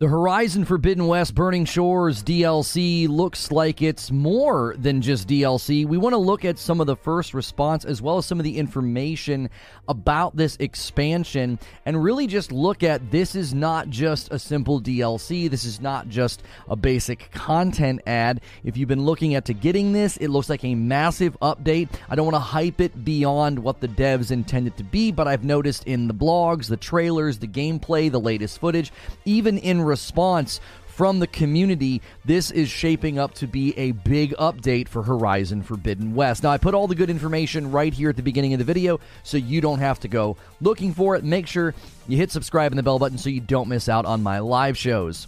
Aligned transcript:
The 0.00 0.08
Horizon 0.08 0.64
Forbidden 0.64 1.08
West 1.08 1.34
Burning 1.34 1.66
Shores 1.66 2.22
DLC 2.22 3.06
looks 3.06 3.52
like 3.52 3.82
it's 3.82 4.10
more 4.10 4.74
than 4.78 5.02
just 5.02 5.28
DLC. 5.28 5.84
We 5.84 5.98
want 5.98 6.14
to 6.14 6.16
look 6.16 6.42
at 6.42 6.58
some 6.58 6.80
of 6.80 6.86
the 6.86 6.96
first 6.96 7.34
response 7.34 7.84
as 7.84 8.00
well 8.00 8.16
as 8.16 8.24
some 8.24 8.40
of 8.40 8.44
the 8.44 8.56
information 8.56 9.50
about 9.88 10.34
this 10.34 10.56
expansion 10.58 11.58
and 11.84 12.02
really 12.02 12.26
just 12.26 12.50
look 12.50 12.82
at 12.82 13.10
this 13.10 13.34
is 13.34 13.52
not 13.52 13.90
just 13.90 14.32
a 14.32 14.38
simple 14.38 14.80
DLC. 14.80 15.50
This 15.50 15.64
is 15.64 15.82
not 15.82 16.08
just 16.08 16.44
a 16.70 16.76
basic 16.76 17.30
content 17.32 18.00
ad. 18.06 18.40
If 18.64 18.78
you've 18.78 18.88
been 18.88 19.04
looking 19.04 19.34
at 19.34 19.44
to 19.44 19.52
getting 19.52 19.92
this, 19.92 20.16
it 20.16 20.28
looks 20.28 20.48
like 20.48 20.64
a 20.64 20.74
massive 20.74 21.38
update. 21.40 21.90
I 22.08 22.14
don't 22.14 22.24
want 22.24 22.36
to 22.36 22.40
hype 22.40 22.80
it 22.80 23.04
beyond 23.04 23.58
what 23.58 23.80
the 23.80 23.88
devs 23.88 24.30
intended 24.30 24.78
to 24.78 24.82
be, 24.82 25.12
but 25.12 25.28
I've 25.28 25.44
noticed 25.44 25.84
in 25.84 26.08
the 26.08 26.14
blogs, 26.14 26.68
the 26.68 26.78
trailers, 26.78 27.38
the 27.38 27.46
gameplay, 27.46 28.10
the 28.10 28.18
latest 28.18 28.60
footage, 28.60 28.92
even 29.26 29.58
in 29.58 29.89
response 29.90 30.60
from 30.86 31.18
the 31.18 31.26
community, 31.26 32.02
this 32.24 32.50
is 32.50 32.68
shaping 32.68 33.18
up 33.18 33.32
to 33.34 33.46
be 33.46 33.76
a 33.78 33.92
big 33.92 34.34
update 34.36 34.86
for 34.86 35.02
Horizon 35.02 35.62
Forbidden 35.62 36.14
West. 36.14 36.42
Now, 36.42 36.50
I 36.50 36.58
put 36.58 36.74
all 36.74 36.86
the 36.86 36.94
good 36.94 37.08
information 37.08 37.70
right 37.70 37.92
here 37.92 38.10
at 38.10 38.16
the 38.16 38.22
beginning 38.22 38.52
of 38.52 38.58
the 38.58 38.66
video, 38.66 39.00
so 39.22 39.36
you 39.36 39.60
don't 39.62 39.78
have 39.78 39.98
to 40.00 40.08
go 40.08 40.36
looking 40.60 40.92
for 40.92 41.16
it. 41.16 41.24
Make 41.24 41.46
sure 41.46 41.74
you 42.06 42.16
hit 42.18 42.30
subscribe 42.30 42.72
and 42.72 42.78
the 42.78 42.82
bell 42.82 42.98
button 42.98 43.16
so 43.16 43.30
you 43.30 43.40
don't 43.40 43.68
miss 43.68 43.88
out 43.88 44.04
on 44.04 44.22
my 44.22 44.40
live 44.40 44.76
shows. 44.76 45.26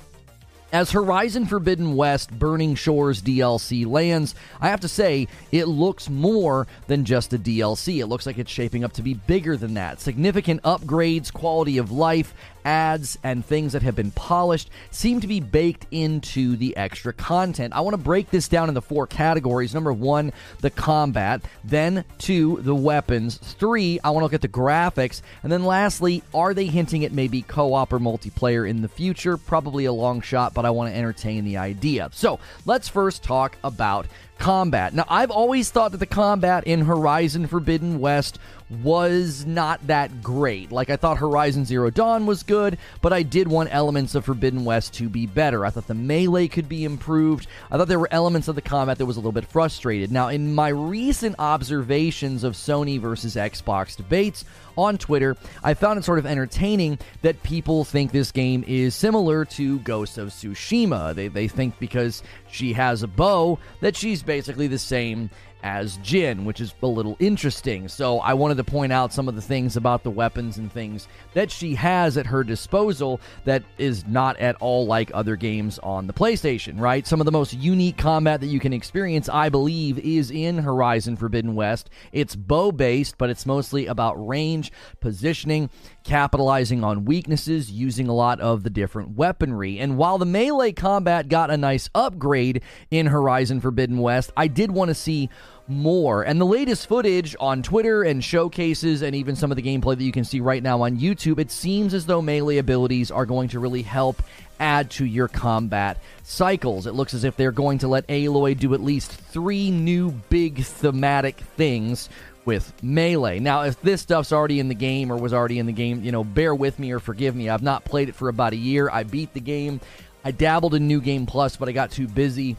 As 0.73 0.91
Horizon 0.91 1.45
Forbidden 1.45 1.97
West 1.97 2.31
Burning 2.39 2.75
Shores 2.75 3.21
DLC 3.21 3.87
lands, 3.87 4.35
I 4.59 4.69
have 4.69 4.81
to 4.81 4.89
say, 4.89 5.29
it 5.51 5.67
looks 5.67 6.09
more 6.09 6.67
than 6.87 7.05
just 7.05 7.35
a 7.35 7.39
DLC. 7.39 7.99
It 7.99 8.07
looks 8.07 8.25
like 8.25 8.39
it's 8.39 8.51
shaping 8.51 8.83
up 8.83 8.95
to 8.95 9.03
be 9.03 9.13
bigger 9.13 9.59
than 9.59 9.75
that. 9.75 10.01
Significant 10.01 10.63
upgrades, 10.63 11.31
quality 11.31 11.77
of 11.77 11.93
life, 11.93 12.33
ads, 12.65 13.19
and 13.23 13.45
things 13.45 13.73
that 13.73 13.83
have 13.83 13.97
been 13.97 14.11
polished 14.11 14.71
seem 14.91 15.21
to 15.21 15.27
be 15.27 15.41
baked 15.41 15.87
into 15.91 16.57
the 16.57 16.77
extra 16.77 17.13
content. 17.13 17.75
I 17.75 17.81
want 17.81 17.95
to 17.95 18.03
break 18.03 18.31
this 18.31 18.49
down 18.49 18.69
into 18.69 18.81
four 18.81 19.07
categories. 19.07 19.75
Number 19.75 19.93
one, 19.93 20.33
the 20.61 20.71
combat. 20.71 21.43
Then, 21.65 22.05
two, 22.19 22.59
the 22.63 22.75
weapons. 22.75 23.37
Three, 23.37 23.99
I 24.03 24.11
want 24.11 24.23
to 24.23 24.25
look 24.25 24.35
at 24.35 24.43
the 24.43 24.49
graphics. 24.49 25.23
And 25.43 25.51
then 25.51 25.65
lastly, 25.65 26.23
are 26.35 26.55
they 26.55 26.67
hinting 26.67 27.05
at 27.05 27.13
maybe 27.13 27.43
co 27.43 27.75
op 27.75 27.93
or 27.93 27.99
multiplayer 27.99 28.69
in 28.69 28.83
the 28.83 28.89
future? 28.89 29.37
Probably 29.37 29.85
a 29.85 29.93
long 29.93 30.21
shot, 30.21 30.55
but 30.55 30.65
I 30.65 30.71
want 30.71 30.93
to 30.93 30.97
entertain 30.97 31.45
the 31.45 31.57
idea. 31.57 32.09
So, 32.13 32.39
let's 32.67 32.89
first 32.89 33.23
talk 33.23 33.57
about 33.65 34.07
combat. 34.43 34.93
Now, 34.93 35.05
I've 35.09 35.31
always 35.31 35.71
thought 35.71 35.93
that 35.93 35.99
the 35.99 36.07
combat 36.07 36.65
in 36.65 36.81
Horizon 36.81 37.47
Forbidden 37.47 38.01
West 38.01 38.41
was 38.83 39.45
not 39.45 39.87
that 39.87 40.23
great. 40.23 40.73
Like, 40.73 40.91
I 40.91 40.97
thought 40.97 41.19
Horizon 41.19 41.65
Zero 41.65 41.91
Dawn 41.91 42.27
was 42.27 42.43
good, 42.43 42.79
but 43.01 43.13
I 43.13 43.23
did 43.23 43.49
want 43.49 43.73
elements 43.73 44.15
of 44.15 44.25
Forbidden 44.25 44.65
West 44.65 44.95
to 44.95 45.09
be 45.09 45.27
better. 45.27 45.65
I 45.65 45.71
thought 45.71 45.87
the 45.87 45.95
melee 45.95 46.49
could 46.49 46.69
be 46.69 46.85
improved. 46.85 47.47
I 47.71 47.77
thought 47.77 47.89
there 47.89 47.99
were 47.99 48.09
elements 48.11 48.49
of 48.49 48.55
the 48.55 48.63
combat 48.63 48.99
that 48.99 49.07
was 49.07 49.17
a 49.17 49.21
little 49.21 49.33
bit 49.33 49.47
frustrated. 49.47 50.11
Now, 50.11 50.29
in 50.29 50.55
my 50.55 50.69
recent 50.69 51.37
observations 51.39 52.45
of 52.45 52.55
Sony 52.55 53.01
versus 53.01 53.37
Xbox 53.37 53.97
debates 53.97 54.45
on 54.77 54.97
Twitter, 54.97 55.37
I 55.63 55.75
found 55.75 55.99
it 55.99 56.05
sort 56.05 56.19
of 56.19 56.27
entertaining 56.27 56.99
that 57.21 57.43
people 57.43 57.85
think 57.85 58.11
this 58.11 58.33
game 58.33 58.65
is 58.67 58.95
similar 58.95 59.45
to 59.45 59.79
Ghost 59.81 60.19
of 60.19 60.29
Tsushima. 60.29 61.15
They, 61.15 61.29
they 61.29 61.49
think 61.49 61.79
because 61.79 62.23
she 62.51 62.73
has 62.73 63.03
a 63.03 63.09
bow 63.09 63.59
that 63.81 63.97
she's 63.97 64.23
basically 64.23 64.67
the 64.67 64.79
same 64.79 65.31
as 65.63 65.97
Jin, 65.99 66.45
which 66.45 66.61
is 66.61 66.75
a 66.83 66.87
little 66.87 67.17
interesting. 67.19 67.89
So 67.89 68.19
I 68.19 68.35
wanted 68.35 68.57
to 68.57 68.65
point 68.65 68.93
out 68.93 69.13
some 69.13 69.29
of 69.29 69.35
the 69.35 69.43
things 69.43 69.77
about 69.77 70.03
the 70.03 70.11
weapons 70.11 70.59
and 70.59 70.73
things 70.73 71.09
that 71.35 71.51
she 71.51 71.75
has 71.75 72.17
at 72.17 72.27
her 72.27 72.45
disposal 72.45 73.21
that 73.45 73.63
is 73.79 74.07
not 74.07 74.37
at 74.39 74.57
all 74.57 74.87
like 74.87 75.11
other 75.15 75.37
games 75.37 75.79
on 75.81 76.07
the 76.07 76.13
PlayStation, 76.13 76.81
right? 76.81 77.07
Some 77.07 77.21
of 77.21 77.25
the 77.25 77.33
most 77.33 77.55
unique 77.55 77.97
combat 77.97 78.41
that 78.41 78.47
you 78.47 78.61
can 78.61 78.73
experience, 78.73 79.29
I 79.29 79.49
believe, 79.49 79.99
is 79.99 80.31
in 80.31 80.59
Horizon 80.59 81.17
Forbidden 81.17 81.55
West. 81.55 81.91
It's 82.13 82.35
bow 82.35 82.73
based, 82.73 83.19
but 83.19 83.31
it's 83.31 83.47
mostly 83.47 83.87
about 83.87 84.15
range, 84.27 84.73
positioning, 85.01 85.71
capitalizing 86.05 86.85
on 86.85 87.05
weaknesses, 87.05 87.71
using 87.71 88.09
a 88.09 88.15
lot 88.15 88.41
of 88.41 88.63
the 88.63 88.71
different 88.71 89.17
weaponry. 89.17 89.79
And 89.79 89.97
while 89.97 90.19
the 90.19 90.27
melee 90.27 90.73
combat 90.73 91.29
got 91.29 91.51
a 91.51 91.57
nice 91.57 91.89
upgrade 91.95 92.63
in 92.91 93.07
Horizon 93.07 93.61
Forbidden 93.61 93.99
West, 93.99 94.33
I 94.37 94.49
did 94.49 94.71
want 94.71 94.89
to 94.89 94.95
see 94.95 95.31
more. 95.69 96.23
And 96.23 96.41
the 96.41 96.47
latest 96.47 96.87
footage 96.89 97.37
on 97.41 97.63
Twitter 97.63 98.03
and 98.03 98.23
showcases, 98.23 99.03
and 99.03 99.15
even 99.15 99.37
some 99.37 99.51
of 99.51 99.57
the 99.57 99.63
gameplay 99.63 99.97
that 99.97 100.05
you 100.05 100.13
can 100.13 100.25
see 100.25 100.41
right 100.41 100.63
now 100.63 100.83
on 100.83 100.99
YouTube, 100.99 101.39
it 101.39 101.51
seems 101.51 101.95
as 101.95 102.07
though 102.07 102.23
melee 102.23 102.59
abilities 102.59 103.11
are 103.11 103.27
going 103.27 103.49
to 103.49 103.61
really 103.61 103.83
help 103.83 104.23
add 104.61 104.91
to 104.91 105.05
your 105.05 105.29
combat 105.29 105.99
cycles. 106.23 106.87
It 106.87 106.93
looks 106.93 107.15
as 107.15 107.25
if 107.25 107.37
they're 107.37 107.51
going 107.53 107.79
to 107.79 107.89
let 107.89 108.07
Aloy 108.07 108.57
do 108.57 108.75
at 108.75 108.81
least 108.81 109.11
three 109.11 109.71
new 109.71 110.13
big 110.31 110.63
thematic 110.65 111.41
things 111.57 112.09
with 112.45 112.73
Melee. 112.83 113.39
Now, 113.39 113.63
if 113.63 113.81
this 113.83 114.01
stuff's 114.01 114.33
already 114.33 114.61
in 114.61 114.69
the 114.69 114.75
game 114.75 115.13
or 115.13 115.17
was 115.17 115.33
already 115.33 115.59
in 115.59 115.67
the 115.67 115.73
game, 115.73 116.03
you 116.03 116.13
know, 116.13 116.25
bear 116.25 116.55
with 116.55 116.79
me 116.79 116.93
or 116.93 116.99
forgive 116.99 117.37
me. 117.37 117.49
I've 117.49 117.63
not 117.63 117.85
played 117.85 118.09
it 118.09 118.15
for 118.15 118.29
about 118.29 118.53
a 118.53 118.57
year. 118.57 118.91
I 118.91 119.05
beat 119.05 119.33
the 119.33 119.41
game. 119.41 119.81
I 120.25 120.31
dabbled 120.31 120.75
in 120.75 120.87
New 120.87 121.01
Game 121.01 121.27
Plus, 121.27 121.57
but 121.57 121.69
I 121.69 121.73
got 121.73 121.91
too 121.91 122.07
busy 122.07 122.57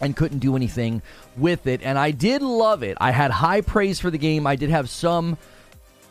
and 0.00 0.16
couldn't 0.16 0.40
do 0.40 0.56
anything 0.56 1.02
with 1.36 1.66
it. 1.66 1.82
And 1.82 1.98
I 1.98 2.10
did 2.10 2.42
love 2.42 2.82
it. 2.82 2.96
I 3.00 3.10
had 3.10 3.30
high 3.30 3.60
praise 3.60 4.00
for 4.00 4.10
the 4.10 4.18
game. 4.18 4.46
I 4.46 4.56
did 4.56 4.70
have 4.70 4.90
some 4.90 5.38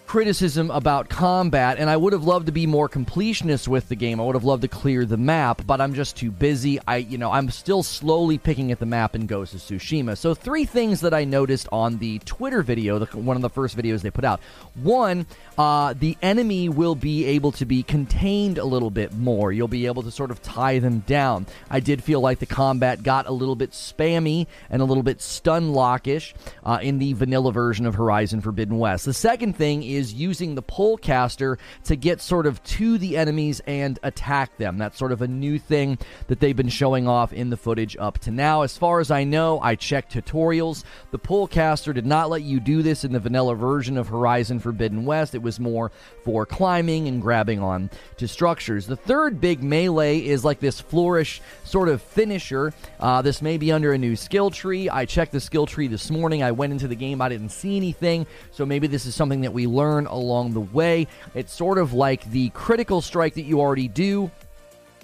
criticism 0.07 0.71
about 0.71 1.09
combat, 1.09 1.77
and 1.77 1.89
I 1.89 1.97
would 1.97 2.13
have 2.13 2.23
loved 2.23 2.45
to 2.45 2.51
be 2.51 2.67
more 2.67 2.87
completionist 2.87 3.67
with 3.67 3.89
the 3.89 3.95
game. 3.95 4.19
I 4.19 4.23
would 4.23 4.35
have 4.35 4.43
loved 4.43 4.61
to 4.61 4.67
clear 4.67 5.05
the 5.05 5.17
map, 5.17 5.63
but 5.65 5.81
I'm 5.81 5.93
just 5.93 6.15
too 6.15 6.31
busy. 6.31 6.79
I, 6.87 6.97
you 6.97 7.17
know, 7.17 7.31
I'm 7.31 7.49
still 7.49 7.83
slowly 7.83 8.37
picking 8.37 8.71
at 8.71 8.79
the 8.79 8.85
map 8.85 9.15
in 9.15 9.25
Ghost 9.25 9.53
of 9.53 9.61
Tsushima. 9.61 10.17
So 10.17 10.33
three 10.33 10.65
things 10.65 11.01
that 11.01 11.13
I 11.13 11.23
noticed 11.23 11.67
on 11.71 11.97
the 11.97 12.19
Twitter 12.19 12.61
video, 12.61 12.99
the, 12.99 13.17
one 13.17 13.35
of 13.35 13.41
the 13.41 13.49
first 13.49 13.77
videos 13.77 14.01
they 14.01 14.11
put 14.11 14.25
out. 14.25 14.39
One, 14.75 15.25
uh, 15.57 15.93
the 15.97 16.17
enemy 16.21 16.69
will 16.69 16.95
be 16.95 17.25
able 17.25 17.51
to 17.53 17.65
be 17.65 17.81
contained 17.81 18.57
a 18.57 18.65
little 18.65 18.91
bit 18.91 19.13
more. 19.13 19.51
You'll 19.51 19.67
be 19.67 19.85
able 19.85 20.03
to 20.03 20.11
sort 20.11 20.31
of 20.31 20.41
tie 20.41 20.79
them 20.79 20.99
down. 20.99 21.47
I 21.69 21.79
did 21.79 22.03
feel 22.03 22.21
like 22.21 22.39
the 22.39 22.45
combat 22.45 23.03
got 23.03 23.27
a 23.27 23.31
little 23.31 23.55
bit 23.55 23.71
spammy 23.71 24.47
and 24.69 24.81
a 24.81 24.85
little 24.85 25.03
bit 25.03 25.21
stun 25.21 25.73
lockish 25.73 26.33
uh, 26.63 26.79
in 26.81 26.99
the 26.99 27.13
vanilla 27.13 27.51
version 27.51 27.85
of 27.85 27.95
Horizon 27.95 28.41
Forbidden 28.41 28.77
West. 28.77 29.05
The 29.05 29.13
second 29.13 29.55
thing 29.55 29.83
is 29.83 29.94
is 29.95 30.13
using 30.13 30.55
the 30.55 30.61
polecaster 30.61 31.57
to 31.85 31.95
get 31.95 32.21
sort 32.21 32.45
of 32.45 32.63
to 32.63 32.97
the 32.97 33.17
enemies 33.17 33.61
and 33.65 33.99
attack 34.03 34.57
them. 34.57 34.77
That's 34.77 34.97
sort 34.97 35.11
of 35.11 35.21
a 35.21 35.27
new 35.27 35.59
thing 35.59 35.97
that 36.27 36.39
they've 36.39 36.55
been 36.55 36.69
showing 36.69 37.07
off 37.07 37.33
in 37.33 37.49
the 37.49 37.57
footage 37.57 37.95
up 37.99 38.19
to 38.19 38.31
now. 38.31 38.61
As 38.61 38.77
far 38.77 38.99
as 38.99 39.11
I 39.11 39.23
know, 39.23 39.59
I 39.61 39.75
checked 39.75 40.13
tutorials. 40.13 40.83
The 41.11 41.19
polecaster 41.19 41.93
did 41.93 42.05
not 42.05 42.29
let 42.29 42.41
you 42.41 42.59
do 42.59 42.81
this 42.81 43.03
in 43.03 43.13
the 43.13 43.19
vanilla 43.19 43.55
version 43.55 43.97
of 43.97 44.07
Horizon 44.07 44.59
Forbidden 44.59 45.05
West. 45.05 45.35
It 45.35 45.41
was 45.41 45.59
more 45.59 45.91
for 46.23 46.45
climbing 46.45 47.07
and 47.07 47.21
grabbing 47.21 47.59
on 47.59 47.89
to 48.17 48.27
structures. 48.27 48.87
The 48.87 48.95
third 48.95 49.39
big 49.39 49.63
melee 49.63 50.19
is 50.19 50.43
like 50.43 50.59
this 50.59 50.81
flourish 50.81 51.41
sort 51.63 51.89
of 51.89 52.01
finisher. 52.01 52.73
Uh, 52.99 53.21
this 53.21 53.41
may 53.41 53.57
be 53.57 53.71
under 53.71 53.93
a 53.93 53.97
new 53.97 54.15
skill 54.15 54.49
tree. 54.49 54.89
I 54.89 55.05
checked 55.05 55.31
the 55.31 55.39
skill 55.39 55.65
tree 55.65 55.87
this 55.87 56.09
morning. 56.09 56.43
I 56.43 56.51
went 56.51 56.73
into 56.73 56.87
the 56.87 56.95
game, 56.95 57.21
I 57.21 57.29
didn't 57.29 57.49
see 57.49 57.77
anything. 57.77 58.27
So 58.51 58.65
maybe 58.65 58.87
this 58.87 59.05
is 59.05 59.15
something 59.15 59.41
that 59.41 59.53
we 59.53 59.67
learn 59.67 59.84
learn 59.85 60.07
along 60.07 60.53
the 60.53 60.61
way. 60.61 61.07
It's 61.33 61.53
sort 61.53 61.77
of 61.77 61.93
like 61.93 62.29
the 62.31 62.49
critical 62.49 63.01
strike 63.01 63.35
that 63.35 63.43
you 63.43 63.59
already 63.59 63.87
do 63.87 64.31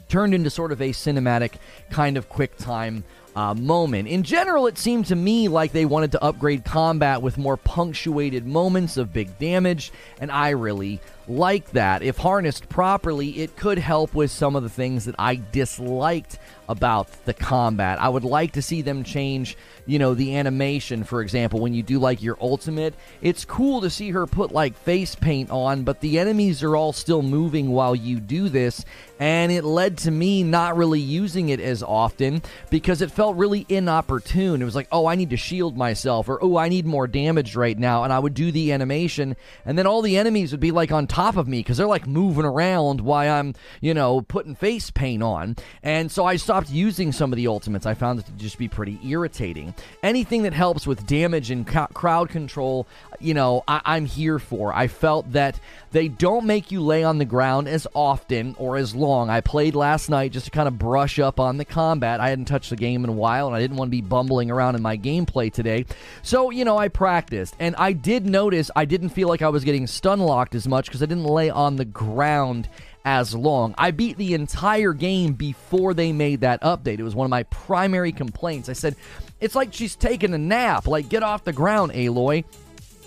turned 0.10 0.34
into 0.34 0.50
sort 0.50 0.72
of 0.72 0.82
a 0.82 0.90
cinematic 0.90 1.54
kind 1.90 2.18
of 2.18 2.28
quick 2.28 2.58
time 2.58 3.04
uh, 3.34 3.54
moment. 3.54 4.10
In 4.10 4.24
general, 4.24 4.68
it 4.68 4.78
seemed 4.78 5.06
to 5.06 5.16
me 5.16 5.48
like 5.48 5.72
they 5.72 5.86
wanted 5.86 6.12
to 6.14 6.24
upgrade 6.24 6.66
combat 6.66 7.22
with 7.22 7.38
more 7.38 7.56
punctuated 7.56 8.46
moments 8.46 8.98
of 8.98 9.14
big 9.14 9.38
damage, 9.40 9.94
and 10.20 10.30
I 10.30 10.50
really 10.50 11.00
like 11.30 11.72
that. 11.72 12.04
If 12.04 12.18
harnessed 12.18 12.68
properly, 12.68 13.40
it 13.40 13.56
could 13.56 13.78
help 13.78 14.14
with 14.14 14.32
some 14.32 14.58
of 14.58 14.64
the 14.64 14.70
things 14.70 15.06
that 15.06 15.16
I 15.18 15.40
disliked 15.54 16.40
about 16.72 17.10
the 17.26 17.34
combat. 17.34 18.02
I 18.02 18.08
would 18.08 18.24
like 18.24 18.54
to 18.54 18.62
see 18.62 18.82
them 18.82 19.04
change, 19.04 19.58
you 19.86 20.00
know, 20.00 20.14
the 20.14 20.38
animation, 20.38 21.04
for 21.04 21.22
example, 21.22 21.60
when 21.60 21.74
you 21.74 21.84
do 21.84 22.00
like 22.00 22.22
your 22.22 22.38
ultimate. 22.40 22.96
It's 23.22 23.44
cool 23.44 23.82
to 23.82 23.90
see 23.90 24.12
her 24.12 24.26
put 24.26 24.54
like 24.54 24.78
face 24.78 25.14
paint 25.14 25.52
on, 25.52 25.84
but 25.84 26.00
the 26.00 26.18
enemies 26.18 26.64
are 26.64 26.76
all 26.76 26.94
still 26.94 27.22
moving 27.22 27.72
while 27.72 27.94
you 27.94 28.22
do 28.22 28.48
this, 28.48 28.86
and 29.20 29.52
it 29.52 29.66
led 29.66 29.98
to 30.00 30.12
me 30.12 30.44
not 30.44 30.78
really 30.78 31.02
using 31.02 31.50
it 31.50 31.60
as 31.60 31.84
often 31.84 32.42
because 32.70 33.02
it 33.02 33.12
felt 33.12 33.36
really 33.36 33.66
inopportune. 33.68 34.62
It 34.62 34.66
was 34.66 34.76
like, 34.76 34.88
oh, 34.92 35.06
I 35.06 35.16
need 35.16 35.32
to 35.32 35.38
shield 35.38 35.76
myself, 35.76 36.30
or 36.30 36.42
oh, 36.42 36.58
I 36.58 36.70
need 36.70 36.86
more 36.86 37.06
damage 37.06 37.56
right 37.56 37.78
now. 37.78 38.04
And 38.04 38.14
I 38.14 38.20
would 38.20 38.34
do 38.34 38.52
the 38.52 38.72
animation, 38.72 39.36
and 39.66 39.78
then 39.78 39.86
all 39.86 40.02
the 40.02 40.18
enemies 40.18 40.52
would 40.52 40.62
be 40.62 40.72
like 40.72 40.92
on 40.92 41.06
top 41.06 41.36
of 41.36 41.48
me 41.48 41.60
because 41.60 41.78
they're 41.78 41.86
like 41.86 42.08
moving 42.08 42.46
around 42.46 43.02
while 43.02 43.32
I'm, 43.32 43.54
you 43.82 43.94
know, 43.94 44.22
putting 44.22 44.56
face 44.56 44.90
paint 44.90 45.22
on. 45.22 45.56
And 45.84 46.12
so 46.12 46.26
I 46.26 46.38
stopped 46.38 46.61
using 46.70 47.12
some 47.12 47.32
of 47.32 47.38
the 47.38 47.48
ultimates. 47.48 47.86
I 47.86 47.94
found 47.94 48.20
it 48.20 48.26
to 48.26 48.32
just 48.34 48.58
be 48.58 48.68
pretty 48.68 49.00
irritating. 49.04 49.74
Anything 50.04 50.44
that 50.44 50.54
helps 50.54 50.86
with 50.86 51.06
damage 51.08 51.50
and 51.50 51.66
crowd 51.66 52.30
control, 52.30 52.88
you 53.20 53.34
know, 53.34 53.64
I- 53.68 53.82
I'm 53.86 54.06
here 54.06 54.38
for. 54.40 54.74
I 54.74 54.88
felt 54.88 55.32
that 55.32 55.60
they 55.92 56.08
don't 56.08 56.46
make 56.46 56.72
you 56.72 56.82
lay 56.82 57.04
on 57.04 57.18
the 57.18 57.26
ground 57.26 57.68
as 57.68 57.88
often 57.94 58.56
or 58.58 58.78
as 58.78 58.94
long. 58.96 59.30
I 59.30 59.42
played 59.42 59.76
last 59.76 60.10
night 60.10 60.32
just 60.32 60.46
to 60.46 60.52
kind 60.52 60.68
of 60.68 60.78
brush 60.78 61.20
up 61.20 61.40
on 61.40 61.58
the 61.58 61.66
combat. 61.66 62.20
I 62.20 62.30
hadn't 62.30 62.46
touched 62.46 62.70
the 62.70 62.76
game 62.76 63.04
in 63.04 63.10
a 63.10 63.14
while 63.14 63.48
and 63.48 63.56
I 63.56 63.60
didn't 63.60 63.78
want 63.78 63.88
to 63.90 63.92
be 63.92 64.02
bumbling 64.02 64.52
around 64.52 64.76
in 64.76 64.82
my 64.82 64.98
gameplay 64.98 65.52
today. 65.52 65.86
So, 66.22 66.50
you 66.50 66.66
know, 66.66 66.78
I 66.78 66.88
practiced 66.88 67.56
and 67.60 67.76
I 67.78 67.94
did 67.94 68.26
notice 68.26 68.70
I 68.76 68.86
didn't 68.86 69.10
feel 69.10 69.28
like 69.28 69.42
I 69.42 69.50
was 69.50 69.64
getting 69.64 69.88
stun 69.88 70.20
locked 70.20 70.56
as 70.56 70.68
much 70.68 70.86
because 70.86 71.02
I 71.02 71.06
didn't 71.06 71.26
lay 71.26 71.50
on 71.50 71.76
the 71.76 71.86
ground 71.86 72.68
as 73.06 73.34
long. 73.36 73.76
I 73.78 73.92
beat 73.92 74.18
the 74.18 74.34
entire 74.34 74.94
game 74.94 75.34
before 75.34 75.94
they 75.94 76.12
made 76.12 76.42
that 76.42 76.62
update. 76.62 77.00
It 77.00 77.04
was 77.04 77.16
one 77.16 77.26
of 77.26 77.32
my 77.32 77.44
primary 77.44 78.12
complaints. 78.12 78.70
I 78.70 78.74
said, 78.74 78.96
it's 79.40 79.56
like 79.56 79.74
she's 79.74 79.96
taking 79.96 80.34
a 80.34 80.38
nap. 80.38 80.88
Like, 80.88 81.10
get 81.10 81.24
off 81.24 81.44
the 81.44 81.54
ground, 81.54 81.92
Aloy. 81.94 82.44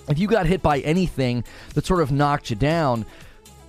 If 0.08 0.18
you 0.18 0.28
got 0.28 0.46
hit 0.46 0.62
by 0.62 0.80
anything 0.80 1.44
that 1.74 1.86
sort 1.86 2.02
of 2.02 2.12
knocked 2.12 2.50
you 2.50 2.56
down, 2.56 3.06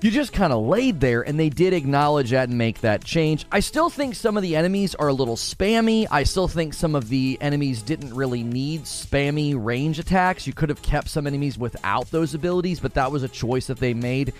you 0.01 0.11
just 0.11 0.33
kind 0.33 0.51
of 0.51 0.65
laid 0.65 0.99
there, 0.99 1.21
and 1.21 1.39
they 1.39 1.49
did 1.49 1.73
acknowledge 1.73 2.31
that 2.31 2.49
and 2.49 2.57
make 2.57 2.81
that 2.81 3.03
change. 3.03 3.45
I 3.51 3.59
still 3.61 3.89
think 3.89 4.13
some 4.13 4.35
of 4.35 4.43
the 4.43 4.55
enemies 4.55 4.93
are 4.95 5.07
a 5.07 5.13
little 5.13 5.37
spammy. 5.37 6.05
I 6.11 6.23
still 6.23 6.47
think 6.47 6.73
some 6.73 6.93
of 6.93 7.09
the 7.09 7.37
enemies 7.41 7.81
didn't 7.81 8.13
really 8.13 8.43
need 8.43 8.83
spammy 8.83 9.55
range 9.57 9.97
attacks. 9.97 10.45
You 10.45 10.53
could 10.53 10.69
have 10.69 10.81
kept 10.81 11.09
some 11.09 11.25
enemies 11.25 11.57
without 11.57 12.11
those 12.11 12.35
abilities, 12.35 12.79
but 12.79 12.93
that 12.95 13.11
was 13.11 13.23
a 13.23 13.27
choice 13.29 13.67
that 13.67 13.79
they 13.79 13.93
made. 13.93 14.33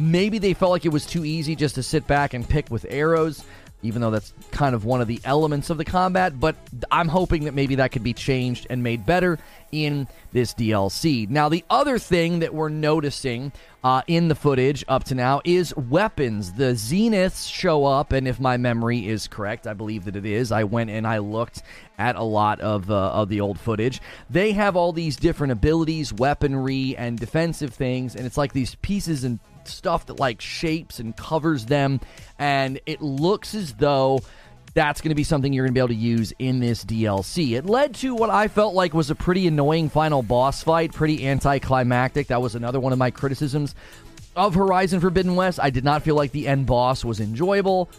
Maybe 0.00 0.38
they 0.38 0.54
felt 0.54 0.70
like 0.70 0.86
it 0.86 0.92
was 0.92 1.04
too 1.04 1.26
easy 1.26 1.54
just 1.54 1.74
to 1.74 1.82
sit 1.82 2.06
back 2.06 2.32
and 2.32 2.48
pick 2.48 2.70
with 2.70 2.86
arrows, 2.88 3.44
even 3.82 4.00
though 4.00 4.10
that's 4.10 4.32
kind 4.50 4.74
of 4.74 4.86
one 4.86 5.02
of 5.02 5.08
the 5.08 5.20
elements 5.24 5.68
of 5.68 5.76
the 5.76 5.84
combat. 5.84 6.40
But 6.40 6.56
I'm 6.90 7.08
hoping 7.08 7.44
that 7.44 7.52
maybe 7.52 7.74
that 7.74 7.92
could 7.92 8.02
be 8.02 8.14
changed 8.14 8.66
and 8.70 8.82
made 8.82 9.04
better 9.04 9.38
in 9.72 10.08
this 10.32 10.54
DLC. 10.54 11.28
Now, 11.28 11.50
the 11.50 11.66
other 11.68 11.98
thing 11.98 12.38
that 12.38 12.54
we're 12.54 12.70
noticing 12.70 13.52
uh, 13.84 14.00
in 14.06 14.28
the 14.28 14.34
footage 14.34 14.86
up 14.88 15.04
to 15.04 15.14
now 15.14 15.42
is 15.44 15.76
weapons. 15.76 16.54
The 16.54 16.72
Zeniths 16.72 17.52
show 17.52 17.84
up, 17.84 18.12
and 18.12 18.26
if 18.26 18.40
my 18.40 18.56
memory 18.56 19.06
is 19.06 19.28
correct, 19.28 19.66
I 19.66 19.74
believe 19.74 20.06
that 20.06 20.16
it 20.16 20.24
is. 20.24 20.50
I 20.50 20.64
went 20.64 20.88
and 20.88 21.06
I 21.06 21.18
looked 21.18 21.62
at 21.98 22.16
a 22.16 22.22
lot 22.22 22.60
of, 22.60 22.90
uh, 22.90 23.10
of 23.10 23.28
the 23.28 23.42
old 23.42 23.60
footage. 23.60 24.00
They 24.30 24.52
have 24.52 24.76
all 24.76 24.92
these 24.92 25.16
different 25.16 25.52
abilities, 25.52 26.10
weaponry, 26.10 26.96
and 26.96 27.18
defensive 27.18 27.74
things, 27.74 28.16
and 28.16 28.24
it's 28.24 28.38
like 28.38 28.54
these 28.54 28.76
pieces 28.76 29.24
and 29.24 29.38
stuff 29.68 30.06
that 30.06 30.18
like 30.18 30.40
shapes 30.40 30.98
and 30.98 31.16
covers 31.16 31.66
them, 31.66 32.00
and 32.38 32.80
it 32.86 33.00
looks 33.00 33.54
as 33.54 33.74
though 33.74 34.20
that's 34.74 35.00
going 35.00 35.10
to 35.10 35.16
be 35.16 35.24
something 35.24 35.52
you're 35.52 35.64
going 35.64 35.74
to 35.74 35.78
be 35.78 35.80
able 35.80 35.88
to 35.88 35.94
use 35.94 36.32
in 36.38 36.60
this 36.60 36.84
DLC. 36.84 37.56
It 37.56 37.66
led 37.66 37.94
to 37.96 38.14
what 38.14 38.30
I 38.30 38.48
felt 38.48 38.74
like 38.74 38.94
was 38.94 39.10
a 39.10 39.14
pretty 39.14 39.46
annoying 39.46 39.88
final 39.88 40.22
boss 40.22 40.62
fight, 40.62 40.92
pretty 40.92 41.26
anticlimactic. 41.26 42.28
That 42.28 42.40
was 42.40 42.54
another 42.54 42.78
one 42.78 42.92
of 42.92 42.98
my 42.98 43.10
criticisms 43.10 43.74
of 44.36 44.54
Horizon 44.54 45.00
Forbidden 45.00 45.34
West. 45.34 45.58
I 45.60 45.70
did 45.70 45.84
not 45.84 46.02
feel 46.02 46.14
like 46.14 46.32
the 46.32 46.46
end 46.46 46.66
boss 46.66 47.04
was 47.04 47.20
enjoyable. 47.20 47.90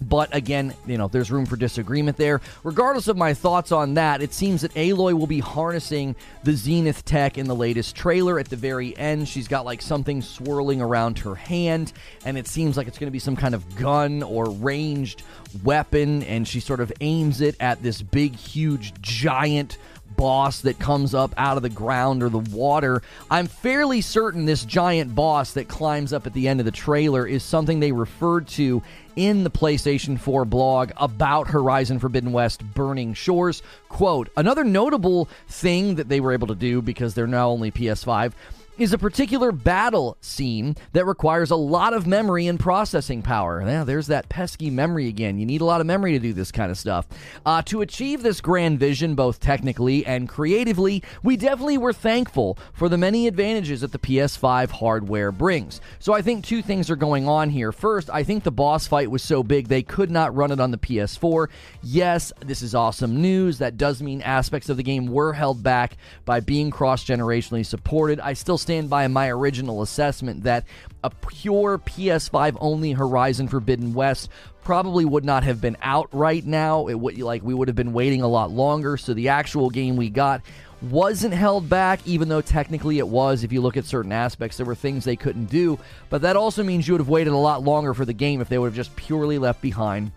But 0.00 0.34
again, 0.34 0.74
you 0.86 0.96
know, 0.96 1.08
there's 1.08 1.30
room 1.30 1.46
for 1.46 1.56
disagreement 1.56 2.16
there. 2.16 2.40
Regardless 2.62 3.08
of 3.08 3.16
my 3.16 3.34
thoughts 3.34 3.72
on 3.72 3.94
that, 3.94 4.22
it 4.22 4.32
seems 4.32 4.62
that 4.62 4.72
Aloy 4.74 5.18
will 5.18 5.26
be 5.26 5.40
harnessing 5.40 6.14
the 6.44 6.52
Zenith 6.52 7.04
tech 7.04 7.36
in 7.36 7.46
the 7.46 7.54
latest 7.54 7.96
trailer. 7.96 8.38
At 8.38 8.48
the 8.48 8.56
very 8.56 8.96
end, 8.96 9.28
she's 9.28 9.48
got 9.48 9.64
like 9.64 9.82
something 9.82 10.22
swirling 10.22 10.80
around 10.80 11.18
her 11.20 11.34
hand, 11.34 11.92
and 12.24 12.38
it 12.38 12.46
seems 12.46 12.76
like 12.76 12.86
it's 12.86 12.98
going 12.98 13.08
to 13.08 13.12
be 13.12 13.18
some 13.18 13.36
kind 13.36 13.54
of 13.54 13.76
gun 13.76 14.22
or 14.22 14.50
ranged 14.50 15.22
weapon, 15.64 16.22
and 16.24 16.46
she 16.46 16.60
sort 16.60 16.80
of 16.80 16.92
aims 17.00 17.40
it 17.40 17.56
at 17.58 17.82
this 17.82 18.00
big, 18.02 18.36
huge, 18.36 18.92
giant 19.00 19.78
boss 20.16 20.62
that 20.62 20.78
comes 20.78 21.14
up 21.14 21.32
out 21.36 21.56
of 21.56 21.62
the 21.62 21.68
ground 21.68 22.22
or 22.22 22.28
the 22.28 22.38
water. 22.38 23.02
I'm 23.30 23.46
fairly 23.46 24.00
certain 24.00 24.44
this 24.44 24.64
giant 24.64 25.14
boss 25.14 25.52
that 25.52 25.68
climbs 25.68 26.12
up 26.12 26.26
at 26.26 26.32
the 26.32 26.48
end 26.48 26.60
of 26.60 26.66
the 26.66 26.72
trailer 26.72 27.26
is 27.26 27.42
something 27.42 27.78
they 27.78 27.92
referred 27.92 28.48
to 28.48 28.82
in 29.18 29.42
the 29.42 29.50
PlayStation 29.50 30.16
4 30.16 30.44
blog 30.44 30.92
about 30.96 31.48
Horizon 31.48 31.98
Forbidden 31.98 32.30
West 32.30 32.62
Burning 32.72 33.14
Shores. 33.14 33.64
Quote 33.88 34.28
Another 34.36 34.62
notable 34.62 35.28
thing 35.48 35.96
that 35.96 36.08
they 36.08 36.20
were 36.20 36.32
able 36.32 36.46
to 36.46 36.54
do 36.54 36.80
because 36.80 37.14
they're 37.14 37.26
now 37.26 37.50
only 37.50 37.72
PS5 37.72 38.32
is 38.78 38.92
a 38.92 38.98
particular 38.98 39.50
battle 39.50 40.16
scene 40.20 40.76
that 40.92 41.04
requires 41.04 41.50
a 41.50 41.56
lot 41.56 41.92
of 41.92 42.06
memory 42.06 42.46
and 42.46 42.60
processing 42.60 43.22
power. 43.22 43.62
Yeah, 43.66 43.84
there's 43.84 44.06
that 44.06 44.28
pesky 44.28 44.70
memory 44.70 45.08
again. 45.08 45.38
You 45.38 45.46
need 45.46 45.60
a 45.60 45.64
lot 45.64 45.80
of 45.80 45.86
memory 45.86 46.12
to 46.12 46.18
do 46.18 46.32
this 46.32 46.52
kind 46.52 46.70
of 46.70 46.78
stuff. 46.78 47.06
Uh, 47.44 47.60
to 47.62 47.80
achieve 47.80 48.22
this 48.22 48.40
grand 48.40 48.78
vision, 48.78 49.14
both 49.14 49.40
technically 49.40 50.06
and 50.06 50.28
creatively, 50.28 51.02
we 51.22 51.36
definitely 51.36 51.78
were 51.78 51.92
thankful 51.92 52.56
for 52.72 52.88
the 52.88 52.96
many 52.96 53.26
advantages 53.26 53.80
that 53.80 53.92
the 53.92 53.98
PS5 53.98 54.70
hardware 54.70 55.32
brings. 55.32 55.80
So 55.98 56.12
I 56.12 56.22
think 56.22 56.44
two 56.44 56.62
things 56.62 56.88
are 56.88 56.96
going 56.96 57.26
on 57.26 57.50
here. 57.50 57.72
First, 57.72 58.08
I 58.10 58.22
think 58.22 58.44
the 58.44 58.52
boss 58.52 58.86
fight 58.86 59.10
was 59.10 59.22
so 59.22 59.42
big 59.42 59.66
they 59.66 59.82
could 59.82 60.10
not 60.10 60.34
run 60.34 60.52
it 60.52 60.60
on 60.60 60.70
the 60.70 60.78
PS4. 60.78 61.48
Yes, 61.82 62.32
this 62.44 62.62
is 62.62 62.74
awesome 62.74 63.20
news. 63.20 63.58
That 63.58 63.76
does 63.76 64.00
mean 64.02 64.22
aspects 64.22 64.68
of 64.68 64.76
the 64.76 64.82
game 64.82 65.06
were 65.06 65.32
held 65.32 65.62
back 65.62 65.96
by 66.24 66.40
being 66.40 66.70
cross 66.70 67.04
generationally 67.04 67.66
supported. 67.66 68.20
I 68.20 68.34
still 68.34 68.58
stand 68.68 68.90
by 68.90 69.08
my 69.08 69.30
original 69.30 69.80
assessment 69.80 70.42
that 70.42 70.62
a 71.02 71.08
pure 71.08 71.78
PS5 71.78 72.58
only 72.60 72.92
Horizon 72.92 73.48
Forbidden 73.48 73.94
West 73.94 74.28
probably 74.62 75.06
would 75.06 75.24
not 75.24 75.42
have 75.42 75.58
been 75.58 75.78
out 75.80 76.06
right 76.12 76.44
now. 76.44 76.86
It 76.86 77.00
would 77.00 77.18
like 77.18 77.42
we 77.42 77.54
would 77.54 77.68
have 77.68 77.76
been 77.76 77.94
waiting 77.94 78.20
a 78.20 78.28
lot 78.28 78.50
longer. 78.50 78.98
So 78.98 79.14
the 79.14 79.30
actual 79.30 79.70
game 79.70 79.96
we 79.96 80.10
got 80.10 80.42
wasn't 80.82 81.32
held 81.32 81.70
back, 81.70 82.00
even 82.06 82.28
though 82.28 82.42
technically 82.42 82.98
it 82.98 83.08
was. 83.08 83.42
If 83.42 83.54
you 83.54 83.62
look 83.62 83.78
at 83.78 83.86
certain 83.86 84.12
aspects, 84.12 84.58
there 84.58 84.66
were 84.66 84.74
things 84.74 85.02
they 85.02 85.16
couldn't 85.16 85.46
do. 85.46 85.78
But 86.10 86.20
that 86.20 86.36
also 86.36 86.62
means 86.62 86.86
you 86.86 86.92
would 86.92 87.00
have 87.00 87.08
waited 87.08 87.32
a 87.32 87.38
lot 87.38 87.62
longer 87.62 87.94
for 87.94 88.04
the 88.04 88.12
game 88.12 88.42
if 88.42 88.50
they 88.50 88.58
would 88.58 88.66
have 88.66 88.76
just 88.76 88.94
purely 88.96 89.38
left 89.38 89.62
behind 89.62 90.12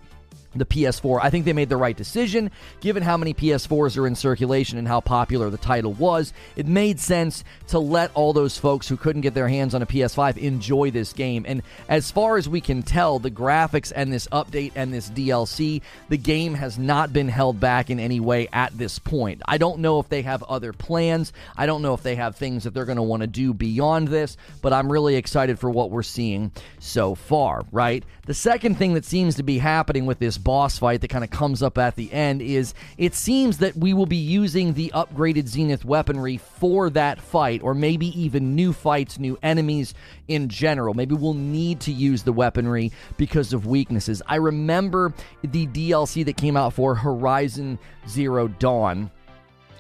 the 0.56 0.66
PS4. 0.66 1.20
I 1.22 1.30
think 1.30 1.46
they 1.46 1.54
made 1.54 1.70
the 1.70 1.78
right 1.78 1.96
decision 1.96 2.52
given 2.80 3.04
how 3.04 3.18
many 3.18 3.34
PS4s 3.34 3.98
are 3.98 4.08
in 4.08 4.16
circulation 4.16 4.78
and 4.78 4.88
how 4.88 5.00
popular 5.02 5.50
the 5.50 5.58
title 5.58 5.94
was. 5.94 6.34
It 6.56 6.68
made 6.68 7.00
sense 7.00 7.44
to 7.68 7.80
let 7.80 8.12
all 8.14 8.34
those 8.34 8.58
folks 8.58 8.88
who 8.88 8.98
couldn't 8.98 9.22
get 9.22 9.34
their 9.34 9.48
hands 9.48 9.74
on 9.74 9.82
a 9.82 9.86
PS5 9.86 10.38
enjoy 10.38 10.92
this 10.92 11.14
game. 11.14 11.46
And 11.48 11.62
as 11.88 12.12
far 12.12 12.38
as 12.38 12.50
we 12.50 12.62
can 12.62 12.84
tell, 12.84 13.20
the 13.20 13.32
graphics 13.32 13.92
and 13.96 14.12
this 14.12 14.28
update 14.28 14.74
and 14.76 14.94
this 14.94 15.10
DLC, 15.10 15.82
the 16.10 16.18
game 16.18 16.54
has 16.54 16.78
not 16.78 17.14
been 17.14 17.30
held 17.30 17.60
back 17.60 17.90
in 17.90 18.00
any 18.00 18.20
way 18.20 18.48
at 18.52 18.78
this 18.78 19.00
point. 19.00 19.42
I 19.46 19.58
don't 19.58 19.80
know 19.80 20.00
if 20.00 20.10
they 20.10 20.22
have 20.24 20.44
other 20.44 20.74
plans. 20.74 21.34
I 21.56 21.66
don't 21.66 21.82
know 21.82 21.94
if 21.94 22.04
they 22.04 22.16
have 22.16 22.36
things 22.36 22.64
that 22.64 22.74
they're 22.74 22.86
going 22.86 22.98
to 22.98 23.02
want 23.04 23.22
to 23.22 23.28
do 23.28 23.54
beyond 23.54 24.10
this, 24.10 24.38
but 24.62 24.74
I'm 24.74 24.92
really 24.92 25.16
excited 25.16 25.60
for 25.60 25.70
what 25.70 25.92
we're 25.92 26.04
seeing 26.04 26.52
so 26.80 27.16
far, 27.16 27.64
right? 27.72 28.04
The 28.26 28.34
second 28.34 28.76
thing 28.76 28.94
that 28.94 29.06
seems 29.06 29.36
to 29.36 29.44
be 29.44 29.58
happening 29.58 30.06
with 30.06 30.20
this 30.20 30.38
boss 30.44 30.80
fight 30.80 31.02
that 31.02 31.10
kind 31.10 31.24
of 31.24 31.30
comes 31.30 31.62
up 31.62 31.78
at 31.78 31.96
the 31.96 32.12
end 32.12 32.42
is 32.42 32.74
it 32.98 33.16
seems 33.16 33.60
that 33.60 33.76
we 33.76 33.94
will 33.94 34.06
be 34.06 34.18
using 34.18 34.74
the 34.74 34.92
upgraded 34.94 35.48
Zenith 35.48 35.86
weaponry 35.86 36.38
for 36.38 36.90
that 36.92 37.22
fight, 37.22 37.62
or 37.64 37.74
maybe 37.74 38.08
even 38.20 38.56
new 38.56 38.74
fights, 38.74 39.20
new 39.20 39.38
enemies 39.44 39.94
in 40.28 40.50
general. 40.50 40.94
Maybe 40.94 41.16
we'll 41.16 41.34
need 41.34 41.80
to 41.82 41.92
use 41.92 42.24
the 42.24 42.34
weaponry 42.34 42.92
because 43.18 43.54
of 43.54 43.66
weaknesses. 43.66 44.22
I 44.28 44.36
remember 44.36 45.14
the 45.44 45.68
DLC 45.68 46.26
that 46.26 46.38
came 46.38 46.58
out 46.58 46.74
for 46.74 46.96
Horizon 46.96 47.80
Zero 48.08 48.48
Dawn 48.48 49.12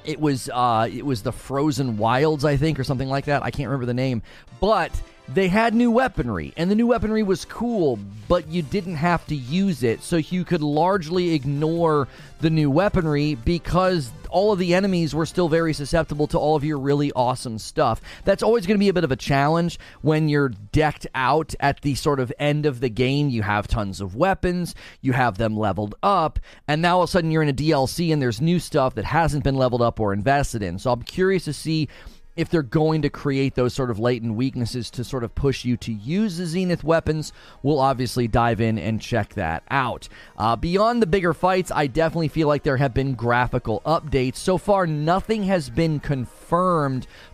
it 0.03 0.19
was 0.19 0.49
uh 0.53 0.87
it 0.91 1.05
was 1.05 1.21
the 1.21 1.31
frozen 1.31 1.97
wilds 1.97 2.43
i 2.43 2.57
think 2.57 2.79
or 2.79 2.83
something 2.83 3.09
like 3.09 3.25
that 3.25 3.43
i 3.43 3.51
can't 3.51 3.67
remember 3.69 3.85
the 3.85 3.93
name 3.93 4.21
but 4.59 4.91
they 5.33 5.47
had 5.47 5.73
new 5.73 5.91
weaponry, 5.91 6.53
and 6.57 6.69
the 6.69 6.75
new 6.75 6.87
weaponry 6.87 7.23
was 7.23 7.45
cool, 7.45 7.97
but 8.27 8.47
you 8.47 8.61
didn't 8.61 8.95
have 8.95 9.25
to 9.27 9.35
use 9.35 9.83
it, 9.83 10.03
so 10.03 10.17
you 10.17 10.43
could 10.43 10.61
largely 10.61 11.33
ignore 11.33 12.07
the 12.41 12.49
new 12.49 12.69
weaponry 12.69 13.35
because 13.35 14.11
all 14.29 14.51
of 14.51 14.59
the 14.59 14.73
enemies 14.73 15.13
were 15.13 15.25
still 15.25 15.49
very 15.49 15.73
susceptible 15.73 16.25
to 16.25 16.39
all 16.39 16.55
of 16.55 16.63
your 16.63 16.79
really 16.79 17.11
awesome 17.13 17.59
stuff. 17.59 18.01
That's 18.23 18.41
always 18.41 18.65
going 18.65 18.75
to 18.75 18.79
be 18.79 18.89
a 18.89 18.93
bit 18.93 19.03
of 19.03 19.11
a 19.11 19.17
challenge 19.17 19.77
when 20.01 20.29
you're 20.29 20.49
decked 20.49 21.05
out 21.13 21.53
at 21.59 21.81
the 21.81 21.95
sort 21.95 22.19
of 22.19 22.31
end 22.39 22.65
of 22.65 22.79
the 22.79 22.89
game. 22.89 23.29
You 23.29 23.41
have 23.43 23.67
tons 23.67 24.01
of 24.01 24.15
weapons, 24.15 24.73
you 25.01 25.13
have 25.13 25.37
them 25.37 25.57
leveled 25.57 25.95
up, 26.01 26.39
and 26.67 26.81
now 26.81 26.97
all 26.97 27.03
of 27.03 27.09
a 27.09 27.11
sudden 27.11 27.31
you're 27.31 27.43
in 27.43 27.49
a 27.49 27.53
DLC 27.53 28.11
and 28.11 28.21
there's 28.21 28.41
new 28.41 28.59
stuff 28.59 28.95
that 28.95 29.05
hasn't 29.05 29.43
been 29.43 29.55
leveled 29.55 29.81
up 29.81 29.99
or 29.99 30.13
invested 30.13 30.63
in. 30.63 30.79
So 30.79 30.91
I'm 30.91 31.03
curious 31.03 31.45
to 31.45 31.53
see 31.53 31.89
if 32.35 32.49
they're 32.49 32.61
going 32.61 33.01
to 33.01 33.09
create 33.09 33.55
those 33.55 33.73
sort 33.73 33.91
of 33.91 33.99
latent 33.99 34.35
weaknesses 34.35 34.89
to 34.91 35.03
sort 35.03 35.23
of 35.23 35.35
push 35.35 35.65
you 35.65 35.77
to 35.77 35.91
use 35.91 36.37
the 36.37 36.45
Zenith 36.45 36.83
weapons, 36.83 37.33
we'll 37.61 37.79
obviously 37.79 38.27
dive 38.27 38.61
in 38.61 38.77
and 38.79 39.01
check 39.01 39.33
that 39.33 39.63
out. 39.69 40.07
Uh, 40.37 40.55
beyond 40.55 41.01
the 41.01 41.07
bigger 41.07 41.33
fights, 41.33 41.71
I 41.71 41.87
definitely 41.87 42.29
feel 42.29 42.47
like 42.47 42.63
there 42.63 42.77
have 42.77 42.93
been 42.93 43.15
graphical 43.15 43.81
updates. 43.85 44.37
So 44.37 44.57
far, 44.57 44.87
nothing 44.87 45.43
has 45.43 45.69
been 45.69 45.99
confirmed, 45.99 46.40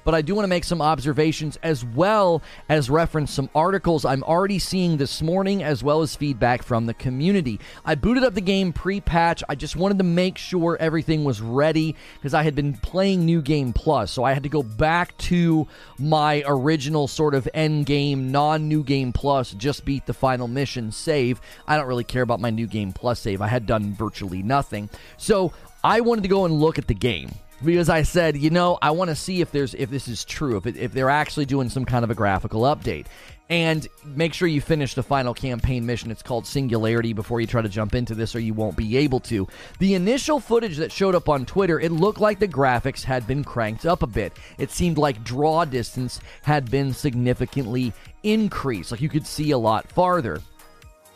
but 0.04 0.14
I 0.14 0.22
do 0.22 0.36
want 0.36 0.44
to 0.44 0.50
make 0.50 0.64
some 0.64 0.82
observations 0.82 1.58
as 1.64 1.86
well 1.86 2.42
as 2.70 2.90
reference 2.90 3.32
some 3.32 3.50
articles 3.56 4.06
I'm 4.06 4.24
already 4.24 4.60
seeing 4.60 4.98
this 4.98 5.22
morning, 5.22 5.64
as 5.64 5.84
well 5.84 6.02
as 6.02 6.16
feedback 6.16 6.64
from 6.64 6.86
the 6.86 6.94
community. 6.94 7.60
I 7.86 7.96
booted 7.96 8.24
up 8.24 8.34
the 8.34 8.42
game 8.42 8.74
pre 8.74 9.02
patch. 9.02 9.44
I 9.48 9.56
just 9.56 9.76
wanted 9.76 9.98
to 10.00 10.04
make 10.04 10.38
sure 10.38 10.78
everything 10.80 11.24
was 11.24 11.42
ready 11.42 11.96
because 12.16 12.34
I 12.34 12.44
had 12.44 12.56
been 12.56 12.74
playing 12.74 13.26
New 13.26 13.42
Game 13.42 13.74
Plus, 13.74 14.12
so 14.12 14.24
I 14.24 14.34
had 14.34 14.44
to 14.44 14.50
go 14.50 14.64
back 14.64 14.98
back 15.08 15.18
to 15.18 15.68
my 16.00 16.44
original 16.48 17.08
sort 17.08 17.36
of 17.36 17.48
end 17.54 17.86
game, 17.86 18.32
non 18.32 18.68
new 18.68 18.84
game 18.84 19.14
plus, 19.14 19.52
just 19.52 19.86
beat 19.86 20.06
the 20.06 20.14
final 20.14 20.48
mission 20.48 20.92
save. 20.92 21.40
I 21.68 21.78
don't 21.78 21.88
really 21.88 22.04
care 22.04 22.22
about 22.22 22.40
my 22.40 22.50
new 22.50 22.68
game 22.68 22.94
plus 22.94 23.20
save. 23.20 23.42
I 23.42 23.48
had 23.48 23.66
done 23.66 23.94
virtually 23.94 24.42
nothing. 24.42 24.90
So 25.18 25.54
I 25.84 26.02
wanted 26.02 26.22
to 26.22 26.30
go 26.30 26.46
and 26.46 26.60
look 26.60 26.78
at 26.78 26.88
the 26.88 26.94
game 26.94 27.32
because 27.64 27.90
I 27.90 28.04
said, 28.04 28.38
you 28.38 28.50
know, 28.50 28.78
I 28.82 28.92
want 28.92 29.10
to 29.10 29.16
see 29.16 29.42
if 29.42 29.52
there's 29.52 29.74
if 29.74 29.90
this 29.90 30.08
is 30.08 30.24
true, 30.24 30.58
if 30.58 30.66
it, 30.66 30.78
if 30.78 30.92
they're 30.92 31.10
actually 31.10 31.46
doing 31.46 31.70
some 31.70 31.86
kind 31.86 32.04
of 32.04 32.12
a 32.12 32.16
graphical 32.16 32.62
update. 32.62 33.08
And 33.50 33.88
make 34.04 34.34
sure 34.34 34.50
you 34.50 34.60
finish 34.60 34.94
the 34.94 35.04
final 35.04 35.34
campaign 35.34 35.86
mission. 35.86 36.12
It's 36.12 36.22
called 36.22 36.46
Singularity 36.46 37.14
before 37.14 37.40
you 37.40 37.48
try 37.48 37.62
to 37.62 37.70
jump 37.70 37.96
into 37.96 38.14
this, 38.14 38.36
or 38.36 38.42
you 38.42 38.54
won't 38.54 38.76
be 38.76 38.98
able 38.98 39.22
to. 39.22 39.48
The 39.80 39.94
initial 39.94 40.42
footage 40.42 40.76
that 40.78 40.92
showed 40.92 41.16
up 41.16 41.30
on 41.30 41.46
Twitter, 41.46 41.80
it 41.80 41.94
looked 41.94 42.20
like 42.20 42.40
the 42.40 42.48
graphics 42.48 43.04
had 43.04 43.26
been 43.26 43.46
cranked 43.46 43.86
up 43.86 44.04
a 44.04 44.08
bit. 44.08 44.34
It 44.58 44.72
seemed 44.72 44.98
like 44.98 45.24
draw 45.24 45.64
distance 45.64 46.20
had 46.42 46.70
been 46.70 46.94
significantly 46.94 47.94
increased, 48.24 48.92
like 48.92 49.02
you 49.02 49.08
could 49.08 49.26
see 49.26 49.52
a 49.52 49.58
lot 49.58 49.90
farther. 49.90 50.42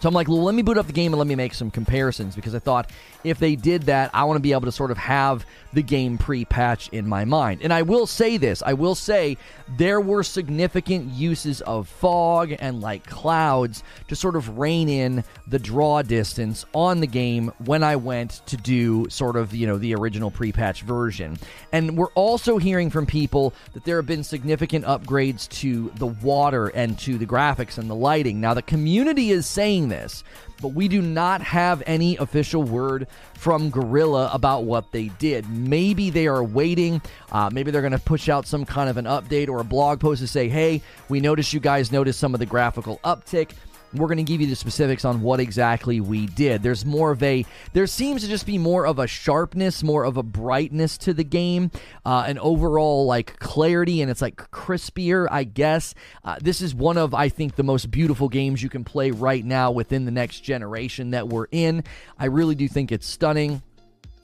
So 0.01 0.07
I'm 0.07 0.15
like, 0.15 0.27
well, 0.27 0.41
let 0.41 0.55
me 0.55 0.63
boot 0.63 0.79
up 0.79 0.88
the 0.88 0.93
game 0.93 1.13
and 1.13 1.19
let 1.19 1.27
me 1.27 1.36
make 1.36 1.53
some 1.53 1.69
comparisons 1.69 2.36
because 2.36 2.55
I 2.55 2.60
thought 2.60 2.89
if 3.23 3.39
they 3.39 3.55
did 3.55 3.83
that, 3.83 4.11
I 4.13 4.23
want 4.23 4.37
to 4.37 4.41
be 4.41 4.51
able 4.51 4.61
to 4.61 4.71
sort 4.71 4.91
of 4.91 4.97
have 4.97 5.45
the 5.73 5.81
game 5.81 6.17
pre 6.17 6.45
patch 6.45 6.89
in 6.89 7.07
my 7.07 7.25
mind. 7.25 7.61
And 7.63 7.71
I 7.71 7.81
will 7.81 8.05
say 8.05 8.37
this 8.37 8.61
I 8.65 8.73
will 8.73 8.95
say 8.95 9.37
there 9.77 10.01
were 10.01 10.23
significant 10.23 11.11
uses 11.13 11.61
of 11.61 11.87
fog 11.87 12.53
and 12.59 12.81
like 12.81 13.05
clouds 13.05 13.83
to 14.07 14.15
sort 14.15 14.35
of 14.35 14.57
rein 14.57 14.89
in 14.89 15.23
the 15.47 15.59
draw 15.59 16.01
distance 16.01 16.65
on 16.73 16.99
the 16.99 17.07
game 17.07 17.51
when 17.65 17.83
I 17.83 17.95
went 17.95 18.41
to 18.47 18.57
do 18.57 19.09
sort 19.09 19.35
of, 19.35 19.53
you 19.53 19.67
know, 19.67 19.77
the 19.77 19.95
original 19.95 20.31
pre 20.31 20.51
patch 20.51 20.81
version. 20.81 21.37
And 21.71 21.97
we're 21.97 22.11
also 22.13 22.57
hearing 22.57 22.89
from 22.89 23.05
people 23.05 23.53
that 23.73 23.85
there 23.85 23.97
have 23.97 24.05
been 24.05 24.23
significant 24.23 24.85
upgrades 24.85 25.47
to 25.59 25.91
the 25.95 26.07
water 26.07 26.67
and 26.67 26.97
to 26.99 27.17
the 27.17 27.25
graphics 27.25 27.77
and 27.77 27.89
the 27.89 27.95
lighting. 27.95 28.41
Now, 28.41 28.53
the 28.53 28.61
community 28.61 29.31
is 29.31 29.45
saying 29.45 29.89
this, 29.89 30.23
but 30.62 30.70
we 30.70 30.88
do 30.88 31.01
not 31.01 31.41
have 31.41 31.84
any 31.86 32.18
official 32.18 32.63
word 32.63 33.08
from 33.34 33.70
Guerrilla 33.70 34.30
about 34.34 34.63
what 34.63 34.91
they 34.91 35.08
did. 35.20 35.50
Maybe 35.50 36.10
they 36.10 36.27
are 36.27 36.44
waiting. 36.44 37.01
Uh, 37.32 37.50
maybe 37.51 37.72
they're 37.72 37.82
going 37.82 37.91
to 37.91 38.00
push 38.00 38.30
out 38.30 38.46
some 38.46 38.65
kind 38.65 38.89
of 38.89 38.98
an 38.98 39.06
update 39.06 39.50
or 39.50 39.60
a 39.60 39.63
blog 39.63 40.00
post 40.00 40.22
to 40.22 40.27
say, 40.27 40.48
hey, 40.48 40.82
we 41.10 41.20
noticed 41.20 41.53
you 41.53 41.60
guys 41.60 41.91
noticed 41.91 42.20
some 42.20 42.34
of 42.34 42.39
the 42.39 42.46
graphical 42.46 43.00
uptick. 43.03 43.51
We're 43.93 44.07
going 44.07 44.17
to 44.17 44.24
give 44.24 44.39
you 44.39 44.48
the 44.48 44.55
specifics 44.55 45.03
on 45.03 45.21
what 45.21 45.39
exactly 45.39 46.00
we 46.00 46.27
did. 46.27 46.63
There's 46.63 46.86
more 46.86 47.12
of 47.12 47.21
a, 47.21 47.45
there 47.74 47.88
seems 47.88 48.21
to 48.21 48.29
just 48.29 48.45
be 48.45 48.57
more 48.57 48.86
of 48.86 49.00
a 49.00 49.07
sharpness, 49.07 49.83
more 49.83 50.05
of 50.05 50.15
a 50.17 50.24
brightness 50.24 50.98
to 51.00 51.13
the 51.13 51.25
game, 51.25 51.71
uh, 52.05 52.24
an 52.25 52.39
overall 52.39 53.05
like 53.05 53.38
clarity, 53.39 54.01
and 54.01 54.10
it's 54.10 54.21
like 54.21 54.38
crispier, 54.51 55.27
I 55.29 55.43
guess. 55.43 55.93
Uh, 56.24 56.38
this 56.41 56.62
is 56.62 56.74
one 56.74 56.98
of, 56.98 57.13
I 57.13 57.27
think, 57.29 57.55
the 57.55 57.63
most 57.63 57.91
beautiful 57.91 58.29
games 58.29 58.63
you 58.63 58.69
can 58.69 58.83
play 58.83 59.12
right 59.12 59.43
now 59.43 59.71
within 59.71 60.05
the 60.05 60.12
next 60.12 60.39
generation 60.39 61.12
that 61.12 61.27
we're 61.27 61.48
in. 61.51 61.83
I 62.17 62.25
really 62.25 62.55
do 62.55 62.67
think 62.69 62.91
it's 62.91 63.07
stunning. 63.07 63.62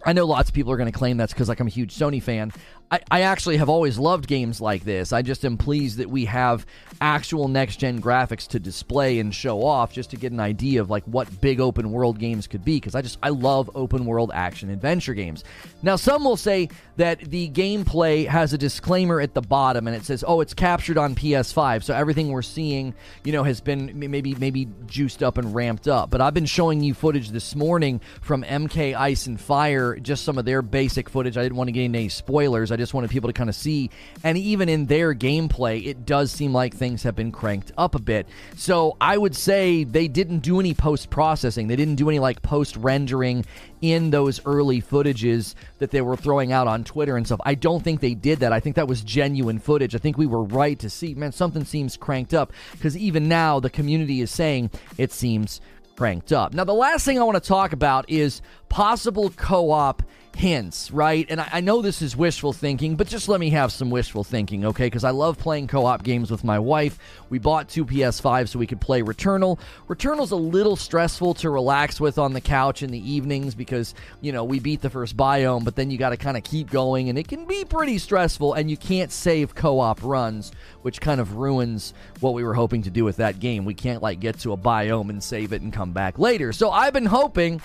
I 0.06 0.14
know 0.14 0.26
lots 0.26 0.50
of 0.50 0.56
people 0.56 0.72
are 0.72 0.78
going 0.78 0.92
to 0.92 0.98
claim 0.98 1.18
that's 1.18 1.34
because 1.34 1.50
like 1.50 1.60
I'm 1.60 1.68
a 1.68 1.72
huge 1.72 1.94
Sony 1.94 2.24
fan. 2.24 2.54
I, 2.90 3.02
I 3.12 3.22
actually 3.22 3.58
have 3.58 3.68
always 3.68 3.98
loved 3.98 4.28
games 4.28 4.62
like 4.62 4.84
this. 4.86 5.12
I 5.12 5.22
just 5.22 5.44
am 5.44 5.58
pleased 5.58 5.98
that 5.98 6.10
we 6.10 6.26
have 6.26 6.66
actual 7.02 7.48
next 7.48 7.78
gen 7.78 8.02
graphics 8.02 8.48
to 8.50 8.60
display 8.60 9.20
and 9.20 9.36
show 9.36 9.64
off 9.64 9.92
just 9.92 10.10
to 10.12 10.16
get 10.16 10.32
an 10.32 10.40
idea 10.40 10.80
of 10.80 10.90
like 10.90 11.04
what 11.04 11.42
big 11.42 11.60
open 11.60 11.92
world 11.92 12.18
games 12.18 12.48
could 12.48 12.64
be 12.64 12.78
because 12.78 12.96
I 12.96 13.02
just 13.02 13.20
I 13.22 13.30
love 13.30 13.70
open 13.76 14.06
world 14.06 14.32
action 14.34 14.70
adventure 14.70 15.14
games. 15.14 15.44
Now 15.82 15.96
some 15.96 16.24
will 16.24 16.38
say 16.38 16.70
that 16.98 17.20
the 17.20 17.50
gameplay 17.50 18.26
has 18.28 18.52
a 18.52 18.58
disclaimer 18.58 19.22
at 19.22 19.36
the 19.36 19.42
bottom 19.42 19.86
and 19.86 19.96
it 19.96 20.04
says, 20.04 20.24
"Oh, 20.28 20.42
it's 20.42 20.56
captured 20.56 20.98
on 20.98 21.14
PS5." 21.14 21.84
So 21.84 21.94
everything 21.94 22.30
we're 22.30 22.42
seeing, 22.42 22.96
you 23.24 23.32
know, 23.32 23.44
has 23.44 23.62
been 23.62 23.92
maybe 23.94 24.34
maybe 24.36 24.68
juiced 24.88 25.22
up 25.22 25.38
and 25.38 25.54
ramped 25.54 25.88
up. 25.88 26.10
But 26.10 26.20
I've 26.20 26.34
been 26.34 26.48
showing 26.48 26.82
you 26.82 26.96
footage 26.96 27.30
this 27.30 27.56
morning 27.56 28.02
from 28.22 28.44
MK 28.44 28.96
Ice 28.96 29.28
and 29.28 29.40
Fire, 29.40 29.96
just 29.98 30.24
some 30.24 30.40
of 30.40 30.46
their 30.46 30.64
basic 30.64 31.10
footage. 31.10 31.38
I 31.38 31.44
didn't 31.44 31.58
want 31.58 31.68
to 31.68 31.72
get 31.72 31.84
into 31.84 32.00
any 32.00 32.10
spoilers. 32.10 32.72
I 32.72 32.76
just 32.76 32.96
wanted 32.96 33.12
people 33.12 33.30
to 33.30 33.34
kind 33.34 33.50
of 33.50 33.56
see. 33.56 33.92
And 34.24 34.38
even 34.38 34.70
in 34.70 34.88
their 34.88 35.14
gameplay, 35.14 35.86
it 35.86 36.06
does 36.06 36.32
seem 36.32 36.54
like 36.54 36.76
things 36.76 37.04
have 37.04 37.16
been 37.16 37.32
cranked 37.32 37.72
up 37.78 37.94
a 37.94 38.00
bit. 38.00 38.28
So 38.56 38.98
I 39.00 39.18
would 39.18 39.36
say 39.36 39.84
they 39.84 40.08
didn't 40.08 40.40
do 40.40 40.60
any 40.60 40.74
post 40.74 41.12
processing. 41.12 41.68
They 41.68 41.76
didn't 41.76 41.96
do 41.96 42.10
any 42.10 42.18
like 42.18 42.42
post 42.42 42.76
rendering 42.78 43.46
in 43.82 44.10
those 44.10 44.42
early 44.46 44.82
footages 44.82 45.54
that 45.80 45.92
they 45.92 46.02
were 46.02 46.18
throwing 46.18 46.52
out 46.52 46.68
on 46.68 46.84
Twitter 46.84 47.18
and 47.18 47.26
stuff. 47.26 47.40
I 47.46 47.56
don't 47.56 47.84
think 47.84 48.02
they 48.02 48.14
did 48.14 48.40
that. 48.40 48.54
I 48.54 48.60
think 48.60 48.76
that 48.76 48.88
was 48.88 49.02
genuine 49.02 49.60
footage. 49.60 49.96
I 49.96 50.00
think 50.00 50.18
we 50.18 50.26
were 50.26 50.44
right 50.44 50.78
to 50.80 50.90
see, 50.90 51.14
man, 51.14 51.32
something 51.32 51.66
seems 51.66 51.98
cranked 51.98 52.34
up 52.34 52.54
because 52.74 52.98
even 52.98 53.28
now 53.28 53.60
the 53.60 53.70
community 53.70 54.22
is 54.22 54.32
saying 54.32 54.72
it 54.98 55.12
seems 55.12 55.62
cranked 55.96 56.32
up. 56.32 56.54
Now, 56.54 56.64
the 56.64 56.74
last 56.74 57.06
thing 57.06 57.20
I 57.20 57.24
want 57.24 57.42
to 57.42 57.48
talk 57.48 57.74
about 57.74 58.10
is 58.10 58.42
possible 58.70 59.30
co 59.32 59.72
op 59.72 60.04
hints, 60.38 60.92
right? 60.92 61.26
And 61.30 61.42
I, 61.42 61.50
I, 61.54 61.62
know 61.62 61.82
this 61.82 62.02
is 62.02 62.16
wishful 62.16 62.54
thinking, 62.54 62.96
but 62.96 63.08
just 63.08 63.28
let 63.28 63.40
me 63.40 63.50
have 63.50 63.72
some 63.72 63.90
wishful 63.90 64.24
thinking, 64.24 64.66
okay? 64.66 64.86
Because 64.86 65.04
I 65.04 65.10
love 65.10 65.38
playing 65.40 65.68
co 65.68 65.86
op 65.86 66.04
games 66.04 66.30
with 66.30 66.44
my 66.44 66.60
wife. 66.60 67.00
We 67.30 67.40
bought 67.40 67.68
two 67.68 67.86
PS5 67.86 68.50
so 68.50 68.60
we 68.60 68.68
could 68.68 68.80
play 68.80 69.02
Returnal. 69.02 69.60
Returnal's 69.88 70.32
a 70.32 70.36
little 70.38 70.76
stressful 70.76 71.34
to 71.36 71.50
relax 71.50 72.00
with 72.00 72.20
on 72.20 72.34
the 72.34 72.42
couch 72.42 72.84
in 72.84 72.92
the 72.92 73.12
evenings 73.12 73.56
because, 73.56 73.96
you 74.22 74.32
know, 74.32 74.44
we 74.44 74.60
beat 74.60 74.82
the 74.82 74.92
first 74.92 75.18
biome, 75.18 75.66
but 75.66 75.76
then 75.76 75.90
you 75.90 75.98
got 75.98 76.12
to 76.12 76.18
kind 76.18 76.38
of 76.38 76.44
keep 76.44 76.70
going, 76.70 77.10
and 77.10 77.18
it 77.18 77.28
can 77.28 77.46
be 77.46 77.66
pretty 77.66 77.98
stressful, 77.98 78.54
and 78.54 78.70
you 78.70 78.78
can't 78.78 79.12
save 79.12 79.56
co 79.56 79.80
op 79.80 80.04
runs, 80.04 80.52
which 80.84 81.02
kind 81.02 81.20
of 81.20 81.36
ruins 81.36 81.96
what 82.20 82.36
we 82.36 82.44
were 82.44 82.54
hoping 82.54 82.84
to 82.84 82.92
do 82.92 83.04
with 83.04 83.18
that 83.18 83.40
game. 83.40 83.66
We 83.66 83.74
can't, 83.74 84.04
like, 84.04 84.20
get 84.20 84.38
to 84.40 84.54
a 84.54 84.58
biome 84.58 85.10
and 85.10 85.22
save 85.22 85.52
it 85.52 85.64
and 85.64 85.74
come 85.74 85.94
back 85.94 86.20
later. 86.20 86.54
So 86.54 86.70
I've 86.70 86.94
been 86.94 87.08
hoping 87.08 87.60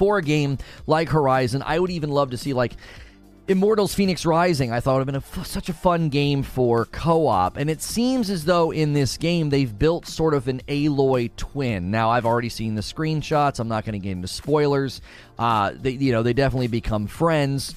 for 0.00 0.16
a 0.16 0.22
game 0.22 0.56
like 0.86 1.10
Horizon. 1.10 1.62
I 1.62 1.78
would 1.78 1.90
even 1.90 2.08
love 2.08 2.30
to 2.30 2.38
see 2.38 2.54
like 2.54 2.72
Immortals 3.48 3.94
Fenyx 3.94 4.24
Rising, 4.24 4.72
I 4.72 4.80
thought 4.80 4.96
would 4.96 5.12
have 5.12 5.34
been 5.34 5.44
such 5.44 5.68
a 5.68 5.74
fun 5.74 6.08
game 6.08 6.42
for 6.42 6.86
co 6.86 7.26
op. 7.26 7.58
And 7.58 7.68
it 7.68 7.82
seems 7.82 8.30
as 8.30 8.46
though 8.46 8.70
in 8.70 8.94
this 8.94 9.18
game 9.18 9.50
they've 9.50 9.78
built 9.78 10.06
sort 10.06 10.32
of 10.32 10.48
an 10.48 10.62
Aloy 10.68 11.30
twin. 11.36 11.90
Now, 11.90 12.08
I've 12.08 12.24
already 12.24 12.48
seen 12.48 12.76
the 12.76 12.80
screenshots. 12.80 13.60
I'm 13.60 13.68
not 13.68 13.84
going 13.84 13.92
to 13.92 13.98
get 13.98 14.12
into 14.12 14.28
spoilers. 14.28 15.02
Uh, 15.38 15.72
they, 15.74 15.90
you 15.90 16.12
know, 16.12 16.22
they 16.22 16.32
definitely 16.32 16.68
become 16.68 17.06
friends 17.06 17.74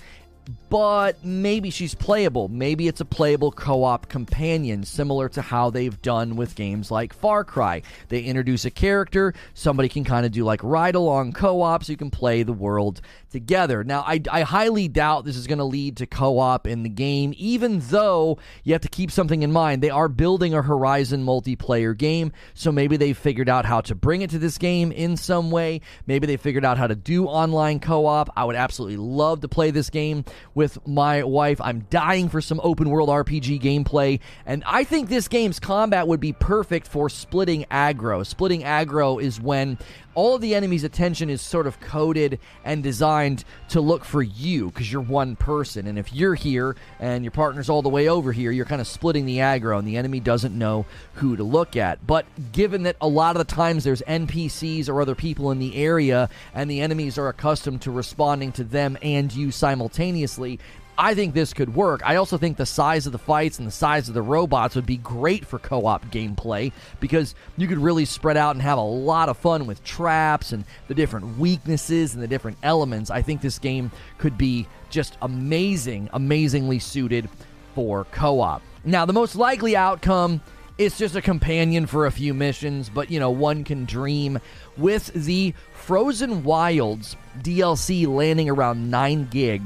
but 0.69 1.23
maybe 1.23 1.69
she's 1.69 1.93
playable. 1.93 2.47
Maybe 2.47 2.88
it's 2.88 3.01
a 3.01 3.05
playable 3.05 3.51
co 3.51 3.83
op 3.83 4.09
companion, 4.09 4.83
similar 4.83 5.29
to 5.29 5.41
how 5.41 5.69
they've 5.69 6.01
done 6.01 6.35
with 6.35 6.55
games 6.55 6.91
like 6.91 7.13
Far 7.13 7.43
Cry. 7.43 7.81
They 8.09 8.21
introduce 8.21 8.65
a 8.65 8.71
character, 8.71 9.33
somebody 9.53 9.89
can 9.89 10.03
kind 10.03 10.25
of 10.25 10.31
do 10.31 10.43
like 10.43 10.63
ride 10.63 10.95
along 10.95 11.33
co 11.33 11.62
op 11.62 11.83
so 11.83 11.91
you 11.91 11.97
can 11.97 12.12
play 12.12 12.43
the 12.43 12.53
world 12.53 13.01
together. 13.33 13.83
Now, 13.83 14.01
I, 14.07 14.21
I 14.31 14.41
highly 14.43 14.87
doubt 14.87 15.25
this 15.25 15.35
is 15.35 15.47
going 15.47 15.57
to 15.57 15.65
lead 15.65 15.97
to 15.97 16.05
co 16.05 16.39
op 16.39 16.65
in 16.65 16.83
the 16.83 16.89
game, 16.89 17.33
even 17.35 17.79
though 17.79 18.37
you 18.63 18.73
have 18.73 18.81
to 18.83 18.87
keep 18.87 19.11
something 19.11 19.43
in 19.43 19.51
mind. 19.51 19.81
They 19.81 19.89
are 19.89 20.07
building 20.07 20.53
a 20.53 20.61
Horizon 20.61 21.25
multiplayer 21.25 21.97
game, 21.97 22.31
so 22.53 22.71
maybe 22.71 22.95
they've 22.95 23.17
figured 23.17 23.49
out 23.49 23.65
how 23.65 23.81
to 23.81 23.95
bring 23.95 24.21
it 24.21 24.29
to 24.29 24.39
this 24.39 24.57
game 24.57 24.91
in 24.93 25.17
some 25.17 25.51
way. 25.51 25.81
Maybe 26.07 26.27
they 26.27 26.37
figured 26.37 26.63
out 26.63 26.77
how 26.77 26.87
to 26.87 26.95
do 26.95 27.25
online 27.25 27.81
co 27.81 28.05
op. 28.05 28.29
I 28.37 28.45
would 28.45 28.55
absolutely 28.55 28.97
love 28.97 29.41
to 29.41 29.49
play 29.49 29.71
this 29.71 29.89
game 29.89 30.23
with 30.55 30.77
my 30.87 31.23
wife. 31.23 31.59
I'm 31.59 31.81
dying 31.89 32.29
for 32.29 32.39
some 32.39 32.61
open 32.63 32.89
world 32.89 33.09
RPG 33.09 33.61
gameplay, 33.61 34.19
and 34.45 34.63
I 34.65 34.85
think 34.85 35.09
this 35.09 35.27
game's 35.27 35.59
combat 35.59 36.07
would 36.07 36.19
be 36.19 36.33
perfect 36.33 36.87
for 36.87 37.09
splitting 37.09 37.65
aggro. 37.71 38.25
Splitting 38.25 38.61
aggro 38.61 39.21
is 39.21 39.41
when 39.41 39.77
all 40.15 40.36
of 40.36 40.41
the 40.41 40.55
enemy's 40.55 40.84
attention 40.84 41.29
is 41.29 41.41
sort 41.41 41.67
of 41.67 41.79
coded 41.79 42.39
and 42.63 42.84
designed 42.84 43.43
to 43.70 43.82
look 43.82 44.05
for 44.05 44.22
you 44.22 44.67
because 44.67 44.91
you're 44.91 45.01
one 45.01 45.36
person. 45.36 45.88
And 45.88 45.98
if 45.98 46.13
you're 46.13 46.36
here 46.36 46.75
and 47.00 47.24
your 47.24 47.32
partner's 47.32 47.70
all 47.70 47.82
the 47.82 47.89
way 47.89 48.08
over 48.08 48.32
here, 48.32 48.51
you're 48.51 48.65
kind 48.65 48.82
of 48.82 48.88
splitting 48.88 49.25
the 49.25 49.38
aggro, 49.38 49.79
and 49.79 49.88
the 49.88 49.98
enemy 49.98 50.20
doesn't 50.20 50.58
know 50.58 50.86
who 51.15 51.36
to 51.36 51.43
look 51.43 51.75
at. 51.75 52.05
But 52.05 52.25
given 52.51 52.84
that 52.84 52.98
a 53.01 53.08
lot 53.08 53.36
of 53.36 53.48
the 53.48 53.53
times 53.53 53.84
there's 53.84 54.01
NPCs 54.03 54.89
or 54.89 55.01
other 55.01 55.15
people 55.15 55.51
in 55.51 55.60
the 55.60 55.75
area, 55.75 56.29
and 56.53 56.70
the 56.70 56.82
enemies 56.82 57.17
are 57.17 57.27
accustomed 57.27 57.82
to 57.84 57.91
responding 57.91 58.51
to 58.53 58.63
them 58.63 58.98
and 59.01 59.34
you 59.34 59.51
simultaneously, 59.51 60.60
I 60.97 61.15
think 61.15 61.33
this 61.33 61.53
could 61.53 61.73
work. 61.73 62.01
I 62.05 62.17
also 62.17 62.38
think 62.38 62.57
the 62.57 62.65
size 62.65 63.05
of 63.05 63.12
the 63.12 63.17
fights 63.17 63.57
and 63.57 63.67
the 63.67 63.71
size 63.71 64.07
of 64.07 64.13
the 64.13 64.21
robots 64.21 64.75
would 64.75 64.85
be 64.85 64.97
great 64.97 65.45
for 65.45 65.57
co 65.57 65.85
op 65.85 66.05
gameplay 66.12 66.71
because 67.00 67.33
you 67.57 67.67
could 67.67 67.79
really 67.79 68.05
spread 68.05 68.38
out 68.38 68.55
and 68.55 68.62
have 68.62 68.77
a 68.77 68.81
lot 68.81 69.29
of 69.29 69.38
fun 69.38 69.65
with 69.65 69.83
traps 69.83 70.51
and 70.51 70.65
the 70.88 70.93
different 70.93 71.38
weaknesses 71.39 72.13
and 72.13 72.21
the 72.21 72.27
different 72.27 72.57
elements. 72.62 73.09
I 73.09 73.21
think 73.21 73.41
this 73.41 73.57
game 73.57 73.91
could 74.19 74.38
be 74.38 74.67
just 74.89 75.17
amazing, 75.21 76.09
amazingly 76.13 76.79
suited 76.79 77.27
for 77.73 78.05
co 78.05 78.39
op. 78.39 78.62
Now, 78.83 79.05
the 79.05 79.13
most 79.13 79.35
likely 79.35 79.75
outcome 79.75 80.41
is 80.77 80.97
just 80.97 81.15
a 81.15 81.21
companion 81.21 81.85
for 81.88 82.05
a 82.05 82.12
few 82.12 82.33
missions, 82.33 82.89
but 82.89 83.09
you 83.09 83.19
know, 83.19 83.31
one 83.31 83.63
can 83.63 83.85
dream 83.85 84.39
with 84.77 85.07
the 85.13 85.53
Frozen 85.73 86.43
Wilds 86.43 87.15
DLC 87.39 88.07
landing 88.07 88.50
around 88.50 88.91
9 88.91 89.27
gig 89.31 89.62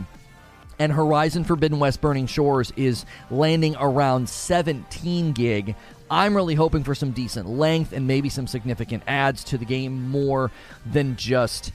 and 0.79 0.91
Horizon 0.91 1.43
Forbidden 1.43 1.79
West 1.79 2.01
Burning 2.01 2.27
Shores 2.27 2.71
is 2.75 3.05
landing 3.31 3.75
around 3.79 4.29
17 4.29 5.33
gig. 5.33 5.75
I'm 6.09 6.35
really 6.35 6.55
hoping 6.55 6.83
for 6.83 6.95
some 6.95 7.11
decent 7.11 7.49
length 7.49 7.91
and 7.91 8.07
maybe 8.07 8.29
some 8.29 8.47
significant 8.47 9.03
adds 9.07 9.43
to 9.45 9.57
the 9.57 9.65
game 9.65 10.09
more 10.09 10.51
than 10.85 11.15
just 11.17 11.71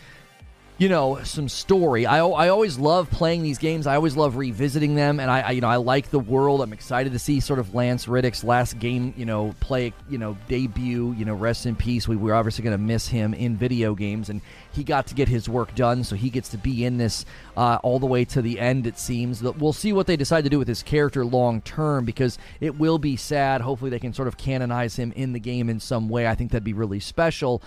you 0.83 0.89
know 0.89 1.23
some 1.23 1.49
story. 1.49 2.07
I, 2.07 2.19
I 2.19 2.49
always 2.49 2.77
love 2.77 3.09
playing 3.09 3.45
these 3.45 3.59
games. 3.59 3.87
I 3.87 3.95
always 3.95 4.17
love 4.17 4.35
revisiting 4.37 4.97
them 4.97 5.21
and 5.21 5.31
I, 5.31 5.41
I, 5.43 5.51
you 5.53 5.61
know 5.61 5.69
i 5.69 5.77
like 5.77 6.11
the 6.11 6.19
world. 6.19 6.61
I'm 6.61 6.73
excited 6.73 7.13
to 7.13 7.21
see 7.21 7.39
sort 7.39 7.61
of 7.61 7.73
Lance 7.73 8.09
Reddick's 8.09 8.43
last 8.43 8.81
game 8.81 9.15
you 9.17 9.25
know 9.25 9.55
play 9.61 9.93
you 10.11 10.19
know 10.19 10.37
debut 10.49 11.13
you 11.13 11.25
know 11.25 11.35
rest 11.35 11.67
in 11.67 11.77
peace. 11.77 12.09
We, 12.09 12.17
we're 12.17 12.35
obviously 12.35 12.65
going 12.65 12.77
to 12.77 12.83
miss 12.83 13.07
him 13.07 13.33
in 13.33 13.57
video 13.57 13.95
games 13.95 14.29
and 14.29 14.41
he 14.73 14.83
got 14.83 15.07
to 15.07 15.15
get 15.15 15.29
his 15.29 15.49
work 15.49 15.73
done 15.77 16.03
so 16.03 16.17
he 16.17 16.31
gets 16.31 16.49
to 16.49 16.59
be 16.59 16.85
in 16.85 16.99
this 16.99 17.27
uh, 17.57 17.79
all 17.85 18.01
the 18.01 18.07
way 18.07 18.25
to 18.25 18.43
the 18.43 18.59
end 18.59 18.89
it 18.89 18.99
seems. 18.99 19.41
We'll 19.41 19.73
see 19.73 19.93
what 19.93 20.09
they 20.09 20.17
decide 20.17 20.43
to 20.43 20.51
do 20.51 20.59
with 20.59 20.67
his 20.67 20.83
character 20.83 21.25
long 21.25 21.61
term 21.61 22.05
because 22.05 22.39
it 22.61 22.77
will 22.77 22.99
be 22.99 23.15
sad. 23.15 23.61
Hopefully 23.61 23.93
they 23.93 24.01
can 24.01 24.15
sort 24.15 24.27
of 24.27 24.37
canonize 24.37 24.97
him 24.97 25.13
in 25.13 25.33
the 25.33 25.39
game 25.39 25.71
in 25.71 25.79
some 25.79 26.09
way. 26.09 26.27
I 26.27 26.35
think 26.35 26.51
that'd 26.51 26.65
be 26.65 26.73
really 26.73 26.99
special 26.99 27.63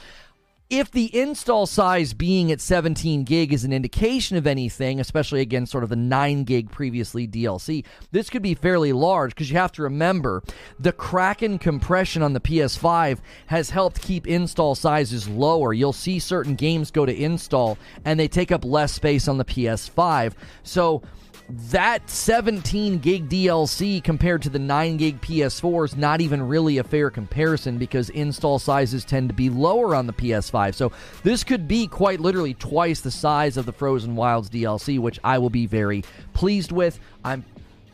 if 0.69 0.89
the 0.89 1.15
install 1.15 1.67
size 1.67 2.13
being 2.13 2.51
at 2.51 2.59
17 2.59 3.23
gig 3.23 3.53
is 3.53 3.63
an 3.63 3.71
indication 3.71 4.35
of 4.35 4.47
anything, 4.47 4.99
especially 4.99 5.41
against 5.41 5.71
sort 5.71 5.83
of 5.83 5.91
the 5.91 5.95
9 5.95 6.43
gig 6.43 6.71
previously 6.71 7.27
DLC, 7.27 7.85
this 8.11 8.31
could 8.31 8.41
be 8.41 8.55
fairly 8.55 8.91
large 8.91 9.35
because 9.35 9.51
you 9.51 9.57
have 9.57 9.71
to 9.73 9.83
remember 9.83 10.41
the 10.79 10.91
Kraken 10.91 11.59
compression 11.59 12.23
on 12.23 12.33
the 12.33 12.39
PS5 12.39 13.19
has 13.47 13.69
helped 13.69 14.01
keep 14.01 14.25
install 14.25 14.73
sizes 14.73 15.27
lower. 15.27 15.71
You'll 15.71 15.93
see 15.93 16.17
certain 16.17 16.55
games 16.55 16.89
go 16.89 17.05
to 17.05 17.15
install 17.15 17.77
and 18.03 18.19
they 18.19 18.27
take 18.27 18.51
up 18.51 18.65
less 18.65 18.91
space 18.91 19.27
on 19.27 19.37
the 19.37 19.45
PS5. 19.45 20.33
So 20.63 21.03
that 21.49 22.09
17 22.09 22.99
gig 22.99 23.29
DLC 23.29 24.03
compared 24.03 24.41
to 24.43 24.49
the 24.49 24.59
9 24.59 24.97
gig 24.97 25.21
PS4 25.21 25.85
is 25.85 25.95
not 25.95 26.21
even 26.21 26.47
really 26.47 26.79
a 26.79 26.83
fair 26.83 27.09
comparison 27.09 27.77
because 27.77 28.09
install 28.09 28.57
sizes 28.57 29.05
tend 29.05 29.29
to 29.29 29.35
be 29.35 29.49
lower 29.49 29.93
on 29.95 30.07
the 30.07 30.13
PS5. 30.13 30.73
So 30.73 30.91
this 31.23 31.43
could 31.43 31.67
be 31.67 31.87
quite 31.87 32.19
literally 32.19 32.55
twice 32.55 33.01
the 33.01 33.11
size 33.11 33.57
of 33.57 33.65
the 33.65 33.73
Frozen 33.73 34.15
Wilds 34.15 34.49
DLC, 34.49 34.99
which 34.99 35.19
I 35.23 35.37
will 35.37 35.49
be 35.49 35.67
very 35.67 36.03
pleased 36.33 36.71
with. 36.71 36.99
I'm 37.23 37.45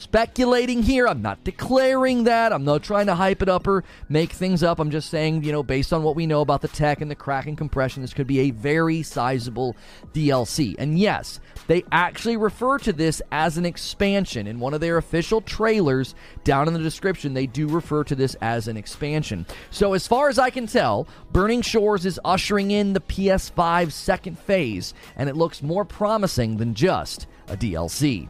speculating 0.01 0.81
here. 0.81 1.07
I'm 1.07 1.21
not 1.21 1.43
declaring 1.43 2.23
that. 2.23 2.51
I'm 2.51 2.65
not 2.65 2.81
trying 2.83 3.05
to 3.05 3.15
hype 3.15 3.41
it 3.41 3.49
up 3.49 3.67
or 3.67 3.83
make 4.09 4.31
things 4.31 4.63
up. 4.63 4.79
I'm 4.79 4.89
just 4.89 5.09
saying, 5.09 5.43
you 5.43 5.51
know, 5.51 5.61
based 5.61 5.93
on 5.93 6.01
what 6.01 6.15
we 6.15 6.25
know 6.25 6.41
about 6.41 6.61
the 6.61 6.67
tech 6.67 7.01
and 7.01 7.11
the 7.11 7.15
Kraken 7.15 7.55
compression, 7.55 8.01
this 8.01 8.13
could 8.13 8.27
be 8.27 8.39
a 8.39 8.51
very 8.51 9.03
sizable 9.03 9.75
DLC. 10.13 10.75
And 10.79 10.97
yes, 10.97 11.39
they 11.67 11.83
actually 11.91 12.35
refer 12.35 12.79
to 12.79 12.91
this 12.91 13.21
as 13.31 13.57
an 13.57 13.65
expansion. 13.65 14.47
In 14.47 14.59
one 14.59 14.73
of 14.73 14.81
their 14.81 14.97
official 14.97 15.39
trailers, 15.41 16.15
down 16.43 16.67
in 16.67 16.73
the 16.73 16.79
description, 16.79 17.33
they 17.33 17.45
do 17.45 17.67
refer 17.67 18.03
to 18.05 18.15
this 18.15 18.35
as 18.41 18.67
an 18.67 18.77
expansion. 18.77 19.45
So, 19.69 19.93
as 19.93 20.07
far 20.07 20.29
as 20.29 20.39
I 20.39 20.49
can 20.49 20.65
tell, 20.65 21.07
Burning 21.31 21.61
Shores 21.61 22.05
is 22.05 22.19
ushering 22.25 22.71
in 22.71 22.93
the 22.93 23.01
PS5 23.01 23.91
second 23.91 24.39
phase, 24.39 24.93
and 25.15 25.29
it 25.29 25.37
looks 25.37 25.61
more 25.61 25.85
promising 25.85 26.57
than 26.57 26.73
just 26.73 27.27
a 27.47 27.55
DLC. 27.55 28.29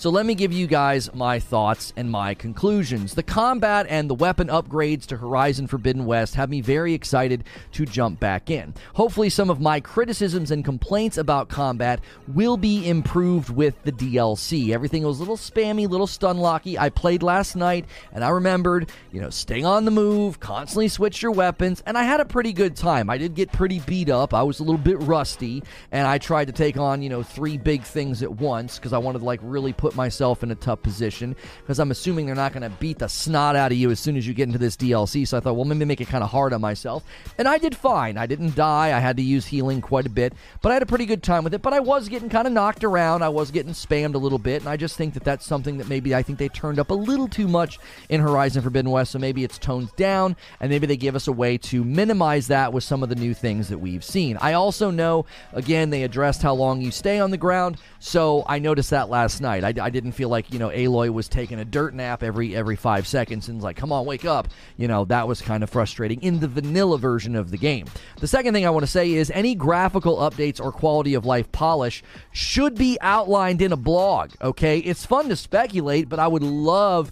So 0.00 0.08
let 0.08 0.24
me 0.24 0.34
give 0.34 0.50
you 0.50 0.66
guys 0.66 1.12
my 1.12 1.38
thoughts 1.38 1.92
and 1.94 2.10
my 2.10 2.32
conclusions. 2.32 3.12
The 3.12 3.22
combat 3.22 3.84
and 3.90 4.08
the 4.08 4.14
weapon 4.14 4.48
upgrades 4.48 5.04
to 5.08 5.18
Horizon 5.18 5.66
Forbidden 5.66 6.06
West 6.06 6.36
have 6.36 6.48
me 6.48 6.62
very 6.62 6.94
excited 6.94 7.44
to 7.72 7.84
jump 7.84 8.18
back 8.18 8.48
in. 8.48 8.72
Hopefully, 8.94 9.28
some 9.28 9.50
of 9.50 9.60
my 9.60 9.78
criticisms 9.78 10.52
and 10.52 10.64
complaints 10.64 11.18
about 11.18 11.50
combat 11.50 12.00
will 12.28 12.56
be 12.56 12.88
improved 12.88 13.50
with 13.50 13.74
the 13.82 13.92
DLC. 13.92 14.70
Everything 14.70 15.02
was 15.02 15.18
a 15.18 15.20
little 15.20 15.36
spammy, 15.36 15.86
little 15.86 16.06
stun 16.06 16.38
locky. 16.38 16.78
I 16.78 16.88
played 16.88 17.22
last 17.22 17.54
night 17.54 17.84
and 18.14 18.24
I 18.24 18.30
remembered, 18.30 18.90
you 19.12 19.20
know, 19.20 19.28
staying 19.28 19.66
on 19.66 19.84
the 19.84 19.90
move, 19.90 20.40
constantly 20.40 20.88
switch 20.88 21.20
your 21.20 21.32
weapons, 21.32 21.82
and 21.84 21.98
I 21.98 22.04
had 22.04 22.20
a 22.20 22.24
pretty 22.24 22.54
good 22.54 22.74
time. 22.74 23.10
I 23.10 23.18
did 23.18 23.34
get 23.34 23.52
pretty 23.52 23.80
beat 23.80 24.08
up. 24.08 24.32
I 24.32 24.44
was 24.44 24.60
a 24.60 24.64
little 24.64 24.78
bit 24.78 24.98
rusty, 25.00 25.62
and 25.92 26.06
I 26.06 26.16
tried 26.16 26.46
to 26.46 26.54
take 26.54 26.78
on, 26.78 27.02
you 27.02 27.10
know, 27.10 27.22
three 27.22 27.58
big 27.58 27.82
things 27.82 28.22
at 28.22 28.32
once 28.32 28.78
because 28.78 28.94
I 28.94 28.98
wanted 28.98 29.18
to 29.18 29.26
like 29.26 29.40
really 29.42 29.74
put 29.74 29.89
put 29.90 29.96
myself 29.96 30.44
in 30.44 30.52
a 30.52 30.54
tough 30.54 30.80
position 30.82 31.34
because 31.62 31.80
I'm 31.80 31.90
assuming 31.90 32.26
they're 32.26 32.34
not 32.36 32.52
going 32.52 32.62
to 32.62 32.70
beat 32.78 32.98
the 33.00 33.08
snot 33.08 33.56
out 33.56 33.72
of 33.72 33.78
you 33.78 33.90
as 33.90 33.98
soon 33.98 34.16
as 34.16 34.24
you 34.26 34.34
get 34.34 34.44
into 34.44 34.58
this 34.58 34.76
DLC. 34.76 35.26
So 35.26 35.36
I 35.36 35.40
thought, 35.40 35.56
well, 35.56 35.64
maybe 35.64 35.84
make 35.84 36.00
it 36.00 36.06
kind 36.06 36.22
of 36.22 36.30
hard 36.30 36.52
on 36.52 36.60
myself. 36.60 37.04
And 37.38 37.48
I 37.48 37.58
did 37.58 37.76
fine. 37.76 38.16
I 38.16 38.26
didn't 38.26 38.54
die. 38.54 38.96
I 38.96 39.00
had 39.00 39.16
to 39.16 39.22
use 39.22 39.46
healing 39.46 39.80
quite 39.80 40.06
a 40.06 40.10
bit, 40.10 40.32
but 40.62 40.70
I 40.70 40.74
had 40.74 40.82
a 40.82 40.86
pretty 40.86 41.06
good 41.06 41.24
time 41.24 41.42
with 41.42 41.54
it. 41.54 41.62
But 41.62 41.72
I 41.72 41.80
was 41.80 42.08
getting 42.08 42.28
kind 42.28 42.46
of 42.46 42.52
knocked 42.52 42.84
around. 42.84 43.22
I 43.22 43.30
was 43.30 43.50
getting 43.50 43.72
spammed 43.72 44.14
a 44.14 44.18
little 44.18 44.38
bit. 44.38 44.62
And 44.62 44.68
I 44.68 44.76
just 44.76 44.96
think 44.96 45.14
that 45.14 45.24
that's 45.24 45.44
something 45.44 45.78
that 45.78 45.88
maybe 45.88 46.14
I 46.14 46.22
think 46.22 46.38
they 46.38 46.48
turned 46.48 46.78
up 46.78 46.90
a 46.90 46.94
little 46.94 47.26
too 47.26 47.48
much 47.48 47.80
in 48.08 48.20
Horizon 48.20 48.62
Forbidden 48.62 48.92
West. 48.92 49.10
So 49.10 49.18
maybe 49.18 49.42
it's 49.42 49.58
toned 49.58 49.90
down 49.96 50.36
and 50.60 50.70
maybe 50.70 50.86
they 50.86 50.96
give 50.96 51.16
us 51.16 51.26
a 51.26 51.32
way 51.32 51.58
to 51.58 51.82
minimize 51.82 52.46
that 52.46 52.72
with 52.72 52.84
some 52.84 53.02
of 53.02 53.08
the 53.08 53.16
new 53.16 53.34
things 53.34 53.68
that 53.70 53.78
we've 53.78 54.04
seen. 54.04 54.36
I 54.36 54.52
also 54.52 54.92
know, 54.92 55.26
again, 55.52 55.90
they 55.90 56.04
addressed 56.04 56.42
how 56.42 56.54
long 56.54 56.80
you 56.80 56.92
stay 56.92 57.18
on 57.18 57.32
the 57.32 57.36
ground. 57.36 57.78
So 57.98 58.44
I 58.46 58.60
noticed 58.60 58.90
that 58.90 59.08
last 59.08 59.40
night. 59.40 59.64
I, 59.64 59.79
I 59.80 59.90
didn't 59.90 60.12
feel 60.12 60.28
like 60.28 60.52
you 60.52 60.58
know 60.58 60.68
Aloy 60.68 61.10
was 61.10 61.28
taking 61.28 61.58
a 61.58 61.64
dirt 61.64 61.94
nap 61.94 62.22
every 62.22 62.54
every 62.54 62.76
five 62.76 63.06
seconds 63.06 63.48
and 63.48 63.62
like, 63.62 63.76
come 63.76 63.92
on, 63.92 64.06
wake 64.06 64.24
up. 64.24 64.48
You 64.76 64.88
know 64.88 65.04
that 65.06 65.26
was 65.26 65.42
kind 65.42 65.62
of 65.62 65.70
frustrating 65.70 66.22
in 66.22 66.40
the 66.40 66.48
vanilla 66.48 66.98
version 66.98 67.34
of 67.34 67.50
the 67.50 67.58
game. 67.58 67.86
The 68.20 68.28
second 68.28 68.54
thing 68.54 68.66
I 68.66 68.70
want 68.70 68.84
to 68.84 68.90
say 68.90 69.12
is 69.12 69.30
any 69.30 69.54
graphical 69.54 70.18
updates 70.18 70.60
or 70.60 70.72
quality 70.72 71.14
of 71.14 71.24
life 71.24 71.50
polish 71.52 72.02
should 72.32 72.76
be 72.76 72.98
outlined 73.00 73.62
in 73.62 73.72
a 73.72 73.76
blog. 73.76 74.32
Okay, 74.42 74.78
it's 74.78 75.06
fun 75.06 75.28
to 75.28 75.36
speculate, 75.36 76.08
but 76.08 76.18
I 76.18 76.28
would 76.28 76.42
love 76.42 77.10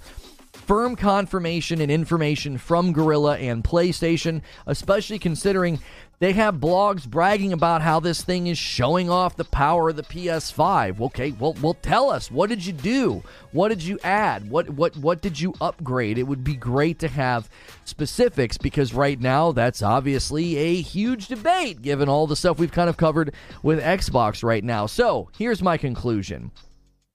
firm 0.52 0.96
confirmation 0.96 1.80
and 1.80 1.90
information 1.90 2.58
from 2.58 2.92
Guerrilla 2.92 3.38
and 3.38 3.64
PlayStation, 3.64 4.42
especially 4.66 5.18
considering 5.18 5.80
they 6.20 6.32
have 6.32 6.56
blogs 6.56 7.06
bragging 7.06 7.52
about 7.52 7.82
how 7.82 8.00
this 8.00 8.22
thing 8.22 8.48
is 8.48 8.58
showing 8.58 9.08
off 9.08 9.36
the 9.36 9.44
power 9.44 9.90
of 9.90 9.96
the 9.96 10.02
PS5. 10.02 11.00
Okay, 11.00 11.32
well, 11.32 11.56
well, 11.62 11.74
tell 11.74 12.10
us 12.10 12.30
what 12.30 12.48
did 12.48 12.64
you 12.64 12.72
do? 12.72 13.22
What 13.52 13.68
did 13.68 13.82
you 13.82 13.98
add? 14.02 14.50
What 14.50 14.70
what 14.70 14.96
what 14.96 15.22
did 15.22 15.40
you 15.40 15.54
upgrade? 15.60 16.18
It 16.18 16.24
would 16.24 16.42
be 16.42 16.56
great 16.56 16.98
to 17.00 17.08
have 17.08 17.48
specifics 17.84 18.58
because 18.58 18.92
right 18.92 19.20
now 19.20 19.52
that's 19.52 19.82
obviously 19.82 20.56
a 20.56 20.80
huge 20.80 21.28
debate 21.28 21.82
given 21.82 22.08
all 22.08 22.26
the 22.26 22.36
stuff 22.36 22.58
we've 22.58 22.72
kind 22.72 22.90
of 22.90 22.96
covered 22.96 23.32
with 23.62 23.80
Xbox 23.80 24.42
right 24.42 24.64
now. 24.64 24.86
So 24.86 25.28
here's 25.38 25.62
my 25.62 25.76
conclusion. 25.76 26.50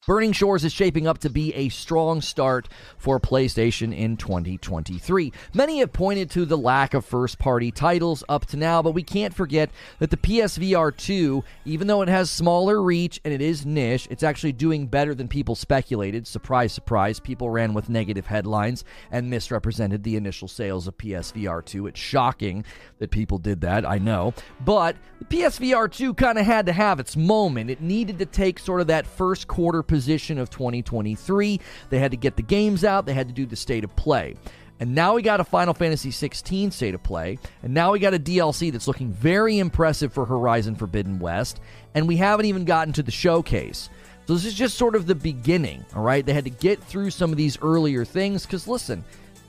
Burning 0.05 0.33
Shores 0.33 0.65
is 0.65 0.73
shaping 0.73 1.07
up 1.07 1.19
to 1.19 1.29
be 1.29 1.53
a 1.53 1.69
strong 1.69 2.19
start 2.19 2.67
for 2.97 3.21
PlayStation 3.21 3.97
in 3.97 4.17
2023. 4.17 5.31
Many 5.53 5.79
have 5.79 5.93
pointed 5.93 6.29
to 6.31 6.43
the 6.43 6.57
lack 6.57 6.93
of 6.93 7.05
first 7.05 7.39
party 7.39 7.71
titles 7.71 8.21
up 8.27 8.45
to 8.47 8.57
now, 8.57 8.81
but 8.81 8.91
we 8.91 9.01
can't 9.01 9.33
forget 9.33 9.69
that 9.99 10.09
the 10.09 10.17
PSVR 10.17 10.93
2, 10.97 11.41
even 11.63 11.87
though 11.87 12.01
it 12.01 12.09
has 12.09 12.29
smaller 12.29 12.81
reach 12.81 13.21
and 13.23 13.33
it 13.33 13.39
is 13.39 13.65
niche, 13.65 14.09
it's 14.11 14.23
actually 14.23 14.51
doing 14.51 14.87
better 14.87 15.15
than 15.15 15.29
people 15.29 15.55
speculated. 15.55 16.27
Surprise, 16.27 16.73
surprise, 16.73 17.21
people 17.21 17.49
ran 17.49 17.73
with 17.73 17.87
negative 17.87 18.27
headlines 18.27 18.83
and 19.09 19.29
misrepresented 19.29 20.03
the 20.03 20.17
initial 20.17 20.49
sales 20.49 20.85
of 20.85 20.97
PSVR 20.97 21.63
2. 21.63 21.87
It's 21.87 21.99
shocking 21.99 22.65
that 22.99 23.09
people 23.09 23.37
did 23.37 23.61
that, 23.61 23.89
I 23.89 23.99
know. 23.99 24.33
But 24.65 24.97
the 25.19 25.25
PSVR 25.37 25.89
2 25.89 26.13
kind 26.15 26.37
of 26.37 26.45
had 26.45 26.65
to 26.65 26.73
have 26.73 26.99
its 26.99 27.15
moment. 27.15 27.69
It 27.69 27.79
needed 27.79 28.19
to 28.19 28.25
take 28.25 28.59
sort 28.59 28.81
of 28.81 28.87
that 28.87 29.07
first 29.07 29.47
quarter 29.47 29.81
position 29.93 30.39
of 30.39 30.49
2023. 30.49 31.59
They 31.91 31.99
had 31.99 32.09
to 32.09 32.17
get 32.17 32.35
the 32.35 32.41
games 32.41 32.83
out, 32.83 33.05
they 33.05 33.13
had 33.13 33.27
to 33.27 33.33
do 33.33 33.45
the 33.45 33.55
state 33.55 33.83
of 33.83 33.95
play. 33.95 34.33
And 34.79 34.95
now 34.95 35.13
we 35.13 35.21
got 35.21 35.39
a 35.39 35.43
Final 35.43 35.75
Fantasy 35.75 36.09
16 36.09 36.71
state 36.71 36.95
of 36.95 37.03
play, 37.03 37.37
and 37.61 37.75
now 37.75 37.91
we 37.91 37.99
got 37.99 38.15
a 38.15 38.19
DLC 38.19 38.71
that's 38.71 38.87
looking 38.87 39.11
very 39.13 39.59
impressive 39.59 40.11
for 40.11 40.25
Horizon 40.25 40.75
Forbidden 40.75 41.19
West, 41.19 41.61
and 41.93 42.07
we 42.07 42.17
haven't 42.17 42.47
even 42.47 42.65
gotten 42.65 42.91
to 42.93 43.03
the 43.03 43.11
showcase. 43.11 43.87
So 44.25 44.33
this 44.33 44.45
is 44.45 44.55
just 44.55 44.79
sort 44.79 44.95
of 44.95 45.05
the 45.05 45.13
beginning, 45.13 45.85
all 45.95 46.01
right? 46.01 46.25
They 46.25 46.33
had 46.33 46.45
to 46.45 46.49
get 46.49 46.83
through 46.83 47.11
some 47.11 47.29
of 47.29 47.37
these 47.37 47.59
earlier 47.61 48.03
things 48.03 48.47
because 48.47 48.67
listen, 48.67 49.03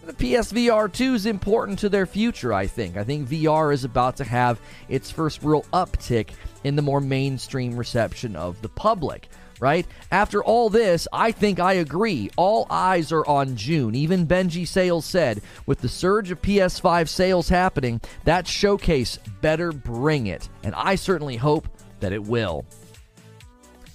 the 0.04 0.12
PSVR 0.12 0.92
2 0.92 1.14
is 1.14 1.24
important 1.24 1.78
to 1.78 1.88
their 1.88 2.04
future, 2.04 2.52
I 2.52 2.66
think. 2.66 2.98
I 2.98 3.04
think 3.04 3.26
VR 3.26 3.72
is 3.72 3.84
about 3.84 4.18
to 4.18 4.24
have 4.24 4.60
its 4.90 5.10
first 5.10 5.42
real 5.42 5.62
uptick 5.72 6.32
in 6.64 6.76
the 6.76 6.82
more 6.82 7.00
mainstream 7.00 7.78
reception 7.78 8.36
of 8.36 8.60
the 8.60 8.68
public 8.68 9.30
right? 9.64 9.86
After 10.10 10.44
all 10.44 10.68
this, 10.68 11.08
I 11.10 11.32
think 11.32 11.58
I 11.58 11.72
agree. 11.72 12.28
All 12.36 12.66
eyes 12.68 13.10
are 13.12 13.26
on 13.26 13.56
June. 13.56 13.94
Even 13.94 14.26
Benji 14.26 14.68
Sales 14.68 15.06
said, 15.06 15.40
with 15.64 15.80
the 15.80 15.88
surge 15.88 16.30
of 16.30 16.42
PS5 16.42 17.08
sales 17.08 17.48
happening, 17.48 17.98
that 18.24 18.46
showcase 18.46 19.18
better 19.40 19.72
bring 19.72 20.26
it. 20.26 20.50
And 20.62 20.74
I 20.74 20.96
certainly 20.96 21.36
hope 21.36 21.66
that 22.00 22.12
it 22.12 22.22
will. 22.22 22.66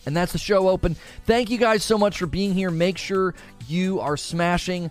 And 0.07 0.17
that's 0.17 0.31
the 0.31 0.39
show 0.39 0.69
open. 0.69 0.95
Thank 1.27 1.51
you 1.51 1.59
guys 1.59 1.83
so 1.83 1.99
much 1.99 2.17
for 2.17 2.25
being 2.25 2.55
here. 2.55 2.71
Make 2.71 2.97
sure 2.97 3.35
you 3.67 3.99
are 3.99 4.17
smashing 4.17 4.89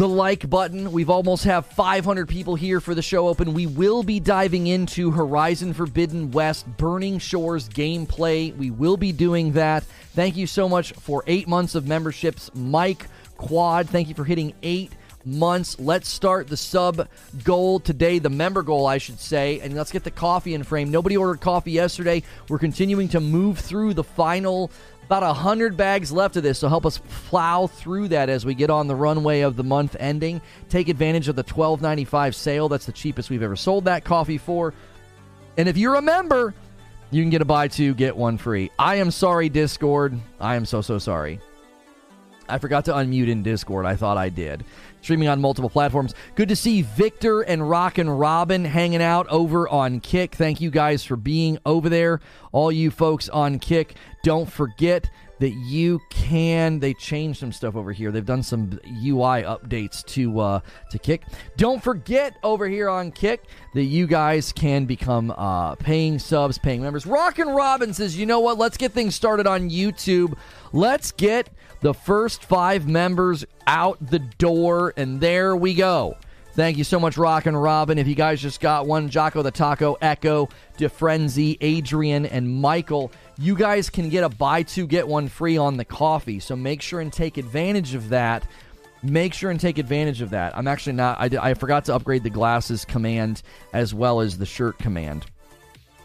the 0.00 0.08
like 0.08 0.48
button. 0.48 0.92
We've 0.92 1.10
almost 1.10 1.44
have 1.44 1.66
500 1.66 2.26
people 2.26 2.54
here 2.54 2.80
for 2.80 2.94
the 2.94 3.02
show 3.02 3.28
open. 3.28 3.52
We 3.52 3.66
will 3.66 4.02
be 4.02 4.18
diving 4.18 4.66
into 4.66 5.10
Horizon 5.10 5.74
Forbidden 5.74 6.30
West 6.30 6.66
Burning 6.78 7.18
Shores 7.18 7.68
gameplay. 7.68 8.56
We 8.56 8.70
will 8.70 8.96
be 8.96 9.12
doing 9.12 9.52
that. 9.52 9.84
Thank 10.14 10.38
you 10.38 10.46
so 10.46 10.70
much 10.70 10.94
for 10.94 11.22
8 11.26 11.46
months 11.48 11.74
of 11.74 11.86
memberships. 11.86 12.50
Mike 12.54 13.08
Quad, 13.36 13.90
thank 13.90 14.08
you 14.08 14.14
for 14.14 14.24
hitting 14.24 14.54
8 14.62 14.90
months. 15.26 15.78
Let's 15.78 16.08
start 16.08 16.48
the 16.48 16.56
sub 16.56 17.06
goal 17.44 17.78
today, 17.78 18.18
the 18.18 18.30
member 18.30 18.62
goal, 18.62 18.86
I 18.86 18.96
should 18.96 19.20
say, 19.20 19.60
and 19.60 19.74
let's 19.74 19.92
get 19.92 20.02
the 20.02 20.10
coffee 20.10 20.54
in 20.54 20.62
frame. 20.62 20.90
Nobody 20.90 21.18
ordered 21.18 21.42
coffee 21.42 21.72
yesterday. 21.72 22.22
We're 22.48 22.58
continuing 22.58 23.08
to 23.08 23.20
move 23.20 23.58
through 23.58 23.92
the 23.92 24.04
final 24.04 24.70
about 25.10 25.24
100 25.24 25.76
bags 25.76 26.12
left 26.12 26.36
of 26.36 26.44
this, 26.44 26.60
so 26.60 26.68
help 26.68 26.86
us 26.86 27.00
plow 27.26 27.66
through 27.66 28.06
that 28.06 28.28
as 28.28 28.46
we 28.46 28.54
get 28.54 28.70
on 28.70 28.86
the 28.86 28.94
runway 28.94 29.40
of 29.40 29.56
the 29.56 29.64
month 29.64 29.96
ending. 29.98 30.40
Take 30.68 30.88
advantage 30.88 31.26
of 31.26 31.34
the 31.34 31.42
12.95 31.42 32.32
sale. 32.32 32.68
That's 32.68 32.86
the 32.86 32.92
cheapest 32.92 33.28
we've 33.28 33.42
ever 33.42 33.56
sold 33.56 33.86
that 33.86 34.04
coffee 34.04 34.38
for. 34.38 34.72
And 35.56 35.68
if 35.68 35.76
you're 35.76 35.96
a 35.96 36.02
member, 36.02 36.54
you 37.10 37.24
can 37.24 37.30
get 37.30 37.42
a 37.42 37.44
buy 37.44 37.66
two, 37.66 37.92
get 37.92 38.16
one 38.16 38.38
free. 38.38 38.70
I 38.78 38.96
am 38.96 39.10
sorry, 39.10 39.48
Discord. 39.48 40.16
I 40.38 40.54
am 40.54 40.64
so, 40.64 40.80
so 40.80 40.98
sorry. 40.98 41.40
I 42.50 42.58
forgot 42.58 42.84
to 42.86 42.92
unmute 42.92 43.28
in 43.28 43.42
Discord. 43.42 43.86
I 43.86 43.96
thought 43.96 44.16
I 44.16 44.28
did. 44.28 44.64
Streaming 45.02 45.28
on 45.28 45.40
multiple 45.40 45.70
platforms. 45.70 46.14
Good 46.34 46.50
to 46.50 46.56
see 46.56 46.82
Victor 46.82 47.40
and 47.40 47.68
Rock 47.68 47.98
and 47.98 48.20
Robin 48.20 48.64
hanging 48.64 49.02
out 49.02 49.26
over 49.28 49.68
on 49.68 50.00
Kick. 50.00 50.34
Thank 50.34 50.60
you 50.60 50.70
guys 50.70 51.02
for 51.04 51.16
being 51.16 51.58
over 51.64 51.88
there. 51.88 52.20
All 52.52 52.70
you 52.70 52.90
folks 52.90 53.28
on 53.28 53.58
Kick, 53.60 53.94
don't 54.22 54.50
forget 54.50 55.10
that 55.40 55.50
you 55.50 56.00
can 56.10 56.78
they 56.80 56.92
changed 56.92 57.40
some 57.40 57.50
stuff 57.50 57.74
over 57.74 57.92
here. 57.92 58.12
They've 58.12 58.24
done 58.24 58.42
some 58.42 58.78
ui 58.84 59.42
updates 59.42 60.04
to 60.08 60.38
uh 60.38 60.60
to 60.90 60.98
kick. 60.98 61.22
Don't 61.56 61.82
forget 61.82 62.34
over 62.42 62.68
here 62.68 62.88
on 62.88 63.10
kick 63.10 63.44
that 63.74 63.84
you 63.84 64.06
guys 64.06 64.52
can 64.52 64.84
become 64.84 65.30
uh 65.30 65.74
paying 65.76 66.18
subs 66.18 66.58
paying 66.58 66.82
members. 66.82 67.06
Rock 67.06 67.38
and 67.38 67.54
robin 67.54 67.94
says 67.94 68.18
you 68.18 68.26
know 68.26 68.40
what? 68.40 68.58
Let's 68.58 68.76
get 68.76 68.92
things 68.92 69.14
started 69.14 69.46
on 69.46 69.70
youtube. 69.70 70.36
Let's 70.72 71.10
get 71.10 71.48
the 71.80 71.94
first 71.94 72.44
five 72.44 72.86
members 72.86 73.44
out 73.66 73.98
the 74.10 74.18
door, 74.18 74.92
and 74.96 75.20
there 75.20 75.56
we 75.56 75.74
go. 75.74 76.16
Thank 76.54 76.78
you 76.78 76.84
so 76.84 76.98
much, 76.98 77.16
Rock 77.16 77.46
and 77.46 77.60
Robin. 77.60 77.96
If 77.96 78.08
you 78.08 78.16
guys 78.16 78.42
just 78.42 78.60
got 78.60 78.86
one, 78.86 79.08
Jocko 79.08 79.42
the 79.42 79.52
Taco, 79.52 79.96
Echo, 80.02 80.48
DeFrenzy, 80.78 81.56
Adrian, 81.60 82.26
and 82.26 82.52
Michael, 82.60 83.12
you 83.38 83.54
guys 83.54 83.88
can 83.88 84.08
get 84.08 84.24
a 84.24 84.28
buy 84.28 84.64
two, 84.64 84.86
get 84.86 85.06
one 85.06 85.28
free 85.28 85.56
on 85.56 85.76
the 85.76 85.84
coffee. 85.84 86.40
So 86.40 86.56
make 86.56 86.82
sure 86.82 87.00
and 87.00 87.12
take 87.12 87.38
advantage 87.38 87.94
of 87.94 88.08
that. 88.08 88.46
Make 89.02 89.32
sure 89.32 89.50
and 89.50 89.60
take 89.60 89.78
advantage 89.78 90.20
of 90.22 90.30
that. 90.30 90.56
I'm 90.58 90.68
actually 90.68 90.94
not, 90.94 91.18
I, 91.20 91.50
I 91.50 91.54
forgot 91.54 91.84
to 91.86 91.94
upgrade 91.94 92.24
the 92.24 92.30
glasses 92.30 92.84
command 92.84 93.42
as 93.72 93.94
well 93.94 94.20
as 94.20 94.36
the 94.36 94.44
shirt 94.44 94.76
command. 94.78 95.26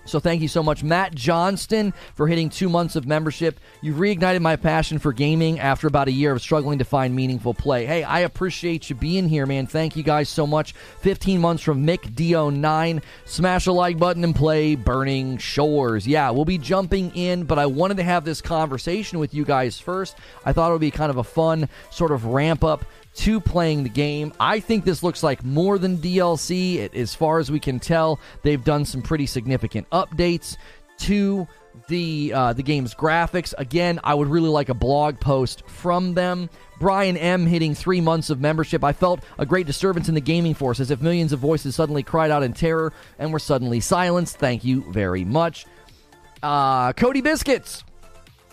So 0.06 0.20
thank 0.20 0.41
you 0.41 0.48
so 0.48 0.62
much, 0.62 0.84
Matt 0.84 1.15
Johnston, 1.15 1.94
for 2.13 2.28
hitting 2.28 2.50
two 2.50 2.70
months 2.70 2.96
of 2.96 3.08
membership. 3.08 3.60
You've 3.82 3.98
reignited 3.98 4.39
my 4.39 4.56
passion 4.56 5.00
for 5.00 5.12
gaming 5.12 5.60
after 5.60 5.88
about 5.88 6.08
a 6.08 6.12
year 6.12 6.32
of 6.32 6.41
struggling 6.41 6.78
to 6.80 6.86
find 6.86 7.15
meaningful 7.15 7.56
play. 7.56 7.86
Hey, 7.86 8.04
I 8.04 8.20
appreciate 8.20 8.89
you 8.89 8.96
being 8.96 9.28
here, 9.28 9.46
man. 9.46 9.65
Thank 9.65 9.96
you 9.96 10.04
guys 10.04 10.30
so 10.30 10.46
much. 10.46 10.74
15 11.02 11.41
months 11.41 11.63
from 11.63 11.86
Mick 11.86 12.13
Do9. 12.13 13.02
Smash 13.26 13.65
a 13.65 13.72
like 13.72 13.98
button 13.98 14.24
and 14.24 14.36
play 14.36 14.76
Burning 14.76 15.38
Shores. 15.38 16.08
Yeah, 16.08 16.30
we'll 16.30 16.46
be 16.46 16.60
jumping 16.60 17.10
in, 17.15 17.44
but 17.44 17.58
I 17.58 17.65
wanted 17.65 17.98
to 17.98 18.04
have 18.04 18.26
this 18.26 18.41
conversation 18.41 19.18
with 19.18 19.34
you 19.34 19.44
guys 19.44 19.80
first. 19.80 20.15
I 20.46 20.54
thought 20.54 20.70
it 20.70 20.74
would 20.74 20.82
be 20.82 20.91
kind 20.91 21.10
of 21.10 21.18
a 21.18 21.24
fun 21.24 21.68
sort 21.89 22.12
of 22.12 22.26
ramp 22.26 22.63
up 22.63 22.86
to 23.15 23.39
playing 23.39 23.84
the 23.84 23.89
game. 23.89 24.34
I 24.39 24.60
think 24.60 24.86
this 24.86 25.01
looks 25.01 25.23
like 25.23 25.43
more 25.43 25.78
than 25.78 25.97
DLC. 25.97 26.75
It, 26.75 26.93
as 26.95 27.15
far 27.15 27.39
as 27.39 27.49
we 27.49 27.60
can 27.60 27.80
tell, 27.80 28.19
they've 28.43 28.63
done 28.63 28.86
some 28.86 29.01
pretty 29.01 29.25
significant 29.25 29.89
updates 29.89 30.58
to 30.97 31.47
the 31.88 32.32
uh, 32.34 32.54
the 32.54 32.63
game's 32.63 32.93
graphics. 32.93 33.54
Again, 33.58 33.99
I 34.04 34.13
would 34.13 34.28
really 34.28 34.49
like 34.49 34.69
a 34.69 34.73
blog 34.73 35.19
post 35.19 35.63
from 35.67 36.13
them. 36.13 36.49
Brian 36.80 37.17
M 37.17 37.45
hitting 37.45 37.73
three 37.73 38.01
months 38.01 38.30
of 38.30 38.41
membership. 38.41 38.84
I 38.84 38.93
felt 38.93 39.21
a 39.38 39.45
great 39.45 39.65
disturbance 39.65 40.10
in 40.10 40.15
the 40.15 40.21
gaming 40.21 40.54
force, 40.54 40.80
as 40.80 40.91
if 40.91 41.01
millions 41.01 41.32
of 41.32 41.39
voices 41.39 41.75
suddenly 41.75 42.04
cried 42.04 42.32
out 42.32 42.43
in 42.43 42.54
terror 42.54 42.93
and 43.17 43.32
were 43.32 43.39
suddenly 43.39 43.80
silenced. 43.80 44.38
Thank 44.38 44.63
you 44.63 44.89
very 44.91 45.23
much. 45.23 45.65
Uh, 46.43 46.93
Cody 46.93 47.21
Biscuits 47.21 47.84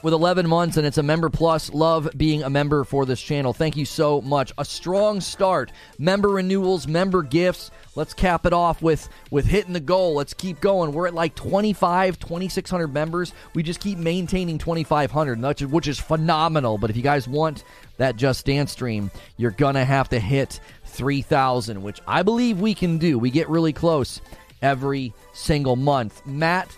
with 0.02 0.12
11 0.12 0.48
months 0.48 0.76
and 0.76 0.86
it's 0.86 0.98
a 0.98 1.02
member 1.02 1.30
plus. 1.30 1.72
Love 1.72 2.08
being 2.16 2.42
a 2.42 2.50
member 2.50 2.84
for 2.84 3.06
this 3.06 3.20
channel. 3.20 3.52
Thank 3.52 3.76
you 3.76 3.84
so 3.84 4.20
much. 4.20 4.52
A 4.58 4.64
strong 4.64 5.20
start. 5.20 5.72
Member 5.98 6.28
renewals, 6.28 6.86
member 6.86 7.22
gifts. 7.22 7.70
Let's 7.94 8.14
cap 8.14 8.46
it 8.46 8.52
off 8.52 8.82
with 8.82 9.08
with 9.30 9.46
hitting 9.46 9.72
the 9.72 9.80
goal. 9.80 10.14
Let's 10.14 10.34
keep 10.34 10.60
going. 10.60 10.92
We're 10.92 11.08
at 11.08 11.14
like 11.14 11.34
25, 11.34 12.18
2600 12.18 12.88
members. 12.88 13.32
We 13.54 13.62
just 13.62 13.80
keep 13.80 13.98
maintaining 13.98 14.58
2500, 14.58 15.70
which 15.70 15.88
is 15.88 15.98
phenomenal. 15.98 16.78
But 16.78 16.90
if 16.90 16.96
you 16.96 17.02
guys 17.02 17.28
want 17.28 17.64
that 17.98 18.16
Just 18.16 18.46
Dance 18.46 18.72
stream, 18.72 19.10
you're 19.36 19.50
to 19.74 19.84
have 19.84 20.08
to 20.08 20.18
hit 20.18 20.60
3000, 20.86 21.82
which 21.82 22.00
I 22.06 22.22
believe 22.22 22.60
we 22.60 22.74
can 22.74 22.98
do. 22.98 23.18
We 23.18 23.30
get 23.30 23.48
really 23.48 23.72
close 23.72 24.20
every 24.62 25.12
single 25.32 25.76
month. 25.76 26.24
Matt 26.26 26.68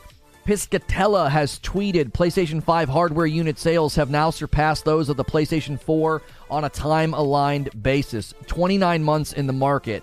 Piscatella 0.44 1.30
has 1.30 1.59
tweeted 1.61 2.12
PlayStation 2.12 2.62
5 2.62 2.88
hardware 2.90 3.24
unit 3.24 3.59
sales 3.59 3.94
have 3.94 4.11
now 4.11 4.28
surpassed 4.28 4.85
those 4.85 5.09
of 5.09 5.16
the 5.16 5.24
PlayStation 5.24 5.80
4 5.80 6.20
on 6.50 6.64
a 6.64 6.68
time 6.68 7.14
aligned 7.14 7.83
basis. 7.83 8.35
29 8.46 9.02
months 9.02 9.33
in 9.33 9.46
the 9.46 9.54
market. 9.54 10.02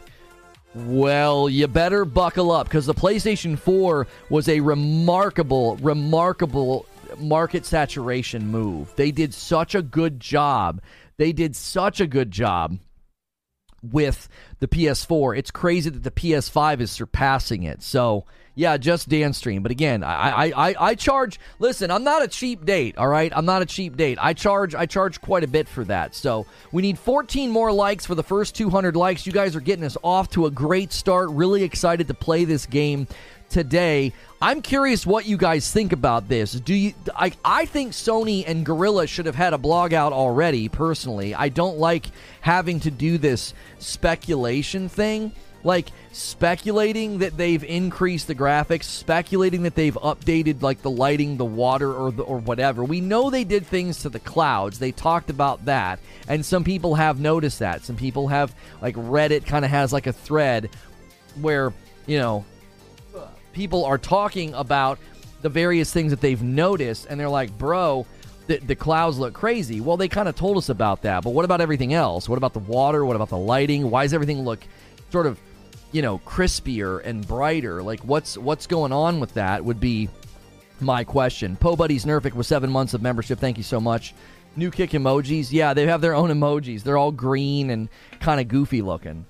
Well, 0.73 1.47
you 1.47 1.67
better 1.67 2.05
buckle 2.05 2.51
up 2.51 2.67
because 2.67 2.87
the 2.87 2.95
PlayStation 2.95 3.59
4 3.59 4.07
was 4.29 4.49
a 4.49 4.61
remarkable, 4.61 5.75
remarkable 5.77 6.87
market 7.19 7.63
saturation 7.63 8.47
move. 8.47 8.91
They 8.95 9.11
did 9.11 9.35
such 9.35 9.75
a 9.75 9.83
good 9.83 10.19
job. 10.19 10.81
They 11.17 11.33
did 11.33 11.55
such 11.55 11.99
a 11.99 12.07
good 12.07 12.31
job 12.31 12.79
with 13.83 14.27
the 14.59 14.67
PS4. 14.67 15.37
It's 15.37 15.51
crazy 15.51 15.91
that 15.91 16.03
the 16.03 16.09
PS5 16.09 16.79
is 16.79 16.89
surpassing 16.89 17.61
it. 17.61 17.83
So, 17.83 18.25
yeah, 18.53 18.77
just 18.77 19.07
dance 19.07 19.37
stream. 19.37 19.63
But 19.63 19.71
again, 19.71 20.03
I, 20.03 20.47
I, 20.47 20.69
I, 20.69 20.75
I 20.79 20.95
charge. 20.95 21.39
Listen, 21.59 21.89
I'm 21.89 22.03
not 22.03 22.21
a 22.21 22.27
cheap 22.27 22.65
date. 22.65 22.97
All 22.97 23.07
right, 23.07 23.31
I'm 23.35 23.45
not 23.45 23.61
a 23.61 23.65
cheap 23.65 23.95
date. 23.95 24.17
I 24.21 24.33
charge 24.33 24.75
I 24.75 24.85
charge 24.85 25.21
quite 25.21 25.43
a 25.43 25.47
bit 25.47 25.67
for 25.69 25.85
that. 25.85 26.15
So 26.15 26.45
we 26.71 26.81
need 26.81 26.99
14 26.99 27.49
more 27.49 27.71
likes 27.71 28.05
for 28.05 28.15
the 28.15 28.23
first 28.23 28.55
200 28.55 28.95
likes. 28.95 29.25
You 29.25 29.31
guys 29.31 29.55
are 29.55 29.61
getting 29.61 29.85
us 29.85 29.97
off 30.03 30.29
to 30.31 30.47
a 30.47 30.51
great 30.51 30.91
start. 30.91 31.29
Really 31.29 31.63
excited 31.63 32.07
to 32.09 32.13
play 32.13 32.43
this 32.43 32.65
game 32.65 33.07
today. 33.49 34.11
I'm 34.41 34.61
curious 34.61 35.05
what 35.05 35.25
you 35.25 35.37
guys 35.37 35.71
think 35.71 35.93
about 35.93 36.27
this. 36.27 36.51
Do 36.53 36.73
you 36.73 36.93
I 37.15 37.31
I 37.45 37.65
think 37.65 37.93
Sony 37.93 38.43
and 38.45 38.65
Guerrilla 38.65 39.07
should 39.07 39.27
have 39.27 39.35
had 39.35 39.53
a 39.53 39.57
blog 39.57 39.93
out 39.93 40.11
already 40.11 40.67
personally. 40.67 41.33
I 41.33 41.47
don't 41.47 41.77
like 41.77 42.07
having 42.41 42.81
to 42.81 42.91
do 42.91 43.17
this 43.17 43.53
speculation 43.79 44.89
thing 44.89 45.31
like 45.63 45.91
speculating 46.11 47.19
that 47.19 47.37
they've 47.37 47.63
increased 47.63 48.27
the 48.27 48.35
graphics, 48.35 48.83
speculating 48.85 49.63
that 49.63 49.75
they've 49.75 49.95
updated 49.95 50.61
like 50.61 50.81
the 50.81 50.89
lighting, 50.89 51.37
the 51.37 51.45
water, 51.45 51.93
or 51.93 52.11
the, 52.11 52.23
or 52.23 52.39
whatever. 52.39 52.83
We 52.83 53.01
know 53.01 53.29
they 53.29 53.43
did 53.43 53.65
things 53.65 54.01
to 54.01 54.09
the 54.09 54.19
clouds. 54.19 54.79
They 54.79 54.91
talked 54.91 55.29
about 55.29 55.65
that, 55.65 55.99
and 56.27 56.45
some 56.45 56.63
people 56.63 56.95
have 56.95 57.19
noticed 57.19 57.59
that. 57.59 57.83
Some 57.83 57.95
people 57.95 58.27
have 58.29 58.55
like 58.81 58.95
Reddit 58.95 59.45
kind 59.45 59.65
of 59.65 59.71
has 59.71 59.93
like 59.93 60.07
a 60.07 60.13
thread 60.13 60.69
where 61.39 61.73
you 62.07 62.17
know 62.17 62.45
people 63.53 63.85
are 63.85 63.97
talking 63.97 64.53
about 64.53 64.99
the 65.41 65.49
various 65.49 65.91
things 65.91 66.11
that 66.11 66.21
they've 66.21 66.41
noticed, 66.41 67.07
and 67.09 67.19
they're 67.19 67.29
like, 67.29 67.57
bro. 67.57 68.05
The, 68.47 68.57
the 68.57 68.75
clouds 68.75 69.19
look 69.19 69.35
crazy. 69.35 69.81
Well, 69.81 69.97
they 69.97 70.07
kind 70.07 70.27
of 70.27 70.35
told 70.35 70.57
us 70.57 70.67
about 70.67 71.03
that, 71.03 71.23
but 71.23 71.29
what 71.29 71.45
about 71.45 71.61
everything 71.61 71.93
else? 71.93 72.27
What 72.27 72.37
about 72.37 72.53
the 72.53 72.59
water? 72.59 73.05
What 73.05 73.15
about 73.15 73.29
the 73.29 73.37
lighting? 73.37 73.89
Why 73.91 74.03
does 74.03 74.15
everything 74.15 74.41
look 74.41 74.65
sort 75.11 75.27
of 75.27 75.39
you 75.91 76.01
know 76.01 76.19
crispier 76.19 77.03
and 77.05 77.27
brighter 77.27 77.83
like 77.83 77.99
what's 78.01 78.37
what's 78.37 78.67
going 78.67 78.91
on 78.91 79.19
with 79.19 79.33
that 79.33 79.63
would 79.63 79.79
be 79.79 80.09
my 80.79 81.03
question 81.03 81.55
po 81.55 81.75
buddies 81.75 82.05
nerfic 82.05 82.33
with 82.33 82.47
seven 82.47 82.69
months 82.69 82.93
of 82.93 83.01
membership 83.01 83.39
thank 83.39 83.57
you 83.57 83.63
so 83.63 83.79
much 83.79 84.13
new 84.55 84.71
kick 84.71 84.91
emojis 84.91 85.51
yeah 85.51 85.73
they 85.73 85.85
have 85.85 86.01
their 86.01 86.15
own 86.15 86.29
emojis 86.29 86.83
they're 86.83 86.97
all 86.97 87.11
green 87.11 87.69
and 87.69 87.89
kind 88.19 88.39
of 88.39 88.47
goofy 88.47 88.81
looking 88.81 89.25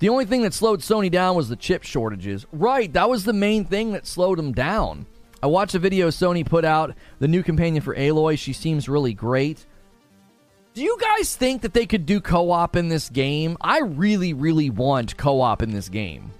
The 0.00 0.08
only 0.08 0.24
thing 0.24 0.40
that 0.42 0.54
slowed 0.54 0.80
Sony 0.80 1.10
down 1.10 1.36
was 1.36 1.50
the 1.50 1.56
chip 1.56 1.82
shortages. 1.82 2.46
Right, 2.52 2.90
that 2.94 3.10
was 3.10 3.24
the 3.24 3.34
main 3.34 3.66
thing 3.66 3.92
that 3.92 4.06
slowed 4.06 4.38
them 4.38 4.52
down. 4.52 5.04
I 5.42 5.46
watched 5.46 5.74
a 5.74 5.78
video 5.78 6.08
Sony 6.08 6.44
put 6.44 6.64
out, 6.64 6.94
the 7.18 7.28
new 7.28 7.42
companion 7.42 7.82
for 7.82 7.94
Aloy. 7.94 8.38
She 8.38 8.54
seems 8.54 8.88
really 8.88 9.12
great. 9.12 9.66
Do 10.72 10.82
you 10.82 10.96
guys 11.00 11.34
think 11.34 11.62
that 11.62 11.74
they 11.74 11.84
could 11.84 12.06
do 12.06 12.20
co 12.20 12.52
op 12.52 12.76
in 12.76 12.88
this 12.88 13.08
game? 13.08 13.56
I 13.60 13.80
really, 13.80 14.32
really 14.32 14.70
want 14.70 15.16
co 15.16 15.40
op 15.40 15.62
in 15.62 15.72
this 15.72 15.88
game. 15.88 16.30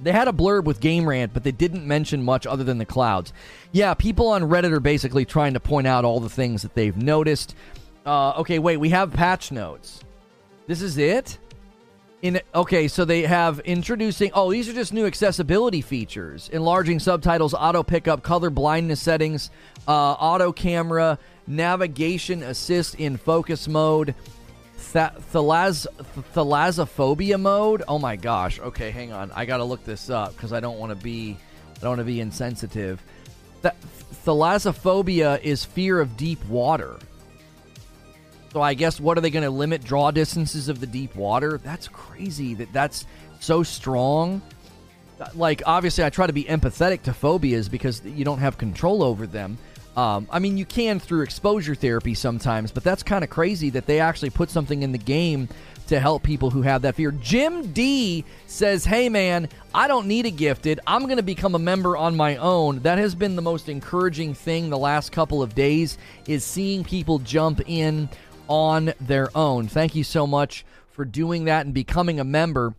They 0.00 0.12
had 0.12 0.28
a 0.28 0.32
blurb 0.32 0.64
with 0.64 0.80
Game 0.80 1.08
Rant, 1.08 1.32
but 1.32 1.42
they 1.42 1.50
didn't 1.50 1.86
mention 1.86 2.22
much 2.22 2.46
other 2.46 2.62
than 2.62 2.78
the 2.78 2.84
clouds. 2.84 3.32
Yeah, 3.72 3.94
people 3.94 4.28
on 4.28 4.42
Reddit 4.42 4.72
are 4.72 4.80
basically 4.80 5.24
trying 5.24 5.54
to 5.54 5.60
point 5.60 5.86
out 5.86 6.04
all 6.04 6.20
the 6.20 6.28
things 6.28 6.62
that 6.62 6.74
they've 6.74 6.96
noticed. 6.96 7.56
Uh, 8.06 8.32
okay, 8.38 8.58
wait, 8.58 8.76
we 8.76 8.90
have 8.90 9.12
patch 9.12 9.50
notes. 9.50 10.00
This 10.66 10.80
is 10.80 10.96
it? 10.98 11.38
In 12.22 12.40
okay, 12.54 12.86
so 12.86 13.04
they 13.04 13.22
have 13.22 13.58
introducing. 13.60 14.30
Oh, 14.34 14.52
these 14.52 14.68
are 14.68 14.72
just 14.72 14.92
new 14.92 15.04
accessibility 15.04 15.80
features: 15.80 16.48
enlarging 16.52 17.00
subtitles, 17.00 17.54
auto 17.54 17.82
pickup, 17.82 18.22
color 18.22 18.50
blindness 18.50 19.00
settings, 19.00 19.50
uh, 19.88 20.12
auto 20.12 20.52
camera, 20.52 21.18
navigation 21.46 22.42
assist 22.42 22.94
in 22.96 23.16
focus 23.16 23.68
mode, 23.68 24.14
th- 24.92 25.10
thalaz- 25.32 25.86
thalassophobia 26.34 27.40
mode. 27.40 27.82
Oh 27.88 27.98
my 27.98 28.16
gosh. 28.16 28.60
Okay, 28.60 28.90
hang 28.90 29.12
on. 29.12 29.30
I 29.32 29.44
gotta 29.44 29.64
look 29.64 29.84
this 29.84 30.10
up 30.10 30.34
because 30.34 30.52
I 30.52 30.60
don't 30.60 30.78
want 30.78 30.90
to 30.90 31.02
be. 31.04 31.36
I 31.76 31.80
don't 31.80 31.90
want 31.90 32.00
to 32.00 32.04
be 32.04 32.20
insensitive. 32.20 33.02
Th- 33.62 33.74
is 35.42 35.64
fear 35.64 36.00
of 36.00 36.16
deep 36.16 36.44
water. 36.46 36.98
So 38.52 38.62
I 38.62 38.74
guess 38.74 39.00
what 39.00 39.18
are 39.18 39.20
they 39.20 39.30
going 39.30 39.42
to 39.42 39.50
limit 39.50 39.82
draw 39.84 40.12
distances 40.12 40.68
of 40.68 40.78
the 40.80 40.86
deep 40.86 41.16
water? 41.16 41.58
That's 41.62 41.88
crazy 41.88 42.54
that 42.54 42.72
that's 42.72 43.04
so 43.40 43.64
strong. 43.64 44.40
Like 45.34 45.62
obviously 45.66 46.04
I 46.04 46.10
try 46.10 46.26
to 46.26 46.32
be 46.32 46.44
empathetic 46.44 47.02
to 47.02 47.12
phobias 47.12 47.68
because 47.68 48.02
you 48.04 48.24
don't 48.24 48.38
have 48.38 48.56
control 48.56 49.02
over 49.02 49.26
them. 49.26 49.58
Um, 49.96 50.26
I 50.30 50.40
mean, 50.40 50.56
you 50.56 50.64
can 50.64 50.98
through 50.98 51.22
exposure 51.22 51.74
therapy 51.74 52.14
sometimes, 52.14 52.72
but 52.72 52.82
that's 52.82 53.02
kind 53.02 53.22
of 53.22 53.30
crazy 53.30 53.70
that 53.70 53.86
they 53.86 54.00
actually 54.00 54.30
put 54.30 54.50
something 54.50 54.82
in 54.82 54.92
the 54.92 54.98
game 54.98 55.48
to 55.86 56.00
help 56.00 56.22
people 56.22 56.50
who 56.50 56.62
have 56.62 56.82
that 56.82 56.94
fear. 56.94 57.12
Jim 57.12 57.72
D 57.72 58.24
says, 58.46 58.84
Hey 58.84 59.08
man, 59.08 59.48
I 59.74 59.86
don't 59.86 60.06
need 60.06 60.26
a 60.26 60.30
gifted. 60.30 60.80
I'm 60.86 61.04
going 61.04 61.18
to 61.18 61.22
become 61.22 61.54
a 61.54 61.58
member 61.58 61.96
on 61.96 62.16
my 62.16 62.36
own. 62.36 62.80
That 62.80 62.98
has 62.98 63.14
been 63.14 63.36
the 63.36 63.42
most 63.42 63.68
encouraging 63.68 64.34
thing 64.34 64.70
the 64.70 64.78
last 64.78 65.12
couple 65.12 65.42
of 65.42 65.54
days 65.54 65.98
is 66.26 66.44
seeing 66.44 66.84
people 66.84 67.18
jump 67.18 67.60
in 67.66 68.08
on 68.48 68.92
their 69.00 69.28
own. 69.36 69.68
Thank 69.68 69.94
you 69.94 70.04
so 70.04 70.26
much 70.26 70.64
for 70.90 71.04
doing 71.04 71.44
that 71.44 71.66
and 71.66 71.74
becoming 71.74 72.20
a 72.20 72.24
member. 72.24 72.74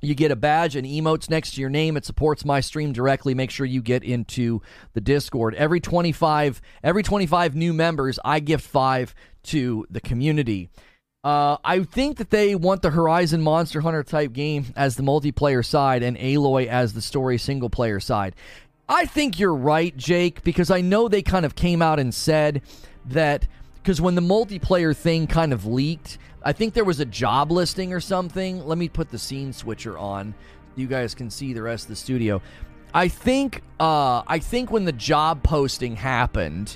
You 0.00 0.14
get 0.14 0.30
a 0.30 0.36
badge 0.36 0.76
and 0.76 0.86
emotes 0.86 1.28
next 1.28 1.54
to 1.54 1.60
your 1.60 1.70
name. 1.70 1.96
It 1.96 2.04
supports 2.04 2.44
my 2.44 2.60
stream 2.60 2.92
directly. 2.92 3.34
Make 3.34 3.50
sure 3.50 3.66
you 3.66 3.82
get 3.82 4.04
into 4.04 4.62
the 4.92 5.00
Discord. 5.00 5.54
Every 5.56 5.80
25 5.80 6.60
every 6.84 7.02
25 7.02 7.56
new 7.56 7.72
members, 7.72 8.18
I 8.24 8.40
gift 8.40 8.66
5 8.66 9.14
to 9.44 9.86
the 9.90 10.00
community. 10.00 10.70
Uh, 11.24 11.56
I 11.64 11.82
think 11.82 12.18
that 12.18 12.30
they 12.30 12.54
want 12.54 12.82
the 12.82 12.90
Horizon 12.90 13.42
Monster 13.42 13.80
Hunter 13.80 14.04
type 14.04 14.32
game 14.32 14.66
as 14.76 14.96
the 14.96 15.02
multiplayer 15.02 15.64
side 15.64 16.02
and 16.02 16.16
Aloy 16.16 16.66
as 16.66 16.92
the 16.92 17.02
story 17.02 17.38
single 17.38 17.68
player 17.68 17.98
side. 17.98 18.36
I 18.88 19.04
think 19.04 19.38
you're 19.38 19.54
right, 19.54 19.94
Jake, 19.96 20.42
because 20.44 20.70
I 20.70 20.80
know 20.80 21.08
they 21.08 21.22
kind 21.22 21.44
of 21.44 21.54
came 21.54 21.82
out 21.82 21.98
and 21.98 22.14
said 22.14 22.62
that 23.06 23.46
because 23.74 24.00
when 24.00 24.14
the 24.14 24.22
multiplayer 24.22 24.96
thing 24.96 25.26
kind 25.26 25.52
of 25.52 25.66
leaked, 25.66 26.18
I 26.48 26.52
think 26.52 26.72
there 26.72 26.82
was 26.82 26.98
a 26.98 27.04
job 27.04 27.52
listing 27.52 27.92
or 27.92 28.00
something. 28.00 28.66
Let 28.66 28.78
me 28.78 28.88
put 28.88 29.10
the 29.10 29.18
scene 29.18 29.52
switcher 29.52 29.98
on. 29.98 30.34
You 30.76 30.86
guys 30.86 31.14
can 31.14 31.28
see 31.28 31.52
the 31.52 31.60
rest 31.60 31.84
of 31.84 31.88
the 31.90 31.96
studio. 31.96 32.40
I 32.94 33.08
think 33.08 33.60
uh, 33.78 34.22
I 34.26 34.38
think 34.38 34.70
when 34.70 34.86
the 34.86 34.92
job 34.92 35.42
posting 35.42 35.94
happened 35.94 36.74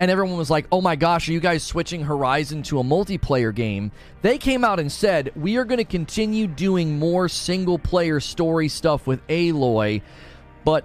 and 0.00 0.10
everyone 0.10 0.36
was 0.36 0.50
like, 0.50 0.66
"Oh 0.70 0.82
my 0.82 0.96
gosh, 0.96 1.30
are 1.30 1.32
you 1.32 1.40
guys 1.40 1.62
switching 1.62 2.02
Horizon 2.02 2.62
to 2.64 2.78
a 2.78 2.82
multiplayer 2.82 3.54
game?" 3.54 3.90
They 4.20 4.36
came 4.36 4.66
out 4.66 4.80
and 4.80 4.92
said, 4.92 5.32
"We 5.34 5.56
are 5.56 5.64
going 5.64 5.78
to 5.78 5.84
continue 5.84 6.46
doing 6.46 6.98
more 6.98 7.26
single 7.30 7.78
player 7.78 8.20
story 8.20 8.68
stuff 8.68 9.06
with 9.06 9.26
Aloy, 9.28 10.02
but 10.62 10.84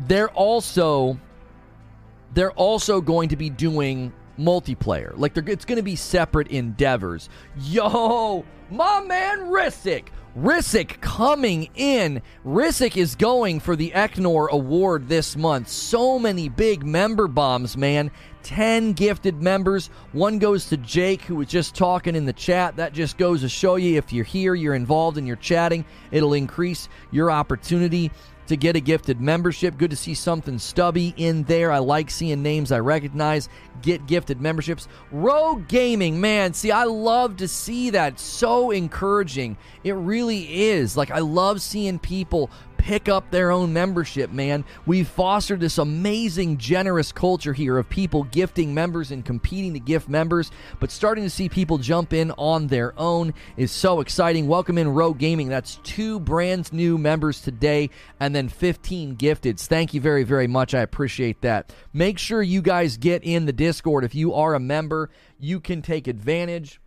they're 0.00 0.30
also 0.30 1.16
they're 2.34 2.50
also 2.50 3.00
going 3.00 3.28
to 3.28 3.36
be 3.36 3.50
doing 3.50 4.12
multiplayer. 4.38 5.12
Like 5.16 5.36
it's 5.36 5.64
going 5.64 5.76
to 5.76 5.82
be 5.82 5.96
separate 5.96 6.48
endeavors. 6.48 7.28
Yo, 7.56 8.44
my 8.70 9.00
man 9.02 9.50
Rissick. 9.50 10.08
Rissick 10.34 10.98
coming 11.02 11.68
in. 11.74 12.22
Rissick 12.42 12.96
is 12.96 13.14
going 13.14 13.60
for 13.60 13.76
the 13.76 13.90
Eknor 13.90 14.48
Award 14.48 15.06
this 15.06 15.36
month. 15.36 15.68
So 15.68 16.18
many 16.18 16.48
big 16.48 16.86
member 16.86 17.28
bombs, 17.28 17.76
man. 17.76 18.10
10 18.42 18.94
gifted 18.94 19.42
members. 19.42 19.88
One 20.12 20.38
goes 20.38 20.66
to 20.70 20.78
Jake, 20.78 21.20
who 21.22 21.36
was 21.36 21.48
just 21.48 21.74
talking 21.74 22.16
in 22.16 22.24
the 22.24 22.32
chat. 22.32 22.76
That 22.76 22.94
just 22.94 23.18
goes 23.18 23.42
to 23.42 23.48
show 23.48 23.76
you 23.76 23.98
if 23.98 24.10
you're 24.10 24.24
here, 24.24 24.54
you're 24.54 24.74
involved, 24.74 25.18
and 25.18 25.26
you're 25.26 25.36
chatting, 25.36 25.84
it'll 26.10 26.32
increase 26.32 26.88
your 27.10 27.30
opportunity 27.30 28.10
to 28.46 28.56
get 28.56 28.76
a 28.76 28.80
gifted 28.80 29.20
membership. 29.20 29.78
Good 29.78 29.90
to 29.90 29.96
see 29.96 30.14
something 30.14 30.58
stubby 30.58 31.14
in 31.16 31.44
there. 31.44 31.70
I 31.70 31.78
like 31.78 32.10
seeing 32.10 32.42
names 32.42 32.72
I 32.72 32.80
recognize 32.80 33.48
get 33.82 34.06
gifted 34.06 34.40
memberships. 34.40 34.88
Rogue 35.10 35.66
Gaming, 35.68 36.20
man, 36.20 36.54
see, 36.54 36.70
I 36.70 36.84
love 36.84 37.36
to 37.38 37.48
see 37.48 37.90
that. 37.90 38.18
So 38.18 38.70
encouraging. 38.70 39.56
It 39.84 39.92
really 39.94 40.62
is. 40.68 40.96
Like, 40.96 41.10
I 41.10 41.18
love 41.18 41.60
seeing 41.60 41.98
people 41.98 42.50
pick 42.82 43.08
up 43.08 43.30
their 43.30 43.52
own 43.52 43.72
membership, 43.72 44.32
man. 44.32 44.64
We've 44.86 45.06
fostered 45.06 45.60
this 45.60 45.78
amazing, 45.78 46.58
generous 46.58 47.12
culture 47.12 47.52
here 47.52 47.78
of 47.78 47.88
people 47.88 48.24
gifting 48.24 48.74
members 48.74 49.12
and 49.12 49.24
competing 49.24 49.74
to 49.74 49.78
gift 49.78 50.08
members, 50.08 50.50
but 50.80 50.90
starting 50.90 51.22
to 51.22 51.30
see 51.30 51.48
people 51.48 51.78
jump 51.78 52.12
in 52.12 52.32
on 52.32 52.66
their 52.66 52.92
own 52.98 53.34
is 53.56 53.70
so 53.70 54.00
exciting. 54.00 54.48
Welcome 54.48 54.78
in 54.78 54.88
Rogue 54.88 55.18
Gaming. 55.18 55.48
That's 55.48 55.78
two 55.84 56.18
brand 56.18 56.72
new 56.72 56.98
members 56.98 57.40
today 57.40 57.88
and 58.18 58.34
then 58.34 58.48
15 58.48 59.16
gifteds. 59.16 59.66
Thank 59.66 59.94
you 59.94 60.00
very, 60.00 60.24
very 60.24 60.48
much. 60.48 60.74
I 60.74 60.80
appreciate 60.80 61.40
that. 61.42 61.72
Make 61.92 62.18
sure 62.18 62.42
you 62.42 62.62
guys 62.62 62.96
get 62.96 63.22
in 63.22 63.46
the 63.46 63.52
Discord. 63.52 64.02
If 64.02 64.16
you 64.16 64.34
are 64.34 64.54
a 64.54 64.60
member, 64.60 65.08
you 65.38 65.60
can 65.60 65.82
take 65.82 66.08
advantage. 66.08 66.80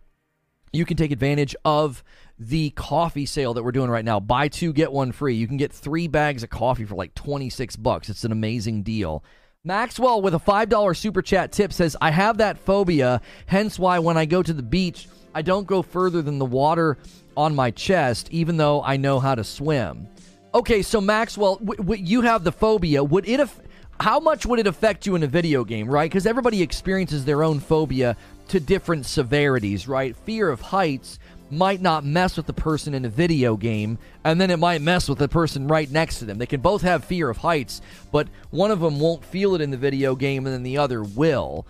You 0.74 0.84
can 0.84 0.98
take 0.98 1.10
advantage 1.10 1.56
of 1.64 2.04
the 2.38 2.70
coffee 2.70 3.26
sale 3.26 3.54
that 3.54 3.62
we're 3.62 3.72
doing 3.72 3.90
right 3.90 4.04
now. 4.04 4.20
Buy 4.20 4.48
two, 4.48 4.72
get 4.72 4.92
one 4.92 5.12
free. 5.12 5.34
You 5.34 5.46
can 5.46 5.56
get 5.56 5.72
three 5.72 6.06
bags 6.06 6.42
of 6.42 6.50
coffee 6.50 6.84
for 6.84 6.94
like 6.94 7.14
26 7.14 7.76
bucks. 7.76 8.08
It's 8.08 8.24
an 8.24 8.32
amazing 8.32 8.82
deal. 8.82 9.24
Maxwell 9.64 10.22
with 10.22 10.34
a 10.34 10.38
$5 10.38 10.96
super 10.96 11.22
chat 11.22 11.50
tip 11.50 11.72
says, 11.72 11.96
I 12.00 12.10
have 12.10 12.38
that 12.38 12.58
phobia, 12.58 13.20
hence 13.46 13.78
why 13.78 13.98
when 13.98 14.16
I 14.16 14.24
go 14.24 14.42
to 14.42 14.52
the 14.52 14.62
beach, 14.62 15.08
I 15.34 15.42
don't 15.42 15.66
go 15.66 15.82
further 15.82 16.22
than 16.22 16.38
the 16.38 16.44
water 16.44 16.98
on 17.36 17.54
my 17.54 17.70
chest, 17.70 18.28
even 18.30 18.56
though 18.56 18.82
I 18.82 18.96
know 18.96 19.18
how 19.18 19.34
to 19.34 19.42
swim. 19.42 20.06
Okay, 20.54 20.82
so 20.82 21.00
Maxwell, 21.00 21.56
w- 21.56 21.76
w- 21.78 22.02
you 22.02 22.22
have 22.22 22.44
the 22.44 22.52
phobia. 22.52 23.02
Would 23.02 23.28
it 23.28 23.40
af- 23.40 23.60
how 23.98 24.20
much 24.20 24.46
would 24.46 24.58
it 24.60 24.66
affect 24.66 25.04
you 25.04 25.16
in 25.16 25.22
a 25.22 25.26
video 25.26 25.64
game, 25.64 25.88
right? 25.88 26.08
Because 26.10 26.26
everybody 26.26 26.62
experiences 26.62 27.24
their 27.24 27.42
own 27.42 27.58
phobia 27.60 28.16
to 28.48 28.60
different 28.60 29.04
severities, 29.04 29.88
right? 29.88 30.16
Fear 30.16 30.48
of 30.50 30.60
heights 30.60 31.18
might 31.50 31.80
not 31.80 32.04
mess 32.04 32.36
with 32.36 32.46
the 32.46 32.52
person 32.52 32.94
in 32.94 33.04
a 33.04 33.08
video 33.08 33.56
game, 33.56 33.98
and 34.24 34.40
then 34.40 34.50
it 34.50 34.58
might 34.58 34.80
mess 34.80 35.08
with 35.08 35.18
the 35.18 35.28
person 35.28 35.68
right 35.68 35.90
next 35.90 36.18
to 36.18 36.24
them. 36.24 36.38
They 36.38 36.46
can 36.46 36.60
both 36.60 36.82
have 36.82 37.04
fear 37.04 37.28
of 37.28 37.36
heights, 37.36 37.80
but 38.10 38.28
one 38.50 38.70
of 38.70 38.80
them 38.80 38.98
won't 38.98 39.24
feel 39.24 39.54
it 39.54 39.60
in 39.60 39.70
the 39.70 39.76
video 39.76 40.14
game, 40.14 40.46
and 40.46 40.54
then 40.54 40.62
the 40.62 40.78
other 40.78 41.02
will. 41.02 41.66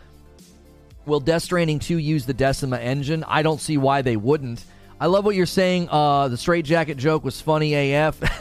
Will 1.04 1.20
Death 1.20 1.42
Stranding 1.42 1.78
2 1.78 1.98
use 1.98 2.26
the 2.26 2.34
Decima 2.34 2.78
engine? 2.78 3.24
I 3.24 3.42
don't 3.42 3.60
see 3.60 3.76
why 3.76 4.02
they 4.02 4.16
wouldn't. 4.16 4.64
I 4.98 5.06
love 5.06 5.24
what 5.24 5.36
you're 5.36 5.46
saying. 5.46 5.88
Uh, 5.90 6.28
the 6.28 6.38
straight 6.38 6.64
jacket 6.64 6.96
joke 6.96 7.22
was 7.22 7.40
funny 7.40 7.74
AF. 7.92 8.18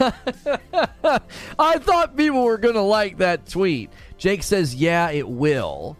I 1.58 1.78
thought 1.78 2.16
people 2.16 2.42
were 2.44 2.56
going 2.56 2.74
to 2.74 2.80
like 2.80 3.18
that 3.18 3.46
tweet. 3.46 3.90
Jake 4.16 4.42
says, 4.42 4.74
yeah, 4.74 5.10
it 5.10 5.28
will. 5.28 5.96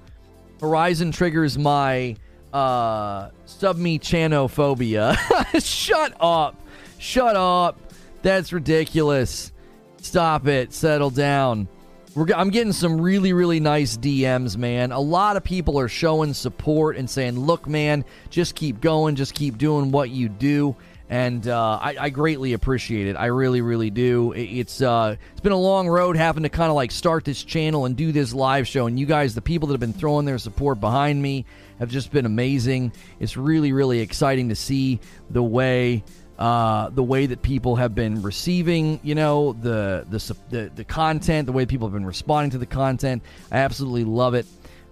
Horizon 0.60 1.12
triggers 1.12 1.58
my 1.58 2.16
uh, 2.56 3.30
submechanophobia. 3.46 5.62
Shut 5.66 6.14
up. 6.18 6.56
Shut 6.98 7.36
up. 7.36 7.78
That's 8.22 8.52
ridiculous. 8.52 9.52
Stop 10.00 10.46
it. 10.46 10.72
Settle 10.72 11.10
down. 11.10 11.68
We're, 12.14 12.28
I'm 12.34 12.48
getting 12.48 12.72
some 12.72 12.98
really, 12.98 13.34
really 13.34 13.60
nice 13.60 13.98
DMs, 13.98 14.56
man. 14.56 14.90
A 14.90 15.00
lot 15.00 15.36
of 15.36 15.44
people 15.44 15.78
are 15.78 15.88
showing 15.88 16.32
support 16.32 16.96
and 16.96 17.10
saying, 17.10 17.38
look, 17.38 17.68
man, 17.68 18.06
just 18.30 18.54
keep 18.54 18.80
going, 18.80 19.16
just 19.16 19.34
keep 19.34 19.58
doing 19.58 19.90
what 19.90 20.08
you 20.08 20.30
do. 20.30 20.74
And 21.10 21.46
uh, 21.46 21.78
I, 21.80 21.96
I, 22.00 22.10
greatly 22.10 22.54
appreciate 22.54 23.06
it. 23.06 23.14
I 23.14 23.26
really, 23.26 23.60
really 23.60 23.90
do. 23.90 24.32
It's 24.32 24.82
uh, 24.82 25.14
it's 25.30 25.40
been 25.40 25.52
a 25.52 25.56
long 25.56 25.86
road 25.86 26.16
having 26.16 26.42
to 26.42 26.48
kind 26.48 26.68
of 26.68 26.74
like 26.74 26.90
start 26.90 27.24
this 27.24 27.44
channel 27.44 27.84
and 27.84 27.96
do 27.96 28.10
this 28.10 28.34
live 28.34 28.66
show. 28.66 28.88
And 28.88 28.98
you 28.98 29.06
guys, 29.06 29.36
the 29.36 29.40
people 29.40 29.68
that 29.68 29.74
have 29.74 29.80
been 29.80 29.92
throwing 29.92 30.24
their 30.24 30.38
support 30.38 30.80
behind 30.80 31.22
me, 31.22 31.44
have 31.78 31.90
just 31.90 32.10
been 32.10 32.26
amazing. 32.26 32.92
It's 33.20 33.36
really, 33.36 33.72
really 33.72 34.00
exciting 34.00 34.48
to 34.48 34.54
see 34.54 35.00
the 35.30 35.42
way 35.42 36.04
uh, 36.38 36.90
the 36.90 37.02
way 37.02 37.26
that 37.26 37.40
people 37.40 37.76
have 37.76 37.94
been 37.94 38.20
receiving, 38.20 39.00
you 39.02 39.14
know, 39.14 39.54
the, 39.54 40.04
the 40.10 40.36
the 40.50 40.70
the 40.74 40.84
content, 40.84 41.46
the 41.46 41.52
way 41.52 41.64
people 41.64 41.88
have 41.88 41.94
been 41.94 42.04
responding 42.04 42.50
to 42.50 42.58
the 42.58 42.66
content. 42.66 43.22
I 43.50 43.58
absolutely 43.58 44.04
love 44.04 44.34
it, 44.34 44.46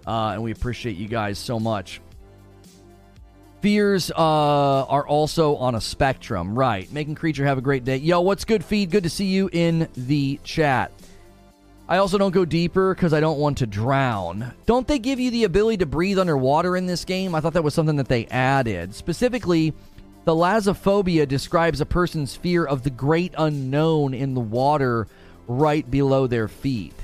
uh, 0.07 0.31
and 0.33 0.43
we 0.43 0.51
appreciate 0.51 0.97
you 0.97 1.07
guys 1.07 1.37
so 1.37 1.59
much. 1.59 2.01
Fears 3.61 4.11
uh, 4.11 4.15
are 4.17 5.07
also 5.07 5.55
on 5.55 5.75
a 5.75 5.81
spectrum, 5.81 6.57
right? 6.57 6.91
Making 6.91 7.15
creature 7.15 7.45
have 7.45 7.57
a 7.57 7.61
great 7.61 7.83
day. 7.83 7.97
Yo, 7.97 8.21
what's 8.21 8.45
good, 8.45 8.63
feed? 8.63 8.91
Good 8.91 9.03
to 9.03 9.09
see 9.09 9.25
you 9.25 9.49
in 9.51 9.87
the 9.95 10.39
chat. 10.43 10.91
I 11.87 11.97
also 11.97 12.17
don't 12.17 12.31
go 12.31 12.45
deeper 12.45 12.95
because 12.95 13.13
I 13.13 13.19
don't 13.19 13.37
want 13.37 13.59
to 13.59 13.67
drown. 13.67 14.53
Don't 14.65 14.87
they 14.87 14.97
give 14.97 15.19
you 15.19 15.29
the 15.29 15.43
ability 15.43 15.77
to 15.77 15.85
breathe 15.85 16.17
underwater 16.17 16.75
in 16.75 16.87
this 16.87 17.05
game? 17.05 17.35
I 17.35 17.41
thought 17.41 17.53
that 17.53 17.63
was 17.63 17.75
something 17.75 17.97
that 17.97 18.07
they 18.07 18.25
added. 18.27 18.95
Specifically, 18.95 19.71
the 20.25 20.31
Thalassophobia 20.31 21.27
describes 21.27 21.81
a 21.81 21.85
person's 21.85 22.35
fear 22.35 22.65
of 22.65 22.81
the 22.81 22.89
great 22.89 23.35
unknown 23.37 24.15
in 24.15 24.33
the 24.33 24.41
water 24.41 25.07
right 25.47 25.89
below 25.89 26.25
their 26.25 26.47
feet. 26.47 26.95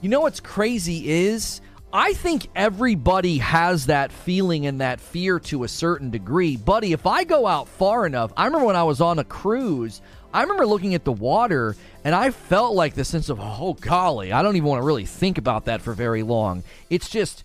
You 0.00 0.08
know 0.08 0.20
what's 0.20 0.38
crazy 0.38 1.10
is 1.10 1.60
I 1.92 2.12
think 2.12 2.46
everybody 2.54 3.38
has 3.38 3.86
that 3.86 4.12
feeling 4.12 4.66
and 4.66 4.80
that 4.80 5.00
fear 5.00 5.40
to 5.40 5.64
a 5.64 5.68
certain 5.68 6.10
degree. 6.10 6.56
Buddy, 6.56 6.92
if 6.92 7.06
I 7.06 7.24
go 7.24 7.46
out 7.46 7.66
far 7.66 8.06
enough, 8.06 8.32
I 8.36 8.44
remember 8.44 8.66
when 8.66 8.76
I 8.76 8.84
was 8.84 9.00
on 9.00 9.18
a 9.18 9.24
cruise, 9.24 10.00
I 10.32 10.42
remember 10.42 10.66
looking 10.66 10.94
at 10.94 11.04
the 11.04 11.12
water 11.12 11.76
and 12.04 12.14
I 12.14 12.30
felt 12.30 12.74
like 12.74 12.94
the 12.94 13.04
sense 13.04 13.28
of, 13.28 13.38
oh 13.40 13.74
golly, 13.74 14.32
I 14.32 14.42
don't 14.42 14.56
even 14.56 14.68
want 14.68 14.82
to 14.82 14.86
really 14.86 15.06
think 15.06 15.38
about 15.38 15.64
that 15.66 15.80
for 15.80 15.94
very 15.94 16.22
long. 16.22 16.62
It's 16.90 17.08
just 17.08 17.44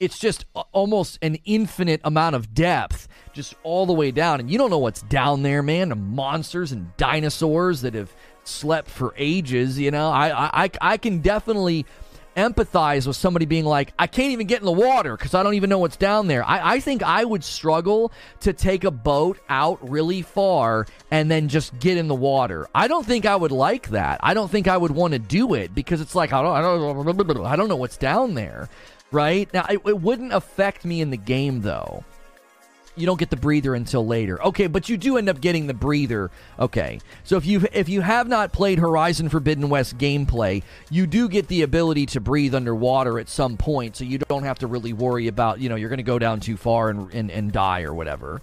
it's 0.00 0.18
just 0.18 0.44
almost 0.72 1.18
an 1.22 1.38
infinite 1.44 2.00
amount 2.04 2.34
of 2.34 2.52
depth 2.52 3.08
just 3.32 3.54
all 3.62 3.86
the 3.86 3.92
way 3.92 4.10
down 4.10 4.40
and 4.40 4.50
you 4.50 4.58
don't 4.58 4.70
know 4.70 4.78
what's 4.78 5.02
down 5.02 5.42
there 5.42 5.62
man 5.62 6.14
monsters 6.14 6.72
and 6.72 6.94
dinosaurs 6.96 7.80
that 7.80 7.94
have 7.94 8.12
slept 8.42 8.90
for 8.90 9.14
ages 9.16 9.78
you 9.78 9.90
know 9.90 10.10
i 10.10 10.64
i 10.64 10.70
i 10.80 10.96
can 10.96 11.20
definitely 11.20 11.86
empathize 12.36 13.06
with 13.06 13.16
somebody 13.16 13.46
being 13.46 13.64
like 13.64 13.92
i 13.98 14.06
can't 14.06 14.32
even 14.32 14.46
get 14.46 14.60
in 14.60 14.66
the 14.66 14.72
water 14.72 15.16
because 15.16 15.34
i 15.34 15.42
don't 15.42 15.54
even 15.54 15.70
know 15.70 15.78
what's 15.78 15.96
down 15.96 16.26
there 16.26 16.44
I, 16.44 16.74
I 16.74 16.80
think 16.80 17.02
i 17.02 17.24
would 17.24 17.44
struggle 17.44 18.12
to 18.40 18.52
take 18.52 18.84
a 18.84 18.90
boat 18.90 19.38
out 19.48 19.78
really 19.88 20.22
far 20.22 20.86
and 21.10 21.30
then 21.30 21.48
just 21.48 21.78
get 21.78 21.96
in 21.96 22.08
the 22.08 22.14
water 22.14 22.68
i 22.74 22.88
don't 22.88 23.06
think 23.06 23.26
i 23.26 23.36
would 23.36 23.52
like 23.52 23.90
that 23.90 24.20
i 24.22 24.34
don't 24.34 24.50
think 24.50 24.68
i 24.68 24.76
would 24.76 24.90
want 24.90 25.12
to 25.12 25.18
do 25.18 25.54
it 25.54 25.74
because 25.74 26.00
it's 26.00 26.14
like 26.14 26.32
i 26.32 26.42
don't 26.42 26.56
i 26.56 26.60
don't, 26.60 27.44
I 27.44 27.56
don't 27.56 27.68
know 27.68 27.76
what's 27.76 27.96
down 27.96 28.34
there 28.34 28.68
right? 29.14 29.48
Now, 29.54 29.64
it, 29.70 29.80
it 29.86 30.00
wouldn't 30.00 30.32
affect 30.32 30.84
me 30.84 31.00
in 31.00 31.10
the 31.10 31.16
game, 31.16 31.62
though. 31.62 32.04
You 32.96 33.06
don't 33.06 33.18
get 33.18 33.30
the 33.30 33.36
breather 33.36 33.74
until 33.74 34.06
later. 34.06 34.40
Okay, 34.42 34.68
but 34.68 34.88
you 34.88 34.96
do 34.96 35.16
end 35.16 35.28
up 35.28 35.40
getting 35.40 35.66
the 35.66 35.74
breather. 35.74 36.30
Okay. 36.58 37.00
So 37.24 37.36
if 37.36 37.44
you 37.44 37.66
if 37.72 37.88
you 37.88 38.00
have 38.02 38.28
not 38.28 38.52
played 38.52 38.78
Horizon 38.78 39.28
Forbidden 39.28 39.68
West 39.68 39.98
gameplay, 39.98 40.62
you 40.90 41.06
do 41.06 41.28
get 41.28 41.48
the 41.48 41.62
ability 41.62 42.06
to 42.06 42.20
breathe 42.20 42.54
underwater 42.54 43.18
at 43.18 43.28
some 43.28 43.56
point, 43.56 43.96
so 43.96 44.04
you 44.04 44.18
don't 44.18 44.44
have 44.44 44.60
to 44.60 44.66
really 44.66 44.92
worry 44.92 45.26
about, 45.26 45.60
you 45.60 45.68
know, 45.68 45.74
you're 45.74 45.88
going 45.88 45.96
to 45.96 46.04
go 46.04 46.18
down 46.18 46.40
too 46.40 46.56
far 46.56 46.90
and, 46.90 47.12
and, 47.12 47.30
and 47.30 47.52
die 47.52 47.82
or 47.82 47.92
whatever. 47.92 48.40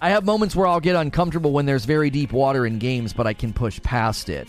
I 0.00 0.10
have 0.10 0.24
moments 0.24 0.54
where 0.54 0.66
I'll 0.66 0.80
get 0.80 0.96
uncomfortable 0.96 1.52
when 1.52 1.66
there's 1.66 1.84
very 1.84 2.10
deep 2.10 2.32
water 2.32 2.66
in 2.66 2.78
games, 2.78 3.12
but 3.12 3.26
I 3.26 3.32
can 3.32 3.52
push 3.52 3.80
past 3.82 4.28
it. 4.28 4.48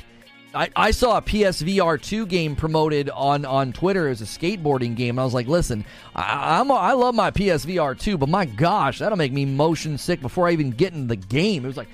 I, 0.54 0.70
I 0.76 0.92
saw 0.92 1.18
a 1.18 1.22
PSVR 1.22 2.02
2 2.02 2.26
game 2.26 2.56
promoted 2.56 3.10
on, 3.12 3.46
on 3.46 3.72
Twitter 3.72 4.08
as 4.08 4.22
a 4.22 4.26
skateboarding 4.26 4.96
game. 4.96 5.12
And 5.12 5.20
I 5.20 5.24
was 5.24 5.34
like, 5.34 5.48
listen, 5.48 5.86
I, 6.16 6.60
I'm 6.60 6.72
a, 6.72 6.74
I 6.74 6.94
love 6.94 7.14
my 7.14 7.30
PSVR 7.30 7.98
2, 7.98 8.18
but 8.18 8.30
my 8.30 8.46
gosh, 8.46 9.00
that'll 9.00 9.18
make 9.18 9.32
me 9.32 9.46
motion 9.46 9.98
sick 9.98 10.22
before 10.22 10.48
I 10.48 10.52
even 10.52 10.72
get 10.72 10.94
in 10.94 11.08
the 11.08 11.16
game. 11.16 11.66
It 11.66 11.68
was 11.68 11.78
like 11.78 11.90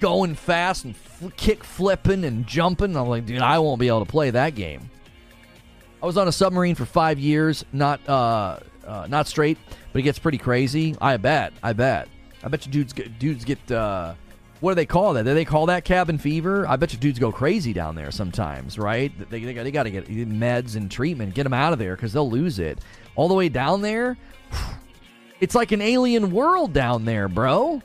going 0.00 0.34
fast 0.34 0.84
and 0.84 0.94
kick 1.36 1.62
flipping 1.62 2.24
and 2.24 2.46
jumping. 2.46 2.96
I'm 2.96 3.08
like, 3.08 3.26
dude, 3.26 3.42
I 3.42 3.58
won't 3.58 3.80
be 3.80 3.88
able 3.88 4.04
to 4.04 4.10
play 4.10 4.30
that 4.30 4.54
game. 4.54 4.88
I 6.02 6.06
was 6.06 6.16
on 6.16 6.28
a 6.28 6.32
submarine 6.32 6.76
for 6.76 6.86
five 6.86 7.18
years, 7.18 7.64
not 7.72 8.06
uh, 8.08 8.60
uh, 8.86 9.06
not 9.08 9.26
straight, 9.26 9.58
but 9.92 9.98
it 9.98 10.02
gets 10.02 10.18
pretty 10.18 10.38
crazy. 10.38 10.96
I 11.00 11.16
bet. 11.16 11.52
I 11.62 11.72
bet. 11.72 12.08
I 12.42 12.48
bet 12.48 12.64
you 12.64 12.72
dudes 12.72 12.92
get, 12.92 13.18
dudes 13.18 13.44
get 13.44 13.70
uh, 13.70 14.14
what 14.60 14.72
do 14.72 14.74
they 14.74 14.86
call 14.86 15.12
that? 15.14 15.24
Do 15.24 15.34
they 15.34 15.44
call 15.44 15.66
that 15.66 15.84
cabin 15.84 16.18
fever? 16.18 16.66
I 16.66 16.76
bet 16.76 16.92
you 16.92 16.98
dudes 16.98 17.18
go 17.18 17.30
crazy 17.30 17.72
down 17.72 17.94
there 17.94 18.10
sometimes, 18.10 18.78
right? 18.78 19.12
They, 19.30 19.44
they, 19.44 19.52
they 19.52 19.70
got 19.70 19.84
to 19.84 19.90
get 19.90 20.08
meds 20.08 20.76
and 20.76 20.90
treatment, 20.90 21.34
get 21.34 21.44
them 21.44 21.54
out 21.54 21.72
of 21.72 21.78
there 21.78 21.94
because 21.94 22.12
they'll 22.12 22.30
lose 22.30 22.58
it. 22.58 22.78
All 23.14 23.28
the 23.28 23.34
way 23.34 23.48
down 23.48 23.82
there, 23.82 24.16
it's 25.40 25.54
like 25.54 25.72
an 25.72 25.80
alien 25.80 26.32
world 26.32 26.72
down 26.72 27.04
there, 27.04 27.28
bro. 27.28 27.82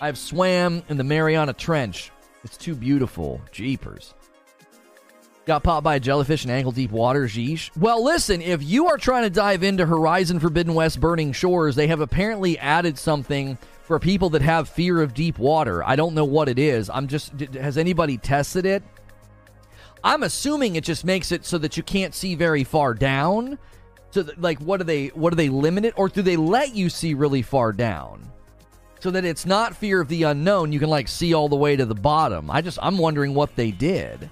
I've 0.00 0.18
swam 0.18 0.82
in 0.88 0.96
the 0.96 1.04
Mariana 1.04 1.52
Trench. 1.52 2.10
It's 2.42 2.56
too 2.56 2.74
beautiful. 2.74 3.40
Jeepers. 3.52 4.14
Got 5.46 5.62
popped 5.62 5.84
by 5.84 5.96
a 5.96 6.00
jellyfish 6.00 6.44
in 6.44 6.50
ankle 6.50 6.72
deep 6.72 6.90
water, 6.90 7.24
Jeesh. 7.24 7.70
Well, 7.76 8.02
listen, 8.02 8.40
if 8.40 8.62
you 8.62 8.86
are 8.88 8.96
trying 8.96 9.24
to 9.24 9.30
dive 9.30 9.62
into 9.62 9.84
Horizon 9.84 10.40
Forbidden 10.40 10.72
West 10.72 11.00
Burning 11.00 11.32
Shores, 11.32 11.76
they 11.76 11.86
have 11.88 12.00
apparently 12.00 12.58
added 12.58 12.96
something 12.96 13.58
for 13.82 13.98
people 13.98 14.30
that 14.30 14.40
have 14.40 14.70
fear 14.70 15.02
of 15.02 15.12
deep 15.12 15.38
water. 15.38 15.84
I 15.84 15.96
don't 15.96 16.14
know 16.14 16.24
what 16.24 16.48
it 16.48 16.58
is. 16.58 16.88
I'm 16.88 17.08
just, 17.08 17.38
has 17.52 17.76
anybody 17.76 18.16
tested 18.16 18.64
it? 18.64 18.82
I'm 20.02 20.22
assuming 20.22 20.76
it 20.76 20.84
just 20.84 21.04
makes 21.04 21.30
it 21.30 21.44
so 21.44 21.58
that 21.58 21.76
you 21.76 21.82
can't 21.82 22.14
see 22.14 22.34
very 22.34 22.64
far 22.64 22.94
down. 22.94 23.58
So, 24.12 24.24
like, 24.38 24.58
what 24.60 24.78
do 24.78 24.84
they, 24.84 25.08
what 25.08 25.30
do 25.30 25.36
they 25.36 25.50
limit 25.50 25.84
it, 25.84 25.92
or 25.98 26.08
do 26.08 26.22
they 26.22 26.36
let 26.36 26.74
you 26.74 26.88
see 26.88 27.12
really 27.12 27.42
far 27.42 27.72
down? 27.72 28.30
So 29.00 29.10
that 29.10 29.26
it's 29.26 29.44
not 29.44 29.76
fear 29.76 30.00
of 30.00 30.08
the 30.08 30.22
unknown. 30.22 30.72
You 30.72 30.78
can 30.78 30.88
like 30.88 31.08
see 31.08 31.34
all 31.34 31.50
the 31.50 31.56
way 31.56 31.76
to 31.76 31.84
the 31.84 31.94
bottom. 31.94 32.50
I 32.50 32.62
just, 32.62 32.78
I'm 32.80 32.96
wondering 32.96 33.34
what 33.34 33.54
they 33.56 33.70
did. 33.70 34.30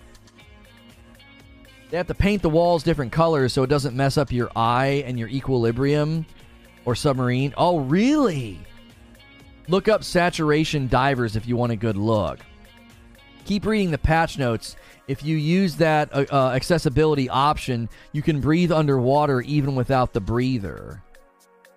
They 1.92 1.98
have 1.98 2.06
to 2.06 2.14
paint 2.14 2.40
the 2.40 2.48
walls 2.48 2.82
different 2.82 3.12
colors 3.12 3.52
so 3.52 3.62
it 3.64 3.66
doesn't 3.66 3.94
mess 3.94 4.16
up 4.16 4.32
your 4.32 4.50
eye 4.56 5.04
and 5.06 5.18
your 5.18 5.28
equilibrium 5.28 6.24
or 6.86 6.94
submarine. 6.94 7.52
Oh, 7.58 7.80
really? 7.80 8.58
Look 9.68 9.88
up 9.88 10.02
saturation 10.02 10.88
divers 10.88 11.36
if 11.36 11.46
you 11.46 11.54
want 11.54 11.70
a 11.70 11.76
good 11.76 11.98
look. 11.98 12.38
Keep 13.44 13.66
reading 13.66 13.90
the 13.90 13.98
patch 13.98 14.38
notes. 14.38 14.74
If 15.06 15.22
you 15.22 15.36
use 15.36 15.76
that 15.76 16.10
uh, 16.14 16.24
uh, 16.32 16.52
accessibility 16.54 17.28
option, 17.28 17.90
you 18.12 18.22
can 18.22 18.40
breathe 18.40 18.72
underwater 18.72 19.42
even 19.42 19.74
without 19.74 20.14
the 20.14 20.20
breather. 20.22 21.02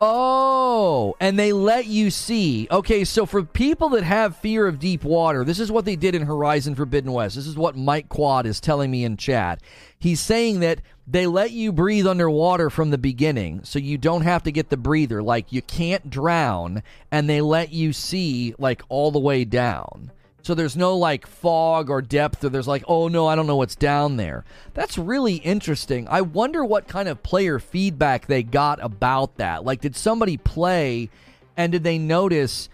Oh, 0.02 1.16
and 1.22 1.40
they 1.40 1.54
let 1.54 1.86
you 1.86 2.12
see. 2.12 2.68
Okay, 2.70 3.06
so 3.06 3.26
for 3.26 3.44
people 3.44 3.90
that 3.90 4.04
have 4.04 4.36
fear 4.38 4.68
of 4.68 4.78
deep 4.78 5.04
water, 5.04 5.46
this 5.46 5.60
is 5.60 5.72
what 5.72 5.86
they 5.86 5.96
did 5.96 6.16
in 6.16 6.24
Horizon 6.24 6.76
Forbidden 6.76 7.14
West. 7.14 7.36
This 7.36 7.48
is 7.48 7.56
what 7.56 7.78
Mike 7.78 8.10
Quad 8.10 8.46
is 8.46 8.60
telling 8.60 8.92
me 8.92 9.06
in 9.06 9.16
chat. 9.16 9.62
He's 9.98 10.20
saying 10.20 10.60
that 10.60 10.82
they 11.08 11.28
let 11.28 11.52
you 11.52 11.72
breathe 11.72 12.08
underwater 12.08 12.70
from 12.70 12.90
the 12.90 12.98
beginning, 12.98 13.64
so 13.64 13.80
you 13.80 13.98
don't 13.98 14.24
have 14.24 14.44
to 14.44 14.52
get 14.52 14.70
the 14.70 14.78
breather. 14.78 15.24
Like 15.24 15.52
you 15.52 15.62
can't 15.62 16.10
drown, 16.10 16.84
and 17.10 17.30
they 17.30 17.42
let 17.42 17.72
you 17.72 17.94
see 17.94 18.54
like 18.58 18.82
all 18.90 19.12
the 19.12 19.20
way 19.20 19.46
down. 19.46 20.12
So 20.46 20.54
there's 20.54 20.78
no 20.78 20.96
like 20.96 21.26
fog 21.26 21.90
or 21.90 22.04
depth, 22.04 22.44
or 22.44 22.50
there's 22.50 22.68
like, 22.68 22.84
oh 22.88 23.08
no, 23.08 23.26
I 23.26 23.34
don't 23.34 23.48
know 23.48 23.56
what's 23.56 23.76
down 23.76 24.18
there. 24.18 24.46
That's 24.76 24.96
really 24.96 25.38
interesting. 25.38 26.08
I 26.08 26.22
wonder 26.22 26.64
what 26.64 26.88
kind 26.88 27.10
of 27.10 27.24
player 27.24 27.58
feedback 27.58 28.28
they 28.28 28.44
got 28.44 28.78
about 28.84 29.38
that. 29.38 29.66
Like, 29.66 29.82
did 29.82 29.96
somebody 29.96 30.38
play 30.38 31.10
and 31.58 31.72
did 31.72 31.84
they 31.84 31.98
notice 31.98 32.70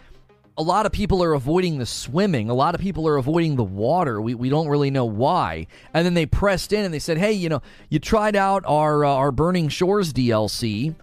a 0.58 0.64
lot 0.64 0.86
of 0.86 0.92
people 0.92 1.24
are 1.24 1.32
avoiding 1.32 1.78
the 1.78 1.86
swimming. 1.86 2.50
A 2.50 2.54
lot 2.54 2.76
of 2.76 2.82
people 2.82 3.08
are 3.08 3.16
avoiding 3.16 3.56
the 3.56 3.64
water. 3.64 4.20
We, 4.20 4.36
we 4.36 4.50
don't 4.50 4.68
really 4.68 4.92
know 4.92 5.06
why. 5.06 5.68
And 5.94 6.06
then 6.06 6.14
they 6.14 6.26
pressed 6.26 6.74
in 6.74 6.84
and 6.84 6.94
they 6.94 7.00
said, 7.00 7.20
hey, 7.20 7.32
you 7.32 7.48
know, 7.48 7.62
you 7.88 8.00
tried 8.00 8.36
out 8.36 8.64
our, 8.66 9.06
uh, 9.06 9.10
our 9.10 9.32
Burning 9.32 9.70
Shores 9.70 10.12
DLC 10.12 10.94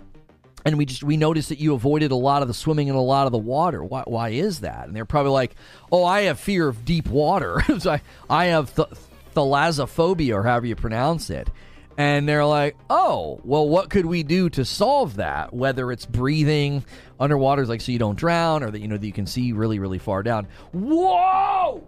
and 0.68 0.76
we 0.76 0.84
just 0.84 1.02
we 1.02 1.16
noticed 1.16 1.48
that 1.48 1.58
you 1.58 1.72
avoided 1.72 2.10
a 2.10 2.16
lot 2.16 2.42
of 2.42 2.48
the 2.48 2.54
swimming 2.54 2.90
and 2.90 2.98
a 2.98 3.02
lot 3.02 3.26
of 3.26 3.32
the 3.32 3.38
water. 3.38 3.82
Why, 3.82 4.02
why 4.06 4.28
is 4.28 4.60
that? 4.60 4.86
And 4.86 4.94
they're 4.94 5.06
probably 5.06 5.32
like, 5.32 5.54
"Oh, 5.90 6.04
I 6.04 6.22
have 6.22 6.38
fear 6.38 6.68
of 6.68 6.84
deep 6.84 7.08
water. 7.08 7.62
so 7.78 7.92
I, 7.92 8.02
I 8.28 8.44
have 8.46 8.74
th- 8.74 8.88
thalassophobia, 9.34 10.34
or 10.34 10.42
however 10.42 10.66
you 10.66 10.76
pronounce 10.76 11.30
it." 11.30 11.48
And 11.96 12.28
they're 12.28 12.44
like, 12.44 12.76
"Oh, 12.90 13.40
well, 13.44 13.66
what 13.66 13.88
could 13.88 14.04
we 14.04 14.22
do 14.22 14.50
to 14.50 14.64
solve 14.64 15.16
that? 15.16 15.54
Whether 15.54 15.90
it's 15.90 16.04
breathing 16.04 16.84
underwater, 17.18 17.64
like 17.64 17.80
so 17.80 17.90
you 17.90 17.98
don't 17.98 18.18
drown, 18.18 18.62
or 18.62 18.70
that 18.70 18.80
you 18.80 18.88
know 18.88 18.98
that 18.98 19.06
you 19.06 19.12
can 19.12 19.26
see 19.26 19.52
really, 19.52 19.78
really 19.78 19.98
far 19.98 20.22
down." 20.22 20.46
Whoa! 20.72 21.82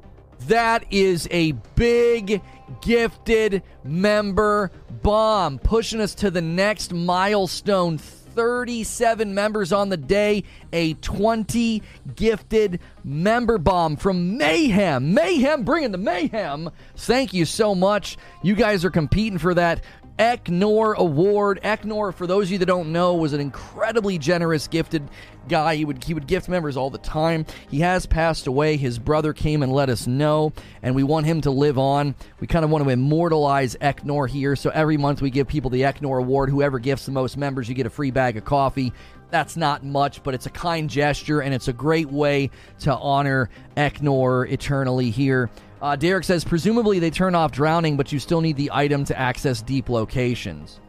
That 0.48 0.86
is 0.90 1.28
a 1.30 1.52
big 1.74 2.40
gifted 2.80 3.62
member 3.84 4.70
bomb 5.02 5.58
pushing 5.58 6.00
us 6.00 6.14
to 6.14 6.30
the 6.30 6.40
next 6.40 6.94
milestone 6.94 7.98
37 8.34 9.34
members 9.34 9.72
on 9.72 9.88
the 9.88 9.96
day, 9.96 10.44
a 10.72 10.94
20 10.94 11.82
gifted 12.14 12.80
member 13.04 13.58
bomb 13.58 13.96
from 13.96 14.36
Mayhem. 14.36 15.14
Mayhem 15.14 15.64
bringing 15.64 15.92
the 15.92 15.98
mayhem. 15.98 16.70
Thank 16.96 17.34
you 17.34 17.44
so 17.44 17.74
much. 17.74 18.16
You 18.42 18.54
guys 18.54 18.84
are 18.84 18.90
competing 18.90 19.38
for 19.38 19.54
that 19.54 19.82
Eknor 20.20 20.96
Award. 20.96 21.60
Eknor, 21.64 22.12
for 22.12 22.26
those 22.26 22.48
of 22.48 22.52
you 22.52 22.58
that 22.58 22.66
don't 22.66 22.92
know, 22.92 23.14
was 23.14 23.32
an 23.32 23.40
incredibly 23.40 24.18
generous, 24.18 24.68
gifted 24.68 25.08
guy. 25.48 25.76
He 25.76 25.86
would 25.86 26.04
he 26.04 26.12
would 26.12 26.26
gift 26.26 26.46
members 26.46 26.76
all 26.76 26.90
the 26.90 26.98
time. 26.98 27.46
He 27.70 27.80
has 27.80 28.04
passed 28.04 28.46
away. 28.46 28.76
His 28.76 28.98
brother 28.98 29.32
came 29.32 29.62
and 29.62 29.72
let 29.72 29.88
us 29.88 30.06
know, 30.06 30.52
and 30.82 30.94
we 30.94 31.04
want 31.04 31.24
him 31.24 31.40
to 31.40 31.50
live 31.50 31.78
on. 31.78 32.14
We 32.38 32.46
kind 32.46 32.66
of 32.66 32.70
want 32.70 32.84
to 32.84 32.90
immortalize 32.90 33.76
Eknor 33.76 34.28
here. 34.28 34.56
So 34.56 34.68
every 34.68 34.98
month 34.98 35.22
we 35.22 35.30
give 35.30 35.48
people 35.48 35.70
the 35.70 35.82
Eknor 35.82 36.18
Award. 36.18 36.50
Whoever 36.50 36.78
gifts 36.78 37.06
the 37.06 37.12
most 37.12 37.38
members, 37.38 37.66
you 37.66 37.74
get 37.74 37.86
a 37.86 37.90
free 37.90 38.10
bag 38.10 38.36
of 38.36 38.44
coffee. 38.44 38.92
That's 39.30 39.56
not 39.56 39.84
much, 39.84 40.22
but 40.22 40.34
it's 40.34 40.46
a 40.46 40.50
kind 40.50 40.90
gesture, 40.90 41.40
and 41.40 41.54
it's 41.54 41.68
a 41.68 41.72
great 41.72 42.10
way 42.10 42.50
to 42.80 42.94
honor 42.94 43.48
Eknor 43.74 44.50
eternally 44.50 45.08
here. 45.08 45.48
Uh, 45.82 45.96
Derek 45.96 46.24
says, 46.24 46.44
presumably 46.44 46.98
they 46.98 47.10
turn 47.10 47.34
off 47.34 47.52
drowning, 47.52 47.96
but 47.96 48.12
you 48.12 48.18
still 48.18 48.40
need 48.40 48.56
the 48.56 48.70
item 48.72 49.04
to 49.06 49.18
access 49.18 49.62
deep 49.62 49.88
locations. 49.88 50.80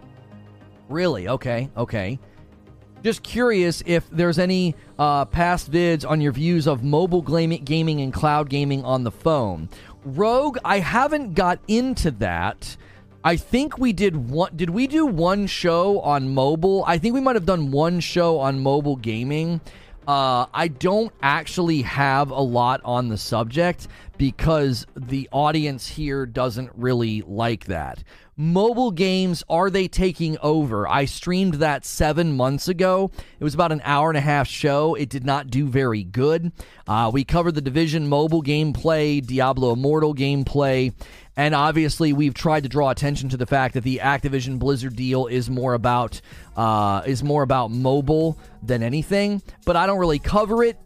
Really? 0.90 1.28
Okay, 1.30 1.70
okay. 1.78 2.20
Just 3.04 3.24
curious 3.24 3.82
if 3.86 4.08
there's 4.12 4.38
any 4.38 4.76
uh, 5.00 5.26
past 5.26 5.72
vids 5.72 6.08
on 6.08 6.22
your 6.22 6.34
views 6.34 6.68
of 6.68 6.84
mobile 6.84 7.22
gaming 7.22 8.02
and 8.02 8.14
cloud 8.14 8.50
gaming 8.50 8.84
on 8.84 9.04
the 9.04 9.12
phone. 9.12 9.70
Rogue, 10.04 10.58
I 10.64 10.80
haven't 10.80 11.34
got 11.34 11.60
into 11.68 12.12
that. 12.12 12.76
I 13.24 13.38
think 13.38 13.78
we 13.78 13.94
did 13.94 14.30
one. 14.30 14.56
Did 14.56 14.72
we 14.72 14.88
do 14.88 15.06
one 15.06 15.48
show 15.48 16.00
on 16.02 16.34
mobile? 16.34 16.84
I 16.88 16.98
think 16.98 17.14
we 17.14 17.22
might 17.22 17.36
have 17.36 17.46
done 17.46 17.72
one 17.72 18.00
show 18.00 18.40
on 18.40 18.62
mobile 18.62 18.96
gaming. 18.96 19.62
Uh, 20.08 20.48
I 20.54 20.68
don't 20.68 21.14
actually 21.22 21.84
have 21.84 22.32
a 22.32 22.42
lot 22.42 22.82
on 22.84 23.10
the 23.10 23.18
subject 23.18 23.88
because 24.18 24.86
the 24.96 25.30
audience 25.32 25.88
here 25.88 26.26
doesn't 26.26 26.72
really 26.76 27.22
like 27.22 27.66
that. 27.66 28.04
Mobile 28.36 28.92
games, 28.92 29.44
are 29.50 29.70
they 29.70 29.88
taking 29.88 30.38
over? 30.40 30.88
I 30.88 31.06
streamed 31.06 31.56
that 31.56 31.86
seven 31.86 32.36
months 32.36 32.68
ago. 32.68 33.12
It 33.40 33.44
was 33.44 33.54
about 33.54 33.72
an 33.72 33.82
hour 33.84 34.10
and 34.10 34.18
a 34.18 34.22
half 34.22 34.48
show. 34.48 34.96
It 34.96 35.10
did 35.10 35.24
not 35.24 35.48
do 35.52 35.68
very 35.68 36.04
good. 36.04 36.52
Uh, 36.88 37.12
we 37.14 37.24
covered 37.24 37.54
the 37.54 37.62
Division 37.62 38.08
mobile 38.08 38.42
gameplay, 38.42 39.24
Diablo 39.24 39.74
Immortal 39.74 40.16
gameplay, 40.16 40.94
and 41.42 41.56
obviously 41.56 42.14
we've 42.14 42.36
tried 42.36 42.62
to 42.62 42.70
draw 42.70 42.92
attention 42.92 43.30
to 43.30 43.38
the 43.38 43.48
fact 43.48 43.74
that 43.74 43.84
the 43.84 44.00
Activision 44.04 44.60
Blizzard 44.60 44.96
deal 44.96 45.26
is 45.26 45.50
more 45.50 45.74
about 45.74 46.22
uh, 46.56 47.02
is 47.08 47.24
more 47.24 47.42
about 47.42 47.72
mobile 47.72 48.38
than 48.62 48.84
anything. 48.84 49.42
But 49.66 49.76
I 49.76 49.88
don't 49.88 49.98
really 49.98 50.20
cover 50.20 50.64
it 50.64 50.78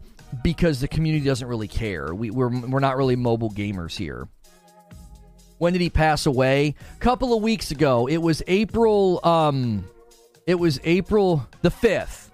because 0.42 0.80
the 0.80 0.88
community 0.88 1.26
doesn't 1.26 1.46
really 1.46 1.68
care. 1.68 2.14
We, 2.14 2.30
we're 2.30 2.48
we're 2.48 2.80
not 2.80 2.96
really 2.96 3.16
mobile 3.16 3.50
gamers 3.50 3.98
here. 3.98 4.28
When 5.58 5.74
did 5.74 5.82
he 5.82 5.90
pass 5.90 6.24
away? 6.24 6.74
A 6.94 7.00
couple 7.00 7.36
of 7.36 7.42
weeks 7.42 7.70
ago. 7.70 8.08
It 8.08 8.18
was 8.18 8.42
April. 8.46 9.20
Um, 9.24 9.84
it 10.46 10.54
was 10.54 10.80
April 10.84 11.46
the 11.60 11.70
fifth. 11.70 12.26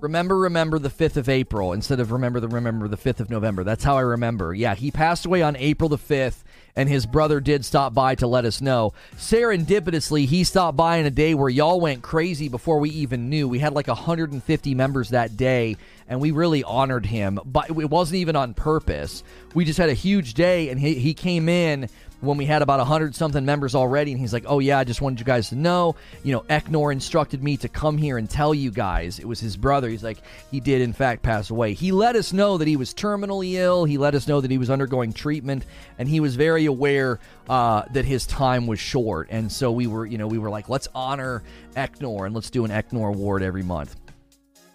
Remember, 0.00 0.36
remember 0.36 0.78
the 0.78 0.90
5th 0.90 1.16
of 1.16 1.28
April 1.28 1.72
instead 1.72 2.00
of 2.00 2.12
remember 2.12 2.38
the 2.38 2.48
remember 2.48 2.86
the 2.86 2.98
5th 2.98 3.20
of 3.20 3.30
November. 3.30 3.64
That's 3.64 3.82
how 3.82 3.96
I 3.96 4.02
remember. 4.02 4.54
Yeah, 4.54 4.74
he 4.74 4.90
passed 4.90 5.24
away 5.24 5.42
on 5.42 5.56
April 5.56 5.88
the 5.88 5.98
5th, 5.98 6.42
and 6.76 6.88
his 6.88 7.06
brother 7.06 7.40
did 7.40 7.64
stop 7.64 7.94
by 7.94 8.14
to 8.16 8.26
let 8.26 8.44
us 8.44 8.60
know. 8.60 8.92
Serendipitously, 9.16 10.26
he 10.26 10.44
stopped 10.44 10.76
by 10.76 10.98
in 10.98 11.06
a 11.06 11.10
day 11.10 11.34
where 11.34 11.48
y'all 11.48 11.80
went 11.80 12.02
crazy 12.02 12.48
before 12.48 12.78
we 12.78 12.90
even 12.90 13.30
knew. 13.30 13.48
We 13.48 13.58
had 13.58 13.72
like 13.72 13.88
150 13.88 14.74
members 14.74 15.08
that 15.08 15.36
day, 15.36 15.76
and 16.06 16.20
we 16.20 16.30
really 16.30 16.62
honored 16.62 17.06
him. 17.06 17.40
But 17.44 17.70
it 17.70 17.90
wasn't 17.90 18.16
even 18.16 18.36
on 18.36 18.52
purpose. 18.52 19.24
We 19.54 19.64
just 19.64 19.78
had 19.78 19.88
a 19.88 19.94
huge 19.94 20.34
day, 20.34 20.68
and 20.68 20.78
he, 20.78 20.94
he 20.94 21.14
came 21.14 21.48
in 21.48 21.88
when 22.20 22.36
we 22.36 22.46
had 22.46 22.62
about 22.62 22.78
100 22.78 23.14
something 23.14 23.44
members 23.44 23.74
already 23.74 24.12
and 24.12 24.20
he's 24.20 24.32
like 24.32 24.44
oh 24.46 24.58
yeah 24.58 24.78
i 24.78 24.84
just 24.84 25.00
wanted 25.00 25.18
you 25.18 25.24
guys 25.24 25.50
to 25.50 25.54
know 25.54 25.94
you 26.22 26.32
know 26.32 26.40
eknor 26.48 26.92
instructed 26.92 27.42
me 27.42 27.56
to 27.56 27.68
come 27.68 27.98
here 27.98 28.18
and 28.18 28.28
tell 28.28 28.54
you 28.54 28.70
guys. 28.70 29.18
It 29.18 29.26
was 29.26 29.40
his 29.40 29.56
brother. 29.56 29.88
He's 29.88 30.02
like 30.02 30.18
he 30.50 30.60
did 30.60 30.80
in 30.80 30.92
fact 30.92 31.22
pass 31.22 31.50
away. 31.50 31.74
He 31.74 31.92
let 31.92 32.16
us 32.16 32.32
know 32.32 32.58
that 32.58 32.68
he 32.68 32.76
was 32.76 32.94
terminally 32.94 33.54
ill. 33.54 33.84
He 33.84 33.98
let 33.98 34.14
us 34.14 34.28
know 34.28 34.40
that 34.40 34.50
he 34.50 34.58
was 34.58 34.70
undergoing 34.70 35.12
treatment 35.12 35.64
and 35.98 36.08
he 36.08 36.20
was 36.20 36.36
very 36.36 36.66
aware 36.66 37.18
uh, 37.48 37.82
that 37.92 38.04
his 38.04 38.26
time 38.26 38.66
was 38.66 38.80
short. 38.80 39.28
And 39.30 39.50
so 39.50 39.72
we 39.72 39.86
were 39.86 40.06
you 40.06 40.18
know 40.18 40.26
we 40.26 40.38
were 40.38 40.50
like 40.50 40.68
let's 40.68 40.88
honor 40.94 41.42
eknor 41.74 42.26
and 42.26 42.34
let's 42.34 42.50
do 42.50 42.64
an 42.64 42.70
eknor 42.70 43.08
award 43.08 43.42
every 43.42 43.62
month. 43.62 43.96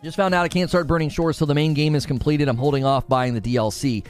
Just 0.04 0.18
found 0.18 0.34
out 0.34 0.44
I 0.44 0.48
can't 0.48 0.70
start 0.70 0.88
Burning 0.88 1.10
Shores 1.10 1.38
till 1.38 1.48
the 1.48 1.54
main 1.54 1.76
game 1.76 1.94
is 1.94 2.08
completed. 2.08 2.48
I'm 2.48 2.58
holding 2.58 2.86
off 2.86 3.08
buying 3.08 3.36
the 3.36 3.42
DLC. 3.42 4.04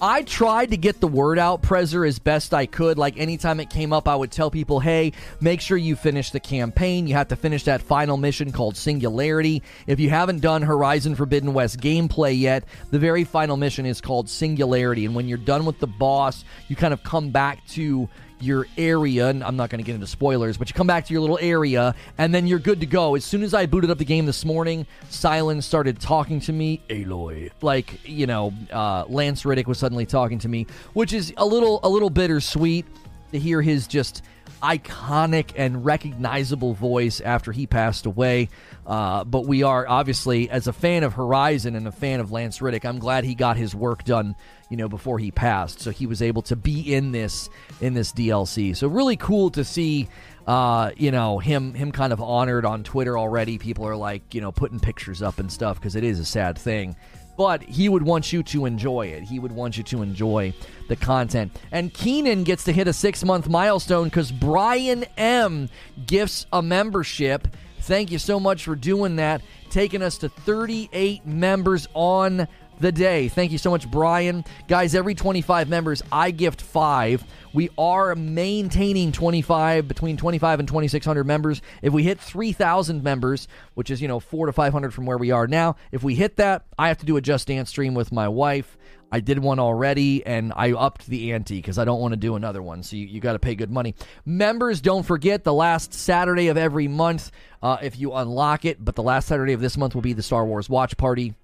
I 0.00 0.22
tried 0.22 0.72
to 0.72 0.76
get 0.76 1.00
the 1.00 1.08
word 1.08 1.38
out, 1.38 1.62
Prezer, 1.62 2.06
as 2.06 2.18
best 2.18 2.52
I 2.52 2.66
could. 2.66 2.98
Like 2.98 3.16
anytime 3.16 3.60
it 3.60 3.70
came 3.70 3.94
up, 3.94 4.06
I 4.06 4.14
would 4.14 4.30
tell 4.30 4.50
people, 4.50 4.78
hey, 4.78 5.12
make 5.40 5.62
sure 5.62 5.78
you 5.78 5.96
finish 5.96 6.30
the 6.30 6.40
campaign. 6.40 7.06
You 7.06 7.14
have 7.14 7.28
to 7.28 7.36
finish 7.36 7.64
that 7.64 7.80
final 7.80 8.18
mission 8.18 8.52
called 8.52 8.76
Singularity. 8.76 9.62
If 9.86 9.98
you 9.98 10.10
haven't 10.10 10.40
done 10.40 10.60
Horizon 10.60 11.14
Forbidden 11.14 11.54
West 11.54 11.80
gameplay 11.80 12.38
yet, 12.38 12.64
the 12.90 12.98
very 12.98 13.24
final 13.24 13.56
mission 13.56 13.86
is 13.86 14.02
called 14.02 14.28
Singularity. 14.28 15.06
And 15.06 15.14
when 15.14 15.28
you're 15.28 15.38
done 15.38 15.64
with 15.64 15.78
the 15.78 15.86
boss, 15.86 16.44
you 16.68 16.76
kind 16.76 16.92
of 16.92 17.02
come 17.02 17.30
back 17.30 17.66
to 17.68 18.06
your 18.40 18.66
area, 18.76 19.28
and 19.28 19.42
I'm 19.42 19.56
not 19.56 19.70
going 19.70 19.78
to 19.78 19.84
get 19.84 19.94
into 19.94 20.06
spoilers, 20.06 20.56
but 20.56 20.68
you 20.68 20.74
come 20.74 20.86
back 20.86 21.06
to 21.06 21.12
your 21.12 21.20
little 21.20 21.38
area, 21.40 21.94
and 22.18 22.34
then 22.34 22.46
you're 22.46 22.58
good 22.58 22.80
to 22.80 22.86
go. 22.86 23.14
As 23.14 23.24
soon 23.24 23.42
as 23.42 23.54
I 23.54 23.66
booted 23.66 23.90
up 23.90 23.98
the 23.98 24.04
game 24.04 24.26
this 24.26 24.44
morning, 24.44 24.86
Sylens 25.10 25.64
started 25.64 26.00
talking 26.00 26.40
to 26.40 26.52
me. 26.52 26.82
Aloy, 26.88 27.50
like 27.62 28.06
you 28.08 28.26
know, 28.26 28.52
uh, 28.70 29.04
Lance 29.08 29.44
Reddick 29.44 29.66
was 29.66 29.78
suddenly 29.78 30.06
talking 30.06 30.38
to 30.40 30.48
me, 30.48 30.66
which 30.92 31.12
is 31.12 31.32
a 31.36 31.46
little 31.46 31.80
a 31.82 31.88
little 31.88 32.10
bittersweet 32.10 32.86
to 33.32 33.38
hear 33.38 33.62
his 33.62 33.86
just 33.86 34.22
iconic 34.62 35.50
and 35.56 35.84
recognizable 35.84 36.74
voice 36.74 37.20
after 37.20 37.52
he 37.52 37.66
passed 37.66 38.06
away. 38.06 38.48
Uh, 38.86 39.24
but 39.24 39.46
we 39.46 39.62
are 39.62 39.86
obviously, 39.88 40.48
as 40.48 40.66
a 40.66 40.72
fan 40.72 41.02
of 41.02 41.14
Horizon 41.14 41.74
and 41.74 41.86
a 41.86 41.92
fan 41.92 42.20
of 42.20 42.32
Lance 42.32 42.62
Reddick, 42.62 42.84
I'm 42.84 42.98
glad 42.98 43.24
he 43.24 43.34
got 43.34 43.56
his 43.56 43.74
work 43.74 44.04
done 44.04 44.34
you 44.68 44.76
know, 44.76 44.88
before 44.88 45.18
he 45.18 45.30
passed. 45.30 45.80
So 45.80 45.90
he 45.90 46.06
was 46.06 46.22
able 46.22 46.42
to 46.42 46.56
be 46.56 46.94
in 46.94 47.12
this 47.12 47.48
in 47.80 47.94
this 47.94 48.12
DLC. 48.12 48.76
So 48.76 48.88
really 48.88 49.16
cool 49.16 49.50
to 49.50 49.64
see 49.64 50.08
uh, 50.46 50.92
you 50.96 51.10
know, 51.10 51.38
him 51.38 51.74
him 51.74 51.90
kind 51.90 52.12
of 52.12 52.20
honored 52.20 52.64
on 52.64 52.84
Twitter 52.84 53.18
already. 53.18 53.58
People 53.58 53.86
are 53.86 53.96
like, 53.96 54.34
you 54.34 54.40
know, 54.40 54.52
putting 54.52 54.78
pictures 54.78 55.20
up 55.20 55.38
and 55.38 55.50
stuff 55.50 55.78
because 55.78 55.96
it 55.96 56.04
is 56.04 56.20
a 56.20 56.24
sad 56.24 56.56
thing. 56.56 56.94
But 57.36 57.62
he 57.62 57.88
would 57.88 58.02
want 58.02 58.32
you 58.32 58.42
to 58.44 58.64
enjoy 58.64 59.08
it. 59.08 59.24
He 59.24 59.38
would 59.38 59.52
want 59.52 59.76
you 59.76 59.82
to 59.84 60.02
enjoy 60.02 60.54
the 60.88 60.96
content. 60.96 61.52
And 61.70 61.92
Keenan 61.92 62.44
gets 62.44 62.64
to 62.64 62.72
hit 62.72 62.88
a 62.88 62.92
six 62.92 63.24
month 63.24 63.48
milestone 63.48 64.04
because 64.04 64.30
Brian 64.32 65.04
M 65.18 65.68
gifts 66.06 66.46
a 66.52 66.62
membership. 66.62 67.48
Thank 67.80 68.10
you 68.10 68.18
so 68.18 68.40
much 68.40 68.64
for 68.64 68.74
doing 68.74 69.16
that, 69.16 69.42
taking 69.70 70.00
us 70.00 70.18
to 70.18 70.28
38 70.28 71.26
members 71.26 71.88
on 71.92 72.48
the 72.80 72.92
day. 72.92 73.28
Thank 73.28 73.52
you 73.52 73.58
so 73.58 73.70
much, 73.70 73.90
Brian. 73.90 74.44
Guys, 74.68 74.94
every 74.94 75.14
25 75.14 75.68
members, 75.68 76.02
I 76.10 76.30
gift 76.30 76.62
five. 76.62 77.24
We 77.52 77.70
are 77.78 78.14
maintaining 78.14 79.12
25, 79.12 79.88
between 79.88 80.16
25 80.16 80.60
and 80.60 80.68
2,600 80.68 81.24
members. 81.24 81.62
If 81.80 81.92
we 81.92 82.02
hit 82.02 82.20
3,000 82.20 83.02
members, 83.02 83.48
which 83.74 83.90
is, 83.90 84.02
you 84.02 84.08
know, 84.08 84.20
four 84.20 84.46
to 84.46 84.52
500 84.52 84.92
from 84.92 85.06
where 85.06 85.18
we 85.18 85.30
are 85.30 85.46
now, 85.46 85.76
if 85.90 86.02
we 86.02 86.14
hit 86.14 86.36
that, 86.36 86.66
I 86.78 86.88
have 86.88 86.98
to 86.98 87.06
do 87.06 87.16
a 87.16 87.20
Just 87.20 87.48
Dance 87.48 87.70
stream 87.70 87.94
with 87.94 88.12
my 88.12 88.28
wife. 88.28 88.76
I 89.10 89.20
did 89.20 89.38
one 89.38 89.58
already 89.58 90.26
and 90.26 90.52
I 90.54 90.72
upped 90.72 91.06
the 91.06 91.32
ante 91.32 91.56
because 91.56 91.78
I 91.78 91.84
don't 91.84 92.00
want 92.00 92.12
to 92.12 92.16
do 92.16 92.34
another 92.34 92.60
one. 92.60 92.82
So 92.82 92.96
you, 92.96 93.06
you 93.06 93.20
got 93.20 93.34
to 93.34 93.38
pay 93.38 93.54
good 93.54 93.70
money. 93.70 93.94
Members, 94.24 94.80
don't 94.80 95.04
forget 95.04 95.44
the 95.44 95.54
last 95.54 95.94
Saturday 95.94 96.48
of 96.48 96.56
every 96.56 96.88
month 96.88 97.30
uh, 97.62 97.78
if 97.80 97.98
you 97.98 98.12
unlock 98.12 98.64
it. 98.64 98.84
But 98.84 98.96
the 98.96 99.04
last 99.04 99.28
Saturday 99.28 99.52
of 99.52 99.60
this 99.60 99.76
month 99.76 99.94
will 99.94 100.02
be 100.02 100.12
the 100.12 100.24
Star 100.24 100.44
Wars 100.44 100.68
Watch 100.68 100.96
Party 100.96 101.34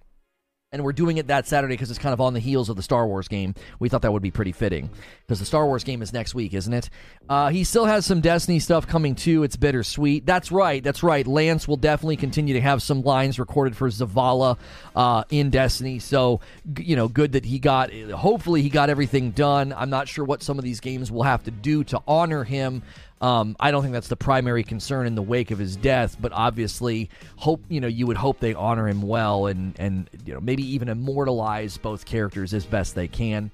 and 0.73 0.83
we're 0.83 0.93
doing 0.93 1.19
it 1.19 1.27
that 1.27 1.47
Saturday 1.47 1.75
because 1.75 1.91
it's 1.91 1.99
kind 1.99 2.15
of 2.15 2.21
on 2.21 2.33
the 2.33 2.41
heels 2.41 2.71
of 2.71 2.77
the 2.77 2.83
Star 2.83 3.07
Wars 3.07 3.29
game. 3.29 3.55
We 3.79 3.91
thought 3.91 4.03
that 4.03 4.13
would 4.13 4.23
be 4.23 4.31
pretty 4.31 4.53
fitting 4.53 4.89
because 5.21 5.39
the 5.39 5.45
Star 5.45 5.67
Wars 5.67 5.85
game 5.85 6.01
is 6.01 6.13
next 6.13 6.35
week, 6.35 6.55
isn't 6.55 6.73
it? 6.73 6.89
Uh, 7.29 7.51
he 7.51 7.63
still 7.63 7.85
has 7.85 8.07
some 8.07 8.23
Destiny 8.23 8.59
stuff 8.59 8.87
coming 8.87 9.15
too. 9.15 9.43
It's 9.43 9.57
bittersweet. 9.57 10.25
That's 10.25 10.51
right. 10.51 10.83
That's 10.83 11.03
right. 11.03 11.27
Lance 11.27 11.69
will 11.69 11.77
definitely 11.77 12.17
continue 12.17 12.55
to 12.55 12.61
have 12.61 12.83
some 12.83 13.03
lines 13.03 13.39
recorded 13.39 13.77
for 13.77 13.89
Zavala 13.91 14.59
uh, 14.97 15.25
in 15.31 15.51
Destiny. 15.51 15.99
So 15.99 16.41
you 16.79 16.97
know, 16.97 17.07
good 17.09 17.33
that 17.33 17.45
he 17.45 17.59
got. 17.59 17.93
Hopefully, 17.93 18.63
he 18.63 18.71
got 18.71 18.89
everything 18.89 19.33
done. 19.33 19.75
I'm 19.77 19.91
not 19.91 20.09
sure 20.09 20.25
what 20.25 20.43
some 20.43 20.59
of 20.59 20.65
these 20.65 20.81
games 20.81 21.13
will 21.13 21.25
have 21.25 21.43
to 21.45 21.51
do 21.51 21.85
to 21.85 22.01
honor 22.09 22.45
him. 22.45 22.83
Um, 23.23 23.55
I 23.61 23.71
don't 23.71 23.83
think 23.83 23.93
that's 23.93 24.09
the 24.09 24.17
primary 24.17 24.65
concern 24.65 25.07
in 25.07 25.15
the 25.15 25.23
wake 25.23 25.53
of 25.53 25.59
his 25.59 25.77
death, 25.77 26.17
but 26.21 26.33
obviously, 26.33 27.09
hope 27.37 27.65
you 27.69 27.81
know 27.81 27.87
you 27.87 28.07
would 28.09 28.17
hope 28.17 28.41
they 28.41 28.53
honor 28.53 28.89
him 28.89 29.01
well 29.01 29.47
and 29.47 29.79
and 29.79 30.11
you 30.27 30.35
know 30.35 30.41
maybe 30.41 30.65
even 30.75 30.89
immortalize 30.89 31.79
both 31.79 32.05
characters 32.05 32.53
as 32.53 32.67
best 32.67 32.97
they 32.97 33.07
can. 33.07 33.53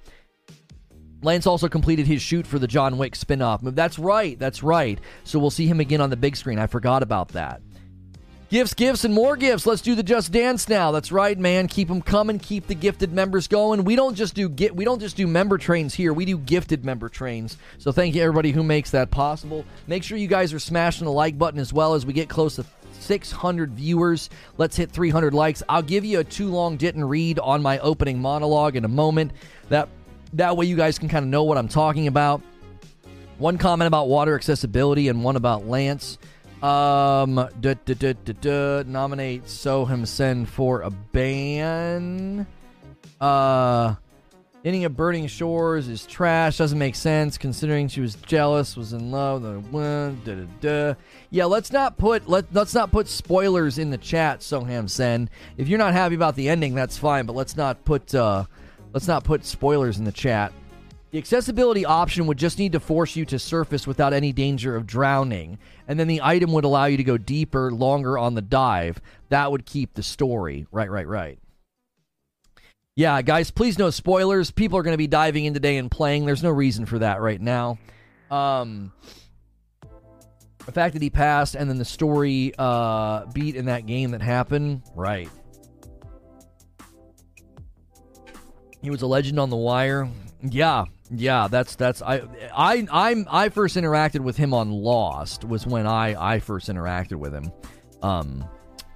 Lance 1.21 1.47
also 1.47 1.69
completed 1.69 2.07
his 2.07 2.23
shoot 2.23 2.47
for 2.47 2.59
the 2.59 2.69
John 2.69 2.97
Wick 2.97 3.17
spin-off. 3.17 3.61
That's 3.63 3.99
right, 3.99 4.39
that's 4.39 4.63
right. 4.63 5.01
So 5.25 5.39
we'll 5.39 5.51
see 5.51 5.67
him 5.67 5.81
again 5.81 6.01
on 6.01 6.11
the 6.11 6.17
big 6.17 6.37
screen. 6.37 6.61
I 6.61 6.69
forgot 6.69 7.03
about 7.03 7.29
that. 7.31 7.61
Gifts, 8.51 8.73
gifts, 8.73 9.05
and 9.05 9.13
more 9.13 9.37
gifts. 9.37 9.67
Let's 9.67 9.83
do 9.83 9.95
the 9.95 10.03
Just 10.03 10.33
Dance 10.33 10.71
now. 10.71 10.91
That's 10.91 11.13
right, 11.13 11.39
man. 11.39 11.69
Keep 11.69 11.89
them 11.89 12.01
coming. 12.01 12.39
Keep 12.39 12.67
the 12.67 12.75
gifted 12.75 13.13
members 13.13 13.47
going. 13.47 13.85
We 13.85 13.95
don't 13.95 14.15
just 14.15 14.35
do 14.35 14.49
get. 14.49 14.75
We 14.75 14.87
don't 14.87 15.01
just 15.01 15.19
do 15.19 15.27
member 15.27 15.59
trains 15.59 15.93
here. 15.93 16.15
We 16.15 16.25
do 16.25 16.39
gifted 16.39 16.83
member 16.83 17.11
trains. 17.11 17.59
So 17.77 17.93
thank 17.93 18.15
you 18.15 18.23
everybody 18.23 18.53
who 18.53 18.63
makes 18.63 18.91
that 18.93 19.11
possible. 19.11 19.67
Make 19.87 20.03
sure 20.03 20.17
you 20.17 20.29
guys 20.29 20.55
are 20.55 20.59
smashing 20.59 21.05
the 21.05 21.13
like 21.13 21.37
button 21.37 21.61
as 21.61 21.75
well 21.75 21.93
as 21.93 22.07
we 22.07 22.15
get 22.15 22.31
close 22.31 22.57
to 22.57 22.65
600 22.93 23.73
viewers. 23.73 24.31
Let's 24.57 24.77
hit 24.77 24.91
300 24.93 25.35
likes. 25.35 25.63
I'll 25.69 25.83
give 25.83 26.07
you 26.07 26.21
a 26.21 26.25
too 26.25 26.49
long 26.49 26.79
didn't 26.79 27.05
read 27.05 27.39
on 27.39 27.61
my 27.61 27.79
opening 27.81 28.19
monologue 28.19 28.77
in 28.77 28.87
a 28.87 28.89
moment. 28.89 29.33
That 29.69 29.91
that 30.33 30.57
way 30.57 30.65
you 30.65 30.77
guys 30.77 30.99
can 30.99 31.11
kind 31.11 31.23
of 31.23 31.29
know 31.29 31.45
what 31.45 31.59
I'm 31.59 31.69
talking 31.69 32.07
about. 32.07 32.41
One 33.37 33.59
comment 33.59 33.89
about 33.89 34.09
water 34.09 34.35
accessibility 34.35 35.09
and 35.09 35.23
one 35.23 35.37
about 35.37 35.67
Lance. 35.67 36.17
Um, 36.63 37.37
duh, 37.61 37.75
duh, 37.85 37.95
duh, 37.95 38.15
duh, 38.25 38.33
duh, 38.41 38.83
nominate 38.85 39.45
Soham 39.45 40.05
Sen 40.07 40.45
for 40.45 40.83
a 40.83 40.91
ban. 40.91 42.47
Uh, 43.21 43.95
ending 44.65 44.85
of 44.85 44.97
Burning 44.97 45.29
Shores 45.29 45.87
is 45.87 46.05
trash. 46.05 46.59
Doesn't 46.59 46.79
make 46.79 46.97
sense 46.97 47.39
considering 47.39 47.87
she 47.87 48.01
was 48.01 48.17
jealous, 48.17 48.77
was 48.77 48.93
in 48.93 49.13
love. 49.13 49.43
Duh, 49.43 50.11
duh, 50.25 50.47
duh. 50.61 50.95
Yeah, 51.31 51.45
let's 51.45 51.73
not 51.73 51.97
put 51.97 52.29
let 52.29 52.53
let's 52.53 52.75
not 52.75 52.91
put 52.91 53.07
spoilers 53.07 53.79
in 53.79 53.91
the 53.91 53.99
chat, 53.99 54.41
Soham 54.41 54.91
Sen. 54.91 55.31
If 55.57 55.69
you're 55.69 55.79
not 55.79 55.93
happy 55.93 56.17
about 56.17 56.35
the 56.35 56.49
ending, 56.49 56.75
that's 56.75 56.99
fine, 56.99 57.25
but 57.27 57.37
let's 57.37 57.57
not 57.57 57.85
put 57.85 58.13
uh, 58.17 58.45
let's 58.93 59.07
not 59.07 59.23
put 59.23 59.45
spoilers 59.45 59.99
in 59.99 60.05
the 60.05 60.13
chat. 60.13 60.53
The 61.11 61.19
accessibility 61.19 61.87
option 61.87 62.27
would 62.27 62.37
just 62.37 62.59
need 62.59 62.73
to 62.73 62.81
force 62.81 63.17
you 63.17 63.25
to 63.27 63.39
surface 63.39 63.87
without 63.87 64.13
any 64.13 64.33
danger 64.33 64.77
of 64.77 64.87
drowning, 64.87 65.59
and 65.87 65.99
then 65.99 66.07
the 66.07 66.21
item 66.23 66.53
would 66.53 66.65
allow 66.65 66.85
you 66.85 66.99
to 66.99 67.05
go 67.05 67.17
deeper, 67.17 67.73
longer 67.73 68.19
on 68.19 68.35
the 68.35 68.43
dive. 68.43 69.01
That 69.31 69.51
would 69.51 69.65
keep 69.65 69.95
the 69.95 70.03
story. 70.03 70.67
Right, 70.71 70.91
right, 70.91 71.07
right. 71.07 71.39
Yeah, 72.95 73.23
guys, 73.23 73.51
please 73.51 73.79
no 73.79 73.91
spoilers. 73.91 74.51
People 74.51 74.77
are 74.77 74.83
going 74.83 74.93
to 74.93 74.99
be 74.99 75.07
diving 75.07 75.47
in 75.47 75.55
today 75.55 75.79
and 75.79 75.91
playing. 75.91 76.27
There's 76.27 76.43
no 76.43 76.51
reason 76.51 76.85
for 76.85 76.99
that 76.99 77.21
right 77.21 77.41
now. 77.41 77.79
Um, 78.31 78.93
the 80.67 80.73
fact 80.73 80.93
that 80.93 81.01
he 81.01 81.09
passed 81.09 81.55
and 81.55 81.71
then 81.71 81.79
the 81.79 81.85
story 81.87 82.53
uh, 82.59 83.25
beat 83.33 83.57
in 83.57 83.67
that 83.67 83.87
game 83.87 84.11
that 84.11 84.21
happened, 84.21 84.83
right. 84.95 85.31
He 88.83 88.91
was 88.91 89.01
a 89.01 89.07
legend 89.07 89.41
on 89.41 89.49
the 89.49 89.57
wire. 89.57 90.11
Yeah, 90.43 90.85
yeah, 91.11 91.49
that's 91.49 91.75
that's 91.75 92.03
I 92.03 92.23
I 92.55 92.87
I'm 92.91 93.27
I 93.31 93.49
first 93.49 93.77
interacted 93.77 94.21
with 94.21 94.37
him 94.37 94.53
on 94.53 94.71
Lost 94.71 95.45
was 95.45 95.67
when 95.67 95.87
I 95.87 96.35
I 96.35 96.39
first 96.41 96.69
interacted 96.69 97.17
with 97.17 97.33
him. 97.33 97.51
Um, 98.03 98.45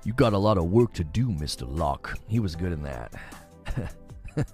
you 0.04 0.12
got 0.12 0.32
a 0.32 0.38
lot 0.38 0.58
of 0.58 0.66
work 0.66 0.92
to 0.94 1.04
do, 1.04 1.30
Mister 1.30 1.64
Locke. 1.64 2.18
He 2.28 2.40
was 2.40 2.54
good 2.54 2.72
in 2.72 2.82
that. 2.82 3.14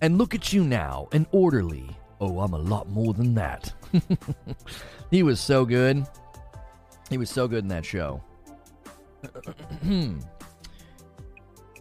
and 0.00 0.18
look 0.18 0.34
at 0.34 0.52
you 0.52 0.64
now, 0.64 1.08
an 1.12 1.26
orderly. 1.30 1.88
Oh, 2.20 2.40
I'm 2.40 2.52
a 2.52 2.58
lot 2.58 2.88
more 2.88 3.14
than 3.14 3.34
that. 3.34 3.72
he 5.10 5.22
was 5.22 5.40
so 5.40 5.64
good. 5.64 6.06
He 7.10 7.18
was 7.18 7.30
so 7.30 7.46
good 7.46 7.64
in 7.64 7.68
that 7.68 7.84
show. 7.84 8.22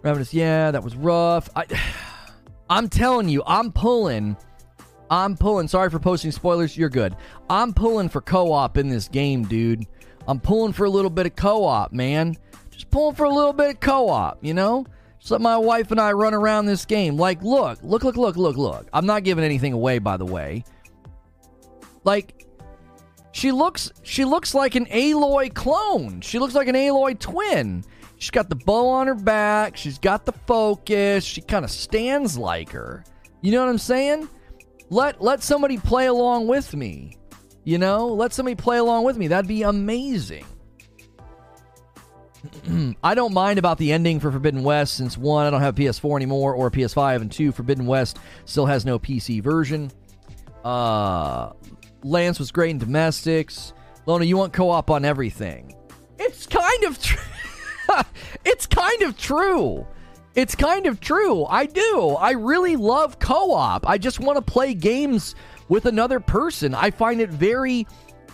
Ravenous, 0.03 0.33
yeah, 0.33 0.71
that 0.71 0.83
was 0.83 0.95
rough. 0.95 1.49
I, 1.55 1.65
I'm 2.69 2.89
telling 2.89 3.29
you, 3.29 3.43
I'm 3.45 3.71
pulling 3.71 4.35
I'm 5.11 5.35
pulling. 5.35 5.67
Sorry 5.67 5.89
for 5.89 5.99
posting 5.99 6.31
spoilers. 6.31 6.77
You're 6.77 6.89
good. 6.89 7.17
I'm 7.49 7.73
pulling 7.73 8.07
for 8.07 8.21
co 8.21 8.53
op 8.53 8.77
in 8.77 8.87
this 8.87 9.09
game, 9.09 9.43
dude. 9.43 9.85
I'm 10.25 10.39
pulling 10.39 10.71
for 10.71 10.85
a 10.85 10.89
little 10.89 11.09
bit 11.09 11.25
of 11.25 11.35
co 11.35 11.65
op, 11.65 11.91
man. 11.91 12.37
Just 12.71 12.89
pulling 12.89 13.15
for 13.15 13.25
a 13.25 13.29
little 13.29 13.51
bit 13.51 13.71
of 13.71 13.79
co 13.81 14.07
op, 14.07 14.39
you 14.41 14.53
know? 14.53 14.85
Just 15.19 15.29
let 15.29 15.41
my 15.41 15.57
wife 15.57 15.91
and 15.91 15.99
I 15.99 16.13
run 16.13 16.33
around 16.33 16.65
this 16.65 16.85
game. 16.85 17.17
Like, 17.17 17.43
look, 17.43 17.79
look, 17.83 18.03
look, 18.03 18.15
look, 18.15 18.37
look, 18.37 18.55
look. 18.55 18.87
I'm 18.93 19.05
not 19.05 19.23
giving 19.23 19.43
anything 19.43 19.73
away, 19.73 19.99
by 19.99 20.15
the 20.15 20.25
way. 20.25 20.63
Like, 22.05 22.47
she 23.33 23.51
looks 23.51 23.91
she 24.03 24.23
looks 24.23 24.55
like 24.55 24.75
an 24.75 24.85
Aloy 24.85 25.53
clone. 25.53 26.21
She 26.21 26.39
looks 26.39 26.55
like 26.55 26.69
an 26.69 26.75
Aloy 26.75 27.19
twin. 27.19 27.83
She's 28.17 28.31
got 28.31 28.47
the 28.49 28.55
bow 28.55 28.87
on 28.87 29.07
her 29.07 29.15
back. 29.15 29.75
She's 29.75 29.97
got 29.97 30.25
the 30.25 30.31
focus. 30.31 31.25
She 31.25 31.41
kind 31.41 31.65
of 31.65 31.71
stands 31.71 32.37
like 32.37 32.69
her. 32.69 33.03
You 33.41 33.51
know 33.51 33.59
what 33.59 33.69
I'm 33.69 33.77
saying? 33.77 34.29
Let 34.91 35.21
let 35.21 35.41
somebody 35.41 35.77
play 35.77 36.07
along 36.07 36.47
with 36.47 36.75
me. 36.75 37.17
You 37.63 37.77
know, 37.77 38.07
let 38.07 38.33
somebody 38.33 38.55
play 38.55 38.77
along 38.77 39.05
with 39.05 39.17
me. 39.17 39.29
That'd 39.29 39.47
be 39.47 39.63
amazing. 39.63 40.45
I 43.03 43.15
don't 43.15 43.33
mind 43.33 43.57
about 43.57 43.77
the 43.77 43.93
ending 43.93 44.19
for 44.19 44.31
Forbidden 44.31 44.63
West 44.63 44.95
since 44.95 45.17
one, 45.17 45.45
I 45.45 45.49
don't 45.49 45.61
have 45.61 45.75
PS4 45.75 46.17
anymore 46.17 46.55
or 46.55 46.69
PS5, 46.69 47.21
and 47.21 47.31
two, 47.31 47.53
Forbidden 47.53 47.85
West 47.85 48.19
still 48.43 48.65
has 48.65 48.85
no 48.85 48.99
PC 48.99 49.41
version. 49.41 49.91
Uh, 50.65 51.53
Lance 52.03 52.37
was 52.37 52.51
great 52.51 52.71
in 52.71 52.77
domestics. 52.77 53.73
Lono, 54.05 54.25
you 54.25 54.35
want 54.35 54.51
co-op 54.51 54.89
on 54.89 55.05
everything. 55.05 55.73
It's 56.19 56.47
kind 56.47 56.83
of 56.83 57.01
true. 57.01 57.21
it's 58.45 58.65
kind 58.65 59.03
of 59.03 59.17
true. 59.17 59.87
It's 60.33 60.55
kind 60.55 60.85
of 60.85 61.01
true. 61.01 61.45
I 61.45 61.65
do. 61.65 62.11
I 62.11 62.31
really 62.31 62.77
love 62.77 63.19
co 63.19 63.51
op. 63.51 63.87
I 63.87 63.97
just 63.97 64.19
want 64.19 64.37
to 64.37 64.41
play 64.41 64.73
games 64.73 65.35
with 65.67 65.85
another 65.85 66.19
person. 66.19 66.73
I 66.73 66.91
find 66.91 67.19
it 67.19 67.29
very 67.29 67.85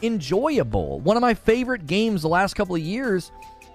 enjoyable. 0.03 0.99
One 0.99 1.17
of 1.17 1.21
my 1.21 1.33
favorite 1.33 1.87
games 1.87 2.21
the 2.21 2.27
last 2.27 2.53
couple 2.53 2.75
of 2.75 2.81
years, 2.81 3.31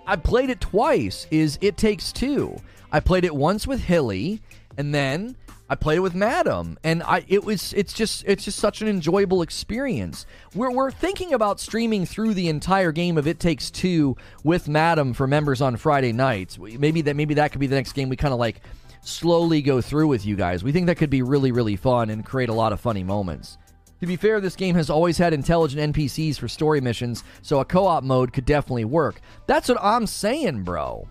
I 0.06 0.16
played 0.16 0.50
it 0.50 0.60
twice, 0.60 1.26
is 1.32 1.58
It 1.60 1.76
Takes 1.76 2.12
Two. 2.12 2.56
I 2.92 3.00
played 3.00 3.24
it 3.24 3.34
once 3.34 3.66
with 3.66 3.80
Hilly, 3.80 4.40
and 4.76 4.94
then 4.94 5.36
I 5.72 5.74
played 5.74 5.96
it 5.96 6.00
with 6.00 6.14
Madam, 6.14 6.78
and 6.84 7.02
I 7.02 7.24
it 7.28 7.44
was 7.44 7.72
it's 7.72 7.94
just 7.94 8.24
it's 8.26 8.44
just 8.44 8.58
such 8.58 8.82
an 8.82 8.88
enjoyable 8.88 9.40
experience. 9.40 10.26
We're 10.54 10.70
we're 10.70 10.90
thinking 10.90 11.32
about 11.32 11.60
streaming 11.60 12.04
through 12.04 12.34
the 12.34 12.50
entire 12.50 12.92
game 12.92 13.16
of 13.16 13.26
It 13.26 13.40
Takes 13.40 13.70
Two 13.70 14.14
with 14.44 14.68
Madam 14.68 15.14
for 15.14 15.26
members 15.26 15.62
on 15.62 15.78
Friday 15.78 16.12
nights. 16.12 16.58
Maybe 16.58 17.00
that 17.00 17.16
maybe 17.16 17.32
that 17.32 17.52
could 17.52 17.58
be 17.58 17.68
the 17.68 17.76
next 17.76 17.92
game 17.92 18.10
we 18.10 18.16
kind 18.16 18.34
of 18.34 18.38
like 18.38 18.60
slowly 19.00 19.62
go 19.62 19.80
through 19.80 20.08
with 20.08 20.26
you 20.26 20.36
guys. 20.36 20.62
We 20.62 20.72
think 20.72 20.88
that 20.88 20.96
could 20.96 21.08
be 21.08 21.22
really 21.22 21.52
really 21.52 21.76
fun 21.76 22.10
and 22.10 22.22
create 22.22 22.50
a 22.50 22.54
lot 22.54 22.74
of 22.74 22.78
funny 22.78 23.02
moments. 23.02 23.56
To 24.00 24.06
be 24.06 24.16
fair, 24.16 24.42
this 24.42 24.56
game 24.56 24.74
has 24.74 24.90
always 24.90 25.16
had 25.16 25.32
intelligent 25.32 25.94
NPCs 25.94 26.38
for 26.38 26.48
story 26.48 26.82
missions, 26.82 27.24
so 27.40 27.60
a 27.60 27.64
co 27.64 27.86
op 27.86 28.04
mode 28.04 28.34
could 28.34 28.44
definitely 28.44 28.84
work. 28.84 29.22
That's 29.46 29.70
what 29.70 29.78
I'm 29.80 30.06
saying, 30.06 30.64
bro. 30.64 31.08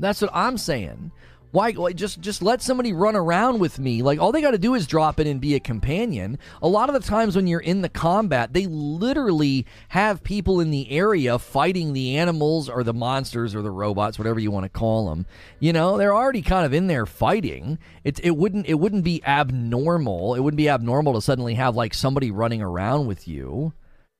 That's 0.00 0.20
what 0.20 0.32
I'm 0.34 0.58
saying. 0.58 1.12
Why 1.50 1.72
just 1.92 2.20
just 2.20 2.42
let 2.42 2.60
somebody 2.60 2.92
run 2.92 3.16
around 3.16 3.58
with 3.58 3.78
me? 3.78 4.02
Like 4.02 4.18
all 4.18 4.32
they 4.32 4.42
got 4.42 4.50
to 4.50 4.58
do 4.58 4.74
is 4.74 4.86
drop 4.86 5.18
in 5.18 5.26
and 5.26 5.40
be 5.40 5.54
a 5.54 5.60
companion. 5.60 6.38
A 6.60 6.68
lot 6.68 6.90
of 6.90 6.94
the 6.94 7.08
times 7.08 7.34
when 7.34 7.46
you're 7.46 7.60
in 7.60 7.80
the 7.80 7.88
combat, 7.88 8.52
they 8.52 8.66
literally 8.66 9.64
have 9.88 10.22
people 10.22 10.60
in 10.60 10.70
the 10.70 10.90
area 10.90 11.38
fighting 11.38 11.94
the 11.94 12.16
animals 12.16 12.68
or 12.68 12.84
the 12.84 12.92
monsters 12.92 13.54
or 13.54 13.62
the 13.62 13.70
robots, 13.70 14.18
whatever 14.18 14.38
you 14.38 14.50
want 14.50 14.64
to 14.64 14.68
call 14.68 15.08
them. 15.08 15.24
You 15.58 15.72
know, 15.72 15.96
they're 15.96 16.14
already 16.14 16.42
kind 16.42 16.66
of 16.66 16.74
in 16.74 16.86
there 16.86 17.06
fighting. 17.06 17.78
It 18.04 18.20
it 18.22 18.36
wouldn't 18.36 18.66
it 18.66 18.74
wouldn't 18.74 19.04
be 19.04 19.24
abnormal. 19.24 20.34
It 20.34 20.40
wouldn't 20.40 20.58
be 20.58 20.68
abnormal 20.68 21.14
to 21.14 21.22
suddenly 21.22 21.54
have 21.54 21.74
like 21.74 21.94
somebody 21.94 22.30
running 22.30 22.60
around 22.60 23.06
with 23.06 23.26
you. 23.26 23.72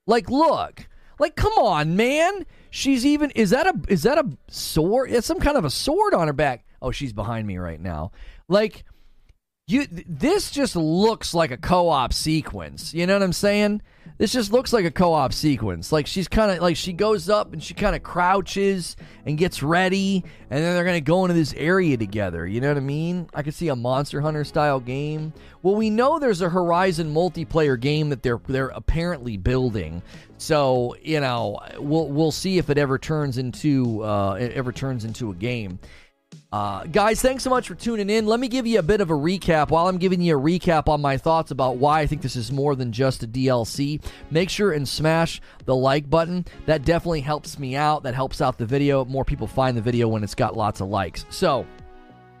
Like 0.07 0.31
look, 0.31 0.87
like 1.19 1.35
come 1.35 1.53
on, 1.53 1.95
man. 1.95 2.47
She's 2.71 3.05
even 3.05 3.29
is 3.31 3.51
that 3.51 3.67
a 3.67 3.79
is 3.87 4.01
that 4.01 4.17
a 4.17 4.31
sword? 4.49 5.11
It's 5.11 5.27
some 5.27 5.39
kind 5.39 5.57
of 5.57 5.65
a 5.65 5.69
sword 5.69 6.15
on 6.15 6.25
her 6.25 6.33
back 6.33 6.65
oh, 6.81 6.91
she's 6.91 7.13
behind 7.13 7.47
me 7.47 7.57
right 7.57 7.79
now. 7.79 8.11
Like 8.47 8.85
you 9.69 9.85
this 10.07 10.49
just 10.49 10.75
looks 10.75 11.33
like 11.33 11.51
a 11.51 11.57
co-op 11.57 12.11
sequence. 12.11 12.93
You 12.93 13.05
know 13.05 13.13
what 13.13 13.23
I'm 13.23 13.33
saying? 13.33 13.81
This 14.17 14.33
just 14.33 14.51
looks 14.51 14.73
like 14.73 14.83
a 14.83 14.91
co-op 14.91 15.31
sequence. 15.31 15.91
Like 15.91 16.07
she's 16.07 16.27
kind 16.27 16.51
of 16.51 16.59
like 16.59 16.75
she 16.75 16.91
goes 16.91 17.29
up 17.29 17.53
and 17.53 17.63
she 17.63 17.73
kind 17.73 17.95
of 17.95 18.01
crouches 18.01 18.97
and 19.25 19.37
gets 19.37 19.61
ready, 19.61 20.25
and 20.49 20.63
then 20.63 20.73
they're 20.73 20.83
gonna 20.83 21.01
go 21.01 21.23
into 21.23 21.35
this 21.35 21.53
area 21.53 21.97
together. 21.97 22.47
You 22.47 22.61
know 22.61 22.69
what 22.69 22.77
I 22.77 22.81
mean? 22.81 23.29
I 23.33 23.43
could 23.43 23.53
see 23.53 23.67
a 23.67 23.75
Monster 23.75 24.21
Hunter 24.21 24.43
style 24.43 24.79
game. 24.79 25.33
Well, 25.61 25.75
we 25.75 25.89
know 25.91 26.17
there's 26.17 26.41
a 26.41 26.49
Horizon 26.49 27.13
multiplayer 27.13 27.79
game 27.79 28.09
that 28.09 28.23
they're 28.23 28.41
they're 28.47 28.69
apparently 28.69 29.37
building. 29.37 30.01
So 30.37 30.95
you 31.01 31.19
know, 31.19 31.59
we'll 31.77 32.07
we'll 32.07 32.31
see 32.31 32.57
if 32.57 32.71
it 32.71 32.79
ever 32.79 32.97
turns 32.97 33.37
into 33.37 34.03
uh, 34.03 34.33
it 34.33 34.51
ever 34.53 34.71
turns 34.71 35.05
into 35.05 35.29
a 35.29 35.35
game. 35.35 35.79
Uh, 36.51 36.83
guys, 36.85 37.21
thanks 37.21 37.43
so 37.43 37.49
much 37.49 37.67
for 37.67 37.75
tuning 37.75 38.09
in. 38.09 38.25
Let 38.25 38.39
me 38.39 38.47
give 38.47 38.65
you 38.65 38.79
a 38.79 38.83
bit 38.83 39.01
of 39.01 39.11
a 39.11 39.13
recap. 39.13 39.69
While 39.69 39.87
I'm 39.87 39.99
giving 39.99 40.19
you 40.19 40.35
a 40.35 40.41
recap 40.41 40.87
on 40.87 40.99
my 40.99 41.15
thoughts 41.15 41.51
about 41.51 41.77
why 41.77 41.99
I 41.99 42.07
think 42.07 42.23
this 42.23 42.35
is 42.35 42.51
more 42.51 42.75
than 42.75 42.91
just 42.91 43.21
a 43.21 43.27
DLC, 43.27 44.01
make 44.31 44.49
sure 44.49 44.71
and 44.71 44.87
smash 44.89 45.41
the 45.65 45.75
like 45.75 46.09
button. 46.09 46.45
That 46.65 46.85
definitely 46.85 47.21
helps 47.21 47.59
me 47.59 47.75
out. 47.75 48.01
That 48.01 48.15
helps 48.15 48.41
out 48.41 48.57
the 48.57 48.65
video. 48.65 49.05
More 49.05 49.23
people 49.23 49.45
find 49.45 49.77
the 49.77 49.81
video 49.81 50.07
when 50.07 50.23
it's 50.23 50.33
got 50.33 50.57
lots 50.57 50.81
of 50.81 50.87
likes. 50.87 51.23
So, 51.29 51.67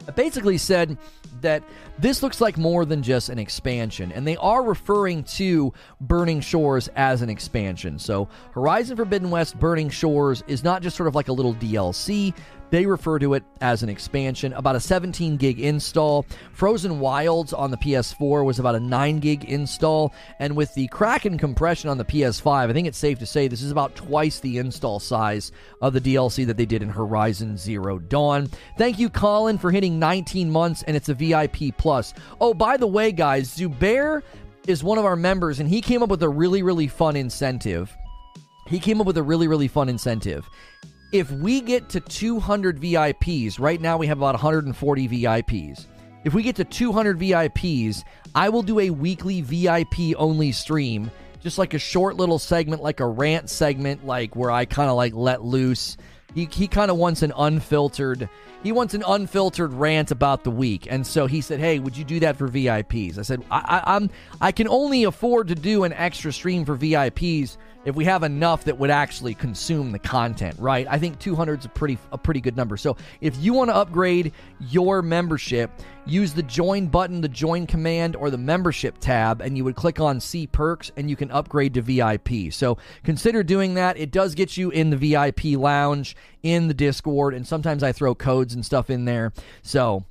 I 0.07 0.11
basically 0.11 0.57
said 0.57 0.97
that 1.41 1.63
this 1.97 2.23
looks 2.23 2.41
like 2.41 2.57
more 2.57 2.85
than 2.85 3.03
just 3.03 3.29
an 3.29 3.39
expansion, 3.39 4.11
and 4.11 4.27
they 4.27 4.37
are 4.37 4.63
referring 4.63 5.23
to 5.23 5.73
Burning 6.01 6.41
Shores 6.41 6.89
as 6.95 7.21
an 7.21 7.29
expansion. 7.29 7.99
So, 7.99 8.29
Horizon 8.51 8.97
Forbidden 8.97 9.29
West 9.29 9.59
Burning 9.59 9.89
Shores 9.89 10.43
is 10.47 10.63
not 10.63 10.81
just 10.81 10.95
sort 10.95 11.07
of 11.07 11.15
like 11.15 11.27
a 11.27 11.33
little 11.33 11.55
DLC, 11.55 12.33
they 12.69 12.85
refer 12.85 13.17
to 13.19 13.33
it 13.33 13.43
as 13.61 13.83
an 13.83 13.89
expansion, 13.89 14.53
about 14.53 14.75
a 14.75 14.79
17 14.79 15.37
gig 15.37 15.59
install. 15.59 16.25
Frozen 16.53 16.99
Wilds 16.99 17.51
on 17.53 17.71
the 17.71 17.77
PS4 17.77 18.45
was 18.45 18.59
about 18.59 18.75
a 18.75 18.79
9 18.79 19.19
gig 19.19 19.45
install. 19.45 20.13
And 20.39 20.55
with 20.55 20.73
the 20.75 20.87
Kraken 20.87 21.37
compression 21.37 21.89
on 21.89 21.97
the 21.97 22.05
PS5, 22.05 22.69
I 22.69 22.73
think 22.73 22.87
it's 22.87 22.97
safe 22.97 23.19
to 23.19 23.25
say 23.25 23.47
this 23.47 23.61
is 23.61 23.71
about 23.71 23.95
twice 23.95 24.39
the 24.39 24.59
install 24.59 24.99
size 24.99 25.51
of 25.81 25.93
the 25.93 26.01
DLC 26.01 26.45
that 26.45 26.57
they 26.57 26.65
did 26.65 26.83
in 26.83 26.89
Horizon 26.89 27.57
Zero 27.57 27.97
Dawn. 27.97 28.49
Thank 28.77 28.99
you, 28.99 29.09
Colin, 29.09 29.57
for 29.57 29.71
hitting 29.71 29.97
19 29.97 30.51
months, 30.51 30.83
and 30.83 30.95
it's 30.95 31.09
a 31.09 31.13
VIP 31.29 31.77
Plus. 31.77 32.13
Oh, 32.41 32.53
by 32.53 32.77
the 32.77 32.87
way, 32.87 33.11
guys, 33.11 33.55
Zubair 33.55 34.23
is 34.67 34.83
one 34.83 34.97
of 34.97 35.05
our 35.05 35.15
members, 35.15 35.59
and 35.59 35.69
he 35.69 35.81
came 35.81 36.03
up 36.03 36.09
with 36.09 36.23
a 36.23 36.29
really, 36.29 36.63
really 36.63 36.87
fun 36.87 37.15
incentive. 37.15 37.95
He 38.67 38.79
came 38.79 39.01
up 39.01 39.07
with 39.07 39.17
a 39.17 39.23
really, 39.23 39.47
really 39.47 39.67
fun 39.67 39.89
incentive 39.89 40.47
if 41.11 41.31
we 41.31 41.61
get 41.61 41.89
to 41.89 41.99
200 41.99 42.79
VIPs, 42.79 43.59
right 43.59 43.81
now 43.81 43.97
we 43.97 44.07
have 44.07 44.19
about 44.19 44.35
140 44.35 45.07
VIPs. 45.07 45.85
If 46.23 46.33
we 46.33 46.43
get 46.43 46.55
to 46.57 46.63
200 46.63 47.17
VIPs, 47.17 48.03
I 48.35 48.49
will 48.49 48.61
do 48.61 48.79
a 48.79 48.89
weekly 48.89 49.41
VIP 49.41 50.15
only 50.17 50.51
stream, 50.51 51.09
just 51.39 51.57
like 51.57 51.73
a 51.73 51.79
short 51.79 52.17
little 52.17 52.37
segment, 52.37 52.83
like 52.83 52.99
a 52.99 53.07
rant 53.07 53.49
segment, 53.49 54.05
like 54.05 54.35
where 54.35 54.51
I 54.51 54.65
kind 54.65 54.89
of 54.89 54.97
like 54.97 55.13
let 55.13 55.43
loose. 55.43 55.97
He, 56.35 56.47
he 56.51 56.67
kind 56.67 56.91
of 56.91 56.97
wants 56.97 57.21
an 57.21 57.33
unfiltered 57.35 58.29
he 58.61 58.71
wants 58.73 58.93
an 58.93 59.03
unfiltered 59.07 59.71
rant 59.73 60.11
about 60.11 60.43
the 60.43 60.51
week, 60.51 60.85
and 60.89 61.07
so 61.07 61.27
he 61.27 61.39
said, 61.39 61.59
"Hey, 61.61 61.79
would 61.79 61.95
you 61.95 62.03
do 62.03 62.19
that 62.19 62.35
for 62.35 62.49
VIPs?" 62.49 63.17
I 63.17 63.21
said, 63.21 63.41
I, 63.49 63.81
I, 63.85 63.95
"I'm 63.95 64.09
I 64.41 64.51
can 64.51 64.67
only 64.67 65.05
afford 65.05 65.47
to 65.47 65.55
do 65.55 65.85
an 65.85 65.93
extra 65.93 66.33
stream 66.33 66.65
for 66.65 66.75
VIPs 66.75 67.57
if 67.85 67.95
we 67.95 68.05
have 68.05 68.23
enough 68.23 68.65
that 68.65 68.77
would 68.77 68.89
actually 68.89 69.33
consume 69.33 69.91
the 69.91 69.99
content, 69.99 70.55
right? 70.59 70.85
I 70.89 70.99
think 70.99 71.19
200 71.19 71.59
is 71.59 71.65
a 71.65 71.69
pretty 71.69 71.97
a 72.11 72.17
pretty 72.17 72.41
good 72.41 72.57
number. 72.57 72.77
So 72.77 72.97
if 73.21 73.37
you 73.37 73.53
want 73.53 73.69
to 73.69 73.75
upgrade 73.75 74.33
your 74.59 75.01
membership, 75.01 75.71
use 76.05 76.33
the 76.33 76.43
join 76.43 76.87
button, 76.87 77.21
the 77.21 77.29
join 77.29 77.65
command, 77.67 78.15
or 78.15 78.29
the 78.29 78.37
membership 78.37 78.97
tab, 78.99 79.41
and 79.41 79.57
you 79.57 79.63
would 79.63 79.75
click 79.75 79.99
on 79.99 80.19
see 80.19 80.45
perks, 80.45 80.91
and 80.97 81.09
you 81.09 81.15
can 81.15 81.31
upgrade 81.31 81.73
to 81.75 81.81
VIP. 81.81 82.51
So 82.51 82.77
consider 83.03 83.43
doing 83.43 83.75
that. 83.75 83.97
It 83.97 84.11
does 84.11 84.35
get 84.35 84.57
you 84.57 84.69
in 84.71 84.89
the 84.89 84.97
VIP 84.97 85.57
lounge 85.57 86.15
in 86.43 86.67
the 86.67 86.73
Discord, 86.73 87.33
and 87.33 87.47
sometimes 87.47 87.83
I 87.83 87.91
throw 87.91 88.13
codes 88.13 88.53
and 88.53 88.65
stuff 88.65 88.89
in 88.89 89.05
there. 89.05 89.31
So 89.61 90.05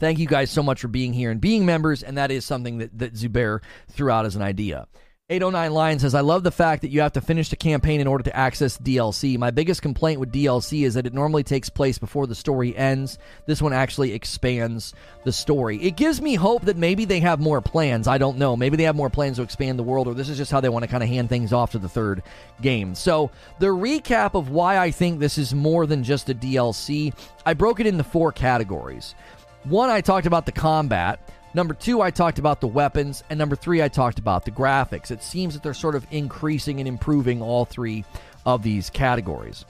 thank 0.00 0.18
you 0.18 0.26
guys 0.26 0.50
so 0.50 0.62
much 0.62 0.80
for 0.80 0.88
being 0.88 1.12
here 1.12 1.30
and 1.30 1.40
being 1.40 1.64
members, 1.64 2.02
and 2.02 2.18
that 2.18 2.30
is 2.30 2.44
something 2.44 2.78
that, 2.78 2.98
that 2.98 3.14
Zubair 3.14 3.60
threw 3.90 4.10
out 4.10 4.26
as 4.26 4.34
an 4.34 4.42
idea. 4.42 4.88
809 5.30 5.72
Lion 5.72 5.98
says, 5.98 6.14
I 6.14 6.20
love 6.20 6.42
the 6.42 6.50
fact 6.50 6.82
that 6.82 6.90
you 6.90 7.00
have 7.00 7.14
to 7.14 7.20
finish 7.22 7.48
the 7.48 7.56
campaign 7.56 7.98
in 7.98 8.06
order 8.06 8.24
to 8.24 8.36
access 8.36 8.76
DLC. 8.76 9.38
My 9.38 9.50
biggest 9.50 9.80
complaint 9.80 10.20
with 10.20 10.30
DLC 10.30 10.84
is 10.84 10.92
that 10.92 11.06
it 11.06 11.14
normally 11.14 11.42
takes 11.42 11.70
place 11.70 11.96
before 11.96 12.26
the 12.26 12.34
story 12.34 12.76
ends. 12.76 13.18
This 13.46 13.62
one 13.62 13.72
actually 13.72 14.12
expands 14.12 14.92
the 15.24 15.32
story. 15.32 15.82
It 15.82 15.96
gives 15.96 16.20
me 16.20 16.34
hope 16.34 16.66
that 16.66 16.76
maybe 16.76 17.06
they 17.06 17.20
have 17.20 17.40
more 17.40 17.62
plans. 17.62 18.06
I 18.06 18.18
don't 18.18 18.36
know. 18.36 18.54
Maybe 18.54 18.76
they 18.76 18.82
have 18.82 18.96
more 18.96 19.08
plans 19.08 19.38
to 19.38 19.42
expand 19.42 19.78
the 19.78 19.82
world, 19.82 20.08
or 20.08 20.12
this 20.12 20.28
is 20.28 20.36
just 20.36 20.52
how 20.52 20.60
they 20.60 20.68
want 20.68 20.82
to 20.82 20.90
kind 20.90 21.02
of 21.02 21.08
hand 21.08 21.30
things 21.30 21.54
off 21.54 21.70
to 21.70 21.78
the 21.78 21.88
third 21.88 22.22
game. 22.60 22.94
So, 22.94 23.30
the 23.60 23.68
recap 23.68 24.34
of 24.34 24.50
why 24.50 24.76
I 24.76 24.90
think 24.90 25.20
this 25.20 25.38
is 25.38 25.54
more 25.54 25.86
than 25.86 26.04
just 26.04 26.28
a 26.28 26.34
DLC, 26.34 27.14
I 27.46 27.54
broke 27.54 27.80
it 27.80 27.86
into 27.86 28.04
four 28.04 28.30
categories. 28.30 29.14
One, 29.62 29.88
I 29.88 30.02
talked 30.02 30.26
about 30.26 30.44
the 30.44 30.52
combat. 30.52 31.30
Number 31.54 31.72
two, 31.72 32.02
I 32.02 32.10
talked 32.10 32.40
about 32.40 32.60
the 32.60 32.66
weapons. 32.66 33.22
And 33.30 33.38
number 33.38 33.54
three, 33.54 33.80
I 33.80 33.88
talked 33.88 34.18
about 34.18 34.44
the 34.44 34.50
graphics. 34.50 35.10
It 35.12 35.22
seems 35.22 35.54
that 35.54 35.62
they're 35.62 35.72
sort 35.72 35.94
of 35.94 36.06
increasing 36.10 36.80
and 36.80 36.88
improving 36.88 37.40
all 37.40 37.64
three 37.64 38.04
of 38.44 38.62
these 38.62 38.90
categories. 38.90 39.64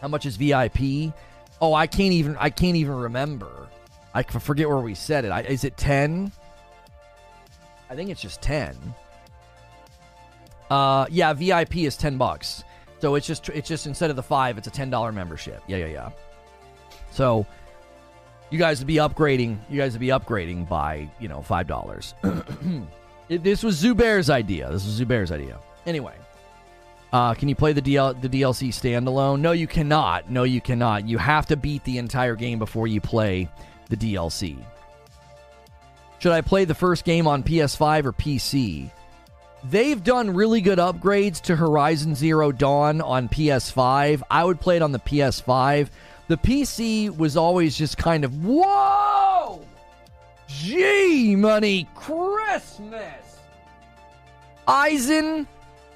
How 0.00 0.08
much 0.08 0.26
is 0.26 0.36
VIP? 0.36 1.12
Oh, 1.60 1.74
I 1.74 1.86
can't 1.86 2.12
even 2.12 2.36
I 2.38 2.50
can't 2.50 2.76
even 2.76 2.94
remember. 2.94 3.68
I 4.14 4.22
forget 4.22 4.68
where 4.68 4.78
we 4.78 4.94
said 4.94 5.24
it. 5.24 5.30
I, 5.30 5.40
is 5.42 5.64
it 5.64 5.76
10? 5.76 6.30
I 7.90 7.96
think 7.96 8.10
it's 8.10 8.20
just 8.20 8.40
10. 8.42 8.76
Uh 10.70 11.06
yeah, 11.10 11.32
VIP 11.32 11.78
is 11.78 11.96
10 11.96 12.18
bucks. 12.18 12.62
So 13.00 13.14
it's 13.14 13.26
just 13.26 13.48
it's 13.48 13.68
just 13.68 13.86
instead 13.86 14.10
of 14.10 14.16
the 14.16 14.22
5, 14.22 14.58
it's 14.58 14.68
a 14.68 14.70
$10 14.70 15.14
membership. 15.14 15.62
Yeah, 15.66 15.78
yeah, 15.78 15.86
yeah. 15.86 16.10
So 17.10 17.46
you 18.50 18.58
guys 18.58 18.80
would 18.80 18.86
be 18.86 18.96
upgrading. 18.96 19.58
You 19.68 19.78
guys 19.78 19.92
would 19.92 20.00
be 20.00 20.08
upgrading 20.08 20.68
by 20.68 21.08
you 21.18 21.28
know 21.28 21.42
five 21.42 21.66
dollars. 21.66 22.14
this 23.28 23.62
was 23.62 23.82
Zubair's 23.82 24.30
idea. 24.30 24.70
This 24.70 24.84
was 24.84 25.00
Zubair's 25.00 25.30
idea. 25.30 25.58
Anyway, 25.86 26.14
uh, 27.12 27.34
can 27.34 27.48
you 27.48 27.54
play 27.54 27.72
the 27.72 27.82
DL 27.82 28.20
the 28.20 28.28
DLC 28.28 28.68
standalone? 28.68 29.40
No, 29.40 29.52
you 29.52 29.66
cannot. 29.66 30.30
No, 30.30 30.44
you 30.44 30.60
cannot. 30.60 31.06
You 31.08 31.18
have 31.18 31.46
to 31.46 31.56
beat 31.56 31.84
the 31.84 31.98
entire 31.98 32.36
game 32.36 32.58
before 32.58 32.86
you 32.86 33.00
play 33.00 33.48
the 33.88 33.96
DLC. 33.96 34.58
Should 36.18 36.32
I 36.32 36.40
play 36.40 36.64
the 36.64 36.74
first 36.74 37.04
game 37.04 37.26
on 37.26 37.42
PS5 37.42 38.06
or 38.06 38.12
PC? 38.12 38.90
They've 39.64 40.02
done 40.02 40.34
really 40.34 40.60
good 40.60 40.78
upgrades 40.78 41.40
to 41.42 41.56
Horizon 41.56 42.14
Zero 42.14 42.52
Dawn 42.52 43.00
on 43.00 43.28
PS5. 43.28 44.22
I 44.30 44.44
would 44.44 44.60
play 44.60 44.76
it 44.76 44.82
on 44.82 44.92
the 44.92 44.98
PS5 44.98 45.88
the 46.28 46.36
PC 46.36 47.14
was 47.16 47.36
always 47.36 47.76
just 47.76 47.98
kind 47.98 48.24
of, 48.24 48.44
whoa! 48.44 49.64
Gee, 50.46 51.34
money 51.34 51.88
Christmas! 51.94 53.38
Eisen, 54.66 55.48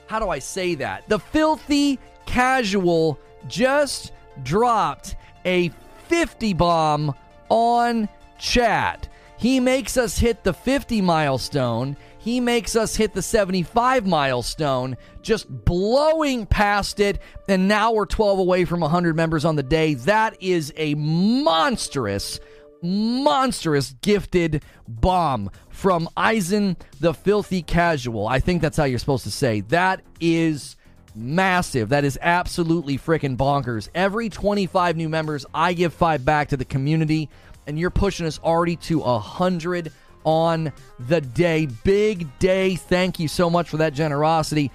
how 0.07 0.19
do 0.19 0.31
I 0.31 0.39
say 0.39 0.75
that? 0.77 1.09
The 1.09 1.19
filthy 1.19 1.99
casual 2.27 3.19
just 3.47 4.13
dropped 4.43 5.17
a 5.45 5.71
50 6.09 6.55
bomb 6.55 7.15
on 7.51 8.09
chat. 8.39 9.09
He 9.37 9.61
makes 9.61 9.97
us 9.97 10.19
hit 10.19 10.45
the 10.45 10.55
50 10.55 11.03
milestone. 11.03 11.97
He 12.23 12.39
makes 12.39 12.77
us 12.77 12.95
hit 12.95 13.15
the 13.15 13.23
75 13.23 14.07
milestone, 14.07 14.97
just 15.23 15.49
blowing 15.65 16.47
past 16.47 17.01
it. 17.01 17.21
And 17.49 17.67
now 17.67 17.93
we're 17.93 18.07
12 18.07 18.39
away 18.39 18.65
from 18.65 18.79
100 18.79 19.17
members 19.17 19.45
on 19.45 19.57
the 19.57 19.65
day. 19.65 19.95
That 19.95 20.41
is 20.41 20.73
a 20.77 20.95
monstrous, 20.95 22.39
monstrous 22.81 23.97
gifted 24.03 24.63
bomb 24.87 25.51
from 25.71 26.09
Eisen 26.17 26.77
the 27.01 27.13
Filthy 27.13 27.61
Casual. 27.61 28.29
I 28.29 28.39
think 28.39 28.63
that's 28.63 28.77
how 28.77 28.85
you're 28.85 29.01
supposed 29.01 29.25
to 29.25 29.33
say. 29.33 29.63
That 29.63 30.01
is 30.21 30.77
massive. 31.17 31.89
That 31.89 32.05
is 32.05 32.21
absolutely 32.23 32.99
freaking 32.99 33.37
bonkers. 33.37 33.89
Every 33.97 34.29
25 34.29 34.97
new 34.97 35.09
members, 35.09 35.45
I 35.53 35.73
give 35.73 35.93
five 35.93 36.25
back 36.25 36.51
to 36.51 36.57
the 36.57 36.65
community, 36.65 37.29
and 37.67 37.81
you're 37.81 37.91
pushing 37.91 38.27
us 38.27 38.39
already 38.45 38.77
to 38.77 39.03
a 39.03 39.19
hundred 39.19 39.93
on 40.25 40.73
the 41.09 41.21
day. 41.21 41.67
Big 41.85 42.27
day. 42.39 42.77
Thank 42.77 43.19
you 43.19 43.29
so 43.29 43.51
much 43.51 43.69
for 43.69 43.79
that 43.79 43.95
generosity. 43.95 44.71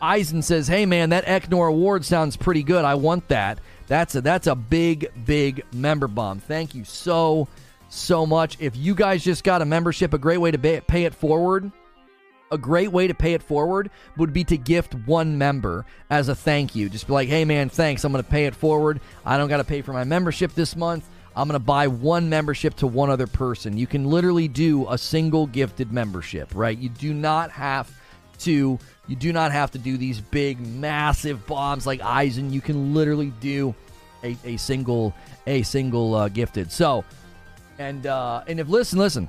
Eisen 0.00 0.42
says, 0.42 0.66
"Hey 0.66 0.84
man, 0.84 1.10
that 1.10 1.26
Eknor 1.26 1.68
award 1.68 2.04
sounds 2.04 2.36
pretty 2.36 2.62
good. 2.62 2.84
I 2.84 2.96
want 2.96 3.28
that. 3.28 3.58
That's 3.86 4.14
a 4.14 4.20
that's 4.20 4.46
a 4.46 4.54
big 4.54 5.10
big 5.24 5.64
member 5.72 6.08
bomb. 6.08 6.40
Thank 6.40 6.74
you 6.74 6.84
so 6.84 7.48
so 7.88 8.26
much. 8.26 8.56
If 8.58 8.76
you 8.76 8.94
guys 8.94 9.22
just 9.22 9.44
got 9.44 9.62
a 9.62 9.64
membership, 9.64 10.12
a 10.12 10.18
great 10.18 10.38
way 10.38 10.50
to 10.50 10.58
pay 10.58 11.04
it 11.04 11.14
forward." 11.14 11.70
A 12.50 12.58
great 12.58 12.92
way 12.92 13.06
to 13.06 13.14
pay 13.14 13.32
it 13.32 13.42
forward 13.42 13.88
would 14.18 14.34
be 14.34 14.44
to 14.44 14.58
gift 14.58 14.94
one 15.06 15.38
member 15.38 15.86
as 16.10 16.28
a 16.28 16.34
thank 16.34 16.74
you. 16.74 16.90
Just 16.90 17.06
be 17.06 17.14
like, 17.14 17.30
hey 17.30 17.46
man, 17.46 17.70
thanks. 17.70 18.04
I'm 18.04 18.12
going 18.12 18.22
to 18.22 18.30
pay 18.30 18.44
it 18.44 18.54
forward. 18.54 19.00
I 19.24 19.38
don't 19.38 19.48
got 19.48 19.56
to 19.56 19.64
pay 19.64 19.80
for 19.80 19.94
my 19.94 20.04
membership 20.04 20.54
this 20.54 20.76
month. 20.76 21.08
I'm 21.34 21.48
going 21.48 21.58
to 21.58 21.64
buy 21.64 21.88
one 21.88 22.28
membership 22.28 22.74
to 22.76 22.86
one 22.86 23.10
other 23.10 23.26
person. 23.26 23.78
You 23.78 23.86
can 23.86 24.04
literally 24.04 24.48
do 24.48 24.88
a 24.90 24.98
single 24.98 25.46
gifted 25.46 25.92
membership, 25.92 26.50
right? 26.54 26.76
You 26.76 26.90
do 26.90 27.14
not 27.14 27.50
have 27.50 27.90
to 28.40 28.78
you 29.08 29.16
do 29.16 29.32
not 29.32 29.52
have 29.52 29.70
to 29.72 29.78
do 29.78 29.96
these 29.96 30.20
big 30.20 30.60
massive 30.60 31.46
bombs 31.46 31.86
like 31.86 32.00
Eisen. 32.02 32.52
You 32.52 32.60
can 32.60 32.94
literally 32.94 33.32
do 33.40 33.74
a, 34.22 34.36
a 34.44 34.56
single 34.56 35.14
a 35.46 35.62
single 35.62 36.14
uh, 36.14 36.28
gifted. 36.28 36.70
So, 36.70 37.04
and 37.78 38.06
uh 38.06 38.44
and 38.46 38.60
if 38.60 38.68
listen, 38.68 38.98
listen. 38.98 39.28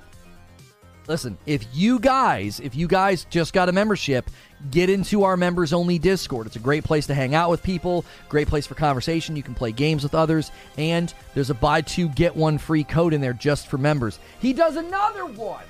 Listen, 1.08 1.38
if 1.46 1.66
you 1.74 2.00
guys, 2.00 2.60
if 2.60 2.76
you 2.76 2.88
guys 2.88 3.26
just 3.30 3.54
got 3.54 3.68
a 3.68 3.72
membership 3.72 4.30
get 4.72 4.90
into 4.90 5.24
our 5.24 5.38
members 5.38 5.74
only 5.74 6.00
Discord. 6.00 6.48
It's 6.48 6.56
a 6.56 6.60
great 6.60 6.84
place 6.84 7.08
to 7.08 7.14
hang 7.14 7.36
out 7.36 7.50
with 7.50 7.64
people, 7.64 8.06
great 8.30 8.48
place 8.48 8.66
for 8.66 8.76
conversation. 8.76 9.36
You 9.36 9.44
can 9.44 9.56
play 9.56 9.72
games 9.72 10.04
with 10.04 10.16
others, 10.16 10.52
and 10.78 11.14
there's 11.34 11.50
a 11.50 11.56
buy 11.56 11.82
two, 11.82 12.10
get 12.10 12.36
one 12.36 12.58
free 12.58 12.84
code 12.84 13.14
in 13.14 13.22
there 13.22 13.34
just 13.34 13.68
for 13.68 13.78
members. 13.78 14.20
He 14.40 14.54
does 14.54 14.76
another 14.76 15.26
one. 15.26 15.64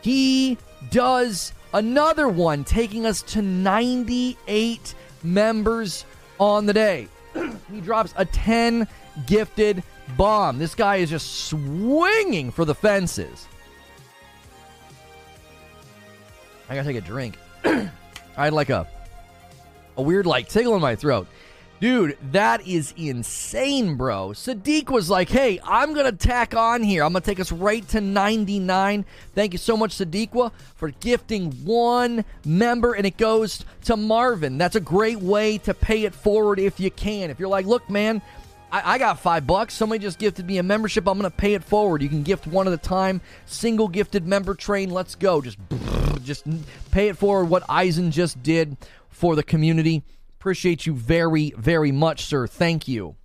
He 0.00 0.58
does 0.90 1.52
another 1.74 2.28
one, 2.28 2.64
taking 2.64 3.04
us 3.04 3.22
to 3.22 3.42
98 3.42 4.94
members 5.22 6.04
on 6.38 6.66
the 6.66 6.72
day. 6.72 7.08
he 7.72 7.80
drops 7.80 8.14
a 8.16 8.24
10 8.24 8.86
gifted 9.26 9.82
bomb. 10.16 10.58
This 10.58 10.74
guy 10.74 10.96
is 10.96 11.10
just 11.10 11.46
swinging 11.46 12.50
for 12.50 12.64
the 12.64 12.74
fences. 12.74 13.46
I 16.68 16.74
gotta 16.74 16.86
take 16.86 16.96
a 16.96 17.06
drink. 17.06 17.36
I 17.64 17.90
had 18.36 18.52
like 18.52 18.70
a 18.70 18.86
a 19.96 20.02
weird 20.02 20.26
like 20.26 20.48
tickle 20.48 20.74
in 20.74 20.80
my 20.80 20.96
throat. 20.96 21.26
Dude, 21.80 22.18
that 22.32 22.66
is 22.66 22.92
insane, 22.96 23.94
bro. 23.94 24.30
Sadiq 24.30 24.90
was 24.90 25.08
like, 25.08 25.28
hey, 25.28 25.60
I'm 25.62 25.94
going 25.94 26.06
to 26.06 26.16
tack 26.16 26.56
on 26.56 26.82
here. 26.82 27.04
I'm 27.04 27.12
going 27.12 27.22
to 27.22 27.26
take 27.26 27.38
us 27.38 27.52
right 27.52 27.86
to 27.90 28.00
99. 28.00 29.04
Thank 29.36 29.52
you 29.52 29.58
so 29.58 29.76
much, 29.76 29.96
Sadiqwa, 29.96 30.50
for 30.74 30.90
gifting 30.90 31.52
one 31.64 32.24
member, 32.44 32.94
and 32.94 33.06
it 33.06 33.16
goes 33.16 33.64
to 33.84 33.96
Marvin. 33.96 34.58
That's 34.58 34.74
a 34.74 34.80
great 34.80 35.20
way 35.20 35.58
to 35.58 35.72
pay 35.72 36.02
it 36.02 36.16
forward 36.16 36.58
if 36.58 36.80
you 36.80 36.90
can. 36.90 37.30
If 37.30 37.38
you're 37.38 37.48
like, 37.48 37.66
look, 37.66 37.88
man, 37.88 38.22
I, 38.70 38.94
I 38.94 38.98
got 38.98 39.18
five 39.18 39.46
bucks. 39.46 39.74
Somebody 39.74 40.00
just 40.00 40.18
gifted 40.18 40.46
me 40.46 40.58
a 40.58 40.62
membership. 40.62 41.06
I'm 41.06 41.18
going 41.18 41.30
to 41.30 41.36
pay 41.36 41.54
it 41.54 41.64
forward. 41.64 42.02
You 42.02 42.08
can 42.08 42.22
gift 42.22 42.46
one 42.46 42.66
at 42.66 42.72
a 42.72 42.78
time. 42.78 43.20
Single 43.46 43.88
gifted 43.88 44.26
member 44.26 44.54
train. 44.54 44.90
Let's 44.90 45.14
go. 45.14 45.40
Just, 45.40 45.58
just 46.22 46.46
pay 46.90 47.08
it 47.08 47.16
forward 47.16 47.46
what 47.46 47.64
Eisen 47.68 48.10
just 48.10 48.42
did 48.42 48.76
for 49.08 49.36
the 49.36 49.42
community. 49.42 50.02
Appreciate 50.38 50.86
you 50.86 50.94
very, 50.94 51.52
very 51.56 51.92
much, 51.92 52.24
sir. 52.24 52.46
Thank 52.46 52.86
you. 52.86 53.16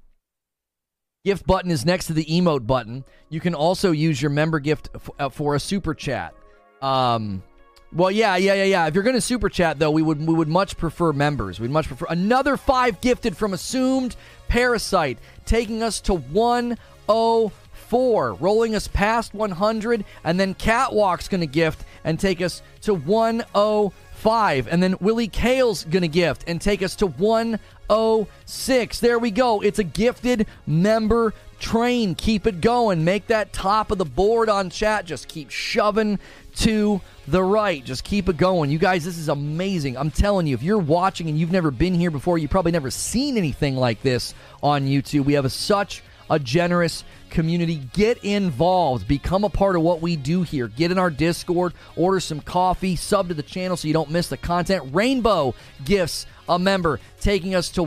Gift 1.25 1.47
button 1.47 1.71
is 1.71 1.85
next 1.85 2.07
to 2.07 2.13
the 2.13 2.25
emote 2.25 2.67
button. 2.67 3.05
You 3.29 3.39
can 3.39 3.55
also 3.55 3.91
use 3.91 4.21
your 4.21 4.31
member 4.31 4.59
gift 4.59 4.89
f- 4.93 5.09
uh, 5.17 5.29
for 5.29 5.55
a 5.55 5.59
super 5.59 5.93
chat. 5.93 6.33
Um, 6.81 7.43
well, 7.93 8.11
yeah, 8.11 8.35
yeah, 8.35 8.55
yeah, 8.55 8.63
yeah. 8.63 8.87
If 8.87 8.95
you're 8.95 9.03
going 9.03 9.15
to 9.15 9.21
super 9.21 9.47
chat, 9.47 9.79
though, 9.79 9.91
we 9.91 10.01
would 10.01 10.25
we 10.25 10.33
would 10.33 10.47
much 10.47 10.75
prefer 10.75 11.13
members. 11.13 11.59
We'd 11.59 11.71
much 11.71 11.87
prefer 11.87 12.07
another 12.09 12.57
five 12.57 12.99
gifted 12.99 13.37
from 13.37 13.53
assumed 13.53 14.15
parasite, 14.53 15.17
taking 15.47 15.81
us 15.81 15.99
to 15.99 16.13
one 16.13 16.77
oh 17.09 17.51
four, 17.87 18.33
rolling 18.35 18.75
us 18.75 18.87
past 18.87 19.33
100, 19.33 20.05
and 20.23 20.39
then 20.39 20.53
Catwalk's 20.53 21.27
going 21.27 21.41
to 21.41 21.47
gift 21.47 21.83
and 22.03 22.19
take 22.19 22.39
us 22.39 22.61
to 22.81 22.93
105. 22.93 24.67
And 24.67 24.83
then 24.83 24.95
Willie 25.01 25.27
Kale's 25.27 25.85
going 25.85 26.03
to 26.03 26.07
gift 26.07 26.43
and 26.45 26.61
take 26.61 26.83
us 26.83 26.95
to 26.97 27.07
106. 27.07 28.99
There 28.99 29.17
we 29.17 29.31
go. 29.31 29.61
It's 29.61 29.79
a 29.79 29.83
gifted 29.83 30.45
member 30.67 31.33
train. 31.63 32.13
Keep 32.13 32.45
it 32.45 32.61
going. 32.61 33.03
Make 33.03 33.27
that 33.27 33.53
top 33.53 33.89
of 33.89 33.97
the 33.97 34.05
board 34.05 34.49
on 34.49 34.69
chat. 34.69 35.05
Just 35.05 35.27
keep 35.27 35.49
shoving 35.49 36.19
to 36.57 37.01
the 37.27 37.41
right. 37.41 37.83
Just 37.83 38.03
keep 38.03 38.27
it 38.27 38.37
going. 38.37 38.69
You 38.69 38.77
guys, 38.77 39.05
this 39.05 39.17
is 39.17 39.29
amazing. 39.29 39.97
I'm 39.97 40.11
telling 40.11 40.45
you, 40.45 40.53
if 40.53 40.61
you're 40.61 40.77
watching 40.77 41.29
and 41.29 41.39
you've 41.39 41.51
never 41.51 41.71
been 41.71 41.95
here 41.95 42.11
before, 42.11 42.37
you've 42.37 42.51
probably 42.51 42.73
never 42.73 42.91
seen 42.91 43.37
anything 43.37 43.77
like 43.77 44.01
this 44.01 44.35
on 44.61 44.85
YouTube. 44.85 45.25
We 45.25 45.33
have 45.33 45.45
a, 45.45 45.49
such 45.49 46.03
a 46.29 46.37
generous 46.37 47.05
community. 47.29 47.81
Get 47.93 48.23
involved. 48.23 49.07
Become 49.07 49.45
a 49.45 49.49
part 49.49 49.75
of 49.77 49.81
what 49.81 50.01
we 50.01 50.17
do 50.17 50.43
here. 50.43 50.67
Get 50.67 50.91
in 50.91 50.99
our 50.99 51.09
Discord, 51.09 51.73
order 51.95 52.19
some 52.19 52.41
coffee, 52.41 52.97
sub 52.97 53.29
to 53.29 53.33
the 53.33 53.41
channel 53.41 53.77
so 53.77 53.87
you 53.87 53.93
don't 53.93 54.11
miss 54.11 54.27
the 54.27 54.37
content. 54.37 54.93
Rainbow 54.93 55.55
Gifts, 55.85 56.25
a 56.49 56.59
member, 56.59 56.99
taking 57.21 57.55
us 57.55 57.69
to 57.69 57.83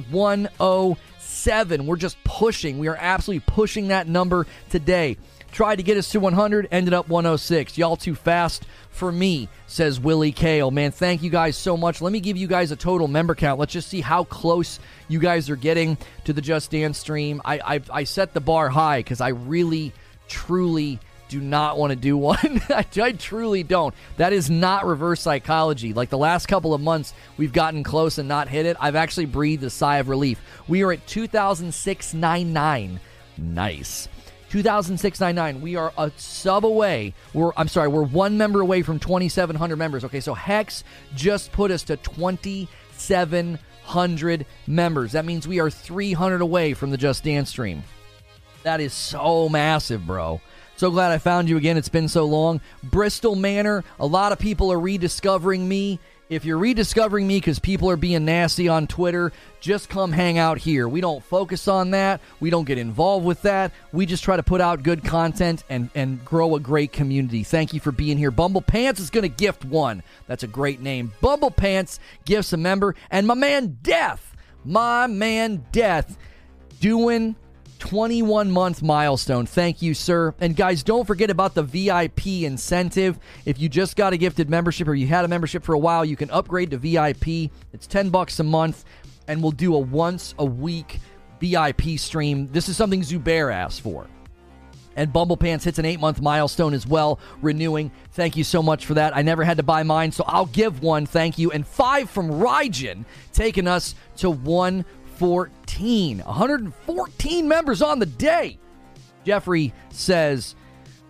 107. 1.47 1.87
We're 1.87 1.97
just 1.97 2.23
pushing. 2.25 2.79
We 2.79 2.89
are 2.89 2.97
absolutely 2.99 3.45
pushing 3.47 3.89
that 3.89 4.09
number 4.09 4.47
today. 4.69 5.17
Tried 5.53 5.77
to 5.77 5.85
get 5.85 5.97
us 5.97 6.11
to 6.11 6.21
100, 6.21 6.69
ended 6.73 6.93
up 6.93 7.09
106. 7.09 7.79
Y'all 7.79 7.97
too 7.97 8.17
fast 8.17 8.67
for 8.91 9.13
me, 9.13 9.49
says 9.69 10.01
Willie 10.01 10.33
Kale. 10.33 10.71
Man, 10.73 10.91
thank 10.91 11.23
you 11.23 11.31
guys 11.31 11.57
so 11.57 11.77
much. 11.77 12.03
Let 12.03 12.13
me 12.13 12.19
give 12.19 12.37
you 12.37 12.49
guys 12.49 12.73
a 12.73 12.77
total 12.77 13.07
member 13.07 13.35
count. 13.35 13.61
Let's 13.61 13.73
just 13.73 13.89
see 13.89 14.01
how 14.01 14.25
close 14.25 14.81
you 15.09 15.21
guys 15.21 15.49
are 15.49 15.57
getting 15.57 15.97
to 16.25 16.33
the 16.33 16.43
Just 16.43 16.73
Dance 16.73 16.99
stream. 16.99 17.41
I 17.45 17.61
I, 17.77 17.81
I 17.91 18.05
set 18.05 18.35
the 18.35 18.41
bar 18.41 18.69
high 18.69 18.99
because 18.99 19.21
I 19.21 19.29
really, 19.29 19.93
truly 20.29 20.99
do 21.29 21.41
not 21.41 21.79
want 21.79 21.91
to 21.91 21.97
do 21.97 22.17
one. 22.17 22.63
I, 22.69 22.85
I, 23.01 23.13
truly 23.13 23.63
don't. 23.63 23.95
That 24.17 24.33
is 24.33 24.51
not 24.51 24.87
reverse 24.87 25.21
psychology. 25.21 25.93
Like 25.93 26.11
the 26.11 26.19
last 26.19 26.47
couple 26.47 26.75
of 26.75 26.81
months, 26.81 27.15
we've 27.37 27.53
gotten 27.53 27.83
close 27.83 28.19
and 28.19 28.29
not 28.29 28.49
hit 28.49 28.67
it. 28.67 28.77
I've 28.81 28.97
actually 28.97 29.27
breathed 29.27 29.65
a 29.65 29.71
sigh 29.71 29.99
of 29.99 30.09
relief. 30.09 30.41
We 30.69 30.83
are 30.83 30.93
at 30.93 31.07
200699. 31.07 33.01
Nice. 33.39 34.09
200699. 34.51 35.61
We 35.61 35.77
are 35.77 35.93
a 35.99 36.11
sub 36.17 36.65
away. 36.65 37.13
We're 37.35 37.53
I'm 37.57 37.69
sorry, 37.69 37.89
we're 37.89 38.05
one 38.05 38.39
member 38.39 38.61
away 38.61 38.83
from 38.83 38.99
2700 38.99 39.77
members. 39.77 40.05
Okay, 40.05 40.21
so 40.21 40.35
Hex 40.35 40.85
just 41.15 41.53
put 41.53 41.71
us 41.71 41.83
to 41.85 41.97
2700 41.97 44.47
members. 44.67 45.13
That 45.13 45.25
means 45.25 45.49
we 45.49 45.61
are 45.61 45.71
300 45.71 46.41
away 46.41 46.75
from 46.75 46.91
the 46.91 46.97
Just 46.97 47.23
Dance 47.25 47.51
stream. 47.51 47.85
That 48.63 48.81
is 48.81 48.93
so 48.93 49.49
massive, 49.49 50.07
bro. 50.07 50.41
So 50.77 50.91
glad 50.91 51.11
I 51.11 51.19
found 51.19 51.49
you 51.49 51.57
again. 51.57 51.79
It's 51.79 51.89
been 51.89 52.09
so 52.09 52.27
long. 52.27 52.61
Bristol 52.83 53.35
Manor, 53.35 53.83
a 53.99 54.07
lot 54.07 54.33
of 54.33 54.39
people 54.39 54.71
are 54.71 54.79
rediscovering 54.79 55.67
me. 55.67 55.99
If 56.29 56.45
you're 56.45 56.59
rediscovering 56.59 57.27
me 57.27 57.39
because 57.39 57.59
people 57.59 57.89
are 57.89 57.97
being 57.97 58.25
nasty 58.25 58.69
on 58.69 58.87
Twitter, 58.89 59.33
just 59.61 59.89
come 59.89 60.13
hang 60.13 60.39
out 60.39 60.59
here. 60.59 60.89
We 60.89 61.01
don't 61.01 61.25
focus 61.25 61.67
on 61.69 61.93
that. 61.93 62.21
We 62.41 62.51
don't 62.51 62.67
get 62.67 62.79
involved 62.79 63.25
with 63.25 63.43
that. 63.43 63.73
We 63.93 64.07
just 64.07 64.25
try 64.25 64.37
to 64.37 64.43
put 64.43 64.61
out 64.61 64.83
good 64.83 65.05
content 65.05 65.63
and, 65.71 65.89
and 65.95 66.23
grow 66.25 66.57
a 66.57 66.61
great 66.61 66.93
community. 66.93 67.43
Thank 67.45 67.73
you 67.73 67.81
for 67.81 67.93
being 67.93 68.19
here. 68.19 68.33
Bumble 68.33 68.61
Pants 68.61 69.01
is 69.01 69.09
going 69.09 69.23
to 69.23 69.29
gift 69.29 69.65
one. 69.65 70.03
That's 70.27 70.43
a 70.43 70.49
great 70.49 70.81
name. 70.81 71.13
Bumble 71.21 71.53
Pants 71.53 72.01
gifts 72.25 72.53
a 72.53 72.57
member. 72.57 72.97
And 73.11 73.27
my 73.27 73.35
man 73.35 73.79
Death, 73.83 74.37
my 74.65 75.07
man 75.07 75.65
Death, 75.71 76.19
doing 76.81 77.37
21 77.79 78.51
month 78.51 78.83
milestone. 78.83 79.47
Thank 79.47 79.83
you, 79.83 79.95
sir. 79.95 80.35
And 80.41 80.57
guys, 80.57 80.83
don't 80.83 81.07
forget 81.07 81.31
about 81.31 81.55
the 81.55 81.63
VIP 81.63 82.27
incentive. 82.43 83.19
If 83.45 83.61
you 83.61 83.69
just 83.69 83.97
got 83.97 84.13
a 84.13 84.17
gifted 84.17 84.51
membership 84.51 84.89
or 84.89 84.95
you 84.95 85.07
had 85.07 85.25
a 85.25 85.29
membership 85.29 85.65
for 85.65 85.75
a 85.75 85.79
while, 85.79 86.05
you 86.05 86.17
can 86.17 86.31
upgrade 86.31 86.71
to 86.71 86.79
VIP. 86.79 87.51
It's 87.73 87.87
10 87.87 88.11
bucks 88.11 88.41
a 88.41 88.45
month, 88.45 88.85
and 89.29 89.43
we'll 89.43 89.53
do 89.53 89.75
a 89.75 89.79
once 89.79 90.35
a 90.39 90.45
week 90.45 91.01
VIP 91.41 91.99
stream. 91.99 92.49
This 92.49 92.69
is 92.69 92.77
something 92.77 93.03
Zubair 93.03 93.53
asked 93.53 93.83
for. 93.83 94.07
And 94.97 95.13
Bumble 95.13 95.37
Pants 95.37 95.65
hits 95.65 95.79
an 95.79 95.85
eight 95.85 96.01
month 96.01 96.23
milestone 96.23 96.73
as 96.73 96.87
well, 96.87 97.21
renewing. 97.43 97.93
Thank 98.13 98.35
you 98.37 98.45
so 98.45 98.63
much 98.63 98.87
for 98.87 98.95
that. 98.95 99.15
I 99.15 99.21
never 99.21 99.45
had 99.45 99.59
to 99.59 99.63
buy 99.63 99.83
mine, 99.83 100.11
so 100.11 100.25
I'll 100.27 100.47
give 100.47 100.83
one. 100.83 101.05
Thank 101.05 101.39
you. 101.39 101.53
And 101.53 101.67
five 101.67 102.09
from 102.09 102.31
Rygen, 102.31 103.05
taking 103.35 103.69
us 103.69 103.95
to 104.17 104.31
one 104.31 104.87
114. 105.21 106.19
114 106.19 107.49
members 107.49 107.83
on 107.83 107.99
the 107.99 108.07
day. 108.07 108.59
Jeffrey 109.25 109.73
says, 109.91 110.55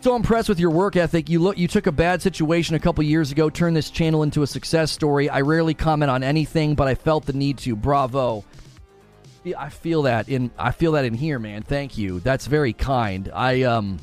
so 0.01 0.15
impressed 0.15 0.49
with 0.49 0.61
your 0.61 0.71
work 0.71 0.97
ethic. 0.97 1.29
You 1.29 1.41
look 1.41 1.59
you 1.59 1.69
took 1.69 1.87
a 1.87 1.93
bad 1.93 2.23
situation 2.23 2.77
a 2.77 2.79
couple 2.79 3.03
years 3.05 3.33
ago, 3.33 3.51
turned 3.51 3.77
this 3.77 3.91
channel 3.91 4.23
into 4.23 4.43
a 4.43 4.47
success 4.47 4.91
story. 4.93 5.29
I 5.29 5.41
rarely 5.41 5.75
comment 5.75 6.11
on 6.11 6.23
anything, 6.23 6.75
but 6.75 6.87
I 6.87 6.95
felt 6.95 7.27
the 7.27 7.33
need 7.33 7.59
to. 7.59 7.75
Bravo. 7.75 8.45
I 9.57 9.69
feel 9.69 10.03
that 10.03 10.29
in 10.29 10.51
I 10.59 10.71
feel 10.73 10.93
that 10.93 11.05
in 11.05 11.15
here, 11.15 11.39
man. 11.39 11.63
Thank 11.63 11.99
you. 11.99 12.21
That's 12.21 12.47
very 12.47 12.73
kind. 12.73 13.31
I 13.35 13.63
um 13.63 13.99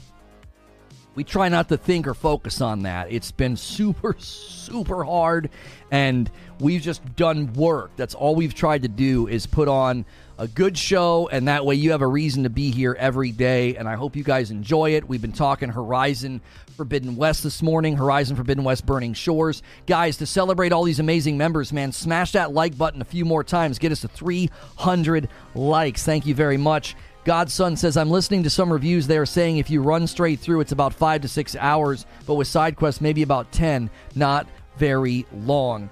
we 1.16 1.24
try 1.24 1.50
not 1.50 1.70
to 1.70 1.78
think 1.78 2.08
or 2.08 2.14
focus 2.14 2.62
on 2.62 2.84
that. 2.84 3.12
It's 3.12 3.32
been 3.32 3.56
super 3.56 4.16
super 4.20 5.04
hard 5.04 5.50
and 5.92 6.30
we've 6.60 6.82
just 6.82 7.16
done 7.16 7.54
work. 7.54 7.92
That's 7.98 8.16
all 8.16 8.36
we've 8.36 8.56
tried 8.56 8.82
to 8.84 8.88
do 8.88 9.28
is 9.28 9.46
put 9.46 9.68
on 9.68 10.06
a 10.40 10.48
good 10.48 10.76
show, 10.78 11.30
and 11.32 11.48
that 11.48 11.66
way 11.66 11.76
you 11.76 11.92
have 11.92 12.02
a 12.02 12.08
reason 12.08 12.44
to 12.44 12.50
be 12.50 12.72
here 12.72 12.96
every 12.98 13.32
day. 13.32 13.76
And 13.76 13.88
I 13.88 13.96
hope 13.96 14.16
you 14.16 14.24
guys 14.24 14.50
enjoy 14.50 14.96
it. 14.96 15.08
We've 15.08 15.22
been 15.22 15.32
talking 15.32 15.70
Horizon 15.70 16.42
Forbidden 16.76 17.16
West 17.16 17.44
this 17.44 17.62
morning, 17.62 17.96
Horizon 17.96 18.36
Forbidden 18.36 18.64
West 18.64 18.86
Burning 18.86 19.14
Shores. 19.14 19.62
Guys, 19.86 20.18
to 20.18 20.26
celebrate 20.26 20.72
all 20.72 20.84
these 20.84 21.00
amazing 21.00 21.38
members, 21.38 21.72
man, 21.72 21.92
smash 21.92 22.32
that 22.32 22.52
like 22.52 22.76
button 22.78 23.02
a 23.02 23.06
few 23.06 23.26
more 23.26 23.44
times. 23.44 23.78
Get 23.78 23.92
us 23.92 24.02
to 24.02 24.08
300 24.08 25.30
likes. 25.54 26.04
Thank 26.04 26.26
you 26.26 26.34
very 26.34 26.58
much. 26.58 26.96
Godson 27.26 27.78
says, 27.78 27.96
I'm 27.96 28.10
listening 28.10 28.44
to 28.44 28.50
some 28.50 28.72
reviews 28.72 29.08
They 29.08 29.18
are 29.18 29.26
saying 29.26 29.58
if 29.58 29.70
you 29.70 29.82
run 29.82 30.08
straight 30.08 30.40
through, 30.40 30.62
it's 30.62 30.72
about 30.72 30.94
five 30.94 31.22
to 31.22 31.28
six 31.28 31.56
hours, 31.56 32.06
but 32.26 32.36
with 32.36 32.48
side 32.48 32.76
quests, 32.76 33.02
maybe 33.02 33.22
about 33.22 33.52
10. 33.52 33.90
Not 34.16 34.48
very 34.78 35.26
long. 35.34 35.90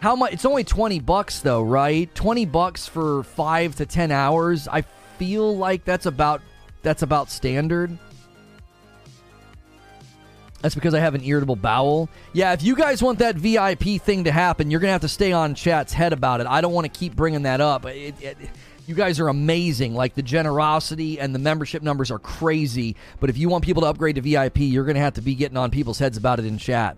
How 0.00 0.16
much? 0.16 0.32
It's 0.32 0.46
only 0.46 0.64
20 0.64 1.00
bucks 1.00 1.40
though, 1.40 1.62
right? 1.62 2.12
20 2.14 2.46
bucks 2.46 2.86
for 2.86 3.22
5 3.22 3.76
to 3.76 3.86
10 3.86 4.10
hours. 4.10 4.66
I 4.66 4.82
feel 5.18 5.56
like 5.56 5.84
that's 5.84 6.06
about 6.06 6.40
that's 6.82 7.02
about 7.02 7.30
standard. 7.30 7.98
That's 10.62 10.74
because 10.74 10.94
I 10.94 11.00
have 11.00 11.14
an 11.14 11.24
irritable 11.24 11.56
bowel. 11.56 12.08
Yeah, 12.32 12.52
if 12.52 12.62
you 12.62 12.76
guys 12.76 13.02
want 13.02 13.18
that 13.20 13.36
VIP 13.36 14.00
thing 14.00 14.24
to 14.24 14.32
happen, 14.32 14.70
you're 14.70 14.80
going 14.80 14.88
to 14.88 14.92
have 14.92 15.00
to 15.02 15.08
stay 15.08 15.32
on 15.32 15.54
chat's 15.54 15.92
head 15.92 16.12
about 16.12 16.40
it. 16.40 16.46
I 16.46 16.60
don't 16.60 16.74
want 16.74 16.84
to 16.84 16.98
keep 16.98 17.16
bringing 17.16 17.42
that 17.42 17.62
up. 17.62 17.86
It, 17.86 18.14
it, 18.20 18.36
you 18.90 18.96
guys 18.96 19.20
are 19.20 19.28
amazing. 19.28 19.94
Like 19.94 20.16
the 20.16 20.22
generosity 20.22 21.20
and 21.20 21.32
the 21.32 21.38
membership 21.38 21.80
numbers 21.80 22.10
are 22.10 22.18
crazy. 22.18 22.96
But 23.20 23.30
if 23.30 23.38
you 23.38 23.48
want 23.48 23.64
people 23.64 23.82
to 23.82 23.88
upgrade 23.88 24.16
to 24.16 24.20
VIP, 24.20 24.58
you're 24.58 24.84
going 24.84 24.96
to 24.96 25.00
have 25.00 25.14
to 25.14 25.22
be 25.22 25.36
getting 25.36 25.56
on 25.56 25.70
people's 25.70 26.00
heads 26.00 26.16
about 26.16 26.40
it 26.40 26.44
in 26.44 26.58
chat. 26.58 26.96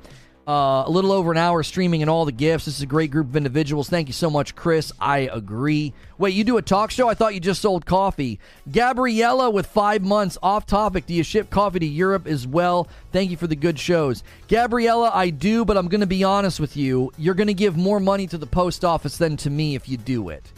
Uh, 0.48 0.84
a 0.86 0.90
little 0.90 1.12
over 1.12 1.30
an 1.30 1.36
hour 1.36 1.62
streaming 1.62 2.00
and 2.02 2.10
all 2.10 2.24
the 2.24 2.32
gifts. 2.32 2.64
This 2.64 2.76
is 2.76 2.82
a 2.82 2.86
great 2.86 3.10
group 3.10 3.28
of 3.28 3.36
individuals. 3.36 3.90
Thank 3.90 4.08
you 4.08 4.14
so 4.14 4.30
much, 4.30 4.56
Chris. 4.56 4.90
I 4.98 5.28
agree. 5.30 5.92
Wait, 6.16 6.34
you 6.34 6.44
do 6.44 6.56
a 6.56 6.62
talk 6.62 6.90
show? 6.90 7.10
I 7.10 7.14
thought 7.14 7.34
you 7.34 7.40
just 7.40 7.60
sold 7.60 7.84
coffee. 7.84 8.40
Gabriella 8.72 9.50
with 9.50 9.66
five 9.66 10.02
months 10.02 10.38
off 10.42 10.64
topic. 10.64 11.04
Do 11.04 11.12
you 11.12 11.22
ship 11.22 11.50
coffee 11.50 11.78
to 11.80 11.86
Europe 11.86 12.26
as 12.26 12.46
well? 12.46 12.88
Thank 13.12 13.30
you 13.30 13.36
for 13.36 13.46
the 13.46 13.54
good 13.54 13.78
shows. 13.78 14.24
Gabriella, 14.48 15.10
I 15.12 15.28
do, 15.28 15.66
but 15.66 15.76
I'm 15.76 15.88
going 15.88 16.00
to 16.00 16.06
be 16.06 16.24
honest 16.24 16.58
with 16.58 16.74
you. 16.74 17.12
You're 17.18 17.34
going 17.34 17.48
to 17.48 17.54
give 17.54 17.76
more 17.76 18.00
money 18.00 18.26
to 18.28 18.38
the 18.38 18.46
post 18.46 18.82
office 18.82 19.18
than 19.18 19.36
to 19.36 19.50
me 19.50 19.74
if 19.74 19.90
you 19.90 19.98
do 19.98 20.30
it. 20.30 20.50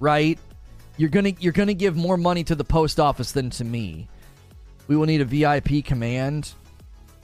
Right? 0.00 0.38
You're 0.96 1.10
to 1.24 1.42
you're 1.42 1.52
to 1.68 1.74
give 1.74 1.96
more 1.96 2.16
money 2.16 2.44
to 2.44 2.54
the 2.54 2.64
post 2.64 3.00
office 3.00 3.32
than 3.32 3.50
to 3.50 3.64
me. 3.64 4.08
We 4.86 4.96
will 4.96 5.06
need 5.06 5.20
a 5.20 5.24
VIP 5.24 5.84
command. 5.84 6.52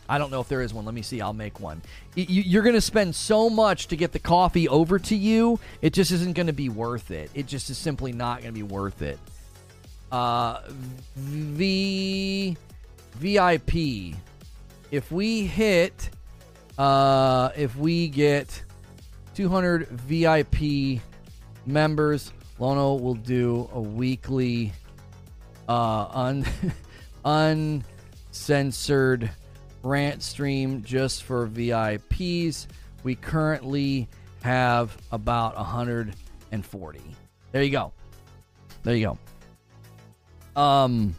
I 0.09 0.19
don't 0.19 0.33
know 0.33 0.41
if 0.41 0.49
there 0.49 0.61
is 0.61 0.75
one. 0.75 0.85
Let 0.85 0.95
me 0.95 1.03
see. 1.03 1.21
I'll 1.21 1.33
make 1.33 1.61
one. 1.61 1.83
You're 2.17 2.65
going 2.65 2.75
to 2.75 2.81
spend 2.81 3.15
so 3.15 3.49
much 3.49 3.87
to 3.89 3.97
get 3.97 4.11
the 4.11 4.19
coffee 4.19 4.69
over 4.69 4.99
to 4.99 5.15
you. 5.15 5.61
It 5.83 5.93
just 5.93 6.11
isn't 6.11 6.33
going 6.33 6.49
to 6.49 6.53
be 6.53 6.69
worth 6.69 7.13
it. 7.13 7.31
It 7.33 7.47
just 7.47 7.71
is 7.71 7.79
simply 7.79 8.13
not 8.13 8.43
going 8.43 8.53
to 8.53 8.59
be 8.59 8.65
worth 8.65 9.03
it. 9.03 9.21
Uh, 10.11 10.63
V 11.15 12.57
VIP. 13.15 14.17
If 14.91 15.13
we 15.13 15.47
hit, 15.47 16.11
uh, 16.77 17.51
if 17.55 17.77
we 17.77 18.09
get 18.09 18.65
200 19.35 19.87
VIP 19.89 21.01
members, 21.67 22.33
Lono 22.61 22.95
will 22.95 23.15
do 23.15 23.69
a 23.73 23.81
weekly, 23.81 24.73
uh, 25.67 26.07
un, 26.13 26.45
uncensored 28.33 29.31
rant 29.83 30.23
stream 30.23 30.83
just 30.83 31.23
for 31.23 31.49
VIPs. 31.49 32.67
We 33.03 33.15
currently 33.15 34.09
have 34.43 34.95
about 35.11 35.57
140. 35.57 37.01
There 37.53 37.63
you 37.63 37.71
go. 37.71 37.93
There 38.83 38.95
you 38.95 39.17
go. 40.55 40.61
Um, 40.61 41.15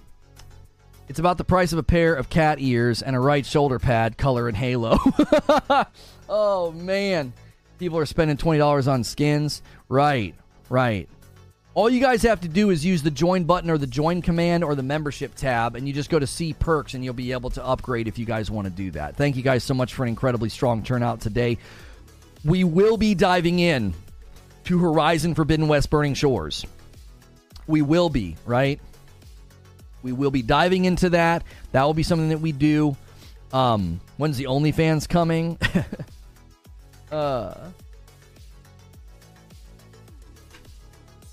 it's 1.08 1.18
about 1.20 1.39
the 1.39 1.44
price 1.44 1.74
of 1.74 1.80
a 1.80 1.84
pair 1.84 2.14
of 2.14 2.30
cat 2.30 2.60
ears 2.60 3.02
and 3.02 3.16
a 3.16 3.20
right 3.20 3.46
shoulder 3.46 3.80
pad, 3.80 4.16
color 4.18 4.48
in 4.48 4.54
halo. 4.54 5.00
oh 6.30 6.72
man, 6.72 7.34
people 7.80 7.98
are 7.98 8.06
spending 8.06 8.38
twenty 8.38 8.60
dollars 8.60 8.88
on 8.88 9.04
skins. 9.04 9.62
Right, 9.89 10.36
right. 10.70 11.10
All 11.74 11.90
you 11.90 12.02
guys 12.02 12.22
have 12.24 12.42
to 12.42 12.50
do 12.50 12.70
is 12.70 12.86
use 12.86 13.02
the 13.02 13.12
join 13.12 13.46
button 13.46 13.70
or 13.70 13.78
the 13.78 13.88
join 13.88 14.22
command 14.22 14.62
or 14.62 14.76
the 14.76 14.84
membership 14.84 15.36
tab, 15.36 15.78
and 15.78 15.88
you 15.88 15.94
just 15.94 16.10
go 16.10 16.20
to 16.20 16.28
see 16.28 16.52
perks 16.52 16.96
and 16.96 17.04
you'll 17.04 17.14
be 17.14 17.32
able 17.32 17.50
to 17.52 17.66
upgrade 17.66 18.10
if 18.10 18.20
you 18.20 18.26
guys 18.26 18.52
want 18.52 18.66
to 18.66 18.72
do 18.72 18.92
that. 18.92 19.16
Thank 19.16 19.38
you 19.38 19.42
guys 19.42 19.64
so 19.64 19.74
much 19.74 19.94
for 19.94 20.04
an 20.04 20.10
incredibly 20.10 20.50
strong 20.50 20.84
turnout 20.84 21.22
today. 21.22 21.58
We 22.44 22.66
will 22.66 22.98
be 22.98 23.16
diving 23.16 23.60
in 23.60 23.94
to 24.66 24.80
Horizon 24.80 25.34
Forbidden 25.34 25.70
West 25.70 25.90
Burning 25.90 26.14
Shores. 26.14 26.66
We 27.68 27.82
will 27.82 28.10
be, 28.10 28.36
right? 28.46 28.82
We 30.04 30.12
will 30.12 30.32
be 30.32 30.42
diving 30.42 30.84
into 30.84 31.12
that. 31.12 31.44
That 31.72 31.84
will 31.84 31.94
be 31.94 32.04
something 32.04 32.30
that 32.30 32.42
we 32.42 32.52
do. 32.52 32.98
Um, 33.54 34.02
when's 34.18 34.36
the 34.36 34.46
OnlyFans 34.46 35.08
coming? 35.08 35.58
uh 37.14 37.54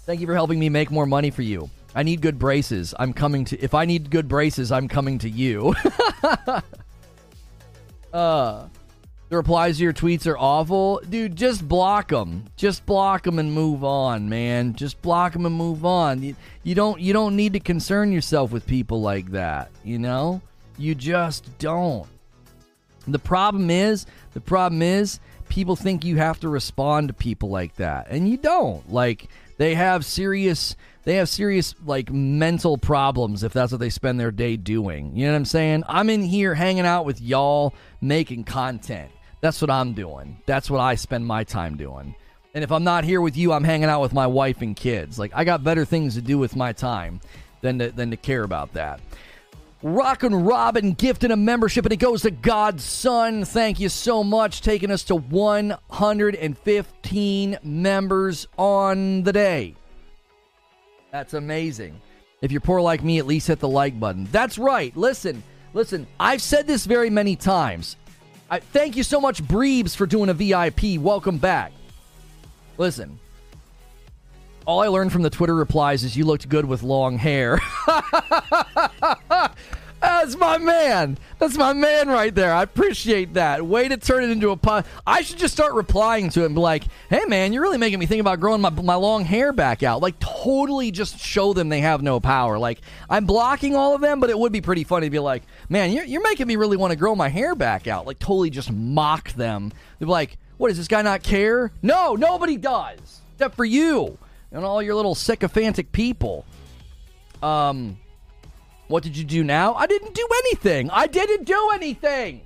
Thank 0.08 0.22
you 0.22 0.26
for 0.26 0.32
helping 0.32 0.58
me 0.58 0.70
make 0.70 0.90
more 0.90 1.04
money 1.04 1.30
for 1.30 1.42
you. 1.42 1.68
I 1.94 2.02
need 2.02 2.22
good 2.22 2.38
braces. 2.38 2.94
I'm 2.98 3.12
coming 3.12 3.44
to. 3.44 3.58
If 3.62 3.74
I 3.74 3.84
need 3.84 4.10
good 4.10 4.26
braces, 4.26 4.72
I'm 4.72 4.88
coming 4.88 5.18
to 5.18 5.28
you. 5.28 5.74
uh, 8.14 8.68
the 9.28 9.36
replies 9.36 9.76
to 9.76 9.82
your 9.82 9.92
tweets 9.92 10.26
are 10.26 10.38
awful, 10.38 11.02
dude. 11.10 11.36
Just 11.36 11.68
block 11.68 12.08
them. 12.08 12.46
Just 12.56 12.86
block 12.86 13.24
them 13.24 13.38
and 13.38 13.52
move 13.52 13.84
on, 13.84 14.30
man. 14.30 14.72
Just 14.72 15.02
block 15.02 15.34
them 15.34 15.44
and 15.44 15.54
move 15.54 15.84
on. 15.84 16.22
You, 16.22 16.34
you 16.62 16.74
don't. 16.74 16.98
You 16.98 17.12
don't 17.12 17.36
need 17.36 17.52
to 17.52 17.60
concern 17.60 18.10
yourself 18.10 18.50
with 18.50 18.66
people 18.66 19.02
like 19.02 19.32
that. 19.32 19.70
You 19.84 19.98
know. 19.98 20.40
You 20.78 20.94
just 20.94 21.58
don't. 21.58 22.08
The 23.06 23.18
problem 23.18 23.68
is. 23.68 24.06
The 24.32 24.40
problem 24.40 24.80
is. 24.80 25.20
People 25.50 25.76
think 25.76 26.02
you 26.02 26.16
have 26.16 26.40
to 26.40 26.48
respond 26.48 27.08
to 27.08 27.14
people 27.14 27.50
like 27.50 27.74
that, 27.76 28.06
and 28.08 28.26
you 28.28 28.38
don't. 28.38 28.90
Like 28.90 29.28
they 29.58 29.74
have 29.74 30.04
serious 30.04 30.74
they 31.04 31.16
have 31.16 31.28
serious 31.28 31.74
like 31.84 32.10
mental 32.10 32.76
problems 32.76 33.42
if 33.42 33.52
that's 33.52 33.72
what 33.72 33.80
they 33.80 33.90
spend 33.90 34.20
their 34.20 34.30
day 34.30 34.56
doing. 34.56 35.16
You 35.16 35.26
know 35.26 35.32
what 35.32 35.38
I'm 35.38 35.44
saying? 35.46 35.84
I'm 35.88 36.10
in 36.10 36.22
here 36.22 36.54
hanging 36.54 36.84
out 36.84 37.04
with 37.04 37.20
y'all 37.20 37.74
making 38.00 38.44
content. 38.44 39.10
That's 39.40 39.60
what 39.60 39.70
I'm 39.70 39.94
doing. 39.94 40.42
That's 40.46 40.70
what 40.70 40.80
I 40.80 40.96
spend 40.96 41.26
my 41.26 41.44
time 41.44 41.76
doing. 41.76 42.14
And 42.54 42.64
if 42.64 42.72
I'm 42.72 42.84
not 42.84 43.04
here 43.04 43.20
with 43.20 43.36
you, 43.36 43.52
I'm 43.52 43.64
hanging 43.64 43.88
out 43.88 44.02
with 44.02 44.12
my 44.12 44.26
wife 44.26 44.60
and 44.62 44.76
kids. 44.76 45.18
Like 45.18 45.32
I 45.34 45.44
got 45.44 45.64
better 45.64 45.84
things 45.84 46.14
to 46.14 46.22
do 46.22 46.38
with 46.38 46.56
my 46.56 46.72
time 46.72 47.20
than 47.60 47.78
to, 47.78 47.90
than 47.90 48.10
to 48.10 48.16
care 48.16 48.42
about 48.42 48.74
that. 48.74 49.00
Rockin' 49.82 50.34
Robin 50.34 50.94
gifted 50.94 51.30
a 51.30 51.36
membership, 51.36 51.84
and 51.84 51.92
it 51.92 51.98
goes 51.98 52.22
to 52.22 52.32
God's 52.32 52.82
Son. 52.82 53.44
Thank 53.44 53.78
you 53.78 53.88
so 53.88 54.24
much, 54.24 54.60
taking 54.60 54.90
us 54.90 55.04
to 55.04 55.14
115 55.14 57.58
members 57.62 58.48
on 58.56 59.22
the 59.22 59.32
day. 59.32 59.76
That's 61.12 61.34
amazing. 61.34 62.00
If 62.42 62.50
you're 62.50 62.60
poor 62.60 62.80
like 62.80 63.04
me, 63.04 63.18
at 63.18 63.26
least 63.26 63.46
hit 63.46 63.60
the 63.60 63.68
like 63.68 64.00
button. 64.00 64.26
That's 64.32 64.58
right. 64.58 64.96
Listen, 64.96 65.44
listen. 65.74 66.08
I've 66.18 66.42
said 66.42 66.66
this 66.66 66.84
very 66.84 67.10
many 67.10 67.36
times. 67.36 67.96
I, 68.50 68.58
thank 68.58 68.96
you 68.96 69.04
so 69.04 69.20
much, 69.20 69.44
Breebs, 69.44 69.94
for 69.94 70.06
doing 70.06 70.28
a 70.28 70.34
VIP. 70.34 71.00
Welcome 71.00 71.38
back. 71.38 71.70
Listen, 72.78 73.20
all 74.68 74.80
I 74.80 74.88
learned 74.88 75.12
from 75.12 75.22
the 75.22 75.30
Twitter 75.30 75.54
replies 75.54 76.04
is 76.04 76.14
you 76.14 76.26
looked 76.26 76.46
good 76.46 76.66
with 76.66 76.82
long 76.82 77.16
hair. 77.16 77.58
That's 80.28 80.38
my 80.38 80.58
man. 80.58 81.16
That's 81.38 81.56
my 81.56 81.72
man 81.72 82.08
right 82.08 82.34
there. 82.34 82.52
I 82.52 82.62
appreciate 82.62 83.32
that. 83.32 83.64
Way 83.64 83.88
to 83.88 83.96
turn 83.96 84.24
it 84.24 84.28
into 84.28 84.50
a 84.50 84.58
pun. 84.58 84.84
I 85.06 85.22
should 85.22 85.38
just 85.38 85.54
start 85.54 85.72
replying 85.72 86.28
to 86.30 86.44
him, 86.44 86.54
like, 86.54 86.84
"Hey, 87.08 87.24
man, 87.26 87.54
you're 87.54 87.62
really 87.62 87.78
making 87.78 87.98
me 87.98 88.04
think 88.04 88.20
about 88.20 88.38
growing 88.38 88.60
my 88.60 88.68
my 88.68 88.96
long 88.96 89.24
hair 89.24 89.54
back 89.54 89.82
out." 89.82 90.02
Like, 90.02 90.18
totally, 90.18 90.90
just 90.90 91.18
show 91.18 91.54
them 91.54 91.70
they 91.70 91.80
have 91.80 92.02
no 92.02 92.20
power. 92.20 92.58
Like, 92.58 92.82
I'm 93.08 93.24
blocking 93.24 93.74
all 93.74 93.94
of 93.94 94.02
them, 94.02 94.20
but 94.20 94.28
it 94.28 94.38
would 94.38 94.52
be 94.52 94.60
pretty 94.60 94.84
funny 94.84 95.06
to 95.06 95.10
be 95.10 95.18
like, 95.18 95.44
"Man, 95.70 95.92
you're 95.92 96.04
you're 96.04 96.22
making 96.22 96.46
me 96.46 96.56
really 96.56 96.76
want 96.76 96.90
to 96.90 96.96
grow 96.96 97.14
my 97.14 97.30
hair 97.30 97.54
back 97.54 97.86
out." 97.86 98.06
Like, 98.06 98.18
totally, 98.18 98.50
just 98.50 98.70
mock 98.70 99.32
them. 99.32 99.72
They're 99.98 100.08
like, 100.08 100.36
"What 100.58 100.68
does 100.68 100.76
this 100.76 100.88
guy 100.88 101.00
not 101.00 101.22
care?" 101.22 101.72
No, 101.80 102.16
nobody 102.16 102.58
does, 102.58 103.22
except 103.32 103.54
for 103.56 103.64
you 103.64 104.18
and 104.52 104.62
all 104.62 104.82
your 104.82 104.94
little 104.94 105.14
sycophantic 105.14 105.90
people. 105.90 106.44
Um, 107.42 107.96
what 108.88 109.02
did 109.02 109.16
you 109.16 109.24
do 109.24 109.44
now? 109.44 109.74
I 109.74 109.86
didn't 109.86 110.14
do 110.14 110.26
anything. 110.44 110.90
I 110.90 111.06
didn't 111.06 111.44
do 111.44 111.70
anything. 111.74 112.40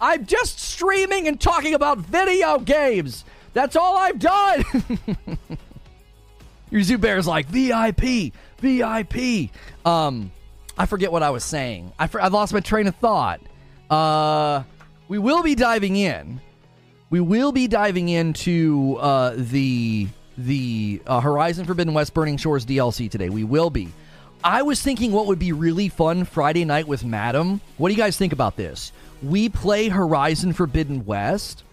I'm 0.00 0.26
just 0.26 0.58
streaming 0.58 1.28
and 1.28 1.40
talking 1.40 1.74
about 1.74 1.98
video 1.98 2.58
games. 2.58 3.24
That's 3.52 3.76
all 3.76 3.96
I've 3.96 4.18
done. 4.18 4.64
your 6.70 6.80
Zubair's 6.82 7.26
like 7.26 7.46
VIP, 7.46 8.34
VIP. 8.58 9.50
Um, 9.86 10.32
I 10.76 10.86
forget 10.86 11.12
what 11.12 11.22
I 11.22 11.30
was 11.30 11.44
saying. 11.44 11.92
I 11.98 12.08
for, 12.08 12.20
I 12.20 12.26
lost 12.28 12.52
my 12.52 12.60
train 12.60 12.88
of 12.88 12.96
thought. 12.96 13.40
Uh, 13.88 14.64
we 15.06 15.18
will 15.18 15.42
be 15.42 15.54
diving 15.54 15.96
in. 15.96 16.40
We 17.10 17.20
will 17.20 17.52
be 17.52 17.68
diving 17.68 18.08
into 18.08 18.96
uh, 19.00 19.34
the 19.36 20.08
the 20.36 21.00
uh, 21.06 21.20
Horizon 21.20 21.64
Forbidden 21.64 21.94
West 21.94 22.12
Burning 22.12 22.36
Shores 22.36 22.66
DLC 22.66 23.08
today. 23.08 23.28
We 23.28 23.44
will 23.44 23.70
be. 23.70 23.88
I 24.46 24.60
was 24.60 24.82
thinking 24.82 25.10
what 25.10 25.26
would 25.26 25.38
be 25.38 25.52
really 25.52 25.88
fun 25.88 26.26
Friday 26.26 26.66
night 26.66 26.86
with 26.86 27.02
Madam. 27.02 27.62
What 27.78 27.88
do 27.88 27.94
you 27.94 28.00
guys 28.00 28.18
think 28.18 28.34
about 28.34 28.56
this? 28.56 28.92
We 29.22 29.48
play 29.48 29.88
Horizon 29.88 30.52
Forbidden 30.52 31.06
West. 31.06 31.64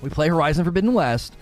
We 0.00 0.08
play 0.08 0.28
Horizon 0.28 0.62
Forbidden 0.62 0.94
West, 0.94 1.34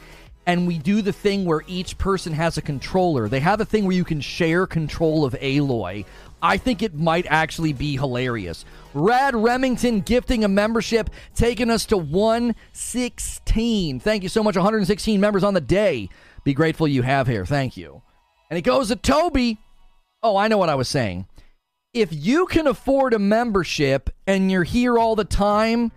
and 0.47 0.67
we 0.67 0.79
do 0.79 1.03
the 1.03 1.13
thing 1.13 1.45
where 1.45 1.65
each 1.67 1.99
person 1.99 2.33
has 2.33 2.57
a 2.57 2.63
controller. 2.63 3.29
They 3.29 3.41
have 3.41 3.61
a 3.61 3.67
thing 3.67 3.85
where 3.85 3.95
you 3.95 4.07
can 4.07 4.23
share 4.23 4.67
control 4.67 5.27
of 5.27 5.35
Aloy. 5.35 6.07
I 6.41 6.57
think 6.57 6.83
it 6.83 6.95
might 6.95 7.27
actually 7.29 7.75
be 7.75 7.99
hilarious. 7.99 8.65
Rad 8.95 9.37
Remington 9.37 10.01
gifting 10.01 10.45
a 10.45 10.49
membership, 10.49 11.11
taking 11.35 11.69
us 11.69 11.85
to 11.87 11.99
116. 11.99 14.01
Thank 14.01 14.23
you 14.23 14.31
so 14.31 14.43
much. 14.43 14.57
116 14.57 15.21
members 15.21 15.45
on 15.45 15.53
the 15.53 15.61
day. 15.61 16.09
Be 16.43 16.55
grateful 16.55 16.89
you 16.89 17.03
have 17.03 17.27
here. 17.27 17.45
Thank 17.45 17.77
you. 17.77 18.01
And 18.49 18.57
it 18.57 18.63
goes 18.63 18.89
to 18.89 18.97
Toby. 18.97 19.59
Oh, 20.23 20.37
I 20.37 20.49
know 20.49 20.59
what 20.59 20.69
I 20.69 20.75
was 20.75 20.89
saying. 20.89 21.27
If 21.95 22.09
you 22.13 22.47
can 22.47 22.67
afford 22.67 23.15
a 23.15 23.19
membership 23.19 24.11
and 24.27 24.51
you're 24.51 24.65
here 24.65 24.99
all 24.99 25.17
the 25.17 25.25
time, 25.25 25.93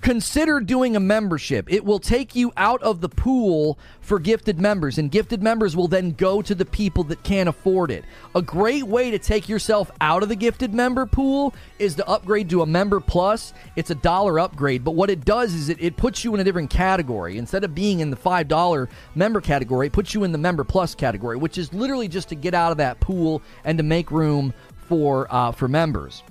consider 0.00 0.60
doing 0.60 0.96
a 0.96 1.00
membership. 1.00 1.70
It 1.72 1.84
will 1.84 1.98
take 1.98 2.34
you 2.34 2.52
out 2.56 2.82
of 2.82 3.00
the 3.00 3.08
pool 3.08 3.78
for 4.00 4.18
gifted 4.18 4.58
members, 4.58 4.98
and 4.98 5.10
gifted 5.10 5.42
members 5.42 5.76
will 5.76 5.88
then 5.88 6.12
go 6.12 6.40
to 6.42 6.54
the 6.54 6.64
people 6.64 7.04
that 7.04 7.22
can't 7.22 7.48
afford 7.48 7.90
it. 7.90 8.04
A 8.34 8.42
great 8.42 8.84
way 8.84 9.10
to 9.10 9.18
take 9.18 9.48
yourself 9.48 9.90
out 10.00 10.22
of 10.22 10.28
the 10.28 10.36
gifted 10.36 10.72
member 10.72 11.06
pool 11.06 11.54
is 11.78 11.94
to 11.96 12.08
upgrade 12.08 12.48
to 12.50 12.62
a 12.62 12.66
member 12.66 13.00
plus. 13.00 13.52
It's 13.76 13.90
a 13.90 13.94
dollar 13.96 14.38
upgrade, 14.38 14.84
but 14.84 14.92
what 14.92 15.10
it 15.10 15.24
does 15.24 15.54
is 15.54 15.68
it, 15.68 15.82
it 15.82 15.96
puts 15.96 16.24
you 16.24 16.34
in 16.34 16.40
a 16.40 16.44
different 16.44 16.70
category. 16.70 17.38
Instead 17.38 17.64
of 17.64 17.74
being 17.74 18.00
in 18.00 18.10
the 18.10 18.16
$5 18.16 18.88
member 19.14 19.40
category, 19.40 19.88
it 19.88 19.92
puts 19.92 20.14
you 20.14 20.24
in 20.24 20.32
the 20.32 20.38
member 20.38 20.64
plus 20.64 20.94
category, 20.94 21.36
which 21.36 21.58
is 21.58 21.72
literally 21.72 22.08
just 22.08 22.28
to 22.28 22.34
get 22.34 22.54
out 22.54 22.70
of 22.70 22.78
that 22.78 23.00
pool 23.00 23.42
and 23.64 23.78
to 23.78 23.84
make 23.84 24.10
room 24.10 24.54
for 24.88 25.26
uh, 25.30 25.52
for 25.52 25.68
members. 25.68 26.22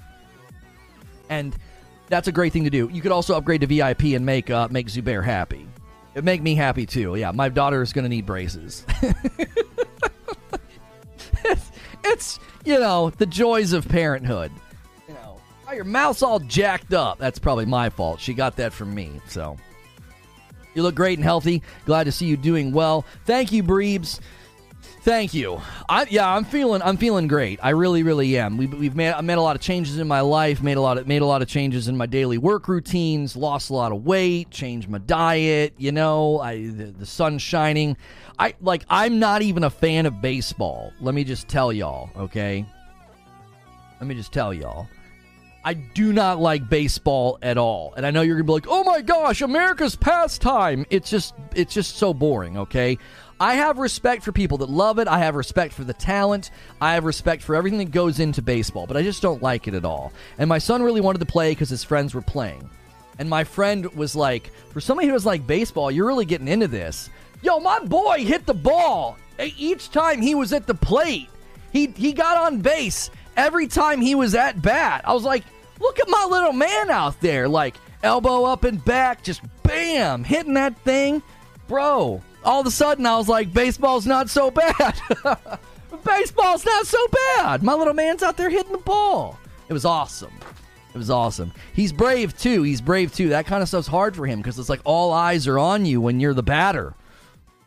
And 1.29 1.55
that's 2.07 2.27
a 2.27 2.31
great 2.31 2.53
thing 2.53 2.63
to 2.63 2.69
do. 2.69 2.89
You 2.91 3.01
could 3.01 3.11
also 3.11 3.35
upgrade 3.35 3.61
to 3.61 3.67
VIP 3.67 4.03
and 4.15 4.25
make 4.25 4.49
uh, 4.49 4.67
make 4.69 4.87
Zubair 4.87 5.23
happy. 5.23 5.67
It 6.15 6.23
make 6.23 6.41
me 6.41 6.55
happy 6.55 6.85
too. 6.85 7.15
Yeah, 7.15 7.31
my 7.31 7.49
daughter 7.49 7.81
is 7.81 7.93
going 7.93 8.03
to 8.03 8.09
need 8.09 8.25
braces. 8.25 8.85
it's, 11.43 11.71
it's 12.03 12.39
you 12.65 12.79
know 12.79 13.11
the 13.11 13.25
joys 13.25 13.73
of 13.73 13.87
parenthood. 13.87 14.51
You 15.07 15.13
know, 15.13 15.39
oh, 15.67 15.73
your 15.73 15.83
mouth's 15.83 16.23
all 16.23 16.39
jacked 16.39 16.93
up. 16.93 17.19
That's 17.19 17.39
probably 17.39 17.65
my 17.65 17.89
fault. 17.89 18.19
She 18.19 18.33
got 18.33 18.55
that 18.55 18.73
from 18.73 18.95
me. 18.95 19.21
So 19.27 19.57
you 20.73 20.83
look 20.83 20.95
great 20.95 21.17
and 21.17 21.23
healthy. 21.23 21.61
Glad 21.85 22.05
to 22.05 22.11
see 22.11 22.25
you 22.25 22.37
doing 22.37 22.71
well. 22.71 23.05
Thank 23.25 23.51
you, 23.51 23.63
Breebs. 23.63 24.19
Thank 25.07 25.33
you. 25.33 25.61
I, 25.87 26.05
yeah, 26.09 26.29
I'm 26.29 26.43
feeling 26.43 26.81
I'm 26.81 26.97
feeling 26.97 27.29
great. 27.29 27.61
I 27.63 27.69
really, 27.69 28.03
really 28.03 28.37
am. 28.37 28.57
We've, 28.57 28.73
we've 28.73 28.93
made 28.93 29.13
I 29.13 29.21
made 29.21 29.37
a 29.37 29.41
lot 29.41 29.55
of 29.55 29.61
changes 29.61 29.99
in 29.99 30.05
my 30.05 30.19
life. 30.19 30.61
Made 30.61 30.75
a 30.75 30.81
lot 30.81 30.97
of 30.97 31.07
made 31.07 31.21
a 31.21 31.25
lot 31.25 31.41
of 31.41 31.47
changes 31.47 31.87
in 31.87 31.95
my 31.95 32.07
daily 32.07 32.37
work 32.37 32.67
routines. 32.67 33.37
Lost 33.37 33.69
a 33.69 33.73
lot 33.73 33.93
of 33.93 34.03
weight. 34.03 34.51
Changed 34.51 34.89
my 34.89 34.97
diet. 34.97 35.75
You 35.77 35.93
know, 35.93 36.41
I 36.41 36.67
the, 36.67 36.87
the 36.87 37.05
sun's 37.05 37.41
shining. 37.41 37.95
I 38.37 38.55
like. 38.59 38.83
I'm 38.89 39.17
not 39.17 39.41
even 39.41 39.63
a 39.63 39.69
fan 39.69 40.07
of 40.07 40.19
baseball. 40.19 40.91
Let 40.99 41.15
me 41.15 41.23
just 41.23 41.47
tell 41.47 41.71
y'all. 41.71 42.09
Okay. 42.17 42.65
Let 44.01 44.07
me 44.07 44.13
just 44.13 44.33
tell 44.33 44.53
y'all. 44.53 44.89
I 45.63 45.73
do 45.73 46.13
not 46.13 46.39
like 46.39 46.69
baseball 46.69 47.39
at 47.41 47.57
all. 47.57 47.93
And 47.97 48.05
I 48.05 48.11
know 48.11 48.21
you're 48.21 48.35
going 48.35 48.45
to 48.45 48.47
be 48.47 48.53
like, 48.53 48.67
"Oh 48.69 48.83
my 48.83 49.01
gosh, 49.01 49.41
America's 49.41 49.95
pastime." 49.95 50.85
It's 50.89 51.09
just 51.09 51.33
it's 51.55 51.73
just 51.73 51.95
so 51.95 52.13
boring, 52.13 52.57
okay? 52.57 52.97
I 53.39 53.55
have 53.55 53.77
respect 53.77 54.23
for 54.23 54.31
people 54.31 54.57
that 54.59 54.69
love 54.69 54.97
it. 54.97 55.07
I 55.07 55.19
have 55.19 55.35
respect 55.35 55.73
for 55.73 55.83
the 55.83 55.93
talent. 55.93 56.49
I 56.81 56.95
have 56.95 57.05
respect 57.05 57.43
for 57.43 57.55
everything 57.55 57.79
that 57.79 57.91
goes 57.91 58.19
into 58.19 58.41
baseball, 58.41 58.87
but 58.87 58.97
I 58.97 59.03
just 59.03 59.21
don't 59.21 59.43
like 59.43 59.67
it 59.67 59.75
at 59.75 59.85
all. 59.85 60.11
And 60.39 60.49
my 60.49 60.57
son 60.57 60.81
really 60.81 61.01
wanted 61.01 61.19
to 61.19 61.25
play 61.25 61.51
because 61.51 61.69
his 61.69 61.83
friends 61.83 62.15
were 62.15 62.21
playing. 62.21 62.67
And 63.19 63.29
my 63.29 63.43
friend 63.43 63.85
was 63.95 64.15
like, 64.15 64.51
for 64.71 64.81
somebody 64.81 65.07
who 65.07 65.13
was 65.13 65.25
like 65.25 65.45
baseball, 65.45 65.91
you're 65.91 66.07
really 66.07 66.25
getting 66.25 66.47
into 66.47 66.67
this. 66.67 67.09
Yo, 67.43 67.59
my 67.59 67.79
boy 67.79 68.25
hit 68.25 68.47
the 68.47 68.53
ball 68.53 69.17
each 69.39 69.91
time 69.91 70.19
he 70.19 70.33
was 70.33 70.51
at 70.51 70.65
the 70.65 70.73
plate. 70.73 71.29
He 71.71 71.87
he 71.95 72.13
got 72.13 72.37
on 72.37 72.61
base 72.61 73.11
every 73.35 73.67
time 73.67 74.01
he 74.01 74.15
was 74.15 74.33
at 74.33 74.59
bat. 74.61 75.03
I 75.05 75.13
was 75.13 75.23
like, 75.23 75.43
look 75.79 75.99
at 75.99 76.09
my 76.09 76.27
little 76.29 76.53
man 76.53 76.89
out 76.89 77.19
there, 77.21 77.47
like 77.47 77.75
elbow 78.01 78.45
up 78.45 78.63
and 78.63 78.83
back, 78.83 79.23
just 79.23 79.41
bam, 79.61 80.23
hitting 80.23 80.55
that 80.55 80.79
thing, 80.79 81.21
bro 81.67 82.23
all 82.47 82.61
of 82.61 82.65
a 82.67 82.71
sudden 82.71 83.05
I 83.05 83.17
was 83.17 83.27
like, 83.27 83.53
baseball's 83.53 84.07
not 84.07 84.29
so 84.29 84.49
bad. 84.49 84.99
baseball's 86.05 86.65
not 86.65 86.87
so 86.87 87.07
bad. 87.35 87.61
My 87.61 87.73
little 87.73 87.93
man's 87.93 88.23
out 88.23 88.37
there 88.37 88.49
hitting 88.49 88.71
the 88.71 88.77
ball. 88.79 89.37
It 89.67 89.73
was 89.73 89.85
awesome. 89.85 90.33
It 90.93 90.97
was 90.97 91.09
awesome. 91.09 91.51
He's 91.73 91.91
brave 91.91 92.35
too. 92.37 92.63
He's 92.63 92.81
brave 92.81 93.13
too. 93.13 93.29
That 93.29 93.45
kind 93.45 93.61
of 93.61 93.67
stuff's 93.67 93.87
hard 93.87 94.15
for 94.15 94.25
him 94.25 94.39
because 94.39 94.57
it's 94.57 94.69
like 94.69 94.81
all 94.83 95.11
eyes 95.11 95.45
are 95.45 95.59
on 95.59 95.85
you 95.85 96.01
when 96.01 96.19
you're 96.19 96.33
the 96.33 96.41
batter. 96.41 96.95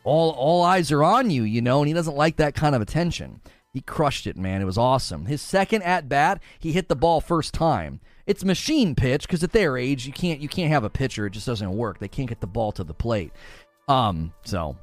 All 0.03 0.31
all 0.31 0.63
eyes 0.63 0.91
are 0.91 1.05
on 1.05 1.31
you, 1.31 1.43
you 1.43 1.61
know, 1.61 1.81
and 1.81 1.89
he 1.89 1.95
doesn't 1.95 2.17
like 2.17 2.37
that 2.37 2.55
kind 2.55 2.75
of 2.75 2.81
attention. 2.81 3.41
He 3.73 3.83
crushed 3.83 4.27
it, 4.27 4.37
man. 4.37 4.63
It 4.63 4.65
was 4.65 4.79
awesome. 4.79 5.27
His 5.27 5.41
second 5.41 5.83
at 5.83 6.09
bat, 6.09 6.43
he 6.59 6.73
hit 6.73 6.89
the 6.89 6.97
ball 6.97 7.21
first 7.21 7.55
time. 7.55 8.01
It's 8.27 8.45
machine 8.45 8.95
pitch 8.95 9.29
because 9.29 9.45
at 9.45 9.53
their 9.53 9.77
age, 9.77 10.07
you 10.07 10.13
can't 10.13 10.41
you 10.41 10.49
can't 10.49 10.73
have 10.73 10.85
a 10.85 10.91
pitcher. 10.91 11.27
It 11.27 11.31
just 11.31 11.47
doesn't 11.47 11.71
work. 11.71 11.99
They 11.99 12.09
can't 12.09 12.29
get 12.29 12.41
the 12.41 12.47
ball 12.47 12.73
to 12.73 12.83
the 12.83 12.95
plate. 12.95 13.33
Um, 13.91 14.33
so 14.45 14.77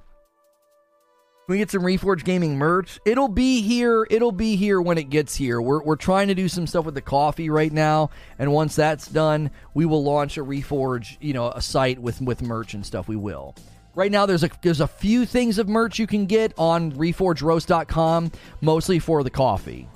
we 1.47 1.59
get 1.59 1.71
some 1.71 1.81
Reforge 1.81 2.25
Gaming 2.25 2.57
merch. 2.57 2.99
It'll 3.05 3.29
be 3.29 3.61
here. 3.61 4.05
It'll 4.09 4.33
be 4.33 4.57
here 4.57 4.81
when 4.81 4.97
it 4.97 5.09
gets 5.09 5.33
here. 5.33 5.61
We're, 5.61 5.81
we're 5.81 5.95
trying 5.95 6.27
to 6.27 6.35
do 6.35 6.49
some 6.49 6.67
stuff 6.67 6.83
with 6.83 6.93
the 6.93 7.01
coffee 7.01 7.49
right 7.49 7.71
now, 7.71 8.09
and 8.37 8.51
once 8.51 8.75
that's 8.75 9.07
done, 9.07 9.51
we 9.73 9.85
will 9.85 10.03
launch 10.03 10.37
a 10.37 10.43
Reforge, 10.43 11.15
you 11.21 11.31
know, 11.31 11.49
a 11.51 11.61
site 11.61 11.99
with 11.99 12.19
with 12.21 12.41
merch 12.41 12.73
and 12.73 12.85
stuff. 12.85 13.07
We 13.07 13.15
will. 13.15 13.55
Right 13.95 14.11
now, 14.11 14.25
there's 14.25 14.43
a 14.43 14.49
there's 14.61 14.81
a 14.81 14.87
few 14.87 15.25
things 15.25 15.57
of 15.57 15.69
merch 15.69 15.99
you 15.99 16.05
can 16.05 16.25
get 16.25 16.53
on 16.57 16.91
ReforgeRoast.com, 16.91 18.33
mostly 18.59 18.99
for 18.99 19.23
the 19.23 19.29
coffee. 19.29 19.87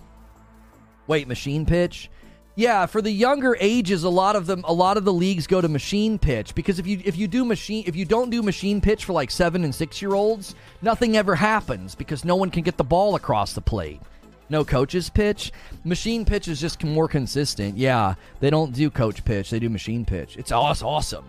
Wait, 1.07 1.27
machine 1.27 1.65
pitch. 1.65 2.09
Yeah, 2.55 2.85
for 2.85 3.01
the 3.01 3.11
younger 3.11 3.55
ages, 3.59 4.03
a 4.03 4.09
lot 4.09 4.35
of 4.35 4.45
them, 4.45 4.63
a 4.67 4.73
lot 4.73 4.97
of 4.97 5.05
the 5.05 5.13
leagues 5.13 5.47
go 5.47 5.61
to 5.61 5.69
machine 5.69 6.19
pitch 6.19 6.53
because 6.53 6.79
if 6.79 6.87
you 6.87 7.01
if 7.05 7.15
you 7.15 7.27
do 7.27 7.45
machine 7.45 7.85
if 7.87 7.95
you 7.95 8.03
don't 8.03 8.29
do 8.29 8.41
machine 8.41 8.81
pitch 8.81 9.05
for 9.05 9.13
like 9.13 9.31
seven 9.31 9.63
and 9.63 9.73
six 9.73 10.01
year 10.01 10.13
olds, 10.13 10.55
nothing 10.81 11.15
ever 11.15 11.35
happens 11.35 11.95
because 11.95 12.25
no 12.25 12.35
one 12.35 12.51
can 12.51 12.61
get 12.61 12.77
the 12.77 12.83
ball 12.83 13.15
across 13.15 13.53
the 13.53 13.61
plate. 13.61 14.01
No 14.49 14.65
coaches 14.65 15.09
pitch. 15.09 15.53
Machine 15.85 16.25
pitch 16.25 16.49
is 16.49 16.59
just 16.59 16.83
more 16.83 17.07
consistent. 17.07 17.77
Yeah, 17.77 18.15
they 18.41 18.49
don't 18.49 18.73
do 18.73 18.89
coach 18.89 19.23
pitch; 19.23 19.49
they 19.49 19.59
do 19.59 19.69
machine 19.69 20.03
pitch. 20.03 20.35
It's 20.35 20.51
awesome. 20.51 21.23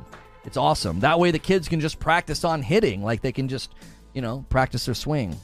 It's 0.44 0.56
awesome. 0.56 0.98
That 1.00 1.20
way, 1.20 1.30
the 1.30 1.38
kids 1.38 1.68
can 1.68 1.78
just 1.78 2.00
practice 2.00 2.42
on 2.42 2.62
hitting, 2.62 3.04
like 3.04 3.20
they 3.20 3.30
can 3.30 3.46
just, 3.46 3.70
you 4.12 4.22
know, 4.22 4.44
practice 4.48 4.86
their 4.86 4.94
swing. 4.96 5.36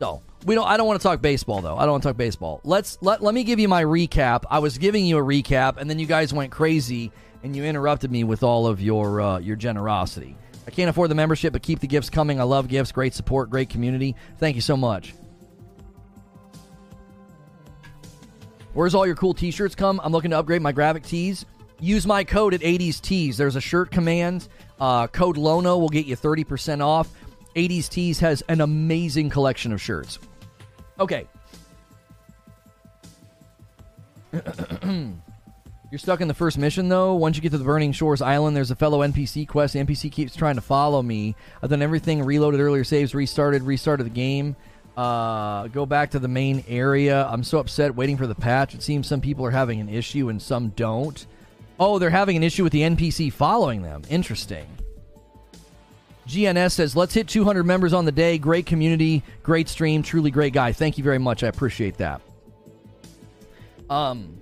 So 0.00 0.22
we 0.44 0.54
don't. 0.54 0.66
I 0.66 0.76
don't 0.76 0.86
want 0.86 1.00
to 1.00 1.02
talk 1.02 1.22
baseball 1.22 1.60
though. 1.60 1.76
I 1.76 1.82
don't 1.82 1.92
want 1.92 2.02
to 2.02 2.08
talk 2.10 2.16
baseball. 2.16 2.60
Let's 2.64 2.98
let 3.00 3.22
let 3.22 3.34
me 3.34 3.44
give 3.44 3.58
you 3.58 3.68
my 3.68 3.84
recap. 3.84 4.44
I 4.50 4.58
was 4.58 4.78
giving 4.78 5.06
you 5.06 5.18
a 5.18 5.22
recap, 5.22 5.76
and 5.76 5.88
then 5.88 5.98
you 5.98 6.06
guys 6.06 6.32
went 6.32 6.50
crazy 6.50 7.12
and 7.42 7.54
you 7.54 7.64
interrupted 7.64 8.10
me 8.10 8.24
with 8.24 8.42
all 8.42 8.66
of 8.66 8.80
your 8.80 9.20
uh, 9.20 9.38
your 9.38 9.56
generosity. 9.56 10.36
I 10.66 10.70
can't 10.70 10.88
afford 10.88 11.10
the 11.10 11.14
membership, 11.14 11.52
but 11.52 11.62
keep 11.62 11.80
the 11.80 11.86
gifts 11.86 12.10
coming. 12.10 12.40
I 12.40 12.44
love 12.44 12.68
gifts. 12.68 12.90
Great 12.90 13.14
support. 13.14 13.50
Great 13.50 13.68
community. 13.68 14.16
Thank 14.38 14.56
you 14.56 14.62
so 14.62 14.76
much. 14.76 15.14
Where's 18.72 18.94
all 18.94 19.06
your 19.06 19.14
cool 19.14 19.34
T-shirts 19.34 19.74
come? 19.74 20.00
I'm 20.02 20.10
looking 20.10 20.32
to 20.32 20.38
upgrade 20.38 20.62
my 20.62 20.72
graphic 20.72 21.04
tees. 21.04 21.44
Use 21.80 22.06
my 22.06 22.24
code 22.24 22.54
at 22.54 22.60
80s 22.60 23.00
Tees. 23.00 23.36
There's 23.36 23.56
a 23.56 23.60
shirt 23.60 23.90
command. 23.90 24.48
Uh, 24.80 25.06
code 25.06 25.36
Lono 25.36 25.78
will 25.78 25.88
get 25.88 26.06
you 26.06 26.16
30% 26.16 26.82
off. 26.82 27.08
80s 27.54 27.88
Tees 27.88 28.20
has 28.20 28.42
an 28.48 28.60
amazing 28.60 29.30
collection 29.30 29.72
of 29.72 29.80
shirts. 29.80 30.18
Okay. 30.98 31.26
You're 35.94 35.98
stuck 35.98 36.20
in 36.20 36.26
the 36.26 36.34
first 36.34 36.58
mission, 36.58 36.88
though. 36.88 37.14
Once 37.14 37.36
you 37.36 37.42
get 37.42 37.52
to 37.52 37.58
the 37.58 37.64
Burning 37.64 37.92
Shores 37.92 38.20
Island, 38.20 38.56
there's 38.56 38.72
a 38.72 38.76
fellow 38.76 39.06
NPC 39.06 39.46
quest. 39.46 39.74
The 39.74 39.78
NPC 39.78 40.10
keeps 40.10 40.34
trying 40.34 40.56
to 40.56 40.60
follow 40.60 41.00
me. 41.00 41.36
I've 41.62 41.70
done 41.70 41.82
everything 41.82 42.22
reloaded 42.24 42.60
earlier 42.60 42.82
saves, 42.82 43.14
restarted, 43.14 43.62
restarted 43.62 44.04
the 44.06 44.10
game. 44.10 44.56
Uh, 44.96 45.68
go 45.68 45.86
back 45.86 46.10
to 46.12 46.18
the 46.18 46.28
main 46.28 46.64
area. 46.66 47.26
I'm 47.30 47.44
so 47.44 47.58
upset 47.58 47.94
waiting 47.94 48.16
for 48.16 48.26
the 48.26 48.34
patch. 48.34 48.74
It 48.74 48.82
seems 48.82 49.06
some 49.06 49.20
people 49.20 49.44
are 49.46 49.52
having 49.52 49.80
an 49.80 49.88
issue 49.88 50.28
and 50.30 50.42
some 50.42 50.70
don't. 50.70 51.26
Oh, 51.78 51.98
they're 51.98 52.10
having 52.10 52.36
an 52.36 52.42
issue 52.42 52.64
with 52.64 52.72
the 52.72 52.82
NPC 52.82 53.32
following 53.32 53.82
them. 53.82 54.02
Interesting. 54.08 54.66
GNS 56.26 56.72
says, 56.72 56.96
let's 56.96 57.14
hit 57.14 57.28
200 57.28 57.64
members 57.64 57.92
on 57.92 58.04
the 58.04 58.12
day. 58.12 58.38
Great 58.38 58.66
community, 58.66 59.22
great 59.42 59.68
stream, 59.68 60.02
truly 60.02 60.30
great 60.30 60.52
guy. 60.52 60.72
Thank 60.72 60.98
you 60.98 61.04
very 61.04 61.18
much. 61.18 61.42
I 61.42 61.48
appreciate 61.48 61.98
that. 61.98 62.20
Um, 63.90 64.40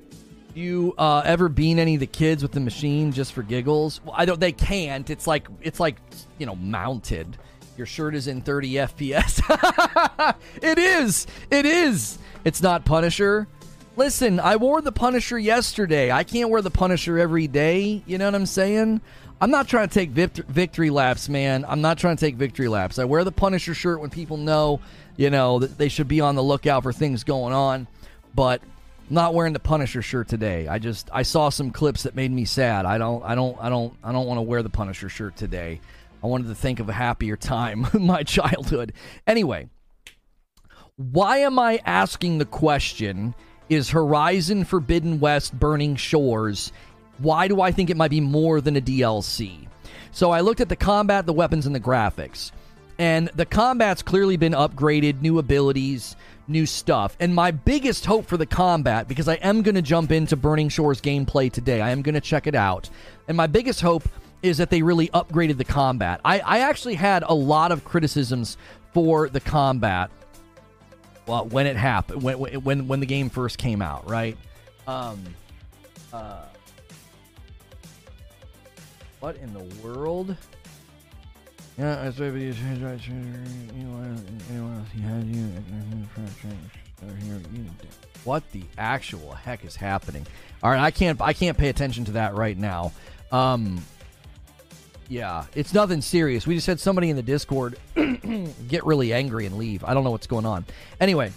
you 0.55 0.95
uh, 0.99 1.22
ever 1.24 1.49
bean 1.49 1.78
any 1.78 1.95
of 1.95 2.01
the 2.01 2.07
kids 2.07 2.43
with 2.43 2.53
the 2.53 2.61
machine 2.61 3.12
just 3.12 3.33
for 3.33 3.43
giggles? 3.43 4.01
Well, 4.05 4.14
I 4.16 4.24
don't. 4.24 4.39
They 4.39 4.53
can't. 4.53 5.09
It's 5.11 5.26
like 5.26 5.49
it's 5.61 5.80
like 5.80 5.97
you 6.39 6.47
know 6.47 6.55
mounted. 6.55 7.37
Your 7.76 7.87
shirt 7.87 8.14
is 8.14 8.26
in 8.26 8.43
30 8.43 8.74
FPS. 8.74 10.35
it 10.62 10.78
is. 10.78 11.26
It 11.51 11.64
is. 11.64 12.18
It's 12.45 12.61
not 12.61 12.85
Punisher. 12.85 13.49
Listen, 13.97 14.41
I 14.41 14.57
wore 14.57 14.83
the 14.83 14.93
Punisher 14.93 15.39
yesterday. 15.39 16.11
I 16.12 16.22
can't 16.22 16.51
wear 16.51 16.61
the 16.61 16.70
Punisher 16.70 17.18
every 17.18 17.47
day. 17.47 18.03
You 18.07 18.18
know 18.18 18.26
what 18.26 18.35
I'm 18.35 18.47
saying? 18.47 19.01
I'm 19.43 19.51
not 19.51 19.66
trying 19.66 19.88
to 19.88 19.93
take 19.93 20.11
victory 20.11 20.88
laps, 20.88 21.28
man. 21.28 21.64
I'm 21.66 21.80
not 21.80 21.99
trying 21.99 22.16
to 22.16 22.24
take 22.24 22.36
victory 22.36 22.68
laps. 22.68 23.01
I 23.01 23.05
wear 23.07 23.24
the 23.24 23.32
Punisher 23.32 23.74
shirt 23.74 24.01
when 24.01 24.09
people 24.09 24.36
know, 24.36 24.78
you 25.16 25.30
know, 25.30 25.59
that 25.59 25.76
they 25.76 25.88
should 25.88 26.07
be 26.07 26.20
on 26.20 26.36
the 26.36 26.43
lookout 26.45 26.84
for 26.84 26.93
things 26.93 27.24
going 27.24 27.53
on. 27.53 27.88
But 28.36 28.62
I'm 29.09 29.16
not 29.16 29.34
wearing 29.34 29.53
the 29.53 29.59
Punisher 29.59 30.01
shirt 30.01 30.28
today. 30.28 30.68
I 30.68 30.78
just 30.78 31.11
I 31.12 31.22
saw 31.22 31.49
some 31.49 31.72
clips 31.72 32.05
that 32.05 32.14
made 32.14 32.30
me 32.30 32.45
sad. 32.45 32.86
I 32.86 32.99
don't 32.99 33.24
I 33.24 33.34
don't 33.34 33.59
I 33.61 33.68
don't 33.68 33.93
I 34.05 34.12
don't 34.12 34.28
want 34.28 34.38
to 34.38 34.43
wear 34.43 34.62
the 34.62 34.70
Punisher 34.70 35.09
shirt 35.09 35.34
today. 35.34 35.80
I 36.22 36.28
wanted 36.28 36.47
to 36.47 36.55
think 36.55 36.78
of 36.78 36.88
a 36.88 36.93
happier 36.93 37.36
time 37.36 37.84
in 37.95 38.07
my 38.07 38.22
childhood. 38.22 38.93
Anyway, 39.26 39.68
why 40.95 41.38
am 41.38 41.59
I 41.59 41.80
asking 41.84 42.38
the 42.38 42.45
question? 42.45 43.34
Is 43.68 43.90
Horizon 43.90 44.64
Forbidden 44.64 45.18
West 45.18 45.59
Burning 45.59 45.97
Shores 45.97 46.72
Why 47.23 47.49
do 47.49 47.61
I 47.61 47.70
think 47.70 47.89
it 47.89 47.97
might 47.97 48.11
be 48.11 48.20
more 48.20 48.61
than 48.61 48.77
a 48.77 48.81
DLC? 48.81 49.68
So 50.11 50.31
I 50.31 50.41
looked 50.41 50.61
at 50.61 50.68
the 50.68 50.77
combat, 50.77 51.25
the 51.25 51.33
weapons, 51.33 51.66
and 51.66 51.75
the 51.75 51.81
graphics. 51.81 52.51
And 52.99 53.29
the 53.29 53.47
combat's 53.47 54.03
clearly 54.03 54.37
been 54.37 54.53
upgraded, 54.53 55.23
new 55.23 55.39
abilities, 55.39 56.16
new 56.47 56.66
stuff. 56.66 57.16
And 57.20 57.35
my 57.35 57.51
biggest 57.51 58.05
hope 58.05 58.27
for 58.27 58.37
the 58.37 58.47
combat, 58.47 59.09
because 59.09 59.29
I 59.29 59.35
am 59.35 59.62
going 59.62 59.75
to 59.75 59.83
jump 59.83 60.12
into 60.12 60.37
Burning 60.37 60.68
Shores 60.68 61.01
gameplay 61.01 61.51
today, 61.51 61.81
I 61.81 61.91
am 61.91 62.03
going 62.03 62.14
to 62.14 62.20
check 62.20 62.47
it 62.47 62.55
out. 62.55 62.91
And 63.29 63.37
my 63.37 63.47
biggest 63.47 63.81
hope 63.81 64.09
is 64.43 64.59
that 64.59 64.70
they 64.70 64.83
really 64.83 65.09
upgraded 65.09 65.57
the 65.57 65.64
combat. 65.64 66.20
I, 66.25 66.41
I 66.41 66.59
actually 66.61 66.95
had 66.95 67.23
a 67.23 67.35
lot 67.35 67.73
of 67.73 67.85
criticisms 67.85 68.57
for 68.93 69.29
the 69.29 69.41
combat 69.41 70.11
well, 71.27 71.47
when 71.47 71.66
it 71.66 71.77
happened, 71.77 72.23
when, 72.23 72.37
when, 72.39 72.89
when 72.89 73.01
the 73.01 73.07
game 73.07 73.31
first 73.31 73.57
came 73.57 73.81
out, 73.81 74.09
right? 74.11 74.37
Um, 74.89 75.23
uh, 76.12 76.43
what 79.23 79.37
in 79.37 79.55
the 79.55 79.62
world? 79.87 80.37
Yeah, 81.79 82.03
I 82.03 82.11
say 82.11 82.27
you 82.27 82.53
change 82.53 82.83
right 82.83 83.01
anyone 83.09 84.77
else 84.77 84.89
he 84.93 85.01
had 85.01 85.25
you 85.25 85.49
What 88.25 88.43
the 88.51 88.64
actual 88.77 89.33
heck 89.33 89.64
is 89.64 89.77
happening? 89.77 90.27
All 90.61 90.73
right, 90.73 90.81
I 90.81 90.91
can't 90.91 91.20
I 91.20 91.35
can't 91.35 91.57
pay 91.57 91.68
attention 91.68 92.05
to 92.07 92.12
that 92.12 92.35
right 92.35 92.59
now. 92.59 92.91
Um 93.31 93.81
yeah, 95.09 95.45
it's 95.55 95.73
nothing 95.73 96.01
serious. 96.01 96.45
We 96.45 96.57
just 96.57 96.66
had 96.66 96.81
somebody 96.81 97.09
in 97.09 97.14
the 97.14 97.23
Discord 97.23 97.79
get 97.95 98.85
really 98.85 99.12
angry 99.12 99.47
and 99.47 99.57
leave. 99.57 99.85
I 99.85 99.95
don't 99.95 100.03
know 100.03 100.11
what's 100.11 100.27
going 100.27 100.47
on. 100.47 100.64
Anyway, 101.01 101.31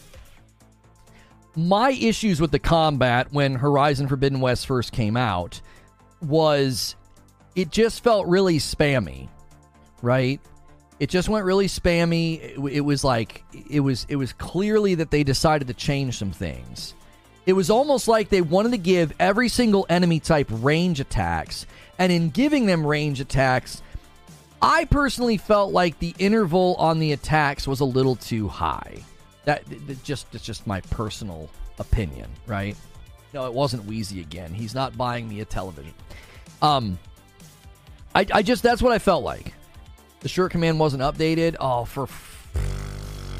my 1.56 1.92
issues 1.92 2.42
with 2.42 2.50
the 2.50 2.60
combat 2.60 3.32
when 3.32 3.54
Horizon 3.54 4.08
Forbidden 4.08 4.40
West 4.42 4.66
first 4.66 4.92
came 4.92 5.16
out 5.16 5.62
was 6.20 6.96
it 7.56 7.72
just 7.72 8.04
felt 8.04 8.28
really 8.28 8.58
spammy 8.58 9.30
right? 10.06 10.40
It 11.00 11.10
just 11.10 11.28
went 11.28 11.46
really 11.46 11.68
spammy. 11.68 12.40
It, 12.40 12.78
it 12.78 12.82
was 12.82 13.04
like 13.04 13.44
it 13.70 13.82
was 13.82 14.06
it 14.08 14.16
was 14.16 14.32
clearly 14.34 14.96
that 14.96 15.12
they 15.12 15.24
decided 15.24 15.68
to 15.68 15.74
change 15.74 16.18
some 16.18 16.32
things. 16.32 16.94
It 17.46 17.54
was 17.54 17.70
almost 17.70 18.08
like 18.08 18.30
they 18.30 18.42
wanted 18.42 18.72
to 18.72 18.78
give 18.78 19.14
every 19.20 19.50
single 19.50 19.86
enemy 19.90 20.20
type 20.20 20.48
range 20.50 21.00
attacks, 21.00 21.66
and 22.00 22.12
in 22.12 22.30
giving 22.30 22.66
them 22.66 22.86
range 22.86 23.20
attacks, 23.20 23.82
I 24.62 24.86
personally 24.86 25.38
felt 25.38 25.74
like 25.74 26.00
the 26.00 26.16
interval 26.18 26.76
on 26.80 27.00
the 27.00 27.12
attacks 27.12 27.68
was 27.68 27.82
a 27.82 27.86
little 27.86 28.16
too 28.16 28.48
high. 28.48 29.04
That, 29.44 29.64
that 29.88 30.04
just 30.04 30.34
it's 30.34 30.46
just 30.46 30.66
my 30.66 30.82
personal 30.82 31.50
opinion, 31.78 32.30
right? 32.48 32.76
No, 33.34 33.46
it 33.48 33.54
wasn't 33.54 33.84
Wheezy 33.86 34.22
again. 34.22 34.54
He's 34.54 34.74
not 34.74 34.98
buying 34.98 35.28
me 35.28 35.42
a 35.42 35.46
television. 35.46 35.94
Um, 36.62 36.98
I, 38.16 38.26
I 38.34 38.42
just 38.42 38.64
that's 38.64 38.82
what 38.82 38.94
I 38.94 39.00
felt 39.00 39.24
like. 39.24 39.54
The 40.22 40.30
shirt 40.30 40.52
command 40.52 40.80
wasn't 40.80 41.04
updated. 41.04 41.58
Oh, 41.60 41.84
for 41.84 42.08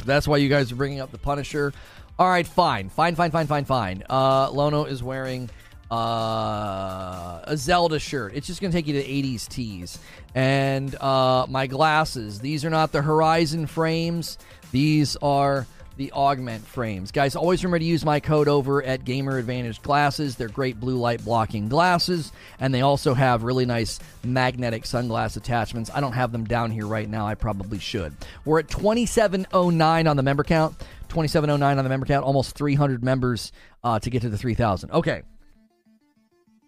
that's 0.06 0.28
why 0.28 0.38
you 0.38 0.50
guys 0.50 0.72
are 0.72 0.76
bringing 0.76 1.00
up 1.00 1.12
the 1.12 1.18
Punisher. 1.18 1.74
All 2.20 2.30
right, 2.30 2.46
fine, 2.46 2.90
fine, 2.90 3.16
fine, 3.16 3.32
fine, 3.32 3.48
fine, 3.48 3.66
fine. 3.66 4.04
Uh, 4.10 4.52
Lono 4.52 4.84
is 4.84 5.02
wearing 5.02 5.50
uh, 5.90 7.40
a 7.44 7.56
Zelda 7.56 8.00
shirt. 8.00 8.34
It's 8.36 8.48
just 8.48 8.62
gonna 8.62 8.74
take 8.74 8.88
you 8.88 9.02
to 9.02 9.04
80s 9.04 9.48
tees. 9.48 9.98
And 10.36 10.94
uh, 10.96 11.46
my 11.50 11.68
glasses. 11.68 12.40
These 12.40 12.66
are 12.66 12.70
not 12.70 12.92
the 12.92 13.02
Horizon 13.02 13.68
frames. 13.68 14.38
These 14.72 15.16
are 15.18 15.66
the 15.98 16.12
augment 16.12 16.66
frames. 16.66 17.12
Guys, 17.12 17.36
always 17.36 17.64
remember 17.64 17.80
to 17.80 17.86
use 17.86 18.04
my 18.04 18.20
code 18.20 18.48
over 18.48 18.84
at 18.84 19.06
Gamer 19.06 19.38
Advantage 19.38 19.82
Glasses. 19.82 20.36
They're 20.36 20.50
great 20.50 20.80
blue 20.80 20.98
light 20.98 21.24
blocking 21.24 21.70
glasses, 21.70 22.32
and 22.60 22.74
they 22.74 22.82
also 22.82 23.14
have 23.14 23.44
really 23.44 23.66
nice 23.66 24.00
magnetic 24.24 24.84
sunglass 24.84 25.38
attachments. 25.38 25.90
I 25.94 26.02
don't 26.02 26.14
have 26.14 26.32
them 26.32 26.46
down 26.46 26.72
here 26.72 26.88
right 26.88 27.10
now. 27.10 27.28
I 27.28 27.36
probably 27.36 27.80
should. 27.80 28.14
We're 28.44 28.60
at 28.60 28.70
2709 28.70 30.08
on 30.08 30.18
the 30.18 30.24
member 30.24 30.44
count. 30.44 30.78
2709 31.10 31.78
on 31.78 31.84
the 31.84 31.90
member 31.90 32.06
count. 32.06 32.26
Almost 32.26 32.56
300 32.56 33.04
members 33.04 33.52
uh, 33.84 34.00
to 34.00 34.10
get 34.10 34.22
to 34.24 34.30
the 34.30 34.38
3000. 34.38 34.92
Okay. 34.92 35.24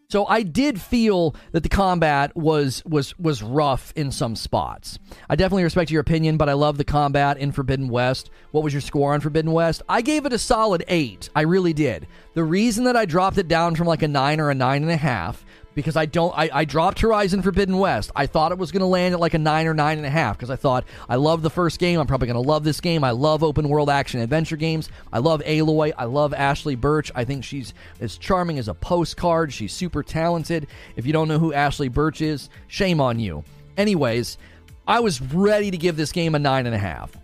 So 0.10 0.26
I 0.26 0.42
did 0.42 0.80
feel 0.80 1.36
that 1.52 1.64
the 1.64 1.70
combat 1.70 2.34
was 2.34 2.82
was 2.86 3.20
was 3.20 3.44
rough 3.44 3.92
in 3.98 4.10
some 4.10 4.38
spots. 4.38 4.98
I 5.30 5.36
definitely 5.36 5.66
respect 5.66 5.92
your 5.92 6.00
opinion, 6.00 6.38
but 6.38 6.48
I 6.48 6.54
love 6.54 6.78
the 6.78 6.86
combat 6.86 7.38
in 7.38 7.52
Forbidden 7.52 7.90
West. 7.90 8.30
What 8.52 8.64
was 8.64 8.74
your 8.74 8.80
score 8.80 9.14
on 9.14 9.20
Forbidden 9.20 9.52
West? 9.52 9.82
I 9.90 10.02
gave 10.02 10.26
it 10.26 10.32
a 10.32 10.40
solid 10.40 10.86
eight. 10.88 11.30
I 11.36 11.42
really 11.42 11.74
did. 11.74 12.08
The 12.36 12.46
reason 12.46 12.86
that 12.86 12.96
I 12.96 13.04
dropped 13.04 13.38
it 13.38 13.50
down 13.50 13.76
from 13.76 13.86
like 13.88 14.02
a 14.02 14.08
nine 14.08 14.40
or 14.40 14.50
a 14.50 14.56
nine 14.56 14.82
and 14.82 14.92
a 14.92 14.96
half 14.96 15.46
because 15.78 15.96
I 15.96 16.08
don't. 16.08 16.34
I, 16.36 16.50
I 16.52 16.66
dropped 16.66 17.02
Horizon 17.02 17.44
Forbidden 17.44 17.78
West. 17.78 18.10
I 18.16 18.26
thought 18.26 18.52
it 18.52 18.58
was 18.58 18.72
going 18.72 18.80
to 18.80 18.88
land 18.88 19.14
at 19.14 19.20
like 19.20 19.36
a 19.36 19.38
nine 19.38 19.68
or 19.68 19.76
nine 19.76 20.00
and 20.00 20.08
a 20.08 20.10
half 20.10 20.36
because 20.36 20.50
I 20.50 20.56
thought 20.56 20.86
I 21.08 21.18
love 21.18 21.44
the 21.44 21.52
first 21.52 21.78
game. 21.78 22.00
I'm 22.00 22.08
probably 22.08 22.26
going 22.26 22.44
to 22.44 22.50
love 22.50 22.64
this 22.64 22.82
game. 22.82 23.04
I 23.04 23.12
love 23.12 23.44
open 23.44 23.70
world 23.70 23.88
action 23.88 24.20
adventure 24.20 24.56
games. 24.56 24.90
I 25.14 25.20
love 25.20 25.40
Aloy. 25.44 25.94
I 25.96 26.06
love 26.06 26.34
Ashly 26.34 26.76
Burch. 26.76 27.12
I 27.14 27.26
think 27.26 27.44
she's 27.44 27.76
as 28.02 28.18
charming 28.18 28.58
as 28.58 28.68
a 28.68 28.74
postcard. 28.74 29.54
She's 29.54 29.72
super 29.72 30.02
talented. 30.02 30.66
If 30.96 31.06
you 31.06 31.14
don't 31.14 31.28
know 31.28 31.38
who 31.38 31.54
Ashly 31.54 31.90
Burch 31.90 32.22
is, 32.22 32.50
shame 32.66 33.00
on 33.00 33.20
you. 33.20 33.44
Anyways, 33.78 34.40
I 34.88 35.02
was 35.02 35.22
ready 35.22 35.70
to 35.70 35.78
give 35.78 35.96
this 35.96 36.12
game 36.12 36.34
a 36.34 36.40
nine 36.40 36.66
and 36.66 36.74
a 36.74 36.80
half. 36.80 37.16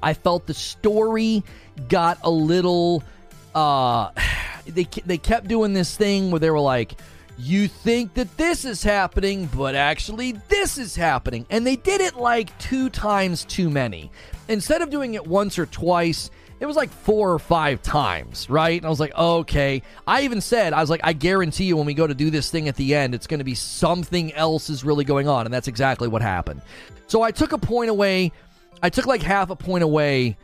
I 0.00 0.14
felt 0.14 0.46
the 0.46 0.54
story 0.54 1.42
got 1.88 2.18
a 2.22 2.30
little. 2.30 3.02
Uh, 3.56 4.12
they 4.68 4.84
they 5.04 5.18
kept 5.18 5.48
doing 5.48 5.72
this 5.72 5.96
thing 5.96 6.30
where 6.30 6.38
they 6.38 6.50
were 6.50 6.60
like 6.60 6.94
you 7.38 7.68
think 7.68 8.14
that 8.14 8.36
this 8.36 8.64
is 8.64 8.82
happening, 8.82 9.46
but 9.54 9.74
actually 9.74 10.32
this 10.48 10.78
is 10.78 10.96
happening. 10.96 11.46
And 11.50 11.66
they 11.66 11.76
did 11.76 12.00
it 12.00 12.16
like 12.16 12.56
two 12.58 12.88
times 12.88 13.44
too 13.44 13.68
many. 13.68 14.10
Instead 14.48 14.82
of 14.82 14.90
doing 14.90 15.14
it 15.14 15.26
once 15.26 15.58
or 15.58 15.66
twice, 15.66 16.30
it 16.58 16.66
was 16.66 16.76
like 16.76 16.90
four 16.90 17.32
or 17.32 17.38
five 17.38 17.82
times, 17.82 18.48
right? 18.48 18.78
And 18.78 18.86
I 18.86 18.88
was 18.88 19.00
like, 19.00 19.14
okay. 19.14 19.82
I 20.06 20.22
even 20.22 20.40
said, 20.40 20.72
I 20.72 20.80
was 20.80 20.88
like, 20.88 21.02
I 21.04 21.12
guarantee 21.12 21.64
you 21.64 21.76
when 21.76 21.84
we 21.84 21.92
go 21.92 22.06
to 22.06 22.14
do 22.14 22.30
this 22.30 22.50
thing 22.50 22.68
at 22.68 22.76
the 22.76 22.94
end, 22.94 23.14
it's 23.14 23.26
going 23.26 23.40
to 23.40 23.44
be 23.44 23.54
something 23.54 24.32
else 24.32 24.70
is 24.70 24.82
really 24.82 25.04
going 25.04 25.28
on. 25.28 25.46
And 25.46 25.52
that's 25.52 25.68
exactly 25.68 26.08
what 26.08 26.22
happened. 26.22 26.62
So 27.08 27.20
I 27.20 27.30
took 27.30 27.52
a 27.52 27.58
point 27.58 27.90
away. 27.90 28.32
I 28.82 28.88
took 28.88 29.06
like 29.06 29.22
half 29.22 29.50
a 29.50 29.56
point 29.56 29.84
away 29.84 30.38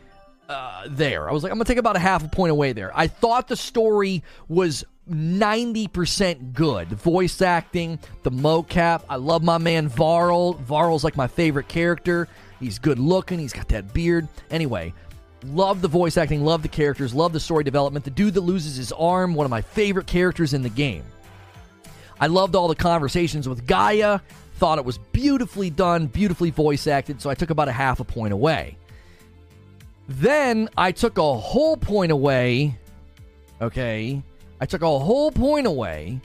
uh, 0.51 0.87
there. 0.91 1.31
I 1.31 1.33
was 1.33 1.43
like, 1.43 1.51
I'm 1.51 1.57
going 1.57 1.65
to 1.65 1.71
take 1.71 1.79
about 1.79 1.97
a 1.97 2.01
half 2.01 2.23
a 2.23 2.29
point 2.29 2.51
away 2.51 2.73
there. 2.73 2.93
I 2.95 3.07
thought 3.07 3.49
the 3.49 3.57
story 3.57 4.23
was 4.49 4.85
90% 5.11 6.53
good. 6.53 6.91
The 6.91 6.97
voice 6.97 7.43
acting, 7.43 7.99
the 8.23 8.31
mocap. 8.31 9.03
I 9.09 9.17
love 9.17 9.43
my 9.43 9.59
man 9.59 9.89
Varl. 9.89 10.55
Varl's 10.55 11.05
like 11.05 11.17
my 11.17 11.27
favorite 11.27 11.69
character. 11.69 12.29
He's 12.61 12.79
good 12.79 12.99
looking, 12.99 13.39
he's 13.39 13.53
got 13.53 13.69
that 13.69 13.93
beard. 13.93 14.29
Anyway, 14.51 14.95
love 15.47 15.83
the 15.83 15.89
voice 15.89 16.17
acting, 16.17 16.45
love 16.45 16.63
the 16.63 16.69
characters, 16.69 17.13
love 17.13 17.33
the 17.33 17.41
story 17.41 17.65
development. 17.65 18.05
The 18.05 18.13
dude 18.13 18.35
that 18.35 18.43
loses 18.43 18.77
his 18.77 18.93
arm, 18.93 19.35
one 19.35 19.45
of 19.45 19.51
my 19.51 19.63
favorite 19.63 20.07
characters 20.07 20.55
in 20.55 20.63
the 20.63 20.69
game. 20.69 21.05
I 22.21 22.29
loved 22.29 22.55
all 22.55 22.69
the 22.69 22.77
conversations 22.77 23.49
with 23.49 23.67
Gaia. 23.67 24.21
Thought 24.57 24.79
it 24.79 24.85
was 24.85 24.99
beautifully 24.99 25.71
done, 25.71 26.07
beautifully 26.07 26.51
voice 26.51 26.87
acted, 26.87 27.21
so 27.21 27.29
I 27.29 27.35
took 27.35 27.51
about 27.51 27.67
a 27.67 27.73
half 27.73 27.99
a 27.99 28.05
point 28.05 28.33
away. 28.33 28.77
Then 30.09 30.69
I 30.77 30.93
took 30.93 31.19
a 31.19 31.35
whole 31.35 31.77
point 31.77 32.13
away, 32.13 32.79
okay, 33.61 34.23
I 34.63 34.65
took 34.65 34.83
a 34.83 34.99
whole 35.01 35.33
point 35.33 35.67
away 35.67 36.21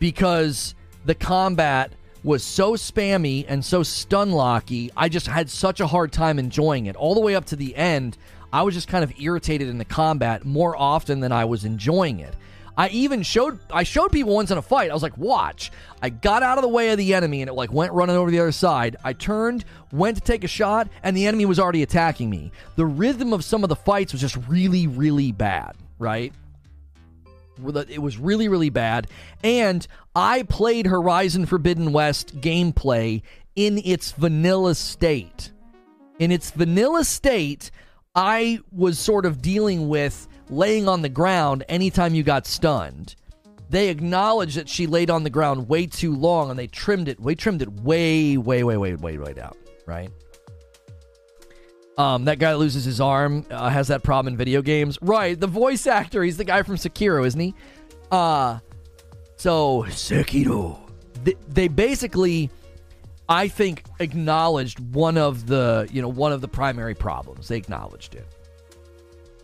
because 0.00 0.74
the 1.04 1.14
combat 1.14 1.92
was 2.24 2.42
so 2.42 2.72
spammy 2.72 3.44
and 3.46 3.64
so 3.64 3.84
stun 3.84 4.32
locky. 4.32 4.90
I 4.96 5.08
just 5.08 5.28
had 5.28 5.48
such 5.48 5.78
a 5.78 5.86
hard 5.86 6.10
time 6.10 6.40
enjoying 6.40 6.86
it. 6.86 6.96
All 6.96 7.14
the 7.14 7.20
way 7.20 7.36
up 7.36 7.44
to 7.44 7.54
the 7.54 7.76
end, 7.76 8.18
I 8.52 8.62
was 8.62 8.74
just 8.74 8.88
kind 8.88 9.04
of 9.04 9.12
irritated 9.20 9.68
in 9.68 9.78
the 9.78 9.84
combat 9.84 10.44
more 10.44 10.76
often 10.76 11.20
than 11.20 11.30
I 11.30 11.44
was 11.44 11.64
enjoying 11.64 12.18
it. 12.18 12.34
I 12.76 12.88
even 12.88 13.22
showed 13.22 13.60
I 13.70 13.84
showed 13.84 14.10
people 14.10 14.34
once 14.34 14.50
in 14.50 14.58
a 14.58 14.62
fight. 14.62 14.90
I 14.90 14.94
was 14.94 15.04
like, 15.04 15.16
"Watch." 15.16 15.70
I 16.02 16.10
got 16.10 16.42
out 16.42 16.58
of 16.58 16.62
the 16.62 16.68
way 16.68 16.90
of 16.90 16.98
the 16.98 17.14
enemy 17.14 17.42
and 17.42 17.48
it 17.48 17.54
like 17.54 17.72
went 17.72 17.92
running 17.92 18.16
over 18.16 18.32
the 18.32 18.40
other 18.40 18.50
side. 18.50 18.96
I 19.04 19.12
turned, 19.12 19.64
went 19.92 20.16
to 20.16 20.20
take 20.20 20.42
a 20.42 20.48
shot, 20.48 20.88
and 21.04 21.16
the 21.16 21.28
enemy 21.28 21.46
was 21.46 21.60
already 21.60 21.84
attacking 21.84 22.28
me. 22.28 22.50
The 22.74 22.86
rhythm 22.86 23.32
of 23.32 23.44
some 23.44 23.62
of 23.62 23.68
the 23.68 23.76
fights 23.76 24.10
was 24.10 24.20
just 24.20 24.36
really 24.48 24.88
really 24.88 25.30
bad, 25.30 25.76
right? 26.00 26.32
It 27.88 28.02
was 28.02 28.18
really, 28.18 28.48
really 28.48 28.70
bad. 28.70 29.08
And 29.42 29.86
I 30.14 30.42
played 30.44 30.86
Horizon 30.86 31.46
Forbidden 31.46 31.92
West 31.92 32.40
gameplay 32.40 33.22
in 33.56 33.78
its 33.84 34.12
vanilla 34.12 34.74
state. 34.74 35.52
In 36.18 36.32
its 36.32 36.50
vanilla 36.50 37.04
state, 37.04 37.70
I 38.14 38.60
was 38.72 38.98
sort 38.98 39.26
of 39.26 39.42
dealing 39.42 39.88
with 39.88 40.26
laying 40.50 40.88
on 40.88 41.02
the 41.02 41.08
ground 41.08 41.64
anytime 41.68 42.14
you 42.14 42.22
got 42.22 42.46
stunned. 42.46 43.14
They 43.70 43.88
acknowledged 43.88 44.56
that 44.56 44.68
she 44.68 44.86
laid 44.86 45.10
on 45.10 45.24
the 45.24 45.30
ground 45.30 45.68
way 45.68 45.86
too 45.86 46.14
long 46.14 46.50
and 46.50 46.58
they 46.58 46.66
trimmed 46.66 47.08
it. 47.08 47.20
We 47.20 47.34
trimmed 47.34 47.62
it 47.62 47.70
way, 47.82 48.36
way, 48.36 48.64
way, 48.64 48.76
way, 48.76 48.94
way, 48.94 49.18
way 49.18 49.32
down, 49.34 49.54
right? 49.86 50.10
Um, 51.98 52.24
that 52.26 52.38
guy 52.38 52.54
loses 52.54 52.84
his 52.84 53.00
arm 53.00 53.44
uh, 53.50 53.68
has 53.68 53.88
that 53.88 54.02
problem 54.02 54.32
in 54.32 54.38
video 54.38 54.62
games. 54.62 54.98
Right, 55.02 55.38
the 55.38 55.48
voice 55.48 55.86
actor, 55.86 56.22
he's 56.22 56.36
the 56.36 56.44
guy 56.44 56.62
from 56.62 56.76
Sekiro, 56.76 57.26
isn't 57.26 57.40
he? 57.40 57.54
Uh, 58.10 58.60
So, 59.36 59.84
Sekiro. 59.88 60.78
They, 61.24 61.34
they 61.48 61.68
basically, 61.68 62.50
I 63.28 63.48
think, 63.48 63.84
acknowledged 64.00 64.80
one 64.94 65.18
of 65.18 65.46
the, 65.46 65.88
you 65.92 66.00
know, 66.00 66.08
one 66.08 66.32
of 66.32 66.40
the 66.40 66.48
primary 66.48 66.94
problems. 66.94 67.48
They 67.48 67.56
acknowledged 67.56 68.14
it. 68.14 68.26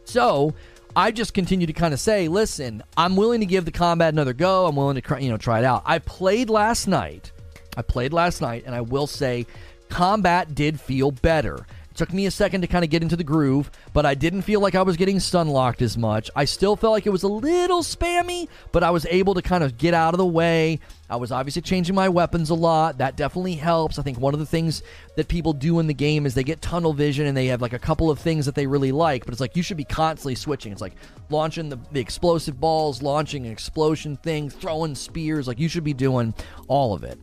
So, 0.05 0.55
I 0.97 1.11
just 1.11 1.35
continue 1.35 1.67
to 1.67 1.73
kind 1.73 1.93
of 1.93 2.01
say, 2.01 2.29
listen, 2.29 2.83
I'm 2.97 3.17
willing 3.17 3.41
to 3.41 3.47
give 3.47 3.65
the 3.65 3.73
combat 3.73 4.13
another 4.15 4.33
go. 4.33 4.67
I'm 4.67 4.77
willing 4.77 5.01
to, 5.01 5.23
you 5.23 5.31
know, 5.31 5.37
try 5.37 5.59
it 5.59 5.65
out. 5.65 5.83
I 5.85 5.99
played 5.99 6.51
last 6.51 6.87
night. 6.87 7.33
I 7.77 7.83
played 7.83 8.13
last 8.13 8.41
night, 8.41 8.63
and 8.67 8.75
I 8.75 8.81
will 8.81 9.09
say, 9.09 9.47
combat 9.89 10.55
did 10.55 10.81
feel 10.81 11.11
better. 11.11 11.67
Took 11.95 12.13
me 12.13 12.27
a 12.27 12.31
second 12.31 12.63
to 12.63 12.67
kind 12.67 12.85
of 12.85 12.91
get 12.91 13.03
into 13.03 13.15
the 13.15 13.23
groove, 13.23 13.71
but 13.93 14.05
I 14.05 14.15
didn't 14.15 14.43
feel 14.43 14.61
like 14.61 14.75
I 14.75 14.83
was 14.83 14.97
getting 14.97 15.21
stun 15.21 15.47
locked 15.47 15.81
as 15.81 15.97
much. 15.97 16.29
I 16.35 16.45
still 16.45 16.75
felt 16.75 16.93
like 16.93 17.07
it 17.07 17.11
was 17.11 17.23
a 17.23 17.29
little 17.29 17.83
spammy, 17.83 18.49
but 18.73 18.83
I 18.83 18.91
was 18.91 19.07
able 19.07 19.35
to 19.35 19.43
kind 19.43 19.63
of 19.63 19.79
get 19.79 19.95
out 19.95 20.13
of 20.13 20.19
the 20.19 20.27
way. 20.27 20.81
I 21.09 21.15
was 21.17 21.31
obviously 21.31 21.63
changing 21.63 21.95
my 21.95 22.09
weapons 22.09 22.51
a 22.51 22.55
lot. 22.55 22.99
That 22.99 23.17
definitely 23.17 23.55
helps. 23.55 24.01
I 24.01 24.03
think 24.03 24.19
one 24.19 24.35
of 24.35 24.41
the 24.41 24.47
things 24.47 24.83
that 25.15 25.29
people 25.29 25.53
do 25.53 25.79
in 25.79 25.87
the 25.87 25.95
game 25.95 26.27
is 26.27 26.35
they 26.35 26.43
get 26.43 26.61
tunnel 26.61 26.93
vision 26.93 27.27
and 27.27 27.37
they 27.37 27.47
have 27.47 27.63
like 27.63 27.75
a 27.75 27.79
couple 27.79 28.11
of 28.11 28.19
things 28.19 28.45
that 28.47 28.57
they 28.57 28.67
really 28.67 28.91
like, 28.91 29.25
but 29.25 29.33
it's 29.33 29.41
like 29.41 29.55
you 29.55 29.63
should 29.63 29.77
be 29.77 29.85
constantly 29.85 30.35
switching. 30.35 30.73
It's 30.73 30.81
like 30.81 30.97
launching 31.31 31.69
the, 31.69 31.79
the 31.93 32.01
explosive 32.01 32.59
balls, 32.59 33.03
launching 33.03 33.47
an 33.47 33.53
explosion 33.53 34.17
thing, 34.17 34.51
throwing 34.51 34.97
spears. 34.97 35.47
Like 35.47 35.61
you 35.61 35.69
should 35.69 35.85
be 35.85 35.95
doing 35.95 36.35
all 36.67 36.93
of 36.93 37.05
it. 37.05 37.21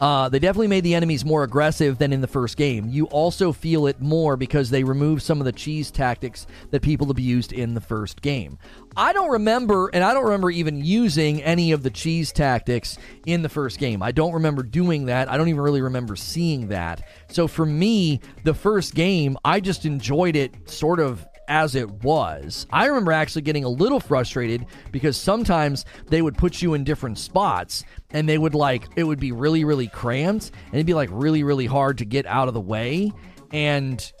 Uh, 0.00 0.28
they 0.28 0.38
definitely 0.38 0.68
made 0.68 0.84
the 0.84 0.94
enemies 0.94 1.24
more 1.24 1.42
aggressive 1.42 1.98
than 1.98 2.12
in 2.12 2.20
the 2.20 2.26
first 2.26 2.56
game. 2.56 2.88
You 2.88 3.04
also 3.06 3.52
feel 3.52 3.86
it 3.86 4.00
more 4.00 4.36
because 4.36 4.70
they 4.70 4.82
removed 4.82 5.22
some 5.22 5.40
of 5.40 5.44
the 5.44 5.52
cheese 5.52 5.90
tactics 5.90 6.46
that 6.70 6.80
people 6.80 7.10
abused 7.10 7.52
in 7.52 7.74
the 7.74 7.80
first 7.80 8.22
game. 8.22 8.58
I 8.96 9.12
don't 9.12 9.30
remember, 9.30 9.88
and 9.88 10.02
I 10.02 10.14
don't 10.14 10.24
remember 10.24 10.50
even 10.50 10.82
using 10.84 11.42
any 11.42 11.72
of 11.72 11.82
the 11.82 11.90
cheese 11.90 12.32
tactics 12.32 12.98
in 13.26 13.42
the 13.42 13.48
first 13.48 13.78
game. 13.78 14.02
I 14.02 14.10
don't 14.10 14.32
remember 14.32 14.62
doing 14.62 15.06
that. 15.06 15.30
I 15.30 15.36
don't 15.36 15.48
even 15.48 15.60
really 15.60 15.82
remember 15.82 16.16
seeing 16.16 16.68
that. 16.68 17.06
So 17.28 17.46
for 17.46 17.66
me, 17.66 18.20
the 18.44 18.54
first 18.54 18.94
game, 18.94 19.36
I 19.44 19.60
just 19.60 19.84
enjoyed 19.84 20.34
it 20.34 20.68
sort 20.68 20.98
of 20.98 21.26
as 21.50 21.74
it 21.74 21.90
was. 22.04 22.66
I 22.72 22.86
remember 22.86 23.12
actually 23.12 23.42
getting 23.42 23.64
a 23.64 23.68
little 23.68 23.98
frustrated 23.98 24.64
because 24.92 25.16
sometimes 25.16 25.84
they 26.06 26.22
would 26.22 26.38
put 26.38 26.62
you 26.62 26.74
in 26.74 26.84
different 26.84 27.18
spots 27.18 27.84
and 28.10 28.28
they 28.28 28.38
would 28.38 28.54
like, 28.54 28.84
it 28.96 29.02
would 29.02 29.18
be 29.18 29.32
really, 29.32 29.64
really 29.64 29.88
cramped 29.88 30.52
and 30.66 30.74
it'd 30.74 30.86
be 30.86 30.94
like 30.94 31.10
really, 31.12 31.42
really 31.42 31.66
hard 31.66 31.98
to 31.98 32.04
get 32.04 32.24
out 32.24 32.46
of 32.46 32.54
the 32.54 32.60
way. 32.60 33.12
And 33.52 34.12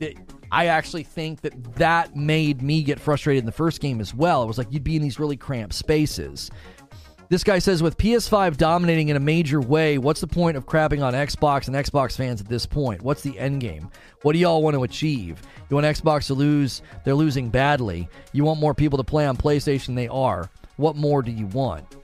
it, 0.00 0.18
I 0.50 0.66
actually 0.66 1.04
think 1.04 1.42
that 1.42 1.74
that 1.76 2.16
made 2.16 2.60
me 2.60 2.82
get 2.82 2.98
frustrated 2.98 3.40
in 3.40 3.46
the 3.46 3.52
first 3.52 3.80
game 3.80 4.00
as 4.00 4.12
well. 4.12 4.42
It 4.42 4.46
was 4.46 4.58
like 4.58 4.72
you'd 4.72 4.84
be 4.84 4.96
in 4.96 5.02
these 5.02 5.20
really 5.20 5.36
cramped 5.36 5.74
spaces. 5.74 6.50
This 7.28 7.42
guy 7.42 7.58
says, 7.58 7.82
with 7.82 7.98
PS5 7.98 8.56
dominating 8.56 9.08
in 9.08 9.16
a 9.16 9.20
major 9.20 9.60
way, 9.60 9.98
what's 9.98 10.20
the 10.20 10.28
point 10.28 10.56
of 10.56 10.64
crapping 10.64 11.02
on 11.02 11.12
Xbox 11.12 11.66
and 11.66 11.74
Xbox 11.74 12.16
fans 12.16 12.40
at 12.40 12.48
this 12.48 12.66
point? 12.66 13.02
What's 13.02 13.22
the 13.22 13.36
end 13.36 13.60
game? 13.60 13.90
What 14.22 14.34
do 14.34 14.38
y'all 14.38 14.62
want 14.62 14.74
to 14.74 14.84
achieve? 14.84 15.42
You 15.68 15.74
want 15.74 15.86
Xbox 15.86 16.28
to 16.28 16.34
lose? 16.34 16.82
They're 17.04 17.16
losing 17.16 17.50
badly. 17.50 18.08
You 18.32 18.44
want 18.44 18.60
more 18.60 18.74
people 18.74 18.96
to 18.98 19.04
play 19.04 19.26
on 19.26 19.36
PlayStation? 19.36 19.96
They 19.96 20.06
are. 20.06 20.48
What 20.76 20.94
more 20.94 21.20
do 21.20 21.32
you 21.32 21.46
want? 21.46 21.96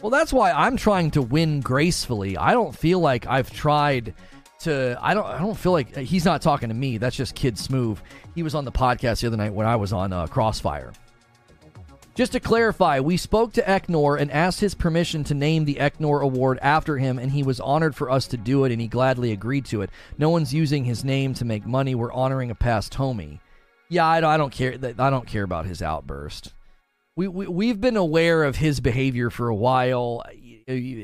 Well, 0.00 0.10
that's 0.10 0.32
why 0.32 0.50
I'm 0.50 0.78
trying 0.78 1.10
to 1.10 1.20
win 1.20 1.60
gracefully. 1.60 2.38
I 2.38 2.52
don't 2.52 2.74
feel 2.74 3.00
like 3.00 3.26
I've 3.26 3.50
tried 3.50 4.14
to. 4.60 4.98
I 4.98 5.12
don't. 5.12 5.26
I 5.26 5.38
don't 5.38 5.58
feel 5.58 5.72
like 5.72 5.94
he's 5.94 6.24
not 6.24 6.40
talking 6.40 6.70
to 6.70 6.74
me. 6.74 6.96
That's 6.96 7.16
just 7.16 7.34
Kid 7.34 7.58
Smooth. 7.58 7.98
He 8.34 8.42
was 8.42 8.54
on 8.54 8.64
the 8.64 8.72
podcast 8.72 9.20
the 9.20 9.26
other 9.26 9.36
night 9.36 9.52
when 9.52 9.66
I 9.66 9.76
was 9.76 9.92
on 9.92 10.14
uh, 10.14 10.26
Crossfire. 10.26 10.92
Just 12.20 12.32
to 12.32 12.40
clarify, 12.40 13.00
we 13.00 13.16
spoke 13.16 13.54
to 13.54 13.62
Eknor 13.62 14.20
and 14.20 14.30
asked 14.30 14.60
his 14.60 14.74
permission 14.74 15.24
to 15.24 15.32
name 15.32 15.64
the 15.64 15.76
Eknor 15.76 16.20
Award 16.20 16.58
after 16.60 16.98
him, 16.98 17.18
and 17.18 17.32
he 17.32 17.42
was 17.42 17.60
honored 17.60 17.96
for 17.96 18.10
us 18.10 18.26
to 18.26 18.36
do 18.36 18.66
it, 18.66 18.72
and 18.72 18.78
he 18.78 18.88
gladly 18.88 19.32
agreed 19.32 19.64
to 19.64 19.80
it. 19.80 19.88
No 20.18 20.28
one's 20.28 20.52
using 20.52 20.84
his 20.84 21.02
name 21.02 21.32
to 21.32 21.46
make 21.46 21.64
money. 21.64 21.94
We're 21.94 22.12
honoring 22.12 22.50
a 22.50 22.54
past 22.54 22.92
homie. 22.92 23.40
Yeah, 23.88 24.06
I 24.06 24.20
don't, 24.20 24.30
I 24.30 24.36
don't 24.36 24.52
care. 24.52 24.74
I 24.98 25.08
don't 25.08 25.26
care 25.26 25.44
about 25.44 25.64
his 25.64 25.80
outburst. 25.80 26.52
We, 27.16 27.26
we 27.26 27.46
we've 27.46 27.80
been 27.80 27.96
aware 27.96 28.44
of 28.44 28.56
his 28.56 28.80
behavior 28.80 29.30
for 29.30 29.48
a 29.48 29.54
while. 29.54 30.22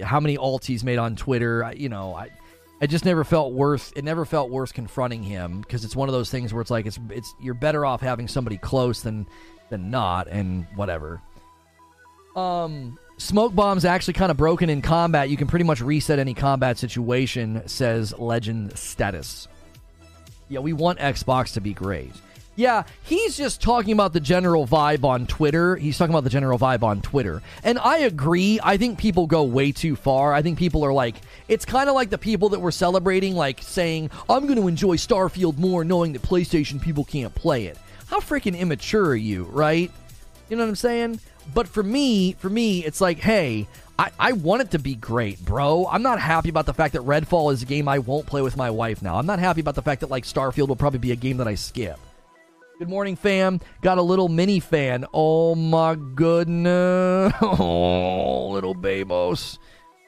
How 0.05 0.21
many 0.21 0.37
alts 0.37 0.67
he's 0.67 0.85
made 0.85 0.99
on 0.99 1.17
Twitter? 1.17 1.73
You 1.75 1.89
know, 1.89 2.15
I. 2.15 2.29
It 2.79 2.89
just 2.89 3.07
never 3.07 3.25
felt 3.25 3.55
worth. 3.55 3.91
It 3.97 4.05
never 4.05 4.27
felt 4.27 4.51
worth 4.51 4.75
confronting 4.75 5.23
him 5.23 5.63
because 5.63 5.83
it's 5.83 5.97
one 5.97 6.11
of 6.11 6.13
those 6.13 6.31
things 6.31 6.53
where 6.53 6.61
it's 6.61 6.71
like 6.71 6.85
it's 6.85 6.99
it's 7.09 7.35
you're 7.41 7.55
better 7.55 7.87
off 7.87 8.03
having 8.03 8.29
somebody 8.29 8.59
close 8.59 9.01
than 9.01 9.27
than 9.71 9.91
not, 9.91 10.29
and 10.29 10.67
whatever. 10.75 11.21
Um, 12.35 12.99
smoke 13.19 13.55
bombs 13.55 13.85
actually 13.85 14.15
kind 14.15 14.31
of 14.31 14.37
broken 14.37 14.71
in 14.71 14.83
combat. 14.83 15.31
You 15.31 15.37
can 15.37 15.49
pretty 15.49 15.65
much 15.65 15.81
reset 15.81 16.19
any 16.19 16.35
combat 16.35 16.79
situation, 16.79 17.67
says 17.67 18.17
Legend 18.19 18.77
Status. 18.79 19.49
Yeah, 20.49 20.61
we 20.61 20.73
want 20.73 20.99
Xbox 20.99 21.55
to 21.55 21.61
be 21.61 21.73
great. 21.73 22.13
Yeah, 22.59 22.85
he's 23.03 23.37
just 23.37 23.61
talking 23.61 23.93
about 23.93 24.15
the 24.15 24.21
general 24.21 24.67
vibe 24.67 25.05
on 25.05 25.27
Twitter. 25.27 25.77
He's 25.77 25.99
talking 25.99 26.15
about 26.15 26.25
the 26.25 26.31
general 26.31 26.59
vibe 26.59 26.83
on 26.83 27.03
Twitter. 27.03 27.43
And 27.63 27.79
I 27.79 27.99
agree. 27.99 28.59
I 28.63 28.79
think 28.79 28.99
people 28.99 29.27
go 29.27 29.43
way 29.45 29.73
too 29.73 29.95
far. 29.95 30.33
I 30.33 30.41
think 30.41 30.59
people 30.59 30.83
are 30.83 30.93
like, 30.93 31.17
it's 31.49 31.67
kind 31.67 31.91
of 31.91 31.95
like 31.95 32.09
the 32.09 32.17
people 32.17 32.49
that 32.51 32.61
were 32.61 32.73
celebrating, 32.73 33.35
like 33.37 33.61
saying, 33.63 34.11
I'm 34.31 34.47
going 34.47 34.59
to 34.59 34.69
enjoy 34.69 34.97
Starfield 34.97 35.59
more 35.59 35.85
knowing 35.85 36.15
that 36.15 36.23
PlayStation 36.23 36.81
people 36.81 37.05
can't 37.05 37.35
play 37.35 37.67
it 37.67 37.77
how 38.07 38.21
freaking 38.21 38.59
immature 38.59 39.07
are 39.07 39.17
you, 39.17 39.45
right? 39.45 39.91
You 40.49 40.57
know 40.57 40.63
what 40.63 40.71
I'm 40.71 40.77
saying? 40.77 41.21
But 41.55 41.69
for 41.69 41.83
me, 41.83 42.33
for 42.35 42.49
me, 42.49 42.85
it's 42.85 43.01
like, 43.01 43.19
hey, 43.19 43.67
I, 43.99 44.11
I 44.19 44.33
want 44.33 44.63
it 44.63 44.71
to 44.73 44.79
be 44.79 44.95
great, 44.95 45.45
bro. 45.45 45.87
I'm 45.91 46.03
not 46.03 46.21
happy 46.21 46.49
about 46.49 46.67
the 46.67 46.75
fact 46.75 46.93
that 46.95 47.03
Redfall 47.03 47.53
is 47.53 47.63
a 47.63 47.67
game 47.67 47.89
I 47.89 47.99
won't 47.99 48.27
play 48.27 48.43
with 48.43 48.57
my 48.57 48.71
wife 48.71 49.03
now. 49.03 49.17
I'm 49.17 49.27
not 49.27 49.39
happy 49.39 49.61
about 49.61 49.75
the 49.75 49.83
fact 49.83 50.01
that 50.03 50.11
like 50.11 50.25
Starfield 50.25 50.69
will 50.69 50.77
probably 50.77 50.99
be 50.99 51.13
a 51.13 51.17
game 51.17 51.39
that 51.39 51.49
I 51.49 51.55
skip. 51.55 51.99
Good 52.79 52.91
morning, 52.91 53.17
fam. 53.17 53.61
Got 53.81 53.97
a 53.97 54.03
little 54.03 54.29
mini 54.29 54.61
fan. 54.61 55.07
Oh 55.15 55.55
my 55.55 55.95
goodness. 55.95 57.33
Oh, 57.43 58.51
little 58.51 58.75
babos. 58.75 59.59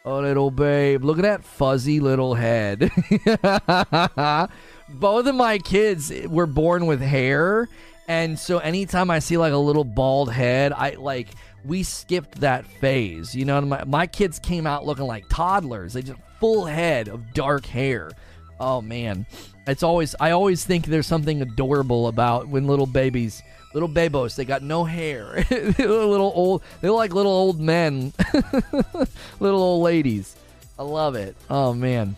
Oh, 0.04 0.20
little 0.20 0.50
babe. 0.50 1.02
Look 1.04 1.18
at 1.18 1.22
that 1.22 1.44
fuzzy 1.44 2.00
little 2.00 2.34
head. 2.34 2.80
Both 4.88 5.26
of 5.26 5.34
my 5.34 5.58
kids 5.58 6.12
were 6.26 6.46
born 6.46 6.86
with 6.86 7.00
hair, 7.00 7.68
and 8.08 8.38
so 8.38 8.58
anytime 8.58 9.10
I 9.10 9.18
see 9.18 9.36
like 9.36 9.52
a 9.52 9.58
little 9.58 9.84
bald 9.84 10.32
head, 10.32 10.72
I 10.72 10.92
like 10.92 11.28
we 11.64 11.82
skipped 11.82 12.40
that 12.40 12.66
phase. 12.66 13.34
You 13.34 13.44
know, 13.44 13.60
my 13.60 13.84
my 13.84 14.06
kids 14.06 14.38
came 14.38 14.66
out 14.66 14.86
looking 14.86 15.06
like 15.06 15.28
toddlers. 15.28 15.92
They 15.92 16.02
just 16.02 16.18
full 16.40 16.64
head 16.64 17.08
of 17.08 17.34
dark 17.34 17.66
hair. 17.66 18.10
Oh 18.58 18.80
man, 18.80 19.26
it's 19.66 19.82
always 19.82 20.14
I 20.18 20.30
always 20.30 20.64
think 20.64 20.86
there's 20.86 21.06
something 21.06 21.42
adorable 21.42 22.08
about 22.08 22.48
when 22.48 22.66
little 22.66 22.86
babies, 22.86 23.42
little 23.74 23.88
babos, 23.88 24.36
they 24.36 24.46
got 24.46 24.62
no 24.62 24.84
hair, 24.84 25.44
little 25.50 26.32
old, 26.34 26.62
they're 26.80 26.90
like 26.90 27.12
little 27.12 27.30
old 27.30 27.60
men, 27.60 28.14
little 29.40 29.60
old 29.60 29.82
ladies. 29.82 30.34
I 30.78 30.82
love 30.82 31.14
it. 31.14 31.36
Oh 31.50 31.74
man. 31.74 32.16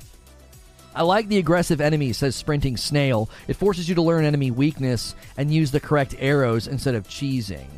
I 1.00 1.02
like 1.02 1.28
the 1.28 1.38
aggressive 1.38 1.80
enemy, 1.80 2.12
says 2.12 2.36
Sprinting 2.36 2.76
Snail. 2.76 3.30
It 3.48 3.56
forces 3.56 3.88
you 3.88 3.94
to 3.94 4.02
learn 4.02 4.26
enemy 4.26 4.50
weakness 4.50 5.14
and 5.38 5.50
use 5.50 5.70
the 5.70 5.80
correct 5.80 6.14
arrows 6.18 6.66
instead 6.66 6.94
of 6.94 7.08
cheesing. 7.08 7.68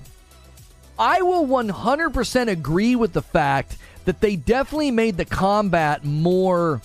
I 0.99 1.23
will 1.23 1.47
100% 1.47 2.49
agree 2.49 2.97
with 2.97 3.12
the 3.12 3.23
fact 3.23 3.77
that 4.07 4.20
they 4.20 4.35
definitely 4.35 4.90
made 4.90 5.19
the 5.19 5.24
combat 5.24 6.05
more 6.05 6.82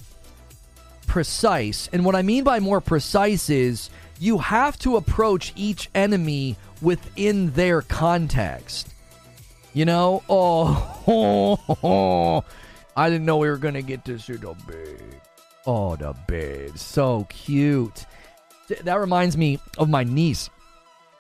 precise. 1.08 1.90
And 1.92 2.06
what 2.06 2.16
I 2.16 2.22
mean 2.22 2.44
by 2.44 2.60
more 2.60 2.82
precise 2.82 3.50
is 3.50 3.90
you 4.20 4.38
have 4.38 4.78
to 4.82 4.96
approach 4.96 5.54
each 5.56 5.90
enemy 5.96 6.56
within 6.84 7.50
their 7.54 7.82
context. 7.82 8.94
You 9.74 9.86
know? 9.86 10.22
Oh. 11.10 12.44
I 12.96 13.10
didn't 13.10 13.26
know 13.26 13.38
we 13.38 13.50
were 13.50 13.58
going 13.58 13.74
to 13.74 13.82
get 13.82 14.06
to 14.06 14.20
big. 14.68 15.17
Oh, 15.68 15.98
the 15.98 16.16
babe. 16.28 16.78
So 16.78 17.28
cute. 17.30 18.06
That 18.84 18.96
reminds 18.96 19.36
me 19.36 19.60
of 19.78 19.90
my 19.90 20.06
niece. 20.06 20.50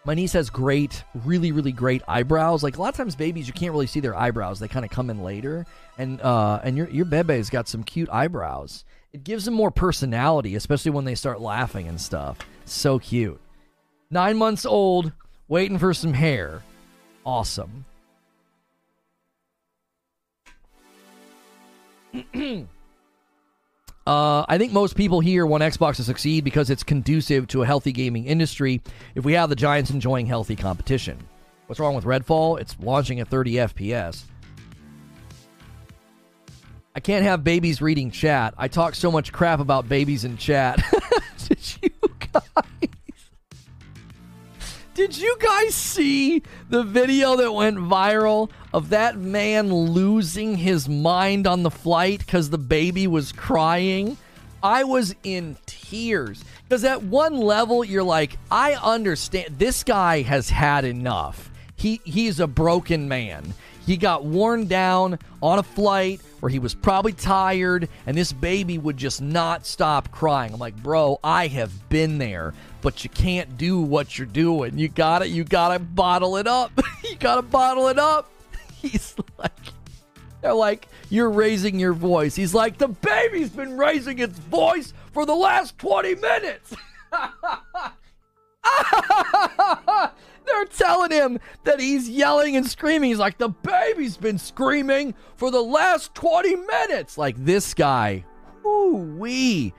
My 0.05 0.13
niece 0.13 0.31
has 0.33 0.49
great, 0.49 1.03
really, 1.25 1.51
really 1.51 1.73
great 1.73 2.01
eyebrows. 2.07 2.63
Like 2.63 2.77
a 2.77 2.81
lot 2.81 2.87
of 2.89 2.95
times, 2.95 3.13
babies 3.13 3.45
you 3.45 3.53
can't 3.53 3.73
really 3.73 3.87
see 3.87 3.99
their 3.99 4.15
eyebrows; 4.15 4.59
they 4.59 4.69
kind 4.69 4.85
of 4.85 4.91
come 4.91 5.09
in 5.09 5.21
later. 5.21 5.65
And 5.97 6.21
uh, 6.21 6.61
and 6.63 6.77
your 6.77 6.89
your 6.89 7.03
bebe's 7.03 7.49
got 7.49 7.67
some 7.67 7.83
cute 7.83 8.09
eyebrows. 8.09 8.85
It 9.11 9.25
gives 9.25 9.43
them 9.43 9.53
more 9.53 9.69
personality, 9.69 10.55
especially 10.55 10.91
when 10.91 11.03
they 11.03 11.15
start 11.15 11.41
laughing 11.41 11.89
and 11.89 11.99
stuff. 11.99 12.37
So 12.63 12.99
cute. 12.99 13.41
Nine 14.09 14.37
months 14.37 14.65
old, 14.65 15.11
waiting 15.49 15.77
for 15.77 15.93
some 15.93 16.13
hair. 16.13 16.63
Awesome. 17.25 17.83
Uh, 24.07 24.45
I 24.47 24.57
think 24.57 24.71
most 24.71 24.95
people 24.95 25.19
here 25.19 25.45
want 25.45 25.63
Xbox 25.63 25.97
to 25.97 26.03
succeed 26.05 26.45
because 26.45 26.69
it's 26.69 26.81
conducive 26.81 27.45
to 27.47 27.61
a 27.63 27.65
healthy 27.65 27.91
gaming 27.91 28.23
industry. 28.23 28.81
If 29.15 29.25
we 29.25 29.33
have 29.33 29.49
the 29.49 29.55
Giants 29.55 29.91
enjoying 29.91 30.27
healthy 30.27 30.55
competition, 30.55 31.19
what's 31.65 31.81
wrong 31.81 31.93
with 31.93 32.05
Redfall? 32.05 32.57
It's 32.57 32.77
launching 32.79 33.19
at 33.19 33.27
30 33.27 33.55
FPS. 33.55 34.23
I 36.95 37.01
can't 37.01 37.25
have 37.25 37.43
babies 37.43 37.81
reading 37.81 38.09
chat. 38.09 38.53
I 38.57 38.69
talk 38.69 38.95
so 38.95 39.11
much 39.11 39.33
crap 39.33 39.59
about 39.59 39.89
babies 39.89 40.23
in 40.23 40.37
chat. 40.37 40.81
Did 41.49 41.75
you 41.81 41.89
guys? 42.31 42.63
Did 44.97 45.15
you 45.15 45.37
guys 45.39 45.75
see 45.75 46.41
the 46.71 46.81
video 46.81 47.35
that 47.35 47.53
went 47.53 47.77
viral 47.77 48.49
of 48.73 48.89
that 48.89 49.15
man 49.15 49.71
losing 49.71 50.57
his 50.57 50.89
mind 50.89 51.45
on 51.45 51.61
the 51.61 51.69
flight 51.69 52.17
because 52.17 52.49
the 52.49 52.57
baby 52.57 53.05
was 53.05 53.31
crying? 53.31 54.17
I 54.63 54.85
was 54.85 55.13
in 55.23 55.55
tears 55.67 56.43
because 56.63 56.83
at 56.83 57.03
one 57.03 57.37
level 57.37 57.85
you're 57.85 58.01
like, 58.01 58.39
I 58.49 58.73
understand 58.73 59.59
this 59.59 59.83
guy 59.83 60.23
has 60.23 60.49
had 60.49 60.83
enough. 60.83 61.51
He 61.75 62.01
he's 62.03 62.39
a 62.39 62.47
broken 62.47 63.07
man. 63.07 63.53
He 63.87 63.95
got 63.95 64.25
worn 64.25 64.67
down 64.67 65.17
on 65.41 65.59
a 65.59 65.63
flight 65.63 66.19
where 66.41 66.49
he 66.49 66.59
was 66.59 66.75
probably 66.75 67.13
tired, 67.13 67.87
and 68.05 68.17
this 68.17 68.33
baby 68.33 68.77
would 68.77 68.97
just 68.97 69.21
not 69.21 69.65
stop 69.65 70.11
crying. 70.11 70.53
I'm 70.53 70.59
like, 70.59 70.75
bro, 70.83 71.21
I 71.23 71.47
have 71.47 71.87
been 71.87 72.17
there, 72.17 72.53
but 72.81 73.05
you 73.05 73.09
can't 73.09 73.57
do 73.57 73.79
what 73.79 74.17
you're 74.17 74.27
doing. 74.27 74.77
You 74.77 74.89
gotta, 74.89 75.29
you 75.29 75.45
gotta 75.45 75.79
bottle 75.79 76.35
it 76.35 76.47
up. 76.47 76.77
you 77.09 77.15
gotta 77.15 77.41
bottle 77.41 77.87
it 77.87 77.97
up. 77.97 78.29
He's 78.73 79.15
like, 79.37 79.51
they're 80.41 80.53
like, 80.53 80.89
you're 81.09 81.31
raising 81.31 81.79
your 81.79 81.93
voice. 81.93 82.35
He's 82.35 82.53
like, 82.53 82.77
the 82.77 82.89
baby's 82.89 83.51
been 83.51 83.77
raising 83.77 84.19
its 84.19 84.37
voice 84.37 84.93
for 85.13 85.25
the 85.25 85.33
last 85.33 85.79
20 85.79 86.15
minutes. 86.15 86.75
They're 90.47 90.65
telling 90.65 91.11
him 91.11 91.39
that 91.65 91.79
he's 91.79 92.09
yelling 92.09 92.55
and 92.55 92.65
screaming. 92.65 93.09
He's 93.09 93.19
like, 93.19 93.37
the 93.37 93.49
baby's 93.49 94.17
been 94.17 94.37
screaming 94.37 95.13
for 95.35 95.51
the 95.51 95.61
last 95.61 96.15
20 96.15 96.55
minutes. 96.55 97.17
Like 97.17 97.35
this 97.37 97.73
guy. 97.73 98.25
Ooh 98.65 99.15
wee. 99.17 99.73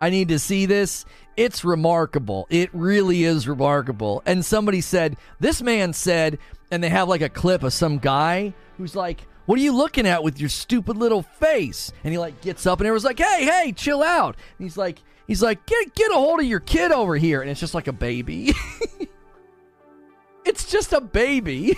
I 0.00 0.10
need 0.10 0.28
to 0.28 0.38
see 0.38 0.66
this. 0.66 1.04
It's 1.36 1.64
remarkable. 1.64 2.46
It 2.50 2.70
really 2.72 3.24
is 3.24 3.48
remarkable. 3.48 4.22
And 4.26 4.44
somebody 4.44 4.80
said, 4.80 5.16
this 5.40 5.62
man 5.62 5.92
said, 5.92 6.38
and 6.70 6.82
they 6.82 6.88
have 6.88 7.08
like 7.08 7.22
a 7.22 7.28
clip 7.28 7.62
of 7.62 7.72
some 7.72 7.98
guy 7.98 8.54
who's 8.76 8.94
like, 8.96 9.26
what 9.46 9.58
are 9.58 9.62
you 9.62 9.76
looking 9.76 10.06
at 10.06 10.22
with 10.22 10.40
your 10.40 10.48
stupid 10.48 10.96
little 10.96 11.22
face? 11.22 11.92
And 12.02 12.12
he 12.12 12.18
like 12.18 12.40
gets 12.40 12.66
up 12.66 12.80
and 12.80 12.86
everyone's 12.86 13.04
like, 13.04 13.18
hey, 13.18 13.44
hey, 13.44 13.72
chill 13.72 14.02
out. 14.02 14.36
And 14.58 14.64
he's 14.64 14.76
like, 14.76 15.00
he's 15.26 15.42
like, 15.42 15.66
get 15.66 15.94
get 15.94 16.10
a 16.10 16.14
hold 16.14 16.40
of 16.40 16.46
your 16.46 16.60
kid 16.60 16.92
over 16.92 17.16
here. 17.16 17.42
And 17.42 17.50
it's 17.50 17.60
just 17.60 17.74
like 17.74 17.86
a 17.86 17.92
baby. 17.92 18.52
It's 20.44 20.70
just 20.70 20.92
a 20.92 21.00
baby. 21.00 21.76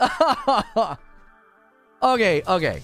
okay, 2.02 2.42
okay. 2.46 2.82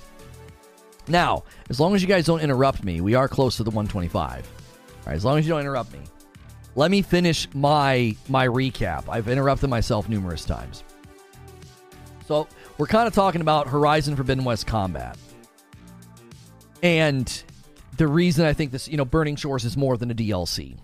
Now, 1.08 1.44
as 1.68 1.80
long 1.80 1.94
as 1.94 2.02
you 2.02 2.08
guys 2.08 2.26
don't 2.26 2.40
interrupt 2.40 2.84
me, 2.84 3.00
we 3.00 3.14
are 3.14 3.28
close 3.28 3.56
to 3.56 3.64
the 3.64 3.70
125. 3.70 4.46
All 4.46 5.06
right, 5.06 5.16
as 5.16 5.24
long 5.24 5.38
as 5.38 5.46
you 5.46 5.50
don't 5.50 5.60
interrupt 5.60 5.92
me. 5.92 6.00
Let 6.76 6.90
me 6.90 7.02
finish 7.02 7.48
my 7.52 8.14
my 8.28 8.46
recap. 8.46 9.08
I've 9.08 9.28
interrupted 9.28 9.70
myself 9.70 10.08
numerous 10.08 10.44
times. 10.44 10.84
So, 12.28 12.46
we're 12.78 12.86
kind 12.86 13.08
of 13.08 13.14
talking 13.14 13.40
about 13.40 13.66
Horizon 13.66 14.14
Forbidden 14.14 14.44
West 14.44 14.66
combat. 14.66 15.18
And 16.82 17.42
the 17.96 18.06
reason 18.06 18.46
I 18.46 18.52
think 18.52 18.70
this, 18.70 18.88
you 18.88 18.96
know, 18.96 19.04
Burning 19.04 19.36
Shores 19.36 19.64
is 19.64 19.76
more 19.76 19.96
than 19.96 20.10
a 20.10 20.14
DLC 20.14 20.78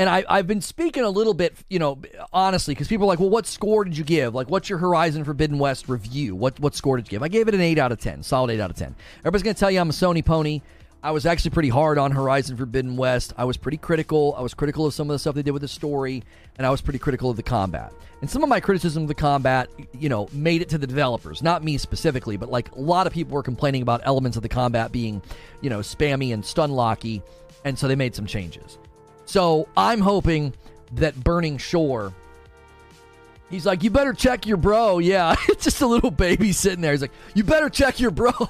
and 0.00 0.08
I, 0.08 0.24
I've 0.30 0.46
been 0.46 0.62
speaking 0.62 1.02
a 1.02 1.10
little 1.10 1.34
bit, 1.34 1.54
you 1.68 1.78
know, 1.78 1.98
honestly, 2.32 2.72
because 2.72 2.88
people 2.88 3.04
are 3.04 3.08
like, 3.08 3.20
well, 3.20 3.28
what 3.28 3.46
score 3.46 3.84
did 3.84 3.98
you 3.98 4.02
give? 4.02 4.34
Like, 4.34 4.48
what's 4.48 4.70
your 4.70 4.78
Horizon 4.78 5.24
Forbidden 5.24 5.58
West 5.58 5.90
review? 5.90 6.34
What 6.34 6.58
what 6.58 6.74
score 6.74 6.96
did 6.96 7.06
you 7.06 7.10
give? 7.10 7.22
I 7.22 7.28
gave 7.28 7.48
it 7.48 7.54
an 7.54 7.60
8 7.60 7.76
out 7.76 7.92
of 7.92 8.00
10, 8.00 8.22
solid 8.22 8.50
8 8.50 8.60
out 8.60 8.70
of 8.70 8.76
10. 8.76 8.94
Everybody's 9.18 9.42
going 9.42 9.54
to 9.54 9.60
tell 9.60 9.70
you 9.70 9.78
I'm 9.78 9.90
a 9.90 9.92
Sony 9.92 10.24
pony. 10.24 10.62
I 11.02 11.10
was 11.10 11.26
actually 11.26 11.50
pretty 11.50 11.68
hard 11.68 11.98
on 11.98 12.12
Horizon 12.12 12.56
Forbidden 12.56 12.96
West. 12.96 13.34
I 13.36 13.44
was 13.44 13.58
pretty 13.58 13.76
critical. 13.76 14.34
I 14.38 14.40
was 14.40 14.54
critical 14.54 14.86
of 14.86 14.94
some 14.94 15.10
of 15.10 15.14
the 15.14 15.18
stuff 15.18 15.34
they 15.34 15.42
did 15.42 15.50
with 15.50 15.60
the 15.60 15.68
story, 15.68 16.24
and 16.56 16.66
I 16.66 16.70
was 16.70 16.80
pretty 16.80 16.98
critical 16.98 17.28
of 17.28 17.36
the 17.36 17.42
combat. 17.42 17.92
And 18.22 18.30
some 18.30 18.42
of 18.42 18.48
my 18.48 18.60
criticism 18.60 19.02
of 19.02 19.08
the 19.08 19.14
combat, 19.14 19.68
you 19.92 20.08
know, 20.08 20.30
made 20.32 20.62
it 20.62 20.70
to 20.70 20.78
the 20.78 20.86
developers, 20.86 21.42
not 21.42 21.62
me 21.62 21.76
specifically, 21.76 22.38
but 22.38 22.50
like 22.50 22.72
a 22.72 22.80
lot 22.80 23.06
of 23.06 23.12
people 23.12 23.34
were 23.34 23.42
complaining 23.42 23.82
about 23.82 24.00
elements 24.04 24.38
of 24.38 24.42
the 24.42 24.48
combat 24.48 24.92
being, 24.92 25.20
you 25.60 25.68
know, 25.68 25.80
spammy 25.80 26.32
and 26.32 26.42
stun 26.42 26.70
locky, 26.70 27.22
and 27.66 27.78
so 27.78 27.86
they 27.86 27.96
made 27.96 28.14
some 28.14 28.24
changes. 28.24 28.78
So 29.30 29.68
I'm 29.76 30.00
hoping 30.00 30.54
that 30.94 31.14
Burning 31.22 31.56
Shore. 31.56 32.12
He's 33.48 33.64
like, 33.64 33.84
you 33.84 33.90
better 33.90 34.12
check 34.12 34.44
your 34.44 34.56
bro. 34.56 34.98
Yeah, 34.98 35.36
it's 35.48 35.62
just 35.62 35.80
a 35.82 35.86
little 35.86 36.10
baby 36.10 36.50
sitting 36.50 36.80
there. 36.80 36.90
He's 36.90 37.00
like, 37.00 37.12
you 37.34 37.44
better 37.44 37.70
check 37.70 38.00
your 38.00 38.10
bro. 38.10 38.32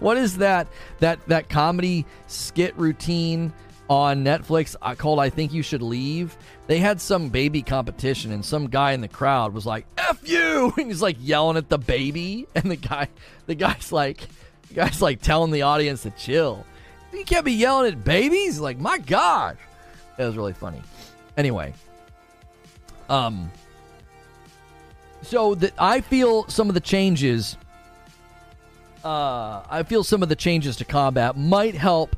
what 0.00 0.18
is 0.18 0.36
that? 0.36 0.68
That 0.98 1.26
that 1.28 1.48
comedy 1.48 2.04
skit 2.26 2.76
routine 2.76 3.54
on 3.88 4.22
Netflix 4.22 4.76
uh, 4.82 4.94
called 4.94 5.18
"I 5.18 5.30
Think 5.30 5.54
You 5.54 5.62
Should 5.62 5.80
Leave." 5.80 6.36
They 6.66 6.78
had 6.78 7.00
some 7.00 7.30
baby 7.30 7.62
competition, 7.62 8.32
and 8.32 8.44
some 8.44 8.66
guy 8.66 8.92
in 8.92 9.00
the 9.00 9.08
crowd 9.08 9.54
was 9.54 9.64
like, 9.64 9.86
"F 9.96 10.28
you!" 10.28 10.74
and 10.76 10.88
he's 10.88 11.00
like 11.00 11.16
yelling 11.20 11.56
at 11.56 11.70
the 11.70 11.78
baby, 11.78 12.46
and 12.54 12.70
the 12.70 12.76
guy, 12.76 13.08
the 13.46 13.54
guy's 13.54 13.92
like, 13.92 14.28
the 14.68 14.74
guy's 14.74 15.00
like 15.00 15.22
telling 15.22 15.52
the 15.52 15.62
audience 15.62 16.02
to 16.02 16.10
chill. 16.10 16.66
You 17.16 17.24
can't 17.24 17.44
be 17.44 17.52
yelling 17.52 17.92
at 17.92 18.04
babies. 18.04 18.58
Like, 18.58 18.78
my 18.78 18.98
gosh. 18.98 19.56
That 20.16 20.26
was 20.26 20.36
really 20.36 20.52
funny. 20.52 20.82
Anyway. 21.36 21.74
Um 23.08 23.50
so 25.22 25.54
that 25.56 25.72
I 25.78 26.00
feel 26.00 26.46
some 26.48 26.68
of 26.68 26.74
the 26.74 26.80
changes 26.80 27.56
uh 29.04 29.62
I 29.68 29.82
feel 29.84 30.04
some 30.04 30.22
of 30.22 30.28
the 30.28 30.36
changes 30.36 30.76
to 30.76 30.84
combat 30.84 31.36
might 31.36 31.74
help 31.74 32.16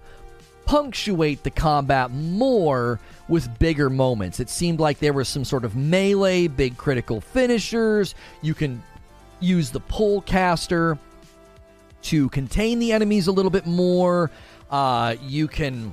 punctuate 0.64 1.42
the 1.44 1.50
combat 1.50 2.10
more 2.10 3.00
with 3.28 3.58
bigger 3.58 3.88
moments. 3.88 4.40
It 4.40 4.50
seemed 4.50 4.80
like 4.80 4.98
there 4.98 5.14
was 5.14 5.28
some 5.28 5.44
sort 5.44 5.64
of 5.64 5.74
melee, 5.76 6.46
big 6.46 6.76
critical 6.76 7.20
finishers. 7.20 8.14
You 8.42 8.54
can 8.54 8.82
use 9.40 9.70
the 9.70 9.80
Pullcaster 9.80 10.98
to 12.02 12.28
contain 12.30 12.78
the 12.78 12.92
enemies 12.92 13.26
a 13.26 13.32
little 13.32 13.50
bit 13.50 13.66
more. 13.66 14.30
Uh, 14.70 15.16
you 15.22 15.48
can 15.48 15.92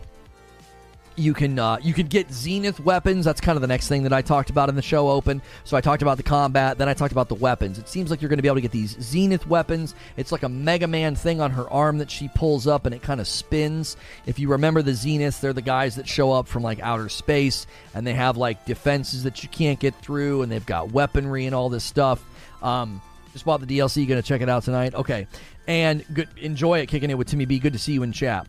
you 1.17 1.33
can 1.33 1.57
uh, 1.57 1.77
you 1.81 1.93
can 1.93 2.07
get 2.07 2.31
zenith 2.31 2.79
weapons. 2.79 3.25
That's 3.25 3.41
kind 3.41 3.55
of 3.55 3.61
the 3.61 3.67
next 3.67 3.87
thing 3.87 4.03
that 4.03 4.13
i 4.13 4.21
talked 4.21 4.49
about 4.49 4.69
in 4.69 4.75
the 4.75 4.81
show 4.81 5.09
open. 5.09 5.41
So 5.63 5.77
i 5.77 5.81
talked 5.81 6.01
about 6.01 6.17
the 6.17 6.23
combat 6.23 6.77
then 6.77 6.89
i 6.89 6.93
talked 6.93 7.11
about 7.11 7.29
the 7.29 7.35
weapons. 7.35 7.79
It 7.79 7.87
seems 7.87 8.09
like 8.09 8.21
you're 8.21 8.29
going 8.29 8.37
to 8.37 8.43
be 8.43 8.47
able 8.47 8.57
to 8.57 8.61
get 8.61 8.71
these 8.71 8.97
zenith 9.01 9.47
weapons. 9.47 9.95
It's 10.17 10.31
like 10.31 10.43
a 10.43 10.49
mega 10.49 10.87
man 10.87 11.15
thing 11.15 11.41
on 11.41 11.51
her 11.51 11.69
arm 11.69 11.97
that 11.99 12.11
she 12.11 12.27
pulls 12.29 12.67
up 12.67 12.85
and 12.85 12.93
it 12.93 13.01
kind 13.01 13.21
of 13.21 13.27
spins. 13.27 13.97
If 14.25 14.39
you 14.39 14.49
remember 14.49 14.81
the 14.81 14.91
zeniths 14.91 15.39
they're 15.39 15.53
the 15.53 15.61
guys 15.61 15.95
that 15.95 16.07
show 16.07 16.31
up 16.31 16.47
from 16.47 16.63
like 16.63 16.79
outer 16.81 17.09
space 17.09 17.67
and 17.93 18.05
they 18.05 18.13
have 18.13 18.37
like 18.37 18.65
defenses 18.65 19.23
that 19.23 19.43
you 19.43 19.49
can't 19.49 19.79
get 19.79 19.95
through 19.95 20.41
and 20.41 20.51
they've 20.51 20.65
got 20.65 20.91
weaponry 20.91 21.45
and 21.45 21.55
all 21.55 21.69
this 21.69 21.83
stuff. 21.83 22.23
Um, 22.61 23.01
just 23.33 23.45
bought 23.45 23.59
the 23.59 23.77
dlc 23.77 24.07
gonna 24.07 24.21
check 24.21 24.41
it 24.41 24.49
out 24.49 24.63
tonight. 24.63 24.93
Okay. 24.93 25.27
And 25.67 26.05
good 26.13 26.29
enjoy 26.37 26.79
it 26.79 26.87
kicking 26.87 27.09
it 27.09 27.17
with 27.17 27.27
timmy 27.27 27.45
b. 27.45 27.59
Good 27.59 27.73
to 27.73 27.79
see 27.79 27.93
you 27.93 28.03
in 28.03 28.11
chat 28.11 28.47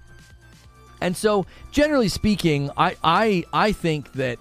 and 1.01 1.17
so, 1.17 1.47
generally 1.71 2.09
speaking, 2.09 2.71
I, 2.77 2.97
I, 3.03 3.45
I 3.53 3.73
think 3.73 4.13
that 4.13 4.39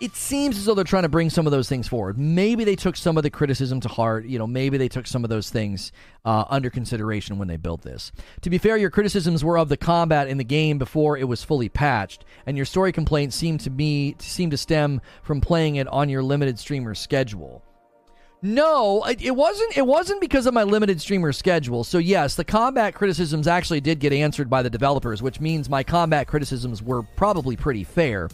it 0.00 0.16
seems 0.16 0.56
as 0.56 0.64
though 0.64 0.74
they're 0.74 0.82
trying 0.82 1.02
to 1.02 1.10
bring 1.10 1.28
some 1.28 1.46
of 1.46 1.50
those 1.50 1.68
things 1.68 1.86
forward. 1.86 2.18
Maybe 2.18 2.64
they 2.64 2.74
took 2.74 2.96
some 2.96 3.18
of 3.18 3.22
the 3.22 3.30
criticism 3.30 3.80
to 3.80 3.88
heart. 3.88 4.24
You 4.24 4.38
know, 4.38 4.46
maybe 4.46 4.78
they 4.78 4.88
took 4.88 5.06
some 5.06 5.24
of 5.24 5.30
those 5.30 5.50
things 5.50 5.92
uh, 6.24 6.44
under 6.48 6.70
consideration 6.70 7.38
when 7.38 7.48
they 7.48 7.58
built 7.58 7.82
this. 7.82 8.10
To 8.40 8.50
be 8.50 8.56
fair, 8.56 8.78
your 8.78 8.90
criticisms 8.90 9.44
were 9.44 9.58
of 9.58 9.68
the 9.68 9.76
combat 9.76 10.28
in 10.28 10.38
the 10.38 10.44
game 10.44 10.78
before 10.78 11.18
it 11.18 11.28
was 11.28 11.44
fully 11.44 11.68
patched, 11.68 12.24
and 12.46 12.56
your 12.56 12.66
story 12.66 12.92
complaints 12.92 13.36
seem 13.36 13.58
to 13.58 13.70
me 13.70 14.16
seem 14.18 14.50
to 14.50 14.56
stem 14.56 15.02
from 15.22 15.40
playing 15.40 15.76
it 15.76 15.86
on 15.88 16.08
your 16.08 16.22
limited 16.22 16.58
streamer 16.58 16.94
schedule. 16.94 17.62
No, 18.42 19.04
it 19.04 19.36
wasn't. 19.36 19.76
It 19.76 19.86
wasn't 19.86 20.20
because 20.20 20.46
of 20.46 20.54
my 20.54 20.62
limited 20.62 21.00
streamer 21.00 21.32
schedule. 21.32 21.84
So 21.84 21.98
yes, 21.98 22.36
the 22.36 22.44
combat 22.44 22.94
criticisms 22.94 23.46
actually 23.46 23.82
did 23.82 24.00
get 24.00 24.14
answered 24.14 24.48
by 24.48 24.62
the 24.62 24.70
developers, 24.70 25.22
which 25.22 25.40
means 25.40 25.68
my 25.68 25.82
combat 25.82 26.26
criticisms 26.26 26.82
were 26.82 27.02
probably 27.02 27.54
pretty 27.54 27.84
fair. 27.84 28.30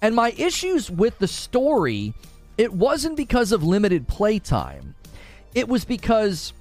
And 0.00 0.14
my 0.14 0.30
issues 0.38 0.90
with 0.90 1.18
the 1.18 1.28
story, 1.28 2.14
it 2.56 2.72
wasn't 2.72 3.16
because 3.16 3.52
of 3.52 3.62
limited 3.62 4.08
playtime. 4.08 4.94
It 5.54 5.68
was 5.68 5.84
because 5.84 6.54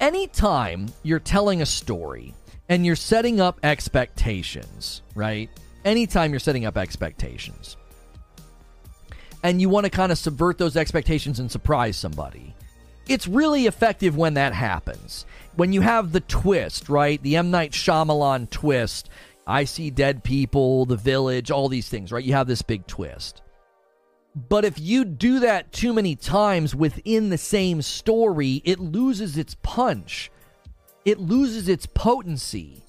anytime 0.00 0.86
you're 1.02 1.18
telling 1.18 1.60
a 1.60 1.66
story 1.66 2.34
and 2.70 2.86
you're 2.86 2.96
setting 2.96 3.38
up 3.38 3.60
expectations, 3.62 5.02
right? 5.14 5.50
Anytime 5.84 6.30
you're 6.30 6.40
setting 6.40 6.64
up 6.64 6.78
expectations 6.78 7.76
and 9.42 9.60
you 9.60 9.68
want 9.68 9.84
to 9.84 9.90
kind 9.90 10.12
of 10.12 10.18
subvert 10.18 10.58
those 10.58 10.76
expectations 10.76 11.40
and 11.40 11.50
surprise 11.50 11.96
somebody. 11.96 12.54
It's 13.08 13.26
really 13.26 13.66
effective 13.66 14.16
when 14.16 14.34
that 14.34 14.52
happens. 14.52 15.26
When 15.56 15.72
you 15.72 15.80
have 15.80 16.12
the 16.12 16.20
twist, 16.20 16.88
right? 16.88 17.20
The 17.22 17.36
M. 17.36 17.50
Night 17.50 17.72
Shyamalan 17.72 18.50
twist. 18.50 19.08
I 19.46 19.64
see 19.64 19.90
dead 19.90 20.22
people, 20.22 20.84
the 20.84 20.96
village, 20.96 21.50
all 21.50 21.68
these 21.68 21.88
things, 21.88 22.12
right? 22.12 22.24
You 22.24 22.34
have 22.34 22.46
this 22.46 22.62
big 22.62 22.86
twist. 22.86 23.42
But 24.48 24.64
if 24.64 24.78
you 24.78 25.04
do 25.04 25.40
that 25.40 25.72
too 25.72 25.92
many 25.92 26.14
times 26.14 26.74
within 26.74 27.30
the 27.30 27.38
same 27.38 27.82
story, 27.82 28.62
it 28.64 28.78
loses 28.78 29.36
its 29.36 29.56
punch. 29.62 30.30
It 31.04 31.18
loses 31.18 31.68
its 31.68 31.86
potency. 31.86 32.79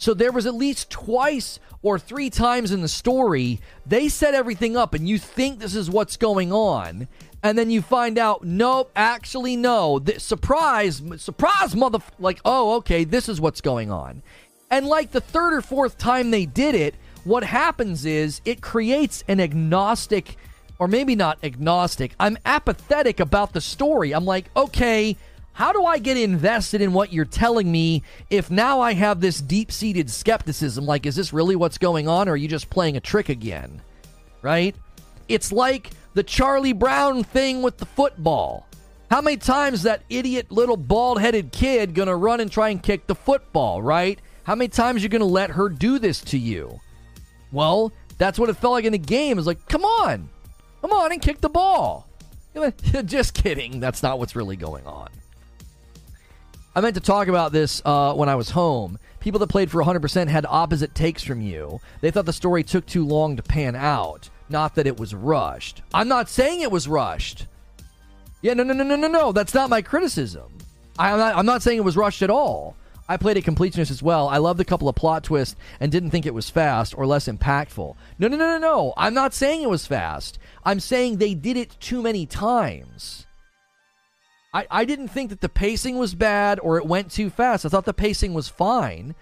So 0.00 0.14
there 0.14 0.32
was 0.32 0.46
at 0.46 0.54
least 0.54 0.88
twice 0.88 1.60
or 1.82 1.98
three 1.98 2.30
times 2.30 2.72
in 2.72 2.80
the 2.80 2.88
story 2.88 3.60
they 3.84 4.08
set 4.08 4.32
everything 4.32 4.74
up 4.74 4.94
and 4.94 5.06
you 5.06 5.18
think 5.18 5.60
this 5.60 5.74
is 5.74 5.90
what's 5.90 6.16
going 6.16 6.52
on 6.52 7.06
and 7.42 7.56
then 7.56 7.70
you 7.70 7.82
find 7.82 8.18
out 8.18 8.42
nope 8.42 8.90
actually 8.96 9.56
no. 9.56 10.00
Surprise 10.16 11.02
surprise 11.18 11.76
mother 11.76 11.98
like 12.18 12.40
oh 12.46 12.76
okay 12.76 13.04
this 13.04 13.28
is 13.28 13.42
what's 13.42 13.60
going 13.60 13.90
on. 13.90 14.22
And 14.70 14.86
like 14.86 15.10
the 15.10 15.20
third 15.20 15.52
or 15.52 15.60
fourth 15.60 15.98
time 15.98 16.30
they 16.30 16.46
did 16.46 16.74
it 16.74 16.94
what 17.24 17.44
happens 17.44 18.06
is 18.06 18.40
it 18.46 18.62
creates 18.62 19.22
an 19.28 19.38
agnostic 19.38 20.36
or 20.78 20.88
maybe 20.88 21.14
not 21.14 21.38
agnostic 21.44 22.14
i'm 22.18 22.38
apathetic 22.46 23.20
about 23.20 23.52
the 23.52 23.60
story. 23.60 24.12
I'm 24.12 24.24
like 24.24 24.50
okay 24.56 25.18
how 25.52 25.72
do 25.72 25.84
I 25.84 25.98
get 25.98 26.16
invested 26.16 26.80
in 26.80 26.92
what 26.92 27.12
you're 27.12 27.24
telling 27.24 27.70
me 27.70 28.02
if 28.30 28.50
now 28.50 28.80
I 28.80 28.94
have 28.94 29.20
this 29.20 29.40
deep 29.40 29.72
seated 29.72 30.10
skepticism? 30.10 30.86
Like, 30.86 31.06
is 31.06 31.16
this 31.16 31.32
really 31.32 31.56
what's 31.56 31.78
going 31.78 32.08
on, 32.08 32.28
or 32.28 32.32
are 32.32 32.36
you 32.36 32.48
just 32.48 32.70
playing 32.70 32.96
a 32.96 33.00
trick 33.00 33.28
again? 33.28 33.82
Right? 34.42 34.74
It's 35.28 35.52
like 35.52 35.90
the 36.14 36.22
Charlie 36.22 36.72
Brown 36.72 37.24
thing 37.24 37.62
with 37.62 37.78
the 37.78 37.86
football. 37.86 38.66
How 39.10 39.20
many 39.20 39.36
times 39.36 39.82
that 39.82 40.02
idiot 40.08 40.50
little 40.50 40.76
bald 40.76 41.20
headed 41.20 41.52
kid 41.52 41.94
gonna 41.94 42.16
run 42.16 42.40
and 42.40 42.50
try 42.50 42.68
and 42.68 42.82
kick 42.82 43.06
the 43.06 43.14
football, 43.14 43.82
right? 43.82 44.20
How 44.44 44.54
many 44.54 44.68
times 44.68 45.02
you 45.02 45.08
gonna 45.08 45.24
let 45.24 45.50
her 45.50 45.68
do 45.68 45.98
this 45.98 46.20
to 46.22 46.38
you? 46.38 46.80
Well, 47.52 47.92
that's 48.18 48.38
what 48.38 48.48
it 48.48 48.56
felt 48.56 48.72
like 48.72 48.84
in 48.84 48.92
the 48.92 48.98
game. 48.98 49.36
It's 49.36 49.46
like, 49.46 49.66
come 49.68 49.84
on, 49.84 50.28
come 50.80 50.92
on 50.92 51.12
and 51.12 51.20
kick 51.20 51.40
the 51.40 51.48
ball. 51.48 52.08
Just 53.04 53.34
kidding. 53.34 53.80
That's 53.80 54.02
not 54.02 54.18
what's 54.18 54.34
really 54.34 54.56
going 54.56 54.86
on. 54.86 55.08
I 56.80 56.82
meant 56.82 56.94
to 56.94 57.02
talk 57.02 57.28
about 57.28 57.52
this 57.52 57.82
uh, 57.84 58.14
when 58.14 58.30
I 58.30 58.36
was 58.36 58.48
home. 58.48 58.98
People 59.18 59.38
that 59.40 59.48
played 59.48 59.70
for 59.70 59.84
100% 59.84 60.28
had 60.28 60.46
opposite 60.48 60.94
takes 60.94 61.22
from 61.22 61.42
you. 61.42 61.78
They 62.00 62.10
thought 62.10 62.24
the 62.24 62.32
story 62.32 62.62
took 62.64 62.86
too 62.86 63.06
long 63.06 63.36
to 63.36 63.42
pan 63.42 63.76
out, 63.76 64.30
not 64.48 64.76
that 64.76 64.86
it 64.86 64.98
was 64.98 65.14
rushed. 65.14 65.82
I'm 65.92 66.08
not 66.08 66.30
saying 66.30 66.62
it 66.62 66.72
was 66.72 66.88
rushed. 66.88 67.44
Yeah, 68.40 68.54
no, 68.54 68.62
no, 68.62 68.72
no, 68.72 68.82
no, 68.82 68.96
no, 68.96 69.08
no. 69.08 69.30
That's 69.30 69.52
not 69.52 69.68
my 69.68 69.82
criticism. 69.82 70.56
I'm 70.98 71.18
not, 71.18 71.36
I'm 71.36 71.44
not 71.44 71.60
saying 71.60 71.76
it 71.76 71.84
was 71.84 71.98
rushed 71.98 72.22
at 72.22 72.30
all. 72.30 72.76
I 73.10 73.18
played 73.18 73.36
a 73.36 73.42
completionist 73.42 73.90
as 73.90 74.02
well. 74.02 74.26
I 74.28 74.38
loved 74.38 74.60
a 74.60 74.64
couple 74.64 74.88
of 74.88 74.96
plot 74.96 75.22
twists 75.22 75.56
and 75.80 75.92
didn't 75.92 76.12
think 76.12 76.24
it 76.24 76.32
was 76.32 76.48
fast 76.48 76.96
or 76.96 77.06
less 77.06 77.28
impactful. 77.28 77.94
No, 78.18 78.26
no, 78.26 78.38
no, 78.38 78.52
no, 78.52 78.58
no. 78.58 78.94
I'm 78.96 79.12
not 79.12 79.34
saying 79.34 79.60
it 79.60 79.68
was 79.68 79.86
fast. 79.86 80.38
I'm 80.64 80.80
saying 80.80 81.18
they 81.18 81.34
did 81.34 81.58
it 81.58 81.76
too 81.78 82.00
many 82.00 82.24
times. 82.24 83.26
I, 84.52 84.66
I 84.70 84.84
didn't 84.84 85.08
think 85.08 85.30
that 85.30 85.40
the 85.40 85.48
pacing 85.48 85.96
was 85.96 86.14
bad 86.14 86.58
or 86.60 86.76
it 86.76 86.86
went 86.86 87.10
too 87.10 87.30
fast. 87.30 87.64
I 87.64 87.68
thought 87.68 87.84
the 87.84 87.94
pacing 87.94 88.34
was 88.34 88.48
fine. 88.48 89.14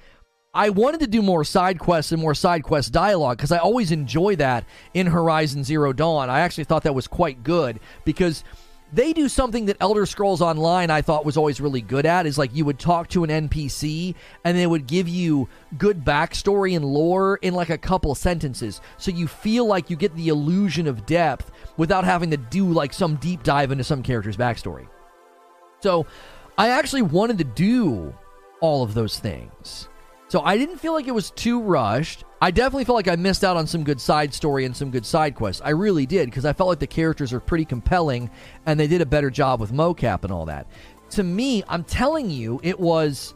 I 0.55 0.71
wanted 0.71 1.01
to 1.01 1.07
do 1.07 1.21
more 1.21 1.45
side 1.45 1.79
quests 1.79 2.13
and 2.13 2.21
more 2.21 2.35
side 2.35 2.63
quest 2.63 2.93
dialogue 2.93 3.37
because 3.37 3.53
I 3.53 3.59
always 3.59 3.93
enjoy 3.93 4.37
that 4.37 4.65
in 4.95 5.07
Horizon 5.07 5.63
Zero 5.63 5.93
Dawn. 5.93 6.31
I 6.31 6.41
actually 6.41 6.65
thought 6.65 6.85
that 6.85 6.95
was 6.95 7.07
quite 7.07 7.45
good 7.45 7.79
because 8.07 8.43
they 8.91 9.13
do 9.13 9.29
something 9.29 9.67
that 9.67 9.77
Elder 9.81 10.07
Scrolls 10.07 10.41
Online 10.41 10.89
I 10.89 11.03
thought 11.03 11.27
was 11.27 11.37
always 11.37 11.61
really 11.61 11.83
good 11.83 12.07
at 12.07 12.25
is 12.25 12.39
like 12.39 12.55
you 12.55 12.65
would 12.65 12.79
talk 12.79 13.09
to 13.09 13.23
an 13.23 13.49
NPC 13.49 14.15
and 14.47 14.57
they 14.57 14.67
would 14.67 14.87
give 14.87 15.07
you 15.07 15.47
good 15.77 16.03
backstory 16.03 16.75
and 16.75 16.87
lore 16.87 17.39
in 17.43 17.53
like 17.53 17.69
a 17.69 17.77
couple 17.77 18.15
sentences. 18.15 18.81
So 18.97 19.11
you 19.11 19.29
feel 19.29 19.67
like 19.67 19.91
you 19.91 19.97
get 19.97 20.17
the 20.17 20.29
illusion 20.29 20.87
of 20.87 21.05
depth 21.05 21.51
without 21.77 22.05
having 22.05 22.31
to 22.31 22.39
do 22.39 22.73
like 22.73 22.95
some 22.95 23.17
deep 23.17 23.43
dive 23.43 23.71
into 23.71 23.85
some 23.85 24.03
character's 24.03 24.39
backstory. 24.39 24.89
So 25.81 26.07
I 26.57 26.71
actually 26.71 27.03
wanted 27.03 27.39
to 27.39 27.45
do 27.45 28.15
all 28.61 28.83
of 28.83 28.95
those 28.95 29.19
things. 29.19 29.89
So 30.29 30.43
I 30.43 30.59
didn't 30.59 30.77
feel 30.79 30.93
like 30.93 31.07
it 31.07 31.15
was 31.15 31.31
too 31.31 31.61
rushed. 31.61 32.25
I 32.43 32.51
definitely 32.51 32.85
felt 32.85 32.97
like 32.97 33.09
I 33.09 33.17
missed 33.17 33.45
out 33.45 33.57
on 33.57 33.67
some 33.67 33.83
good 33.83 34.01
side 34.01 34.35
story 34.35 34.67
and 34.67 34.77
some 34.77 34.91
good 34.91 35.07
side 35.07 35.35
quests. 35.35 35.63
I 35.65 35.71
really 35.71 36.05
did 36.05 36.27
because 36.27 36.45
I 36.45 36.53
felt 36.53 36.69
like 36.69 36.81
the 36.81 36.87
characters 36.87 37.33
are 37.33 37.41
pretty 37.41 37.65
compelling 37.65 38.31
and 38.67 38.79
they 38.79 38.87
did 38.87 39.01
a 39.01 39.07
better 39.07 39.31
job 39.31 39.61
with 39.61 39.73
mocap 39.73 40.25
and 40.25 40.33
all 40.33 40.45
that. 40.47 40.69
To 41.11 41.23
me, 41.23 41.65
I'm 41.67 41.85
telling 41.85 42.29
you, 42.29 42.61
it 42.63 42.79
was 42.79 43.35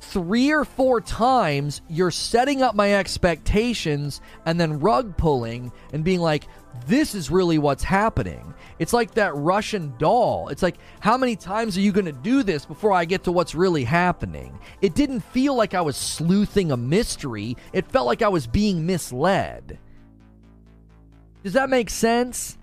three 0.00 0.50
or 0.50 0.64
four 0.64 1.00
times 1.00 1.82
you're 1.88 2.10
setting 2.10 2.62
up 2.62 2.74
my 2.74 2.94
expectations 2.94 4.20
and 4.46 4.58
then 4.58 4.80
rug 4.80 5.16
pulling 5.16 5.72
and 5.92 6.02
being 6.02 6.20
like, 6.20 6.44
this 6.86 7.14
is 7.14 7.30
really 7.30 7.58
what's 7.58 7.84
happening. 7.84 8.54
It's 8.78 8.92
like 8.92 9.14
that 9.14 9.34
Russian 9.36 9.92
doll. 9.98 10.48
It's 10.48 10.62
like, 10.62 10.76
how 11.00 11.18
many 11.18 11.36
times 11.36 11.76
are 11.76 11.82
you 11.82 11.92
going 11.92 12.06
to 12.06 12.12
do 12.12 12.42
this 12.42 12.64
before 12.64 12.92
I 12.92 13.04
get 13.04 13.24
to 13.24 13.32
what's 13.32 13.54
really 13.54 13.84
happening? 13.84 14.58
It 14.80 14.94
didn't 14.94 15.20
feel 15.20 15.54
like 15.54 15.74
I 15.74 15.82
was 15.82 15.96
sleuthing 15.96 16.72
a 16.72 16.76
mystery, 16.76 17.56
it 17.72 17.86
felt 17.90 18.06
like 18.06 18.22
I 18.22 18.28
was 18.28 18.46
being 18.46 18.86
misled. 18.86 19.78
Does 21.42 21.52
that 21.54 21.70
make 21.70 21.90
sense? 21.90 22.56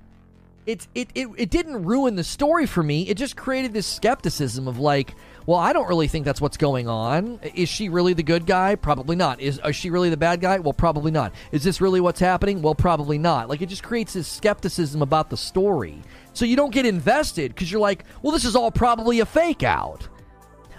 It, 0.66 0.88
it, 0.94 1.10
it, 1.16 1.30
it 1.38 1.50
didn't 1.50 1.86
ruin 1.86 2.16
the 2.16 2.24
story 2.24 2.66
for 2.66 2.84
me. 2.84 3.04
It 3.04 3.16
just 3.16 3.38
created 3.38 3.74
this 3.74 3.88
skepticism 3.88 4.68
of 4.68 4.80
like, 4.80 5.16
well, 5.48 5.58
I 5.58 5.72
don't 5.72 5.88
really 5.88 6.10
think 6.10 6.26
that's 6.26 6.42
what's 6.42 6.58
going 6.58 6.90
on. 6.90 7.40
Is 7.56 7.70
she 7.70 7.88
really 7.88 8.12
the 8.12 8.22
good 8.22 8.46
guy? 8.46 8.76
Probably 8.76 9.16
not. 9.16 9.40
Is, 9.40 9.62
is 9.64 9.78
she 9.78 9.90
really 9.90 10.10
the 10.10 10.18
bad 10.18 10.42
guy? 10.42 10.60
Well, 10.60 10.74
probably 10.74 11.10
not. 11.10 11.34
Is 11.54 11.64
this 11.64 11.80
really 11.80 12.02
what's 12.02 12.20
happening? 12.20 12.62
Well, 12.62 12.76
probably 12.76 13.18
not. 13.18 13.48
Like, 13.48 13.62
it 13.62 13.70
just 13.70 13.82
creates 13.82 14.12
this 14.12 14.28
skepticism 14.28 15.02
about 15.02 15.30
the 15.30 15.38
story. 15.38 16.02
So 16.34 16.44
you 16.44 16.58
don't 16.58 16.74
get 16.74 16.86
invested 16.86 17.56
because 17.56 17.72
you're 17.72 17.80
like, 17.80 18.04
well, 18.22 18.34
this 18.34 18.44
is 18.44 18.58
all 18.58 18.72
probably 18.72 19.22
a 19.22 19.26
fake 19.26 19.64
out. 19.64 20.10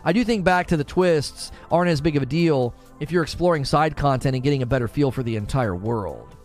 I 0.05 0.13
do 0.13 0.23
think 0.23 0.45
back 0.45 0.67
to 0.67 0.77
the 0.77 0.85
twists 0.85 1.51
aren't 1.71 1.91
as 1.91 2.03
big 2.03 2.17
of 2.17 2.23
a 2.23 2.27
deal 2.27 2.75
if 3.01 3.11
you're 3.11 3.23
exploring 3.23 3.65
side 3.65 3.97
content 3.97 4.35
and 4.35 4.45
getting 4.45 4.63
a 4.63 4.67
better 4.67 4.87
feel 4.87 5.11
for 5.11 5.23
the 5.23 5.37
entire 5.37 5.75
world. 5.75 6.37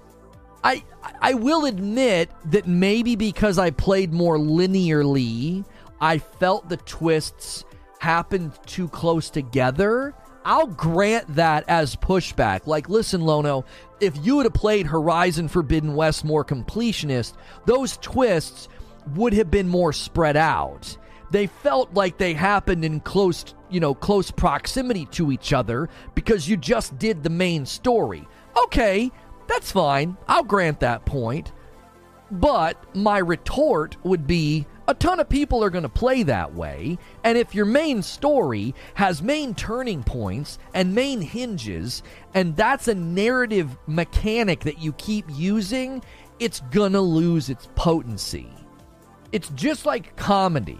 I 0.63 0.83
I 1.21 1.33
will 1.33 1.65
admit 1.65 2.31
that 2.45 2.67
maybe 2.67 3.17
because 3.17 3.59
I 3.59 3.71
played 3.71 4.13
more 4.13 4.37
linearly, 4.37 5.65
I 5.99 6.19
felt 6.19 6.69
the 6.69 6.77
twists 6.77 7.65
happened 8.03 8.51
too 8.65 8.89
close 8.89 9.29
together, 9.29 10.13
I'll 10.43 10.67
grant 10.67 11.35
that 11.35 11.63
as 11.69 11.95
pushback. 11.95 12.67
Like, 12.67 12.89
listen, 12.89 13.21
Lono, 13.21 13.63
if 14.01 14.13
you 14.25 14.35
would 14.35 14.45
have 14.45 14.53
played 14.53 14.87
Horizon 14.87 15.47
Forbidden 15.47 15.95
West 15.95 16.25
more 16.25 16.43
completionist, 16.43 17.35
those 17.65 17.95
twists 18.01 18.67
would 19.15 19.31
have 19.31 19.49
been 19.49 19.69
more 19.69 19.93
spread 19.93 20.35
out. 20.35 20.97
They 21.31 21.47
felt 21.47 21.93
like 21.93 22.17
they 22.17 22.33
happened 22.33 22.83
in 22.83 22.99
close, 22.99 23.55
you 23.69 23.79
know, 23.79 23.93
close 23.93 24.29
proximity 24.29 25.05
to 25.11 25.31
each 25.31 25.53
other 25.53 25.87
because 26.13 26.47
you 26.47 26.57
just 26.57 26.99
did 26.99 27.23
the 27.23 27.29
main 27.29 27.65
story. 27.65 28.27
Okay, 28.65 29.11
that's 29.47 29.71
fine. 29.71 30.17
I'll 30.27 30.43
grant 30.43 30.81
that 30.81 31.05
point. 31.05 31.53
But 32.31 32.83
my 32.93 33.19
retort 33.19 33.95
would 34.03 34.27
be 34.27 34.67
a 34.87 34.93
ton 34.93 35.19
of 35.19 35.29
people 35.29 35.63
are 35.63 35.69
going 35.69 35.83
to 35.83 35.89
play 35.89 36.23
that 36.23 36.53
way. 36.53 36.97
And 37.23 37.37
if 37.37 37.55
your 37.55 37.65
main 37.65 38.01
story 38.01 38.75
has 38.95 39.21
main 39.21 39.55
turning 39.55 40.03
points 40.03 40.59
and 40.73 40.93
main 40.93 41.21
hinges, 41.21 42.03
and 42.33 42.55
that's 42.55 42.87
a 42.87 42.95
narrative 42.95 43.77
mechanic 43.87 44.61
that 44.61 44.79
you 44.79 44.93
keep 44.93 45.25
using, 45.29 46.03
it's 46.39 46.59
going 46.71 46.93
to 46.93 47.01
lose 47.01 47.49
its 47.49 47.69
potency. 47.75 48.49
It's 49.31 49.49
just 49.49 49.85
like 49.85 50.15
comedy. 50.15 50.79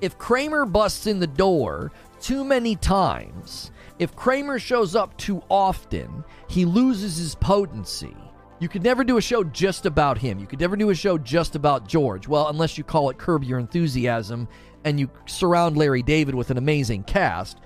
If 0.00 0.16
Kramer 0.16 0.64
busts 0.64 1.06
in 1.06 1.18
the 1.18 1.26
door 1.26 1.90
too 2.20 2.44
many 2.44 2.76
times, 2.76 3.72
if 3.98 4.14
Kramer 4.14 4.60
shows 4.60 4.94
up 4.94 5.16
too 5.16 5.42
often, 5.50 6.24
he 6.46 6.64
loses 6.64 7.16
his 7.16 7.34
potency. 7.34 8.16
You 8.60 8.68
could 8.68 8.82
never 8.82 9.04
do 9.04 9.18
a 9.18 9.22
show 9.22 9.44
just 9.44 9.86
about 9.86 10.18
him. 10.18 10.40
You 10.40 10.46
could 10.46 10.60
never 10.60 10.76
do 10.76 10.90
a 10.90 10.94
show 10.94 11.16
just 11.16 11.54
about 11.54 11.86
George. 11.86 12.26
Well, 12.26 12.48
unless 12.48 12.76
you 12.76 12.82
call 12.82 13.08
it 13.08 13.18
Curb 13.18 13.44
Your 13.44 13.60
Enthusiasm 13.60 14.48
and 14.84 14.98
you 14.98 15.10
surround 15.26 15.76
Larry 15.76 16.02
David 16.02 16.34
with 16.34 16.50
an 16.50 16.58
amazing 16.58 17.04
cast. 17.04 17.58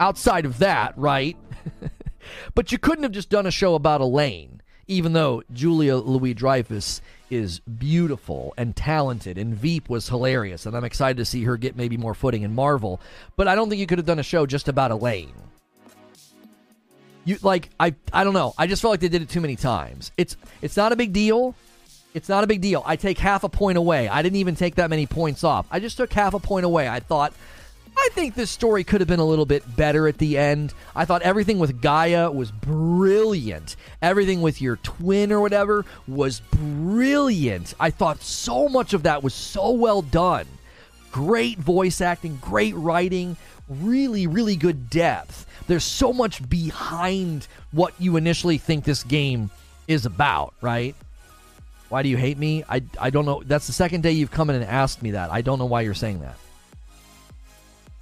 Outside 0.00 0.44
of 0.44 0.58
that, 0.58 0.98
right? 0.98 1.36
but 2.54 2.72
you 2.72 2.78
couldn't 2.78 3.04
have 3.04 3.12
just 3.12 3.30
done 3.30 3.46
a 3.46 3.50
show 3.50 3.74
about 3.74 4.02
Elaine, 4.02 4.60
even 4.86 5.14
though 5.14 5.42
Julia 5.52 5.96
Louis 5.96 6.34
Dreyfus 6.34 7.00
is 7.30 7.60
beautiful 7.60 8.52
and 8.58 8.76
talented, 8.76 9.38
and 9.38 9.54
Veep 9.54 9.88
was 9.88 10.08
hilarious, 10.08 10.66
and 10.66 10.76
I'm 10.76 10.84
excited 10.84 11.16
to 11.18 11.24
see 11.24 11.44
her 11.44 11.56
get 11.56 11.76
maybe 11.76 11.96
more 11.96 12.14
footing 12.14 12.42
in 12.42 12.54
Marvel. 12.54 13.00
But 13.36 13.48
I 13.48 13.54
don't 13.54 13.70
think 13.70 13.80
you 13.80 13.86
could 13.86 13.98
have 13.98 14.06
done 14.06 14.18
a 14.18 14.24
show 14.24 14.46
just 14.46 14.68
about 14.68 14.90
Elaine 14.90 15.43
you 17.24 17.38
like 17.42 17.70
I 17.78 17.94
I 18.12 18.24
don't 18.24 18.34
know. 18.34 18.54
I 18.58 18.66
just 18.66 18.82
felt 18.82 18.92
like 18.92 19.00
they 19.00 19.08
did 19.08 19.22
it 19.22 19.28
too 19.28 19.40
many 19.40 19.56
times. 19.56 20.12
It's 20.16 20.36
it's 20.62 20.76
not 20.76 20.92
a 20.92 20.96
big 20.96 21.12
deal. 21.12 21.54
It's 22.14 22.28
not 22.28 22.44
a 22.44 22.46
big 22.46 22.60
deal. 22.60 22.82
I 22.86 22.96
take 22.96 23.18
half 23.18 23.42
a 23.42 23.48
point 23.48 23.76
away. 23.76 24.08
I 24.08 24.22
didn't 24.22 24.36
even 24.36 24.54
take 24.54 24.76
that 24.76 24.88
many 24.88 25.06
points 25.06 25.42
off. 25.42 25.66
I 25.70 25.80
just 25.80 25.96
took 25.96 26.12
half 26.12 26.32
a 26.34 26.38
point 26.38 26.64
away. 26.64 26.88
I 26.88 27.00
thought 27.00 27.32
I 27.96 28.08
think 28.12 28.34
this 28.34 28.50
story 28.50 28.84
could 28.84 29.00
have 29.00 29.08
been 29.08 29.20
a 29.20 29.24
little 29.24 29.46
bit 29.46 29.76
better 29.76 30.08
at 30.08 30.18
the 30.18 30.36
end. 30.36 30.74
I 30.94 31.04
thought 31.04 31.22
everything 31.22 31.58
with 31.58 31.80
Gaia 31.80 32.30
was 32.30 32.50
brilliant. 32.50 33.76
Everything 34.02 34.42
with 34.42 34.60
your 34.60 34.76
twin 34.76 35.32
or 35.32 35.40
whatever 35.40 35.84
was 36.08 36.40
brilliant. 36.40 37.74
I 37.78 37.90
thought 37.90 38.22
so 38.22 38.68
much 38.68 38.94
of 38.94 39.04
that 39.04 39.22
was 39.22 39.34
so 39.34 39.70
well 39.70 40.02
done. 40.02 40.46
Great 41.12 41.58
voice 41.58 42.00
acting, 42.00 42.38
great 42.42 42.74
writing, 42.74 43.36
really, 43.68 44.26
really 44.26 44.56
good 44.56 44.90
depth. 44.90 45.46
There's 45.66 45.84
so 45.84 46.12
much 46.12 46.46
behind 46.48 47.46
what 47.72 47.94
you 47.98 48.16
initially 48.16 48.58
think 48.58 48.84
this 48.84 49.02
game 49.04 49.50
is 49.88 50.06
about, 50.06 50.54
right? 50.60 50.94
Why 51.88 52.02
do 52.02 52.08
you 52.08 52.16
hate 52.16 52.38
me? 52.38 52.64
I, 52.68 52.82
I 52.98 53.10
don't 53.10 53.24
know. 53.24 53.42
That's 53.44 53.66
the 53.66 53.72
second 53.72 54.02
day 54.02 54.12
you've 54.12 54.30
come 54.30 54.50
in 54.50 54.56
and 54.56 54.64
asked 54.64 55.02
me 55.02 55.12
that. 55.12 55.30
I 55.30 55.42
don't 55.42 55.58
know 55.58 55.66
why 55.66 55.82
you're 55.82 55.94
saying 55.94 56.20
that. 56.20 56.36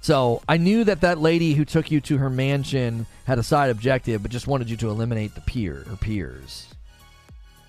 So 0.01 0.41
I 0.49 0.57
knew 0.57 0.83
that 0.83 1.01
that 1.01 1.19
lady 1.19 1.53
who 1.53 1.63
took 1.63 1.89
you 1.89 2.01
to 2.01 2.17
her 2.17 2.29
mansion 2.29 3.05
had 3.25 3.39
a 3.39 3.43
side 3.43 3.69
objective, 3.69 4.21
but 4.21 4.31
just 4.31 4.47
wanted 4.47 4.69
you 4.69 4.75
to 4.77 4.89
eliminate 4.89 5.33
the 5.33 5.41
peer 5.41 5.85
or 5.89 5.95
peers. 5.95 6.67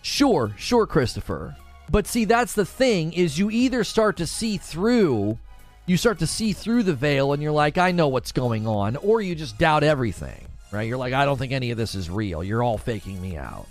Sure, 0.03 0.53
sure, 0.57 0.87
Christopher. 0.87 1.57
But 1.91 2.07
see, 2.07 2.25
that's 2.25 2.55
the 2.55 2.65
thing 2.65 3.13
is 3.13 3.39
you 3.39 3.51
either 3.51 3.85
start 3.85 4.17
to 4.17 4.27
see 4.27 4.57
through, 4.57 5.39
you 5.87 5.97
start 5.97 6.19
to 6.21 6.27
see 6.27 6.53
through 6.53 6.85
the 6.85 6.95
veil, 6.95 7.33
and 7.33 7.43
you're 7.43 7.53
like, 7.53 7.79
I 7.79 7.93
know 7.93 8.09
what's 8.09 8.33
going 8.33 8.67
on, 8.67 8.97
or 8.97 9.21
you 9.21 9.35
just 9.35 9.59
doubt 9.59 9.83
everything, 9.83 10.47
right? 10.71 10.89
You're 10.89 10.99
like, 10.99 11.13
I 11.13 11.25
don't 11.25 11.39
think 11.39 11.53
any 11.53 11.71
of 11.71 11.77
this 11.77 11.95
is 11.95 12.09
real. 12.11 12.43
You're 12.43 12.63
all 12.63 12.79
faking 12.79 13.21
me 13.21 13.37
out 13.37 13.67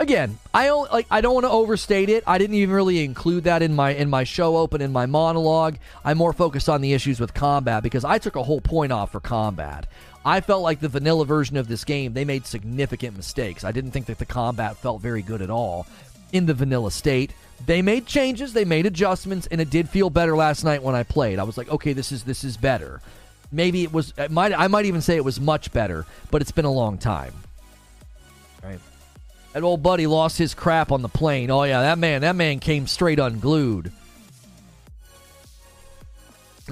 again, 0.00 0.38
I 0.52 0.66
don't 0.66 0.90
like 0.90 1.06
I 1.10 1.20
don't 1.20 1.34
want 1.34 1.44
to 1.44 1.50
overstate 1.50 2.08
it. 2.08 2.24
I 2.26 2.38
didn't 2.38 2.56
even 2.56 2.74
really 2.74 3.04
include 3.04 3.44
that 3.44 3.62
in 3.62 3.76
my 3.76 3.90
in 3.90 4.10
my 4.10 4.24
show 4.24 4.56
open 4.56 4.80
in 4.80 4.90
my 4.90 5.06
monologue. 5.06 5.76
I'm 6.04 6.18
more 6.18 6.32
focused 6.32 6.68
on 6.68 6.80
the 6.80 6.92
issues 6.92 7.20
with 7.20 7.34
combat 7.34 7.84
because 7.84 8.04
I 8.04 8.18
took 8.18 8.34
a 8.34 8.42
whole 8.42 8.60
point 8.60 8.90
off 8.90 9.12
for 9.12 9.20
combat. 9.20 9.86
I 10.24 10.40
felt 10.40 10.62
like 10.62 10.80
the 10.80 10.88
vanilla 10.88 11.24
version 11.24 11.56
of 11.56 11.68
this 11.68 11.84
game, 11.84 12.12
they 12.12 12.24
made 12.24 12.44
significant 12.44 13.16
mistakes. 13.16 13.64
I 13.64 13.72
didn't 13.72 13.92
think 13.92 14.06
that 14.06 14.18
the 14.18 14.26
combat 14.26 14.76
felt 14.76 15.00
very 15.00 15.22
good 15.22 15.40
at 15.40 15.50
all 15.50 15.86
in 16.32 16.46
the 16.46 16.54
vanilla 16.54 16.90
state. 16.90 17.32
They 17.66 17.82
made 17.82 18.06
changes, 18.06 18.52
they 18.52 18.64
made 18.64 18.86
adjustments, 18.86 19.46
and 19.50 19.60
it 19.60 19.70
did 19.70 19.88
feel 19.88 20.10
better 20.10 20.36
last 20.36 20.64
night 20.64 20.82
when 20.82 20.94
I 20.94 21.02
played. 21.02 21.38
I 21.38 21.42
was 21.42 21.58
like, 21.58 21.70
okay, 21.70 21.92
this 21.92 22.10
is 22.12 22.24
this 22.24 22.44
is 22.44 22.56
better. 22.56 23.00
Maybe 23.52 23.82
it 23.82 23.92
was 23.92 24.14
it 24.16 24.30
might 24.30 24.52
I 24.52 24.68
might 24.68 24.86
even 24.86 25.00
say 25.00 25.16
it 25.16 25.24
was 25.24 25.40
much 25.40 25.72
better, 25.72 26.06
but 26.30 26.40
it's 26.40 26.52
been 26.52 26.64
a 26.64 26.72
long 26.72 26.98
time. 26.98 27.34
Right. 28.62 28.80
That 29.52 29.62
old 29.62 29.82
buddy 29.82 30.06
lost 30.06 30.38
his 30.38 30.54
crap 30.54 30.92
on 30.92 31.02
the 31.02 31.08
plane. 31.08 31.50
Oh 31.50 31.64
yeah, 31.64 31.80
that 31.80 31.98
man, 31.98 32.22
that 32.22 32.36
man 32.36 32.60
came 32.60 32.86
straight 32.86 33.18
unglued. 33.18 33.92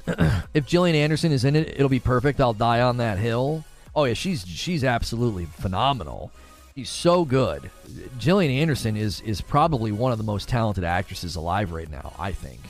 if 0.55 0.67
Gillian 0.67 0.97
Anderson 0.97 1.33
is 1.33 1.45
in 1.45 1.57
it, 1.57 1.69
it'll 1.69 1.89
be 1.89 2.01
perfect. 2.01 2.41
I'll 2.41 2.53
die 2.53 2.81
on 2.81 2.99
that 2.99 3.19
hill. 3.19 3.65
Oh 3.95 4.05
yeah, 4.05 4.15
she's 4.15 4.47
she's 4.47 4.85
absolutely 4.85 5.47
phenomenal. 5.47 6.31
She's 6.79 6.91
so 6.91 7.25
good. 7.25 7.73
Gillian 8.19 8.53
Anderson 8.53 8.97
is 8.97 9.21
is 9.23 9.41
probably 9.41 9.91
one 9.91 10.13
of 10.13 10.19
the 10.19 10.23
most 10.23 10.49
talented 10.49 10.85
actresses 10.85 11.35
alive 11.35 11.73
right 11.73 11.91
now. 11.91 12.13
I 12.17 12.31
think. 12.31 12.61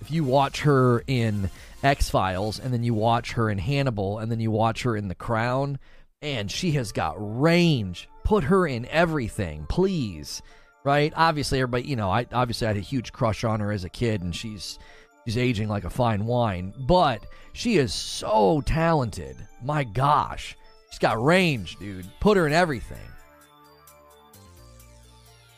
If 0.00 0.10
you 0.10 0.24
watch 0.24 0.62
her 0.62 1.04
in 1.06 1.48
X 1.80 2.10
Files 2.10 2.58
and 2.58 2.74
then 2.74 2.82
you 2.82 2.92
watch 2.92 3.34
her 3.34 3.48
in 3.48 3.58
Hannibal 3.58 4.18
and 4.18 4.32
then 4.32 4.40
you 4.40 4.50
watch 4.50 4.82
her 4.82 4.96
in 4.96 5.06
The 5.06 5.14
Crown, 5.14 5.78
and 6.20 6.50
she 6.50 6.72
has 6.72 6.90
got 6.90 7.14
range 7.18 8.08
put 8.24 8.42
her 8.42 8.66
in 8.66 8.84
everything, 8.86 9.64
please. 9.68 10.42
Right? 10.82 11.12
Obviously, 11.14 11.60
everybody, 11.60 11.84
you 11.84 11.94
know, 11.94 12.10
I 12.10 12.26
obviously 12.32 12.66
I 12.66 12.70
had 12.70 12.78
a 12.78 12.80
huge 12.80 13.12
crush 13.12 13.44
on 13.44 13.60
her 13.60 13.70
as 13.70 13.84
a 13.84 13.88
kid, 13.88 14.22
and 14.22 14.34
she's 14.34 14.80
she's 15.24 15.38
aging 15.38 15.68
like 15.68 15.84
a 15.84 15.90
fine 15.90 16.26
wine. 16.26 16.74
But 16.80 17.22
she 17.52 17.76
is 17.76 17.94
so 17.94 18.60
talented. 18.66 19.36
My 19.62 19.84
gosh, 19.84 20.56
she's 20.90 20.98
got 20.98 21.22
range, 21.22 21.76
dude. 21.76 22.08
Put 22.18 22.36
her 22.36 22.48
in 22.48 22.52
everything. 22.52 22.98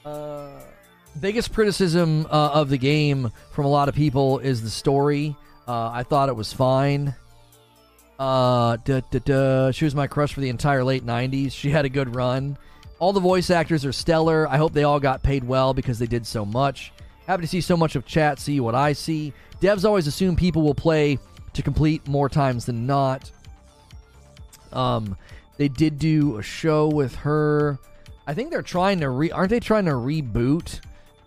Uh, 0.05 0.61
biggest 1.21 1.53
criticism 1.53 2.27
uh, 2.27 2.51
of 2.53 2.69
the 2.69 2.77
game 2.77 3.31
from 3.53 3.65
a 3.65 3.69
lot 3.69 3.89
of 3.89 3.95
people 3.95 4.39
is 4.41 4.63
the 4.63 4.71
story. 4.71 5.37
Uh, 5.67 5.91
I 5.91 6.03
thought 6.03 6.29
it 6.29 6.37
was 6.37 6.53
fine. 6.53 7.15
Uh, 8.19 8.77
duh, 8.85 9.01
duh, 9.11 9.19
duh. 9.25 9.73
She 9.73 9.85
was 9.85 9.95
my 9.95 10.07
crush 10.07 10.35
for 10.35 10.41
the 10.41 10.49
entire 10.49 10.85
late 10.85 11.05
90s. 11.05 11.53
She 11.53 11.71
had 11.71 11.85
a 11.85 11.89
good 11.89 12.15
run. 12.15 12.59
All 12.99 13.13
the 13.13 13.21
voice 13.21 13.51
actors 13.51 13.85
are 13.85 13.93
stellar. 13.93 14.49
I 14.49 14.57
hope 14.57 14.73
they 14.73 14.85
all 14.85 15.01
got 15.01 15.23
paid 15.23 15.45
well 15.45 15.75
because 15.75 15.99
they 15.99 16.07
did 16.07 16.27
so 16.27 16.45
much. 16.45 16.93
Happy 17.27 17.43
to 17.43 17.49
see 17.49 17.61
so 17.61 17.77
much 17.77 17.97
of 17.97 18.07
chat 18.07 18.39
see 18.39 18.61
what 18.61 18.75
I 18.75 18.93
see. 18.93 19.33
Devs 19.61 19.85
always 19.85 20.07
assume 20.07 20.37
people 20.37 20.63
will 20.63 20.75
play 20.75 21.19
to 21.55 21.63
complete 21.63 22.07
more 22.07 22.29
times 22.29 22.67
than 22.67 22.87
not. 22.87 23.31
Um, 24.73 25.17
they 25.57 25.69
did 25.69 25.99
do 25.99 26.37
a 26.37 26.43
show 26.43 26.89
with 26.89 27.15
her. 27.17 27.79
I 28.27 28.35
think 28.35 28.51
they're 28.51 28.63
trying 28.63 29.01
to 29.01 29.11
re. 29.11 29.31
Aren't 29.31 29.51
they 29.51 29.61
trying 29.61 29.85
to 29.87 29.93
reboot? 29.93 30.81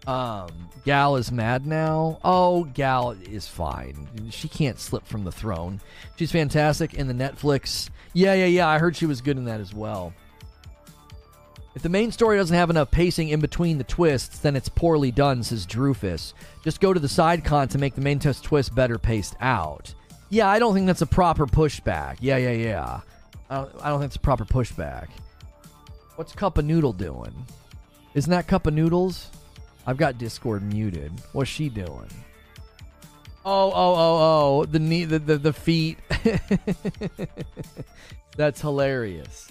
Um, 0.08 0.70
Gal 0.86 1.18
is 1.18 1.32
mad 1.32 1.66
now. 1.68 2.20
Oh, 2.24 2.64
Gal 2.64 3.12
is 3.12 3.48
fine. 3.48 4.08
She 4.32 4.48
can't 4.48 4.80
slip 4.80 5.06
from 5.06 5.26
the 5.26 5.32
throne. 5.32 5.82
She's 6.16 6.32
fantastic 6.32 6.94
in 6.94 7.08
the 7.08 7.14
Netflix. 7.14 7.90
Yeah, 8.14 8.34
yeah, 8.34 8.46
yeah. 8.46 8.68
I 8.68 8.80
heard 8.80 8.96
she 8.96 9.06
was 9.06 9.22
good 9.22 9.38
in 9.38 9.46
that 9.46 9.60
as 9.60 9.74
well. 9.74 10.14
If 11.76 11.84
the 11.84 11.90
main 11.90 12.12
story 12.12 12.38
doesn't 12.38 12.56
have 12.56 12.72
enough 12.72 12.90
pacing 12.90 13.30
in 13.30 13.40
between 13.40 13.78
the 13.78 13.84
twists, 13.84 14.40
then 14.40 14.56
it's 14.56 14.70
poorly 14.70 15.12
done, 15.12 15.44
says 15.44 15.68
Drufus. 15.68 16.34
Just 16.64 16.82
go 16.82 16.92
to 16.92 17.00
the 17.00 17.08
side 17.08 17.46
con 17.46 17.68
to 17.68 17.78
make 17.78 17.94
the 17.94 18.02
main 18.02 18.18
test 18.18 18.44
twist 18.44 18.74
better 18.74 18.98
paced 18.98 19.36
out. 19.42 19.94
Yeah, 20.30 20.50
I 20.50 20.58
don't 20.58 20.74
think 20.74 20.88
that's 20.88 21.04
a 21.04 21.06
proper 21.06 21.46
pushback. 21.46 22.18
Yeah, 22.20 22.38
yeah, 22.38 22.52
yeah. 22.52 23.02
I 23.50 23.56
don't, 23.58 23.72
I 23.84 23.90
don't 23.90 24.00
think 24.00 24.10
it's 24.10 24.16
a 24.16 24.20
proper 24.20 24.46
pushback. 24.46 25.10
What's 26.18 26.34
Cup 26.34 26.58
of 26.58 26.66
Noodle 26.66 26.94
doing? 26.94 27.46
Isn't 28.16 28.32
that 28.32 28.48
Cup 28.48 28.66
of 28.66 28.74
Noodles? 28.74 29.30
I've 29.86 29.98
got 29.98 30.18
Discord 30.18 30.64
muted. 30.64 31.12
What's 31.32 31.48
she 31.48 31.70
doing? 31.70 32.10
Oh, 33.46 33.72
oh, 33.72 33.96
oh, 33.96 34.18
oh! 34.58 34.66
The 34.66 34.80
knee, 34.80 35.06
the 35.06 35.20
the, 35.20 35.38
the 35.38 35.54
feet. 35.54 36.00
That's 38.36 38.60
hilarious. 38.60 39.48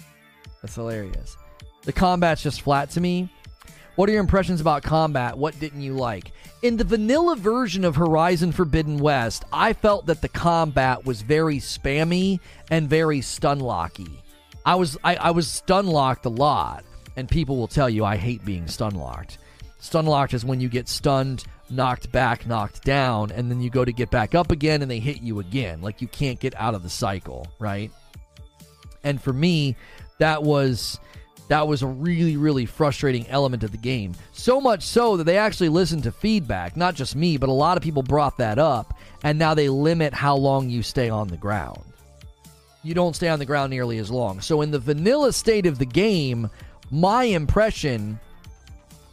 That's 0.61 0.75
hilarious. 0.75 1.37
The 1.83 1.93
combat's 1.93 2.43
just 2.43 2.61
flat 2.63 2.89
to 2.91 2.99
me. 2.99 3.29
What 3.95 4.09
are 4.09 4.11
your 4.11 4.21
impressions 4.21 4.59
about 4.59 4.83
combat? 4.83 5.37
What 5.37 5.57
didn't 5.61 5.81
you 5.81 5.93
like? 5.93 6.33
In 6.63 6.75
the 6.75 6.83
vanilla 6.83 7.37
version 7.37 7.85
of 7.85 7.95
Horizon 7.95 8.51
Forbidden 8.51 8.97
West, 8.97 9.45
I 9.53 9.71
felt 9.71 10.07
that 10.07 10.21
the 10.21 10.27
combat 10.27 11.05
was 11.05 11.21
very 11.21 11.59
spammy 11.59 12.41
and 12.69 12.89
very 12.89 13.21
stun 13.21 13.61
locky. 13.61 14.21
I 14.67 14.75
was 14.75 14.97
I, 15.01 15.15
I 15.15 15.31
was 15.31 15.47
stun 15.47 15.87
locked 15.87 16.25
a 16.25 16.29
lot, 16.29 16.83
and 17.15 17.29
people 17.29 17.55
will 17.55 17.69
tell 17.69 17.89
you 17.89 18.03
I 18.03 18.17
hate 18.17 18.43
being 18.43 18.67
stun 18.67 18.95
locked. 18.95 19.37
Stun 19.79 20.05
locked 20.05 20.33
is 20.33 20.43
when 20.43 20.59
you 20.59 20.67
get 20.67 20.89
stunned, 20.89 21.45
knocked 21.69 22.11
back, 22.11 22.45
knocked 22.45 22.83
down, 22.83 23.31
and 23.31 23.49
then 23.49 23.61
you 23.61 23.69
go 23.69 23.85
to 23.85 23.93
get 23.93 24.11
back 24.11 24.35
up 24.35 24.51
again 24.51 24.81
and 24.81 24.91
they 24.91 24.99
hit 24.99 25.21
you 25.21 25.39
again. 25.39 25.81
Like 25.81 26.01
you 26.01 26.09
can't 26.09 26.37
get 26.37 26.53
out 26.55 26.75
of 26.75 26.83
the 26.83 26.89
cycle, 26.89 27.47
right? 27.59 27.91
And 29.05 29.21
for 29.21 29.31
me, 29.31 29.77
that 30.17 30.43
was 30.43 30.99
that 31.47 31.65
was 31.65 31.81
a 31.81 31.87
really 31.87 32.35
really 32.35 32.65
frustrating 32.65 33.25
element 33.29 33.63
of 33.63 33.71
the 33.71 33.77
game 33.77 34.13
so 34.33 34.59
much 34.59 34.83
so 34.83 35.15
that 35.15 35.23
they 35.23 35.37
actually 35.37 35.69
listened 35.69 36.03
to 36.03 36.11
feedback 36.11 36.75
not 36.75 36.93
just 36.93 37.15
me 37.15 37.37
but 37.37 37.47
a 37.47 37.53
lot 37.53 37.77
of 37.77 37.83
people 37.83 38.03
brought 38.03 38.37
that 38.37 38.59
up 38.59 38.93
and 39.23 39.39
now 39.39 39.53
they 39.53 39.69
limit 39.69 40.13
how 40.13 40.35
long 40.35 40.69
you 40.69 40.83
stay 40.83 41.09
on 41.09 41.29
the 41.29 41.37
ground 41.37 41.86
you 42.83 42.93
don't 42.93 43.15
stay 43.15 43.27
on 43.27 43.39
the 43.39 43.45
ground 43.45 43.69
nearly 43.69 43.97
as 43.97 44.09
long 44.09 44.41
so 44.41 44.61
in 44.61 44.71
the 44.71 44.79
vanilla 44.79 45.31
state 45.33 45.65
of 45.65 45.77
the 45.77 45.85
game 45.85 46.49
my 46.91 47.23
impression 47.23 48.19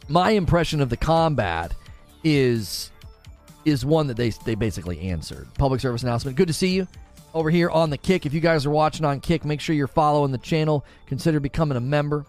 my 0.07 0.31
impression 0.31 0.81
of 0.81 0.89
the 0.89 0.97
combat 0.97 1.73
is 2.23 2.91
is 3.65 3.83
one 3.85 4.07
that 4.07 4.17
they 4.17 4.29
they 4.29 4.55
basically 4.55 4.99
answered. 5.01 5.47
Public 5.57 5.81
service 5.81 6.03
announcement. 6.03 6.37
Good 6.37 6.47
to 6.47 6.53
see 6.53 6.69
you 6.69 6.87
over 7.33 7.49
here 7.49 7.69
on 7.69 7.89
the 7.89 7.97
Kick. 7.97 8.25
If 8.25 8.33
you 8.33 8.39
guys 8.39 8.65
are 8.65 8.71
watching 8.71 9.05
on 9.05 9.19
Kick, 9.19 9.43
make 9.43 9.59
sure 9.59 9.75
you're 9.75 9.87
following 9.87 10.31
the 10.31 10.37
channel. 10.37 10.85
Consider 11.07 11.39
becoming 11.39 11.77
a 11.77 11.81
member. 11.81 12.25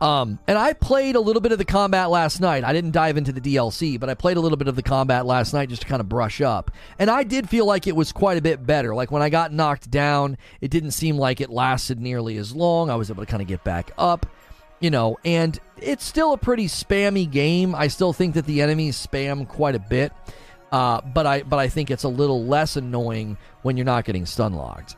Um, 0.00 0.38
and 0.46 0.58
I 0.58 0.74
played 0.74 1.16
a 1.16 1.20
little 1.20 1.40
bit 1.40 1.52
of 1.52 1.58
the 1.58 1.64
combat 1.64 2.10
last 2.10 2.40
night. 2.40 2.64
I 2.64 2.72
didn't 2.74 2.90
dive 2.90 3.16
into 3.16 3.32
the 3.32 3.40
DLC, 3.40 3.98
but 3.98 4.10
I 4.10 4.14
played 4.14 4.36
a 4.36 4.40
little 4.40 4.58
bit 4.58 4.68
of 4.68 4.76
the 4.76 4.82
combat 4.82 5.24
last 5.24 5.54
night 5.54 5.70
just 5.70 5.82
to 5.82 5.88
kind 5.88 6.00
of 6.00 6.08
brush 6.08 6.40
up. 6.42 6.70
And 6.98 7.10
I 7.10 7.22
did 7.22 7.48
feel 7.48 7.64
like 7.64 7.86
it 7.86 7.96
was 7.96 8.12
quite 8.12 8.36
a 8.36 8.42
bit 8.42 8.66
better. 8.66 8.94
Like 8.94 9.10
when 9.10 9.22
I 9.22 9.30
got 9.30 9.52
knocked 9.52 9.90
down, 9.90 10.36
it 10.60 10.70
didn't 10.70 10.90
seem 10.90 11.16
like 11.16 11.40
it 11.40 11.48
lasted 11.48 11.98
nearly 11.98 12.36
as 12.36 12.54
long. 12.54 12.90
I 12.90 12.96
was 12.96 13.10
able 13.10 13.24
to 13.24 13.30
kind 13.30 13.42
of 13.42 13.48
get 13.48 13.64
back 13.64 13.92
up 13.96 14.26
you 14.80 14.90
know, 14.90 15.16
and 15.24 15.58
it's 15.78 16.04
still 16.04 16.32
a 16.32 16.38
pretty 16.38 16.66
spammy 16.66 17.30
game. 17.30 17.74
I 17.74 17.88
still 17.88 18.12
think 18.12 18.34
that 18.34 18.46
the 18.46 18.62
enemies 18.62 19.04
spam 19.04 19.48
quite 19.48 19.74
a 19.74 19.78
bit, 19.78 20.12
uh, 20.72 21.00
but 21.00 21.26
I 21.26 21.42
but 21.42 21.58
I 21.58 21.68
think 21.68 21.90
it's 21.90 22.04
a 22.04 22.08
little 22.08 22.44
less 22.44 22.76
annoying 22.76 23.36
when 23.62 23.76
you're 23.76 23.86
not 23.86 24.04
getting 24.04 24.26
stun 24.26 24.54
locked. 24.54 24.96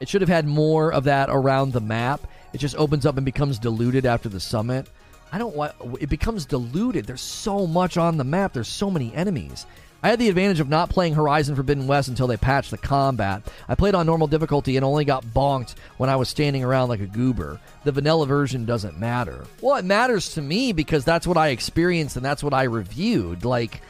It 0.00 0.08
should 0.08 0.20
have 0.20 0.28
had 0.28 0.46
more 0.46 0.92
of 0.92 1.04
that 1.04 1.28
around 1.30 1.72
the 1.72 1.80
map. 1.80 2.20
It 2.52 2.58
just 2.58 2.76
opens 2.76 3.06
up 3.06 3.16
and 3.16 3.24
becomes 3.24 3.58
diluted 3.58 4.06
after 4.06 4.28
the 4.28 4.40
summit. 4.40 4.86
I 5.30 5.38
don't 5.38 5.54
want 5.54 5.74
it 6.00 6.08
becomes 6.08 6.46
diluted. 6.46 7.06
There's 7.06 7.20
so 7.20 7.66
much 7.66 7.96
on 7.96 8.16
the 8.16 8.24
map. 8.24 8.54
There's 8.54 8.68
so 8.68 8.90
many 8.90 9.14
enemies. 9.14 9.66
I 10.00 10.10
had 10.10 10.20
the 10.20 10.28
advantage 10.28 10.60
of 10.60 10.68
not 10.68 10.90
playing 10.90 11.14
Horizon 11.14 11.56
Forbidden 11.56 11.88
West 11.88 12.08
until 12.08 12.28
they 12.28 12.36
patched 12.36 12.70
the 12.70 12.78
combat. 12.78 13.42
I 13.68 13.74
played 13.74 13.96
on 13.96 14.06
normal 14.06 14.28
difficulty 14.28 14.76
and 14.76 14.84
only 14.84 15.04
got 15.04 15.24
bonked 15.24 15.74
when 15.96 16.08
I 16.08 16.14
was 16.14 16.28
standing 16.28 16.62
around 16.62 16.88
like 16.88 17.00
a 17.00 17.06
goober. 17.06 17.58
The 17.82 17.90
vanilla 17.90 18.24
version 18.24 18.64
doesn't 18.64 18.98
matter. 18.98 19.44
Well, 19.60 19.76
it 19.76 19.84
matters 19.84 20.34
to 20.34 20.42
me 20.42 20.72
because 20.72 21.04
that's 21.04 21.26
what 21.26 21.36
I 21.36 21.48
experienced 21.48 22.14
and 22.14 22.24
that's 22.24 22.44
what 22.44 22.54
I 22.54 22.64
reviewed. 22.64 23.44
Like, 23.44 23.82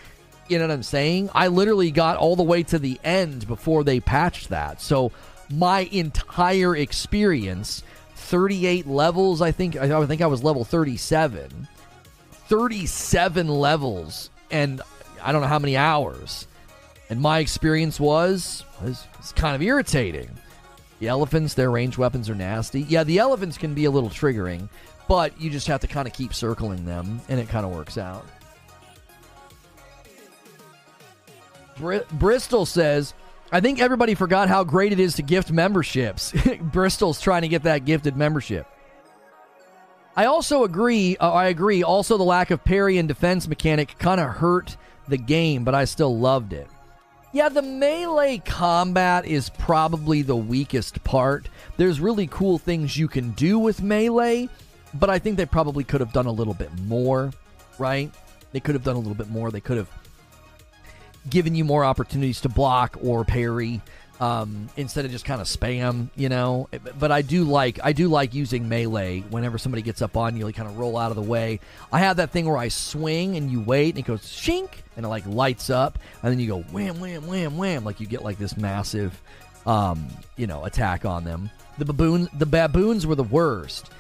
you 0.49 0.59
know 0.59 0.67
what 0.67 0.73
I'm 0.73 0.83
saying? 0.83 1.29
I 1.35 1.49
literally 1.49 1.91
got 1.91 2.17
all 2.17 2.37
the 2.37 2.43
way 2.43 2.63
to 2.65 2.79
the 2.79 2.99
end 3.05 3.47
before 3.47 3.85
they 3.85 4.01
patched 4.01 4.49
that. 4.49 4.81
So 4.81 5.13
my 5.51 5.81
entire 5.93 6.75
experience, 6.75 7.83
38 8.29 8.87
levels, 8.87 9.41
I 9.41 9.53
think 9.53 9.77
I 9.77 10.07
think 10.07 10.21
I 10.21 10.27
was 10.27 10.45
level 10.45 10.63
37. 10.63 11.67
37 12.31 13.49
levels 13.49 14.31
and 14.51 14.83
I 15.23 15.33
don't 15.33 15.41
know 15.41 15.49
how 15.49 15.59
many 15.59 15.79
hours. 15.79 16.47
And 17.09 17.21
my 17.23 17.39
experience 17.39 17.99
was 17.99 18.65
was, 18.83 19.07
was 19.17 19.33
kind 19.33 19.57
of 19.57 19.63
irritating. 19.63 20.31
The 21.01 21.09
elephants, 21.09 21.55
their 21.55 21.71
ranged 21.71 21.97
weapons 21.97 22.29
are 22.29 22.35
nasty. 22.35 22.83
Yeah, 22.83 23.03
the 23.05 23.19
elephants 23.19 23.57
can 23.57 23.73
be 23.73 23.87
a 23.87 23.91
little 23.91 24.11
triggering, 24.11 24.69
but 25.09 25.41
you 25.41 25.49
just 25.49 25.67
have 25.69 25.81
to 25.81 25.87
kind 25.87 26.07
of 26.07 26.13
keep 26.13 26.35
circling 26.35 26.85
them 26.85 27.23
and 27.31 27.41
it 27.41 27.49
kind 27.49 27.65
of 27.65 27.73
works 27.73 27.97
out. 27.97 28.27
Br- 31.79 32.05
Bristol 32.13 32.67
says, 32.67 33.15
I 33.51 33.61
think 33.61 33.81
everybody 33.81 34.15
forgot 34.15 34.49
how 34.49 34.63
great 34.63 34.93
it 34.93 35.01
is 35.01 35.15
to 35.15 35.23
gift 35.23 35.51
memberships. 35.51 36.33
Bristol's 36.61 37.21
trying 37.21 37.43
to 37.43 37.49
get 37.49 37.63
that 37.63 37.85
gifted 37.85 38.17
membership. 38.17 38.67
I 40.17 40.27
also 40.27 40.65
agree. 40.65 41.17
Uh, 41.17 41.33
I 41.33 41.47
agree. 41.47 41.83
Also, 41.83 42.19
the 42.19 42.25
lack 42.25 42.51
of 42.51 42.65
parry 42.65 42.99
and 42.99 43.09
defense 43.09 43.49
mechanic 43.49 43.97
kind 43.99 44.21
of 44.21 44.29
hurt 44.29 44.77
the 45.07 45.17
game, 45.17 45.65
but 45.65 45.75
I 45.75 45.85
still 45.85 46.19
loved 46.19 46.53
it. 46.53 46.69
Yeah, 47.33 47.49
the 47.49 47.63
melee 47.63 48.39
combat 48.39 49.25
is 49.27 49.49
probably 49.51 50.23
the 50.23 50.37
weakest 50.37 51.03
part. 51.05 51.49
There's 51.77 52.01
really 52.01 52.27
cool 52.27 52.59
things 52.59 52.97
you 52.97 53.07
can 53.07 53.31
do 53.31 53.59
with 53.59 53.83
melee, 53.83 54.49
but 54.95 55.09
I 55.09 55.19
think 55.19 55.37
they 55.37 55.47
probably 55.47 55.85
could 55.85 56.01
have 56.01 56.13
done 56.13 56.27
a 56.27 56.33
little 56.33 56.55
bit 56.55 56.77
more, 56.81 57.31
right? 57.79 58.11
They 58.53 58.61
could 58.61 58.75
have 58.75 58.85
done 58.85 58.97
a 58.97 58.99
little 58.99 59.15
bit 59.15 59.29
more. 59.29 59.51
They 59.51 59.61
could 59.61 59.77
have 59.77 59.89
given 61.31 61.55
you 61.55 61.65
more 61.65 61.85
opportunities 61.85 62.41
to 62.43 62.49
block 62.49 62.97
or 63.03 63.25
parry 63.25 63.81
um, 64.21 64.69
instead 64.77 65.05
of 65.05 65.11
just 65.11 65.25
kind 65.25 65.41
of 65.41 65.47
spam, 65.47 66.09
you 66.17 66.29
know. 66.29 66.69
But 66.99 67.13
I 67.13 67.23
do 67.23 67.45
like 67.45 67.79
I 67.83 67.93
do 67.93 68.09
like 68.09 68.35
using 68.35 68.69
melee 68.69 69.21
whenever 69.21 69.59
somebody 69.59 69.83
gets 69.83 70.03
up 70.03 70.17
on 70.17 70.37
you, 70.37 70.45
like 70.45 70.57
kind 70.57 70.69
of 70.69 70.79
roll 70.79 70.97
out 70.97 71.11
of 71.11 71.17
the 71.17 71.23
way. 71.23 71.61
I 71.93 72.01
have 72.01 72.17
that 72.17 72.31
thing 72.31 72.47
where 72.47 72.57
I 72.57 72.69
swing 72.69 73.37
and 73.37 73.51
you 73.51 73.61
wait 73.61 73.91
and 73.91 73.99
it 73.99 74.07
goes 74.07 74.23
shink 74.23 74.71
and 74.97 75.07
it 75.07 75.09
like 75.09 75.27
lights 75.27 75.71
up 75.71 75.99
and 76.23 76.33
then 76.33 76.41
you 76.41 76.49
go 76.49 76.63
wham 76.73 77.01
wham 77.01 77.27
wham 77.27 77.57
wham 77.57 77.85
like 77.85 78.01
you 78.01 78.07
get 78.07 78.23
like 78.23 78.39
this 78.39 78.57
massive, 78.57 79.21
um, 79.67 80.09
you 80.37 80.47
know, 80.47 80.65
attack 80.65 81.05
on 81.05 81.25
them. 81.25 81.51
The 81.79 81.85
baboon 81.85 82.29
the 82.35 82.47
baboons 82.47 83.07
were 83.07 83.15
the 83.15 83.25
worst. 83.25 83.91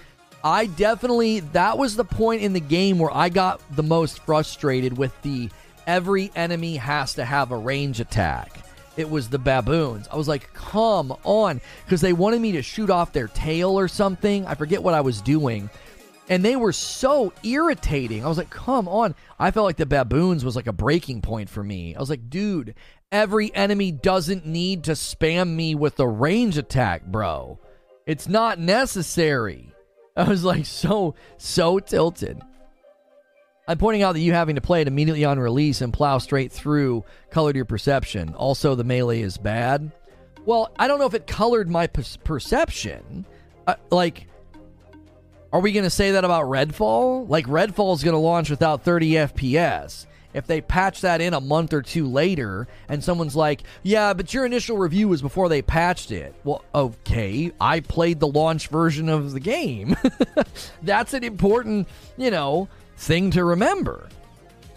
I 0.42 0.66
definitely 0.66 1.40
that 1.40 1.78
was 1.78 1.96
the 1.96 2.04
point 2.04 2.42
in 2.42 2.52
the 2.52 2.60
game 2.60 2.98
where 2.98 3.14
I 3.14 3.28
got 3.28 3.60
the 3.76 3.82
most 3.82 4.20
frustrated 4.20 4.96
with 4.96 5.12
the 5.22 5.48
every 5.88 6.30
enemy 6.36 6.76
has 6.76 7.14
to 7.14 7.24
have 7.24 7.50
a 7.50 7.56
range 7.56 7.98
attack. 7.98 8.60
It 8.98 9.08
was 9.08 9.28
the 9.28 9.38
baboons. 9.38 10.06
I 10.12 10.16
was 10.16 10.28
like, 10.28 10.52
come 10.52 11.16
on. 11.24 11.60
Because 11.84 12.02
they 12.02 12.12
wanted 12.12 12.40
me 12.40 12.52
to 12.52 12.62
shoot 12.62 12.90
off 12.90 13.12
their 13.12 13.28
tail 13.28 13.78
or 13.78 13.88
something. 13.88 14.46
I 14.46 14.54
forget 14.54 14.82
what 14.82 14.94
I 14.94 15.00
was 15.00 15.22
doing. 15.22 15.70
And 16.28 16.44
they 16.44 16.56
were 16.56 16.72
so 16.72 17.32
irritating. 17.42 18.22
I 18.22 18.28
was 18.28 18.36
like, 18.36 18.50
come 18.50 18.86
on. 18.86 19.14
I 19.38 19.50
felt 19.50 19.64
like 19.64 19.78
the 19.78 19.86
baboons 19.86 20.44
was 20.44 20.56
like 20.56 20.66
a 20.66 20.72
breaking 20.72 21.22
point 21.22 21.48
for 21.48 21.64
me. 21.64 21.96
I 21.96 22.00
was 22.00 22.10
like, 22.10 22.28
dude, 22.28 22.74
every 23.10 23.54
enemy 23.54 23.92
doesn't 23.92 24.44
need 24.44 24.84
to 24.84 24.92
spam 24.92 25.54
me 25.54 25.74
with 25.74 25.98
a 26.00 26.06
range 26.06 26.58
attack, 26.58 27.06
bro. 27.06 27.58
It's 28.04 28.28
not 28.28 28.58
necessary. 28.58 29.72
I 30.16 30.24
was 30.24 30.44
like 30.44 30.66
so, 30.66 31.14
so 31.38 31.78
tilted. 31.78 32.42
I'm 33.68 33.76
pointing 33.76 34.02
out 34.02 34.12
that 34.12 34.20
you 34.20 34.32
having 34.32 34.54
to 34.54 34.62
play 34.62 34.80
it 34.80 34.88
immediately 34.88 35.26
on 35.26 35.38
release 35.38 35.82
and 35.82 35.92
plow 35.92 36.16
straight 36.16 36.50
through 36.50 37.04
colored 37.30 37.54
your 37.54 37.66
perception. 37.66 38.34
Also, 38.34 38.74
the 38.74 38.82
melee 38.82 39.20
is 39.20 39.36
bad. 39.36 39.92
Well, 40.46 40.72
I 40.78 40.88
don't 40.88 40.98
know 40.98 41.06
if 41.06 41.12
it 41.12 41.26
colored 41.26 41.68
my 41.68 41.86
per- 41.86 42.02
perception. 42.24 43.26
Uh, 43.66 43.74
like, 43.90 44.26
are 45.52 45.60
we 45.60 45.72
going 45.72 45.84
to 45.84 45.90
say 45.90 46.12
that 46.12 46.24
about 46.24 46.46
Redfall? 46.46 47.28
Like, 47.28 47.44
Redfall 47.44 47.94
is 47.94 48.02
going 48.02 48.14
to 48.14 48.18
launch 48.18 48.48
without 48.48 48.84
30 48.84 49.10
FPS. 49.10 50.06
If 50.32 50.46
they 50.46 50.62
patch 50.62 51.02
that 51.02 51.20
in 51.20 51.34
a 51.34 51.40
month 51.40 51.74
or 51.74 51.82
two 51.82 52.06
later, 52.06 52.68
and 52.88 53.04
someone's 53.04 53.36
like, 53.36 53.64
yeah, 53.82 54.14
but 54.14 54.32
your 54.32 54.46
initial 54.46 54.78
review 54.78 55.08
was 55.08 55.20
before 55.20 55.50
they 55.50 55.60
patched 55.60 56.10
it. 56.10 56.34
Well, 56.44 56.64
okay, 56.74 57.52
I 57.60 57.80
played 57.80 58.20
the 58.20 58.28
launch 58.28 58.68
version 58.68 59.10
of 59.10 59.32
the 59.32 59.40
game. 59.40 59.94
That's 60.82 61.12
an 61.12 61.24
important, 61.24 61.88
you 62.16 62.30
know, 62.30 62.68
thing 62.98 63.30
to 63.30 63.44
remember. 63.44 64.08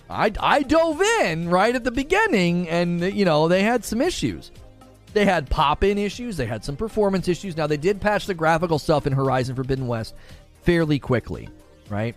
I, 0.10 0.32
I 0.40 0.64
dove 0.64 1.02
in 1.02 1.50
right 1.50 1.76
at 1.76 1.84
the 1.84 1.92
beginning, 1.92 2.70
and 2.70 3.02
you 3.14 3.26
know 3.26 3.48
they 3.48 3.64
had 3.64 3.84
some 3.84 4.02
issues. 4.02 4.52
They 5.14 5.26
had 5.26 5.50
pop-in 5.50 5.98
issues. 5.98 6.38
They 6.38 6.46
had 6.46 6.64
some 6.64 6.78
performance 6.78 7.28
issues. 7.28 7.58
Now 7.58 7.68
they 7.68 7.78
did 7.78 8.00
patch 8.00 8.28
the 8.28 8.34
graphical 8.34 8.80
stuff 8.80 9.08
in 9.08 9.14
Horizon 9.14 9.56
Forbidden 9.56 9.88
West 9.88 10.16
fairly 10.64 11.00
quickly, 11.00 11.50
right? 11.90 12.16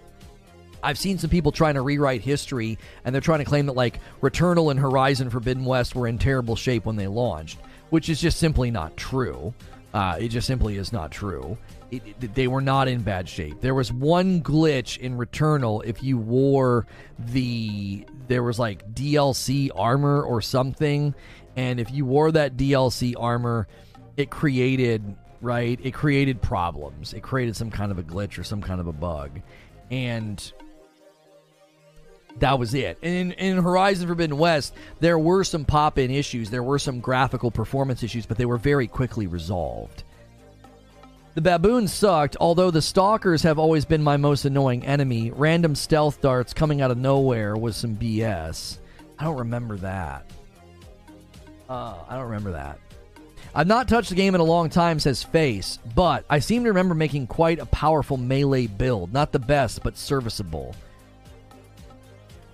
I've 0.83 0.99
seen 0.99 1.19
some 1.19 1.31
people 1.31 1.51
trying 1.51 1.75
to 1.75 1.81
rewrite 1.81 2.21
history, 2.21 2.79
and 3.05 3.15
they're 3.15 3.23
trying 3.23 3.39
to 3.39 3.45
claim 3.45 3.67
that 3.67 3.73
like 3.73 4.01
Returnal 4.21 4.71
and 4.71 4.79
Horizon 4.79 5.31
Forbidden 5.31 5.65
West 5.65 5.95
were 5.95 6.07
in 6.07 6.19
terrible 6.19 6.57
shape 6.57 6.85
when 6.85 6.97
they 6.97 7.09
launched, 7.09 7.59
which 7.91 8.09
is 8.09 8.21
just 8.21 8.39
simply 8.39 8.71
not 8.71 8.97
true. 8.97 9.55
Uh, 9.95 10.17
it 10.21 10.29
just 10.29 10.47
simply 10.47 10.77
is 10.77 10.93
not 10.93 11.11
true 11.11 11.57
it, 11.91 12.03
it, 12.21 12.35
they 12.35 12.49
were 12.49 12.61
not 12.61 12.89
in 12.89 13.03
bad 13.03 13.29
shape. 13.29 13.61
There 13.61 13.75
was 13.75 13.93
one 13.93 14.43
glitch 14.43 14.99
in 14.99 15.17
Returnal 15.17 15.85
if 15.85 16.03
you 16.03 16.19
wore 16.19 16.87
the 17.19 18.07
there 18.29 18.43
was 18.43 18.59
like 18.59 18.95
DLC 18.95 19.71
armor 19.75 20.23
or 20.23 20.41
something, 20.41 21.15
and 21.57 21.81
if 21.81 21.91
you 21.91 22.05
wore 22.05 22.33
that 22.33 22.57
DLC 22.57 23.15
armor, 23.19 23.69
it 24.17 24.31
created 24.31 25.17
right. 25.41 25.79
It 25.83 25.93
created 25.93 26.41
problems. 26.41 27.13
It 27.13 27.23
created 27.23 27.57
some 27.57 27.71
kind 27.71 27.93
of 27.93 27.99
a 27.99 28.03
glitch 28.03 28.39
or 28.39 28.45
some 28.45 28.63
kind 28.63 28.81
of 28.81 28.87
a 28.87 28.93
bug, 28.93 29.41
and 29.91 30.53
that 32.39 32.59
was 32.59 32.75
it. 32.75 32.99
And 33.03 33.15
in, 33.15 33.33
in, 33.33 33.63
Horizon 33.63 34.09
Forbidden 34.09 34.39
West, 34.39 34.75
there 35.01 35.19
were 35.19 35.45
some 35.45 35.65
pop 35.65 35.99
in 35.99 36.11
issues, 36.11 36.51
there 36.51 36.63
were 36.63 36.79
some 36.79 37.01
graphical 37.01 37.51
performance 37.51 38.03
issues, 38.03 38.27
but 38.27 38.39
they 38.39 38.47
were 38.47 38.59
very 38.59 38.89
quickly 38.89 39.27
resolved. 39.27 40.03
The 41.35 41.41
baboons 41.41 41.93
sucked, 41.93 42.37
although 42.39 42.71
the 42.71 42.81
stalkers 42.81 43.43
have 43.43 43.59
always 43.59 43.85
been 43.85 44.03
my 44.03 44.17
most 44.17 44.45
annoying 44.45 44.87
enemy. 44.87 45.33
Random 45.33 45.75
stealth 45.75 46.21
darts 46.21 46.55
coming 46.55 46.81
out 46.81 46.93
of 46.93 46.99
nowhere 46.99 47.57
was 47.57 47.77
some 47.77 47.97
BS. 47.97 48.79
I 49.19 49.25
don't 49.25 49.39
remember 49.39 49.77
that. 49.79 50.31
Uh, 51.69 51.97
I 52.09 52.15
don't 52.15 52.27
remember 52.27 52.53
that. 52.53 52.79
I've 53.53 53.67
not 53.67 53.89
touched 53.89 54.11
the 54.11 54.15
game 54.15 54.37
in 54.37 54.41
a 54.41 54.45
long 54.45 54.69
time, 54.69 55.01
says 55.01 55.25
Face, 55.25 55.81
but 55.97 56.25
I 56.31 56.39
seem 56.39 56.63
to 56.65 56.71
remember 56.71 56.95
making 56.95 57.27
quite 57.27 57.59
a 57.59 57.67
powerful 57.67 58.17
melee 58.17 58.69
build. 58.69 59.13
Not 59.13 59.33
the 59.33 59.39
best, 59.41 59.83
but 59.83 59.97
serviceable. 59.97 60.75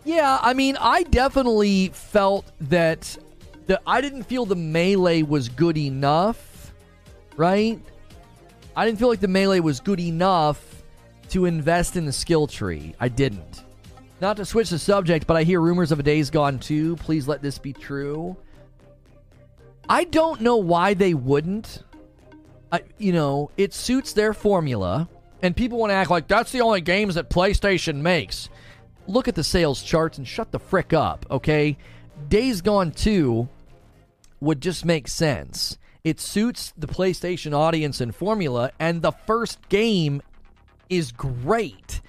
Yeah, 0.05 0.39
I 0.41 0.55
mean, 0.55 0.79
I 0.81 1.03
definitely 1.05 1.89
felt 1.89 2.51
that 2.63 3.17
the 3.67 3.79
I 3.87 4.01
didn't 4.01 4.23
feel 4.25 4.47
the 4.47 4.57
melee 4.57 5.23
was 5.23 5.51
good 5.51 5.77
enough, 5.77 6.73
right? 7.37 7.79
I 8.77 8.87
didn't 8.87 8.99
feel 8.99 9.09
like 9.09 9.21
the 9.21 9.29
melee 9.29 9.61
was 9.61 9.81
good 9.81 10.01
enough 10.01 10.83
to 11.31 11.45
invest 11.45 11.97
in 11.97 12.07
the 12.07 12.13
skill 12.13 12.47
tree. 12.47 12.95
I 13.01 13.09
didn't. 13.09 13.65
Not 14.21 14.37
to 14.37 14.45
switch 14.45 14.71
the 14.71 14.79
subject, 14.79 15.27
but 15.27 15.37
I 15.37 15.45
hear 15.45 15.61
rumors 15.61 15.93
of 15.93 15.99
a 15.99 16.03
Days 16.03 16.31
Gone 16.31 16.59
2. 16.59 16.97
Please 16.97 17.27
let 17.27 17.41
this 17.43 17.59
be 17.59 17.73
true. 17.73 18.37
I 19.89 20.05
don't 20.05 20.41
know 20.41 20.57
why 20.57 20.95
they 20.95 21.15
wouldn't. 21.15 21.83
I, 22.71 22.83
you 22.99 23.13
know, 23.13 23.51
it 23.57 23.75
suits 23.75 24.13
their 24.13 24.33
formula, 24.33 25.09
and 25.43 25.57
people 25.57 25.79
want 25.79 25.91
to 25.91 25.95
act 25.95 26.11
like 26.11 26.29
that's 26.29 26.53
the 26.53 26.61
only 26.61 26.81
games 26.81 27.17
that 27.17 27.31
PlayStation 27.31 27.97
makes. 27.97 28.49
Look 29.09 29.27
at 29.27 29.35
the 29.35 29.43
sales 29.43 29.83
charts 29.83 30.19
and 30.19 30.29
shut 30.29 30.53
the 30.53 30.61
frick 30.61 30.93
up, 30.93 31.27
okay? 31.31 31.77
Days 32.29 32.61
Gone 32.61 32.93
2 32.93 33.49
would 34.41 34.61
just 34.61 34.85
make 34.85 35.09
sense. 35.09 35.79
It 36.03 36.19
suits 36.21 36.73
the 36.79 36.87
PlayStation 36.87 37.53
audience 37.53 38.01
and 38.01 38.15
formula, 38.15 38.71
and 38.79 39.03
the 39.03 39.13
first 39.13 39.69
game 39.69 40.23
is 40.89 41.13
great. 41.13 42.01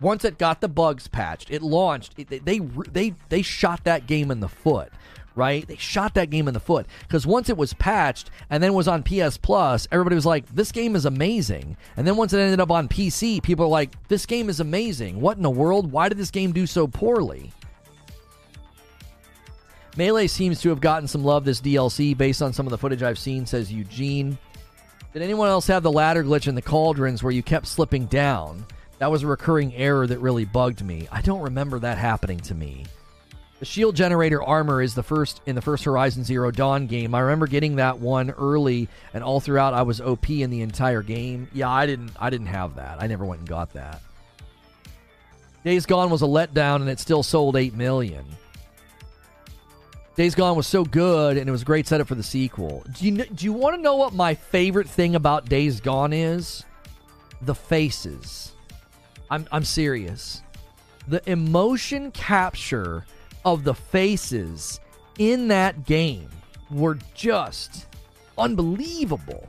Once 0.00 0.24
it 0.24 0.38
got 0.38 0.60
the 0.60 0.68
bugs 0.68 1.08
patched, 1.08 1.50
it 1.50 1.62
launched. 1.62 2.14
It, 2.16 2.44
they 2.44 2.58
they 2.58 3.14
they 3.28 3.42
shot 3.42 3.84
that 3.84 4.06
game 4.06 4.30
in 4.30 4.40
the 4.40 4.48
foot, 4.48 4.90
right? 5.34 5.66
They 5.66 5.76
shot 5.76 6.14
that 6.14 6.30
game 6.30 6.48
in 6.48 6.54
the 6.54 6.60
foot 6.60 6.86
because 7.02 7.26
once 7.26 7.48
it 7.48 7.56
was 7.56 7.74
patched 7.74 8.30
and 8.50 8.62
then 8.62 8.74
was 8.74 8.88
on 8.88 9.02
PS 9.02 9.36
Plus, 9.36 9.86
everybody 9.92 10.16
was 10.16 10.26
like, 10.26 10.46
"This 10.54 10.72
game 10.72 10.96
is 10.96 11.04
amazing." 11.04 11.76
And 11.96 12.06
then 12.06 12.16
once 12.16 12.32
it 12.32 12.40
ended 12.40 12.60
up 12.60 12.70
on 12.70 12.88
PC, 12.88 13.42
people 13.42 13.66
are 13.66 13.68
like, 13.68 14.08
"This 14.08 14.26
game 14.26 14.48
is 14.48 14.58
amazing. 14.58 15.20
What 15.20 15.36
in 15.36 15.42
the 15.42 15.50
world? 15.50 15.92
Why 15.92 16.08
did 16.08 16.18
this 16.18 16.30
game 16.30 16.52
do 16.52 16.66
so 16.66 16.86
poorly?" 16.86 17.52
Melee 19.96 20.26
seems 20.26 20.60
to 20.62 20.70
have 20.70 20.80
gotten 20.80 21.06
some 21.06 21.24
love 21.24 21.44
this 21.44 21.60
DLC 21.60 22.16
based 22.16 22.42
on 22.42 22.52
some 22.52 22.66
of 22.66 22.70
the 22.70 22.78
footage 22.78 23.02
I've 23.02 23.18
seen, 23.18 23.46
says 23.46 23.72
Eugene. 23.72 24.36
Did 25.12 25.22
anyone 25.22 25.48
else 25.48 25.68
have 25.68 25.84
the 25.84 25.92
ladder 25.92 26.24
glitch 26.24 26.48
in 26.48 26.56
the 26.56 26.62
cauldrons 26.62 27.22
where 27.22 27.32
you 27.32 27.42
kept 27.42 27.66
slipping 27.68 28.06
down? 28.06 28.66
That 28.98 29.10
was 29.10 29.22
a 29.22 29.28
recurring 29.28 29.74
error 29.74 30.06
that 30.06 30.18
really 30.18 30.44
bugged 30.44 30.84
me. 30.84 31.06
I 31.12 31.20
don't 31.20 31.40
remember 31.40 31.78
that 31.78 31.98
happening 31.98 32.40
to 32.40 32.54
me. 32.54 32.86
The 33.60 33.64
shield 33.64 33.94
generator 33.94 34.42
armor 34.42 34.82
is 34.82 34.94
the 34.94 35.02
first 35.02 35.40
in 35.46 35.54
the 35.54 35.62
first 35.62 35.84
Horizon 35.84 36.24
Zero 36.24 36.50
Dawn 36.50 36.86
game. 36.86 37.14
I 37.14 37.20
remember 37.20 37.46
getting 37.46 37.76
that 37.76 37.98
one 37.98 38.30
early 38.32 38.88
and 39.14 39.22
all 39.22 39.40
throughout 39.40 39.74
I 39.74 39.82
was 39.82 40.00
OP 40.00 40.28
in 40.28 40.50
the 40.50 40.62
entire 40.62 41.02
game. 41.02 41.48
Yeah, 41.52 41.70
I 41.70 41.86
didn't 41.86 42.10
I 42.18 42.30
didn't 42.30 42.48
have 42.48 42.74
that. 42.76 43.00
I 43.00 43.06
never 43.06 43.24
went 43.24 43.40
and 43.40 43.48
got 43.48 43.72
that. 43.74 44.02
Days 45.64 45.86
Gone 45.86 46.10
was 46.10 46.22
a 46.22 46.26
letdown 46.26 46.76
and 46.76 46.90
it 46.90 46.98
still 46.98 47.22
sold 47.22 47.56
8 47.56 47.74
million. 47.74 48.24
Days 50.16 50.36
Gone 50.36 50.56
was 50.56 50.68
so 50.68 50.84
good 50.84 51.36
and 51.36 51.48
it 51.48 51.52
was 51.52 51.62
a 51.62 51.64
great 51.64 51.88
setup 51.88 52.06
for 52.06 52.14
the 52.14 52.22
sequel. 52.22 52.84
Do 52.92 53.04
you 53.04 53.24
do 53.24 53.44
you 53.44 53.52
want 53.52 53.74
to 53.76 53.82
know 53.82 53.96
what 53.96 54.12
my 54.12 54.34
favorite 54.34 54.88
thing 54.88 55.16
about 55.16 55.48
Days 55.48 55.80
Gone 55.80 56.12
is? 56.12 56.64
The 57.42 57.54
faces. 57.54 58.52
I'm 59.30 59.48
I'm 59.50 59.64
serious. 59.64 60.42
The 61.08 61.28
emotion 61.28 62.12
capture 62.12 63.04
of 63.44 63.64
the 63.64 63.74
faces 63.74 64.78
in 65.18 65.48
that 65.48 65.84
game 65.84 66.30
were 66.70 66.98
just 67.14 67.86
unbelievable. 68.38 69.48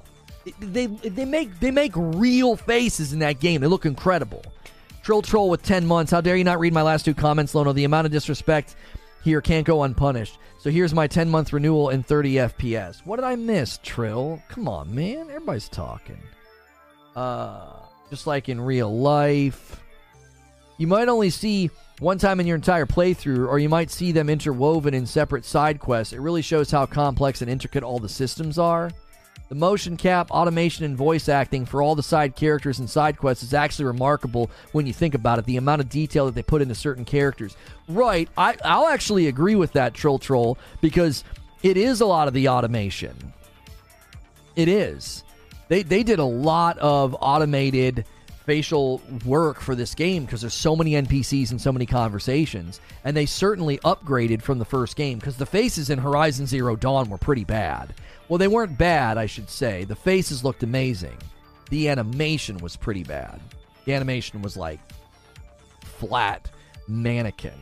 They 0.59 0.87
they 0.87 1.25
make 1.25 1.59
they 1.59 1.71
make 1.71 1.91
real 1.95 2.55
faces 2.55 3.13
in 3.13 3.19
that 3.19 3.39
game. 3.39 3.61
They 3.61 3.67
look 3.67 3.85
incredible. 3.85 4.41
Troll 5.03 5.21
Troll 5.21 5.51
with 5.51 5.61
10 5.61 5.85
months. 5.85 6.11
How 6.11 6.21
dare 6.21 6.35
you 6.35 6.43
not 6.43 6.59
read 6.59 6.73
my 6.73 6.81
last 6.81 7.05
two 7.05 7.13
comments, 7.13 7.53
Lono? 7.53 7.73
The 7.73 7.83
amount 7.83 8.07
of 8.07 8.11
disrespect 8.11 8.75
here 9.25 9.41
can't 9.41 9.65
go 9.65 9.81
unpunished. 9.81 10.37
So 10.59 10.69
here's 10.69 10.93
my 10.93 11.07
10 11.07 11.31
month 11.31 11.51
renewal 11.51 11.89
in 11.89 12.03
30 12.03 12.35
FPS. 12.35 13.03
What 13.05 13.15
did 13.15 13.25
I 13.25 13.35
miss, 13.35 13.79
Trill? 13.81 14.39
Come 14.49 14.67
on, 14.67 14.93
man. 14.93 15.31
Everybody's 15.31 15.67
talking. 15.67 16.19
Uh, 17.15 17.73
just 18.11 18.27
like 18.27 18.49
in 18.49 18.61
real 18.61 18.95
life. 18.95 19.81
You 20.77 20.85
might 20.85 21.07
only 21.07 21.31
see 21.31 21.71
one 21.97 22.19
time 22.19 22.39
in 22.39 22.45
your 22.45 22.55
entire 22.55 22.85
playthrough, 22.85 23.47
or 23.47 23.57
you 23.57 23.67
might 23.67 23.89
see 23.89 24.11
them 24.11 24.29
interwoven 24.29 24.93
in 24.93 25.07
separate 25.07 25.43
side 25.43 25.79
quests. 25.79 26.13
It 26.13 26.19
really 26.19 26.43
shows 26.43 26.69
how 26.69 26.85
complex 26.85 27.41
and 27.41 27.49
intricate 27.49 27.81
all 27.81 27.97
the 27.97 28.07
systems 28.07 28.59
are. 28.59 28.91
The 29.47 29.55
motion 29.55 29.95
cap, 29.95 30.31
automation, 30.31 30.85
and 30.85 30.97
voice 30.97 31.29
acting 31.29 31.65
for 31.65 31.81
all 31.81 31.93
the 31.93 32.01
side 32.01 32.35
characters 32.35 32.79
and 32.79 32.89
side 32.89 33.17
quests 33.17 33.43
is 33.43 33.53
actually 33.53 33.85
remarkable 33.85 34.49
when 34.71 34.87
you 34.87 34.93
think 34.93 35.13
about 35.13 35.37
it. 35.37 35.45
The 35.45 35.57
amount 35.57 35.81
of 35.81 35.89
detail 35.89 36.25
that 36.25 36.33
they 36.33 36.41
put 36.41 36.63
into 36.63 36.73
certain 36.73 37.05
characters. 37.05 37.55
Right, 37.87 38.27
I, 38.37 38.57
I'll 38.63 38.87
actually 38.87 39.27
agree 39.27 39.55
with 39.55 39.73
that, 39.73 39.93
Troll 39.93 40.17
Troll, 40.17 40.57
because 40.81 41.23
it 41.61 41.77
is 41.77 42.01
a 42.01 42.05
lot 42.05 42.27
of 42.27 42.33
the 42.33 42.49
automation. 42.49 43.33
It 44.55 44.67
is. 44.67 45.23
They, 45.67 45.83
they 45.83 46.03
did 46.03 46.19
a 46.19 46.25
lot 46.25 46.77
of 46.79 47.15
automated 47.19 48.05
facial 48.45 49.01
work 49.25 49.59
for 49.59 49.75
this 49.75 49.95
game 49.95 50.23
because 50.23 50.41
there's 50.41 50.53
so 50.53 50.75
many 50.75 50.91
NPCs 50.91 51.51
and 51.51 51.59
so 51.59 51.71
many 51.71 51.85
conversations. 51.85 52.79
And 53.03 53.17
they 53.17 53.25
certainly 53.25 53.79
upgraded 53.79 54.41
from 54.41 54.59
the 54.59 54.65
first 54.65 54.95
game 54.95 55.17
because 55.17 55.37
the 55.37 55.45
faces 55.45 55.89
in 55.89 55.99
Horizon 55.99 56.45
Zero 56.45 56.75
Dawn 56.75 57.09
were 57.09 57.17
pretty 57.17 57.43
bad. 57.43 57.93
Well, 58.27 58.37
they 58.37 58.47
weren't 58.47 58.77
bad, 58.77 59.17
I 59.17 59.25
should 59.25 59.49
say. 59.49 59.83
The 59.83 59.95
faces 59.95 60.43
looked 60.43 60.63
amazing. 60.63 61.17
The 61.69 61.89
animation 61.89 62.57
was 62.57 62.75
pretty 62.75 63.03
bad. 63.03 63.39
The 63.85 63.93
animation 63.93 64.41
was 64.41 64.57
like 64.57 64.79
flat 65.81 66.49
mannequin. 66.87 67.53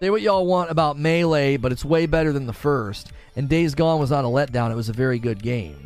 Say 0.00 0.10
what 0.10 0.22
y'all 0.22 0.46
want 0.46 0.70
about 0.70 0.98
Melee, 0.98 1.56
but 1.56 1.72
it's 1.72 1.84
way 1.84 2.06
better 2.06 2.32
than 2.32 2.46
the 2.46 2.52
first. 2.52 3.12
And 3.34 3.48
Days 3.48 3.74
Gone 3.74 3.98
was 3.98 4.10
not 4.10 4.24
a 4.24 4.28
letdown, 4.28 4.70
it 4.70 4.76
was 4.76 4.88
a 4.88 4.94
very 4.94 5.18
good 5.18 5.42
game. 5.42 5.82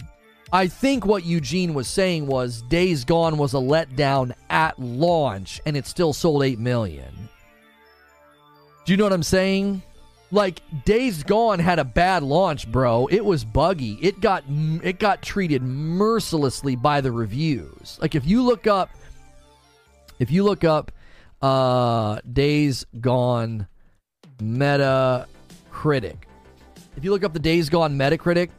I 0.53 0.67
think 0.67 1.07
what 1.07 1.25
Eugene 1.25 1.75
was 1.75 1.87
saying 1.87 2.27
was 2.27 2.63
Days 2.63 3.05
Gone 3.05 3.39
was 3.39 3.55
a 3.55 3.59
letdown 3.59 4.33
at 4.49 4.79
launch 4.81 5.61
and 5.65 5.77
it 5.77 5.87
still 5.87 6.13
sold 6.13 6.43
8 6.43 6.59
million. 6.59 7.29
Do 8.85 8.93
you 8.93 8.97
know 8.97 9.05
what 9.05 9.13
I'm 9.13 9.23
saying? 9.23 9.83
Like 10.33 10.63
Days 10.85 11.23
Gone 11.25 11.59
had 11.59 11.79
a 11.79 11.85
bad 11.85 12.23
launch, 12.23 12.71
bro. 12.71 13.07
It 13.09 13.25
was 13.25 13.45
buggy. 13.45 13.99
It 14.01 14.21
got 14.21 14.45
it 14.83 14.99
got 14.99 15.23
treated 15.23 15.63
mercilessly 15.63 16.77
by 16.77 17.01
the 17.01 17.11
reviews. 17.11 17.99
Like 18.01 18.15
if 18.15 18.27
you 18.27 18.43
look 18.43 18.67
up 18.67 18.91
if 20.19 20.31
you 20.31 20.45
look 20.45 20.63
up 20.63 20.93
uh 21.43 22.21
Days 22.33 22.87
Gone 23.01 23.67
Metacritic. 24.39 25.27
If 26.97 27.05
you 27.05 27.11
look 27.11 27.25
up 27.25 27.33
the 27.33 27.41
Days 27.41 27.69
Gone 27.69 27.97
Metacritic, 27.97 28.51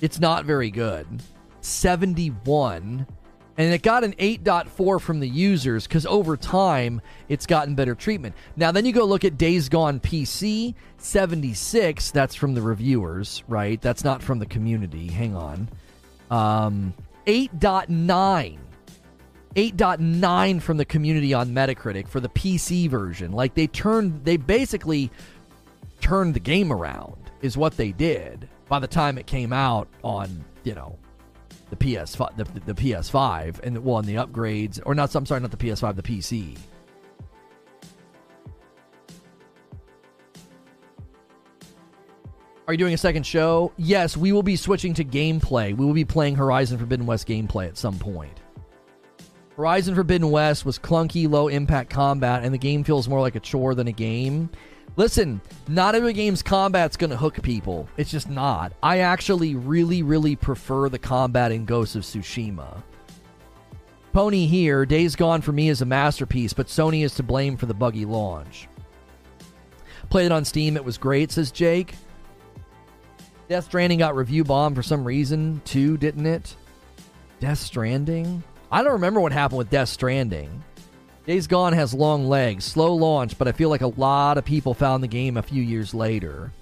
it's 0.00 0.20
not 0.20 0.44
very 0.44 0.70
good. 0.70 1.06
71. 1.60 3.06
And 3.56 3.72
it 3.72 3.82
got 3.82 4.02
an 4.02 4.14
8.4 4.14 5.00
from 5.00 5.20
the 5.20 5.28
users 5.28 5.86
because 5.86 6.06
over 6.06 6.36
time 6.36 7.00
it's 7.28 7.46
gotten 7.46 7.74
better 7.74 7.94
treatment. 7.94 8.34
Now, 8.56 8.72
then 8.72 8.84
you 8.84 8.92
go 8.92 9.04
look 9.04 9.24
at 9.24 9.38
Days 9.38 9.68
Gone 9.68 10.00
PC, 10.00 10.74
76. 10.98 12.10
That's 12.10 12.34
from 12.34 12.54
the 12.54 12.62
reviewers, 12.62 13.44
right? 13.46 13.80
That's 13.80 14.02
not 14.02 14.22
from 14.22 14.40
the 14.40 14.46
community. 14.46 15.06
Hang 15.06 15.36
on. 15.36 15.68
Um, 16.30 16.94
8.9. 17.26 18.58
8.9 19.54 20.62
from 20.62 20.76
the 20.76 20.84
community 20.84 21.32
on 21.32 21.50
Metacritic 21.50 22.08
for 22.08 22.18
the 22.18 22.28
PC 22.28 22.90
version. 22.90 23.30
Like 23.30 23.54
they 23.54 23.68
turned, 23.68 24.24
they 24.24 24.36
basically 24.36 25.12
turned 26.00 26.34
the 26.34 26.40
game 26.40 26.72
around, 26.72 27.30
is 27.40 27.56
what 27.56 27.76
they 27.76 27.92
did 27.92 28.48
by 28.68 28.80
the 28.80 28.86
time 28.88 29.18
it 29.18 29.26
came 29.26 29.52
out 29.52 29.88
on 30.02 30.44
you 30.64 30.74
know 30.74 30.98
the 31.78 31.84
PS5, 31.84 32.36
the, 32.36 32.44
the 32.60 32.74
PS5, 32.74 33.60
and 33.60 33.84
well, 33.84 33.98
and 33.98 34.08
the 34.08 34.14
upgrades, 34.14 34.80
or 34.84 34.94
not. 34.94 35.14
I'm 35.14 35.26
sorry, 35.26 35.40
not 35.40 35.50
the 35.50 35.56
PS5, 35.56 35.96
the 35.96 36.02
PC. 36.02 36.56
Are 42.66 42.72
you 42.72 42.78
doing 42.78 42.94
a 42.94 42.98
second 42.98 43.26
show? 43.26 43.72
Yes, 43.76 44.16
we 44.16 44.32
will 44.32 44.42
be 44.42 44.56
switching 44.56 44.94
to 44.94 45.04
gameplay. 45.04 45.76
We 45.76 45.84
will 45.84 45.92
be 45.92 46.06
playing 46.06 46.36
Horizon 46.36 46.78
Forbidden 46.78 47.04
West 47.04 47.28
gameplay 47.28 47.68
at 47.68 47.76
some 47.76 47.98
point. 47.98 48.40
Horizon 49.56 49.94
Forbidden 49.94 50.30
West 50.30 50.64
was 50.64 50.78
clunky, 50.78 51.28
low 51.28 51.48
impact 51.48 51.90
combat, 51.90 52.42
and 52.42 52.54
the 52.54 52.58
game 52.58 52.82
feels 52.82 53.06
more 53.06 53.20
like 53.20 53.34
a 53.34 53.40
chore 53.40 53.74
than 53.74 53.86
a 53.86 53.92
game. 53.92 54.48
Listen, 54.96 55.40
not 55.66 55.96
every 55.96 56.12
game's 56.12 56.42
combat's 56.42 56.96
going 56.96 57.10
to 57.10 57.16
hook 57.16 57.42
people. 57.42 57.88
It's 57.96 58.10
just 58.10 58.30
not. 58.30 58.72
I 58.82 58.98
actually 58.98 59.56
really, 59.56 60.02
really 60.02 60.36
prefer 60.36 60.88
the 60.88 61.00
combat 61.00 61.50
in 61.50 61.64
Ghost 61.64 61.96
of 61.96 62.02
Tsushima. 62.02 62.82
Pony 64.12 64.46
here, 64.46 64.86
Days 64.86 65.16
Gone 65.16 65.40
for 65.40 65.50
me 65.50 65.68
is 65.68 65.82
a 65.82 65.86
masterpiece, 65.86 66.52
but 66.52 66.68
Sony 66.68 67.04
is 67.04 67.16
to 67.16 67.24
blame 67.24 67.56
for 67.56 67.66
the 67.66 67.74
buggy 67.74 68.04
launch. 68.04 68.68
Played 70.10 70.26
it 70.26 70.32
on 70.32 70.44
Steam, 70.44 70.76
it 70.76 70.84
was 70.84 70.98
great, 70.98 71.32
says 71.32 71.50
Jake. 71.50 71.96
Death 73.48 73.64
Stranding 73.64 73.98
got 73.98 74.14
review 74.14 74.44
bombed 74.44 74.76
for 74.76 74.82
some 74.84 75.04
reason, 75.04 75.60
too, 75.64 75.96
didn't 75.96 76.26
it? 76.26 76.54
Death 77.40 77.58
Stranding? 77.58 78.44
I 78.70 78.84
don't 78.84 78.92
remember 78.92 79.20
what 79.20 79.32
happened 79.32 79.58
with 79.58 79.70
Death 79.70 79.88
Stranding. 79.88 80.62
Days 81.26 81.46
Gone 81.46 81.72
has 81.72 81.94
long 81.94 82.28
legs, 82.28 82.64
slow 82.64 82.94
launch, 82.94 83.38
but 83.38 83.48
I 83.48 83.52
feel 83.52 83.70
like 83.70 83.80
a 83.80 83.86
lot 83.86 84.36
of 84.36 84.44
people 84.44 84.74
found 84.74 85.02
the 85.02 85.08
game 85.08 85.38
a 85.38 85.42
few 85.42 85.62
years 85.62 85.94
later. 85.94 86.52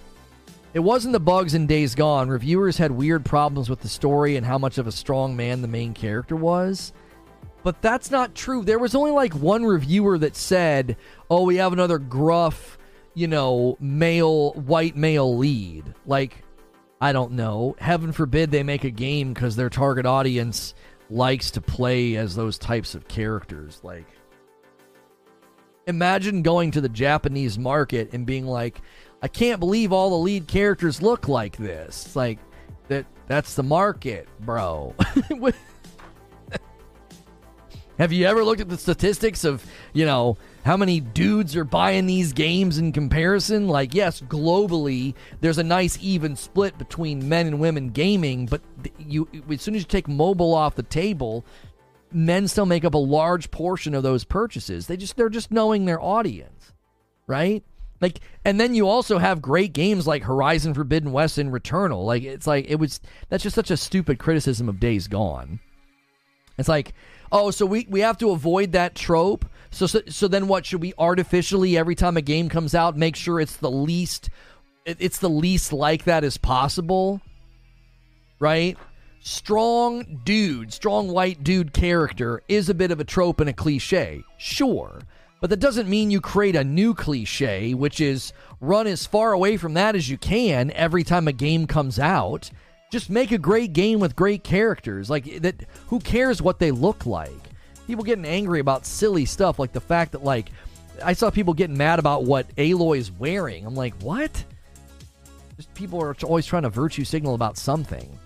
It 0.73 0.79
wasn't 0.79 1.11
the 1.11 1.19
bugs 1.19 1.53
in 1.53 1.67
Days 1.67 1.95
Gone. 1.95 2.29
Reviewers 2.29 2.77
had 2.77 2.91
weird 2.91 3.25
problems 3.25 3.69
with 3.69 3.81
the 3.81 3.89
story 3.89 4.37
and 4.37 4.45
how 4.45 4.57
much 4.57 4.77
of 4.77 4.87
a 4.87 4.91
strong 4.91 5.35
man 5.35 5.61
the 5.61 5.67
main 5.67 5.93
character 5.93 6.37
was. 6.37 6.93
But 7.61 7.81
that's 7.81 8.09
not 8.09 8.35
true. 8.35 8.63
There 8.63 8.79
was 8.79 8.95
only 8.95 9.11
like 9.11 9.33
one 9.33 9.65
reviewer 9.65 10.17
that 10.19 10.35
said, 10.35 10.95
oh, 11.29 11.43
we 11.43 11.57
have 11.57 11.73
another 11.73 11.97
gruff, 11.97 12.77
you 13.13 13.27
know, 13.27 13.77
male, 13.81 14.53
white 14.53 14.95
male 14.95 15.37
lead. 15.37 15.93
Like, 16.05 16.43
I 17.01 17.11
don't 17.11 17.33
know. 17.33 17.75
Heaven 17.79 18.13
forbid 18.13 18.49
they 18.49 18.63
make 18.63 18.85
a 18.85 18.89
game 18.89 19.33
because 19.33 19.57
their 19.57 19.69
target 19.69 20.05
audience 20.05 20.73
likes 21.09 21.51
to 21.51 21.61
play 21.61 22.15
as 22.15 22.35
those 22.35 22.57
types 22.57 22.95
of 22.95 23.07
characters. 23.09 23.81
Like, 23.83 24.07
imagine 25.87 26.41
going 26.41 26.71
to 26.71 26.81
the 26.81 26.89
Japanese 26.89 27.57
market 27.57 28.13
and 28.13 28.25
being 28.25 28.45
like, 28.45 28.81
I 29.21 29.27
can't 29.27 29.59
believe 29.59 29.91
all 29.93 30.09
the 30.09 30.17
lead 30.17 30.47
characters 30.47 31.01
look 31.01 31.27
like 31.27 31.57
this. 31.57 32.05
It's 32.05 32.15
like 32.15 32.39
that 32.87 33.05
that's 33.27 33.55
the 33.55 33.63
market, 33.63 34.27
bro. 34.41 34.93
Have 37.99 38.11
you 38.11 38.25
ever 38.25 38.43
looked 38.43 38.59
at 38.59 38.69
the 38.69 38.77
statistics 38.77 39.43
of, 39.43 39.63
you 39.93 40.05
know, 40.05 40.35
how 40.65 40.75
many 40.75 40.99
dudes 40.99 41.55
are 41.55 41.63
buying 41.63 42.07
these 42.07 42.33
games 42.33 42.79
in 42.79 42.91
comparison? 42.91 43.67
Like, 43.67 43.93
yes, 43.93 44.19
globally, 44.19 45.13
there's 45.41 45.59
a 45.59 45.63
nice 45.63 45.99
even 46.01 46.35
split 46.35 46.77
between 46.79 47.29
men 47.29 47.45
and 47.47 47.59
women 47.59 47.89
gaming, 47.89 48.47
but 48.47 48.61
you 48.97 49.27
as 49.49 49.61
soon 49.61 49.75
as 49.75 49.81
you 49.81 49.87
take 49.87 50.07
mobile 50.07 50.55
off 50.55 50.75
the 50.75 50.83
table, 50.83 51.45
men 52.13 52.47
still 52.47 52.65
make 52.65 52.85
up 52.85 52.93
a 52.93 52.97
large 52.99 53.51
portion 53.51 53.93
of 53.95 54.03
those 54.03 54.23
purchases. 54.23 54.87
They 54.87 54.97
just 54.97 55.15
they're 55.15 55.29
just 55.29 55.51
knowing 55.51 55.85
their 55.85 56.01
audience, 56.01 56.73
right? 57.27 57.63
Like, 58.03 58.19
and 58.43 58.59
then 58.59 58.75
you 58.75 58.87
also 58.87 59.17
have 59.17 59.41
great 59.41 59.71
games 59.71 60.05
like 60.05 60.23
Horizon 60.23 60.73
Forbidden 60.73 61.13
West 61.13 61.37
and 61.37 61.53
Returnal. 61.53 62.05
Like, 62.05 62.23
it's 62.23 62.45
like 62.45 62.65
it 62.67 62.75
was. 62.75 62.99
That's 63.29 63.43
just 63.43 63.55
such 63.55 63.71
a 63.71 63.77
stupid 63.77 64.19
criticism 64.19 64.67
of 64.67 64.79
Days 64.79 65.07
Gone. 65.07 65.61
It's 66.57 66.67
like, 66.67 66.93
oh, 67.31 67.49
so 67.51 67.65
we 67.65 67.87
we 67.89 68.01
have 68.01 68.17
to 68.17 68.31
avoid 68.31 68.73
that 68.73 68.95
trope. 68.95 69.45
So 69.71 69.87
so, 69.87 70.01
so 70.09 70.27
then 70.27 70.47
what 70.49 70.65
should 70.65 70.81
we 70.81 70.93
artificially 70.97 71.77
every 71.77 71.95
time 71.95 72.17
a 72.17 72.21
game 72.21 72.49
comes 72.49 72.75
out 72.75 72.97
make 72.97 73.15
sure 73.15 73.39
it's 73.39 73.55
the 73.55 73.71
least 73.71 74.29
it's 74.85 75.19
the 75.19 75.29
least 75.29 75.71
like 75.71 76.03
that 76.03 76.23
as 76.23 76.37
possible? 76.37 77.21
Right? 78.39 78.77
Strong 79.25 80.19
dude, 80.25 80.73
strong 80.73 81.07
white 81.07 81.45
dude 81.45 81.71
character 81.71 82.43
is 82.49 82.67
a 82.67 82.73
bit 82.73 82.91
of 82.91 82.99
a 82.99 83.05
trope 83.05 83.39
and 83.39 83.49
a 83.49 83.53
cliche. 83.53 84.21
Sure. 84.37 84.99
But 85.39 85.49
that 85.49 85.61
doesn't 85.61 85.87
mean 85.87 86.11
you 86.11 86.19
create 86.19 86.57
a 86.57 86.63
new 86.65 86.93
cliche, 86.93 87.73
which 87.73 88.01
is 88.01 88.33
run 88.59 88.85
as 88.85 89.05
far 89.05 89.31
away 89.31 89.55
from 89.55 89.75
that 89.75 89.95
as 89.95 90.09
you 90.09 90.17
can 90.17 90.71
every 90.71 91.05
time 91.05 91.29
a 91.29 91.31
game 91.31 91.67
comes 91.67 91.99
out. 91.99 92.51
Just 92.91 93.09
make 93.09 93.31
a 93.31 93.37
great 93.37 93.71
game 93.71 94.01
with 94.01 94.13
great 94.13 94.43
characters. 94.43 95.09
Like 95.09 95.41
that 95.41 95.67
who 95.87 96.01
cares 96.01 96.41
what 96.41 96.59
they 96.59 96.71
look 96.71 97.05
like? 97.05 97.31
People 97.87 98.03
getting 98.03 98.25
angry 98.25 98.59
about 98.59 98.85
silly 98.85 99.23
stuff 99.23 99.57
like 99.57 99.71
the 99.71 99.79
fact 99.79 100.11
that 100.11 100.25
like 100.25 100.49
I 101.01 101.13
saw 101.13 101.29
people 101.29 101.53
getting 101.53 101.77
mad 101.77 101.97
about 101.97 102.25
what 102.25 102.53
Aloy 102.57 102.97
is 102.97 103.09
wearing. 103.09 103.65
I'm 103.65 103.75
like, 103.75 103.93
"What?" 104.01 104.43
Just 105.55 105.73
people 105.75 106.01
are 106.01 106.13
always 106.23 106.45
trying 106.45 106.63
to 106.63 106.69
virtue 106.69 107.05
signal 107.05 107.35
about 107.35 107.57
something. 107.57 108.19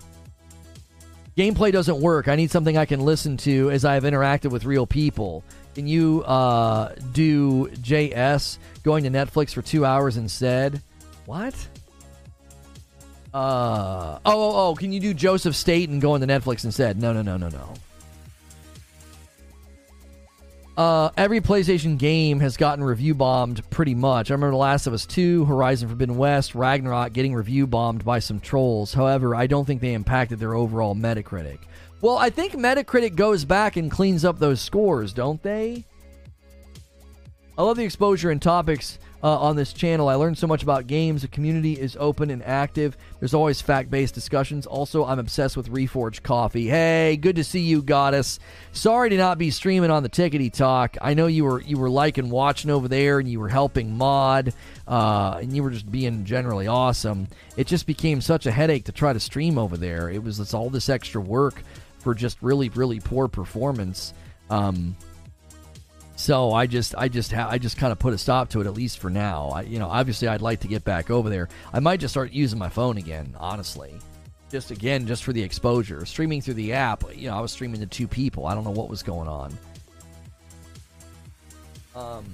Gameplay 1.38 1.70
doesn't 1.70 2.00
work. 2.00 2.26
I 2.26 2.34
need 2.34 2.50
something 2.50 2.76
I 2.76 2.84
can 2.84 2.98
listen 2.98 3.36
to 3.38 3.70
as 3.70 3.84
I 3.84 3.94
have 3.94 4.02
interacted 4.02 4.50
with 4.50 4.64
real 4.64 4.88
people. 4.88 5.44
Can 5.76 5.86
you 5.86 6.24
uh, 6.24 6.96
do 7.12 7.68
JS 7.68 8.58
going 8.82 9.04
to 9.04 9.10
Netflix 9.10 9.54
for 9.54 9.62
two 9.62 9.84
hours 9.84 10.16
instead? 10.16 10.82
What? 11.26 11.54
Uh 13.32 14.18
oh, 14.18 14.20
oh, 14.24 14.68
oh, 14.70 14.74
can 14.74 14.90
you 14.90 14.98
do 14.98 15.14
Joseph 15.14 15.54
Staten 15.54 16.00
going 16.00 16.22
to 16.22 16.26
Netflix 16.26 16.64
instead? 16.64 17.00
No, 17.00 17.12
no, 17.12 17.22
no, 17.22 17.36
no, 17.36 17.48
no. 17.50 17.74
Uh, 20.78 21.10
every 21.16 21.40
PlayStation 21.40 21.98
game 21.98 22.38
has 22.38 22.56
gotten 22.56 22.84
review 22.84 23.12
bombed 23.12 23.68
pretty 23.68 23.96
much. 23.96 24.30
I 24.30 24.34
remember 24.34 24.52
The 24.52 24.58
Last 24.58 24.86
of 24.86 24.92
Us 24.92 25.06
2, 25.06 25.44
Horizon 25.44 25.88
Forbidden 25.88 26.16
West, 26.16 26.54
Ragnarok 26.54 27.12
getting 27.12 27.34
review 27.34 27.66
bombed 27.66 28.04
by 28.04 28.20
some 28.20 28.38
trolls. 28.38 28.94
However, 28.94 29.34
I 29.34 29.48
don't 29.48 29.64
think 29.64 29.80
they 29.80 29.92
impacted 29.92 30.38
their 30.38 30.54
overall 30.54 30.94
Metacritic. 30.94 31.58
Well, 32.00 32.16
I 32.16 32.30
think 32.30 32.52
Metacritic 32.52 33.16
goes 33.16 33.44
back 33.44 33.74
and 33.76 33.90
cleans 33.90 34.24
up 34.24 34.38
those 34.38 34.60
scores, 34.60 35.12
don't 35.12 35.42
they? 35.42 35.84
I 37.58 37.62
love 37.64 37.76
the 37.76 37.82
exposure 37.82 38.30
and 38.30 38.40
topics 38.40 39.00
uh, 39.22 39.38
on 39.38 39.56
this 39.56 39.72
channel. 39.72 40.08
I 40.08 40.14
learned 40.14 40.38
so 40.38 40.46
much 40.46 40.62
about 40.62 40.86
games. 40.86 41.22
The 41.22 41.28
community 41.28 41.74
is 41.74 41.96
open 41.98 42.30
and 42.30 42.42
active. 42.44 42.96
There's 43.18 43.34
always 43.34 43.60
fact 43.60 43.90
based 43.90 44.14
discussions. 44.14 44.66
Also, 44.66 45.04
I'm 45.04 45.18
obsessed 45.18 45.56
with 45.56 45.70
Reforged 45.70 46.22
Coffee. 46.22 46.66
Hey, 46.66 47.16
good 47.16 47.36
to 47.36 47.44
see 47.44 47.60
you, 47.60 47.82
Goddess. 47.82 48.38
Sorry 48.72 49.10
to 49.10 49.16
not 49.16 49.38
be 49.38 49.50
streaming 49.50 49.90
on 49.90 50.02
the 50.02 50.08
Tickety 50.08 50.52
Talk. 50.52 50.96
I 51.00 51.14
know 51.14 51.26
you 51.26 51.44
were 51.44 51.60
you 51.62 51.78
were 51.78 51.90
liking 51.90 52.30
watching 52.30 52.70
over 52.70 52.88
there, 52.88 53.18
and 53.18 53.28
you 53.28 53.40
were 53.40 53.48
helping 53.48 53.96
mod, 53.96 54.52
uh, 54.86 55.38
and 55.40 55.54
you 55.54 55.62
were 55.62 55.70
just 55.70 55.90
being 55.90 56.24
generally 56.24 56.66
awesome. 56.66 57.28
It 57.56 57.66
just 57.66 57.86
became 57.86 58.20
such 58.20 58.46
a 58.46 58.50
headache 58.50 58.84
to 58.84 58.92
try 58.92 59.12
to 59.12 59.20
stream 59.20 59.58
over 59.58 59.76
there. 59.76 60.08
It 60.08 60.22
was 60.22 60.54
all 60.54 60.70
this 60.70 60.88
extra 60.88 61.20
work 61.20 61.62
for 61.98 62.14
just 62.14 62.38
really 62.40 62.68
really 62.68 63.00
poor 63.00 63.28
performance. 63.28 64.14
Um, 64.50 64.96
so 66.18 66.52
I 66.52 66.66
just 66.66 66.96
I 66.96 67.06
just 67.06 67.32
ha- 67.32 67.48
I 67.48 67.58
just 67.58 67.76
kind 67.76 67.92
of 67.92 68.00
put 68.00 68.12
a 68.12 68.18
stop 68.18 68.48
to 68.50 68.60
it 68.60 68.66
at 68.66 68.74
least 68.74 68.98
for 68.98 69.08
now. 69.08 69.50
I, 69.50 69.62
you 69.62 69.78
know, 69.78 69.86
obviously 69.86 70.26
I'd 70.26 70.42
like 70.42 70.58
to 70.60 70.68
get 70.68 70.82
back 70.82 71.10
over 71.10 71.30
there. 71.30 71.48
I 71.72 71.78
might 71.78 72.00
just 72.00 72.12
start 72.12 72.32
using 72.32 72.58
my 72.58 72.68
phone 72.68 72.98
again, 72.98 73.36
honestly. 73.38 73.94
Just 74.50 74.72
again, 74.72 75.06
just 75.06 75.22
for 75.22 75.32
the 75.32 75.40
exposure. 75.40 76.04
Streaming 76.04 76.42
through 76.42 76.54
the 76.54 76.72
app, 76.72 77.04
you 77.14 77.30
know, 77.30 77.36
I 77.36 77.40
was 77.40 77.52
streaming 77.52 77.78
to 77.80 77.86
two 77.86 78.08
people. 78.08 78.46
I 78.46 78.54
don't 78.56 78.64
know 78.64 78.72
what 78.72 78.90
was 78.90 79.04
going 79.04 79.28
on. 79.28 79.56
Um 81.94 82.24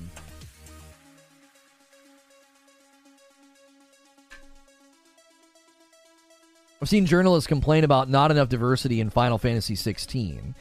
I've 6.81 6.89
seen 6.89 7.05
journalists 7.05 7.47
complain 7.47 7.85
about 7.85 8.09
not 8.09 8.31
enough 8.31 8.48
diversity 8.48 9.01
in 9.01 9.11
Final 9.11 9.36
Fantasy 9.36 9.74
16. 9.74 10.55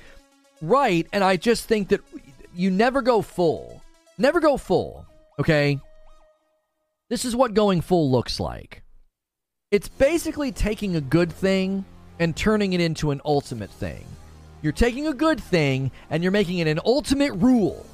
Right, 0.62 1.08
and 1.12 1.24
I 1.24 1.38
just 1.38 1.66
think 1.66 1.90
that 1.90 2.02
you 2.56 2.72
never 2.72 3.02
go 3.02 3.22
full. 3.22 3.82
Never 4.18 4.40
go 4.40 4.58
full, 4.58 5.06
okay? 5.40 5.80
This 7.10 7.26
is 7.26 7.36
what 7.36 7.54
going 7.54 7.82
full 7.82 8.12
looks 8.12 8.40
like. 8.40 8.84
It's 9.72 9.90
basically 9.90 10.52
taking 10.52 10.96
a 10.96 11.02
good 11.02 11.32
thing 11.32 11.86
and 12.20 12.36
turning 12.36 12.74
it 12.74 12.82
into 12.82 13.12
an 13.12 13.22
ultimate 13.26 13.72
thing. 13.72 14.06
You're 14.62 14.72
taking 14.72 15.08
a 15.08 15.14
good 15.14 15.40
thing 15.40 15.92
and 16.10 16.24
you're 16.24 16.32
making 16.32 16.60
it 16.60 16.68
an 16.68 16.80
ultimate 16.86 17.34
rule, 17.34 17.86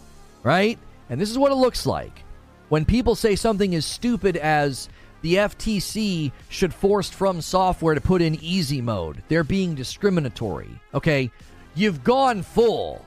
right? 0.44 0.78
And 1.10 1.20
this 1.20 1.32
is 1.32 1.38
what 1.38 1.52
it 1.52 1.56
looks 1.56 1.86
like. 1.86 2.24
When 2.68 2.86
people 2.86 3.16
say 3.16 3.36
something 3.36 3.74
as 3.76 3.86
stupid 3.86 4.38
as 4.38 4.90
the 5.22 5.36
FTC 5.36 6.32
should 6.50 6.74
force 6.74 7.10
From 7.10 7.42
Software 7.42 7.96
to 7.96 8.02
put 8.02 8.22
in 8.22 8.36
easy 8.44 8.82
mode. 8.82 9.24
They're 9.28 9.44
being 9.44 9.76
discriminatory. 9.76 10.70
Okay, 10.94 11.32
you've 11.76 12.04
gone 12.04 12.42
full. 12.44 13.06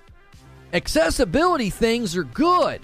Accessibility 0.72 1.68
things 1.68 2.16
are 2.16 2.24
good. 2.24 2.80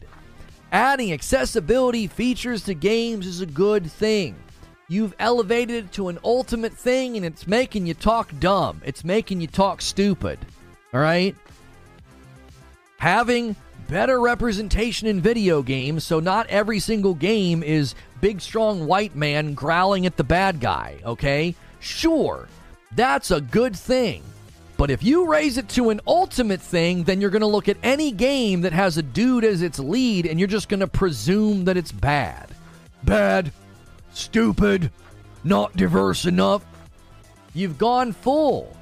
Adding 0.73 1.12
accessibility 1.12 2.06
features 2.06 2.62
to 2.65 2.74
games 2.74 3.27
is 3.27 3.40
a 3.40 3.47
good 3.47 3.90
thing. 3.90 4.36
You've 4.89 5.15
elevated 5.19 5.86
it 5.86 5.93
to 5.93 6.09
an 6.09 6.19
ultimate 6.23 6.74
thing 6.74 7.16
and 7.16 7.24
it's 7.24 7.47
making 7.47 7.86
you 7.86 7.94
talk 7.94 8.31
dumb. 8.39 8.82
It's 8.85 9.05
making 9.05 9.40
you 9.40 9.47
talk 9.47 9.81
stupid. 9.81 10.39
All 10.93 11.01
right? 11.01 11.35
Having 12.98 13.56
better 13.89 14.20
representation 14.20 15.09
in 15.09 15.19
video 15.19 15.62
games 15.62 16.05
so 16.05 16.20
not 16.20 16.47
every 16.48 16.78
single 16.78 17.15
game 17.15 17.62
is 17.62 17.94
big 18.20 18.40
strong 18.40 18.86
white 18.86 19.16
man 19.16 19.55
growling 19.55 20.05
at 20.05 20.19
the 20.19 20.24
bad 20.24 20.60
guy, 20.60 20.98
okay? 21.06 21.55
Sure, 21.81 22.48
that's 22.94 23.31
a 23.31 23.40
good 23.40 23.74
thing. 23.74 24.23
But 24.78 24.92
if 24.92 25.02
you 25.02 25.26
raise 25.26 25.59
it 25.59 25.68
to 25.70 25.90
an 25.90 26.00
ultimate 26.06 26.60
thing, 26.60 27.02
then 27.02 27.20
you're 27.20 27.30
going 27.30 27.40
to 27.40 27.48
look 27.48 27.68
at 27.68 27.76
any 27.82 28.12
game 28.12 28.60
that 28.60 28.72
has 28.72 28.96
a 28.96 29.02
dude 29.02 29.44
as 29.44 29.60
its 29.60 29.80
lead 29.80 30.24
and 30.24 30.38
you're 30.38 30.46
just 30.46 30.68
going 30.68 30.80
to 30.80 30.86
presume 30.86 31.64
that 31.64 31.76
it's 31.76 31.90
bad. 31.90 32.48
Bad, 33.02 33.52
stupid, 34.12 34.92
not 35.42 35.76
diverse 35.76 36.26
enough. 36.26 36.64
You've 37.55 37.76
gone 37.76 38.12
full. 38.12 38.76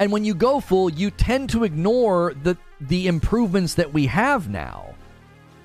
And 0.00 0.10
when 0.10 0.24
you 0.24 0.34
go 0.34 0.58
full, 0.58 0.90
you 0.90 1.12
tend 1.12 1.50
to 1.50 1.64
ignore 1.64 2.34
the 2.42 2.58
the 2.80 3.06
improvements 3.06 3.74
that 3.74 3.94
we 3.94 4.06
have 4.06 4.50
now. 4.50 4.94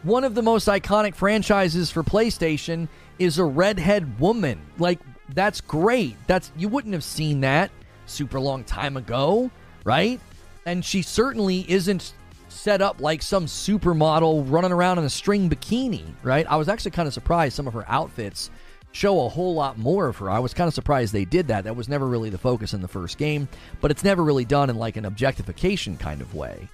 One 0.04 0.24
of 0.24 0.36
the 0.36 0.42
most 0.42 0.68
iconic 0.68 1.16
franchises 1.16 1.92
for 1.92 2.04
PlayStation 2.04 2.88
is 3.20 3.38
a 3.38 3.44
redhead 3.44 4.20
woman. 4.20 4.62
Like 4.78 5.00
that's 5.34 5.62
great. 5.62 6.16
That's 6.28 6.52
you 6.56 6.70
wouldn't 6.70 6.94
have 6.94 7.04
seen 7.04 7.42
that 7.42 7.72
super 8.12 8.40
long 8.40 8.64
time 8.64 8.98
ago, 8.98 9.50
right? 9.84 10.20
And 10.66 10.84
she 10.86 11.02
certainly 11.02 11.70
isn't 11.70 12.14
set 12.50 12.82
up 12.82 13.02
like 13.02 13.22
some 13.22 13.46
supermodel 13.46 14.50
running 14.52 14.72
around 14.72 15.00
in 15.00 15.06
a 15.06 15.10
string 15.10 15.50
bikini, 15.50 16.04
right? 16.22 16.46
I 16.50 16.58
was 16.58 16.70
actually 16.70 16.92
kind 16.92 17.08
of 17.08 17.14
surprised 17.14 17.56
some 17.56 17.68
of 17.68 17.74
her 17.74 17.90
outfits 17.90 18.52
show 18.92 19.26
a 19.26 19.30
whole 19.30 19.54
lot 19.54 19.78
more 19.78 20.08
of 20.08 20.18
her. 20.18 20.30
I 20.30 20.40
was 20.40 20.54
kind 20.54 20.68
of 20.68 20.74
surprised 20.74 21.14
they 21.14 21.26
did 21.26 21.48
that. 21.48 21.64
That 21.64 21.76
was 21.76 21.88
never 21.88 22.08
really 22.08 22.30
the 22.30 22.38
focus 22.38 22.74
in 22.74 22.82
the 22.82 22.88
first 22.88 23.18
game, 23.18 23.48
but 23.80 23.90
it's 23.90 24.04
never 24.04 24.24
really 24.24 24.46
done 24.46 24.70
in 24.70 24.78
like 24.78 24.98
an 24.98 25.06
objectification 25.06 25.98
kind 25.98 26.22
of 26.22 26.36
way. 26.36 26.68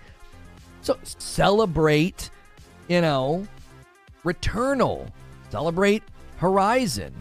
So 0.81 0.97
celebrate, 1.03 2.29
you 2.87 3.01
know, 3.01 3.47
Returnal, 4.23 5.11
celebrate 5.51 6.03
Horizon. 6.37 7.13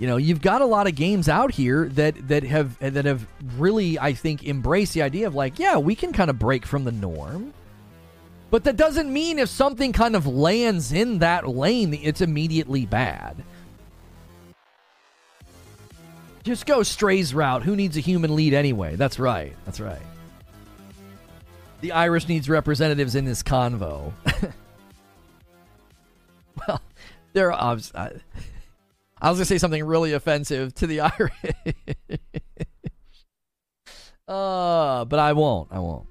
You 0.00 0.06
know, 0.06 0.16
you've 0.16 0.40
got 0.40 0.62
a 0.62 0.66
lot 0.66 0.86
of 0.86 0.94
games 0.94 1.28
out 1.28 1.52
here 1.52 1.86
that 1.90 2.28
that 2.28 2.42
have 2.44 2.78
that 2.78 3.04
have 3.04 3.26
really, 3.58 3.98
I 3.98 4.14
think, 4.14 4.46
embraced 4.48 4.94
the 4.94 5.02
idea 5.02 5.26
of 5.26 5.34
like, 5.34 5.58
yeah, 5.58 5.76
we 5.76 5.94
can 5.94 6.14
kind 6.14 6.30
of 6.30 6.38
break 6.38 6.64
from 6.64 6.84
the 6.84 6.90
norm. 6.90 7.52
But 8.50 8.64
that 8.64 8.78
doesn't 8.78 9.12
mean 9.12 9.38
if 9.38 9.50
something 9.50 9.92
kind 9.92 10.16
of 10.16 10.26
lands 10.26 10.90
in 10.90 11.18
that 11.18 11.46
lane, 11.46 11.92
it's 11.92 12.22
immediately 12.22 12.86
bad. 12.86 13.44
Just 16.44 16.64
go 16.64 16.82
Stray's 16.82 17.34
route. 17.34 17.62
Who 17.62 17.76
needs 17.76 17.98
a 17.98 18.00
human 18.00 18.34
lead 18.34 18.54
anyway? 18.54 18.96
That's 18.96 19.18
right. 19.18 19.54
That's 19.66 19.80
right. 19.80 20.00
The 21.82 21.92
Irish 21.92 22.26
needs 22.26 22.48
representatives 22.48 23.14
in 23.14 23.26
this 23.26 23.42
convo. 23.42 24.14
well, 26.66 26.80
there 27.34 27.52
are. 27.52 27.78
I 29.20 29.30
was 29.30 29.38
to 29.38 29.44
say 29.44 29.58
something 29.58 29.84
really 29.84 30.12
offensive 30.12 30.74
to 30.76 30.86
the 30.86 31.00
Irish. 31.00 31.32
uh, 34.28 35.04
but 35.04 35.18
I 35.18 35.32
won't. 35.32 35.68
I 35.70 35.78
won't. 35.78 36.06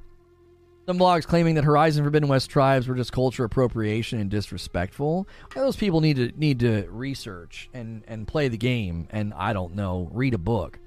Some 0.86 0.98
blogs 0.98 1.28
claiming 1.28 1.54
that 1.56 1.64
Horizon 1.64 2.04
Forbidden 2.04 2.28
West 2.30 2.50
tribes 2.50 2.88
were 2.88 2.96
just 2.96 3.12
culture 3.12 3.44
appropriation 3.44 4.20
and 4.20 4.30
disrespectful. 4.30 5.28
Those 5.54 5.76
people 5.76 6.02
need 6.02 6.16
to 6.16 6.32
need 6.36 6.60
to 6.62 6.88
research 6.90 7.70
and 7.76 8.04
and 8.08 8.28
play 8.28 8.48
the 8.48 8.58
game 8.58 9.08
and 9.12 9.32
I 9.36 9.54
don't 9.54 9.76
know, 9.76 10.10
read 10.12 10.34
a 10.34 10.40
book. 10.40 10.80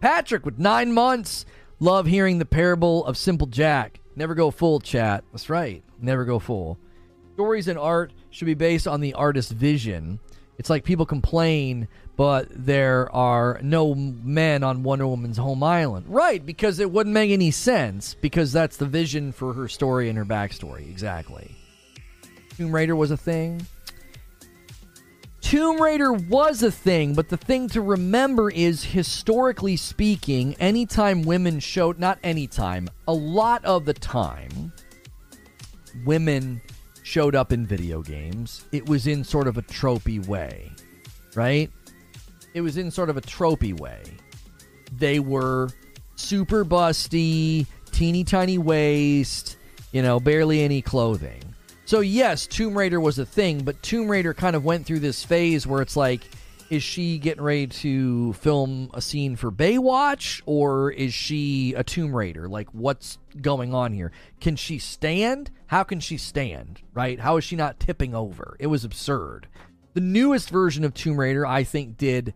Patrick 0.00 0.44
with 0.44 0.58
9 0.58 0.92
months. 0.92 1.46
Love 1.80 2.06
hearing 2.06 2.38
the 2.38 2.44
parable 2.44 3.04
of 3.06 3.16
Simple 3.16 3.46
Jack. 3.46 4.00
Never 4.16 4.34
go 4.34 4.50
full, 4.50 4.80
chat. 4.80 5.24
That's 5.32 5.48
right. 5.48 5.82
Never 6.00 6.24
go 6.24 6.38
full. 6.38 6.78
Stories 7.34 7.68
and 7.68 7.78
art 7.78 8.12
should 8.30 8.46
be 8.46 8.54
based 8.54 8.86
on 8.86 9.00
the 9.00 9.14
artist's 9.14 9.52
vision. 9.52 10.18
It's 10.58 10.70
like 10.70 10.84
people 10.84 11.06
complain 11.06 11.88
but 12.16 12.46
there 12.50 13.12
are 13.14 13.58
no 13.62 13.94
men 13.94 14.62
on 14.62 14.82
Wonder 14.82 15.06
Woman's 15.06 15.36
home 15.36 15.62
island. 15.62 16.06
Right, 16.08 16.44
because 16.44 16.78
it 16.78 16.90
wouldn't 16.90 17.14
make 17.14 17.30
any 17.30 17.50
sense, 17.50 18.14
because 18.14 18.52
that's 18.52 18.76
the 18.76 18.86
vision 18.86 19.32
for 19.32 19.52
her 19.54 19.68
story 19.68 20.08
and 20.08 20.16
her 20.16 20.24
backstory. 20.24 20.88
Exactly. 20.88 21.56
Tomb 22.56 22.74
Raider 22.74 22.94
was 22.94 23.10
a 23.10 23.16
thing. 23.16 23.66
Tomb 25.40 25.80
Raider 25.80 26.12
was 26.12 26.62
a 26.62 26.70
thing, 26.70 27.14
but 27.14 27.28
the 27.28 27.36
thing 27.36 27.68
to 27.70 27.80
remember 27.80 28.48
is 28.48 28.84
historically 28.84 29.76
speaking, 29.76 30.54
anytime 30.54 31.22
women 31.22 31.60
showed, 31.60 31.98
not 31.98 32.18
anytime, 32.22 32.88
a 33.06 33.12
lot 33.12 33.64
of 33.64 33.84
the 33.84 33.92
time, 33.92 34.72
women 36.04 36.62
showed 37.04 37.36
up 37.36 37.52
in 37.52 37.64
video 37.64 38.02
games, 38.02 38.64
it 38.72 38.88
was 38.88 39.06
in 39.06 39.22
sort 39.22 39.46
of 39.46 39.56
a 39.56 39.62
tropey 39.62 40.26
way, 40.26 40.72
right? 41.36 41.70
it 42.54 42.60
was 42.60 42.78
in 42.78 42.90
sort 42.90 43.10
of 43.10 43.16
a 43.16 43.20
tropey 43.20 43.78
way. 43.78 44.02
They 44.96 45.18
were 45.18 45.68
super 46.14 46.64
busty, 46.64 47.66
teeny 47.90 48.24
tiny 48.24 48.58
waist, 48.58 49.58
you 49.92 50.02
know, 50.02 50.20
barely 50.20 50.62
any 50.62 50.80
clothing. 50.80 51.42
So 51.84 52.00
yes, 52.00 52.46
Tomb 52.46 52.78
Raider 52.78 53.00
was 53.00 53.18
a 53.18 53.26
thing, 53.26 53.64
but 53.64 53.82
Tomb 53.82 54.08
Raider 54.08 54.32
kind 54.32 54.56
of 54.56 54.64
went 54.64 54.86
through 54.86 55.00
this 55.00 55.24
phase 55.24 55.66
where 55.66 55.82
it's 55.82 55.96
like, 55.96 56.22
is 56.74 56.82
she 56.82 57.18
getting 57.18 57.42
ready 57.44 57.68
to 57.68 58.32
film 58.32 58.90
a 58.92 59.00
scene 59.00 59.36
for 59.36 59.52
Baywatch 59.52 60.42
or 60.44 60.90
is 60.90 61.14
she 61.14 61.72
a 61.74 61.84
Tomb 61.84 62.14
Raider? 62.14 62.48
Like, 62.48 62.68
what's 62.72 63.18
going 63.40 63.72
on 63.72 63.92
here? 63.92 64.10
Can 64.40 64.56
she 64.56 64.80
stand? 64.80 65.52
How 65.68 65.84
can 65.84 66.00
she 66.00 66.16
stand? 66.16 66.82
Right? 66.92 67.20
How 67.20 67.36
is 67.36 67.44
she 67.44 67.54
not 67.54 67.78
tipping 67.78 68.12
over? 68.12 68.56
It 68.58 68.66
was 68.66 68.84
absurd. 68.84 69.46
The 69.92 70.00
newest 70.00 70.50
version 70.50 70.84
of 70.84 70.94
Tomb 70.94 71.18
Raider, 71.20 71.46
I 71.46 71.62
think, 71.62 71.96
did 71.96 72.34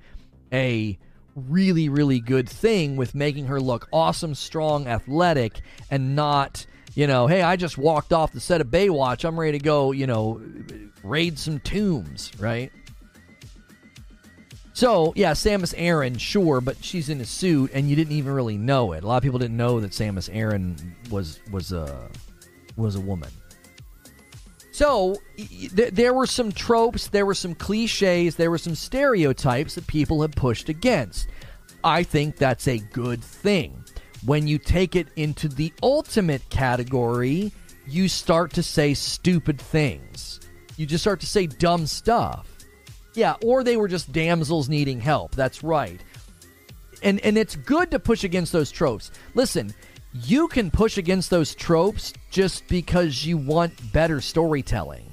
a 0.53 0.97
really, 1.35 1.89
really 1.89 2.21
good 2.21 2.49
thing 2.49 2.95
with 2.95 3.17
making 3.17 3.47
her 3.47 3.61
look 3.61 3.89
awesome, 3.93 4.37
strong, 4.37 4.87
athletic, 4.87 5.61
and 5.91 6.15
not, 6.15 6.65
you 6.95 7.09
know, 7.09 7.27
hey, 7.27 7.43
I 7.43 7.57
just 7.57 7.77
walked 7.77 8.13
off 8.13 8.33
the 8.33 8.41
set 8.41 8.61
of 8.61 8.69
Baywatch. 8.69 9.25
I'm 9.25 9.39
ready 9.39 9.59
to 9.59 9.65
go, 9.65 9.91
you 9.91 10.07
know, 10.07 10.41
raid 11.03 11.41
some 11.41 11.59
tombs, 11.59 12.31
right? 12.39 12.71
So, 14.79 15.13
yeah, 15.17 15.33
Samus 15.33 15.75
Aran, 15.77 16.19
sure, 16.19 16.61
but 16.61 16.85
she's 16.85 17.09
in 17.09 17.21
a 17.21 17.25
suit 17.25 17.73
and 17.75 17.91
you 17.91 17.97
didn't 17.97 18.13
even 18.13 18.33
really 18.33 18.57
know 18.57 18.93
it. 18.93 19.03
A 19.03 19.09
lot 19.09 19.17
of 19.17 19.25
people 19.25 19.41
didn't 19.41 19.57
know 19.57 19.81
that 19.81 19.91
Samus 19.91 20.33
Aran 20.33 20.95
was 21.11 21.41
was 21.51 21.73
a 21.73 22.09
was 22.77 22.95
a 22.95 23.01
woman. 23.01 23.31
So 24.71 25.17
th- 25.37 25.95
there 25.95 26.15
were 26.15 26.29
some 26.29 26.53
tropes, 26.53 27.09
there 27.09 27.27
were 27.27 27.35
some 27.35 27.57
cliches, 27.57 28.37
there 28.37 28.53
were 28.53 28.59
some 28.59 28.77
stereotypes 28.77 29.75
that 29.75 29.89
people 29.89 30.23
have 30.23 30.31
pushed 30.31 30.69
against. 30.69 31.29
I 31.83 32.05
think 32.05 32.37
that's 32.37 32.69
a 32.69 32.79
good 32.79 33.21
thing. 33.21 33.85
When 34.27 34.47
you 34.47 34.59
take 34.59 34.95
it 34.95 35.09
into 35.17 35.49
the 35.49 35.73
ultimate 35.83 36.49
category, 36.51 37.51
you 37.89 38.07
start 38.07 38.53
to 38.53 38.63
say 38.63 38.95
stupid 38.95 39.61
things. 39.61 40.39
You 40.77 40.87
just 40.87 41.03
start 41.03 41.19
to 41.19 41.27
say 41.27 41.49
dumb 41.49 41.85
stuff. 41.89 42.58
Yeah, 43.15 43.35
or 43.43 43.65
they 43.65 43.77
were 43.77 43.89
just 43.89 44.13
damsels 44.13 44.69
needing 44.69 45.01
help. 45.01 45.35
That's 45.35 45.63
right. 45.63 46.01
And 47.03 47.21
and 47.21 47.39
it's 47.39 47.57
good 47.57 47.91
to 47.93 47.99
push 47.99 48.25
against 48.25 48.53
those 48.53 48.71
tropes. 48.71 49.11
Listen, 49.35 49.75
you 50.13 50.49
can 50.49 50.71
push 50.71 50.99
against 50.99 51.31
those 51.31 51.55
tropes 51.55 52.13
just 52.31 52.67
because 52.69 53.25
you 53.25 53.37
want 53.37 53.93
better 53.93 54.21
storytelling. 54.21 55.05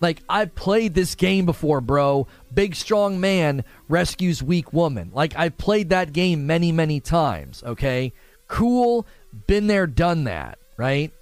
Like, 0.00 0.22
I've 0.28 0.54
played 0.54 0.94
this 0.94 1.16
game 1.16 1.44
before, 1.44 1.80
bro. 1.80 2.28
Big, 2.54 2.76
strong 2.76 3.20
man 3.20 3.64
rescues 3.88 4.42
weak 4.42 4.72
woman. 4.72 5.10
Like, 5.12 5.36
I've 5.36 5.58
played 5.58 5.88
that 5.88 6.12
game 6.12 6.46
many, 6.46 6.70
many 6.70 7.00
times, 7.00 7.64
okay? 7.64 8.12
Cool, 8.46 9.06
been 9.48 9.66
there, 9.66 9.88
done 9.88 10.24
that, 10.24 10.58
right? 10.76 11.12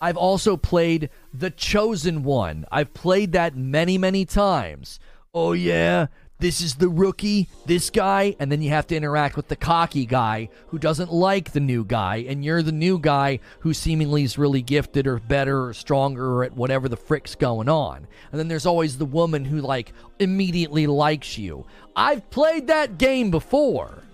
I've 0.00 0.16
also 0.16 0.56
played 0.56 1.10
The 1.36 1.50
Chosen 1.50 2.22
One. 2.22 2.64
I've 2.70 2.94
played 2.94 3.32
that 3.32 3.56
many, 3.56 3.98
many 3.98 4.24
times. 4.24 5.00
Oh, 5.34 5.52
yeah, 5.52 6.06
this 6.38 6.60
is 6.60 6.76
the 6.76 6.88
rookie, 6.88 7.48
this 7.66 7.90
guy, 7.90 8.36
and 8.38 8.52
then 8.52 8.62
you 8.62 8.70
have 8.70 8.86
to 8.86 8.96
interact 8.96 9.34
with 9.36 9.48
the 9.48 9.56
cocky 9.56 10.06
guy 10.06 10.48
who 10.68 10.78
doesn't 10.78 11.12
like 11.12 11.50
the 11.50 11.58
new 11.58 11.84
guy, 11.84 12.24
and 12.28 12.44
you're 12.44 12.62
the 12.62 12.70
new 12.70 13.00
guy 13.00 13.40
who 13.58 13.74
seemingly 13.74 14.22
is 14.22 14.38
really 14.38 14.62
gifted 14.62 15.08
or 15.08 15.18
better 15.18 15.66
or 15.66 15.74
stronger 15.74 16.34
or 16.34 16.44
at 16.44 16.54
whatever 16.54 16.88
the 16.88 16.96
frick's 16.96 17.34
going 17.34 17.68
on. 17.68 18.06
And 18.30 18.38
then 18.38 18.46
there's 18.46 18.66
always 18.66 18.96
the 18.96 19.04
woman 19.04 19.44
who, 19.44 19.60
like, 19.60 19.92
immediately 20.20 20.86
likes 20.86 21.36
you. 21.36 21.66
I've 21.96 22.30
played 22.30 22.68
that 22.68 22.96
game 22.96 23.32
before. 23.32 24.04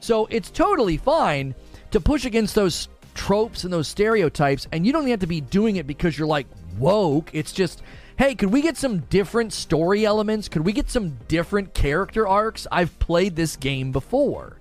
So 0.00 0.26
it's 0.32 0.50
totally 0.50 0.96
fine 0.96 1.54
to 1.92 2.00
push 2.00 2.24
against 2.24 2.56
those 2.56 2.88
tropes 3.16 3.64
and 3.64 3.72
those 3.72 3.88
stereotypes, 3.88 4.68
and 4.70 4.86
you 4.86 4.92
don't 4.92 5.06
have 5.08 5.20
to 5.20 5.26
be 5.26 5.40
doing 5.40 5.76
it 5.76 5.86
because 5.86 6.16
you're 6.16 6.28
like 6.28 6.46
woke. 6.78 7.30
It's 7.32 7.52
just 7.52 7.82
hey, 8.18 8.34
could 8.34 8.50
we 8.50 8.62
get 8.62 8.76
some 8.76 9.00
different 9.00 9.52
story 9.52 10.06
elements? 10.06 10.48
Could 10.48 10.64
we 10.64 10.72
get 10.72 10.88
some 10.88 11.18
different 11.28 11.74
character 11.74 12.26
arcs? 12.26 12.66
I've 12.72 12.98
played 12.98 13.36
this 13.36 13.56
game 13.56 13.92
before. 13.92 14.56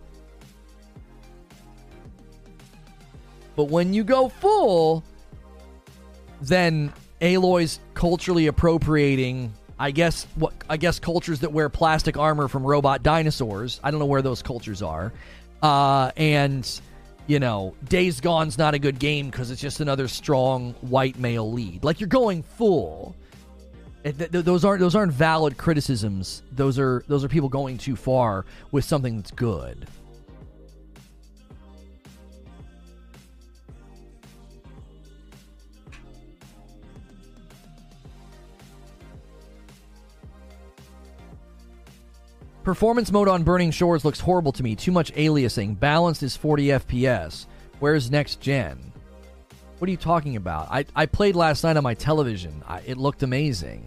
But 3.55 3.65
when 3.65 3.93
you 3.93 4.03
go 4.03 4.27
full, 4.27 5.05
then 6.41 6.91
Aloy's 7.21 7.79
culturally 7.93 8.47
appropriating 8.47 9.53
I 9.77 9.91
guess 9.91 10.25
what 10.35 10.53
I 10.69 10.77
guess 10.77 10.99
cultures 10.99 11.41
that 11.41 11.51
wear 11.51 11.69
plastic 11.69 12.17
armor 12.17 12.47
from 12.47 12.63
robot 12.63 13.03
dinosaurs. 13.03 13.79
I 13.83 13.91
don't 13.91 13.99
know 13.99 14.05
where 14.05 14.21
those 14.21 14.41
cultures 14.41 14.81
are. 14.81 15.11
Uh, 15.61 16.11
and 16.15 16.79
you 17.27 17.39
know, 17.39 17.75
Days 17.87 18.21
Gone's 18.21 18.57
not 18.57 18.73
a 18.73 18.79
good 18.79 18.99
game 18.99 19.29
because 19.29 19.51
it's 19.51 19.61
just 19.61 19.79
another 19.79 20.07
strong 20.07 20.73
white 20.81 21.17
male 21.17 21.51
lead. 21.51 21.83
Like 21.83 21.99
you're 21.99 22.07
going 22.07 22.43
full. 22.43 23.15
Th- 24.03 24.29
those 24.29 24.63
aren't 24.63 24.79
those 24.79 24.95
aren't 24.95 25.11
valid 25.11 25.57
criticisms. 25.57 26.43
Those 26.51 26.77
are 26.77 27.03
those 27.07 27.23
are 27.23 27.27
people 27.27 27.49
going 27.49 27.77
too 27.77 27.95
far 27.95 28.45
with 28.71 28.85
something 28.85 29.17
that's 29.17 29.31
good. 29.31 29.87
Performance 42.65 43.11
mode 43.11 43.27
on 43.27 43.43
Burning 43.43 43.69
Shores 43.69 44.03
looks 44.03 44.19
horrible 44.19 44.51
to 44.53 44.63
me. 44.63 44.75
Too 44.75 44.91
much 44.91 45.13
aliasing. 45.13 45.79
Balanced 45.79 46.23
is 46.23 46.35
40 46.35 46.69
FPS. 46.69 47.45
Where's 47.77 48.09
next 48.09 48.41
gen? 48.41 48.91
What 49.77 49.87
are 49.87 49.91
you 49.91 49.97
talking 49.97 50.35
about? 50.35 50.69
I, 50.71 50.83
I 50.95 51.05
played 51.05 51.35
last 51.35 51.63
night 51.63 51.77
on 51.77 51.83
my 51.83 51.93
television. 51.93 52.63
I, 52.67 52.79
it 52.79 52.97
looked 52.97 53.21
amazing. 53.21 53.83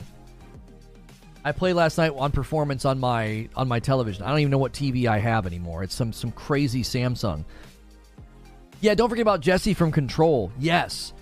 I 1.45 1.51
played 1.51 1.73
last 1.73 1.99
night 1.99 2.13
on 2.17 2.31
performance 2.31 2.85
on 2.85 3.01
my 3.01 3.49
on 3.57 3.67
my 3.67 3.81
television. 3.81 4.23
I 4.23 4.29
don't 4.29 4.39
even 4.39 4.53
know 4.53 4.59
what 4.59 4.75
TV 4.75 5.07
I 5.07 5.19
have 5.19 5.45
anymore. 5.45 5.83
It's 5.83 5.95
some 5.95 6.13
some 6.13 6.31
crazy 6.31 6.85
Samsung. 6.85 7.45
Yeah, 8.81 8.95
don't 8.95 9.09
forget 9.09 9.23
about 9.23 9.41
Jesse 9.41 9.75
from 9.75 9.91
Control. 9.91 10.53
Yes. 10.57 11.15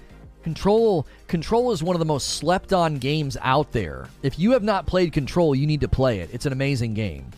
Control 0.43 1.07
Control 1.27 1.73
is 1.73 1.83
one 1.83 1.97
of 1.97 2.01
the 2.01 2.05
most 2.05 2.35
slept 2.35 2.75
on 2.75 2.99
games 2.99 3.39
out 3.41 3.73
there. 3.73 4.11
If 4.23 4.39
you 4.39 4.51
have 4.51 4.63
not 4.63 4.85
played 4.85 5.15
Control, 5.15 5.55
you 5.55 5.67
need 5.67 5.81
to 5.81 5.89
play 5.89 6.21
it. 6.21 6.29
It's 6.35 6.45
an 6.45 6.53
amazing 6.53 6.93
game. 6.93 7.31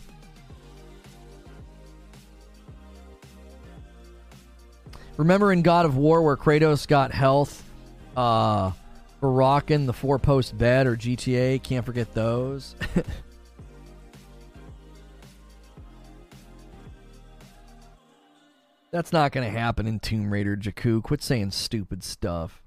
Remember 5.19 5.51
in 5.51 5.61
God 5.63 5.85
of 5.85 5.97
War 5.97 6.21
where 6.21 6.37
Kratos 6.37 6.87
got 6.87 7.11
health 7.11 7.61
uh, 8.15 8.71
for 9.19 9.29
rocking 9.29 9.85
the 9.85 9.91
four 9.91 10.17
post 10.17 10.57
bed 10.57 10.87
or 10.87 10.95
GTA? 10.95 11.61
Can't 11.61 11.85
forget 11.85 12.13
those. 12.13 12.73
That's 18.91 19.11
not 19.11 19.33
going 19.33 19.45
to 19.45 19.59
happen 19.59 19.87
in 19.87 19.99
Tomb 19.99 20.31
Raider, 20.31 20.55
Jakku. 20.55 21.03
Quit 21.03 21.21
saying 21.21 21.51
stupid 21.51 22.01
stuff. 22.01 22.63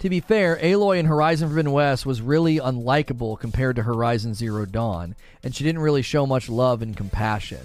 To 0.00 0.10
be 0.10 0.20
fair, 0.20 0.58
Aloy 0.58 0.98
in 0.98 1.06
Horizon 1.06 1.48
Forbidden 1.48 1.72
West 1.72 2.04
was 2.04 2.20
really 2.20 2.58
unlikable 2.58 3.40
compared 3.40 3.76
to 3.76 3.82
Horizon 3.82 4.34
Zero 4.34 4.66
Dawn, 4.66 5.14
and 5.42 5.54
she 5.54 5.64
didn't 5.64 5.80
really 5.80 6.02
show 6.02 6.26
much 6.26 6.50
love 6.50 6.82
and 6.82 6.94
compassion. 6.94 7.64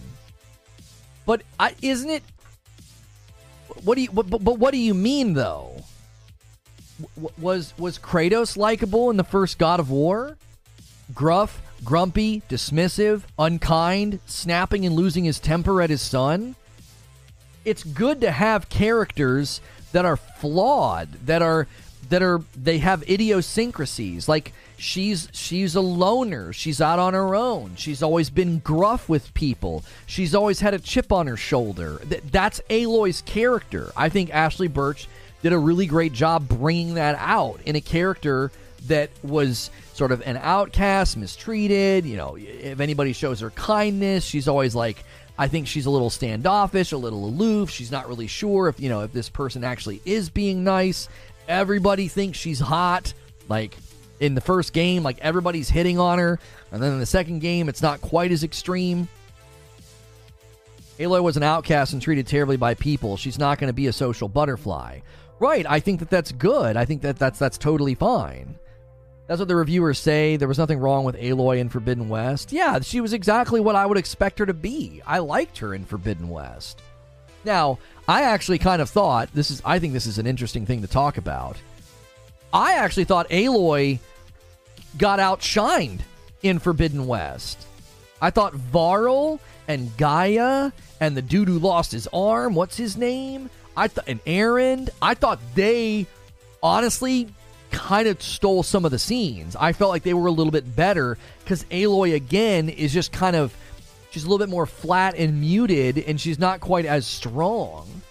But 1.25 1.41
I, 1.59 1.75
isn't 1.81 2.09
it 2.09 2.23
what 3.83 3.95
do 3.95 4.01
you? 4.01 4.09
But, 4.11 4.29
but 4.29 4.59
what 4.59 4.71
do 4.71 4.77
you 4.77 4.93
mean 4.93 5.33
though? 5.33 5.83
W- 7.15 7.33
was 7.37 7.73
was 7.77 7.99
Kratos 7.99 8.57
likable 8.57 9.09
in 9.09 9.17
the 9.17 9.23
first 9.23 9.57
God 9.57 9.79
of 9.79 9.89
War? 9.89 10.37
Gruff, 11.13 11.61
grumpy, 11.83 12.41
dismissive, 12.49 13.23
unkind, 13.37 14.19
snapping 14.25 14.85
and 14.85 14.95
losing 14.95 15.23
his 15.23 15.39
temper 15.39 15.81
at 15.81 15.89
his 15.89 16.01
son. 16.01 16.55
It's 17.63 17.83
good 17.83 18.21
to 18.21 18.31
have 18.31 18.69
characters 18.69 19.61
that 19.91 20.05
are 20.05 20.17
flawed, 20.17 21.13
that 21.25 21.41
are 21.41 21.67
that 22.09 22.21
are 22.21 22.41
they 22.55 22.79
have 22.79 23.03
idiosyncrasies. 23.09 24.27
Like 24.29 24.53
she's 24.77 25.29
she's 25.31 25.75
a 25.75 25.81
loner. 25.81 26.53
She's 26.53 26.81
out 26.81 26.99
on 26.99 27.13
her 27.13 27.35
own. 27.35 27.75
She's 27.75 28.03
always 28.03 28.29
been 28.29 28.59
gruff 28.59 29.09
with 29.09 29.33
people. 29.33 29.83
She's 30.05 30.35
always 30.35 30.59
had 30.59 30.73
a 30.73 30.79
chip 30.79 31.11
on 31.11 31.27
her 31.27 31.37
shoulder. 31.37 32.01
Th- 32.09 32.23
that's 32.31 32.61
Aloy's 32.69 33.21
character. 33.21 33.91
I 33.95 34.09
think 34.09 34.29
Ashly 34.31 34.67
Burch 34.67 35.07
did 35.41 35.53
a 35.53 35.57
really 35.57 35.85
great 35.85 36.13
job 36.13 36.47
bringing 36.47 36.95
that 36.95 37.15
out 37.19 37.59
in 37.65 37.75
a 37.75 37.81
character 37.81 38.51
that 38.87 39.09
was 39.23 39.69
sort 39.93 40.11
of 40.11 40.21
an 40.25 40.37
outcast, 40.37 41.17
mistreated. 41.17 42.05
You 42.05 42.17
know, 42.17 42.37
if 42.37 42.79
anybody 42.79 43.13
shows 43.13 43.39
her 43.39 43.51
kindness, 43.51 44.23
she's 44.23 44.47
always 44.47 44.75
like, 44.75 45.03
I 45.37 45.47
think 45.47 45.67
she's 45.67 45.85
a 45.85 45.89
little 45.89 46.09
standoffish, 46.09 46.91
a 46.91 46.97
little 46.97 47.25
aloof. 47.25 47.69
She's 47.69 47.91
not 47.91 48.07
really 48.07 48.27
sure 48.27 48.69
if, 48.69 48.79
you 48.79 48.89
know, 48.89 49.01
if 49.01 49.11
this 49.11 49.29
person 49.29 49.63
actually 49.63 50.01
is 50.05 50.29
being 50.29 50.63
nice. 50.63 51.09
Everybody 51.47 52.07
thinks 52.07 52.37
she's 52.37 52.59
hot. 52.59 53.13
Like 53.49 53.75
in 54.19 54.35
the 54.35 54.41
first 54.41 54.73
game, 54.73 55.03
like 55.03 55.19
everybody's 55.19 55.69
hitting 55.69 55.99
on 55.99 56.19
her. 56.19 56.39
And 56.71 56.81
then 56.81 56.93
in 56.93 56.99
the 56.99 57.05
second 57.05 57.39
game, 57.39 57.69
it's 57.69 57.81
not 57.81 58.01
quite 58.01 58.31
as 58.31 58.43
extreme. 58.43 59.07
Aloy 60.99 61.21
was 61.21 61.37
an 61.37 61.43
outcast 61.43 61.93
and 61.93 62.01
treated 62.01 62.27
terribly 62.27 62.57
by 62.57 62.73
people. 62.73 63.17
She's 63.17 63.37
not 63.37 63.59
going 63.59 63.67
to 63.67 63.73
be 63.73 63.87
a 63.87 63.93
social 63.93 64.29
butterfly. 64.29 64.99
Right, 65.39 65.65
I 65.67 65.81
think 65.81 65.99
that 65.99 66.09
that's 66.09 66.31
good. 66.31 66.77
I 66.77 66.85
think 66.85 67.01
that 67.01 67.19
that's 67.19 67.37
that's 67.37 67.57
totally 67.57 67.95
fine. 67.95 68.57
That's 69.27 69.39
what 69.39 69.47
the 69.47 69.55
reviewers 69.55 69.99
say. 69.99 70.37
There 70.37 70.47
was 70.47 70.57
nothing 70.57 70.79
wrong 70.79 71.03
with 71.03 71.15
Aloy 71.15 71.57
in 71.57 71.67
Forbidden 71.67 72.09
West. 72.09 72.53
Yeah, 72.53 72.79
she 72.79 73.01
was 73.01 73.11
exactly 73.11 73.59
what 73.59 73.75
I 73.75 73.85
would 73.85 73.97
expect 73.97 74.39
her 74.39 74.45
to 74.45 74.53
be. 74.53 75.01
I 75.05 75.19
liked 75.19 75.57
her 75.57 75.73
in 75.73 75.83
Forbidden 75.83 76.29
West. 76.29 76.81
Now, 77.43 77.79
I 78.07 78.23
actually 78.23 78.59
kind 78.59 78.81
of 78.81 78.89
thought 78.89 79.29
this 79.33 79.51
is 79.51 79.61
I 79.65 79.79
think 79.79 79.93
this 79.93 80.05
is 80.05 80.19
an 80.19 80.27
interesting 80.27 80.65
thing 80.65 80.81
to 80.81 80.87
talk 80.87 81.17
about. 81.17 81.57
I 82.55 82.75
actually 82.75 83.03
thought 83.03 83.27
Aloy 83.31 83.99
got 84.97 85.19
outshined 85.19 85.99
in 86.41 86.59
Forbidden 86.59 87.05
West. 87.05 87.67
I 88.21 88.29
thought 88.29 88.53
Varl 88.53 89.41
and 89.67 89.95
Gaia 89.97 90.71
and 91.01 91.17
the 91.17 91.21
dude 91.21 91.49
who 91.49 91.59
lost 91.59 91.91
his 91.91 92.07
arm, 92.13 92.55
what's 92.55 92.77
his 92.77 92.95
name? 92.95 93.49
I 93.75 93.89
thought 93.89 94.07
and 94.07 94.23
Erend, 94.23 94.89
I 95.01 95.15
thought 95.15 95.41
they 95.53 96.07
honestly 96.63 97.27
kind 97.71 98.07
of 98.07 98.21
stole 98.21 98.63
some 98.63 98.85
of 98.85 98.91
the 98.91 98.99
scenes. 98.99 99.57
I 99.57 99.73
felt 99.73 99.91
like 99.91 100.03
they 100.03 100.13
were 100.13 100.27
a 100.27 100.31
little 100.31 100.51
bit 100.51 100.77
better 100.77 101.17
because 101.43 101.65
Aloy 101.65 102.15
again 102.15 102.69
is 102.69 102.93
just 102.93 103.11
kind 103.11 103.35
of 103.35 103.53
she's 104.11 104.23
a 104.23 104.29
little 104.29 104.39
bit 104.39 104.49
more 104.49 104.65
flat 104.65 105.15
and 105.17 105.41
muted 105.41 105.97
and 105.97 106.21
she's 106.21 106.39
not 106.39 106.61
quite 106.61 106.85
as 106.85 107.05
strong 107.05 108.01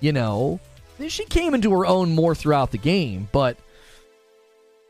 you 0.00 0.12
know 0.12 0.60
she 1.08 1.24
came 1.24 1.54
into 1.54 1.70
her 1.72 1.86
own 1.86 2.14
more 2.14 2.34
throughout 2.34 2.70
the 2.70 2.76
game 2.76 3.26
but 3.32 3.56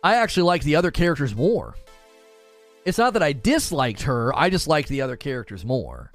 i 0.04 0.14
actually 0.14 0.44
liked 0.44 0.64
the 0.64 0.76
other 0.76 0.92
characters 0.92 1.34
more 1.34 1.74
it's 2.84 2.98
not 2.98 3.14
that 3.14 3.22
i 3.22 3.32
disliked 3.32 4.02
her 4.02 4.32
i 4.38 4.48
just 4.48 4.68
liked 4.68 4.88
the 4.88 5.02
other 5.02 5.16
characters 5.16 5.64
more 5.64 6.12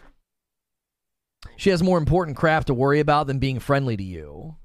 she 1.57 1.69
has 1.69 1.83
more 1.83 1.97
important 1.97 2.37
crap 2.37 2.65
to 2.65 2.73
worry 2.73 3.01
about 3.01 3.27
than 3.27 3.39
being 3.39 3.59
friendly 3.59 3.97
to 3.97 4.03
you 4.03 4.55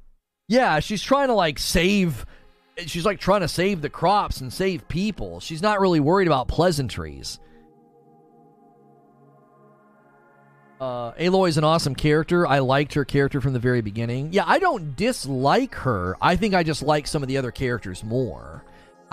yeah 0.46 0.78
she's 0.78 1.02
trying 1.02 1.28
to 1.28 1.34
like 1.34 1.58
save 1.58 2.24
she's 2.86 3.04
like 3.04 3.18
trying 3.18 3.40
to 3.40 3.48
save 3.48 3.82
the 3.82 3.90
crops 3.90 4.40
and 4.40 4.52
save 4.52 4.86
people 4.86 5.40
she's 5.40 5.62
not 5.62 5.80
really 5.80 6.00
worried 6.00 6.28
about 6.28 6.46
pleasantries 6.46 7.40
Uh, 10.80 11.12
Aloy 11.12 11.48
is 11.48 11.56
an 11.56 11.64
awesome 11.64 11.94
character. 11.94 12.46
I 12.46 12.58
liked 12.58 12.92
her 12.94 13.04
character 13.04 13.40
from 13.40 13.52
the 13.52 13.58
very 13.58 13.80
beginning. 13.80 14.32
Yeah, 14.32 14.44
I 14.46 14.58
don't 14.58 14.94
dislike 14.96 15.74
her. 15.76 16.16
I 16.20 16.36
think 16.36 16.52
I 16.52 16.62
just 16.62 16.82
like 16.82 17.06
some 17.06 17.22
of 17.22 17.28
the 17.28 17.38
other 17.38 17.50
characters 17.50 18.04
more. 18.04 18.64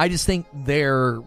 I 0.02 0.10
just 0.10 0.26
think 0.26 0.48
they're 0.52 1.19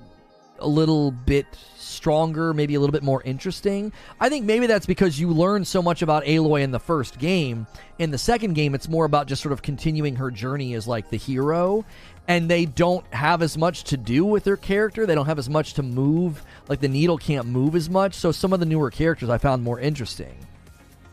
a 0.58 0.66
little 0.66 1.12
bit 1.12 1.46
stronger, 1.76 2.52
maybe 2.52 2.74
a 2.74 2.80
little 2.80 2.90
bit 2.90 3.04
more 3.04 3.22
interesting. 3.22 3.92
I 4.18 4.28
think 4.28 4.46
maybe 4.46 4.66
that's 4.66 4.84
because 4.84 5.16
you 5.16 5.28
learn 5.28 5.64
so 5.64 5.80
much 5.80 6.02
about 6.02 6.24
Aloy 6.24 6.62
in 6.62 6.72
the 6.72 6.80
first 6.80 7.20
game. 7.20 7.68
In 8.00 8.10
the 8.10 8.18
second 8.18 8.54
game, 8.54 8.74
it's 8.74 8.88
more 8.88 9.04
about 9.04 9.28
just 9.28 9.42
sort 9.42 9.52
of 9.52 9.62
continuing 9.62 10.16
her 10.16 10.28
journey 10.28 10.74
as 10.74 10.88
like 10.88 11.08
the 11.08 11.16
hero 11.16 11.84
and 12.26 12.50
they 12.50 12.64
don't 12.64 13.06
have 13.14 13.42
as 13.42 13.56
much 13.56 13.84
to 13.84 13.96
do 13.96 14.24
with 14.24 14.42
their 14.42 14.56
character. 14.56 15.06
They 15.06 15.14
don't 15.14 15.26
have 15.26 15.38
as 15.38 15.48
much 15.48 15.74
to 15.74 15.84
move. 15.84 16.42
Like 16.68 16.80
the 16.80 16.88
needle 16.88 17.16
can't 17.16 17.46
move 17.46 17.76
as 17.76 17.88
much. 17.88 18.14
So 18.14 18.32
some 18.32 18.52
of 18.52 18.58
the 18.58 18.66
newer 18.66 18.90
characters 18.90 19.30
I 19.30 19.38
found 19.38 19.62
more 19.62 19.78
interesting. 19.78 20.36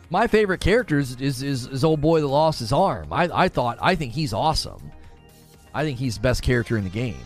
My 0.10 0.26
favorite 0.26 0.62
characters 0.62 1.16
is, 1.22 1.44
is, 1.44 1.68
is 1.68 1.84
old 1.84 2.02
boy 2.02 2.22
that 2.22 2.28
lost 2.28 2.58
his 2.58 2.74
arm. 2.74 3.14
I, 3.14 3.30
I 3.32 3.50
thought 3.50 3.78
I 3.80 3.94
think 3.94 4.14
he's 4.14 4.34
awesome. 4.34 4.92
I 5.76 5.84
think 5.84 6.00
he's 6.00 6.16
the 6.16 6.22
best 6.22 6.42
character 6.42 6.76
in 6.76 6.86
the 6.86 6.90
game. 6.90 7.24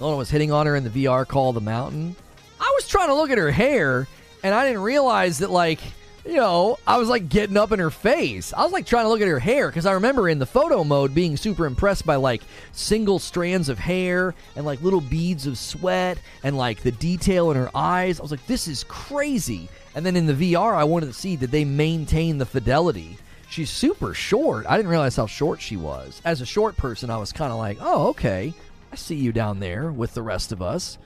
Lono 0.00 0.18
was 0.18 0.30
hitting 0.30 0.52
on 0.52 0.66
her 0.66 0.76
in 0.76 0.84
the 0.84 1.04
VR 1.04 1.26
call 1.26 1.52
the 1.52 1.60
mountain. 1.60 2.16
I 2.60 2.72
was 2.76 2.88
trying 2.88 3.08
to 3.08 3.14
look 3.14 3.30
at 3.30 3.38
her 3.38 3.50
hair 3.50 4.06
and 4.42 4.54
I 4.54 4.66
didn't 4.66 4.82
realize 4.82 5.38
that 5.38 5.50
like 5.50 5.80
you 6.26 6.34
know, 6.34 6.78
I 6.86 6.98
was 6.98 7.08
like 7.08 7.28
getting 7.28 7.56
up 7.56 7.72
in 7.72 7.78
her 7.78 7.90
face. 7.90 8.52
I 8.52 8.64
was 8.64 8.72
like 8.72 8.84
trying 8.84 9.04
to 9.04 9.08
look 9.08 9.20
at 9.20 9.28
her 9.28 9.38
hair 9.38 9.68
because 9.68 9.86
I 9.86 9.92
remember 9.92 10.28
in 10.28 10.38
the 10.38 10.46
photo 10.46 10.82
mode 10.82 11.14
being 11.14 11.36
super 11.36 11.66
impressed 11.66 12.04
by 12.04 12.16
like 12.16 12.42
single 12.72 13.18
strands 13.18 13.68
of 13.68 13.78
hair 13.78 14.34
and 14.56 14.66
like 14.66 14.82
little 14.82 15.00
beads 15.00 15.46
of 15.46 15.56
sweat 15.56 16.18
and 16.42 16.56
like 16.56 16.80
the 16.80 16.90
detail 16.92 17.50
in 17.52 17.56
her 17.56 17.70
eyes. 17.74 18.18
I 18.18 18.22
was 18.22 18.32
like, 18.32 18.46
this 18.46 18.66
is 18.66 18.84
crazy. 18.84 19.68
And 19.94 20.04
then 20.04 20.16
in 20.16 20.26
the 20.26 20.54
VR, 20.54 20.74
I 20.74 20.84
wanted 20.84 21.06
to 21.06 21.12
see 21.12 21.36
did 21.36 21.52
they 21.52 21.64
maintain 21.64 22.38
the 22.38 22.46
fidelity. 22.46 23.18
She's 23.48 23.70
super 23.70 24.12
short. 24.12 24.66
I 24.68 24.76
didn't 24.76 24.90
realize 24.90 25.14
how 25.14 25.26
short 25.26 25.60
she 25.60 25.76
was. 25.76 26.20
As 26.24 26.40
a 26.40 26.46
short 26.46 26.76
person, 26.76 27.10
I 27.10 27.18
was 27.18 27.32
kind 27.32 27.52
of 27.52 27.58
like, 27.58 27.78
oh, 27.80 28.08
okay. 28.08 28.52
I 28.96 28.98
see 28.98 29.14
you 29.14 29.30
down 29.30 29.60
there 29.60 29.92
with 29.92 30.14
the 30.14 30.22
rest 30.22 30.52
of 30.52 30.62
us. 30.62 30.96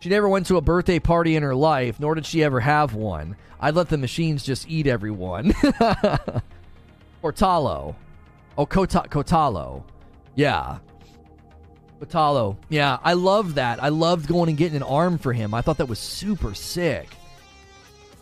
She 0.00 0.08
never 0.08 0.28
went 0.28 0.46
to 0.46 0.56
a 0.56 0.60
birthday 0.60 0.98
party 0.98 1.36
in 1.36 1.44
her 1.44 1.54
life, 1.54 2.00
nor 2.00 2.16
did 2.16 2.26
she 2.26 2.42
ever 2.42 2.58
have 2.58 2.96
one. 2.96 3.36
I'd 3.60 3.76
let 3.76 3.88
the 3.90 3.96
machines 3.96 4.42
just 4.42 4.68
eat 4.68 4.88
everyone. 4.88 5.52
Kotallo. 7.22 7.94
Oh, 8.58 8.66
Kota- 8.66 9.06
Kotallo. 9.08 9.84
Yeah. 10.34 10.78
Kotallo. 12.00 12.56
Yeah, 12.68 12.98
I 13.04 13.12
loved 13.12 13.54
that. 13.54 13.80
I 13.80 13.90
loved 13.90 14.26
going 14.26 14.48
and 14.48 14.58
getting 14.58 14.76
an 14.76 14.82
arm 14.82 15.16
for 15.16 15.32
him. 15.32 15.54
I 15.54 15.60
thought 15.60 15.78
that 15.78 15.86
was 15.86 16.00
super 16.00 16.54
sick. 16.54 17.08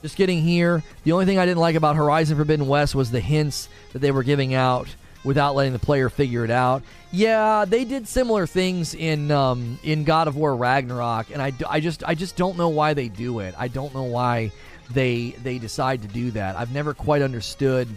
Just 0.03 0.17
getting 0.17 0.43
here. 0.43 0.83
The 1.05 1.13
only 1.13 1.25
thing 1.25 1.39
I 1.39 1.47
didn't 1.47 1.61
like 1.61 1.75
about 1.75 1.97
Horizon 1.97 2.37
Forbidden 2.37 2.69
West 2.69 2.95
was 2.95 3.11
the 3.11 3.21
hints 3.21 3.71
that 3.95 4.01
they 4.01 4.11
were 4.11 4.25
giving 4.25 4.53
out 4.53 4.95
without 5.29 5.55
letting 5.55 5.75
the 5.75 5.79
player 5.79 6.09
figure 6.09 6.43
it 6.43 6.51
out. 6.51 6.83
Yeah, 7.13 7.67
they 7.67 7.85
did 7.85 8.09
similar 8.09 8.47
things 8.47 8.95
in 8.95 9.31
um, 9.31 9.79
in 9.83 10.05
God 10.05 10.27
of 10.27 10.37
War 10.37 10.57
Ragnarok, 10.57 11.27
and 11.31 11.43
I, 11.43 11.53
I 11.69 11.81
just 11.81 12.03
I 12.03 12.15
just 12.15 12.35
don't 12.35 12.57
know 12.57 12.71
why 12.71 12.95
they 12.95 13.09
do 13.09 13.41
it. 13.41 13.55
I 13.59 13.69
don't 13.69 13.95
know 13.95 14.05
why 14.05 14.53
they 14.91 15.37
they 15.43 15.59
decide 15.59 16.01
to 16.01 16.09
do 16.09 16.31
that. 16.31 16.57
I've 16.57 16.73
never 16.73 16.95
quite 16.95 17.21
understood. 17.21 17.89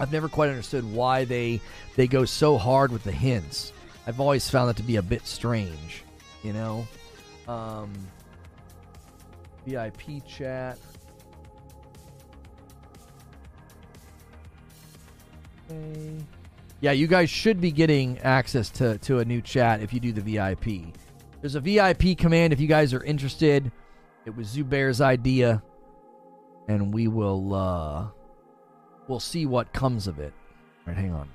I've 0.00 0.10
never 0.10 0.26
quite 0.26 0.48
understood 0.48 0.90
why 0.90 1.26
they 1.26 1.60
they 1.96 2.06
go 2.06 2.24
so 2.24 2.56
hard 2.56 2.92
with 2.92 3.04
the 3.04 3.12
hints. 3.12 3.70
I've 4.06 4.18
always 4.18 4.48
found 4.48 4.70
that 4.70 4.78
to 4.78 4.82
be 4.82 4.96
a 4.96 5.02
bit 5.02 5.26
strange, 5.26 6.02
you 6.42 6.54
know. 6.54 6.88
Um, 7.46 7.92
VIP 9.66 10.26
chat. 10.26 10.78
Okay. 15.72 16.24
Yeah, 16.80 16.92
you 16.92 17.06
guys 17.06 17.30
should 17.30 17.60
be 17.60 17.70
getting 17.70 18.18
access 18.18 18.68
to, 18.70 18.98
to 18.98 19.20
a 19.20 19.24
new 19.24 19.40
chat 19.40 19.82
if 19.82 19.92
you 19.92 20.00
do 20.00 20.12
the 20.12 20.20
VIP. 20.20 20.92
There's 21.40 21.54
a 21.54 21.60
VIP 21.60 22.18
command 22.18 22.52
if 22.52 22.60
you 22.60 22.66
guys 22.66 22.92
are 22.92 23.02
interested. 23.04 23.70
It 24.26 24.36
was 24.36 24.48
Zubair's 24.48 25.00
idea, 25.00 25.62
and 26.68 26.92
we 26.92 27.08
will 27.08 27.54
uh, 27.54 28.06
we'll 29.06 29.20
see 29.20 29.46
what 29.46 29.72
comes 29.72 30.06
of 30.06 30.18
it. 30.18 30.32
All 30.86 30.92
right, 30.92 30.96
hang 30.96 31.12
on. 31.12 31.28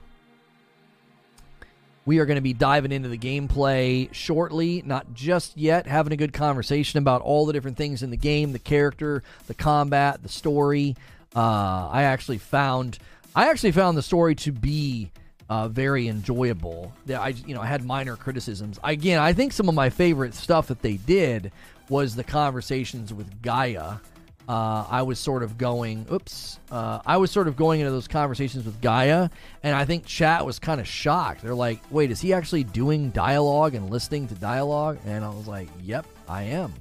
We 2.06 2.20
are 2.20 2.26
going 2.26 2.36
to 2.36 2.42
be 2.42 2.54
diving 2.54 2.94
into 2.94 3.10
the 3.10 3.18
gameplay 3.18 4.14
shortly, 4.14 4.82
not 4.86 5.14
just 5.14 5.58
yet, 5.58 5.88
having 5.88 6.14
a 6.14 6.18
good 6.18 6.32
conversation 6.32 6.98
about 6.98 7.22
all 7.22 7.46
the 7.46 7.52
different 7.52 7.76
things 7.76 8.04
in 8.04 8.10
the 8.10 8.18
game, 8.18 8.54
the 8.54 8.60
character, 8.60 9.24
the 9.48 9.54
combat, 9.54 10.24
the 10.24 10.30
story. 10.30 10.96
Uh, 11.36 11.90
I 11.92 12.04
actually 12.04 12.38
found 12.38 12.98
I 13.38 13.50
actually 13.50 13.72
found 13.72 13.98
the 13.98 14.02
story 14.02 14.36
to 14.36 14.52
be 14.52 15.12
uh, 15.48 15.70
very 15.70 16.10
enjoyable. 16.10 16.92
I 17.10 17.30
you 17.30 17.56
know 17.56 17.62
I 17.62 17.68
had 17.68 17.86
minor 17.86 18.18
criticisms. 18.18 18.80
Again, 18.84 19.20
I 19.20 19.32
think 19.32 19.54
some 19.54 19.70
of 19.70 19.76
my 19.76 19.90
favorite 19.90 20.34
stuff 20.34 20.68
that 20.68 20.82
they 20.82 20.98
did 20.98 21.54
was 21.88 22.16
the 22.16 22.24
conversations 22.26 23.14
with 23.14 23.42
Gaia 23.42 23.98
uh, 24.48 24.86
I 24.90 25.02
was 25.02 25.20
sort 25.20 25.44
of 25.44 25.58
going, 25.58 26.06
oops, 26.12 26.60
uh, 26.72 27.00
I 27.06 27.18
was 27.18 27.32
sort 27.32 27.50
of 27.50 27.58
going 27.58 27.82
into 27.82 27.92
those 27.92 28.08
conversations 28.08 28.64
with 28.64 28.80
Gaia, 28.82 29.30
and 29.62 29.76
I 29.76 29.84
think 29.84 30.06
chat 30.06 30.46
was 30.46 30.58
kind 30.58 30.80
of 30.80 30.88
shocked. 30.88 31.42
They're 31.42 31.54
like, 31.54 31.82
wait, 31.92 32.12
is 32.12 32.22
he 32.22 32.32
actually 32.32 32.64
doing 32.64 33.10
dialogue 33.10 33.76
and 33.76 33.90
listening 33.90 34.28
to 34.30 34.36
dialogue? 34.36 35.00
And 35.06 35.26
I 35.26 35.30
was 35.30 35.48
like, 35.48 35.68
yep, 35.82 36.06
I 36.30 36.44
am. 36.44 36.74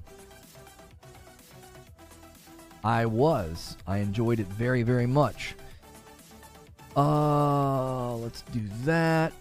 I 2.84 3.04
was. 3.06 3.76
I 3.84 3.98
enjoyed 3.98 4.38
it 4.38 4.46
very, 4.46 4.84
very 4.84 5.06
much. 5.06 5.56
Uh, 6.96 8.16
let's 8.16 8.42
do 8.52 8.62
that. 8.84 9.34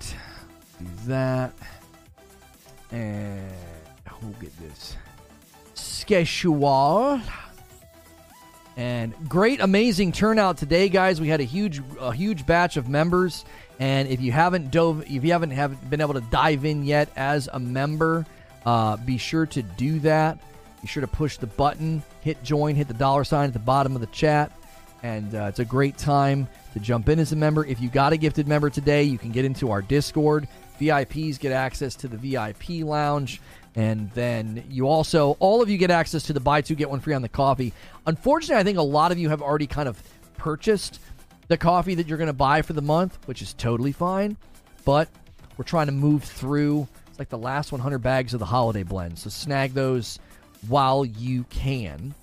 Do 0.80 0.86
that. 1.08 1.54
And 2.92 3.50
we'll 4.22 4.34
get 4.34 4.52
this 4.60 4.98
schedule. 5.74 7.22
And 8.78 9.14
great, 9.30 9.62
amazing 9.62 10.12
turnout 10.12 10.58
today, 10.58 10.90
guys. 10.90 11.22
We 11.22 11.30
had 11.30 11.40
a 11.40 11.46
huge, 11.46 11.82
a 12.00 12.12
huge 12.12 12.46
batch 12.46 12.76
of 12.76 12.90
members. 12.90 13.46
And 13.80 14.10
if 14.10 14.20
you 14.20 14.34
haven't 14.34 14.72
dove, 14.72 15.04
if 15.04 15.24
you 15.24 15.32
haven't 15.32 15.52
have 15.52 15.90
been 15.90 16.02
able 16.02 16.16
to 16.16 16.22
dive 16.22 16.66
in 16.66 16.84
yet 16.84 17.10
as 17.16 17.48
a 17.54 17.60
member, 17.60 18.26
uh, 18.66 18.98
be 18.98 19.18
sure 19.18 19.46
to 19.46 19.62
do 19.62 20.00
that. 20.00 20.40
Be 20.82 20.88
sure 20.88 21.02
to 21.02 21.08
push 21.08 21.38
the 21.38 21.48
button, 21.48 22.04
hit 22.22 22.44
join, 22.44 22.76
hit 22.76 22.88
the 22.90 22.94
dollar 22.94 23.24
sign 23.24 23.48
at 23.48 23.54
the 23.54 23.60
bottom 23.60 23.96
of 23.96 24.02
the 24.02 24.08
chat, 24.08 24.52
and 25.06 25.36
uh, 25.36 25.44
it's 25.44 25.60
a 25.60 25.66
great 25.66 26.00
time 26.00 26.48
to 26.74 26.80
jump 26.80 27.10
in 27.10 27.20
as 27.20 27.32
a 27.32 27.36
member. 27.36 27.64
If 27.64 27.80
you 27.80 27.90
got 27.90 28.12
a 28.12 28.18
gifted 28.18 28.48
member 28.48 28.72
today, 28.72 29.04
you 29.04 29.20
can 29.20 29.32
get 29.32 29.46
into 29.46 29.70
our 29.70 29.84
Discord. 29.84 30.48
VIPs 30.82 31.40
get 31.40 31.52
access 31.52 31.94
to 31.98 32.08
the 32.08 32.18
VIP 32.18 32.84
lounge. 32.84 33.40
And 33.76 34.10
then 34.12 34.64
you 34.68 34.88
also, 34.88 35.38
all 35.40 35.62
of 35.62 35.70
you 35.70 35.78
get 35.78 35.92
access 35.92 36.24
to 36.24 36.34
the 36.34 36.40
buy 36.40 36.62
two, 36.62 36.74
get 36.74 36.90
one 36.90 37.02
free 37.02 37.14
on 37.14 37.22
the 37.22 37.30
coffee. 37.30 37.72
Unfortunately, 38.08 38.60
I 38.60 38.64
think 38.64 38.80
a 38.80 38.82
lot 38.82 39.12
of 39.12 39.20
you 39.20 39.30
have 39.30 39.44
already 39.44 39.68
kind 39.68 39.88
of 39.88 40.02
purchased 40.38 41.00
the 41.50 41.58
coffee 41.58 41.94
that 41.94 42.08
you're 42.08 42.18
going 42.18 42.26
to 42.26 42.34
buy 42.34 42.64
for 42.64 42.74
the 42.74 42.82
month, 42.82 43.20
which 43.28 43.44
is 43.44 43.54
totally 43.54 43.92
fine. 43.92 44.38
But 44.86 45.08
we're 45.56 45.66
trying 45.66 45.86
to 45.86 45.94
move 45.94 46.24
through. 46.24 46.88
It's 47.10 47.20
like 47.20 47.30
the 47.30 47.38
last 47.38 47.72
100 47.72 48.00
bags 48.00 48.34
of 48.34 48.40
the 48.40 48.46
holiday 48.46 48.82
blend. 48.82 49.20
So 49.20 49.30
snag 49.30 49.76
those 49.76 50.18
while 50.68 51.06
you 51.06 51.44
can. 51.52 52.16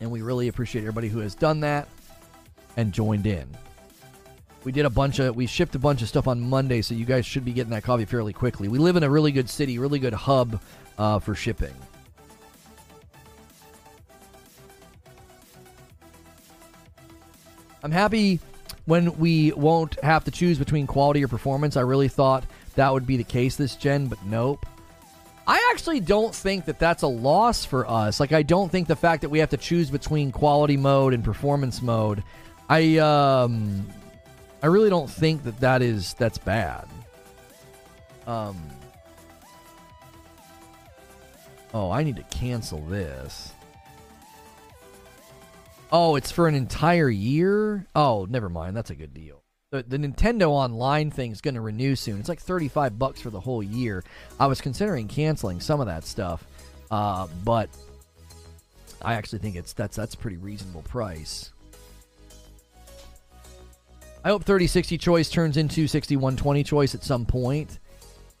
And 0.00 0.10
we 0.10 0.22
really 0.22 0.48
appreciate 0.48 0.82
everybody 0.82 1.08
who 1.08 1.18
has 1.20 1.34
done 1.34 1.60
that 1.60 1.88
and 2.76 2.92
joined 2.92 3.26
in. 3.26 3.48
We 4.64 4.72
did 4.72 4.84
a 4.84 4.90
bunch 4.90 5.18
of 5.18 5.34
we 5.34 5.46
shipped 5.46 5.74
a 5.74 5.78
bunch 5.78 6.02
of 6.02 6.08
stuff 6.08 6.28
on 6.28 6.40
Monday, 6.40 6.82
so 6.82 6.94
you 6.94 7.04
guys 7.04 7.24
should 7.24 7.44
be 7.44 7.52
getting 7.52 7.70
that 7.70 7.84
coffee 7.84 8.04
fairly 8.04 8.32
quickly. 8.32 8.68
We 8.68 8.78
live 8.78 8.96
in 8.96 9.02
a 9.02 9.10
really 9.10 9.32
good 9.32 9.48
city, 9.48 9.78
really 9.78 9.98
good 9.98 10.12
hub 10.12 10.60
uh, 10.98 11.18
for 11.18 11.34
shipping. 11.34 11.74
I'm 17.82 17.92
happy 17.92 18.40
when 18.86 19.16
we 19.18 19.52
won't 19.52 20.02
have 20.02 20.24
to 20.24 20.30
choose 20.30 20.58
between 20.58 20.86
quality 20.86 21.22
or 21.22 21.28
performance. 21.28 21.76
I 21.76 21.82
really 21.82 22.08
thought 22.08 22.44
that 22.74 22.92
would 22.92 23.06
be 23.06 23.16
the 23.16 23.24
case 23.24 23.56
this 23.56 23.76
gen, 23.76 24.08
but 24.08 24.22
nope. 24.24 24.66
I 25.48 25.70
actually 25.72 26.00
don't 26.00 26.34
think 26.34 26.66
that 26.66 26.78
that's 26.78 27.02
a 27.02 27.08
loss 27.08 27.64
for 27.64 27.88
us. 27.88 28.20
Like, 28.20 28.32
I 28.32 28.42
don't 28.42 28.70
think 28.70 28.86
the 28.86 28.94
fact 28.94 29.22
that 29.22 29.30
we 29.30 29.38
have 29.38 29.48
to 29.48 29.56
choose 29.56 29.90
between 29.90 30.30
quality 30.30 30.76
mode 30.76 31.14
and 31.14 31.24
performance 31.24 31.80
mode. 31.80 32.22
I 32.68 32.98
um, 32.98 33.88
I 34.62 34.66
really 34.66 34.90
don't 34.90 35.08
think 35.08 35.44
that 35.44 35.58
that 35.60 35.80
is 35.80 36.12
that's 36.14 36.36
bad. 36.36 36.86
Um. 38.26 38.58
Oh, 41.72 41.90
I 41.90 42.02
need 42.02 42.16
to 42.16 42.24
cancel 42.24 42.80
this. 42.82 43.52
Oh, 45.90 46.16
it's 46.16 46.30
for 46.30 46.46
an 46.46 46.54
entire 46.54 47.08
year? 47.08 47.86
Oh, 47.94 48.26
never 48.28 48.50
mind. 48.50 48.76
That's 48.76 48.90
a 48.90 48.94
good 48.94 49.14
deal. 49.14 49.37
The, 49.70 49.82
the 49.82 49.98
Nintendo 49.98 50.48
Online 50.48 51.10
thing 51.10 51.30
is 51.30 51.42
going 51.42 51.54
to 51.54 51.60
renew 51.60 51.94
soon. 51.94 52.20
It's 52.20 52.28
like 52.30 52.40
35 52.40 52.98
bucks 52.98 53.20
for 53.20 53.28
the 53.28 53.40
whole 53.40 53.62
year. 53.62 54.02
I 54.40 54.46
was 54.46 54.62
considering 54.62 55.08
canceling 55.08 55.60
some 55.60 55.78
of 55.78 55.86
that 55.88 56.04
stuff, 56.04 56.42
uh, 56.90 57.26
but 57.44 57.68
I 59.02 59.14
actually 59.14 59.40
think 59.40 59.56
it's 59.56 59.74
that's 59.74 59.94
that's 59.94 60.14
a 60.14 60.16
pretty 60.16 60.38
reasonable 60.38 60.80
price. 60.82 61.52
I 64.24 64.30
hope 64.30 64.44
3060 64.44 64.96
choice 64.96 65.28
turns 65.28 65.58
into 65.58 65.86
6120 65.86 66.64
choice 66.64 66.94
at 66.94 67.04
some 67.04 67.26
point. 67.26 67.78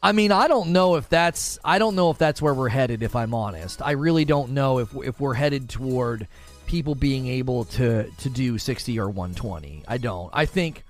I 0.02 0.12
mean, 0.12 0.32
I 0.32 0.48
don't 0.48 0.72
know 0.72 0.96
if 0.96 1.10
that's 1.10 1.58
I 1.62 1.78
don't 1.78 1.94
know 1.94 2.10
if 2.10 2.16
that's 2.16 2.40
where 2.40 2.54
we're 2.54 2.70
headed 2.70 3.02
if 3.02 3.14
I'm 3.14 3.34
honest. 3.34 3.82
I 3.82 3.90
really 3.90 4.24
don't 4.24 4.52
know 4.52 4.78
if 4.78 4.96
if 4.96 5.20
we're 5.20 5.34
headed 5.34 5.68
toward 5.68 6.26
people 6.66 6.94
being 6.94 7.26
able 7.26 7.66
to 7.66 8.10
to 8.10 8.30
do 8.30 8.56
60 8.56 8.98
or 8.98 9.10
120. 9.10 9.84
I 9.86 9.98
don't. 9.98 10.30
I 10.32 10.46
think 10.46 10.84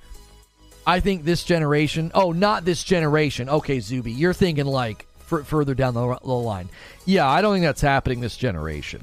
I 0.88 1.00
think 1.00 1.24
this 1.24 1.44
generation, 1.44 2.10
oh, 2.14 2.32
not 2.32 2.64
this 2.64 2.82
generation. 2.82 3.50
Okay, 3.50 3.78
Zuby, 3.78 4.10
you're 4.10 4.32
thinking 4.32 4.64
like 4.64 5.06
f- 5.30 5.46
further 5.46 5.74
down 5.74 5.92
the, 5.92 6.18
the 6.24 6.32
line. 6.32 6.70
Yeah, 7.04 7.28
I 7.28 7.42
don't 7.42 7.54
think 7.54 7.64
that's 7.66 7.82
happening 7.82 8.20
this 8.20 8.38
generation. 8.38 9.02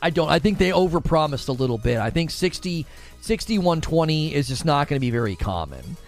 I 0.00 0.08
don't. 0.08 0.30
I 0.30 0.38
think 0.38 0.56
they 0.56 0.70
overpromised 0.70 1.50
a 1.50 1.52
little 1.52 1.76
bit. 1.76 1.98
I 1.98 2.08
think 2.08 2.30
60 2.30 2.86
6120 3.20 4.34
is 4.34 4.48
just 4.48 4.64
not 4.64 4.88
going 4.88 4.96
to 4.96 5.00
be 5.04 5.10
very 5.10 5.36
common. 5.36 5.98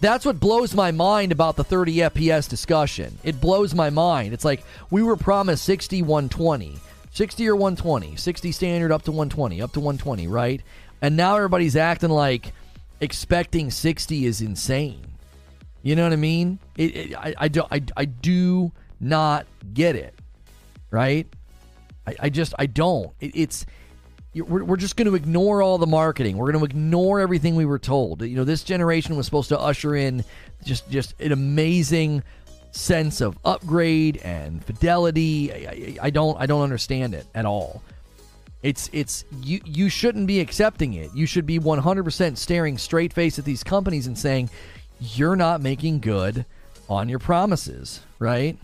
That's 0.00 0.24
what 0.24 0.38
blows 0.38 0.72
my 0.72 0.92
mind 0.92 1.32
about 1.32 1.56
the 1.56 1.64
30 1.64 1.96
FPS 1.96 2.48
discussion. 2.48 3.18
It 3.24 3.40
blows 3.40 3.74
my 3.74 3.90
mind. 3.90 4.32
It's 4.32 4.44
like 4.44 4.62
we 4.88 5.02
were 5.02 5.16
promised 5.16 5.64
60 5.64 6.02
120, 6.02 6.78
60 7.10 7.48
or 7.48 7.56
120, 7.56 8.14
60 8.14 8.52
standard 8.52 8.92
up 8.92 9.02
to 9.02 9.10
120, 9.10 9.60
up 9.62 9.72
to 9.72 9.80
120, 9.80 10.28
right? 10.28 10.62
And 11.02 11.16
now 11.16 11.34
everybody's 11.34 11.74
acting 11.74 12.10
like 12.10 12.52
expecting 13.00 13.70
60 13.70 14.26
is 14.26 14.40
insane. 14.40 15.04
You 15.82 15.96
know 15.96 16.02
what 16.02 16.12
I 16.12 16.16
mean? 16.16 16.58
It, 16.76 16.96
it, 16.96 17.14
I, 17.16 17.34
I, 17.38 17.48
do, 17.48 17.62
I, 17.70 17.82
I 17.96 18.04
do 18.06 18.72
not 18.98 19.46
get 19.72 19.96
it, 19.96 20.14
right? 20.90 21.26
I, 22.06 22.14
I 22.20 22.28
just, 22.28 22.54
I 22.58 22.66
don't. 22.66 23.12
It, 23.20 23.32
it's 23.34 23.66
we're, 24.34 24.64
we're 24.64 24.76
just 24.76 24.96
going 24.96 25.06
to 25.06 25.14
ignore 25.14 25.62
all 25.62 25.78
the 25.78 25.86
marketing. 25.86 26.36
We're 26.36 26.52
going 26.52 26.64
to 26.64 26.64
ignore 26.64 27.20
everything 27.20 27.54
we 27.56 27.64
were 27.64 27.78
told. 27.78 28.22
You 28.22 28.36
know, 28.36 28.44
this 28.44 28.62
generation 28.62 29.16
was 29.16 29.26
supposed 29.26 29.48
to 29.50 29.58
usher 29.58 29.94
in 29.94 30.24
just 30.64 30.88
just 30.90 31.18
an 31.20 31.32
amazing 31.32 32.22
sense 32.72 33.20
of 33.20 33.38
upgrade 33.44 34.18
and 34.18 34.64
fidelity. 34.64 35.52
I, 35.52 35.56
I, 35.56 35.96
I 36.02 36.10
don't 36.10 36.38
I 36.38 36.46
don't 36.46 36.62
understand 36.62 37.14
it 37.14 37.26
at 37.34 37.46
all. 37.46 37.82
It's 38.62 38.90
it's 38.92 39.24
you 39.42 39.60
you 39.64 39.88
shouldn't 39.88 40.26
be 40.26 40.40
accepting 40.40 40.94
it. 40.94 41.10
You 41.14 41.26
should 41.26 41.46
be 41.46 41.58
100% 41.58 42.36
staring 42.36 42.78
straight 42.78 43.12
face 43.12 43.38
at 43.38 43.44
these 43.44 43.62
companies 43.62 44.06
and 44.06 44.18
saying 44.18 44.50
you're 44.98 45.36
not 45.36 45.60
making 45.60 46.00
good 46.00 46.46
on 46.88 47.08
your 47.08 47.18
promises, 47.18 48.00
right? 48.18 48.56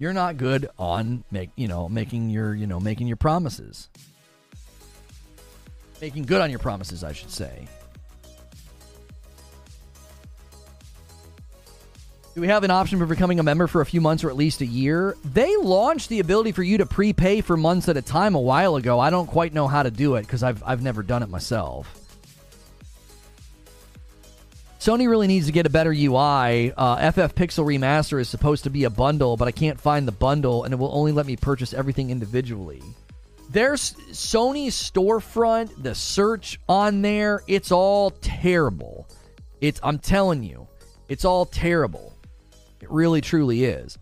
you're 0.00 0.14
not 0.14 0.38
good 0.38 0.68
on 0.78 1.22
make 1.30 1.50
you 1.54 1.68
know 1.68 1.88
making 1.88 2.30
your 2.30 2.54
you 2.54 2.66
know 2.66 2.80
making 2.80 3.06
your 3.06 3.18
promises 3.18 3.88
making 6.00 6.24
good 6.24 6.40
on 6.40 6.50
your 6.50 6.58
promises 6.58 7.04
i 7.04 7.12
should 7.12 7.30
say 7.30 7.68
we 12.40 12.48
have 12.48 12.64
an 12.64 12.70
option 12.70 12.98
for 12.98 13.06
becoming 13.06 13.38
a 13.38 13.42
member 13.42 13.66
for 13.66 13.80
a 13.80 13.86
few 13.86 14.00
months 14.00 14.24
or 14.24 14.30
at 14.30 14.36
least 14.36 14.60
a 14.62 14.66
year 14.66 15.16
they 15.24 15.56
launched 15.58 16.08
the 16.08 16.20
ability 16.20 16.52
for 16.52 16.62
you 16.62 16.78
to 16.78 16.86
prepay 16.86 17.40
for 17.40 17.56
months 17.56 17.88
at 17.88 17.96
a 17.96 18.02
time 18.02 18.34
a 18.34 18.40
while 18.40 18.76
ago 18.76 18.98
i 18.98 19.10
don't 19.10 19.26
quite 19.26 19.52
know 19.52 19.68
how 19.68 19.82
to 19.82 19.90
do 19.90 20.16
it 20.16 20.22
because 20.22 20.42
I've, 20.42 20.62
I've 20.64 20.82
never 20.82 21.02
done 21.02 21.22
it 21.22 21.28
myself 21.28 21.96
Sony 24.80 25.10
really 25.10 25.26
needs 25.26 25.44
to 25.44 25.52
get 25.52 25.66
a 25.66 25.70
better 25.70 25.90
UI. 25.90 26.72
Uh, 26.74 27.10
FF 27.12 27.34
Pixel 27.34 27.66
Remaster 27.66 28.18
is 28.18 28.30
supposed 28.30 28.64
to 28.64 28.70
be 28.70 28.84
a 28.84 28.90
bundle, 28.90 29.36
but 29.36 29.46
I 29.46 29.50
can't 29.50 29.78
find 29.78 30.08
the 30.08 30.12
bundle, 30.12 30.64
and 30.64 30.72
it 30.72 30.78
will 30.78 30.94
only 30.94 31.12
let 31.12 31.26
me 31.26 31.36
purchase 31.36 31.74
everything 31.74 32.08
individually. 32.08 32.82
There's 33.50 33.92
Sony's 34.12 34.74
storefront, 34.74 35.82
the 35.82 35.94
search 35.94 36.58
on 36.66 37.02
there, 37.02 37.42
it's 37.46 37.70
all 37.70 38.12
terrible. 38.22 39.06
It's 39.60 39.78
I'm 39.82 39.98
telling 39.98 40.42
you, 40.44 40.66
it's 41.10 41.26
all 41.26 41.44
terrible. 41.44 42.09
Really 42.90 43.20
truly 43.20 43.64
is. 43.64 43.98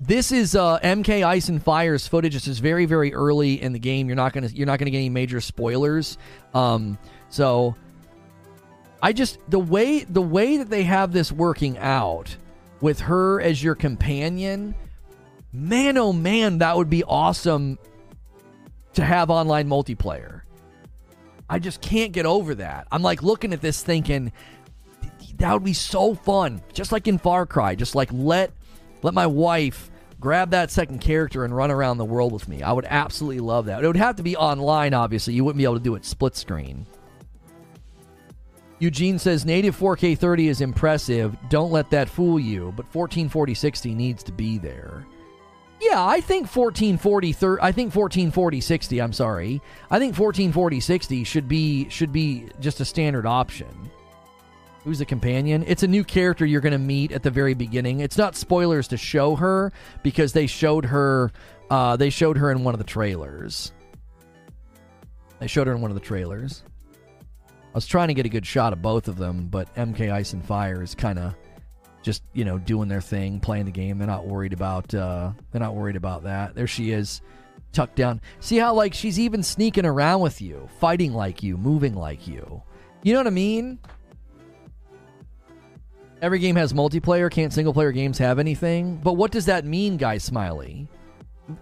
This 0.00 0.32
is 0.32 0.56
uh, 0.56 0.78
MK 0.80 1.24
Ice 1.26 1.50
and 1.50 1.62
Fire's 1.62 2.06
footage. 2.06 2.32
This 2.32 2.48
is 2.48 2.58
very 2.58 2.86
very 2.86 3.12
early 3.12 3.60
in 3.60 3.72
the 3.72 3.78
game. 3.78 4.06
You're 4.06 4.16
not 4.16 4.32
gonna 4.32 4.48
you're 4.48 4.66
not 4.66 4.78
gonna 4.78 4.90
get 4.90 4.98
any 4.98 5.10
major 5.10 5.40
spoilers. 5.40 6.16
Um, 6.54 6.98
so 7.28 7.74
I 9.02 9.12
just 9.12 9.38
the 9.48 9.58
way 9.58 10.04
the 10.04 10.22
way 10.22 10.56
that 10.56 10.70
they 10.70 10.84
have 10.84 11.12
this 11.12 11.30
working 11.30 11.76
out 11.78 12.34
with 12.80 13.00
her 13.00 13.42
as 13.42 13.62
your 13.62 13.74
companion, 13.74 14.74
man 15.52 15.98
oh 15.98 16.14
man, 16.14 16.58
that 16.58 16.76
would 16.76 16.90
be 16.90 17.04
awesome 17.04 17.78
to 18.94 19.04
have 19.04 19.28
online 19.28 19.68
multiplayer. 19.68 20.42
I 21.48 21.58
just 21.58 21.80
can't 21.80 22.12
get 22.12 22.26
over 22.26 22.54
that. 22.54 22.86
I'm 22.90 23.02
like 23.02 23.22
looking 23.22 23.52
at 23.52 23.60
this 23.60 23.82
thinking 23.82 24.32
that 25.40 25.52
would 25.52 25.64
be 25.64 25.72
so 25.72 26.14
fun. 26.14 26.62
Just 26.72 26.92
like 26.92 27.08
in 27.08 27.18
Far 27.18 27.46
Cry, 27.46 27.74
just 27.74 27.94
like 27.94 28.10
let 28.12 28.52
let 29.02 29.14
my 29.14 29.26
wife 29.26 29.90
grab 30.20 30.50
that 30.50 30.70
second 30.70 31.00
character 31.00 31.44
and 31.44 31.56
run 31.56 31.70
around 31.70 31.96
the 31.96 32.04
world 32.04 32.32
with 32.32 32.46
me. 32.46 32.62
I 32.62 32.72
would 32.72 32.84
absolutely 32.88 33.40
love 33.40 33.66
that. 33.66 33.82
It 33.82 33.86
would 33.86 33.96
have 33.96 34.16
to 34.16 34.22
be 34.22 34.36
online, 34.36 34.92
obviously. 34.92 35.32
You 35.32 35.44
wouldn't 35.44 35.58
be 35.58 35.64
able 35.64 35.78
to 35.78 35.80
do 35.80 35.94
it 35.94 36.04
split 36.04 36.36
screen. 36.36 36.86
Eugene 38.78 39.18
says 39.18 39.44
native 39.44 39.76
4K 39.76 40.16
30 40.16 40.48
is 40.48 40.60
impressive. 40.60 41.36
Don't 41.48 41.70
let 41.72 41.90
that 41.90 42.08
fool 42.08 42.38
you, 42.38 42.72
but 42.76 42.86
1440 42.94 43.54
60 43.54 43.94
needs 43.94 44.22
to 44.22 44.32
be 44.32 44.58
there. 44.58 45.06
Yeah, 45.80 46.04
I 46.04 46.20
think 46.20 46.42
1440 46.54 47.32
thir- 47.32 47.58
I 47.62 47.72
think 47.72 47.94
1440 47.94 48.60
60, 48.60 49.00
I'm 49.00 49.12
sorry. 49.14 49.62
I 49.90 49.98
think 49.98 50.18
1440 50.18 50.80
60 50.80 51.24
should 51.24 51.48
be 51.48 51.88
should 51.88 52.12
be 52.12 52.48
just 52.60 52.80
a 52.80 52.84
standard 52.84 53.24
option. 53.26 53.90
Who's 54.84 54.98
the 54.98 55.04
companion? 55.04 55.62
It's 55.66 55.82
a 55.82 55.88
new 55.88 56.04
character 56.04 56.46
you're 56.46 56.62
going 56.62 56.72
to 56.72 56.78
meet 56.78 57.12
at 57.12 57.22
the 57.22 57.30
very 57.30 57.52
beginning. 57.52 58.00
It's 58.00 58.16
not 58.16 58.34
spoilers 58.34 58.88
to 58.88 58.96
show 58.96 59.36
her 59.36 59.72
because 60.02 60.32
they 60.32 60.46
showed 60.46 60.86
her 60.86 61.32
uh, 61.70 61.96
they 61.96 62.10
showed 62.10 62.36
her 62.36 62.50
in 62.50 62.64
one 62.64 62.74
of 62.74 62.78
the 62.78 62.84
trailers. 62.84 63.72
They 65.38 65.46
showed 65.46 65.66
her 65.66 65.74
in 65.74 65.80
one 65.80 65.90
of 65.90 65.94
the 65.94 66.00
trailers. 66.00 66.64
I 67.48 67.74
was 67.74 67.86
trying 67.86 68.08
to 68.08 68.14
get 68.14 68.26
a 68.26 68.30
good 68.30 68.46
shot 68.46 68.72
of 68.72 68.82
both 68.82 69.06
of 69.06 69.16
them, 69.16 69.46
but 69.46 69.72
MK 69.76 70.12
Ice 70.12 70.32
and 70.32 70.44
Fire 70.44 70.82
is 70.82 70.94
kind 70.94 71.18
of 71.18 71.34
just 72.02 72.22
you 72.32 72.44
know 72.44 72.58
doing 72.58 72.88
their 72.88 73.00
thing, 73.00 73.38
playing 73.38 73.66
the 73.66 73.70
game. 73.70 73.98
They're 73.98 74.06
not 74.06 74.26
worried 74.26 74.52
about 74.52 74.92
uh, 74.94 75.32
they're 75.52 75.60
not 75.60 75.74
worried 75.74 75.96
about 75.96 76.24
that. 76.24 76.54
There 76.54 76.66
she 76.66 76.90
is, 76.90 77.20
tucked 77.72 77.96
down. 77.96 78.20
See 78.40 78.56
how 78.56 78.74
like 78.74 78.94
she's 78.94 79.20
even 79.20 79.42
sneaking 79.42 79.86
around 79.86 80.20
with 80.20 80.42
you, 80.42 80.68
fighting 80.80 81.12
like 81.12 81.42
you, 81.42 81.56
moving 81.56 81.94
like 81.94 82.26
you. 82.26 82.62
You 83.02 83.12
know 83.12 83.20
what 83.20 83.26
I 83.28 83.30
mean? 83.30 83.78
Every 86.22 86.38
game 86.38 86.56
has 86.56 86.72
multiplayer. 86.72 87.30
Can't 87.30 87.52
single 87.52 87.72
player 87.72 87.92
games 87.92 88.18
have 88.18 88.38
anything? 88.38 88.96
But 88.96 89.14
what 89.14 89.30
does 89.30 89.46
that 89.46 89.64
mean, 89.64 89.96
Guy 89.96 90.18
Smiley? 90.18 90.86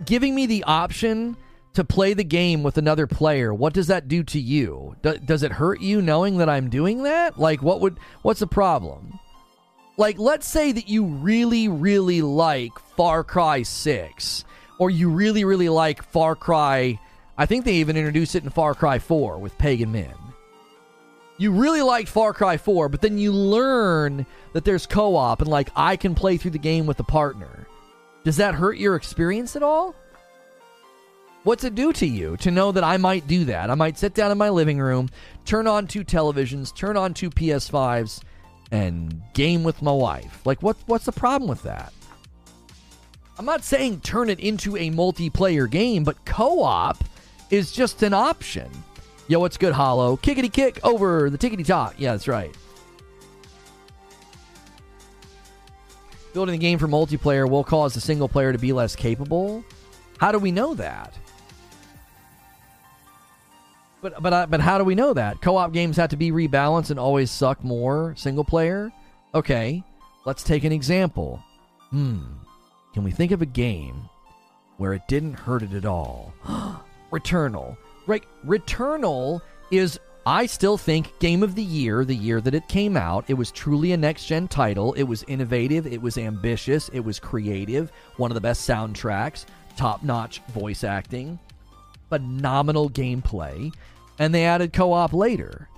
Giving 0.04 0.34
me 0.34 0.46
the 0.46 0.64
option 0.64 1.36
to 1.74 1.84
play 1.84 2.12
the 2.12 2.24
game 2.24 2.64
with 2.64 2.76
another 2.76 3.06
player, 3.06 3.54
what 3.54 3.72
does 3.72 3.86
that 3.86 4.08
do 4.08 4.24
to 4.24 4.40
you? 4.40 4.96
Do, 5.02 5.16
does 5.18 5.44
it 5.44 5.52
hurt 5.52 5.80
you 5.80 6.02
knowing 6.02 6.38
that 6.38 6.48
I'm 6.48 6.70
doing 6.70 7.04
that? 7.04 7.38
Like, 7.38 7.62
what 7.62 7.80
would, 7.80 7.98
what's 8.22 8.40
the 8.40 8.48
problem? 8.48 9.20
Like, 9.96 10.18
let's 10.18 10.48
say 10.48 10.72
that 10.72 10.88
you 10.88 11.04
really, 11.04 11.68
really 11.68 12.20
like 12.20 12.76
Far 12.96 13.22
Cry 13.22 13.62
6, 13.62 14.44
or 14.80 14.90
you 14.90 15.08
really, 15.10 15.44
really 15.44 15.68
like 15.68 16.02
Far 16.02 16.34
Cry, 16.34 16.98
I 17.36 17.46
think 17.46 17.64
they 17.64 17.74
even 17.74 17.96
introduced 17.96 18.34
it 18.34 18.42
in 18.42 18.50
Far 18.50 18.74
Cry 18.74 18.98
4 18.98 19.38
with 19.38 19.56
Pagan 19.56 19.92
Min. 19.92 20.14
You 21.40 21.52
really 21.52 21.82
liked 21.82 22.08
Far 22.08 22.32
Cry 22.32 22.56
4, 22.56 22.88
but 22.88 23.00
then 23.00 23.16
you 23.16 23.32
learn 23.32 24.26
that 24.52 24.64
there's 24.64 24.86
co 24.86 25.14
op 25.14 25.40
and, 25.40 25.48
like, 25.48 25.70
I 25.76 25.96
can 25.96 26.14
play 26.14 26.36
through 26.36 26.50
the 26.50 26.58
game 26.58 26.84
with 26.84 26.98
a 26.98 27.04
partner. 27.04 27.68
Does 28.24 28.36
that 28.36 28.56
hurt 28.56 28.76
your 28.76 28.96
experience 28.96 29.54
at 29.54 29.62
all? 29.62 29.94
What's 31.44 31.62
it 31.62 31.76
do 31.76 31.92
to 31.92 32.06
you 32.06 32.36
to 32.38 32.50
know 32.50 32.72
that 32.72 32.82
I 32.82 32.96
might 32.96 33.28
do 33.28 33.44
that? 33.44 33.70
I 33.70 33.74
might 33.76 33.96
sit 33.96 34.14
down 34.14 34.32
in 34.32 34.38
my 34.38 34.50
living 34.50 34.80
room, 34.80 35.08
turn 35.44 35.68
on 35.68 35.86
two 35.86 36.04
televisions, 36.04 36.74
turn 36.74 36.96
on 36.96 37.14
two 37.14 37.30
PS5s, 37.30 38.20
and 38.72 39.22
game 39.32 39.62
with 39.62 39.80
my 39.80 39.92
wife. 39.92 40.44
Like, 40.44 40.60
what, 40.62 40.76
what's 40.86 41.06
the 41.06 41.12
problem 41.12 41.48
with 41.48 41.62
that? 41.62 41.92
I'm 43.38 43.46
not 43.46 43.62
saying 43.62 44.00
turn 44.00 44.28
it 44.28 44.40
into 44.40 44.76
a 44.76 44.90
multiplayer 44.90 45.70
game, 45.70 46.02
but 46.02 46.22
co 46.24 46.60
op 46.62 47.04
is 47.50 47.70
just 47.70 48.02
an 48.02 48.12
option. 48.12 48.68
Yo, 49.28 49.38
what's 49.38 49.58
good, 49.58 49.74
Hollow? 49.74 50.16
Kickity 50.16 50.50
kick 50.50 50.80
over 50.82 51.28
the 51.28 51.36
tickety 51.36 51.64
top. 51.64 51.92
Yeah, 51.98 52.12
that's 52.12 52.26
right. 52.26 52.56
Building 56.32 56.54
the 56.54 56.58
game 56.58 56.78
for 56.78 56.88
multiplayer 56.88 57.48
will 57.48 57.62
cause 57.62 57.92
the 57.92 58.00
single 58.00 58.28
player 58.28 58.52
to 58.52 58.58
be 58.58 58.72
less 58.72 58.96
capable. 58.96 59.62
How 60.18 60.32
do 60.32 60.38
we 60.38 60.50
know 60.50 60.74
that? 60.74 61.12
But 64.00 64.22
but 64.22 64.32
uh, 64.32 64.46
but 64.46 64.60
how 64.60 64.78
do 64.78 64.84
we 64.84 64.94
know 64.94 65.12
that? 65.12 65.42
Co-op 65.42 65.72
games 65.72 65.96
have 65.96 66.10
to 66.10 66.16
be 66.16 66.30
rebalanced 66.30 66.90
and 66.90 66.98
always 66.98 67.30
suck 67.30 67.62
more 67.62 68.14
single 68.16 68.44
player. 68.44 68.92
Okay, 69.34 69.82
let's 70.24 70.42
take 70.42 70.64
an 70.64 70.72
example. 70.72 71.42
Hmm, 71.90 72.20
can 72.94 73.04
we 73.04 73.10
think 73.10 73.32
of 73.32 73.42
a 73.42 73.46
game 73.46 74.08
where 74.76 74.94
it 74.94 75.02
didn't 75.08 75.34
hurt 75.34 75.62
it 75.62 75.74
at 75.74 75.84
all? 75.84 76.32
Returnal, 77.12 77.76
right? 78.08 78.24
Returnal 78.44 79.40
is 79.70 80.00
I 80.26 80.46
still 80.46 80.76
think 80.76 81.16
game 81.20 81.44
of 81.44 81.54
the 81.54 81.62
year, 81.62 82.04
the 82.04 82.14
year 82.14 82.40
that 82.40 82.54
it 82.54 82.68
came 82.68 82.96
out. 82.96 83.24
It 83.28 83.34
was 83.34 83.52
truly 83.52 83.92
a 83.92 83.96
next 83.96 84.26
gen 84.26 84.48
title. 84.48 84.92
It 84.94 85.04
was 85.04 85.22
innovative. 85.28 85.86
It 85.86 86.02
was 86.02 86.18
ambitious. 86.18 86.88
It 86.90 87.00
was 87.00 87.20
creative. 87.20 87.92
One 88.16 88.30
of 88.30 88.34
the 88.34 88.40
best 88.40 88.68
soundtracks. 88.68 89.46
Top 89.76 90.02
notch 90.02 90.40
voice 90.48 90.82
acting 90.82 91.38
phenomenal 92.08 92.90
gameplay, 92.90 93.72
and 94.18 94.34
they 94.34 94.44
added 94.44 94.72
co 94.72 94.92
op 94.92 95.12
later. 95.12 95.68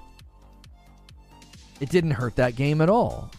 It 1.80 1.90
didn't 1.90 2.12
hurt 2.12 2.36
that 2.36 2.56
game 2.56 2.80
at 2.80 2.90
all. 2.90 3.30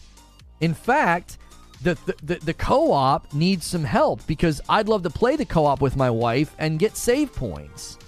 In 0.60 0.74
fact, 0.74 1.38
the, 1.82 1.96
the, 2.22 2.36
the, 2.36 2.54
co 2.54 2.92
op 2.92 3.32
needs 3.32 3.66
some 3.66 3.84
help 3.84 4.24
because 4.26 4.60
I'd 4.68 4.88
love 4.88 5.02
to 5.02 5.10
play 5.10 5.36
the 5.36 5.44
co 5.44 5.64
op 5.64 5.80
with 5.80 5.96
my 5.96 6.10
wife 6.10 6.54
and 6.58 6.78
get 6.78 6.96
save 6.96 7.34
points. 7.34 7.98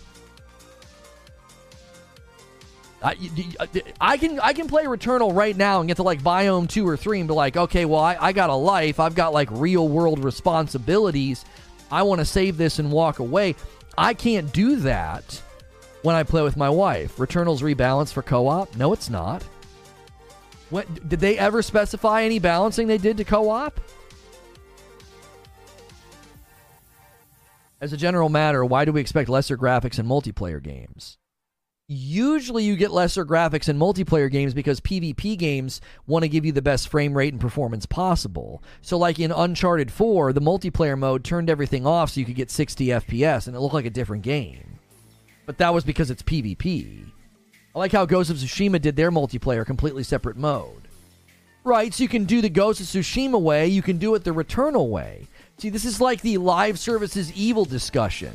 I, 3.04 3.16
uh, 3.60 3.66
I 4.00 4.16
can 4.16 4.40
I 4.40 4.54
can 4.54 4.66
play 4.66 4.84
Returnal 4.84 5.36
right 5.36 5.54
now 5.54 5.80
and 5.80 5.88
get 5.88 5.98
to 5.98 6.02
like 6.02 6.22
biome 6.22 6.68
two 6.68 6.88
or 6.88 6.96
three 6.96 7.20
and 7.20 7.28
be 7.28 7.34
like, 7.34 7.54
okay, 7.56 7.84
well 7.84 8.00
I, 8.00 8.16
I 8.18 8.32
got 8.32 8.48
a 8.48 8.54
life, 8.54 8.98
I've 8.98 9.14
got 9.14 9.34
like 9.34 9.48
real 9.52 9.86
world 9.86 10.24
responsibilities. 10.24 11.44
I 11.92 12.02
want 12.02 12.20
to 12.20 12.24
save 12.24 12.56
this 12.56 12.78
and 12.78 12.90
walk 12.90 13.18
away. 13.18 13.56
I 13.96 14.14
can't 14.14 14.50
do 14.52 14.76
that 14.76 15.40
when 16.02 16.16
I 16.16 16.22
play 16.22 16.42
with 16.42 16.56
my 16.56 16.70
wife. 16.70 17.18
Returnal's 17.18 17.62
rebalanced 17.62 18.14
for 18.14 18.22
co-op? 18.22 18.74
No, 18.74 18.92
it's 18.94 19.10
not. 19.10 19.42
What 20.70 21.08
did 21.08 21.20
they 21.20 21.38
ever 21.38 21.62
specify 21.62 22.22
any 22.22 22.38
balancing 22.38 22.88
they 22.88 22.98
did 22.98 23.18
to 23.18 23.24
co-op? 23.24 23.78
As 27.80 27.92
a 27.92 27.98
general 27.98 28.30
matter, 28.30 28.64
why 28.64 28.86
do 28.86 28.92
we 28.92 29.02
expect 29.02 29.28
lesser 29.28 29.58
graphics 29.58 29.98
in 29.98 30.06
multiplayer 30.06 30.62
games? 30.62 31.18
Usually 31.86 32.64
you 32.64 32.76
get 32.76 32.92
lesser 32.92 33.26
graphics 33.26 33.68
in 33.68 33.78
multiplayer 33.78 34.30
games 34.30 34.54
because 34.54 34.80
PvP 34.80 35.36
games 35.36 35.82
want 36.06 36.22
to 36.22 36.30
give 36.30 36.46
you 36.46 36.52
the 36.52 36.62
best 36.62 36.88
frame 36.88 37.14
rate 37.14 37.34
and 37.34 37.40
performance 37.40 37.84
possible. 37.84 38.62
So 38.80 38.96
like 38.96 39.18
in 39.18 39.30
Uncharted 39.30 39.92
4, 39.92 40.32
the 40.32 40.40
multiplayer 40.40 40.98
mode 40.98 41.24
turned 41.24 41.50
everything 41.50 41.86
off 41.86 42.08
so 42.08 42.20
you 42.20 42.26
could 42.26 42.36
get 42.36 42.50
60 42.50 42.86
FPS 42.86 43.48
and 43.48 43.54
it 43.54 43.60
looked 43.60 43.74
like 43.74 43.84
a 43.84 43.90
different 43.90 44.22
game. 44.22 44.78
But 45.44 45.58
that 45.58 45.74
was 45.74 45.84
because 45.84 46.10
it's 46.10 46.22
PvP. 46.22 47.04
I 47.74 47.78
like 47.78 47.92
how 47.92 48.06
Ghost 48.06 48.30
of 48.30 48.38
Tsushima 48.38 48.80
did 48.80 48.96
their 48.96 49.10
multiplayer 49.10 49.66
completely 49.66 50.04
separate 50.04 50.38
mode. 50.38 50.88
Right, 51.64 51.92
so 51.92 52.02
you 52.02 52.08
can 52.08 52.24
do 52.24 52.40
the 52.40 52.48
Ghost 52.48 52.80
of 52.80 52.86
Tsushima 52.86 53.38
way, 53.38 53.66
you 53.66 53.82
can 53.82 53.98
do 53.98 54.14
it 54.14 54.24
the 54.24 54.30
Returnal 54.30 54.88
way. 54.88 55.28
See, 55.58 55.68
this 55.68 55.84
is 55.84 56.00
like 56.00 56.22
the 56.22 56.38
live 56.38 56.78
services 56.78 57.30
evil 57.34 57.66
discussion 57.66 58.34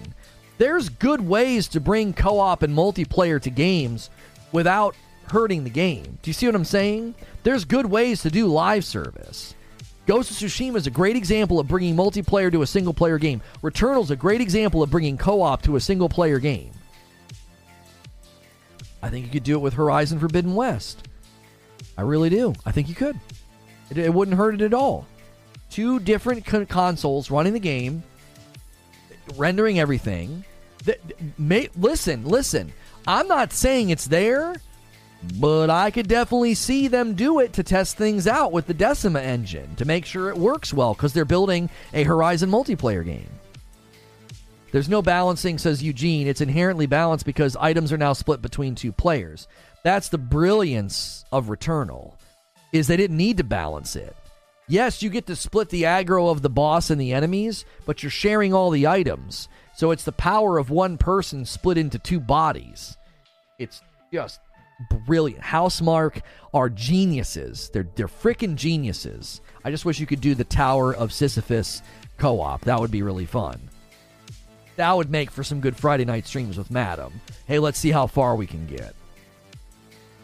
there's 0.60 0.90
good 0.90 1.22
ways 1.22 1.68
to 1.69 1.80
bring 1.80 2.14
co-op 2.14 2.61
and 2.61 2.76
multiplayer 2.76 3.41
to 3.41 3.49
games 3.49 4.10
without 4.52 4.95
hurting 5.23 5.64
the 5.64 5.69
game. 5.69 6.19
Do 6.22 6.30
you 6.30 6.34
see 6.34 6.45
what 6.45 6.56
I'm 6.56 6.65
saying? 6.65 7.15
There's 7.44 7.65
good 7.65 7.86
ways 7.86 8.22
to 8.22 8.30
do 8.30 8.45
live 8.45 8.84
service. 8.86 9.56
Ghost 10.06 10.31
of 10.31 10.38
Tsushima 10.38 10.76
is 10.76 10.86
a 10.86 10.91
great 10.91 11.15
example 11.15 11.60
of 11.60 11.68
bringing 11.68 11.95
multiplayer 11.95 12.52
to 12.52 12.61
a 12.61 12.68
single 12.68 12.94
player 12.94 13.18
game. 13.18 13.41
Returnal 13.64 14.03
is 14.03 14.11
a 14.11 14.15
great 14.15 14.41
example 14.41 14.84
of 14.84 14.90
bringing 14.91 15.18
co-op 15.18 15.61
to 15.61 15.77
a 15.77 15.80
single 15.80 16.10
player 16.10 16.40
game. 16.40 16.72
I 19.02 19.10
think 19.10 19.26
you 19.26 19.31
could 19.31 19.44
do 19.44 19.56
it 19.56 19.61
with 19.61 19.76
Horizon 19.76 20.19
Forbidden 20.19 20.56
West. 20.56 21.07
I 21.98 22.02
really 22.02 22.30
do. 22.30 22.53
I 22.65 22.72
think 22.72 22.90
you 22.90 22.95
could. 22.95 23.18
It, 23.90 23.98
it 23.98 24.14
wouldn't 24.14 24.36
hurt 24.36 24.56
it 24.56 24.61
at 24.61 24.73
all. 24.73 25.07
Two 25.69 25.99
different 25.99 26.45
con- 26.45 26.65
consoles 26.65 27.31
running 27.31 27.53
the 27.53 27.60
game, 27.60 28.03
rendering 29.38 29.80
everything, 29.80 30.44
may, 31.38 31.69
listen, 31.76 32.26
listen. 32.26 32.73
I'm 33.07 33.27
not 33.27 33.53
saying 33.53 33.89
it's 33.89 34.07
there, 34.07 34.56
but 35.39 35.69
I 35.69 35.91
could 35.91 36.07
definitely 36.07 36.53
see 36.53 36.88
them 36.88 37.15
do 37.15 37.39
it 37.39 37.53
to 37.53 37.64
test 37.64 37.97
things 37.97 38.27
out 38.27 38.51
with 38.51 38.68
the 38.68 38.73
Decima 38.73 39.22
engine 39.22 39.76
to 39.76 39.85
make 39.85 40.06
sure 40.06 40.30
it 40.30 40.38
works 40.38 40.73
well 40.73 40.93
because 40.93 41.14
they're 41.14 41.26
building 41.26 41.69
a 41.93 42.03
Horizon 42.03 42.49
multiplayer 42.49 43.03
game. 43.03 43.30
There's 44.72 44.89
no 44.89 45.01
balancing, 45.01 45.57
says 45.57 45.81
Eugene. 45.81 46.27
It's 46.27 46.41
inherently 46.41 46.85
balanced 46.85 47.26
because 47.26 47.56
items 47.56 47.91
are 47.91 47.97
now 47.97 48.14
split 48.14 48.41
between 48.41 48.76
two 48.76 48.91
players. 48.91 49.47
That's 49.84 50.10
the 50.10 50.19
brilliance 50.19 51.26
of 51.31 51.47
Returnal, 51.47 52.14
is 52.72 52.88
they 52.88 52.97
didn't 52.97 53.18
need 53.18 53.38
to 53.38 53.43
balance 53.43 53.95
it. 53.95 54.15
Yes, 54.68 55.01
you 55.01 55.10
get 55.10 55.26
to 55.26 55.35
split 55.35 55.69
the 55.69 55.84
aggro 55.84 56.30
of 56.30 56.43
the 56.43 56.49
boss 56.49 56.91
and 56.91 57.01
the 57.01 57.14
enemies, 57.14 57.65
but 57.88 58.03
you're 58.03 58.11
sharing 58.11 58.53
all 58.53 58.69
the 58.69 58.85
items. 58.85 59.49
So 59.80 59.91
it's 59.91 60.03
the 60.03 60.11
power 60.11 60.57
of 60.57 60.72
one 60.72 60.97
person 60.97 61.45
split 61.45 61.77
into 61.77 61.99
two 61.99 62.19
bodies. 62.19 62.97
It's 63.60 63.81
just 64.11 64.41
brilliant. 65.07 65.41
Housemarque 65.41 66.22
are 66.53 66.68
geniuses. 66.68 67.69
They're 67.69 67.88
they're 67.95 68.10
freaking 68.10 68.57
geniuses. 68.57 69.39
I 69.64 69.72
just 69.72 69.85
wish 69.85 69.97
you 69.97 70.06
could 70.06 70.19
do 70.19 70.35
the 70.35 70.43
Tower 70.43 70.93
of 70.93 71.14
Sisyphus 71.14 71.81
co-op. 72.18 72.60
That 72.65 72.77
would 72.77 72.91
be 72.91 73.03
really 73.03 73.26
fun. 73.26 73.69
That 74.76 74.97
would 74.97 75.10
make 75.10 75.31
for 75.31 75.45
some 75.45 75.61
good 75.61 75.77
Friday 75.77 76.03
night 76.03 76.27
streams 76.27 76.57
with 76.57 76.69
Madam. 76.69 77.14
Hey, 77.47 77.60
let's 77.60 77.80
see 77.80 77.91
how 77.91 78.06
far 78.06 78.35
we 78.35 78.47
can 78.47 78.68
get. 78.68 78.93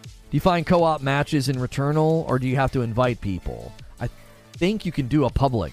Do 0.03 0.31
you 0.31 0.41
find 0.41 0.67
co-op 0.67 1.01
matches 1.01 1.47
in 1.47 1.55
Returnal, 1.55 2.27
or 2.27 2.39
do 2.39 2.47
you 2.49 2.57
have 2.57 2.73
to 2.73 2.81
invite 2.81 3.21
people? 3.21 3.71
I 4.01 4.09
think 4.57 4.85
you 4.85 4.91
can 4.91 5.07
do 5.07 5.23
a 5.23 5.29
public. 5.29 5.71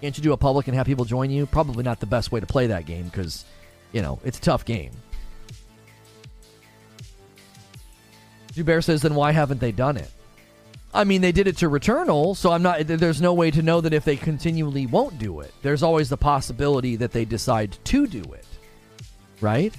Can't 0.00 0.16
you 0.16 0.22
do 0.22 0.32
a 0.32 0.36
public 0.36 0.66
and 0.66 0.76
have 0.76 0.86
people 0.86 1.04
join 1.04 1.30
you? 1.30 1.46
Probably 1.46 1.82
not 1.82 2.00
the 2.00 2.06
best 2.06 2.32
way 2.32 2.40
to 2.40 2.46
play 2.46 2.68
that 2.68 2.86
game 2.86 3.04
because, 3.04 3.44
you 3.92 4.00
know, 4.00 4.18
it's 4.24 4.38
a 4.38 4.40
tough 4.40 4.64
game. 4.64 4.92
Zubair 8.52 8.82
says, 8.82 9.02
then 9.02 9.14
why 9.14 9.32
haven't 9.32 9.60
they 9.60 9.72
done 9.72 9.96
it? 9.96 10.10
I 10.92 11.04
mean, 11.04 11.20
they 11.20 11.32
did 11.32 11.46
it 11.46 11.58
to 11.58 11.70
Returnal, 11.70 12.36
so 12.36 12.50
I'm 12.50 12.62
not. 12.62 12.84
There's 12.84 13.20
no 13.20 13.32
way 13.32 13.52
to 13.52 13.62
know 13.62 13.80
that 13.80 13.92
if 13.92 14.04
they 14.04 14.16
continually 14.16 14.86
won't 14.86 15.20
do 15.20 15.38
it. 15.38 15.54
There's 15.62 15.84
always 15.84 16.08
the 16.08 16.16
possibility 16.16 16.96
that 16.96 17.12
they 17.12 17.24
decide 17.24 17.78
to 17.84 18.08
do 18.08 18.20
it, 18.32 18.46
right? 19.40 19.72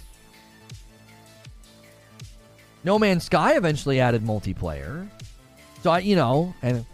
No 2.86 2.98
Man's 2.98 3.26
Sky 3.26 3.58
eventually 3.58 4.00
added 4.00 4.24
multiplayer, 4.24 5.10
so 5.84 5.92
I, 5.92 6.00
you 6.00 6.16
know, 6.16 6.56
and 6.62 6.86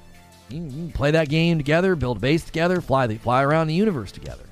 play 0.94 1.12
that 1.12 1.30
game 1.30 1.58
together, 1.58 1.96
build 1.96 2.18
a 2.18 2.20
base 2.20 2.44
together, 2.44 2.82
fly 2.82 3.08
the 3.08 3.18
fly 3.18 3.44
around 3.44 3.68
the 3.68 3.74
universe 3.74 4.12
together. 4.12 4.44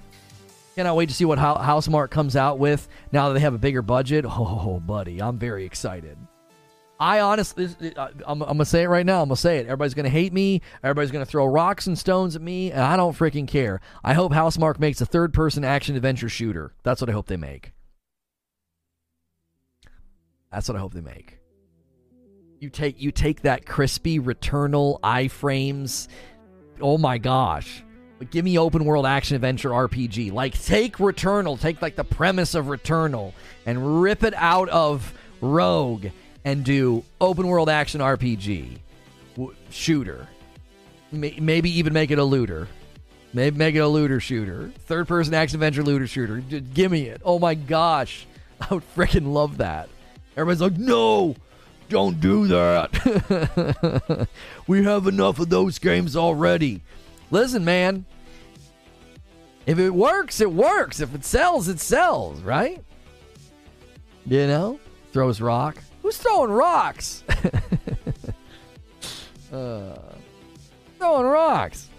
Cannot 0.76 0.98
wait 0.98 1.08
to 1.10 1.16
see 1.16 1.24
what 1.24 1.40
Housemarque 1.40 2.10
comes 2.10 2.36
out 2.36 2.60
with 2.60 2.88
now 3.14 3.30
that 3.30 3.36
they 3.36 3.40
have 3.40 3.54
a 3.54 3.60
bigger 3.60 3.82
budget. 3.82 4.26
Oh, 4.38 4.82
buddy, 4.86 5.22
I'm 5.22 5.38
very 5.38 5.66
excited. 5.66 6.18
I 7.00 7.20
honestly, 7.20 7.70
I'm, 7.98 8.14
I'm, 8.26 8.40
gonna 8.40 8.66
say 8.66 8.84
it 8.84 8.88
right 8.88 9.06
now. 9.06 9.22
I'm 9.22 9.28
gonna 9.28 9.36
say 9.36 9.58
it. 9.58 9.66
Everybody's 9.66 9.94
gonna 9.94 10.10
hate 10.10 10.32
me. 10.32 10.62
Everybody's 10.84 11.12
gonna 11.12 11.26
throw 11.26 11.46
rocks 11.46 11.88
and 11.88 11.98
stones 11.98 12.36
at 12.36 12.42
me, 12.42 12.72
and 12.72 12.82
I 12.82 12.96
don't 12.96 13.18
freaking 13.18 13.48
care. 13.48 13.82
I 14.04 14.14
hope 14.14 14.32
Housemarque 14.32 14.80
makes 14.80 15.02
a 15.02 15.06
third-person 15.06 15.64
action 15.66 15.96
adventure 15.96 16.30
shooter. 16.30 16.74
That's 16.84 17.02
what 17.02 17.10
I 17.10 17.14
hope 17.14 17.28
they 17.28 17.38
make. 17.38 17.74
That's 20.52 20.70
what 20.70 20.78
I 20.78 20.80
hope 20.80 20.94
they 20.94 21.02
make. 21.02 21.35
You 22.66 22.72
take 22.72 23.00
you 23.00 23.12
take 23.12 23.44
that 23.44 23.68
crispy 23.68 24.20
Returnal 24.20 25.00
iframes. 25.02 26.08
Oh 26.82 26.98
my 26.98 27.20
gosh. 27.20 27.84
But 28.18 28.32
give 28.32 28.44
me 28.44 28.58
open 28.58 28.86
world 28.86 29.06
action 29.06 29.36
adventure 29.36 29.70
RPG. 29.70 30.34
Like 30.34 30.60
take 30.60 30.98
Returnal, 30.98 31.62
take 31.62 31.80
like 31.84 31.96
the 31.96 32.04
premise 32.04 32.56
of 32.56 32.66
Returnal 32.66 33.34
and 33.68 34.02
rip 34.02 34.24
it 34.24 34.34
out 34.34 34.68
of 34.70 35.14
Rogue 35.42 36.08
and 36.44 36.66
do 36.66 37.04
open 37.22 37.46
world 37.46 37.70
action 37.70 38.02
RPG 38.02 38.80
shooter. 39.70 40.28
Maybe 41.12 41.70
even 41.70 41.94
make 41.94 42.10
it 42.10 42.18
a 42.18 42.24
looter. 42.24 42.68
Maybe 43.32 43.60
make 43.60 43.76
it 43.76 43.80
a 43.80 43.88
looter 43.88 44.20
shooter. 44.20 44.72
Third 44.88 45.08
person 45.08 45.36
action 45.36 45.58
adventure 45.58 45.84
looter 45.84 46.08
shooter. 46.08 46.40
Just 46.40 46.74
give 46.74 46.92
me 46.92 47.04
it. 47.04 47.22
Oh 47.24 47.38
my 47.38 47.54
gosh. 47.54 48.26
I 48.60 48.74
would 48.74 48.96
freaking 48.96 49.34
love 49.34 49.58
that. 49.58 49.88
Everybody's 50.36 50.62
like, 50.62 50.80
no, 50.80 51.36
don't 51.90 52.20
do 52.20 52.48
that. 52.48 54.28
we 54.68 54.84
have 54.84 55.08
enough 55.08 55.40
of 55.40 55.50
those 55.50 55.80
games 55.80 56.16
already. 56.16 56.82
Listen, 57.32 57.66
man. 57.66 58.06
If 59.66 59.80
it 59.80 59.90
works, 59.92 60.42
it 60.42 60.52
works. 60.52 61.00
If 61.00 61.16
it 61.16 61.26
sells, 61.26 61.68
it 61.68 61.80
sells, 61.80 62.42
right? 62.42 62.84
You 64.26 64.48
know? 64.48 64.80
Throws 65.12 65.42
rock. 65.42 65.78
Who's 66.02 66.18
throwing 66.18 66.52
rocks? 66.52 67.24
uh, 69.52 69.98
throwing 71.00 71.26
rocks. 71.26 71.90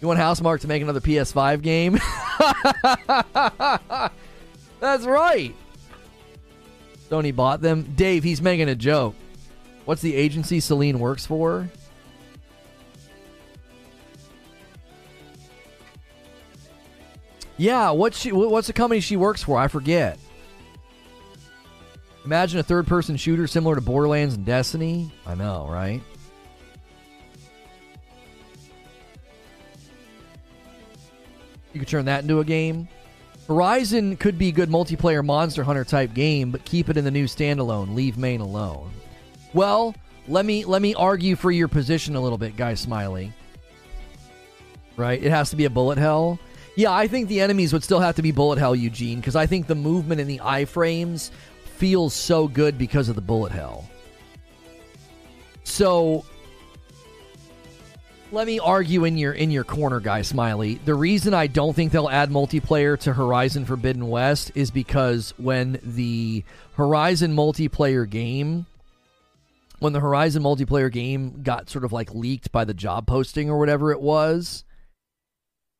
You 0.00 0.08
want 0.08 0.20
Housemarque 0.20 0.60
to 0.60 0.68
make 0.68 0.82
another 0.82 1.00
PS5 1.00 1.62
game? 1.62 1.94
That's 4.80 5.06
right. 5.06 5.54
Sony 7.08 7.34
bought 7.34 7.60
them. 7.60 7.92
Dave, 7.94 8.24
he's 8.24 8.40
making 8.40 8.68
a 8.68 8.74
joke. 8.74 9.14
What's 9.84 10.02
the 10.02 10.14
agency 10.14 10.60
Selene 10.60 10.98
works 10.98 11.26
for? 11.26 11.68
Yeah, 17.56 17.90
what's 17.90 18.18
she? 18.18 18.32
What's 18.32 18.66
the 18.66 18.72
company 18.72 19.00
she 19.00 19.16
works 19.16 19.42
for? 19.42 19.58
I 19.58 19.68
forget. 19.68 20.18
Imagine 22.24 22.58
a 22.58 22.62
third 22.62 22.86
person 22.86 23.16
shooter 23.16 23.46
similar 23.46 23.74
to 23.74 23.80
Borderlands 23.80 24.34
and 24.34 24.46
Destiny. 24.46 25.12
I 25.26 25.34
know, 25.34 25.68
right? 25.70 26.02
You 31.72 31.80
could 31.80 31.88
turn 31.88 32.06
that 32.06 32.22
into 32.22 32.40
a 32.40 32.44
game. 32.44 32.88
Horizon 33.46 34.16
could 34.16 34.38
be 34.38 34.48
a 34.48 34.52
good 34.52 34.70
multiplayer 34.70 35.24
Monster 35.24 35.64
Hunter 35.64 35.84
type 35.84 36.14
game, 36.14 36.50
but 36.50 36.64
keep 36.64 36.88
it 36.88 36.96
in 36.96 37.04
the 37.04 37.10
new 37.10 37.26
standalone. 37.26 37.94
Leave 37.94 38.16
main 38.16 38.40
alone. 38.40 38.90
Well, 39.52 39.94
let 40.28 40.46
me 40.46 40.64
let 40.64 40.80
me 40.80 40.94
argue 40.94 41.36
for 41.36 41.50
your 41.50 41.68
position 41.68 42.16
a 42.16 42.20
little 42.20 42.38
bit, 42.38 42.56
guy 42.56 42.74
Smiley. 42.74 43.32
Right? 44.96 45.22
It 45.22 45.30
has 45.30 45.50
to 45.50 45.56
be 45.56 45.66
a 45.66 45.70
bullet 45.70 45.98
hell. 45.98 46.38
Yeah, 46.76 46.92
I 46.92 47.06
think 47.06 47.28
the 47.28 47.40
enemies 47.40 47.72
would 47.72 47.84
still 47.84 48.00
have 48.00 48.16
to 48.16 48.22
be 48.22 48.32
bullet 48.32 48.58
hell, 48.58 48.74
Eugene, 48.74 49.20
because 49.20 49.36
I 49.36 49.46
think 49.46 49.66
the 49.66 49.74
movement 49.74 50.20
in 50.20 50.26
the 50.26 50.38
iframes 50.38 51.30
feels 51.76 52.14
so 52.14 52.48
good 52.48 52.78
because 52.78 53.08
of 53.08 53.14
the 53.14 53.20
bullet 53.20 53.52
hell. 53.52 53.88
So 55.64 56.24
let 58.34 58.46
me 58.46 58.58
argue 58.58 59.04
in 59.04 59.16
your 59.16 59.32
in 59.32 59.50
your 59.50 59.64
corner, 59.64 60.00
guy 60.00 60.22
Smiley. 60.22 60.74
The 60.84 60.94
reason 60.94 61.32
I 61.32 61.46
don't 61.46 61.74
think 61.74 61.92
they'll 61.92 62.08
add 62.08 62.30
multiplayer 62.30 62.98
to 63.00 63.12
Horizon 63.12 63.64
Forbidden 63.64 64.08
West 64.08 64.50
is 64.54 64.70
because 64.70 65.32
when 65.36 65.78
the 65.82 66.44
Horizon 66.74 67.34
multiplayer 67.34 68.08
game 68.08 68.66
when 69.78 69.92
the 69.92 70.00
Horizon 70.00 70.42
multiplayer 70.42 70.90
game 70.90 71.42
got 71.42 71.68
sort 71.68 71.84
of 71.84 71.92
like 71.92 72.14
leaked 72.14 72.50
by 72.50 72.64
the 72.64 72.74
job 72.74 73.06
posting 73.06 73.50
or 73.50 73.58
whatever 73.58 73.92
it 73.92 74.00
was, 74.00 74.64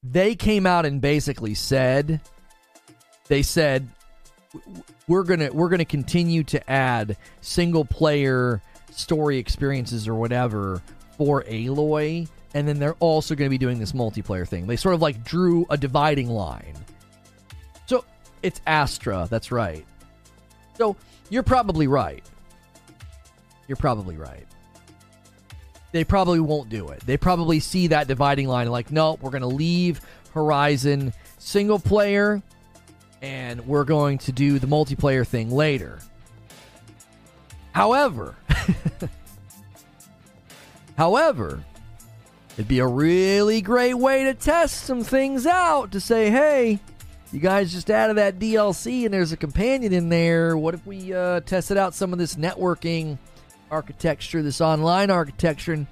they 0.02 0.34
came 0.34 0.66
out 0.66 0.84
and 0.84 1.00
basically 1.00 1.54
said 1.54 2.20
they 3.28 3.42
said 3.42 3.88
we're 5.08 5.24
gonna 5.24 5.50
we're 5.52 5.68
gonna 5.68 5.84
continue 5.84 6.44
to 6.44 6.70
add 6.70 7.16
single 7.40 7.84
player 7.84 8.62
story 8.90 9.38
experiences 9.38 10.06
or 10.06 10.14
whatever 10.14 10.82
for 11.16 11.42
Aloy, 11.44 12.28
and 12.54 12.66
then 12.66 12.78
they're 12.78 12.94
also 12.94 13.34
going 13.34 13.46
to 13.46 13.50
be 13.50 13.58
doing 13.58 13.78
this 13.78 13.92
multiplayer 13.92 14.46
thing. 14.46 14.66
They 14.66 14.76
sort 14.76 14.94
of 14.94 15.02
like 15.02 15.24
drew 15.24 15.66
a 15.68 15.76
dividing 15.76 16.30
line. 16.30 16.74
So 17.86 18.04
it's 18.42 18.60
Astra, 18.66 19.26
that's 19.28 19.50
right. 19.50 19.84
So 20.78 20.96
you're 21.30 21.42
probably 21.42 21.88
right. 21.88 22.24
You're 23.66 23.76
probably 23.76 24.16
right. 24.16 24.46
They 25.92 26.04
probably 26.04 26.40
won't 26.40 26.68
do 26.68 26.88
it. 26.88 27.00
They 27.00 27.16
probably 27.16 27.60
see 27.60 27.88
that 27.88 28.08
dividing 28.08 28.48
line 28.48 28.68
like, 28.68 28.90
no, 28.90 29.18
we're 29.20 29.30
going 29.30 29.42
to 29.42 29.48
leave 29.48 30.00
Horizon 30.32 31.12
single 31.38 31.78
player 31.78 32.42
and 33.22 33.66
we're 33.66 33.84
going 33.84 34.18
to 34.18 34.32
do 34.32 34.58
the 34.58 34.66
multiplayer 34.66 35.26
thing 35.26 35.50
later. 35.50 35.98
However, 37.72 38.34
however, 40.98 41.64
it'd 42.54 42.68
be 42.68 42.78
a 42.78 42.86
really 42.86 43.60
great 43.60 43.94
way 43.94 44.24
to 44.24 44.34
test 44.34 44.84
some 44.84 45.04
things 45.04 45.46
out 45.46 45.92
to 45.92 46.00
say, 46.00 46.30
hey, 46.30 46.80
you 47.32 47.40
guys 47.40 47.72
just 47.72 47.90
added 47.90 48.16
that 48.16 48.38
DLC 48.38 49.04
and 49.04 49.12
there's 49.12 49.32
a 49.32 49.36
companion 49.36 49.92
in 49.92 50.08
there. 50.08 50.56
What 50.56 50.74
if 50.74 50.86
we 50.86 51.12
uh, 51.12 51.40
tested 51.40 51.76
out 51.76 51.94
some 51.94 52.12
of 52.12 52.18
this 52.18 52.36
networking 52.36 53.18
architecture, 53.70 54.40
this 54.40 54.60
online 54.60 55.10
architecture, 55.10 55.72
and 55.72 55.86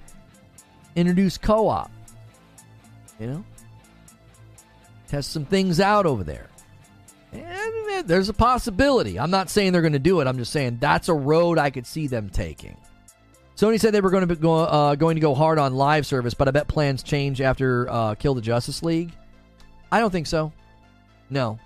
introduce 0.94 1.36
co 1.38 1.68
op? 1.68 1.90
You 3.18 3.26
know? 3.26 3.44
Test 5.08 5.32
some 5.32 5.44
things 5.44 5.80
out 5.80 6.06
over 6.06 6.22
there. 6.22 6.48
And 7.32 8.08
there's 8.08 8.28
a 8.28 8.34
possibility. 8.34 9.18
I'm 9.18 9.30
not 9.30 9.50
saying 9.50 9.72
they're 9.72 9.82
going 9.82 9.94
to 9.94 9.98
do 9.98 10.20
it. 10.20 10.26
I'm 10.26 10.38
just 10.38 10.52
saying 10.52 10.78
that's 10.80 11.08
a 11.08 11.14
road 11.14 11.58
I 11.58 11.70
could 11.70 11.86
see 11.86 12.06
them 12.06 12.30
taking. 12.30 12.76
Sony 13.62 13.78
said 13.78 13.94
they 13.94 14.00
were 14.00 14.10
going 14.10 14.26
to 14.26 14.34
go, 14.34 14.54
uh, 14.54 14.96
going 14.96 15.14
to 15.14 15.20
go 15.20 15.36
hard 15.36 15.56
on 15.56 15.76
live 15.76 16.04
service, 16.04 16.34
but 16.34 16.48
I 16.48 16.50
bet 16.50 16.66
plans 16.66 17.04
change 17.04 17.40
after 17.40 17.88
uh, 17.88 18.16
Kill 18.16 18.34
the 18.34 18.40
Justice 18.40 18.82
League. 18.82 19.12
I 19.92 20.00
don't 20.00 20.10
think 20.10 20.26
so. 20.26 20.52
No, 21.30 21.60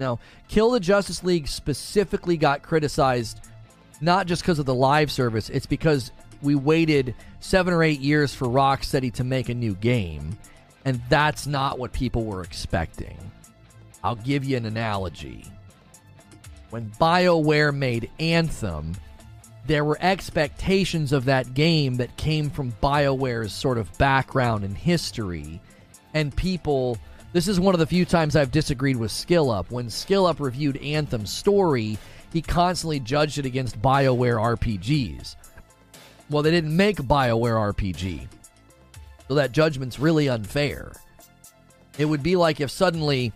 no. 0.00 0.18
Kill 0.48 0.72
the 0.72 0.80
Justice 0.80 1.22
League 1.22 1.46
specifically 1.46 2.36
got 2.36 2.62
criticized 2.62 3.38
not 4.00 4.26
just 4.26 4.42
because 4.42 4.58
of 4.58 4.66
the 4.66 4.74
live 4.74 5.12
service. 5.12 5.50
It's 5.50 5.66
because 5.66 6.10
we 6.42 6.56
waited 6.56 7.14
seven 7.38 7.72
or 7.72 7.84
eight 7.84 8.00
years 8.00 8.34
for 8.34 8.48
Rocksteady 8.48 9.12
to 9.14 9.22
make 9.22 9.50
a 9.50 9.54
new 9.54 9.76
game, 9.76 10.36
and 10.84 11.00
that's 11.08 11.46
not 11.46 11.78
what 11.78 11.92
people 11.92 12.24
were 12.24 12.42
expecting. 12.42 13.16
I'll 14.02 14.16
give 14.16 14.44
you 14.44 14.56
an 14.56 14.66
analogy. 14.66 15.44
when 16.70 16.90
BioWare 17.00 17.72
made 17.72 18.10
Anthem, 18.18 18.96
there 19.68 19.84
were 19.84 19.98
expectations 20.00 21.12
of 21.12 21.26
that 21.26 21.52
game 21.52 21.96
that 21.96 22.16
came 22.16 22.48
from 22.48 22.72
BioWare's 22.82 23.52
sort 23.52 23.76
of 23.76 23.96
background 23.98 24.64
and 24.64 24.76
history. 24.76 25.60
And 26.14 26.34
people, 26.34 26.96
this 27.34 27.48
is 27.48 27.60
one 27.60 27.74
of 27.74 27.78
the 27.78 27.86
few 27.86 28.06
times 28.06 28.34
I've 28.34 28.50
disagreed 28.50 28.96
with 28.96 29.10
SkillUp. 29.10 29.70
When 29.70 29.88
SkillUp 29.88 30.40
reviewed 30.40 30.78
Anthem's 30.78 31.30
story, 31.30 31.98
he 32.32 32.40
constantly 32.40 32.98
judged 32.98 33.36
it 33.36 33.44
against 33.44 33.80
BioWare 33.82 34.56
RPGs. 34.56 35.36
Well, 36.30 36.42
they 36.42 36.50
didn't 36.50 36.74
make 36.74 36.96
BioWare 36.96 37.74
RPG. 37.74 38.26
So 39.28 39.34
that 39.34 39.52
judgment's 39.52 39.98
really 39.98 40.30
unfair. 40.30 40.92
It 41.98 42.06
would 42.06 42.22
be 42.22 42.36
like 42.36 42.62
if 42.62 42.70
suddenly 42.70 43.34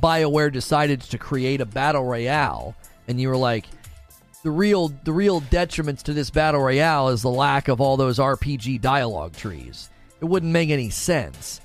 BioWare 0.00 0.52
decided 0.52 1.00
to 1.00 1.16
create 1.16 1.62
a 1.62 1.66
battle 1.66 2.04
royale 2.04 2.76
and 3.06 3.18
you 3.18 3.28
were 3.28 3.38
like 3.38 3.64
the 4.42 4.50
real 4.50 4.88
the 5.04 5.12
real 5.12 5.40
detriments 5.40 6.02
to 6.04 6.12
this 6.12 6.30
battle 6.30 6.60
royale 6.60 7.08
is 7.08 7.22
the 7.22 7.30
lack 7.30 7.68
of 7.68 7.80
all 7.80 7.96
those 7.96 8.18
RPG 8.18 8.80
dialogue 8.80 9.34
trees. 9.34 9.90
It 10.20 10.26
wouldn't 10.26 10.52
make 10.52 10.70
any 10.70 10.90
sense. 10.90 11.60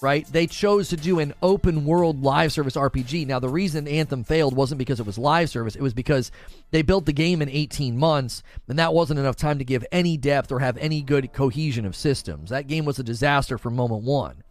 Right? 0.00 0.26
They 0.26 0.48
chose 0.48 0.88
to 0.88 0.96
do 0.96 1.20
an 1.20 1.32
open 1.42 1.84
world 1.84 2.24
live 2.24 2.52
service 2.52 2.74
RPG. 2.74 3.24
Now 3.24 3.38
the 3.38 3.48
reason 3.48 3.86
Anthem 3.86 4.24
failed 4.24 4.56
wasn't 4.56 4.80
because 4.80 4.98
it 4.98 5.06
was 5.06 5.16
live 5.16 5.48
service, 5.48 5.76
it 5.76 5.82
was 5.82 5.94
because 5.94 6.32
they 6.72 6.82
built 6.82 7.06
the 7.06 7.12
game 7.12 7.40
in 7.40 7.48
18 7.48 7.96
months 7.96 8.42
and 8.66 8.80
that 8.80 8.94
wasn't 8.94 9.20
enough 9.20 9.36
time 9.36 9.58
to 9.58 9.64
give 9.64 9.86
any 9.92 10.16
depth 10.16 10.50
or 10.50 10.58
have 10.58 10.76
any 10.78 11.02
good 11.02 11.32
cohesion 11.32 11.86
of 11.86 11.94
systems. 11.94 12.50
That 12.50 12.66
game 12.66 12.84
was 12.84 12.98
a 12.98 13.04
disaster 13.04 13.58
from 13.58 13.76
moment 13.76 14.02
1. 14.02 14.42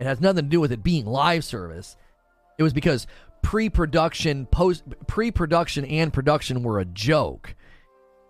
It 0.00 0.06
has 0.06 0.20
nothing 0.20 0.44
to 0.44 0.50
do 0.50 0.60
with 0.60 0.72
it 0.72 0.82
being 0.82 1.06
live 1.06 1.44
service. 1.44 1.96
It 2.58 2.62
was 2.62 2.74
because 2.74 3.06
pre-production, 3.42 4.46
post 4.46 4.84
pre-production 5.06 5.84
and 5.84 6.12
production 6.12 6.62
were 6.62 6.80
a 6.80 6.84
joke. 6.84 7.54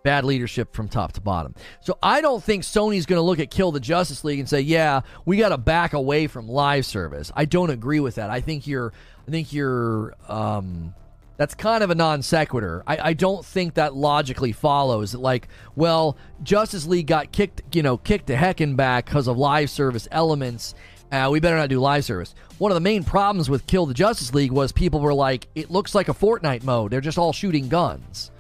Bad 0.03 0.25
leadership 0.25 0.75
from 0.75 0.89
top 0.89 1.13
to 1.13 1.21
bottom. 1.21 1.55
So 1.83 1.99
I 2.03 2.23
don't 2.23 2.43
think 2.43 2.63
Sony's 2.63 3.05
going 3.05 3.19
to 3.19 3.23
look 3.23 3.39
at 3.39 3.51
Kill 3.51 3.71
the 3.71 3.81
Justice 3.81 4.25
League 4.25 4.39
and 4.39 4.49
say, 4.49 4.63
"Yeah, 4.63 5.03
we 5.27 5.37
got 5.37 5.51
to 5.51 5.59
back 5.59 5.93
away 5.93 6.27
from 6.27 6.49
live 6.49 6.87
service." 6.87 7.31
I 7.37 7.45
don't 7.45 7.69
agree 7.69 8.01
with 8.01 8.15
that. 8.15 8.31
I 8.31 8.41
think 8.41 8.67
you're 8.67 8.95
I 9.29 9.31
think 9.31 9.53
you're 9.53 10.15
um 10.27 10.95
that's 11.41 11.55
kind 11.55 11.83
of 11.83 11.89
a 11.89 11.95
non 11.95 12.21
sequitur. 12.21 12.83
I, 12.87 12.99
I 12.99 13.13
don't 13.15 13.43
think 13.43 13.73
that 13.75 13.95
logically 13.95 14.53
follows. 14.53 15.15
Like, 15.15 15.49
well, 15.75 16.19
Justice 16.43 16.85
League 16.85 17.07
got 17.07 17.33
kicked, 17.33 17.63
you 17.75 17.83
know, 17.83 17.97
kicked 17.97 18.27
to 18.27 18.37
heck 18.37 18.61
and 18.61 18.77
back 18.77 19.07
because 19.07 19.27
of 19.27 19.39
live 19.39 19.71
service 19.71 20.07
elements, 20.11 20.75
uh, 21.13 21.29
we 21.31 21.41
better 21.41 21.57
not 21.57 21.69
do 21.69 21.81
live 21.81 22.05
service. 22.05 22.35
One 22.59 22.71
of 22.71 22.77
the 22.77 22.81
main 22.81 23.05
problems 23.05 23.51
with 23.51 23.67
Kill 23.67 23.87
the 23.87 23.95
Justice 23.95 24.33
League 24.33 24.53
was 24.53 24.71
people 24.71 25.01
were 25.01 25.15
like, 25.15 25.49
it 25.55 25.71
looks 25.71 25.95
like 25.95 26.09
a 26.09 26.15
Fortnite 26.15 26.63
mode. 26.63 26.93
They're 26.93 27.01
just 27.01 27.19
all 27.19 27.33
shooting 27.33 27.69
guns. 27.69 28.31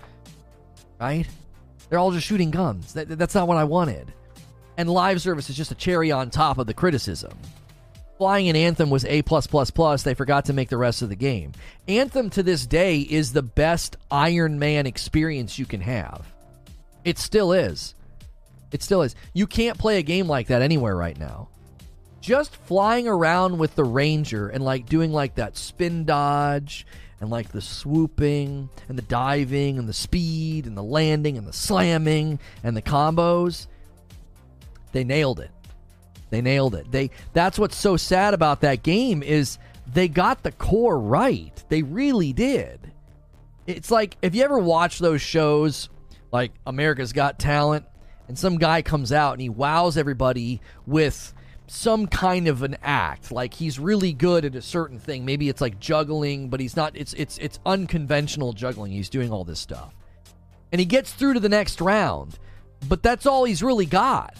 Right? 1.00 1.26
They're 1.88 1.98
all 1.98 2.12
just 2.12 2.26
shooting 2.26 2.50
guns. 2.50 2.92
That, 2.92 3.08
that's 3.08 3.34
not 3.34 3.48
what 3.48 3.56
I 3.56 3.64
wanted. 3.64 4.12
And 4.76 4.88
live 4.88 5.20
service 5.20 5.50
is 5.50 5.56
just 5.56 5.72
a 5.72 5.74
cherry 5.74 6.12
on 6.12 6.30
top 6.30 6.58
of 6.58 6.66
the 6.66 6.74
criticism. 6.74 7.36
Flying 8.18 8.46
in 8.46 8.56
Anthem 8.56 8.90
was 8.90 9.04
A. 9.06 9.22
They 9.22 10.14
forgot 10.14 10.44
to 10.44 10.52
make 10.52 10.68
the 10.68 10.76
rest 10.76 11.02
of 11.02 11.08
the 11.08 11.16
game. 11.16 11.52
Anthem 11.88 12.30
to 12.30 12.42
this 12.42 12.66
day 12.66 13.00
is 13.00 13.32
the 13.32 13.42
best 13.42 13.96
Iron 14.10 14.58
Man 14.58 14.86
experience 14.86 15.58
you 15.58 15.66
can 15.66 15.80
have. 15.80 16.26
It 17.04 17.18
still 17.18 17.52
is. 17.52 17.94
It 18.70 18.82
still 18.82 19.02
is. 19.02 19.16
You 19.32 19.46
can't 19.46 19.78
play 19.78 19.98
a 19.98 20.02
game 20.02 20.28
like 20.28 20.48
that 20.48 20.62
anywhere 20.62 20.94
right 20.94 21.18
now 21.18 21.48
just 22.30 22.54
flying 22.54 23.08
around 23.08 23.58
with 23.58 23.74
the 23.74 23.82
Ranger 23.82 24.48
and 24.48 24.64
like 24.64 24.86
doing 24.86 25.12
like 25.12 25.34
that 25.34 25.56
spin 25.56 26.04
dodge 26.04 26.86
and 27.20 27.28
like 27.28 27.50
the 27.50 27.60
swooping 27.60 28.68
and 28.88 28.96
the 28.96 29.02
diving 29.02 29.80
and 29.80 29.88
the 29.88 29.92
speed 29.92 30.66
and 30.66 30.76
the 30.76 30.82
landing 30.82 31.36
and 31.36 31.44
the 31.44 31.52
slamming 31.52 32.38
and 32.62 32.76
the 32.76 32.82
combos, 32.82 33.66
they 34.92 35.02
nailed 35.02 35.40
it. 35.40 35.50
They 36.30 36.40
nailed 36.40 36.76
it. 36.76 36.92
They 36.92 37.10
that's 37.32 37.58
what's 37.58 37.76
so 37.76 37.96
sad 37.96 38.32
about 38.32 38.60
that 38.60 38.84
game 38.84 39.24
is 39.24 39.58
they 39.92 40.06
got 40.06 40.44
the 40.44 40.52
core 40.52 41.00
right. 41.00 41.64
They 41.68 41.82
really 41.82 42.32
did. 42.32 42.92
It's 43.66 43.90
like 43.90 44.16
if 44.22 44.36
you 44.36 44.44
ever 44.44 44.60
watch 44.60 45.00
those 45.00 45.20
shows 45.20 45.88
like 46.30 46.52
America's 46.64 47.12
Got 47.12 47.40
Talent 47.40 47.86
and 48.28 48.38
some 48.38 48.56
guy 48.56 48.82
comes 48.82 49.10
out 49.10 49.32
and 49.32 49.42
he 49.42 49.48
wows 49.48 49.96
everybody 49.96 50.60
with 50.86 51.34
some 51.70 52.08
kind 52.08 52.48
of 52.48 52.64
an 52.64 52.76
act. 52.82 53.30
Like 53.30 53.54
he's 53.54 53.78
really 53.78 54.12
good 54.12 54.44
at 54.44 54.56
a 54.56 54.62
certain 54.62 54.98
thing. 54.98 55.24
Maybe 55.24 55.48
it's 55.48 55.60
like 55.60 55.78
juggling 55.78 56.48
but 56.48 56.58
he's 56.58 56.76
not 56.76 56.96
it's 56.96 57.12
it's 57.14 57.38
it's 57.38 57.60
unconventional 57.64 58.52
juggling. 58.52 58.90
He's 58.90 59.08
doing 59.08 59.30
all 59.30 59.44
this 59.44 59.60
stuff. 59.60 59.94
And 60.72 60.80
he 60.80 60.84
gets 60.84 61.12
through 61.12 61.34
to 61.34 61.40
the 61.40 61.48
next 61.48 61.80
round 61.80 62.38
but 62.88 63.02
that's 63.02 63.24
all 63.24 63.44
he's 63.44 63.62
really 63.62 63.86
got. 63.86 64.34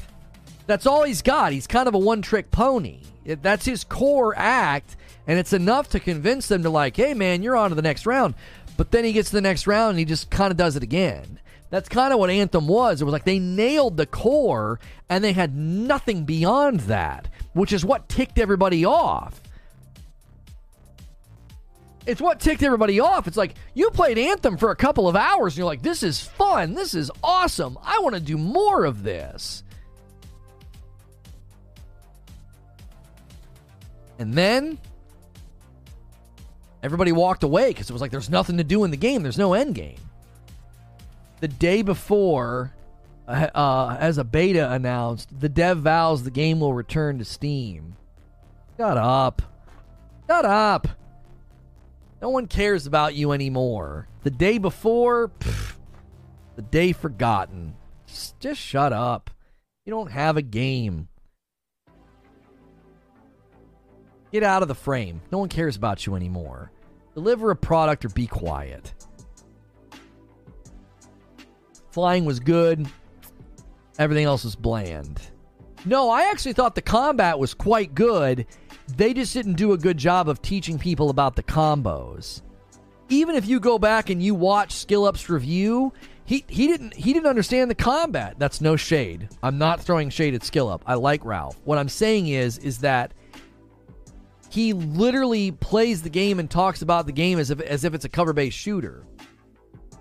That's 0.67 0.87
all 0.87 1.05
he's 1.05 1.23
got. 1.23 1.53
He's 1.53 1.69
kind 1.69 1.87
of 1.87 1.95
a 1.95 1.99
one 1.99 2.21
trick 2.21 2.51
pony 2.51 3.01
that's 3.43 3.65
his 3.65 3.85
core 3.85 4.35
act 4.37 4.97
and 5.29 5.39
it's 5.39 5.53
enough 5.53 5.91
to 5.91 6.01
convince 6.01 6.49
them 6.49 6.65
to 6.65 6.71
like 6.71 6.97
hey 6.97 7.15
man 7.15 7.43
you're 7.43 7.57
on 7.57 7.69
to 7.71 7.77
the 7.77 7.83
next 7.83 8.07
round. 8.07 8.35
But 8.77 8.91
then 8.91 9.05
he 9.05 9.13
gets 9.13 9.29
to 9.29 9.37
the 9.37 9.41
next 9.41 9.69
round 9.69 9.91
and 9.91 9.99
he 10.01 10.05
just 10.05 10.31
kind 10.31 10.51
of 10.51 10.57
does 10.57 10.75
it 10.75 10.83
again 10.83 11.39
that's 11.71 11.89
kind 11.89 12.13
of 12.13 12.19
what 12.19 12.31
Anthem 12.31 12.67
was. 12.67 13.01
It 13.01 13.05
was 13.05 13.13
like 13.13 13.25
they 13.25 13.39
nailed 13.39 13.97
the 13.97 14.07
core 14.07 14.81
and 15.09 15.23
they 15.23 15.33
had 15.33 15.57
nothing 15.57 16.25
beyond 16.25 16.81
that, 16.81 17.29
which 17.53 17.73
is 17.73 17.85
what 17.85 18.09
ticked 18.09 18.39
everybody 18.39 18.85
off. 18.85 19.41
It's 22.07 22.21
what 22.21 22.41
ticked 22.41 22.65
everybody 22.65 22.99
off. 22.99 23.29
It's 23.29 23.37
like 23.37 23.55
you 23.73 23.91
played 23.91 24.19
Anthem 24.19 24.57
for 24.57 24.73
a 24.73 24.77
couple 24.77 25.07
of 25.07 25.15
hours 25.15 25.53
and 25.53 25.59
you're 25.59 25.67
like, 25.67 25.83
this 25.83 26.03
is 26.03 26.21
fun. 26.21 26.75
This 26.75 26.95
is 26.95 27.11
awesome. 27.23 27.79
I 27.85 28.01
want 28.01 28.17
to 28.17 28.21
do 28.21 28.37
more 28.37 28.85
of 28.85 29.05
this. 29.05 29.63
And 34.19 34.35
then 34.35 34.79
everybody 36.83 37.13
walked 37.13 37.45
away 37.45 37.69
because 37.69 37.89
it 37.89 37.93
was 37.93 38.03
like 38.03 38.11
there's 38.11 38.29
nothing 38.29 38.57
to 38.57 38.65
do 38.65 38.83
in 38.83 38.91
the 38.91 38.97
game. 38.97 39.23
There's 39.23 39.39
no 39.39 39.55
end 39.55 39.77
game 39.77 39.99
the 41.41 41.49
day 41.49 41.83
before, 41.83 42.75
uh, 43.27 43.49
uh, 43.55 43.97
as 43.99 44.19
a 44.19 44.25
beta 44.25 44.71
announced, 44.71 45.41
the 45.41 45.49
dev 45.49 45.79
vows 45.79 46.23
the 46.23 46.31
game 46.31 46.61
will 46.61 46.75
return 46.75 47.19
to 47.19 47.25
Steam. 47.25 47.97
Shut 48.77 48.97
up. 48.97 49.43
Shut 50.29 50.45
up. 50.45 50.89
No 52.23 52.29
one 52.29 52.47
cares 52.47 52.87
about 52.87 53.15
you 53.15 53.33
anymore. 53.33 54.07
The 54.23 54.31
day 54.31 54.59
before, 54.59 55.29
pff, 55.29 55.77
the 56.57 56.63
day 56.63 56.93
forgotten. 56.93 57.75
Just, 58.07 58.39
just 58.41 58.61
shut 58.61 58.93
up. 58.93 59.31
You 59.87 59.91
don't 59.91 60.11
have 60.11 60.37
a 60.37 60.43
game. 60.43 61.09
Get 64.31 64.43
out 64.43 64.63
of 64.63 64.69
the 64.69 64.75
frame. 64.75 65.23
No 65.33 65.39
one 65.39 65.49
cares 65.49 65.77
about 65.77 66.07
you 66.07 66.15
anymore. 66.15 66.71
Deliver 67.15 67.51
a 67.51 67.57
product 67.57 68.05
or 68.05 68.11
be 68.11 68.27
quiet. 68.27 68.93
Flying 71.91 72.25
was 72.25 72.41
good. 72.41 72.89
Everything 73.99 74.25
else 74.25 74.45
was 74.45 74.57
bland. 74.57 75.21
No, 75.85 76.11
I 76.11 76.31
actually 76.31 76.53
thought 76.53 76.75
the 76.75 76.83
combat 76.83 77.39
was 77.39 77.55
quite 77.55 77.95
good. 77.95 78.47
They 78.97 79.15
just 79.15 79.33
didn't 79.33 79.55
do 79.55 79.73
a 79.73 79.79
good 79.79 79.97
job 79.97 80.29
of 80.29 80.43
teaching 80.43 80.79
people 80.79 81.11
about 81.11 81.37
the 81.37 81.43
combos. 81.43 82.43
Even 83.09 83.35
if 83.35 83.47
you 83.47 83.61
go 83.61 83.79
back 83.79 84.11
and 84.11 84.23
you 84.23 84.35
watch 84.35 84.75
SkillUp's 84.75 85.29
review, 85.29 85.93
he 86.25 86.45
he 86.49 86.67
didn't 86.69 86.95
he 86.95 87.13
didn't 87.13 87.29
understand 87.29 87.71
the 87.71 87.75
combat. 87.75 88.37
That's 88.39 88.61
no 88.61 88.77
shade. 88.77 89.29
I'm 89.43 89.59
not 89.59 89.81
throwing 89.81 90.11
shade 90.11 90.35
at 90.35 90.43
SkillUp. 90.43 90.83
I 90.87 90.95
like 90.95 91.25
Ralph. 91.25 91.59
What 91.65 91.79
I'm 91.79 91.89
saying 91.89 92.29
is 92.29 92.59
is 92.59 92.79
that 92.79 93.13
he 94.49 94.73
literally 94.73 95.51
plays 95.53 96.03
the 96.03 96.11
game 96.11 96.39
and 96.39 96.49
talks 96.51 96.83
about 96.83 97.07
the 97.07 97.13
game 97.13 97.39
as 97.39 97.51
if 97.51 97.61
as 97.61 97.85
if 97.85 97.95
it's 97.95 98.05
a 98.05 98.09
cover-based 98.09 98.57
shooter 98.57 99.05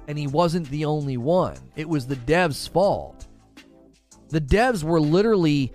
and 0.09 0.17
he 0.17 0.25
wasn't 0.25 0.67
the 0.69 0.85
only 0.85 1.17
one. 1.17 1.55
It 1.75 1.87
was 1.87 2.07
the 2.07 2.15
devs' 2.15 2.67
fault. 2.67 3.27
The 4.29 4.41
devs 4.41 4.83
were 4.83 4.99
literally. 4.99 5.71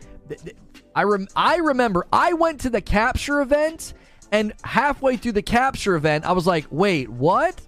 I 0.94 1.04
rem, 1.04 1.28
I 1.36 1.56
remember 1.56 2.06
I 2.12 2.32
went 2.32 2.60
to 2.62 2.70
the 2.70 2.80
capture 2.80 3.40
event, 3.40 3.94
and 4.32 4.52
halfway 4.64 5.16
through 5.16 5.32
the 5.32 5.42
capture 5.42 5.94
event, 5.94 6.24
I 6.24 6.32
was 6.32 6.48
like, 6.48 6.66
"Wait, 6.70 7.08
what? 7.08 7.60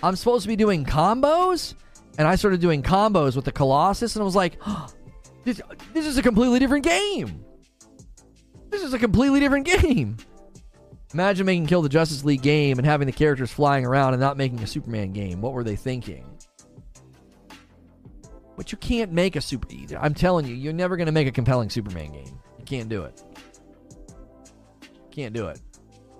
I'm 0.00 0.14
supposed 0.14 0.42
to 0.44 0.48
be 0.48 0.54
doing 0.54 0.84
combos?" 0.84 1.74
And 2.18 2.28
I 2.28 2.36
started 2.36 2.60
doing 2.60 2.84
combos 2.84 3.34
with 3.34 3.44
the 3.44 3.52
Colossus, 3.52 4.14
and 4.14 4.22
I 4.22 4.24
was 4.24 4.36
like, 4.36 4.58
oh, 4.64 4.86
"This 5.44 5.60
this 5.92 6.06
is 6.06 6.18
a 6.18 6.22
completely 6.22 6.60
different 6.60 6.84
game. 6.84 7.44
This 8.70 8.84
is 8.84 8.94
a 8.94 8.98
completely 8.98 9.40
different 9.40 9.66
game." 9.82 10.18
Imagine 11.14 11.46
making 11.46 11.66
Kill 11.66 11.82
the 11.82 11.88
Justice 11.88 12.24
League 12.24 12.42
game 12.42 12.78
and 12.78 12.86
having 12.86 13.06
the 13.06 13.12
characters 13.12 13.50
flying 13.50 13.84
around 13.84 14.14
and 14.14 14.20
not 14.20 14.36
making 14.36 14.60
a 14.60 14.66
Superman 14.66 15.12
game. 15.12 15.40
What 15.40 15.52
were 15.52 15.64
they 15.64 15.76
thinking? 15.76 16.24
But 18.56 18.72
you 18.72 18.78
can't 18.78 19.12
make 19.12 19.36
a 19.36 19.40
super. 19.40 19.66
I'm 19.98 20.14
telling 20.14 20.46
you, 20.46 20.54
you're 20.54 20.72
never 20.72 20.96
going 20.96 21.06
to 21.06 21.12
make 21.12 21.26
a 21.26 21.32
compelling 21.32 21.68
Superman 21.70 22.12
game. 22.12 22.38
You 22.58 22.64
can't 22.64 22.88
do 22.88 23.02
it. 23.04 23.22
Can't 25.10 25.34
do 25.34 25.48
it. 25.48 25.60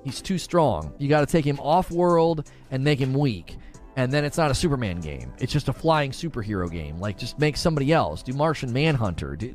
He's 0.04 0.20
too 0.20 0.38
strong. 0.38 0.92
You 0.98 1.08
got 1.08 1.20
to 1.20 1.26
take 1.26 1.44
him 1.44 1.60
off 1.60 1.90
world 1.90 2.50
and 2.70 2.82
make 2.82 2.98
him 2.98 3.14
weak. 3.14 3.56
And 3.96 4.10
then 4.10 4.24
it's 4.24 4.38
not 4.38 4.50
a 4.50 4.54
Superman 4.54 5.00
game. 5.00 5.32
It's 5.38 5.52
just 5.52 5.68
a 5.68 5.72
flying 5.72 6.10
superhero 6.10 6.70
game. 6.70 6.98
Like, 6.98 7.18
just 7.18 7.38
make 7.38 7.56
somebody 7.56 7.92
else. 7.92 8.22
Do 8.22 8.32
Martian 8.32 8.72
Manhunter. 8.72 9.36
Do, 9.36 9.54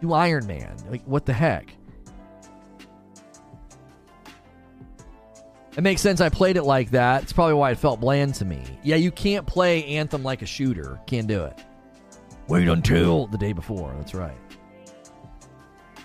do 0.00 0.12
Iron 0.12 0.46
Man. 0.46 0.76
Like, 0.90 1.04
what 1.04 1.24
the 1.24 1.32
heck? 1.32 1.70
It 5.76 5.82
makes 5.82 6.00
sense 6.00 6.22
I 6.22 6.30
played 6.30 6.56
it 6.56 6.62
like 6.62 6.90
that. 6.92 7.22
It's 7.22 7.32
probably 7.34 7.54
why 7.54 7.70
it 7.70 7.78
felt 7.78 8.00
bland 8.00 8.34
to 8.36 8.46
me. 8.46 8.62
Yeah, 8.82 8.96
you 8.96 9.10
can't 9.10 9.46
play 9.46 9.84
Anthem 9.84 10.22
like 10.22 10.40
a 10.40 10.46
shooter. 10.46 10.98
Can't 11.06 11.26
do 11.26 11.44
it. 11.44 11.62
Wait 12.48 12.66
until 12.66 13.26
the 13.26 13.36
day 13.36 13.52
before. 13.52 13.94
That's 13.98 14.14
right. 14.14 14.36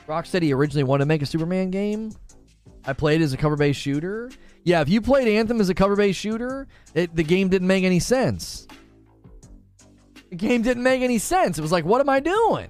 Rocksteady 0.08 0.54
originally 0.54 0.84
wanted 0.84 1.04
to 1.04 1.08
make 1.08 1.22
a 1.22 1.26
Superman 1.26 1.72
game. 1.72 2.12
I 2.86 2.92
played 2.92 3.22
as 3.22 3.32
a 3.32 3.38
cover 3.38 3.56
based 3.56 3.80
shooter. 3.80 4.30
Yeah, 4.64 4.82
if 4.82 4.90
you 4.90 5.02
played 5.02 5.28
Anthem 5.28 5.62
as 5.62 5.70
a 5.70 5.74
cover 5.74 5.96
based 5.96 6.20
shooter, 6.20 6.68
it, 6.94 7.16
the 7.16 7.24
game 7.24 7.48
didn't 7.48 7.68
make 7.68 7.86
any 7.86 8.00
sense. 8.00 8.68
The 10.30 10.36
game 10.36 10.64
didn't 10.64 10.84
make 10.84 11.02
any 11.02 11.18
sense. 11.18 11.58
It 11.58 11.62
was 11.62 11.72
like, 11.72 11.86
what 11.86 12.02
am 12.02 12.10
I 12.10 12.20
doing? 12.20 12.68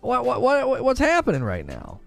What, 0.00 0.24
what, 0.24 0.42
what, 0.42 0.84
what's 0.84 1.00
happening 1.00 1.42
right 1.42 1.66
now? 1.66 2.00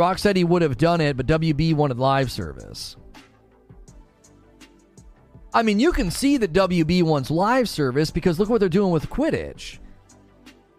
Rock 0.00 0.18
said 0.18 0.34
he 0.34 0.44
would 0.44 0.62
have 0.62 0.78
done 0.78 1.02
it, 1.02 1.18
but 1.18 1.26
WB 1.26 1.74
wanted 1.74 1.98
live 1.98 2.32
service. 2.32 2.96
I 5.52 5.62
mean, 5.62 5.78
you 5.78 5.92
can 5.92 6.10
see 6.10 6.38
that 6.38 6.54
WB 6.54 7.02
wants 7.02 7.30
live 7.30 7.68
service 7.68 8.10
because 8.10 8.38
look 8.38 8.48
what 8.48 8.60
they're 8.60 8.70
doing 8.70 8.92
with 8.92 9.10
Quidditch. 9.10 9.78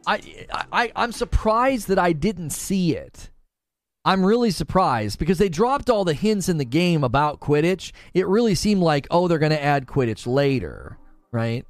I, 0.07 0.48
I 0.72 0.91
I'm 0.95 1.11
surprised 1.11 1.88
that 1.89 1.99
I 1.99 2.14
didn't 2.14 2.49
see 2.49 2.95
it. 2.95 3.30
I'm 4.03 4.26
really 4.26 4.49
surprised 4.49 5.19
because 5.19 5.38
they 5.38 5.49
dropped 5.49 5.91
all 5.91 6.03
the 6.03 6.15
hints 6.15 6.49
in 6.49 6.57
the 6.57 6.65
game 6.65 7.03
about 7.03 7.39
Quidditch. 7.39 7.91
It 8.15 8.26
really 8.26 8.56
seemed 8.56 8.81
like, 8.81 9.06
oh, 9.11 9.27
they're 9.27 9.38
going 9.38 9.52
to 9.52 9.64
add 9.64 9.85
Quidditch 9.85 10.26
later, 10.26 10.98
right? 11.31 11.64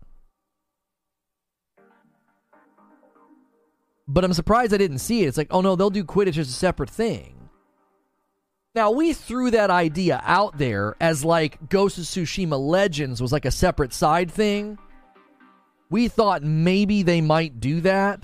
But 4.07 4.23
I'm 4.23 4.31
surprised 4.31 4.73
I 4.73 4.77
didn't 4.77 4.99
see 4.99 5.23
it. 5.23 5.27
It's 5.27 5.37
like, 5.37 5.51
oh 5.51 5.59
no, 5.59 5.75
they'll 5.75 5.89
do 5.89 6.05
Quidditch 6.05 6.37
as 6.37 6.47
a 6.47 6.53
separate 6.53 6.89
thing. 6.89 7.40
Now, 8.73 8.91
we 8.91 9.11
threw 9.11 9.51
that 9.51 9.69
idea 9.69 10.21
out 10.23 10.57
there 10.57 10.95
as 11.01 11.25
like 11.25 11.69
Ghost 11.69 11.97
of 11.97 12.05
Tsushima 12.05 12.57
Legends 12.57 13.21
was 13.21 13.33
like 13.33 13.43
a 13.43 13.51
separate 13.51 13.93
side 13.93 14.31
thing. 14.31 14.77
We 15.89 16.07
thought 16.07 16.41
maybe 16.41 17.03
they 17.03 17.19
might 17.19 17.59
do 17.59 17.81
that 17.81 18.23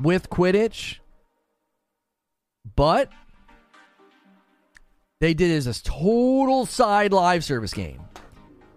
with 0.00 0.30
Quidditch. 0.30 0.98
But 2.74 3.10
they 5.20 5.34
did 5.34 5.50
it 5.50 5.56
as 5.56 5.66
a 5.66 5.82
total 5.82 6.64
side 6.64 7.12
live 7.12 7.44
service 7.44 7.74
game. 7.74 8.00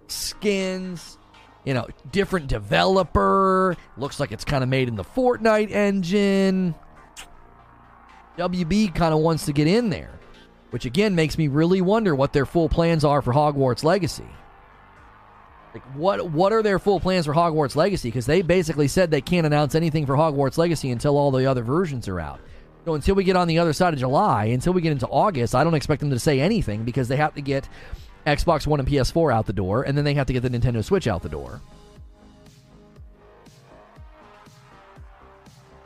Skins, 0.07 1.17
you 1.63 1.73
know, 1.73 1.87
different 2.11 2.47
developer. 2.47 3.77
Looks 3.95 4.19
like 4.19 4.33
it's 4.33 4.43
kind 4.43 4.63
of 4.63 4.69
made 4.69 4.89
in 4.89 4.95
the 4.95 5.05
Fortnite 5.05 5.71
engine. 5.71 6.75
WB 8.37 8.93
kind 8.93 9.13
of 9.13 9.21
wants 9.21 9.45
to 9.45 9.53
get 9.53 9.67
in 9.67 9.89
there 9.89 10.14
which 10.75 10.83
again 10.83 11.15
makes 11.15 11.37
me 11.37 11.47
really 11.47 11.79
wonder 11.79 12.13
what 12.13 12.33
their 12.33 12.45
full 12.45 12.67
plans 12.67 13.05
are 13.05 13.21
for 13.21 13.31
Hogwarts 13.31 13.81
Legacy. 13.81 14.27
Like 15.73 15.83
what 15.95 16.31
what 16.31 16.51
are 16.51 16.61
their 16.61 16.79
full 16.79 16.99
plans 16.99 17.27
for 17.27 17.33
Hogwarts 17.33 17.77
Legacy? 17.77 18.09
Because 18.09 18.25
they 18.25 18.41
basically 18.41 18.89
said 18.89 19.09
they 19.09 19.21
can't 19.21 19.47
announce 19.47 19.73
anything 19.73 20.05
for 20.05 20.15
Hogwarts 20.15 20.57
Legacy 20.57 20.91
until 20.91 21.17
all 21.17 21.31
the 21.31 21.45
other 21.45 21.63
versions 21.63 22.09
are 22.09 22.19
out. 22.19 22.41
So 22.83 22.93
until 22.93 23.15
we 23.15 23.23
get 23.23 23.37
on 23.37 23.47
the 23.47 23.57
other 23.57 23.71
side 23.71 23.93
of 23.93 24.01
July, 24.01 24.47
until 24.47 24.73
we 24.73 24.81
get 24.81 24.91
into 24.91 25.07
August, 25.07 25.55
I 25.55 25.63
don't 25.63 25.75
expect 25.75 26.01
them 26.01 26.09
to 26.09 26.19
say 26.19 26.41
anything 26.41 26.83
because 26.83 27.07
they 27.07 27.15
have 27.15 27.35
to 27.35 27.41
get 27.41 27.69
Xbox 28.27 28.67
One 28.67 28.81
and 28.81 28.89
PS4 28.89 29.33
out 29.33 29.45
the 29.45 29.53
door, 29.53 29.83
and 29.83 29.97
then 29.97 30.03
they 30.03 30.15
have 30.15 30.27
to 30.27 30.33
get 30.33 30.41
the 30.41 30.49
Nintendo 30.49 30.83
Switch 30.83 31.07
out 31.07 31.23
the 31.23 31.29
door. 31.29 31.61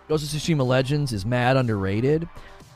Ghost 0.08 0.34
of 0.34 0.42
Tsushima 0.42 0.66
Legends 0.66 1.14
is 1.14 1.28
mad 1.28 1.58
underrated. 1.58 2.28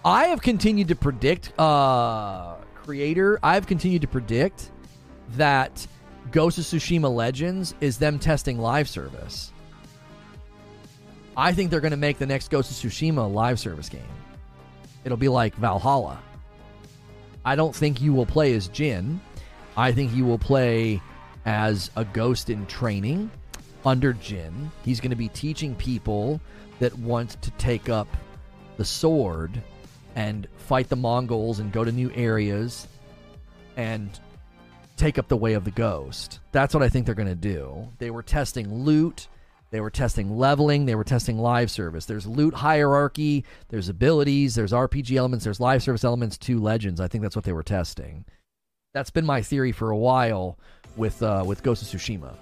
I 0.06 0.26
have 0.26 0.42
continued 0.42 0.90
to 0.90 0.96
predict, 0.96 1.58
uh, 1.58 2.56
creator, 2.76 3.40
I've 3.42 3.66
continued 3.68 4.02
to 4.02 4.08
predict 4.08 4.70
that 5.38 5.88
Ghost 6.32 6.58
of 6.58 6.66
Tsushima 6.66 7.14
Legends 7.14 7.74
is 7.80 7.98
them 7.98 8.20
testing 8.20 8.60
live 8.60 8.90
service. 8.90 9.54
I 11.38 11.54
think 11.54 11.72
they're 11.72 11.80
going 11.80 11.92
to 11.92 11.98
make 11.98 12.18
the 12.18 12.26
next 12.26 12.50
Ghost 12.50 12.70
of 12.70 12.92
Tsushima 12.92 13.32
live 13.32 13.60
service 13.60 13.88
game. 13.88 14.02
It'll 15.06 15.18
be 15.18 15.30
like 15.30 15.56
Valhalla. 15.56 16.20
I 17.46 17.56
don't 17.56 17.76
think 17.76 18.02
you 18.02 18.14
will 18.14 18.26
play 18.26 18.54
as 18.54 18.68
Jin. 18.68 19.22
I 19.78 19.94
think 19.94 20.14
you 20.14 20.26
will 20.26 20.38
play 20.38 21.02
as 21.46 21.92
a 21.96 22.04
ghost 22.06 22.50
in 22.50 22.66
training 22.68 23.32
under 23.86 24.14
Jin. 24.14 24.70
He's 24.84 25.00
going 25.00 25.10
to 25.12 25.16
be 25.16 25.30
teaching 25.30 25.76
people 25.76 26.42
that 26.80 26.98
want 27.00 27.42
to 27.42 27.52
take 27.52 27.90
up 27.90 28.08
the 28.78 28.86
sword 28.86 29.62
and 30.16 30.48
fight 30.58 30.90
the 30.90 30.96
Mongols 30.96 31.60
and 31.60 31.72
go 31.72 31.84
to 31.84 31.92
new 31.92 32.12
areas 32.14 32.88
and 33.78 34.20
take 34.98 35.18
up 35.18 35.28
the 35.28 35.38
way 35.38 35.54
of 35.54 35.66
the 35.66 35.72
ghost. 35.72 36.40
That's 36.52 36.74
what 36.74 36.84
I 36.84 36.90
think 36.90 37.06
they're 37.06 37.16
going 37.16 37.28
to 37.28 37.36
do. 37.36 37.90
They 37.98 38.12
were 38.12 38.24
testing 38.24 38.84
loot, 38.84 39.28
they 39.72 39.82
were 39.82 39.90
testing 39.90 40.38
leveling, 40.38 40.86
they 40.86 40.96
were 40.96 41.04
testing 41.04 41.40
live 41.40 41.72
service. 41.72 42.06
There's 42.06 42.28
loot 42.28 42.54
hierarchy, 42.54 43.44
there's 43.70 43.90
abilities, 43.90 44.56
there's 44.56 44.72
RPG 44.72 45.16
elements, 45.16 45.46
there's 45.46 45.60
live 45.60 45.82
service 45.82 46.04
elements 46.04 46.38
to 46.40 46.60
Legends. 46.60 47.00
I 47.00 47.08
think 47.08 47.24
that's 47.24 47.36
what 47.36 47.46
they 47.46 47.54
were 47.54 47.64
testing. 47.64 48.26
That's 48.94 49.10
been 49.10 49.26
my 49.26 49.42
theory 49.42 49.72
for 49.72 49.90
a 49.90 49.98
while 49.98 50.60
with 50.96 51.24
uh, 51.24 51.44
with 51.46 51.64
Ghost 51.64 51.82
of 51.82 51.88
Tsushima. 51.88 52.36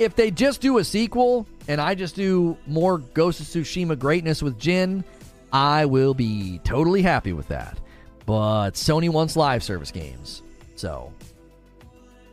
If 0.00 0.16
they 0.16 0.30
just 0.30 0.62
do 0.62 0.78
a 0.78 0.84
sequel 0.84 1.46
and 1.68 1.78
I 1.78 1.94
just 1.94 2.16
do 2.16 2.56
more 2.66 2.98
Ghost 2.98 3.38
of 3.40 3.46
Tsushima 3.46 3.98
greatness 3.98 4.42
with 4.42 4.58
Jin, 4.58 5.04
I 5.52 5.84
will 5.84 6.14
be 6.14 6.58
totally 6.64 7.02
happy 7.02 7.34
with 7.34 7.48
that. 7.48 7.78
But 8.24 8.70
Sony 8.70 9.10
wants 9.10 9.36
live 9.36 9.62
service 9.62 9.90
games. 9.90 10.42
So 10.74 11.12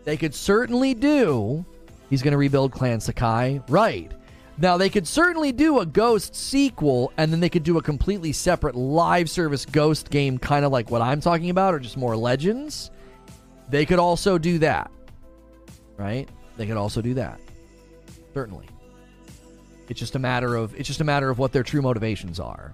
they 0.06 0.15
could 0.15 0.34
certainly 0.34 0.94
do. 0.94 1.65
He's 2.10 2.22
going 2.22 2.31
to 2.31 2.38
rebuild 2.38 2.72
Clan 2.72 3.02
Sakai. 3.02 3.61
Right. 3.68 4.14
Now, 4.57 4.77
they 4.77 4.89
could 4.89 5.06
certainly 5.06 5.52
do 5.52 5.80
a 5.80 5.85
Ghost 5.85 6.35
sequel, 6.35 7.11
and 7.18 7.34
then 7.34 7.41
they 7.41 7.49
could 7.49 7.64
do 7.64 7.77
a 7.77 7.81
completely 7.81 8.31
separate 8.31 8.76
live 8.76 9.30
service 9.30 9.65
Ghost 9.65 10.10
game, 10.10 10.38
kind 10.38 10.64
of 10.64 10.72
like 10.72 10.89
what 10.89 11.02
I'm 11.02 11.19
talking 11.19 11.49
about, 11.49 11.73
or 11.73 11.80
just 11.80 11.98
more 11.98 12.15
Legends. 12.15 12.91
They 13.69 13.85
could 13.85 13.99
also 13.99 14.38
do 14.38 14.57
that. 14.60 14.89
Right? 15.98 16.30
They 16.56 16.65
could 16.65 16.77
also 16.77 17.02
do 17.02 17.14
that. 17.15 17.41
Certainly. 18.38 18.68
It's 19.89 19.99
just 19.99 20.14
a 20.14 20.19
matter 20.19 20.57
of 20.57 20.76
it's 20.76 20.85
just 20.85 21.01
a 21.01 21.03
matter 21.03 21.31
of 21.31 21.39
what 21.39 21.51
their 21.51 21.64
true 21.64 21.81
motivations 21.81 22.39
are. 22.39 22.72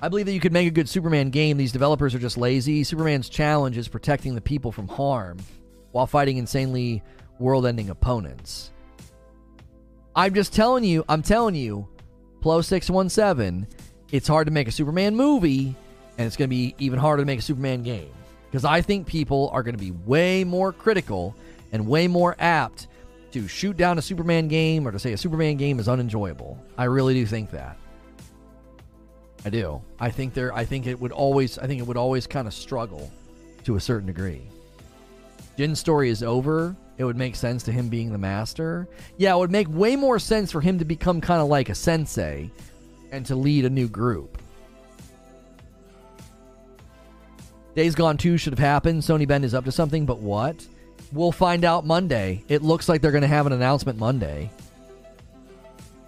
I 0.00 0.08
believe 0.08 0.24
that 0.24 0.32
you 0.32 0.40
could 0.40 0.54
make 0.54 0.66
a 0.66 0.70
good 0.70 0.88
Superman 0.88 1.28
game. 1.28 1.58
These 1.58 1.72
developers 1.72 2.14
are 2.14 2.18
just 2.18 2.38
lazy. 2.38 2.82
Superman's 2.82 3.28
challenge 3.28 3.76
is 3.76 3.86
protecting 3.86 4.34
the 4.34 4.40
people 4.40 4.72
from 4.72 4.88
harm 4.88 5.36
while 5.92 6.06
fighting 6.06 6.38
insanely 6.38 7.02
world-ending 7.38 7.90
opponents. 7.90 8.70
I'm 10.16 10.32
just 10.32 10.54
telling 10.54 10.82
you, 10.82 11.04
I'm 11.06 11.20
telling 11.20 11.54
you, 11.54 11.86
Plo 12.40 12.64
617, 12.64 13.66
it's 14.12 14.28
hard 14.28 14.46
to 14.46 14.50
make 14.50 14.68
a 14.68 14.72
Superman 14.72 15.14
movie 15.14 15.76
and 16.16 16.26
it's 16.26 16.38
going 16.38 16.48
to 16.48 16.56
be 16.56 16.74
even 16.78 16.98
harder 16.98 17.20
to 17.22 17.26
make 17.26 17.40
a 17.40 17.42
Superman 17.42 17.82
game 17.82 18.14
because 18.50 18.64
I 18.64 18.80
think 18.80 19.06
people 19.06 19.50
are 19.52 19.62
going 19.62 19.76
to 19.76 19.84
be 19.84 19.90
way 19.90 20.42
more 20.42 20.72
critical 20.72 21.36
and 21.70 21.86
way 21.86 22.08
more 22.08 22.34
apt 22.38 22.86
to 23.32 23.46
shoot 23.48 23.76
down 23.76 23.98
a 23.98 24.02
Superman 24.02 24.48
game 24.48 24.86
or 24.86 24.92
to 24.92 24.98
say 24.98 25.12
a 25.12 25.16
Superman 25.16 25.56
game 25.56 25.78
is 25.78 25.88
unenjoyable. 25.88 26.58
I 26.76 26.84
really 26.84 27.14
do 27.14 27.26
think 27.26 27.50
that. 27.50 27.76
I 29.44 29.50
do. 29.50 29.80
I 30.00 30.10
think 30.10 30.34
there 30.34 30.52
I 30.52 30.64
think 30.64 30.86
it 30.86 30.98
would 30.98 31.12
always 31.12 31.58
I 31.58 31.66
think 31.66 31.80
it 31.80 31.86
would 31.86 31.96
always 31.96 32.26
kind 32.26 32.48
of 32.48 32.54
struggle 32.54 33.10
to 33.64 33.76
a 33.76 33.80
certain 33.80 34.06
degree. 34.06 34.42
Jin's 35.56 35.78
story 35.78 36.10
is 36.10 36.22
over. 36.22 36.76
It 36.98 37.04
would 37.04 37.16
make 37.16 37.36
sense 37.36 37.62
to 37.64 37.72
him 37.72 37.88
being 37.88 38.12
the 38.12 38.18
master. 38.18 38.88
Yeah, 39.16 39.34
it 39.34 39.38
would 39.38 39.52
make 39.52 39.68
way 39.68 39.96
more 39.96 40.18
sense 40.18 40.50
for 40.50 40.60
him 40.60 40.78
to 40.78 40.84
become 40.84 41.20
kind 41.20 41.40
of 41.40 41.48
like 41.48 41.68
a 41.68 41.74
sensei 41.74 42.50
and 43.12 43.24
to 43.26 43.36
lead 43.36 43.64
a 43.64 43.70
new 43.70 43.88
group. 43.88 44.38
Days 47.74 47.94
Gone 47.94 48.16
2 48.16 48.38
should 48.38 48.52
have 48.52 48.58
happened. 48.58 49.02
Sony 49.02 49.26
Bend 49.26 49.44
is 49.44 49.54
up 49.54 49.64
to 49.64 49.72
something, 49.72 50.04
but 50.04 50.18
what? 50.18 50.66
We'll 51.12 51.32
find 51.32 51.64
out 51.64 51.86
Monday. 51.86 52.44
It 52.48 52.62
looks 52.62 52.88
like 52.88 53.00
they're 53.00 53.12
going 53.12 53.22
to 53.22 53.28
have 53.28 53.46
an 53.46 53.52
announcement 53.52 53.98
Monday. 53.98 54.50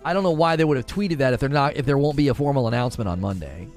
I 0.04 0.12
don't 0.12 0.22
know 0.22 0.30
why 0.30 0.56
they 0.56 0.64
would 0.64 0.76
have 0.76 0.86
tweeted 0.86 1.18
that 1.18 1.32
if 1.32 1.40
they're 1.40 1.48
not 1.48 1.76
if 1.76 1.86
there 1.86 1.98
won't 1.98 2.16
be 2.16 2.28
a 2.28 2.34
formal 2.34 2.68
announcement 2.68 3.08
on 3.08 3.20
Monday. 3.20 3.68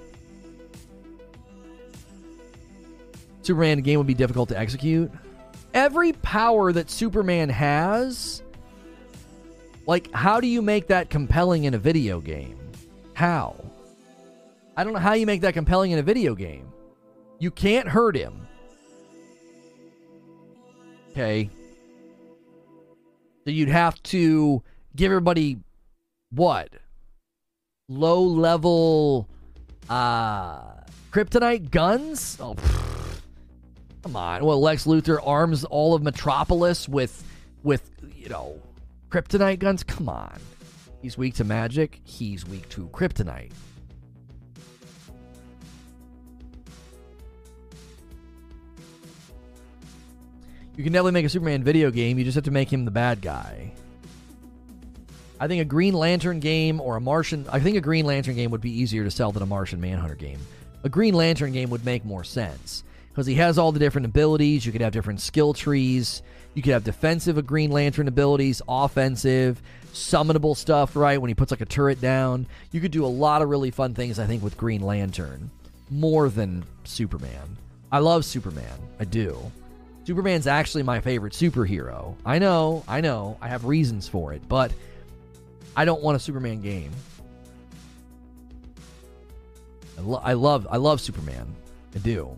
Superman 3.42 3.82
game 3.82 3.98
would 3.98 4.08
be 4.08 4.14
difficult 4.14 4.50
to 4.50 4.58
execute. 4.58 5.12
Every 5.74 6.14
power 6.14 6.72
that 6.72 6.90
Superman 6.90 7.50
has 7.50 8.42
Like, 9.86 10.12
how 10.14 10.40
do 10.40 10.48
you 10.48 10.62
make 10.62 10.88
that 10.88 11.10
compelling 11.10 11.66
in 11.66 11.74
a 11.74 11.78
video 11.78 12.22
game? 12.22 12.58
How? 13.14 13.56
I 14.78 14.84
don't 14.84 14.94
know 14.94 15.00
how 15.00 15.14
you 15.14 15.26
make 15.26 15.42
that 15.42 15.54
compelling 15.54 15.92
in 15.92 16.00
a 16.00 16.04
video 16.04 16.36
game. 16.36 16.72
You 17.40 17.52
can't 17.52 17.88
hurt 17.88 18.16
him. 18.16 18.43
Okay. 21.14 21.48
So 23.46 23.52
you'd 23.52 23.70
have 23.70 24.02
to 24.04 24.64
give 24.96 25.12
everybody 25.12 25.60
what? 26.32 26.70
Low 27.88 28.24
level 28.24 29.30
uh 29.90 30.62
kryptonite 31.12 31.70
guns? 31.70 32.38
Oh, 32.40 32.56
pfft. 32.56 33.22
come 34.02 34.16
on. 34.16 34.44
Well, 34.44 34.60
Lex 34.60 34.86
Luthor 34.86 35.20
arms 35.24 35.64
all 35.66 35.94
of 35.94 36.02
Metropolis 36.02 36.90
with 36.90 37.24
with 37.62 37.92
you 38.16 38.30
know 38.30 38.60
kryptonite 39.12 39.60
guns. 39.60 39.84
Come 39.84 40.10
on. 40.10 40.40
He's 41.04 41.16
weak 41.16 41.36
to 41.36 41.44
magic. 41.44 42.02
He's 42.06 42.48
weak 42.48 42.68
to 42.70 42.88
kryptonite. 42.88 43.52
You 50.76 50.84
can 50.84 50.92
definitely 50.92 51.12
make 51.12 51.26
a 51.26 51.30
Superman 51.30 51.64
video 51.64 51.92
game. 51.92 52.18
You 52.18 52.26
just 52.26 52.36
have 52.36 52.46
to 52.46 52.52
make 52.52 52.72
him 52.72 52.86
the 52.86 52.92
bad 52.92 53.22
guy. 53.22 53.72
I 55.40 55.48
think 55.48 55.62
a 55.62 55.66
Green 55.66 55.94
Lantern 55.94 56.40
game 56.40 56.80
or 56.82 56.96
a 56.96 57.02
Martian. 57.02 57.46
I 57.52 57.60
think 57.60 57.78
a 57.78 57.82
Green 57.82 58.06
Lantern 58.06 58.36
game 58.36 58.50
would 58.52 58.62
be 58.62 58.72
easier 58.72 59.04
to 59.04 59.12
sell 59.12 59.32
than 59.32 59.44
a 59.44 59.46
Martian 59.46 59.82
Manhunter 59.82 60.16
game. 60.16 60.40
A 60.84 60.90
Green 60.90 61.14
Lantern 61.14 61.52
game 61.52 61.70
would 61.70 61.86
make 61.86 62.06
more 62.06 62.24
sense 62.24 62.84
because 63.10 63.28
he 63.28 63.36
has 63.36 63.58
all 63.58 63.72
the 63.72 63.80
different 63.80 64.06
abilities. 64.06 64.66
You 64.66 64.72
could 64.72 64.82
have 64.82 64.94
different 64.94 65.22
skill 65.22 65.54
trees. 65.54 66.24
You 66.56 66.62
could 66.62 66.74
have 66.74 66.84
defensive 66.84 67.46
Green 67.46 67.72
Lantern 67.72 68.08
abilities, 68.08 68.62
offensive, 68.68 69.62
summonable 69.94 70.56
stuff, 70.58 70.96
right? 70.96 71.20
When 71.20 71.30
he 71.30 71.36
puts 71.36 71.52
like 71.52 71.62
a 71.62 71.66
turret 71.66 72.02
down. 72.02 72.48
You 72.72 72.82
could 72.82 72.92
do 72.92 73.06
a 73.06 73.08
lot 73.08 73.42
of 73.42 73.50
really 73.50 73.72
fun 73.72 73.94
things, 73.94 74.20
I 74.20 74.26
think, 74.26 74.44
with 74.44 74.58
Green 74.58 74.82
Lantern. 74.82 75.52
More 75.90 76.30
than 76.30 76.64
Superman. 76.84 77.58
I 77.92 78.00
love 78.00 78.26
Superman. 78.26 78.80
I 79.00 79.06
do. 79.06 79.52
Superman's 80.06 80.48
actually 80.48 80.84
my 80.84 81.00
favorite 81.00 81.34
superhero. 81.34 82.16
I 82.26 82.40
know, 82.40 82.84
I 82.88 83.02
know, 83.02 83.38
I 83.42 83.48
have 83.48 83.66
reasons 83.66 84.08
for 84.08 84.34
it, 84.34 84.42
but 84.50 84.74
I 85.76 85.86
don't 85.86 86.02
want 86.02 86.18
a 86.18 86.20
Superman 86.20 86.62
game. 86.62 86.92
I, 89.98 90.02
lo- 90.02 90.22
I 90.24 90.34
love, 90.34 90.68
I 90.70 90.78
love 90.78 91.00
Superman. 91.00 91.48
I 91.96 92.00
do. 92.00 92.38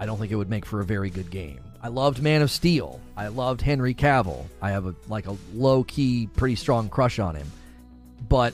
I 0.00 0.06
don't 0.06 0.18
think 0.18 0.32
it 0.32 0.36
would 0.36 0.50
make 0.50 0.66
for 0.66 0.80
a 0.80 0.84
very 0.84 1.10
good 1.10 1.30
game. 1.30 1.60
I 1.82 1.88
loved 1.88 2.22
Man 2.22 2.42
of 2.42 2.50
Steel. 2.50 3.00
I 3.16 3.28
loved 3.28 3.60
Henry 3.60 3.94
Cavill. 3.94 4.44
I 4.60 4.70
have 4.70 4.86
a 4.86 4.94
like 5.08 5.28
a 5.28 5.36
low 5.54 5.84
key, 5.84 6.28
pretty 6.34 6.56
strong 6.56 6.88
crush 6.88 7.18
on 7.18 7.36
him. 7.36 7.46
But 8.28 8.52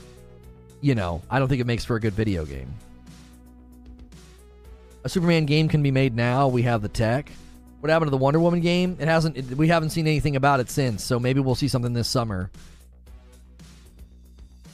you 0.82 0.94
know, 0.94 1.22
I 1.30 1.38
don't 1.38 1.48
think 1.48 1.62
it 1.62 1.66
makes 1.66 1.84
for 1.84 1.96
a 1.96 2.00
good 2.00 2.12
video 2.12 2.44
game. 2.44 2.72
A 5.04 5.08
Superman 5.08 5.46
game 5.46 5.68
can 5.68 5.82
be 5.82 5.90
made 5.90 6.14
now. 6.14 6.48
We 6.48 6.62
have 6.62 6.82
the 6.82 6.88
tech. 6.88 7.30
What 7.84 7.90
happened 7.90 8.06
to 8.06 8.12
the 8.12 8.16
Wonder 8.16 8.40
Woman 8.40 8.60
game? 8.60 8.96
It 8.98 9.08
hasn't. 9.08 9.36
It, 9.36 9.58
we 9.58 9.68
haven't 9.68 9.90
seen 9.90 10.06
anything 10.06 10.36
about 10.36 10.58
it 10.58 10.70
since. 10.70 11.04
So 11.04 11.20
maybe 11.20 11.40
we'll 11.40 11.54
see 11.54 11.68
something 11.68 11.92
this 11.92 12.08
summer. 12.08 12.50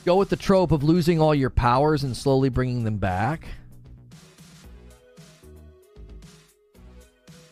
Go 0.05 0.15
with 0.15 0.29
the 0.29 0.37
trope 0.37 0.71
of 0.71 0.85
losing 0.85 1.21
all 1.21 1.35
your 1.35 1.51
powers 1.51 2.05
and 2.05 2.17
slowly 2.17 2.51
bringing 2.51 2.85
them 2.85 2.99
back. 2.99 3.49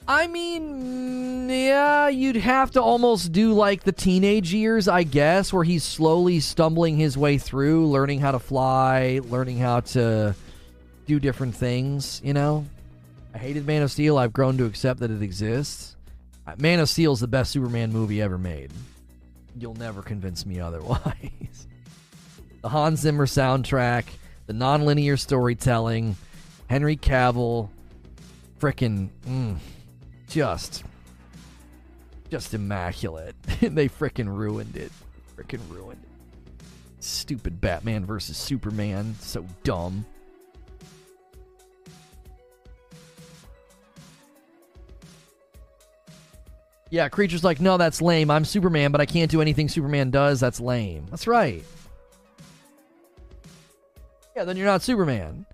I 0.07 0.29
mean, 0.29 1.49
yeah, 1.51 2.07
you'd 2.07 2.37
have 2.37 2.71
to 2.71 2.81
almost 2.81 3.33
do 3.33 3.53
like 3.53 3.83
the 3.83 3.91
teenage 3.91 4.55
years, 4.55 4.87
I 4.87 5.03
guess, 5.03 5.53
where 5.53 5.65
he's 5.65 5.83
slowly 5.83 6.39
stumbling 6.39 6.99
his 6.99 7.19
way 7.19 7.37
through, 7.37 7.89
learning 7.89 8.21
how 8.21 8.31
to 8.31 8.39
fly, 8.39 9.23
learning 9.25 9.59
how 9.59 9.81
to 9.81 10.37
do 11.07 11.19
different 11.19 11.57
things, 11.57 12.21
you 12.23 12.33
know? 12.33 12.65
I 13.39 13.41
hated 13.41 13.69
Man 13.69 13.83
of 13.83 13.93
Steel. 13.93 14.19
I've 14.19 14.33
grown 14.33 14.59
to 14.59 14.65
accept 14.65 14.99
that 14.99 15.13
it 15.13 15.23
exists. 15.23 15.95
Uh, 16.45 16.57
Man 16.59 16.81
of 16.81 16.89
Steel 16.89 17.13
is 17.13 17.21
the 17.21 17.29
best 17.29 17.53
Superman 17.53 17.93
movie 17.93 18.21
ever 18.21 18.37
made. 18.37 18.73
You'll 19.57 19.77
never 19.77 20.03
convince 20.03 20.45
me 20.45 20.59
otherwise. 20.61 21.69
the 22.63 22.69
Hans 22.69 22.99
Zimmer 22.99 23.27
soundtrack, 23.27 24.07
the 24.47 24.55
nonlinear 24.55 25.17
storytelling, 25.17 26.17
Henry 26.67 26.97
Cavill, 26.97 27.69
frickin' 28.59 29.09
mm, 29.25 29.57
just, 30.29 30.83
just 32.31 32.55
immaculate. 32.55 33.41
they 33.61 33.89
frickin' 33.89 34.37
ruined 34.37 34.77
it. 34.77 34.91
Frickin' 35.37 35.61
ruined 35.71 36.03
it. 36.03 36.65
Stupid 36.99 37.61
Batman 37.61 38.05
versus 38.05 38.37
Superman. 38.37 39.15
So 39.21 39.47
dumb. 39.63 40.05
Yeah, 46.91 47.09
creature's 47.09 47.45
like, 47.45 47.61
no, 47.61 47.77
that's 47.77 48.01
lame. 48.01 48.31
I'm 48.31 48.45
Superman, 48.45 48.93
but 48.93 49.01
I 49.01 49.07
can't 49.07 49.31
do 49.31 49.43
anything 49.43 49.69
Superman 49.69 50.11
does. 50.11 50.41
That's 50.41 50.61
lame. 50.61 51.07
That's 51.11 51.27
right. 51.27 51.63
Yeah, 54.35 54.45
then 54.45 54.57
you're 54.57 54.67
not 54.67 54.83
Superman. 54.83 55.45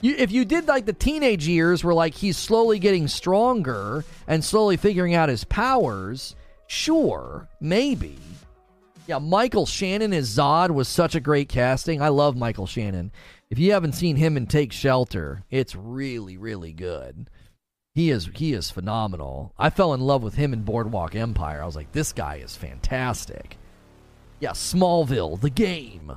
You, 0.00 0.16
if 0.18 0.32
you 0.32 0.44
did 0.44 0.66
like 0.66 0.84
the 0.84 0.92
teenage 0.92 1.46
years 1.46 1.84
where 1.84 1.94
like 1.94 2.14
he's 2.14 2.36
slowly 2.36 2.80
getting 2.80 3.06
stronger 3.06 4.04
and 4.26 4.44
slowly 4.44 4.76
figuring 4.76 5.14
out 5.14 5.28
his 5.28 5.44
powers, 5.44 6.34
sure, 6.66 7.48
maybe. 7.60 8.18
Yeah, 9.06 9.18
Michael 9.18 9.66
Shannon 9.66 10.12
as 10.12 10.28
Zod 10.28 10.70
was 10.70 10.88
such 10.88 11.14
a 11.14 11.20
great 11.20 11.48
casting. 11.48 12.02
I 12.02 12.08
love 12.08 12.36
Michael 12.36 12.66
Shannon. 12.66 13.12
If 13.50 13.58
you 13.58 13.72
haven't 13.72 13.92
seen 13.92 14.16
him 14.16 14.36
in 14.36 14.46
Take 14.46 14.72
Shelter, 14.72 15.44
it's 15.50 15.76
really, 15.76 16.36
really 16.36 16.72
good. 16.72 17.28
He 17.94 18.10
is 18.10 18.30
he 18.34 18.54
is 18.54 18.70
phenomenal. 18.70 19.52
I 19.58 19.68
fell 19.68 19.92
in 19.92 20.00
love 20.00 20.22
with 20.22 20.34
him 20.34 20.52
in 20.52 20.62
Boardwalk 20.62 21.14
Empire. 21.14 21.62
I 21.62 21.66
was 21.66 21.76
like, 21.76 21.92
this 21.92 22.12
guy 22.12 22.36
is 22.36 22.56
fantastic. 22.56 23.58
Yeah, 24.40 24.50
Smallville, 24.52 25.40
the 25.40 25.50
game. 25.50 26.12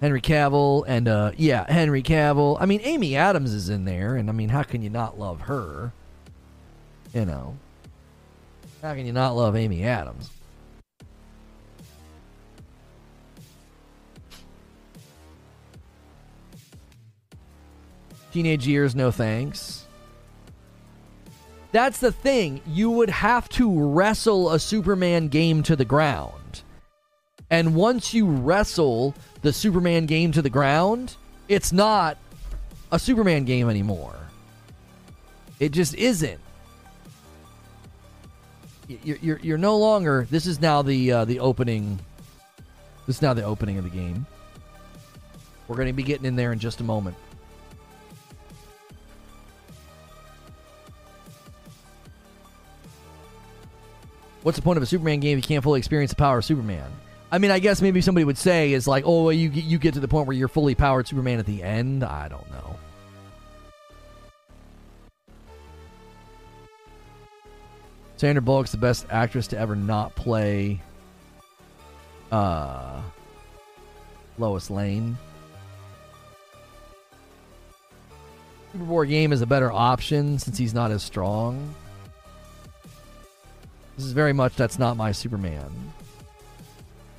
Henry 0.00 0.20
Cavill 0.20 0.84
and 0.86 1.08
uh 1.08 1.32
yeah, 1.36 1.70
Henry 1.70 2.02
Cavill. 2.02 2.58
I 2.60 2.66
mean, 2.66 2.80
Amy 2.84 3.16
Adams 3.16 3.54
is 3.54 3.68
in 3.70 3.84
there, 3.84 4.16
and 4.16 4.28
I 4.28 4.32
mean, 4.32 4.50
how 4.50 4.62
can 4.62 4.82
you 4.82 4.90
not 4.90 5.18
love 5.18 5.42
her? 5.42 5.92
You 7.14 7.24
know, 7.24 7.56
how 8.82 8.94
can 8.94 9.06
you 9.06 9.12
not 9.12 9.34
love 9.34 9.56
Amy 9.56 9.82
Adams? 9.82 10.30
Teenage 18.38 18.68
years, 18.68 18.94
no 18.94 19.10
thanks. 19.10 19.84
That's 21.72 21.98
the 21.98 22.12
thing. 22.12 22.60
You 22.68 22.88
would 22.92 23.10
have 23.10 23.48
to 23.48 23.68
wrestle 23.68 24.52
a 24.52 24.60
Superman 24.60 25.26
game 25.26 25.64
to 25.64 25.74
the 25.74 25.84
ground. 25.84 26.62
And 27.50 27.74
once 27.74 28.14
you 28.14 28.28
wrestle 28.28 29.16
the 29.42 29.52
Superman 29.52 30.06
game 30.06 30.30
to 30.30 30.40
the 30.40 30.50
ground, 30.50 31.16
it's 31.48 31.72
not 31.72 32.16
a 32.92 32.98
Superman 33.00 33.44
game 33.44 33.68
anymore. 33.68 34.14
It 35.58 35.72
just 35.72 35.96
isn't. 35.96 36.38
You're, 38.86 39.16
you're, 39.16 39.40
you're 39.40 39.58
no 39.58 39.78
longer. 39.78 40.28
This 40.30 40.46
is 40.46 40.60
now 40.60 40.82
the 40.82 41.10
uh, 41.10 41.24
the 41.24 41.40
opening. 41.40 41.98
This 43.04 43.16
is 43.16 43.22
now 43.22 43.34
the 43.34 43.42
opening 43.42 43.78
of 43.78 43.82
the 43.84 43.90
game. 43.90 44.26
We're 45.66 45.74
going 45.74 45.88
to 45.88 45.92
be 45.92 46.04
getting 46.04 46.24
in 46.24 46.36
there 46.36 46.52
in 46.52 46.60
just 46.60 46.80
a 46.80 46.84
moment. 46.84 47.16
What's 54.48 54.56
the 54.56 54.62
point 54.62 54.78
of 54.78 54.82
a 54.82 54.86
Superman 54.86 55.20
game 55.20 55.36
if 55.36 55.44
you 55.44 55.46
can't 55.46 55.62
fully 55.62 55.78
experience 55.78 56.10
the 56.10 56.16
power 56.16 56.38
of 56.38 56.44
Superman? 56.46 56.90
I 57.30 57.36
mean, 57.36 57.50
I 57.50 57.58
guess 57.58 57.82
maybe 57.82 58.00
somebody 58.00 58.24
would 58.24 58.38
say 58.38 58.72
is 58.72 58.88
like, 58.88 59.04
oh, 59.06 59.24
well, 59.24 59.32
you 59.34 59.50
you 59.50 59.76
get 59.76 59.92
to 59.92 60.00
the 60.00 60.08
point 60.08 60.26
where 60.26 60.34
you're 60.34 60.48
fully 60.48 60.74
powered 60.74 61.06
Superman 61.06 61.38
at 61.38 61.44
the 61.44 61.62
end. 61.62 62.02
I 62.02 62.28
don't 62.28 62.50
know. 62.50 62.76
Sandra 68.16 68.40
Bullock's 68.40 68.70
the 68.70 68.78
best 68.78 69.04
actress 69.10 69.48
to 69.48 69.58
ever 69.58 69.76
not 69.76 70.14
play 70.14 70.80
uh, 72.32 73.02
Lois 74.38 74.70
Lane. 74.70 75.18
Superboy 78.74 79.08
game 79.10 79.30
is 79.34 79.42
a 79.42 79.46
better 79.46 79.70
option 79.70 80.38
since 80.38 80.56
he's 80.56 80.72
not 80.72 80.90
as 80.90 81.02
strong. 81.02 81.74
This 83.98 84.06
is 84.06 84.12
very 84.12 84.32
much 84.32 84.54
that's 84.54 84.78
not 84.78 84.96
my 84.96 85.10
Superman. 85.10 85.92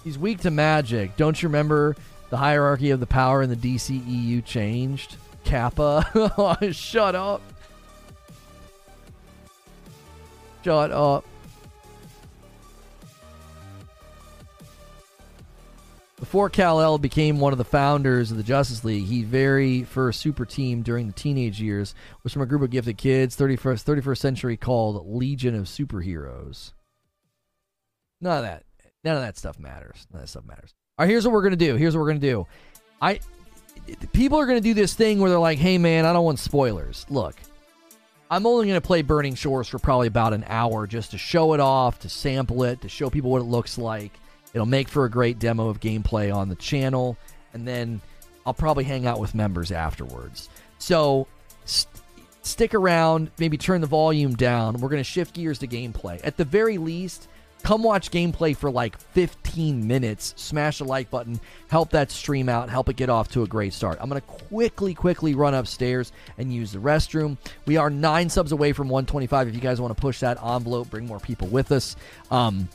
He's 0.06 0.18
weak 0.18 0.40
to 0.40 0.50
magic. 0.50 1.18
Don't 1.18 1.44
you 1.44 1.50
remember 1.50 1.98
the 2.30 2.38
hierarchy 2.38 2.92
of 2.92 3.02
the 3.02 3.06
power 3.06 3.42
in 3.42 3.50
the 3.50 3.58
DCEU 3.58 4.46
changed? 4.46 5.18
Kappa. 5.44 6.70
Shut 6.72 7.16
up. 7.16 7.42
Shut 10.64 10.92
up. 10.92 11.26
Before 16.20 16.50
Kal-El 16.50 16.98
became 16.98 17.40
one 17.40 17.54
of 17.54 17.58
the 17.58 17.64
founders 17.64 18.30
of 18.30 18.36
the 18.36 18.44
Justice 18.44 18.84
League, 18.84 19.06
he 19.06 19.24
very 19.24 19.84
first 19.84 20.20
super 20.20 20.46
team 20.46 20.82
during 20.82 21.08
the 21.08 21.14
teenage 21.14 21.62
years 21.62 21.96
was 22.24 22.34
from 22.34 22.42
a 22.42 22.46
group 22.46 22.62
of 22.62 22.70
gifted 22.70 22.98
kids, 22.98 23.38
31st, 23.38 23.86
31st 23.86 24.18
century 24.18 24.58
called 24.58 25.08
Legion 25.08 25.56
of 25.56 25.66
Superheroes. 25.66 26.74
None 28.20 28.40
of 28.40 28.44
that. 28.44 28.64
None 29.06 29.16
of 29.16 29.22
that 29.22 29.38
stuff 29.38 29.58
matters. 29.60 30.08
None 30.12 30.20
of 30.20 30.26
that 30.26 30.30
stuff 30.30 30.46
matters. 30.46 30.74
All 30.98 31.06
right, 31.06 31.10
here's 31.10 31.26
what 31.26 31.32
we're 31.32 31.44
gonna 31.44 31.56
do. 31.56 31.78
Here's 31.78 31.96
what 31.96 32.02
we're 32.02 32.10
gonna 32.10 32.20
do. 32.20 32.46
I 33.02 33.22
people 34.12 34.38
are 34.38 34.46
gonna 34.46 34.60
do 34.60 34.74
this 34.74 34.94
thing 34.94 35.20
where 35.20 35.30
they're 35.30 35.40
like, 35.40 35.58
"Hey, 35.58 35.78
man, 35.78 36.06
I 36.06 36.12
don't 36.12 36.26
want 36.26 36.40
spoilers." 36.40 37.06
Look, 37.10 37.36
I'm 38.30 38.46
only 38.46 38.68
gonna 38.68 38.82
play 38.82 39.02
Burning 39.04 39.36
Shores 39.36 39.70
for 39.70 39.80
probably 39.80 40.08
about 40.08 40.34
an 40.34 40.44
hour 40.48 40.86
just 40.86 41.12
to 41.12 41.18
show 41.18 41.54
it 41.54 41.62
off, 41.62 42.00
to 42.00 42.10
sample 42.10 42.64
it, 42.64 42.82
to 42.82 42.90
show 42.90 43.10
people 43.10 43.32
what 43.32 43.42
it 43.42 43.46
looks 43.46 43.78
like. 43.78 44.20
It'll 44.54 44.66
make 44.66 44.88
for 44.88 45.06
a 45.06 45.10
great 45.10 45.40
demo 45.40 45.70
of 45.70 45.80
gameplay 45.80 46.34
on 46.34 46.50
the 46.50 46.56
channel, 46.56 47.18
and 47.54 47.68
then 47.68 48.02
I'll 48.46 48.54
probably 48.54 48.84
hang 48.84 49.06
out 49.06 49.20
with 49.20 49.36
members 49.36 49.72
afterwards. 49.72 50.50
So 50.80 51.28
st- 51.66 51.94
stick 52.42 52.74
around, 52.74 53.32
maybe 53.38 53.58
turn 53.58 53.82
the 53.82 53.88
volume 53.88 54.36
down. 54.36 54.80
We're 54.80 54.90
going 54.90 55.00
to 55.00 55.04
shift 55.04 55.36
gears 55.36 55.60
to 55.60 55.68
gameplay. 55.68 56.20
At 56.24 56.38
the 56.38 56.46
very 56.46 56.78
least, 56.78 57.28
come 57.64 57.84
watch 57.84 58.10
gameplay 58.12 58.56
for 58.56 58.72
like 58.72 59.00
15 59.00 59.86
minutes. 59.86 60.34
Smash 60.38 60.80
the 60.80 60.86
like 60.86 61.10
button, 61.10 61.40
help 61.68 61.92
that 61.92 62.12
stream 62.12 62.50
out, 62.50 62.70
help 62.70 62.90
it 62.90 62.96
get 62.96 63.10
off 63.10 63.30
to 63.30 63.44
a 63.44 63.48
great 63.48 63.74
start. 63.74 63.98
I'm 64.02 64.10
going 64.10 64.22
to 64.22 64.28
quickly, 64.28 64.94
quickly 64.94 65.36
run 65.36 65.54
upstairs 65.54 66.12
and 66.38 66.52
use 66.54 66.72
the 66.72 66.80
restroom. 66.80 67.38
We 67.66 67.78
are 67.78 67.90
nine 67.90 68.30
subs 68.30 68.52
away 68.52 68.74
from 68.74 68.90
125. 68.90 69.50
If 69.50 69.54
you 69.54 69.62
guys 69.62 69.80
want 69.80 69.96
to 69.96 70.02
push 70.02 70.22
that 70.22 70.42
envelope, 70.44 70.90
bring 70.90 71.06
more 71.06 71.20
people 71.20 71.48
with 71.50 71.72
us. 71.72 71.96
Um, 72.32 72.70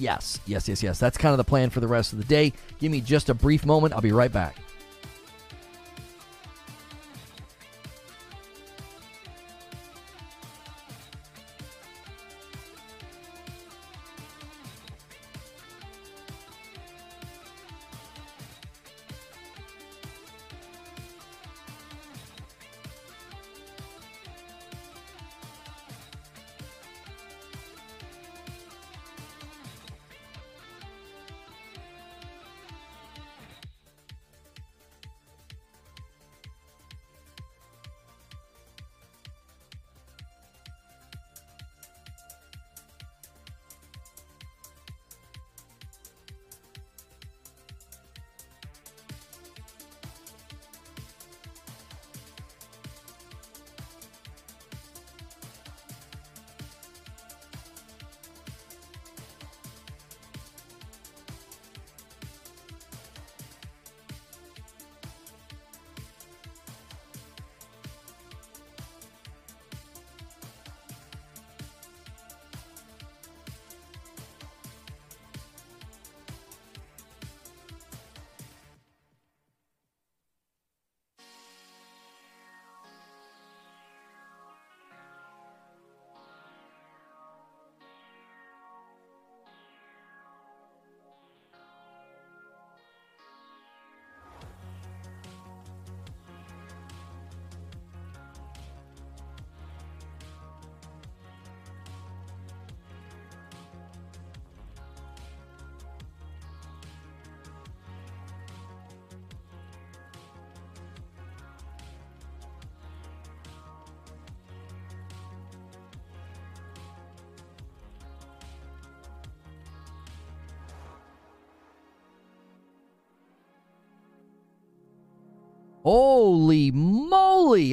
Yes, 0.00 0.40
yes, 0.46 0.66
yes, 0.66 0.82
yes. 0.82 0.98
That's 0.98 1.18
kind 1.18 1.32
of 1.32 1.36
the 1.36 1.44
plan 1.44 1.68
for 1.68 1.80
the 1.80 1.86
rest 1.86 2.14
of 2.14 2.18
the 2.18 2.24
day. 2.24 2.54
Give 2.78 2.90
me 2.90 3.02
just 3.02 3.28
a 3.28 3.34
brief 3.34 3.66
moment. 3.66 3.92
I'll 3.92 4.00
be 4.00 4.12
right 4.12 4.32
back. 4.32 4.56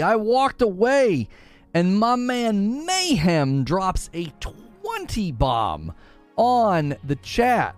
I 0.02 0.16
walked 0.16 0.62
away, 0.62 1.28
and 1.74 1.98
my 1.98 2.16
man 2.16 2.86
Mayhem 2.86 3.64
drops 3.64 4.10
a 4.14 4.26
20 4.40 5.32
bomb 5.34 5.94
on 6.36 6.96
the 7.04 7.16
chat, 7.18 7.76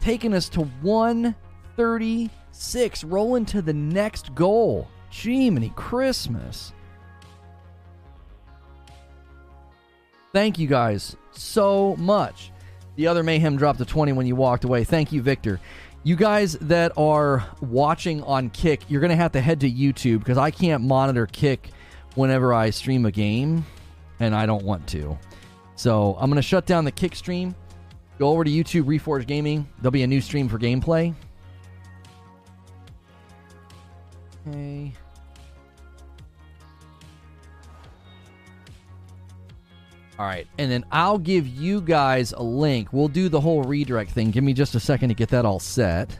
taking 0.00 0.34
us 0.34 0.48
to 0.50 0.62
136, 0.82 3.04
rolling 3.04 3.46
to 3.46 3.62
the 3.62 3.72
next 3.72 4.34
goal. 4.34 4.88
Jiminy 5.10 5.72
Christmas. 5.74 6.74
Thank 10.32 10.58
you 10.58 10.66
guys 10.66 11.16
so 11.32 11.96
much. 11.96 12.52
The 12.96 13.06
other 13.06 13.22
Mayhem 13.22 13.56
dropped 13.56 13.80
a 13.80 13.84
20 13.84 14.12
when 14.12 14.26
you 14.26 14.36
walked 14.36 14.64
away. 14.64 14.84
Thank 14.84 15.12
you, 15.12 15.22
Victor. 15.22 15.60
You 16.04 16.16
guys 16.16 16.54
that 16.60 16.92
are 16.96 17.44
watching 17.60 18.22
on 18.22 18.50
Kick, 18.50 18.82
you're 18.88 19.00
going 19.00 19.10
to 19.10 19.16
have 19.16 19.32
to 19.32 19.40
head 19.40 19.60
to 19.60 19.70
YouTube 19.70 20.20
because 20.20 20.38
I 20.38 20.50
can't 20.50 20.82
monitor 20.82 21.26
Kick 21.26 21.70
whenever 22.14 22.54
I 22.54 22.70
stream 22.70 23.04
a 23.04 23.10
game, 23.10 23.66
and 24.20 24.34
I 24.34 24.46
don't 24.46 24.64
want 24.64 24.86
to. 24.88 25.18
So 25.76 26.16
I'm 26.18 26.30
going 26.30 26.36
to 26.36 26.42
shut 26.42 26.66
down 26.66 26.84
the 26.84 26.92
Kick 26.92 27.14
stream. 27.14 27.54
Go 28.18 28.30
over 28.30 28.42
to 28.42 28.50
YouTube, 28.50 28.84
Reforge 28.84 29.26
Gaming. 29.26 29.68
There'll 29.80 29.92
be 29.92 30.02
a 30.02 30.06
new 30.06 30.20
stream 30.20 30.48
for 30.48 30.58
gameplay. 30.58 31.14
Okay. 34.48 34.92
All 40.18 40.26
right, 40.26 40.48
and 40.58 40.68
then 40.68 40.84
I'll 40.90 41.18
give 41.18 41.46
you 41.46 41.80
guys 41.80 42.32
a 42.32 42.42
link. 42.42 42.92
We'll 42.92 43.06
do 43.06 43.28
the 43.28 43.40
whole 43.40 43.62
redirect 43.62 44.10
thing. 44.10 44.32
Give 44.32 44.42
me 44.42 44.52
just 44.52 44.74
a 44.74 44.80
second 44.80 45.10
to 45.10 45.14
get 45.14 45.28
that 45.28 45.44
all 45.44 45.60
set. 45.60 46.18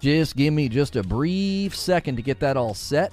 Just 0.00 0.36
give 0.36 0.54
me 0.54 0.70
just 0.70 0.96
a 0.96 1.02
brief 1.02 1.76
second 1.76 2.16
to 2.16 2.22
get 2.22 2.40
that 2.40 2.56
all 2.56 2.72
set. 2.72 3.12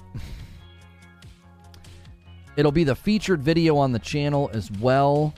It'll 2.56 2.72
be 2.72 2.84
the 2.84 2.94
featured 2.94 3.42
video 3.42 3.76
on 3.76 3.92
the 3.92 3.98
channel 3.98 4.48
as 4.54 4.70
well. 4.70 5.34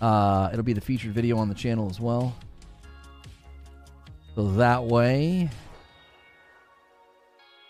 Uh, 0.00 0.50
it'll 0.52 0.64
be 0.64 0.74
the 0.74 0.80
featured 0.80 1.12
video 1.12 1.38
on 1.38 1.48
the 1.48 1.54
channel 1.54 1.88
as 1.90 1.98
well. 1.98 2.36
So 4.36 4.52
that 4.52 4.84
way. 4.84 5.50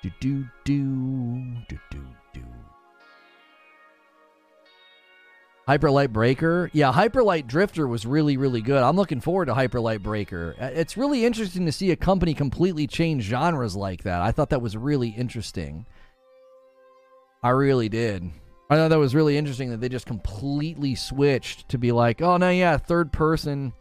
Do 0.03 0.11
do 0.21 0.45
do 0.65 1.55
do 1.69 1.79
do 1.91 2.07
Hyperlight 5.69 6.11
Breaker. 6.11 6.71
Yeah, 6.73 6.91
Hyperlight 6.91 7.47
Drifter 7.47 7.87
was 7.87 8.07
really, 8.07 8.39
really 8.39 8.63
good. 8.63 8.83
I'm 8.83 8.97
looking 8.97 9.21
forward 9.21 9.47
to 9.47 9.53
Hyperlight 9.53 10.03
Breaker. 10.03 10.57
Uh, 10.59 10.71
it's 10.73 10.97
really 10.97 11.27
interesting 11.27 11.67
to 11.67 11.73
see 11.73 11.91
a 11.91 11.97
company 11.97 12.33
completely 12.33 12.87
change 12.87 13.25
genres 13.25 13.77
like 13.77 14.05
that. 14.05 14.23
I 14.23 14.33
thought 14.33 14.49
that 14.49 14.63
was 14.63 14.79
really 14.79 15.11
interesting. 15.11 15.85
I 17.43 17.51
really 17.51 17.91
did. 17.91 18.31
I 18.71 18.77
thought 18.77 18.89
that 18.89 18.99
was 18.99 19.15
really 19.15 19.37
interesting 19.37 19.69
that 19.71 19.81
they 19.83 19.91
just 19.91 20.07
completely 20.07 20.95
switched 20.95 21.69
to 21.69 21.77
be 21.77 21.93
like, 21.93 22.23
oh, 22.23 22.39
no, 22.39 22.49
yeah, 22.49 22.79
third 22.79 23.13
person, 23.13 23.75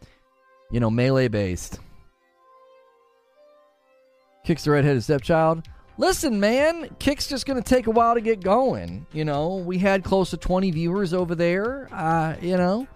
you 0.70 0.80
know, 0.80 0.90
melee 0.90 1.28
based. 1.28 1.80
Kicks 4.44 4.64
the 4.64 4.72
redheaded 4.72 5.04
stepchild 5.04 5.62
listen, 5.98 6.40
man, 6.40 6.88
Kick's 6.98 7.26
just 7.26 7.44
going 7.44 7.62
to 7.62 7.68
take 7.68 7.86
a 7.86 7.90
while 7.90 8.14
to 8.14 8.20
get 8.20 8.40
going. 8.40 9.06
You 9.12 9.24
know, 9.24 9.56
we 9.56 9.78
had 9.78 10.02
close 10.04 10.30
to 10.30 10.36
20 10.38 10.70
viewers 10.70 11.12
over 11.12 11.34
there. 11.34 11.88
Uh, 11.92 12.36
you 12.40 12.56
know, 12.56 12.86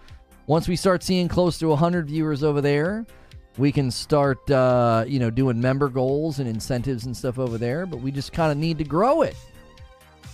Once 0.47 0.67
we 0.67 0.75
start 0.75 1.03
seeing 1.03 1.27
close 1.27 1.59
to 1.59 1.67
100 1.67 2.07
viewers 2.07 2.43
over 2.43 2.59
there, 2.61 3.05
we 3.57 3.71
can 3.71 3.91
start, 3.91 4.49
uh, 4.49 5.05
you 5.07 5.19
know, 5.19 5.29
doing 5.29 5.61
member 5.61 5.87
goals 5.89 6.39
and 6.39 6.49
incentives 6.49 7.05
and 7.05 7.15
stuff 7.15 7.37
over 7.37 7.57
there. 7.59 7.85
But 7.85 7.97
we 7.97 8.11
just 8.11 8.33
kind 8.33 8.51
of 8.51 8.57
need 8.57 8.77
to 8.79 8.83
grow 8.83 9.21
it. 9.21 9.35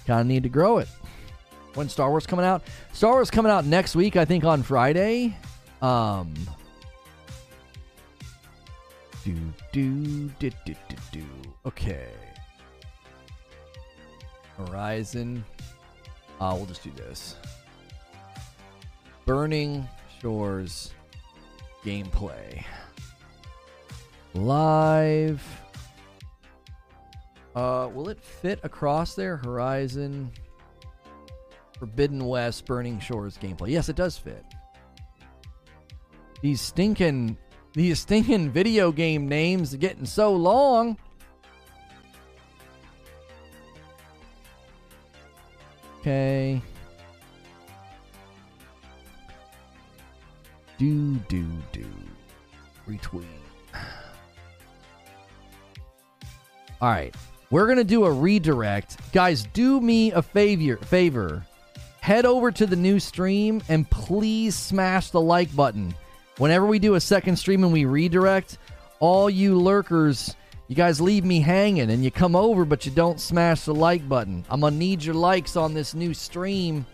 Kind 0.08 0.22
of 0.22 0.28
need 0.28 0.44
to 0.44 0.50
grow 0.50 0.78
it. 0.78 0.88
When 1.76 1.90
Star 1.90 2.10
Wars 2.10 2.26
coming 2.26 2.46
out? 2.46 2.64
Star 2.94 3.12
Wars 3.14 3.30
coming 3.30 3.52
out 3.52 3.66
next 3.66 3.96
week, 3.96 4.16
I 4.16 4.26
think 4.26 4.44
on 4.44 4.64
Friday. 4.64 5.38
Um, 5.82 6.34
do 9.24 9.36
do 9.72 10.30
do 10.40 10.50
do 10.66 10.76
do 10.88 10.96
do. 11.12 11.26
Okay. 11.66 12.08
Horizon. 14.60 15.44
Uh, 16.40 16.54
we'll 16.56 16.66
just 16.66 16.84
do 16.84 16.92
this. 16.92 17.36
Burning 19.26 19.88
Shores 20.22 20.92
gameplay. 21.84 22.64
Live. 24.34 25.44
Uh, 27.56 27.90
will 27.94 28.10
it 28.10 28.22
fit 28.22 28.60
across 28.64 29.16
there? 29.16 29.38
Horizon. 29.38 30.32
Forbidden 31.78 32.26
West, 32.26 32.66
Burning 32.66 33.00
Shores 33.00 33.38
gameplay. 33.38 33.70
Yes, 33.70 33.90
it 33.90 33.96
does 33.96 34.18
fit. 34.18 34.46
These 36.42 36.62
stinking, 36.62 37.38
these 37.74 38.00
stinking 38.00 38.52
video 38.52 38.92
game 38.92 39.28
names 39.28 39.74
are 39.74 39.78
getting 39.78 40.06
so 40.06 40.34
long. 40.34 40.98
Okay. 46.00 46.62
Do, 50.78 51.16
do, 51.28 51.46
do. 51.74 51.86
Retweet. 52.88 53.26
All 56.82 56.90
right. 56.90 57.14
We're 57.52 57.66
going 57.66 57.80
to 57.80 57.84
do 57.84 58.06
a 58.06 58.12
redirect. 58.12 59.12
Guys, 59.12 59.44
do 59.54 59.82
me 59.82 60.12
a 60.14 60.22
favor. 60.22 60.78
Favor. 60.86 61.46
Head 62.00 62.26
over 62.26 62.52
to 62.52 62.66
the 62.66 62.78
new 62.78 63.00
stream 63.00 63.62
and 63.68 63.90
please 63.90 64.56
smash 64.56 65.10
the 65.10 65.20
like 65.20 65.54
button. 65.54 65.94
Whenever 66.38 66.66
we 66.66 66.80
do 66.80 66.96
a 66.96 67.02
second 67.02 67.36
stream 67.36 67.66
and 67.66 67.74
we 67.74 67.84
redirect, 67.84 68.58
all 69.00 69.30
you 69.30 69.60
lurkers, 69.60 70.36
you 70.70 70.76
guys 70.76 71.02
leave 71.02 71.26
me 71.26 71.42
hanging 71.42 71.90
and 71.90 72.04
you 72.04 72.12
come 72.12 72.36
over, 72.36 72.64
but 72.64 72.86
you 72.86 72.92
don't 72.92 73.20
smash 73.20 73.66
the 73.66 73.74
like 73.74 74.08
button. 74.08 74.46
I'm 74.50 74.62
going 74.62 74.74
to 74.74 74.80
need 74.80 75.04
your 75.04 75.16
likes 75.16 75.56
on 75.56 75.74
this 75.74 75.96
new 75.96 76.14
stream. 76.14 76.86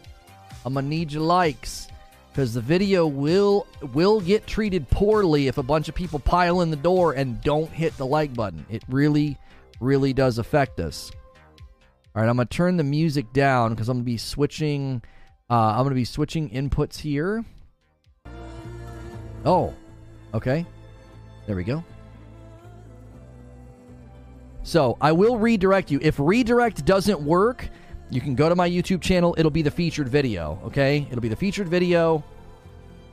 I'm 0.66 0.74
going 0.74 0.86
to 0.86 0.90
need 0.90 1.12
your 1.12 1.24
likes 1.24 1.90
because 2.32 2.54
the 2.54 2.62
video 2.62 3.06
will 3.06 3.68
will 3.94 4.20
get 4.22 4.48
treated 4.48 4.90
poorly 4.90 5.48
if 5.48 5.58
a 5.58 5.64
bunch 5.64 5.90
of 5.90 5.96
people 5.96 6.20
pile 6.20 6.62
in 6.62 6.70
the 6.70 6.78
door 6.78 7.14
and 7.14 7.42
don't 7.42 7.70
hit 7.70 7.96
the 7.98 8.06
like 8.06 8.34
button. 8.34 8.66
It 8.70 8.84
really 8.90 9.38
really 9.80 10.14
does 10.14 10.38
affect 10.38 10.80
us. 10.80 11.12
All 12.14 12.22
right, 12.22 12.30
I'm 12.30 12.38
gonna 12.38 12.46
turn 12.46 12.78
the 12.78 12.84
music 12.84 13.32
down 13.34 13.72
because 13.72 13.90
I'm 13.90 13.98
gonna 13.98 14.06
be 14.06 14.18
switching. 14.18 15.02
Uh, 15.50 15.76
I'm 15.76 15.84
gonna 15.84 15.96
be 15.96 16.06
switching 16.06 16.50
inputs 16.50 16.98
here. 16.98 17.44
Oh, 19.46 19.74
okay. 20.34 20.66
There 21.46 21.56
we 21.56 21.64
go. 21.64 21.84
So 24.66 24.98
I 25.00 25.12
will 25.14 25.38
redirect 25.38 25.92
you. 25.92 26.00
If 26.02 26.20
redirect 26.20 26.84
doesn't 26.86 27.22
work, 27.22 27.70
you 28.10 28.20
can 28.20 28.36
go 28.36 28.50
to 28.50 28.56
my 28.56 28.70
YouTube 28.70 29.02
channel. 29.02 29.36
It'll 29.38 29.52
be 29.52 29.62
the 29.62 29.72
featured 29.72 30.10
video. 30.10 30.60
Okay, 30.66 31.08
it'll 31.10 31.22
be 31.22 31.30
the 31.30 31.36
featured 31.36 31.70
video, 31.70 32.24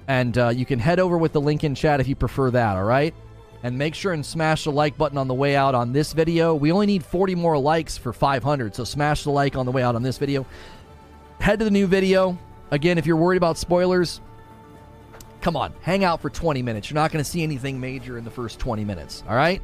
and 0.08 0.36
uh, 0.36 0.48
you 0.48 0.66
can 0.66 0.78
head 0.78 0.98
over 0.98 1.16
with 1.18 1.32
the 1.32 1.40
link 1.40 1.62
in 1.62 1.74
chat 1.74 2.00
if 2.00 2.08
you 2.08 2.16
prefer 2.16 2.50
that. 2.50 2.76
All 2.76 2.84
right 2.84 3.14
and 3.62 3.78
make 3.78 3.94
sure 3.94 4.12
and 4.12 4.24
smash 4.24 4.64
the 4.64 4.72
like 4.72 4.96
button 4.98 5.16
on 5.16 5.28
the 5.28 5.34
way 5.34 5.54
out 5.54 5.74
on 5.74 5.92
this 5.92 6.12
video. 6.12 6.54
We 6.54 6.72
only 6.72 6.86
need 6.86 7.04
40 7.04 7.34
more 7.34 7.56
likes 7.56 7.96
for 7.96 8.12
500, 8.12 8.74
so 8.74 8.84
smash 8.84 9.22
the 9.24 9.30
like 9.30 9.56
on 9.56 9.66
the 9.66 9.72
way 9.72 9.82
out 9.82 9.94
on 9.94 10.02
this 10.02 10.18
video. 10.18 10.46
Head 11.40 11.60
to 11.60 11.64
the 11.64 11.70
new 11.70 11.86
video. 11.86 12.36
Again, 12.70 12.98
if 12.98 13.06
you're 13.06 13.16
worried 13.16 13.36
about 13.36 13.58
spoilers, 13.58 14.20
come 15.40 15.56
on, 15.56 15.72
hang 15.82 16.04
out 16.04 16.20
for 16.20 16.30
20 16.30 16.62
minutes. 16.62 16.90
You're 16.90 16.96
not 16.96 17.12
going 17.12 17.22
to 17.22 17.30
see 17.30 17.42
anything 17.42 17.78
major 17.78 18.18
in 18.18 18.24
the 18.24 18.30
first 18.30 18.58
20 18.58 18.84
minutes, 18.84 19.22
all 19.28 19.36
right? 19.36 19.62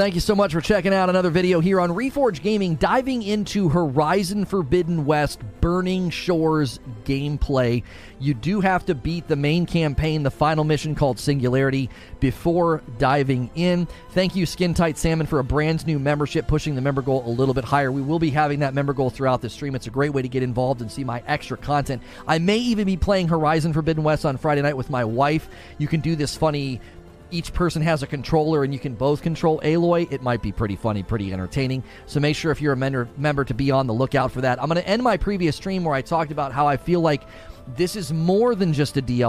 Thank 0.00 0.14
you 0.14 0.22
so 0.22 0.34
much 0.34 0.54
for 0.54 0.62
checking 0.62 0.94
out 0.94 1.10
another 1.10 1.28
video 1.28 1.60
here 1.60 1.78
on 1.78 1.90
Reforge 1.90 2.40
Gaming, 2.40 2.76
diving 2.76 3.22
into 3.22 3.68
Horizon 3.68 4.46
Forbidden 4.46 5.04
West 5.04 5.42
Burning 5.60 6.08
Shores 6.08 6.80
gameplay. 7.04 7.82
You 8.18 8.32
do 8.32 8.62
have 8.62 8.86
to 8.86 8.94
beat 8.94 9.28
the 9.28 9.36
main 9.36 9.66
campaign, 9.66 10.22
the 10.22 10.30
final 10.30 10.64
mission 10.64 10.94
called 10.94 11.18
Singularity, 11.18 11.90
before 12.18 12.82
diving 12.96 13.50
in. 13.54 13.86
Thank 14.12 14.34
you, 14.34 14.46
Skin 14.46 14.72
Tight 14.72 14.96
Salmon, 14.96 15.26
for 15.26 15.38
a 15.38 15.44
brand 15.44 15.86
new 15.86 15.98
membership, 15.98 16.48
pushing 16.48 16.74
the 16.74 16.80
member 16.80 17.02
goal 17.02 17.22
a 17.26 17.28
little 17.28 17.52
bit 17.52 17.64
higher. 17.64 17.92
We 17.92 18.00
will 18.00 18.18
be 18.18 18.30
having 18.30 18.60
that 18.60 18.72
member 18.72 18.94
goal 18.94 19.10
throughout 19.10 19.42
the 19.42 19.50
stream. 19.50 19.74
It's 19.74 19.86
a 19.86 19.90
great 19.90 20.14
way 20.14 20.22
to 20.22 20.28
get 20.28 20.42
involved 20.42 20.80
and 20.80 20.90
see 20.90 21.04
my 21.04 21.22
extra 21.26 21.58
content. 21.58 22.00
I 22.26 22.38
may 22.38 22.56
even 22.56 22.86
be 22.86 22.96
playing 22.96 23.28
Horizon 23.28 23.74
Forbidden 23.74 24.02
West 24.02 24.24
on 24.24 24.38
Friday 24.38 24.62
night 24.62 24.78
with 24.78 24.88
my 24.88 25.04
wife. 25.04 25.50
You 25.76 25.88
can 25.88 26.00
do 26.00 26.16
this 26.16 26.34
funny 26.34 26.80
each 27.30 27.52
person 27.52 27.82
has 27.82 28.02
a 28.02 28.06
controller 28.06 28.64
and 28.64 28.72
you 28.72 28.78
can 28.78 28.94
both 28.94 29.22
control 29.22 29.60
Aloy, 29.60 30.10
it 30.10 30.22
might 30.22 30.42
be 30.42 30.52
pretty 30.52 30.76
funny, 30.76 31.02
pretty 31.02 31.32
entertaining. 31.32 31.82
So 32.06 32.20
make 32.20 32.36
sure 32.36 32.52
if 32.52 32.60
you're 32.60 32.72
a 32.72 32.76
member, 32.76 33.08
member 33.16 33.44
to 33.44 33.54
be 33.54 33.70
on 33.70 33.86
the 33.86 33.94
lookout 33.94 34.32
for 34.32 34.40
that. 34.40 34.60
I'm 34.60 34.68
going 34.68 34.80
to 34.80 34.88
end 34.88 35.02
my 35.02 35.16
previous 35.16 35.56
stream 35.56 35.84
where 35.84 35.94
I 35.94 36.02
talked 36.02 36.32
about 36.32 36.52
how 36.52 36.66
I 36.66 36.76
feel 36.76 37.00
like 37.00 37.22
this 37.76 37.96
is 37.96 38.12
more 38.12 38.54
than 38.54 38.72
just 38.72 38.96
a 38.96 39.02
DLC. 39.02 39.24